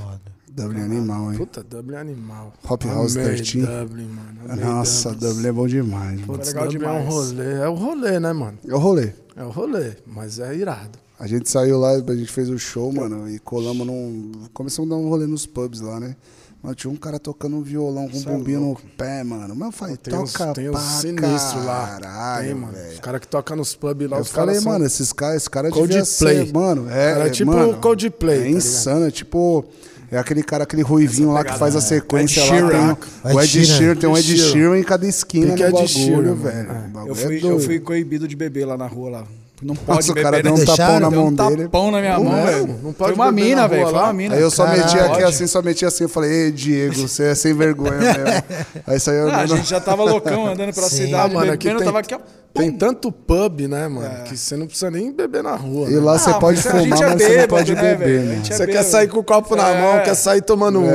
Dublin 0.50 0.80
é 0.80 0.84
animal, 0.86 1.32
hein? 1.34 1.38
Puta, 1.38 1.62
Dublin 1.62 1.96
é 1.98 2.00
animal. 2.00 2.54
Hop 2.68 2.84
House 2.86 3.14
13. 3.14 3.62
Dublin, 3.62 4.06
mano. 4.08 4.40
Amei 4.50 4.66
Nossa, 4.66 5.12
Dublin 5.14 5.48
é 5.48 5.52
bom 5.52 5.68
demais. 5.68 6.14
mano. 6.22 6.26
Putz, 6.26 6.48
legal 6.48 6.68
Dublin 6.68 6.86
é 6.86 6.90
um 6.90 6.98
demais. 7.00 7.14
rolê. 7.14 7.54
É 7.54 7.68
o 7.68 7.74
rolê, 7.76 8.20
né, 8.20 8.34
mano? 8.34 8.58
É 8.68 8.74
o 8.74 8.80
rolê. 8.80 9.12
É 9.38 9.44
o 9.44 9.50
rolê, 9.50 9.92
mas 10.06 10.40
é 10.40 10.56
irado. 10.56 10.98
A 11.20 11.28
gente 11.28 11.50
saiu 11.50 11.80
lá, 11.80 11.92
a 11.92 12.16
gente 12.16 12.32
fez 12.32 12.50
o 12.50 12.58
show, 12.58 12.92
mano, 12.92 13.30
e 13.30 13.40
colamos 13.40 13.86
num. 13.86 14.32
Começamos 14.54 14.92
a 14.92 14.96
dar 14.96 15.00
um 15.02 15.08
rolê 15.10 15.28
nos 15.28 15.46
pubs 15.46 15.80
lá, 15.80 16.00
né? 16.00 16.16
Mano, 16.62 16.74
tinha 16.76 16.92
um 16.92 16.96
cara 16.96 17.20
tocando 17.20 17.56
um 17.56 17.62
violão 17.62 18.10
com 18.10 18.18
um 18.18 18.22
é 18.22 18.26
bombinho 18.26 18.60
no 18.62 18.76
pé, 18.98 19.24
mano. 19.24 19.56
Mas 19.56 19.68
eu 19.68 19.72
falei, 19.72 19.98
Tem 19.98 20.16
uns, 20.18 20.34
toca 20.34 20.54
tem 20.54 20.70
uns 20.72 20.80
sinistros 20.80 21.64
lá. 21.64 21.88
caralho, 22.00 22.46
Tem, 22.48 22.56
mano. 22.56 22.74
Os 22.74 22.80
velho. 22.80 23.02
caras 23.02 23.22
que 23.22 23.28
tocam 23.28 23.56
nos 23.58 23.76
pubs 23.76 24.10
lá, 24.10 24.18
Eu 24.18 24.22
os 24.24 24.32
caras 24.32 24.48
falei, 24.48 24.62
são- 24.62 24.72
mano, 24.72 24.86
esses 24.86 25.14
caras 25.14 25.38
esse 25.38 25.50
cara 25.50 25.70
Coldplay. 25.70 25.88
devia 26.02 26.06
ser, 26.06 26.52
mano, 26.54 26.90
é, 26.90 27.14
Cara, 27.14 27.28
é, 27.28 27.30
tipo 27.30 27.52
mano, 27.52 27.78
Coldplay, 27.80 28.40
É 28.40 28.44
tá 28.44 28.50
insano, 28.50 29.06
é 29.06 29.12
tipo 29.12 29.66
é 30.10 30.18
aquele 30.18 30.42
cara, 30.42 30.64
aquele 30.64 30.82
ruivinho 30.82 31.32
lá 31.32 31.44
que 31.44 31.58
faz 31.58 31.76
a 31.76 31.82
sequência 31.82 32.42
Ed 32.42 32.62
lá, 32.62 32.96
tem 32.96 33.34
o 33.34 33.42
Ed 33.42 33.66
Sheeran. 33.66 33.96
Tem 33.96 34.10
um 34.10 34.18
Ed 34.18 34.38
Sheeran. 34.38 34.80
Em 34.80 34.84
cada 34.84 35.06
esquina 35.06 35.48
do 35.48 35.54
Ed 35.54 35.72
bagulho, 35.72 35.88
Sheeran, 35.88 36.36
velho. 36.36 36.70
Eu 37.06 37.12
é 37.12 37.16
fui, 37.16 37.40
eu 37.44 37.60
fui 37.60 37.80
coibido 37.80 38.28
de 38.28 38.36
beber 38.36 38.66
lá 38.66 38.78
na 38.78 38.88
rua 38.88 39.10
lá. 39.10 39.28
Não 39.60 39.76
pode 39.76 39.98
Nossa, 39.98 40.12
o 40.12 40.14
beber. 40.14 40.24
cara 40.24 40.38
né? 40.38 40.44
deu 40.44 40.54
um 40.54 40.66
tapão 40.66 41.00
na 41.00 41.10
mão 41.10 41.26
um 41.28 41.34
dele. 41.34 41.64
tapão 41.64 41.90
na 41.92 42.00
minha 42.00 42.14
Não 42.20 42.24
mão, 42.26 42.38
é, 42.38 42.46
velho. 42.52 42.68
não 42.68 42.78
Foi 42.84 42.94
pode 42.94 43.14
uma 43.14 43.32
beber 43.32 43.44
mina, 43.44 43.62
na 43.64 43.68
velho. 43.68 43.84
Foi 43.86 43.92
lá? 43.92 44.04
uma 44.04 44.14
mina. 44.14 44.36
Aí 44.36 44.42
eu 44.42 44.52
só 44.52 44.66
Caralho. 44.66 44.84
meti 44.84 45.00
aqui 45.00 45.08
Pode. 45.10 45.24
assim, 45.24 45.48
só 45.48 45.62
meti 45.64 45.86
assim, 45.86 46.04
eu 46.04 46.10
falei, 46.10 46.32
ei, 46.32 46.52
Diego, 46.52 46.94
você 47.08 47.24
é 47.24 47.36
sem 47.36 47.54
vergonha 47.56 47.94
mesmo. 47.94 48.44
Aí 48.86 49.00
saiu 49.00 49.28
Ah, 49.30 49.32
a 49.32 49.44
andando. 49.44 49.58
gente 49.58 49.68
já 49.70 49.80
tava 49.80 50.04
loucão 50.04 50.46
andando 50.46 50.72
pela 50.76 50.88
Sim. 50.88 51.06
cidade, 51.06 51.32
Ah, 51.32 51.40
mano, 51.40 51.52
aqui 51.52 51.64
bebendo, 51.70 51.80
tem- 51.80 51.86
tava 51.88 52.00
aqui, 52.00 52.14
ó. 52.14 52.20
Tem 52.54 52.72
tanto 52.72 53.12
pub, 53.12 53.62
né, 53.68 53.88
mano, 53.88 54.24
que 54.26 54.38
você 54.38 54.56
não 54.56 54.66
precisa 54.68 54.90
nem 54.92 55.12
beber 55.12 55.42
na 55.44 55.56
rua. 55.56 55.90
E 55.90 55.94
né? 55.94 56.00
lá 56.02 56.18
você 56.20 56.30
Ah, 56.30 56.34
pode 56.36 56.60
a 56.60 56.62
fumar, 56.62 56.84
é 56.84 56.88
mas 56.88 57.22
você 57.24 57.38
não 57.42 57.48
pode 57.48 57.74
né, 57.76 57.82
beber? 57.96 58.20
A 58.20 58.24
né? 58.24 58.36
gente 58.36 58.54
é 58.54 58.56
Você 58.58 58.68
quer 58.68 58.84
sair 58.84 59.08
com 59.08 59.20
o 59.20 59.24
copo 59.24 59.56
na 59.56 59.70
É. 59.70 59.82
mão, 59.82 60.04
quer 60.04 60.16
sair 60.16 60.42
tomando 60.42 60.80
uma. 60.80 60.90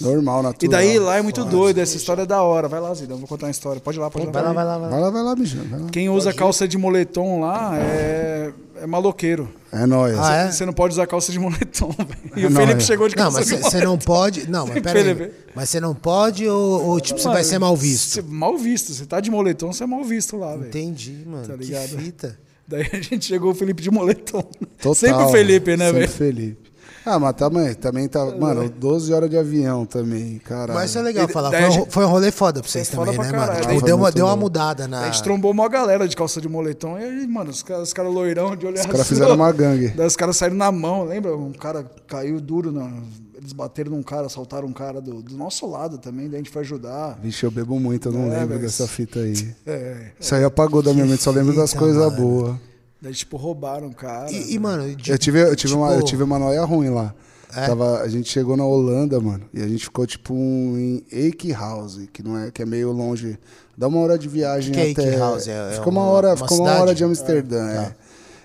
É, 0.00 0.04
normal, 0.04 0.42
natural. 0.42 0.58
E 0.62 0.68
daí 0.68 0.98
lá 0.98 1.16
é 1.18 1.22
muito 1.22 1.44
doido, 1.44 1.78
essa 1.78 1.96
história 1.96 2.22
é 2.22 2.26
da 2.26 2.42
hora. 2.42 2.68
Vai 2.68 2.80
lá, 2.80 2.92
Zidane, 2.94 3.12
eu 3.12 3.18
vou 3.18 3.28
contar 3.28 3.46
uma 3.46 3.50
história. 3.50 3.80
Pode 3.80 3.98
ir 3.98 4.00
lá, 4.00 4.10
pode 4.10 4.24
ir 4.24 4.28
lá. 4.28 4.32
Vai 4.32 4.42
lá, 4.42 4.52
vai 4.52 4.64
lá, 4.64 4.78
vai 4.78 4.80
lá. 4.82 4.88
Vai 4.90 5.00
lá, 5.00 5.10
vai 5.10 5.22
lá, 5.22 5.36
mijão. 5.36 5.62
Quem 5.90 6.08
usa 6.08 6.32
calça 6.32 6.66
de 6.66 6.78
moletom 6.78 7.40
lá 7.40 7.76
é, 7.78 8.52
é 8.80 8.86
maloqueiro. 8.86 9.48
É 9.72 9.86
nóis. 9.86 10.18
Ah, 10.18 10.34
é? 10.34 10.50
Você 10.50 10.66
não 10.66 10.72
pode 10.72 10.92
usar 10.92 11.06
calça 11.06 11.32
de 11.32 11.38
moletom, 11.38 11.90
velho. 11.96 12.32
E 12.36 12.46
o 12.46 12.50
Não, 12.50 12.60
Felipe 12.60 12.82
é. 12.82 12.84
chegou 12.86 13.08
de 13.08 13.16
Não, 13.16 13.22
calça 13.24 13.38
mas 13.38 13.46
de 13.48 13.56
você 13.56 13.62
moletom. 13.62 13.84
não 13.90 13.98
pode. 13.98 14.48
Não, 14.50 14.66
mas 14.66 14.80
pera 14.80 14.98
aí. 14.98 15.04
Felipe. 15.14 15.34
Mas 15.54 15.68
você 15.70 15.80
não 15.80 15.94
pode 15.94 16.48
ou, 16.48 16.86
ou, 16.88 17.00
tipo, 17.00 17.18
você 17.20 17.28
vai 17.28 17.44
ser 17.44 17.58
mal 17.58 17.76
visto? 17.76 18.10
Você, 18.10 18.22
mal 18.22 18.56
visto. 18.56 18.92
Você 18.92 19.04
tá 19.06 19.20
de 19.20 19.30
moletom, 19.30 19.72
você 19.72 19.84
é 19.84 19.86
mal 19.86 20.02
visto 20.04 20.36
lá, 20.36 20.56
velho. 20.56 20.68
Entendi, 20.68 21.24
mano. 21.26 21.46
Tá 21.46 21.54
que 21.56 21.64
ligado? 21.64 21.88
fita. 21.98 22.38
Daí 22.66 22.86
a 22.92 22.96
gente 23.00 23.26
chegou 23.26 23.50
o 23.52 23.54
Felipe 23.54 23.82
de 23.82 23.90
moletom. 23.90 24.42
Total. 24.78 24.94
Sempre 24.94 25.22
o 25.24 25.28
Felipe, 25.28 25.76
né, 25.76 25.86
Sempre 25.86 26.00
velho? 26.00 26.12
Felipe. 26.12 26.61
Ah, 27.04 27.18
mas 27.18 27.34
também, 27.34 27.74
também 27.74 28.08
tá. 28.08 28.24
Mano, 28.24 28.68
12 28.68 29.12
horas 29.12 29.28
de 29.28 29.36
avião 29.36 29.84
também, 29.84 30.38
caralho. 30.38 30.74
Mas 30.74 30.90
isso 30.90 30.98
é 30.98 31.02
legal 31.02 31.26
E 31.28 31.32
falar. 31.32 31.50
Foi 31.50 31.64
um, 31.64 31.70
gente- 31.70 31.90
foi 31.90 32.04
um 32.04 32.08
rolê 32.08 32.30
foda 32.30 32.60
pra 32.60 32.68
vocês 32.70 32.88
foda 32.90 33.12
também, 33.12 33.16
pra 33.16 33.24
né, 33.26 33.32
caralho. 33.46 33.64
mano? 33.64 33.74
Tipo, 33.74 33.86
deu, 33.86 33.96
uma, 33.96 34.12
deu 34.12 34.26
uma 34.26 34.36
mudada 34.36 34.86
na. 34.86 35.00
A 35.02 35.04
gente 35.10 35.22
trombou 35.22 35.50
uma 35.50 35.68
galera 35.68 36.06
de 36.06 36.14
calça 36.16 36.40
de 36.40 36.48
moletom. 36.48 36.98
E 36.98 37.04
aí, 37.04 37.26
mano, 37.26 37.50
os 37.50 37.62
caras, 37.62 37.88
os 37.88 37.92
caras 37.92 38.12
loirão 38.12 38.54
de 38.54 38.66
olho 38.66 38.78
Os 38.78 38.86
caras 38.86 39.08
fizeram 39.08 39.34
uma 39.34 39.50
gangue. 39.52 39.88
Daí 39.88 40.06
os 40.06 40.16
caras 40.16 40.36
saíram 40.36 40.56
na 40.56 40.70
mão, 40.70 41.04
lembra? 41.04 41.36
Um 41.36 41.52
cara 41.52 41.84
caiu 42.06 42.40
duro, 42.40 42.70
na... 42.70 42.88
eles 43.36 43.52
bateram 43.52 43.90
num 43.90 44.02
cara, 44.02 44.26
assaltaram 44.26 44.68
um 44.68 44.72
cara 44.72 45.00
do, 45.00 45.22
do 45.22 45.36
nosso 45.36 45.66
lado 45.68 45.98
também, 45.98 46.26
daí 46.26 46.36
a 46.36 46.38
gente 46.38 46.50
foi 46.50 46.62
ajudar. 46.62 47.18
Vixe, 47.22 47.44
eu 47.44 47.50
bebo 47.50 47.80
muito, 47.80 48.08
eu 48.08 48.12
não 48.12 48.26
É, 48.26 48.38
lembro 48.38 48.48
velho. 48.50 48.60
dessa 48.60 48.86
fita 48.86 49.18
aí. 49.20 49.52
É, 49.66 50.12
Isso 50.20 50.34
aí 50.34 50.44
apagou 50.44 50.82
da 50.82 50.92
minha 50.92 51.04
mente, 51.06 51.22
só 51.22 51.30
lembro 51.32 51.54
das 51.56 51.72
coisas 51.74 52.14
boas. 52.14 52.54
Daí, 53.02 53.12
tipo, 53.12 53.36
roubaram 53.36 53.88
o 53.88 53.94
cara. 53.94 54.30
E, 54.32 54.54
e, 54.54 54.58
mano, 54.58 54.94
de- 54.96 55.10
Eu 55.10 55.18
tive, 55.18 55.40
eu, 55.42 55.54
tive 55.56 55.74
uma, 55.74 55.88
eu 55.90 55.96
tipo- 55.96 56.08
tive 56.08 56.22
uma 56.22 56.38
noia 56.38 56.64
ruim 56.64 56.88
lá. 56.88 57.14
É? 57.54 57.66
Tava, 57.66 58.00
a 58.00 58.08
gente 58.08 58.30
chegou 58.30 58.56
na 58.56 58.64
Holanda, 58.64 59.20
mano, 59.20 59.44
e 59.52 59.60
a 59.62 59.68
gente 59.68 59.84
ficou 59.84 60.06
tipo 60.06 60.32
um, 60.32 60.78
em 60.78 61.04
Eekhouse, 61.14 62.06
que 62.06 62.22
não 62.22 62.38
é, 62.38 62.50
que 62.50 62.62
é 62.62 62.64
meio 62.64 62.90
longe. 62.92 63.38
Dá 63.76 63.88
uma 63.88 63.98
hora 64.00 64.18
de 64.18 64.26
viagem 64.26 64.72
Que 64.72 64.80
é 64.80 64.90
até. 64.92 65.08
Eekhouse? 65.12 65.50
É- 65.50 65.68
é 65.72 65.72
ficou 65.74 65.92
uma 65.92 66.00
uma- 66.00 66.10
hora, 66.10 66.28
uma 66.28 66.36
ficou 66.38 66.56
uma 66.58 66.64
cidade? 66.66 66.80
hora 66.82 66.94
de 66.94 67.04
Amsterdã, 67.04 67.62
Ah, 67.62 67.74
tá. 67.74 67.82
é. 67.82 67.94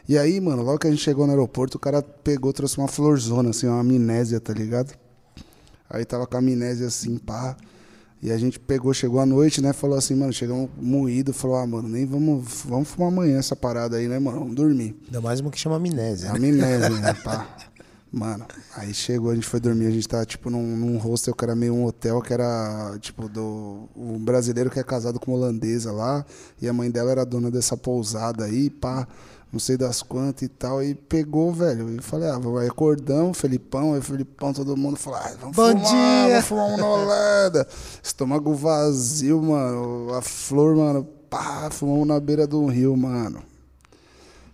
E 0.10 0.18
aí, 0.18 0.42
mano, 0.42 0.62
logo 0.64 0.78
que 0.80 0.88
a 0.88 0.90
gente 0.90 1.02
chegou 1.04 1.26
no 1.26 1.32
aeroporto, 1.32 1.78
o 1.78 1.80
cara 1.80 2.02
pegou, 2.02 2.52
trouxe 2.52 2.78
uma 2.78 2.88
florzona, 2.90 3.52
assim, 3.52 3.68
uma 3.68 3.80
amnésia, 3.80 4.40
tá 4.42 4.52
ligado? 4.54 4.94
Aí 5.90 6.04
tava 6.04 6.28
com 6.28 6.36
a 6.36 6.40
amnésia 6.40 6.88
assim, 6.88 7.18
pá. 7.18 7.56
E 8.22 8.32
a 8.32 8.38
gente 8.38 8.60
pegou, 8.60 8.94
chegou 8.94 9.20
à 9.20 9.26
noite, 9.26 9.62
né? 9.62 9.74
Falou 9.74 9.98
assim, 9.98 10.16
mano, 10.16 10.34
chegamos 10.34 10.70
moído, 10.80 11.32
falou, 11.32 11.58
ah, 11.58 11.68
mano, 11.68 11.88
nem 11.88 12.06
vamos, 12.06 12.64
vamos 12.66 12.90
fumar 12.90 13.10
amanhã 13.12 13.38
essa 13.38 13.56
parada 13.56 13.98
aí, 13.98 14.08
né, 14.08 14.18
mano? 14.18 14.40
Vamos 14.40 14.56
dormir. 14.56 14.96
Ainda 15.06 15.22
mais 15.22 15.40
uma 15.40 15.52
que 15.52 15.60
chama 15.60 15.76
amnésia. 15.76 16.32
né? 16.34 16.36
Amnésia, 16.36 16.90
né, 16.90 17.14
pá. 17.24 17.48
Mano, 18.12 18.46
aí 18.76 18.94
chegou, 18.94 19.32
a 19.32 19.36
gente 19.36 19.46
foi 19.46 19.60
dormir, 19.60 19.86
a 19.86 19.92
gente 19.92 20.08
tava, 20.08 20.26
tipo, 20.26 20.50
num, 20.50 20.78
num 20.78 20.98
hostel 20.98 21.36
que 21.36 21.44
era 21.44 21.56
meio 21.56 21.74
um 21.74 21.86
hotel, 21.86 22.22
que 22.22 22.34
era, 22.34 22.98
tipo, 23.02 23.28
do... 23.28 23.90
Um 23.96 24.18
brasileiro 24.18 24.70
que 24.70 24.80
é 24.80 24.84
casado 24.84 25.20
com 25.20 25.32
uma 25.32 25.38
holandesa 25.38 25.92
lá, 25.92 26.26
e 26.62 26.68
a 26.68 26.74
mãe 26.74 26.90
dela 26.90 27.12
era 27.12 27.26
dona 27.26 27.52
dessa 27.52 27.76
pousada 27.76 28.46
aí, 28.46 28.70
pá, 28.70 29.06
não 29.52 29.60
sei 29.60 29.78
das 29.78 30.02
quantas 30.04 30.44
e 30.44 30.48
tal, 30.50 30.84
e 30.84 30.94
pegou, 30.94 31.54
velho, 31.54 31.90
e 31.96 32.02
falei, 32.02 32.30
ah, 32.30 32.38
vai 32.38 32.68
acordamos, 32.68 33.38
Felipão, 33.38 33.94
aí 33.94 34.02
Felipão, 34.02 34.54
todo 34.54 34.76
mundo 34.76 34.98
falou, 34.98 35.20
ah, 35.20 35.32
vamos 35.40 35.56
Bom 35.56 35.72
fumar, 35.72 35.86
dia. 35.86 36.30
vamos 36.32 36.46
fumar 36.46 36.66
um 36.68 36.78
na 36.78 36.86
Holanda. 36.86 37.68
Estômago 38.04 38.54
vazio, 38.54 39.42
mano, 39.42 40.14
a 40.14 40.22
flor, 40.22 40.76
mano, 40.76 41.04
pá, 41.30 41.70
fumamos 41.72 42.08
na 42.08 42.20
beira 42.20 42.46
do 42.46 42.66
rio, 42.66 42.96
mano. 42.98 43.42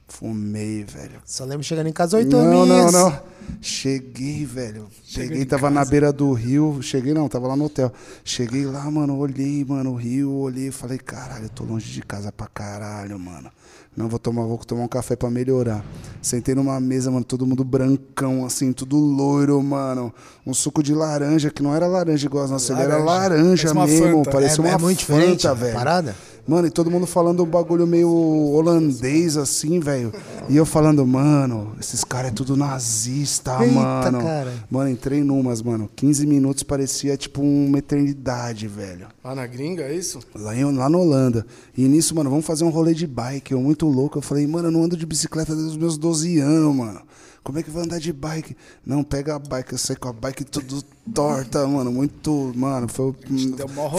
Fumei, 0.07 0.83
velho. 0.83 1.19
Só 1.25 1.43
lembro 1.43 1.63
chegando 1.63 1.87
em 1.87 1.93
casa 1.93 2.17
oito 2.17 2.29
Não, 2.37 2.65
não, 2.67 2.75
aninhos. 2.75 2.93
não. 2.93 3.19
Cheguei, 3.61 4.45
velho. 4.45 4.87
Cheguei, 5.03 5.43
tava 5.43 5.71
na 5.71 5.83
beira 5.83 6.13
do 6.13 6.31
rio. 6.33 6.79
Cheguei, 6.83 7.15
não, 7.15 7.27
tava 7.27 7.47
lá 7.47 7.55
no 7.55 7.65
hotel. 7.65 7.91
Cheguei 8.23 8.63
lá, 8.65 8.89
mano, 8.91 9.17
olhei, 9.17 9.65
mano, 9.65 9.91
o 9.91 9.95
rio, 9.95 10.31
olhei, 10.31 10.69
falei, 10.69 10.99
caralho, 10.99 11.45
eu 11.45 11.49
tô 11.49 11.63
longe 11.63 11.91
de 11.91 12.01
casa 12.03 12.31
pra 12.31 12.45
caralho, 12.47 13.17
mano. 13.17 13.49
Não, 13.95 14.07
vou 14.09 14.17
tomar, 14.17 14.43
vou 14.45 14.57
tomar 14.57 14.83
um 14.83 14.87
café 14.87 15.15
pra 15.15 15.29
melhorar. 15.29 15.85
Sentei 16.21 16.55
numa 16.55 16.79
mesa, 16.79 17.11
mano, 17.11 17.23
todo 17.23 17.45
mundo 17.45 17.63
brancão, 17.63 18.43
assim, 18.45 18.73
tudo 18.73 18.97
loiro, 18.97 19.61
mano. 19.61 20.11
Um 20.47 20.53
suco 20.53 20.81
de 20.81 20.95
laranja, 20.95 21.51
que 21.51 21.61
não 21.61 21.75
era 21.75 21.85
laranja 21.85 22.25
igual 22.25 22.43
as 22.45 22.49
nossas, 22.51 22.71
ele 22.71 22.81
era 22.81 22.97
laranja 22.97 23.73
Parece 23.73 24.01
mesmo. 24.01 24.17
Fanta. 24.23 24.31
Parecia 24.31 24.63
É- 24.63 24.67
é 24.67 24.69
uma 24.71 24.79
muito 24.79 24.97
diferente 24.99 25.43
Fanta, 25.43 25.53
velho. 25.55 25.73
parada? 25.75 26.15
Mano, 26.45 26.67
e 26.67 26.69
todo 26.69 26.91
mundo 26.91 27.07
falando 27.07 27.41
um 27.41 27.45
bagulho 27.45 27.87
meio 27.87 28.09
holandês, 28.09 29.37
assim, 29.37 29.79
velho. 29.79 30.11
E 30.49 30.57
eu 30.57 30.65
falando, 30.65 31.05
mano, 31.07 31.73
esses 31.79 32.03
caras 32.03 32.31
é 32.31 32.33
tudo 32.33 32.57
nazista, 32.57 33.63
Eita, 33.63 33.73
mano. 33.73 34.19
cara. 34.21 34.53
Mano, 34.69 34.89
entrei 34.89 35.23
numas, 35.23 35.61
mano. 35.61 35.89
15 35.95 36.27
minutos 36.27 36.61
parecia 36.63 37.15
tipo 37.15 37.41
uma 37.41 37.77
eternidade, 37.77 38.67
velho. 38.67 39.07
Lá 39.23 39.33
na 39.33 39.47
gringa, 39.47 39.83
é 39.83 39.95
isso? 39.95 40.19
Lá, 40.35 40.53
em, 40.53 40.65
lá 40.75 40.89
na 40.89 40.97
Holanda. 40.97 41.45
E 41.77 41.87
nisso, 41.87 42.13
mano, 42.13 42.29
vamos 42.29 42.45
fazer 42.45 42.65
um 42.65 42.69
rolê 42.69 42.93
de 42.93 43.07
bike. 43.07 43.53
Eu 43.53 43.61
muito 43.61 43.85
louco. 43.87 44.17
Eu 44.17 44.21
falei, 44.21 44.45
mano, 44.45 44.67
eu 44.67 44.71
não 44.71 44.83
ando 44.83 44.97
de 44.97 45.05
bicicleta 45.05 45.53
desde 45.55 45.71
os 45.71 45.77
meus 45.77 45.97
12 45.97 46.39
anos, 46.39 46.75
mano. 46.75 47.01
Como 47.43 47.59
é 47.59 47.63
que 47.63 47.69
vai 47.69 47.83
andar 47.83 47.99
de 47.99 48.13
bike? 48.13 48.55
Não, 48.85 49.03
pega 49.03 49.35
a 49.35 49.39
bike. 49.39 49.73
Eu 49.73 49.77
saí 49.77 49.97
com 49.97 50.07
a 50.07 50.13
bike 50.13 50.45
tudo 50.45 50.81
torta, 51.13 51.67
mano. 51.67 51.91
Muito. 51.91 52.53
Mano, 52.55 52.87
foi, 52.87 53.13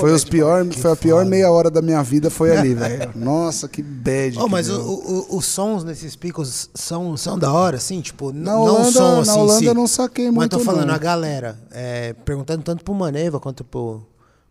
foi, 0.01 0.13
os 0.15 0.25
pior, 0.25 0.65
foi 0.73 0.93
a 0.93 0.97
pior 0.97 1.27
meia 1.27 1.51
hora 1.51 1.71
da 1.71 1.83
minha 1.83 2.03
vida. 2.03 2.31
Foi 2.31 2.57
ali, 2.57 2.73
velho. 2.75 3.13
Nossa, 3.15 3.69
que 3.69 3.83
bad. 3.83 4.39
Oh, 4.41 4.49
mas 4.49 4.71
o- 4.71 4.81
o- 4.81 5.37
os 5.37 5.45
sons 5.45 5.85
nesses 5.85 6.17
picos 6.17 6.71
são, 6.75 7.17
são 7.19 7.39
da 7.39 7.53
hora, 7.53 7.77
assim? 7.77 8.01
Tipo, 8.01 8.33
Na 8.33 8.53
não 8.53 8.63
Holanda- 8.63 8.89
o 8.89 8.93
som 8.93 9.15
na 9.17 9.21
assim. 9.21 9.31
em 9.31 9.43
Holanda 9.43 9.59
si. 9.59 9.65
eu 9.67 9.75
não 9.75 9.87
saquei 9.87 10.27
Mas 10.27 10.35
muito, 10.35 10.59
tô 10.59 10.65
falando, 10.65 10.87
não. 10.89 10.95
a 10.95 10.99
galera, 10.99 11.59
é, 11.71 12.15
perguntando 12.25 12.63
tanto 12.63 12.83
pro 12.83 12.95
Maneva 12.95 13.39
quanto 13.39 13.63
pro, 13.63 14.07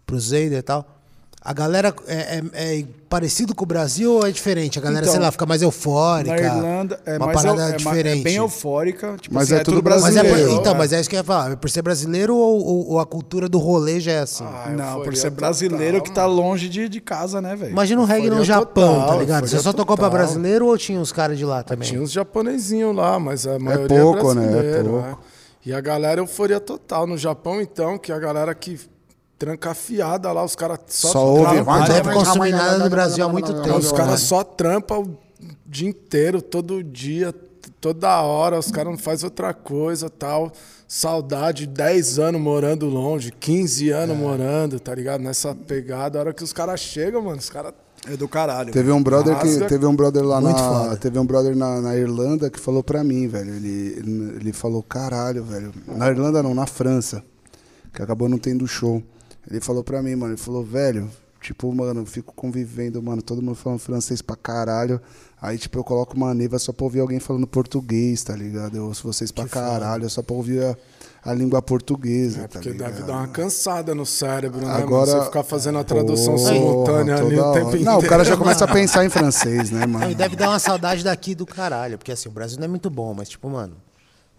pro 0.05 0.19
Zeider 0.19 0.59
e 0.59 0.61
tal. 0.61 0.87
A 1.45 1.51
galera 1.51 1.93
é, 2.07 2.39
é- 2.55 2.79
é 2.79 2.85
parecido 3.09 3.53
com 3.53 3.65
o 3.65 3.67
Brasil 3.67 4.13
ou 4.13 4.25
é 4.25 4.31
diferente? 4.31 4.79
A 4.79 4.81
galera, 4.81 5.01
Então, 5.01 5.11
sei 5.13 5.21
lá, 5.21 5.29
fica 5.29 5.45
mais 5.45 5.61
eufórica. 5.61 6.33
Na 6.33 6.41
Irlanda 6.41 6.99
é, 7.05 7.17
uma 7.17 7.25
mais, 7.25 7.41
parada 7.41 7.69
é, 7.69 7.75
diferente. 7.75 8.21
é 8.21 8.23
bem 8.23 8.35
eufórica. 8.37 9.17
Tipo 9.19 9.35
Mas 9.35 9.51
assim, 9.51 9.59
é 9.59 9.63
tudo 9.63 9.83
Mas 9.83 10.15
é 10.15 10.21
por- 10.21 10.29
brasileiro. 10.29 10.51
então, 10.61 10.73
mas 10.73 10.93
é 10.93 11.01
isso 11.01 11.09
que 11.09 11.15
eu 11.15 11.19
ia 11.19 11.23
falar. 11.23 11.51
É 11.51 11.55
por 11.57 11.69
ser 11.69 11.81
brasileiro 11.81 12.33
ou, 12.33 12.63
ou- 12.65 12.89
ou 12.91 12.99
a 13.01 13.05
cultura 13.05 13.49
do 13.49 13.57
rolê 13.59 13.99
já 13.99 14.13
é 14.13 14.19
assim? 14.19 14.45
Ah, 14.45 14.69
Não, 14.69 15.01
por 15.03 15.13
ser 15.17 15.31
brasileiro 15.31 15.97
total, 15.97 16.03
que 16.03 16.11
tá 16.13 16.25
longe 16.25 16.69
de, 16.69 16.87
de 16.87 17.01
casa, 17.01 17.41
né, 17.41 17.57
velho? 17.57 17.71
Imagina 17.71 18.01
um 18.01 18.05
reggae 18.05 18.29
no 18.29 18.45
Japão, 18.45 18.93
total, 19.01 19.07
tá 19.09 19.15
ligado? 19.17 19.47
Você 19.47 19.59
só 19.59 19.73
tocou 19.73 19.97
pra 19.97 20.09
brasileiro 20.09 20.67
ou 20.67 20.77
tinha 20.77 21.01
os 21.01 21.11
caras 21.11 21.37
de 21.37 21.43
lá 21.43 21.61
também? 21.61 21.89
Tinha 21.89 22.01
uns 22.01 22.11
japonesinhos 22.13 22.95
lá, 22.95 23.19
mas 23.19 23.45
a 23.45 23.59
maioria 23.59 23.99
pouco, 23.99 24.31
é 24.31 24.35
né? 24.35 24.43
É 24.45 24.49
brasileiro, 24.49 24.89
pouco. 24.91 25.07
né? 25.07 25.15
E 25.65 25.73
a 25.73 25.81
galera 25.81 26.21
euforia 26.21 26.59
total. 26.61 27.05
No 27.05 27.17
Japão, 27.17 27.59
então, 27.61 27.97
que 27.97 28.11
a 28.13 28.19
galera 28.19 28.53
que 28.55 28.79
trancafiada 29.43 30.31
lá, 30.31 30.43
os 30.43 30.55
caras 30.55 30.79
só, 30.87 31.09
Só 31.09 31.25
ouve, 31.25 31.61
vai, 31.61 31.87
deve 31.87 32.13
consumir 32.13 32.51
nada 32.51 32.79
do 32.79 32.89
Brasil 32.89 33.25
há 33.25 33.29
muito 33.29 33.53
tempo. 33.61 33.77
Os 33.77 33.91
né? 33.91 33.97
caras 33.97 34.21
só 34.21 34.43
trampam 34.43 35.01
o 35.01 35.17
dia 35.65 35.89
inteiro, 35.89 36.41
todo 36.41 36.81
dia, 36.83 37.33
toda 37.81 38.21
hora. 38.21 38.57
Os 38.57 38.71
caras 38.71 38.91
não 38.91 38.97
fazem 38.97 39.25
outra 39.25 39.53
coisa 39.53 40.09
tal. 40.09 40.51
Saudade, 40.87 41.65
10 41.65 42.19
anos 42.19 42.39
morando 42.39 42.85
longe, 42.85 43.31
15 43.31 43.89
É. 43.91 43.93
anos 43.93 44.15
morando, 44.17 44.79
tá 44.79 44.93
ligado? 44.93 45.21
Nessa 45.21 45.53
pegada. 45.55 46.19
A 46.19 46.21
hora 46.21 46.33
que 46.33 46.43
os 46.43 46.53
caras 46.53 46.79
chegam, 46.79 47.21
mano, 47.21 47.37
os 47.37 47.49
caras. 47.49 47.73
É 48.05 48.17
do 48.17 48.27
caralho. 48.27 48.71
Teve 48.73 48.91
um 48.91 49.01
brother 49.01 49.39
que 49.39 49.59
teve 49.65 49.85
um 49.85 49.95
brother 49.95 50.23
lá 50.23 50.41
Muito 50.41 50.57
na 50.57 50.69
foda. 50.69 50.97
teve 50.97 51.17
um 51.17 51.25
brother 51.25 51.55
na, 51.55 51.79
na 51.79 51.95
Irlanda 51.95 52.49
que 52.49 52.59
falou 52.59 52.83
pra 52.83 53.01
mim, 53.01 53.27
velho. 53.29 53.53
Ele 53.55 54.33
ele 54.41 54.51
falou 54.53 54.83
caralho, 54.83 55.41
velho. 55.43 55.71
Na 55.87 56.09
Irlanda 56.09 56.43
não, 56.43 56.53
na 56.53 56.65
França, 56.67 57.23
que 57.93 58.01
acabou 58.01 58.27
não 58.27 58.37
tendo 58.37 58.67
show. 58.67 59.01
Ele 59.49 59.59
falou 59.61 59.83
pra 59.83 60.01
mim, 60.01 60.15
mano. 60.15 60.33
Ele 60.33 60.41
falou, 60.41 60.63
velho, 60.63 61.09
tipo, 61.41 61.73
mano, 61.73 62.01
eu 62.01 62.05
fico 62.05 62.33
convivendo, 62.33 63.01
mano, 63.01 63.21
todo 63.21 63.41
mundo 63.41 63.55
falando 63.55 63.79
francês 63.79 64.21
pra 64.21 64.35
caralho. 64.35 65.01
Aí, 65.41 65.57
tipo, 65.57 65.77
eu 65.77 65.83
coloco 65.83 66.15
uma 66.15 66.33
neva 66.33 66.57
só 66.57 66.71
pra 66.71 66.85
ouvir 66.85 67.01
alguém 67.01 67.19
falando 67.19 67.45
português, 67.45 68.23
tá 68.23 68.33
ligado? 68.33 68.77
Eu 68.77 68.85
ouço 68.85 69.03
vocês 69.05 69.29
pra 69.29 69.45
caralho, 69.45 70.09
só 70.09 70.21
pra 70.21 70.33
ouvir 70.33 70.63
a, 70.63 70.77
a 71.25 71.33
língua 71.33 71.61
portuguesa, 71.61 72.39
É 72.39 72.41
tá 72.43 72.47
porque 72.47 72.69
ligado? 72.69 72.93
deve 72.93 73.03
dar 73.05 73.17
uma 73.17 73.27
cansada 73.27 73.93
no 73.93 74.05
cérebro, 74.05 74.61
né? 74.65 74.71
Agora- 74.71 75.05
mano? 75.11 75.19
Você 75.19 75.25
ficar 75.25 75.43
fazendo 75.43 75.79
a 75.79 75.83
tradução 75.83 76.35
Porra, 76.35 76.47
simultânea 76.53 77.15
ali 77.17 77.35
o 77.37 77.43
hora. 77.43 77.53
tempo 77.59 77.67
inteiro. 77.75 77.83
Não, 77.85 77.97
o 77.99 78.07
cara 78.07 78.23
já 78.23 78.37
começa 78.37 78.63
a 78.63 78.67
pensar 78.69 79.03
em 79.03 79.09
francês, 79.09 79.69
né, 79.69 79.81
Não, 79.81 79.99
e 79.99 80.03
mano? 80.03 80.15
deve 80.15 80.37
dar 80.37 80.47
uma 80.47 80.59
saudade 80.59 81.03
daqui 81.03 81.35
do 81.35 81.45
caralho. 81.45 81.97
Porque 81.97 82.13
assim, 82.13 82.29
o 82.29 82.31
Brasil 82.31 82.57
não 82.57 82.63
é 82.63 82.69
muito 82.69 82.89
bom, 82.89 83.13
mas 83.13 83.27
tipo, 83.27 83.49
mano, 83.49 83.75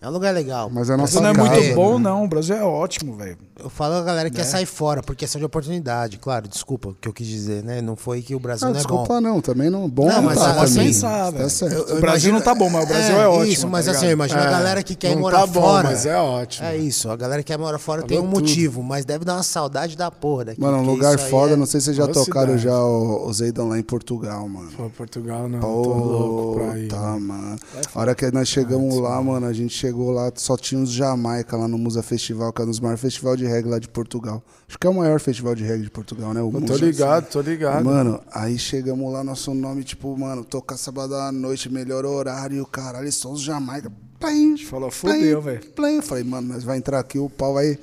é 0.05 0.09
um 0.09 0.13
lugar 0.13 0.35
legal. 0.35 0.71
Mas 0.73 0.91
é 0.91 0.95
a 0.95 0.97
nossa 0.97 1.21
Não 1.21 1.29
é 1.31 1.35
casa, 1.35 1.49
muito 1.51 1.65
né? 1.69 1.75
bom, 1.75 1.99
não. 1.99 2.25
O 2.25 2.29
Brasil 2.29 2.55
é 2.57 2.63
ótimo, 2.63 3.17
velho. 3.17 3.37
Eu 3.59 3.71
falo 3.71 3.95
a 3.95 4.03
galera 4.03 4.25
Né? 4.25 4.31
que 4.31 4.37
quer 4.37 4.45
sair 4.45 4.67
fora, 4.67 5.03
por 5.03 5.15
questão 5.17 5.39
de 5.39 5.45
oportunidade. 5.45 6.19
Claro, 6.19 6.47
desculpa 6.49 6.89
o 6.91 6.95
que 6.95 7.09
eu 7.09 7.13
quis 7.13 7.27
dizer, 7.27 7.63
né? 7.63 7.81
Não 7.81 7.97
foi 7.97 8.21
que 8.21 8.35
o 8.35 8.41
Brasil 8.41 8.67
Ah, 8.67 8.71
não 8.71 8.77
é 8.77 8.79
desculpa 8.79 9.15
bom. 9.15 9.21
não, 9.21 9.41
também 9.41 9.71
não. 9.71 9.89
Bom 9.89 10.07
Não, 10.09 10.17
não, 10.17 10.23
mas 10.23 10.39
tá 10.39 10.51
assim, 10.63 10.75
também. 10.75 10.87
pensar, 10.93 11.25
tá 11.25 11.31
velho. 11.31 11.51
certo. 11.51 11.73
Eu- 11.73 11.79
eu 11.89 11.97
O 11.97 12.01
Brasil 12.01 12.31
imagino- 12.31 12.33
não 12.35 12.41
tá 12.43 12.55
bom, 12.55 12.69
mas 12.69 12.85
o 12.85 12.87
Brasil 12.89 13.17
é 13.21 13.29
ótimo, 13.29 13.45
Isso, 13.53 13.69
mas 13.69 13.87
tá 13.87 13.93
assim, 13.93 14.07
eu 14.07 14.13
imagino 14.13 14.41
a 14.41 14.45
É, 14.45 14.51
galera 14.51 14.83
que 14.83 14.95
quer 14.95 15.15
não 15.15 15.21
morar 15.23 15.41
tá 15.41 15.47
bom, 15.47 15.61
fora. 15.61 15.89
mas 15.89 16.05
é 16.05 16.17
ótimo. 16.19 16.67
É 16.67 16.77
isso, 16.77 17.09
a 17.11 17.17
galera 17.17 17.43
que 17.43 17.47
quer 17.47 17.59
morar 17.59 17.79
fora 17.79 18.03
tem 18.03 18.19
um 18.19 18.23
tudo. 18.23 18.33
motivo, 18.33 18.83
mas 18.83 19.05
deve 19.05 19.25
dar 19.25 19.35
uma 19.35 19.43
saudade 19.45 19.97
da 19.97 20.11
porra 20.11 20.47
daqui. 20.47 20.61
Mano, 20.61 20.79
um 20.79 20.85
lugar 20.87 21.19
foda, 21.19 21.53
é- 21.55 21.57
não 21.57 21.65
sei 21.67 21.81
se 21.81 21.87
vocês 21.87 21.97
já 21.97 22.09
tocaram 22.09 22.59
já 22.59 22.77
o, 22.77 23.27
o 23.27 23.33
Zeidão 23.33 23.69
lá 23.69 23.79
em 23.79 23.83
Portugal, 23.83 24.49
mano. 24.49 24.71
Pô, 24.77 24.91
Portugal 24.91 25.49
não, 25.49 25.61
tô 25.61 25.67
louco 25.69 26.61
pra 26.61 26.79
ir. 26.79 26.89
Tá, 26.89 26.97
mano. 27.01 27.25
mano. 27.25 27.57
A 27.95 28.01
hora 28.01 28.15
que 28.15 28.31
nós 28.33 28.49
chegamos 28.49 28.97
lá, 28.99 29.23
mano, 29.23 29.47
a 29.47 29.53
gente 29.53 29.73
chegou 29.75 29.94
lá, 30.03 30.33
só 30.35 30.57
tinha 30.57 30.81
os 30.81 30.91
Jamaica 30.91 31.57
lá 31.57 31.69
no 31.69 31.79
Musa 31.79 32.03
Festival, 32.03 32.53
que 32.53 32.61
é 32.61 32.65
um 32.65 32.69
dos 32.69 32.81
maiores 32.81 33.01
festivais 33.01 33.39
de 33.39 33.47
reggae 33.47 33.69
lá 33.69 33.79
de 33.79 33.89
Portugal. 33.89 34.43
Acho 34.69 34.79
que 34.79 34.87
é 34.87 34.91
o 34.91 34.95
maior 34.95 35.21
festival 35.21 35.55
de 35.55 35.63
reggae 35.65 35.85
de 35.85 35.91
Portugal, 35.91 36.33
né? 36.35 36.41
O 36.43 36.49
Eu 36.49 36.53
tô 36.53 36.61
Musa. 36.73 36.85
ligado, 36.85 37.29
tô 37.31 37.41
ligado. 37.41 37.85
Mano, 37.85 38.21
aí 38.33 38.59
chegamos 38.59 39.13
lá, 39.13 39.23
nosso 39.23 39.53
nome, 39.55 39.85
tipo, 39.85 40.17
mano, 40.17 40.45
tocar 40.45 40.77
sábado 40.77 41.15
à 41.15 41.31
noite, 41.31 41.71
melhor 41.71 42.05
horário, 42.05 42.65
caralho, 42.67 43.11
só 43.13 43.31
os 43.33 43.41
Jamaica. 43.41 43.93
Plim, 44.19 44.57
Falou, 44.57 44.91
fudeu, 44.91 45.43
velho. 45.43 45.61
Eu 45.77 46.03
falei, 46.03 46.25
mano, 46.25 46.49
nós 46.55 46.65
vai 46.65 46.79
entrar 46.79 46.99
aqui, 46.99 47.19
o 47.19 47.29
pau 47.29 47.55
vai. 47.55 47.79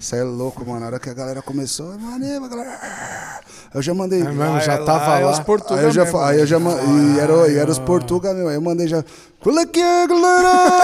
Você 0.00 0.16
é 0.16 0.22
louco, 0.24 0.64
mano. 0.66 0.82
A 0.82 0.86
hora 0.88 0.98
que 0.98 1.10
a 1.10 1.14
galera 1.14 1.42
começou, 1.42 1.86
mano, 1.98 2.48
galera. 2.48 3.40
Eu 3.74 3.82
já 3.82 3.92
mandei. 3.92 4.22
É 4.22 4.24
mesmo, 4.24 4.58
já 4.60 4.78
tava 4.78 5.08
lá 5.10 5.20
é 5.20 5.24
lá. 5.26 5.30
os 5.32 5.40
Portuga 5.40 5.78
Aí 5.78 5.84
eu 5.84 5.90
já, 5.92 6.04
mesmo, 6.04 6.18
aí 6.20 6.40
eu 6.40 6.46
já 6.46 6.58
ma- 6.58 6.72
e 6.80 7.18
era, 7.20 7.48
e 7.48 7.56
era 7.58 7.70
os 7.70 7.78
Portuga 7.78 8.32
mesmo. 8.32 8.48
Aí 8.48 8.54
eu 8.54 8.62
mandei 8.62 8.88
já. 8.88 9.04
Pula 9.42 9.60
aqui, 9.62 9.80
galera! 10.08 10.80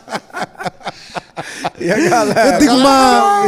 E 1.78 1.90
a 1.90 1.98
galera? 1.98 2.54
Eu 2.54 2.58
digo 2.58 2.78
mal! 2.78 3.46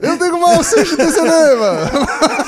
Eu 0.00 0.16
digo 0.18 0.40
mal, 0.40 0.56
vocês 0.56 0.88
de 0.88 0.96
TCD, 0.96 1.20
mano! 1.56 1.90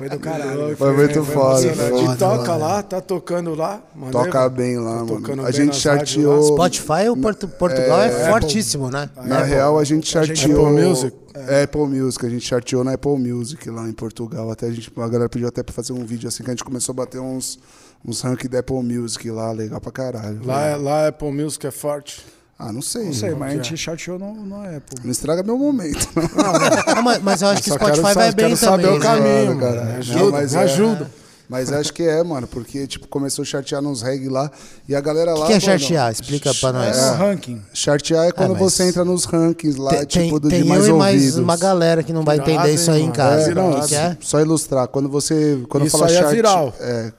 Foi 0.00 0.08
do 0.08 0.18
caralho. 0.18 0.76
Foi 0.78 0.92
muito 0.96 1.22
foda. 1.24 1.62
emocionante. 1.66 1.90
foi. 2.06 2.14
E 2.14 2.16
toca 2.16 2.56
lá, 2.56 2.82
tá 2.82 3.02
tocando 3.02 3.54
lá. 3.54 3.82
maneiro. 3.94 4.24
Toca 4.24 4.48
bem 4.48 4.78
lá, 4.78 4.98
Tá 4.98 5.04
mano. 5.04 5.44
A 5.46 5.50
gente 5.50 5.76
charteou. 5.76 6.42
Spotify, 6.54 7.10
o 7.10 7.16
Portu- 7.18 7.46
Portugal 7.48 8.00
é, 8.00 8.30
fortíssimo, 8.30 8.90
né? 8.90 9.10
Na 9.24 9.42
real, 9.42 9.78
a 9.78 9.84
gente 9.84 10.08
charteou. 10.08 10.66
Apple 10.66 10.82
Music? 10.86 11.16
É, 11.34 11.62
Apple 11.64 11.82
Music. 11.86 12.24
A 12.24 12.30
gente 12.30 12.46
charteou 12.46 12.82
na 12.82 12.94
Apple 12.94 13.18
Music 13.18 13.68
lá 13.68 13.86
em 13.86 13.92
Portugal. 13.92 14.50
Até 14.50 14.68
a, 14.68 14.70
gente, 14.70 14.90
a 14.96 15.06
galera 15.08 15.28
pediu 15.28 15.48
até 15.48 15.62
pra 15.62 15.74
fazer 15.74 15.92
um 15.92 16.02
vídeo 16.06 16.28
assim 16.28 16.42
que 16.42 16.48
a 16.48 16.54
gente 16.54 16.64
começou 16.64 16.94
a 16.94 16.96
bater 16.96 17.20
uns, 17.20 17.58
uns 18.02 18.22
rank 18.22 18.48
da 18.48 18.60
Apple 18.60 18.82
Music 18.82 19.30
lá, 19.30 19.52
legal 19.52 19.82
pra 19.82 19.92
caralho. 19.92 20.40
Lá, 20.46 20.64
é- 20.64 20.76
lá 20.76 21.08
Apple 21.08 21.30
Music 21.30 21.66
é 21.66 21.70
forte. 21.70 22.24
Ah, 22.62 22.72
não 22.72 22.82
sei. 22.82 23.06
Não 23.06 23.12
sei, 23.14 23.30
mas 23.34 23.52
a 23.52 23.54
gente 23.54 23.74
chateou 23.76 24.18
no, 24.18 24.34
no 24.34 24.56
Apple. 24.62 24.98
Não 25.02 25.10
estraga 25.10 25.42
meu 25.42 25.56
momento. 25.56 26.06
Não, 26.94 27.02
mas, 27.02 27.22
mas 27.22 27.40
eu 27.42 27.48
acho 27.48 27.62
que 27.62 27.70
Spotify 27.70 28.02
quero, 28.02 28.14
vai 28.14 28.32
bem 28.32 28.54
quero 28.54 28.58
também. 28.60 28.84
saber 28.84 28.88
o 28.88 28.98
né? 28.98 29.00
caminho, 29.00 29.46
mano. 29.56 29.60
cara. 29.60 29.96
Ajuda, 29.96 30.18
Não, 30.20 30.30
mas 30.30 30.54
é- 30.54 30.58
ajuda. 30.58 31.10
Mas 31.48 31.72
acho 31.72 31.92
que 31.92 32.04
é, 32.04 32.22
mano, 32.22 32.46
porque 32.46 32.86
tipo 32.86 33.08
começou 33.08 33.42
a 33.42 33.44
chartear 33.44 33.82
nos 33.82 34.02
reggae 34.02 34.28
lá 34.28 34.48
e 34.88 34.94
a 34.94 35.00
galera 35.00 35.34
O 35.34 35.38
lá. 35.40 35.46
que, 35.48 35.58
que 35.58 35.64
é 35.64 35.68
mano, 35.68 35.80
chartear? 35.80 36.12
Explica 36.12 36.54
pra 36.54 36.72
nós. 36.72 36.96
É 36.96 37.10
o 37.10 37.14
ranking. 37.16 37.60
Chartear 37.74 38.28
é 38.28 38.30
quando 38.30 38.50
Ah, 38.52 38.58
mas- 38.60 38.72
você 38.72 38.84
entra 38.84 39.04
nos 39.04 39.24
rankings 39.24 39.76
lá, 39.80 39.90
Tem, 39.90 40.06
tipo, 40.06 40.38
do 40.38 40.48
tem 40.48 40.62
de 40.62 40.68
mais 40.68 40.86
eu 40.86 40.94
e 40.94 40.98
mais 40.98 41.16
ouvidos. 41.16 41.38
uma 41.38 41.56
galera 41.56 42.04
que 42.04 42.12
não 42.12 42.22
vai 42.22 42.36
entender 42.36 42.72
isso 42.72 42.88
aí 42.92 42.98
hein, 42.98 43.02
em 43.02 43.06
mano? 43.08 43.16
casa. 43.16 43.50
É, 43.50 43.54
não, 43.54 43.70
O 43.80 43.84
que 43.88 43.96
é? 43.96 44.16
Só 44.20 44.38
ilustrar. 44.40 44.86
Quando 44.86 45.08
você. 45.08 45.58
Quando 45.68 45.86
Isso 45.86 45.98
fala 45.98 46.08
aí 46.08 46.16
é 46.18 46.28
viral. 46.30 46.72
É. 46.78 47.12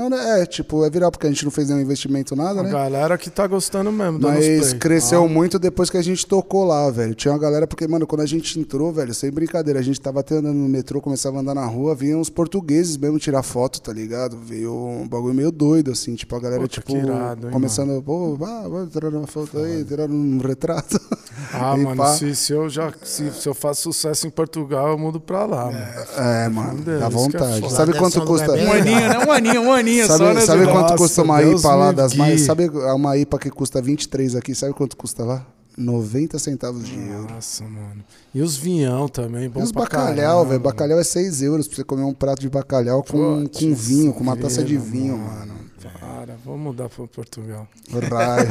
Não, 0.00 0.08
né, 0.08 0.40
é, 0.40 0.46
tipo, 0.46 0.82
é 0.82 0.88
viral 0.88 1.10
porque 1.10 1.26
a 1.26 1.30
gente 1.30 1.44
não 1.44 1.50
fez 1.50 1.68
nenhum 1.68 1.82
investimento, 1.82 2.34
nada, 2.34 2.60
A 2.60 2.62
né? 2.62 2.70
galera 2.70 3.18
que 3.18 3.28
tá 3.28 3.46
gostando 3.46 3.92
mesmo. 3.92 4.16
os 4.16 4.22
Mas 4.22 4.72
cresceu 4.72 5.24
Ah, 5.24 5.28
muito 5.28 5.58
depois 5.58 5.90
que 5.90 5.98
a 5.98 6.02
gente 6.02 6.26
tocou 6.26 6.64
lá, 6.64 6.88
velho. 6.90 7.14
Tinha 7.14 7.32
uma 7.34 7.38
galera, 7.38 7.66
porque, 7.66 7.86
mano, 7.86 8.06
quando 8.06 8.22
a 8.22 8.26
gente 8.26 8.58
entrou, 8.58 8.90
velho, 8.92 9.12
sem 9.12 9.30
brincadeira, 9.30 9.78
a 9.78 9.82
gente 9.82 10.00
tava 10.00 10.20
até 10.20 10.36
andando 10.36 10.54
no 10.56 10.68
metrô, 10.70 11.02
começava 11.02 11.36
a 11.36 11.40
andar 11.40 11.54
na 11.54 11.66
rua, 11.66 11.94
vinham 11.94 12.18
uns 12.18 12.30
portugueses 12.30 12.96
mesmo 12.96 13.18
tirar 13.18 13.42
foto, 13.42 13.78
tá 13.82 13.92
ligado? 13.92 14.38
Veio 14.42 14.74
um 14.74 15.06
bagulho 15.06 15.34
meio 15.34 15.52
doido, 15.52 15.90
assim, 15.90 16.14
tipo, 16.14 16.34
a 16.34 16.40
galera, 16.40 16.62
Puta, 16.62 16.80
tipo, 16.80 16.96
irado, 16.96 17.48
hein, 17.48 17.52
começando, 17.52 18.02
pô, 18.02 18.36
vá, 18.36 18.66
vai 18.68 18.86
tirar 18.86 19.08
uma 19.10 19.26
foto 19.26 19.58
aí, 19.58 19.84
tirar 19.84 20.08
um 20.08 20.38
retrato. 20.38 20.98
Ah, 21.52 21.74
E 21.76 21.82
mano, 21.82 22.04
se, 22.16 22.34
se 22.36 22.52
eu 22.52 22.68
já 22.68 22.92
se, 23.02 23.30
se 23.32 23.48
eu 23.48 23.54
faço 23.54 23.82
sucesso 23.82 24.26
em 24.26 24.30
Portugal, 24.30 24.88
eu 24.88 24.98
mudo 24.98 25.18
pra 25.18 25.46
lá, 25.46 25.64
mano. 25.66 25.78
É, 26.16 26.48
mano, 26.48 26.82
dá 26.84 27.06
é 27.06 27.08
vontade. 27.08 27.72
Sabe 27.72 27.94
quanto 27.98 28.20
custa? 28.24 28.52
Um 28.52 28.72
aninho, 28.72 29.08
né? 29.08 29.18
Um 29.26 29.32
aninho, 29.32 29.62
um 29.62 29.72
aninho 29.72 29.89
só, 30.06 30.16
Sabe, 30.18 30.34
né, 30.34 30.40
sabe 30.40 30.64
quanto 30.64 30.80
Nossa, 30.82 30.96
custa 30.96 31.22
uma 31.22 31.38
Deus 31.40 31.60
IPA 31.60 31.74
lá 31.74 31.92
das 31.92 32.14
mais? 32.14 32.40
Sabe 32.42 32.68
uma 32.68 33.16
IPA 33.16 33.38
que 33.38 33.50
custa 33.50 33.80
23 33.82 34.36
aqui? 34.36 34.54
Sabe 34.54 34.72
quanto 34.74 34.96
custa 34.96 35.24
lá? 35.24 35.46
90 35.78 36.38
centavos 36.38 36.84
de 36.86 36.94
euro. 36.98 37.28
Nossa, 37.32 37.64
mano. 37.64 38.04
E 38.34 38.42
os 38.42 38.56
vinhão 38.56 39.08
também, 39.08 39.48
bom 39.48 39.60
E 39.60 39.62
os 39.62 39.72
bacalhau, 39.72 40.44
velho. 40.44 40.60
Bacalhau 40.60 40.98
é 40.98 41.04
6 41.04 41.42
euros 41.42 41.66
pra 41.66 41.76
você 41.76 41.84
comer 41.84 42.02
um 42.02 42.12
prato 42.12 42.40
de 42.40 42.50
bacalhau 42.50 43.02
com, 43.02 43.42
Putz, 43.44 43.58
com 43.58 43.74
vinho, 43.74 44.12
com 44.12 44.20
uma 44.20 44.36
taça 44.36 44.62
de 44.62 44.76
vinho, 44.76 45.16
mano. 45.16 45.54
Para, 45.98 46.36
vou 46.44 46.58
mudar 46.58 46.88
pra 46.90 47.06
Portugal. 47.06 47.66
Right. 47.90 48.50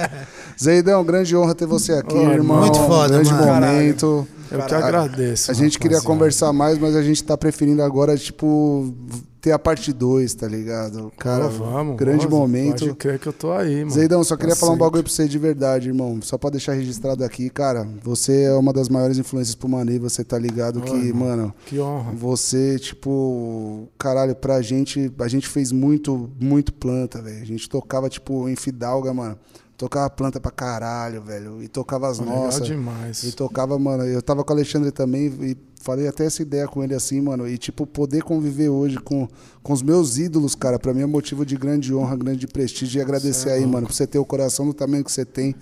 Zeidão, 0.62 1.04
grande 1.04 1.36
honra 1.36 1.54
ter 1.54 1.66
você 1.66 1.92
aqui, 1.92 2.14
Oh, 2.14 2.30
irmão. 2.32 2.60
muito 2.60 2.78
foda, 2.78 3.14
grande 3.14 3.32
mano. 3.32 3.46
momento. 3.46 4.28
Eu 4.50 4.62
que 4.62 4.74
agradeço. 4.74 5.50
A 5.50 5.54
gente 5.54 5.78
queria 5.78 6.00
conversar 6.00 6.52
mais, 6.52 6.78
mas 6.78 6.96
a 6.96 7.02
gente 7.02 7.22
tá 7.22 7.36
preferindo 7.36 7.82
agora, 7.82 8.16
tipo, 8.16 8.92
ter 9.40 9.52
a 9.52 9.58
parte 9.58 9.92
2, 9.92 10.34
tá 10.34 10.46
ligado? 10.46 11.12
Cara, 11.18 11.44
Pô, 11.44 11.64
vamos, 11.64 11.96
grande 11.96 12.28
momento. 12.28 12.84
Pode 12.86 12.94
crer 12.96 13.18
que 13.18 13.26
eu 13.26 13.32
tô 13.32 13.52
aí, 13.52 13.76
mano. 13.78 13.90
Zeidão, 13.90 14.22
só 14.24 14.36
queria 14.36 14.54
falar 14.56 14.72
um 14.72 14.76
bagulho 14.78 15.02
pra 15.02 15.12
você 15.12 15.26
de 15.26 15.38
verdade, 15.38 15.88
irmão. 15.88 16.18
Só 16.20 16.36
pra 16.36 16.50
deixar 16.50 16.72
registrado 16.74 17.24
aqui, 17.24 17.48
cara. 17.48 17.88
Você 18.02 18.42
é 18.42 18.52
uma 18.54 18.72
das 18.72 18.88
maiores 18.88 19.18
influências 19.18 19.54
pro 19.54 19.68
Mani, 19.68 19.98
você 19.98 20.22
tá 20.24 20.38
ligado 20.38 20.80
que, 20.82 21.12
mano, 21.12 21.54
Que 21.66 21.78
honra. 21.80 22.12
você, 22.12 22.78
tipo, 22.78 23.88
caralho, 23.98 24.34
pra 24.34 24.60
gente, 24.60 25.10
a 25.18 25.28
gente 25.28 25.48
fez 25.48 25.72
muito, 25.72 26.28
muito 26.40 26.72
planta, 26.72 27.22
velho. 27.22 27.40
A 27.40 27.46
gente 27.46 27.68
tocava, 27.68 28.08
tipo, 28.08 28.48
em 28.48 28.56
Fidalga, 28.56 29.14
mano. 29.14 29.38
Tocava 29.80 30.10
planta 30.10 30.38
pra 30.38 30.50
caralho, 30.50 31.22
velho. 31.22 31.62
E 31.62 31.66
tocava 31.66 32.06
as 32.06 32.18
Legal 32.18 32.36
nossas. 32.36 32.66
demais. 32.66 33.22
E 33.24 33.32
tocava, 33.32 33.78
mano. 33.78 34.04
Eu 34.04 34.20
tava 34.20 34.44
com 34.44 34.52
o 34.52 34.54
Alexandre 34.54 34.90
também 34.90 35.28
e 35.40 35.56
falei 35.80 36.06
até 36.06 36.26
essa 36.26 36.42
ideia 36.42 36.68
com 36.68 36.84
ele 36.84 36.94
assim, 36.94 37.18
mano. 37.18 37.48
E, 37.48 37.56
tipo, 37.56 37.86
poder 37.86 38.22
conviver 38.22 38.68
hoje 38.68 38.98
com, 38.98 39.26
com 39.62 39.72
os 39.72 39.80
meus 39.80 40.18
ídolos, 40.18 40.54
cara, 40.54 40.78
pra 40.78 40.92
mim 40.92 41.00
é 41.00 41.06
motivo 41.06 41.46
de 41.46 41.56
grande 41.56 41.94
honra, 41.94 42.14
grande 42.14 42.46
prestígio. 42.46 42.98
E 42.98 43.02
agradecer 43.02 43.48
é 43.48 43.52
aí, 43.54 43.66
mano, 43.66 43.86
por 43.86 43.94
você 43.94 44.06
ter 44.06 44.18
o 44.18 44.24
coração 44.26 44.66
do 44.66 44.74
tamanho 44.74 45.02
que 45.02 45.10
você 45.10 45.24
tem. 45.24 45.54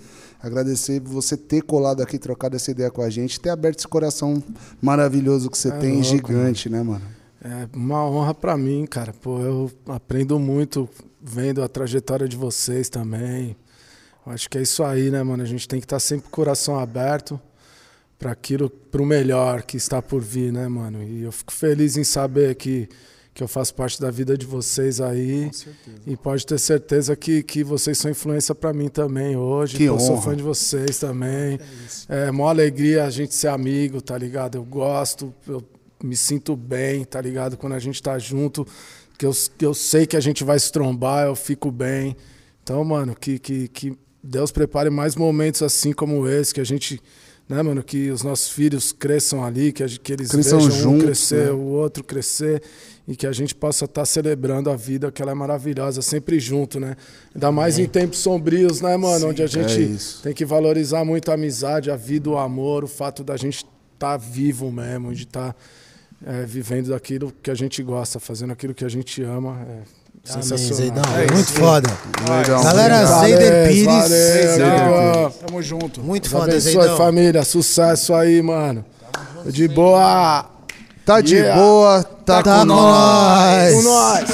Agradecer 0.43 0.99
você 0.99 1.37
ter 1.37 1.61
colado 1.61 2.01
aqui, 2.01 2.19
trocado 2.19 2.57
essa 2.57 2.71
ideia 2.71 2.91
com 2.91 3.01
a 3.01 3.09
gente, 3.09 3.39
ter 3.39 3.51
aberto 3.51 3.79
esse 3.79 3.87
coração 3.87 4.43
maravilhoso 4.81 5.49
que 5.49 5.57
você 5.57 5.69
É 5.69 5.77
tem, 5.77 5.93
louco, 5.93 6.03
gigante, 6.03 6.69
né, 6.69 6.83
mano? 6.83 7.05
É 7.41 7.69
uma 7.73 8.05
honra 8.05 8.33
pra 8.33 8.57
mim, 8.57 8.85
cara. 8.85 9.13
Pô, 9.13 9.39
eu 9.39 9.71
aprendo 9.87 10.37
muito 10.37 10.89
vendo 11.21 11.63
a 11.63 11.69
trajetória 11.69 12.27
de 12.27 12.35
vocês 12.35 12.89
também. 12.89 13.55
Acho 14.25 14.49
que 14.49 14.57
é 14.57 14.61
isso 14.61 14.83
aí, 14.83 15.09
né, 15.09 15.23
mano? 15.23 15.41
A 15.41 15.45
gente 15.45 15.67
tem 15.67 15.79
que 15.79 15.85
estar 15.85 15.99
sempre 15.99 16.23
com 16.23 16.29
o 16.29 16.31
coração 16.31 16.77
aberto 16.77 17.39
para 18.19 18.31
aquilo, 18.31 18.69
pro 18.69 19.05
melhor 19.05 19.63
que 19.63 19.77
está 19.77 20.01
por 20.01 20.21
vir, 20.21 20.51
né, 20.51 20.67
mano? 20.67 21.01
E 21.01 21.23
eu 21.23 21.31
fico 21.31 21.53
feliz 21.53 21.95
em 21.95 22.03
saber 22.03 22.53
que, 22.55 22.89
que 23.33 23.41
eu 23.41 23.47
faço 23.47 23.73
parte 23.73 23.99
da 24.01 24.11
vida 24.11 24.37
de 24.37 24.45
vocês 24.45 24.99
aí. 24.99 25.49
E 26.05 26.17
pode 26.17 26.45
ter 26.45 26.59
certeza 26.59 27.15
que, 27.15 27.41
que 27.41 27.63
vocês 27.63 27.97
são 27.97 28.11
influência 28.11 28.53
para 28.53 28.73
mim 28.73 28.89
também 28.89 29.37
hoje. 29.37 29.77
Que 29.77 29.85
eu 29.85 29.97
sou 29.97 30.15
honra. 30.15 30.21
fã 30.21 30.35
de 30.35 30.43
vocês 30.43 30.99
também. 30.99 31.57
É 32.09 32.29
mó 32.29 32.49
alegria 32.49 33.05
a 33.05 33.09
gente 33.09 33.33
ser 33.33 33.47
amigo, 33.47 34.01
tá 34.01 34.17
ligado? 34.17 34.55
Eu 34.55 34.65
gosto, 34.65 35.33
eu 35.47 35.63
me 36.03 36.15
sinto 36.15 36.57
bem, 36.57 37.05
tá 37.05 37.21
ligado? 37.21 37.55
Quando 37.55 37.73
a 37.73 37.79
gente 37.79 38.03
tá 38.03 38.19
junto, 38.19 38.67
que 39.17 39.25
eu, 39.25 39.31
que 39.57 39.65
eu 39.65 39.73
sei 39.73 40.05
que 40.05 40.17
a 40.17 40.21
gente 40.21 40.43
vai 40.43 40.59
se 40.59 40.71
trombar, 40.71 41.25
eu 41.25 41.35
fico 41.35 41.71
bem. 41.71 42.17
Então, 42.61 42.83
mano, 42.83 43.15
que, 43.15 43.39
que, 43.39 43.67
que 43.69 43.97
Deus 44.23 44.51
prepare 44.51 44.89
mais 44.89 45.15
momentos 45.15 45.61
assim 45.61 45.93
como 45.93 46.27
esse, 46.27 46.53
que 46.53 46.59
a 46.59 46.63
gente, 46.63 47.01
né, 47.47 47.61
mano, 47.61 47.81
que 47.81 48.11
os 48.11 48.21
nossos 48.21 48.49
filhos 48.49 48.91
cresçam 48.91 49.43
ali, 49.43 49.71
que, 49.71 49.83
a, 49.83 49.87
que 49.87 50.13
eles 50.13 50.29
Cresçam 50.29 50.59
vejam 50.59 50.71
juntos, 50.71 51.01
um 51.01 51.05
crescer, 51.05 51.45
né? 51.45 51.51
o 51.51 51.61
outro 51.67 52.03
crescer 52.03 52.61
e 53.07 53.15
que 53.15 53.25
a 53.25 53.31
gente 53.31 53.55
possa 53.55 53.85
estar 53.85 54.05
celebrando 54.05 54.69
a 54.69 54.75
vida, 54.75 55.11
que 55.11 55.21
ela 55.21 55.31
é 55.31 55.35
maravilhosa, 55.35 56.01
sempre 56.01 56.39
junto, 56.39 56.79
né? 56.79 56.95
Ainda 57.33 57.51
mais 57.51 57.79
em 57.79 57.87
tempos 57.87 58.19
sombrios, 58.19 58.81
né, 58.81 58.95
mano? 58.97 59.29
onde 59.29 59.41
a 59.41 59.47
gente 59.47 59.83
é 59.83 60.23
tem 60.23 60.33
que 60.33 60.45
valorizar 60.45 61.03
muito 61.03 61.31
a 61.31 61.33
amizade, 61.33 61.89
a 61.89 61.95
vida, 61.95 62.29
o 62.29 62.37
amor, 62.37 62.83
o 62.83 62.87
fato 62.87 63.23
da 63.23 63.35
gente 63.35 63.65
estar 63.95 64.17
vivo 64.17 64.71
mesmo, 64.71 65.13
de 65.13 65.23
estar 65.23 65.55
é, 66.25 66.45
vivendo 66.45 66.89
daquilo 66.89 67.33
que 67.41 67.49
a 67.49 67.55
gente 67.55 67.81
gosta, 67.81 68.19
fazendo 68.19 68.53
aquilo 68.53 68.73
que 68.73 68.85
a 68.85 68.89
gente 68.89 69.23
ama. 69.23 69.59
É, 69.67 69.98
Sensacional. 70.23 70.75
Zeidão. 70.75 71.03
É 71.17 71.25
isso. 71.25 71.33
muito 71.33 71.51
foda. 71.53 71.89
Legal. 72.29 72.63
Galera, 72.63 73.05
Valeu, 73.05 73.19
Zeider 73.19 73.67
Pires. 73.69 73.85
valeu. 73.85 75.31
Tamo 75.47 75.61
junto. 75.63 76.01
Muito 76.01 76.23
Deus 76.29 76.31
foda, 76.33 76.51
abençoe, 76.51 76.71
Zeidão. 76.73 76.97
família. 76.97 77.43
Sucesso 77.43 78.13
aí, 78.13 78.41
mano. 78.41 78.85
De 79.45 79.67
boa. 79.67 80.45
Tá 81.05 81.21
de 81.21 81.35
Yeah. 81.37 81.59
boa, 81.59 82.03
tá, 82.03 82.43
Tá 82.43 82.53
com 82.53 82.59
com 82.59 82.65
nós. 82.65 83.73
nós. 83.73 83.73
Com 83.73 83.81
nós. 83.81 84.29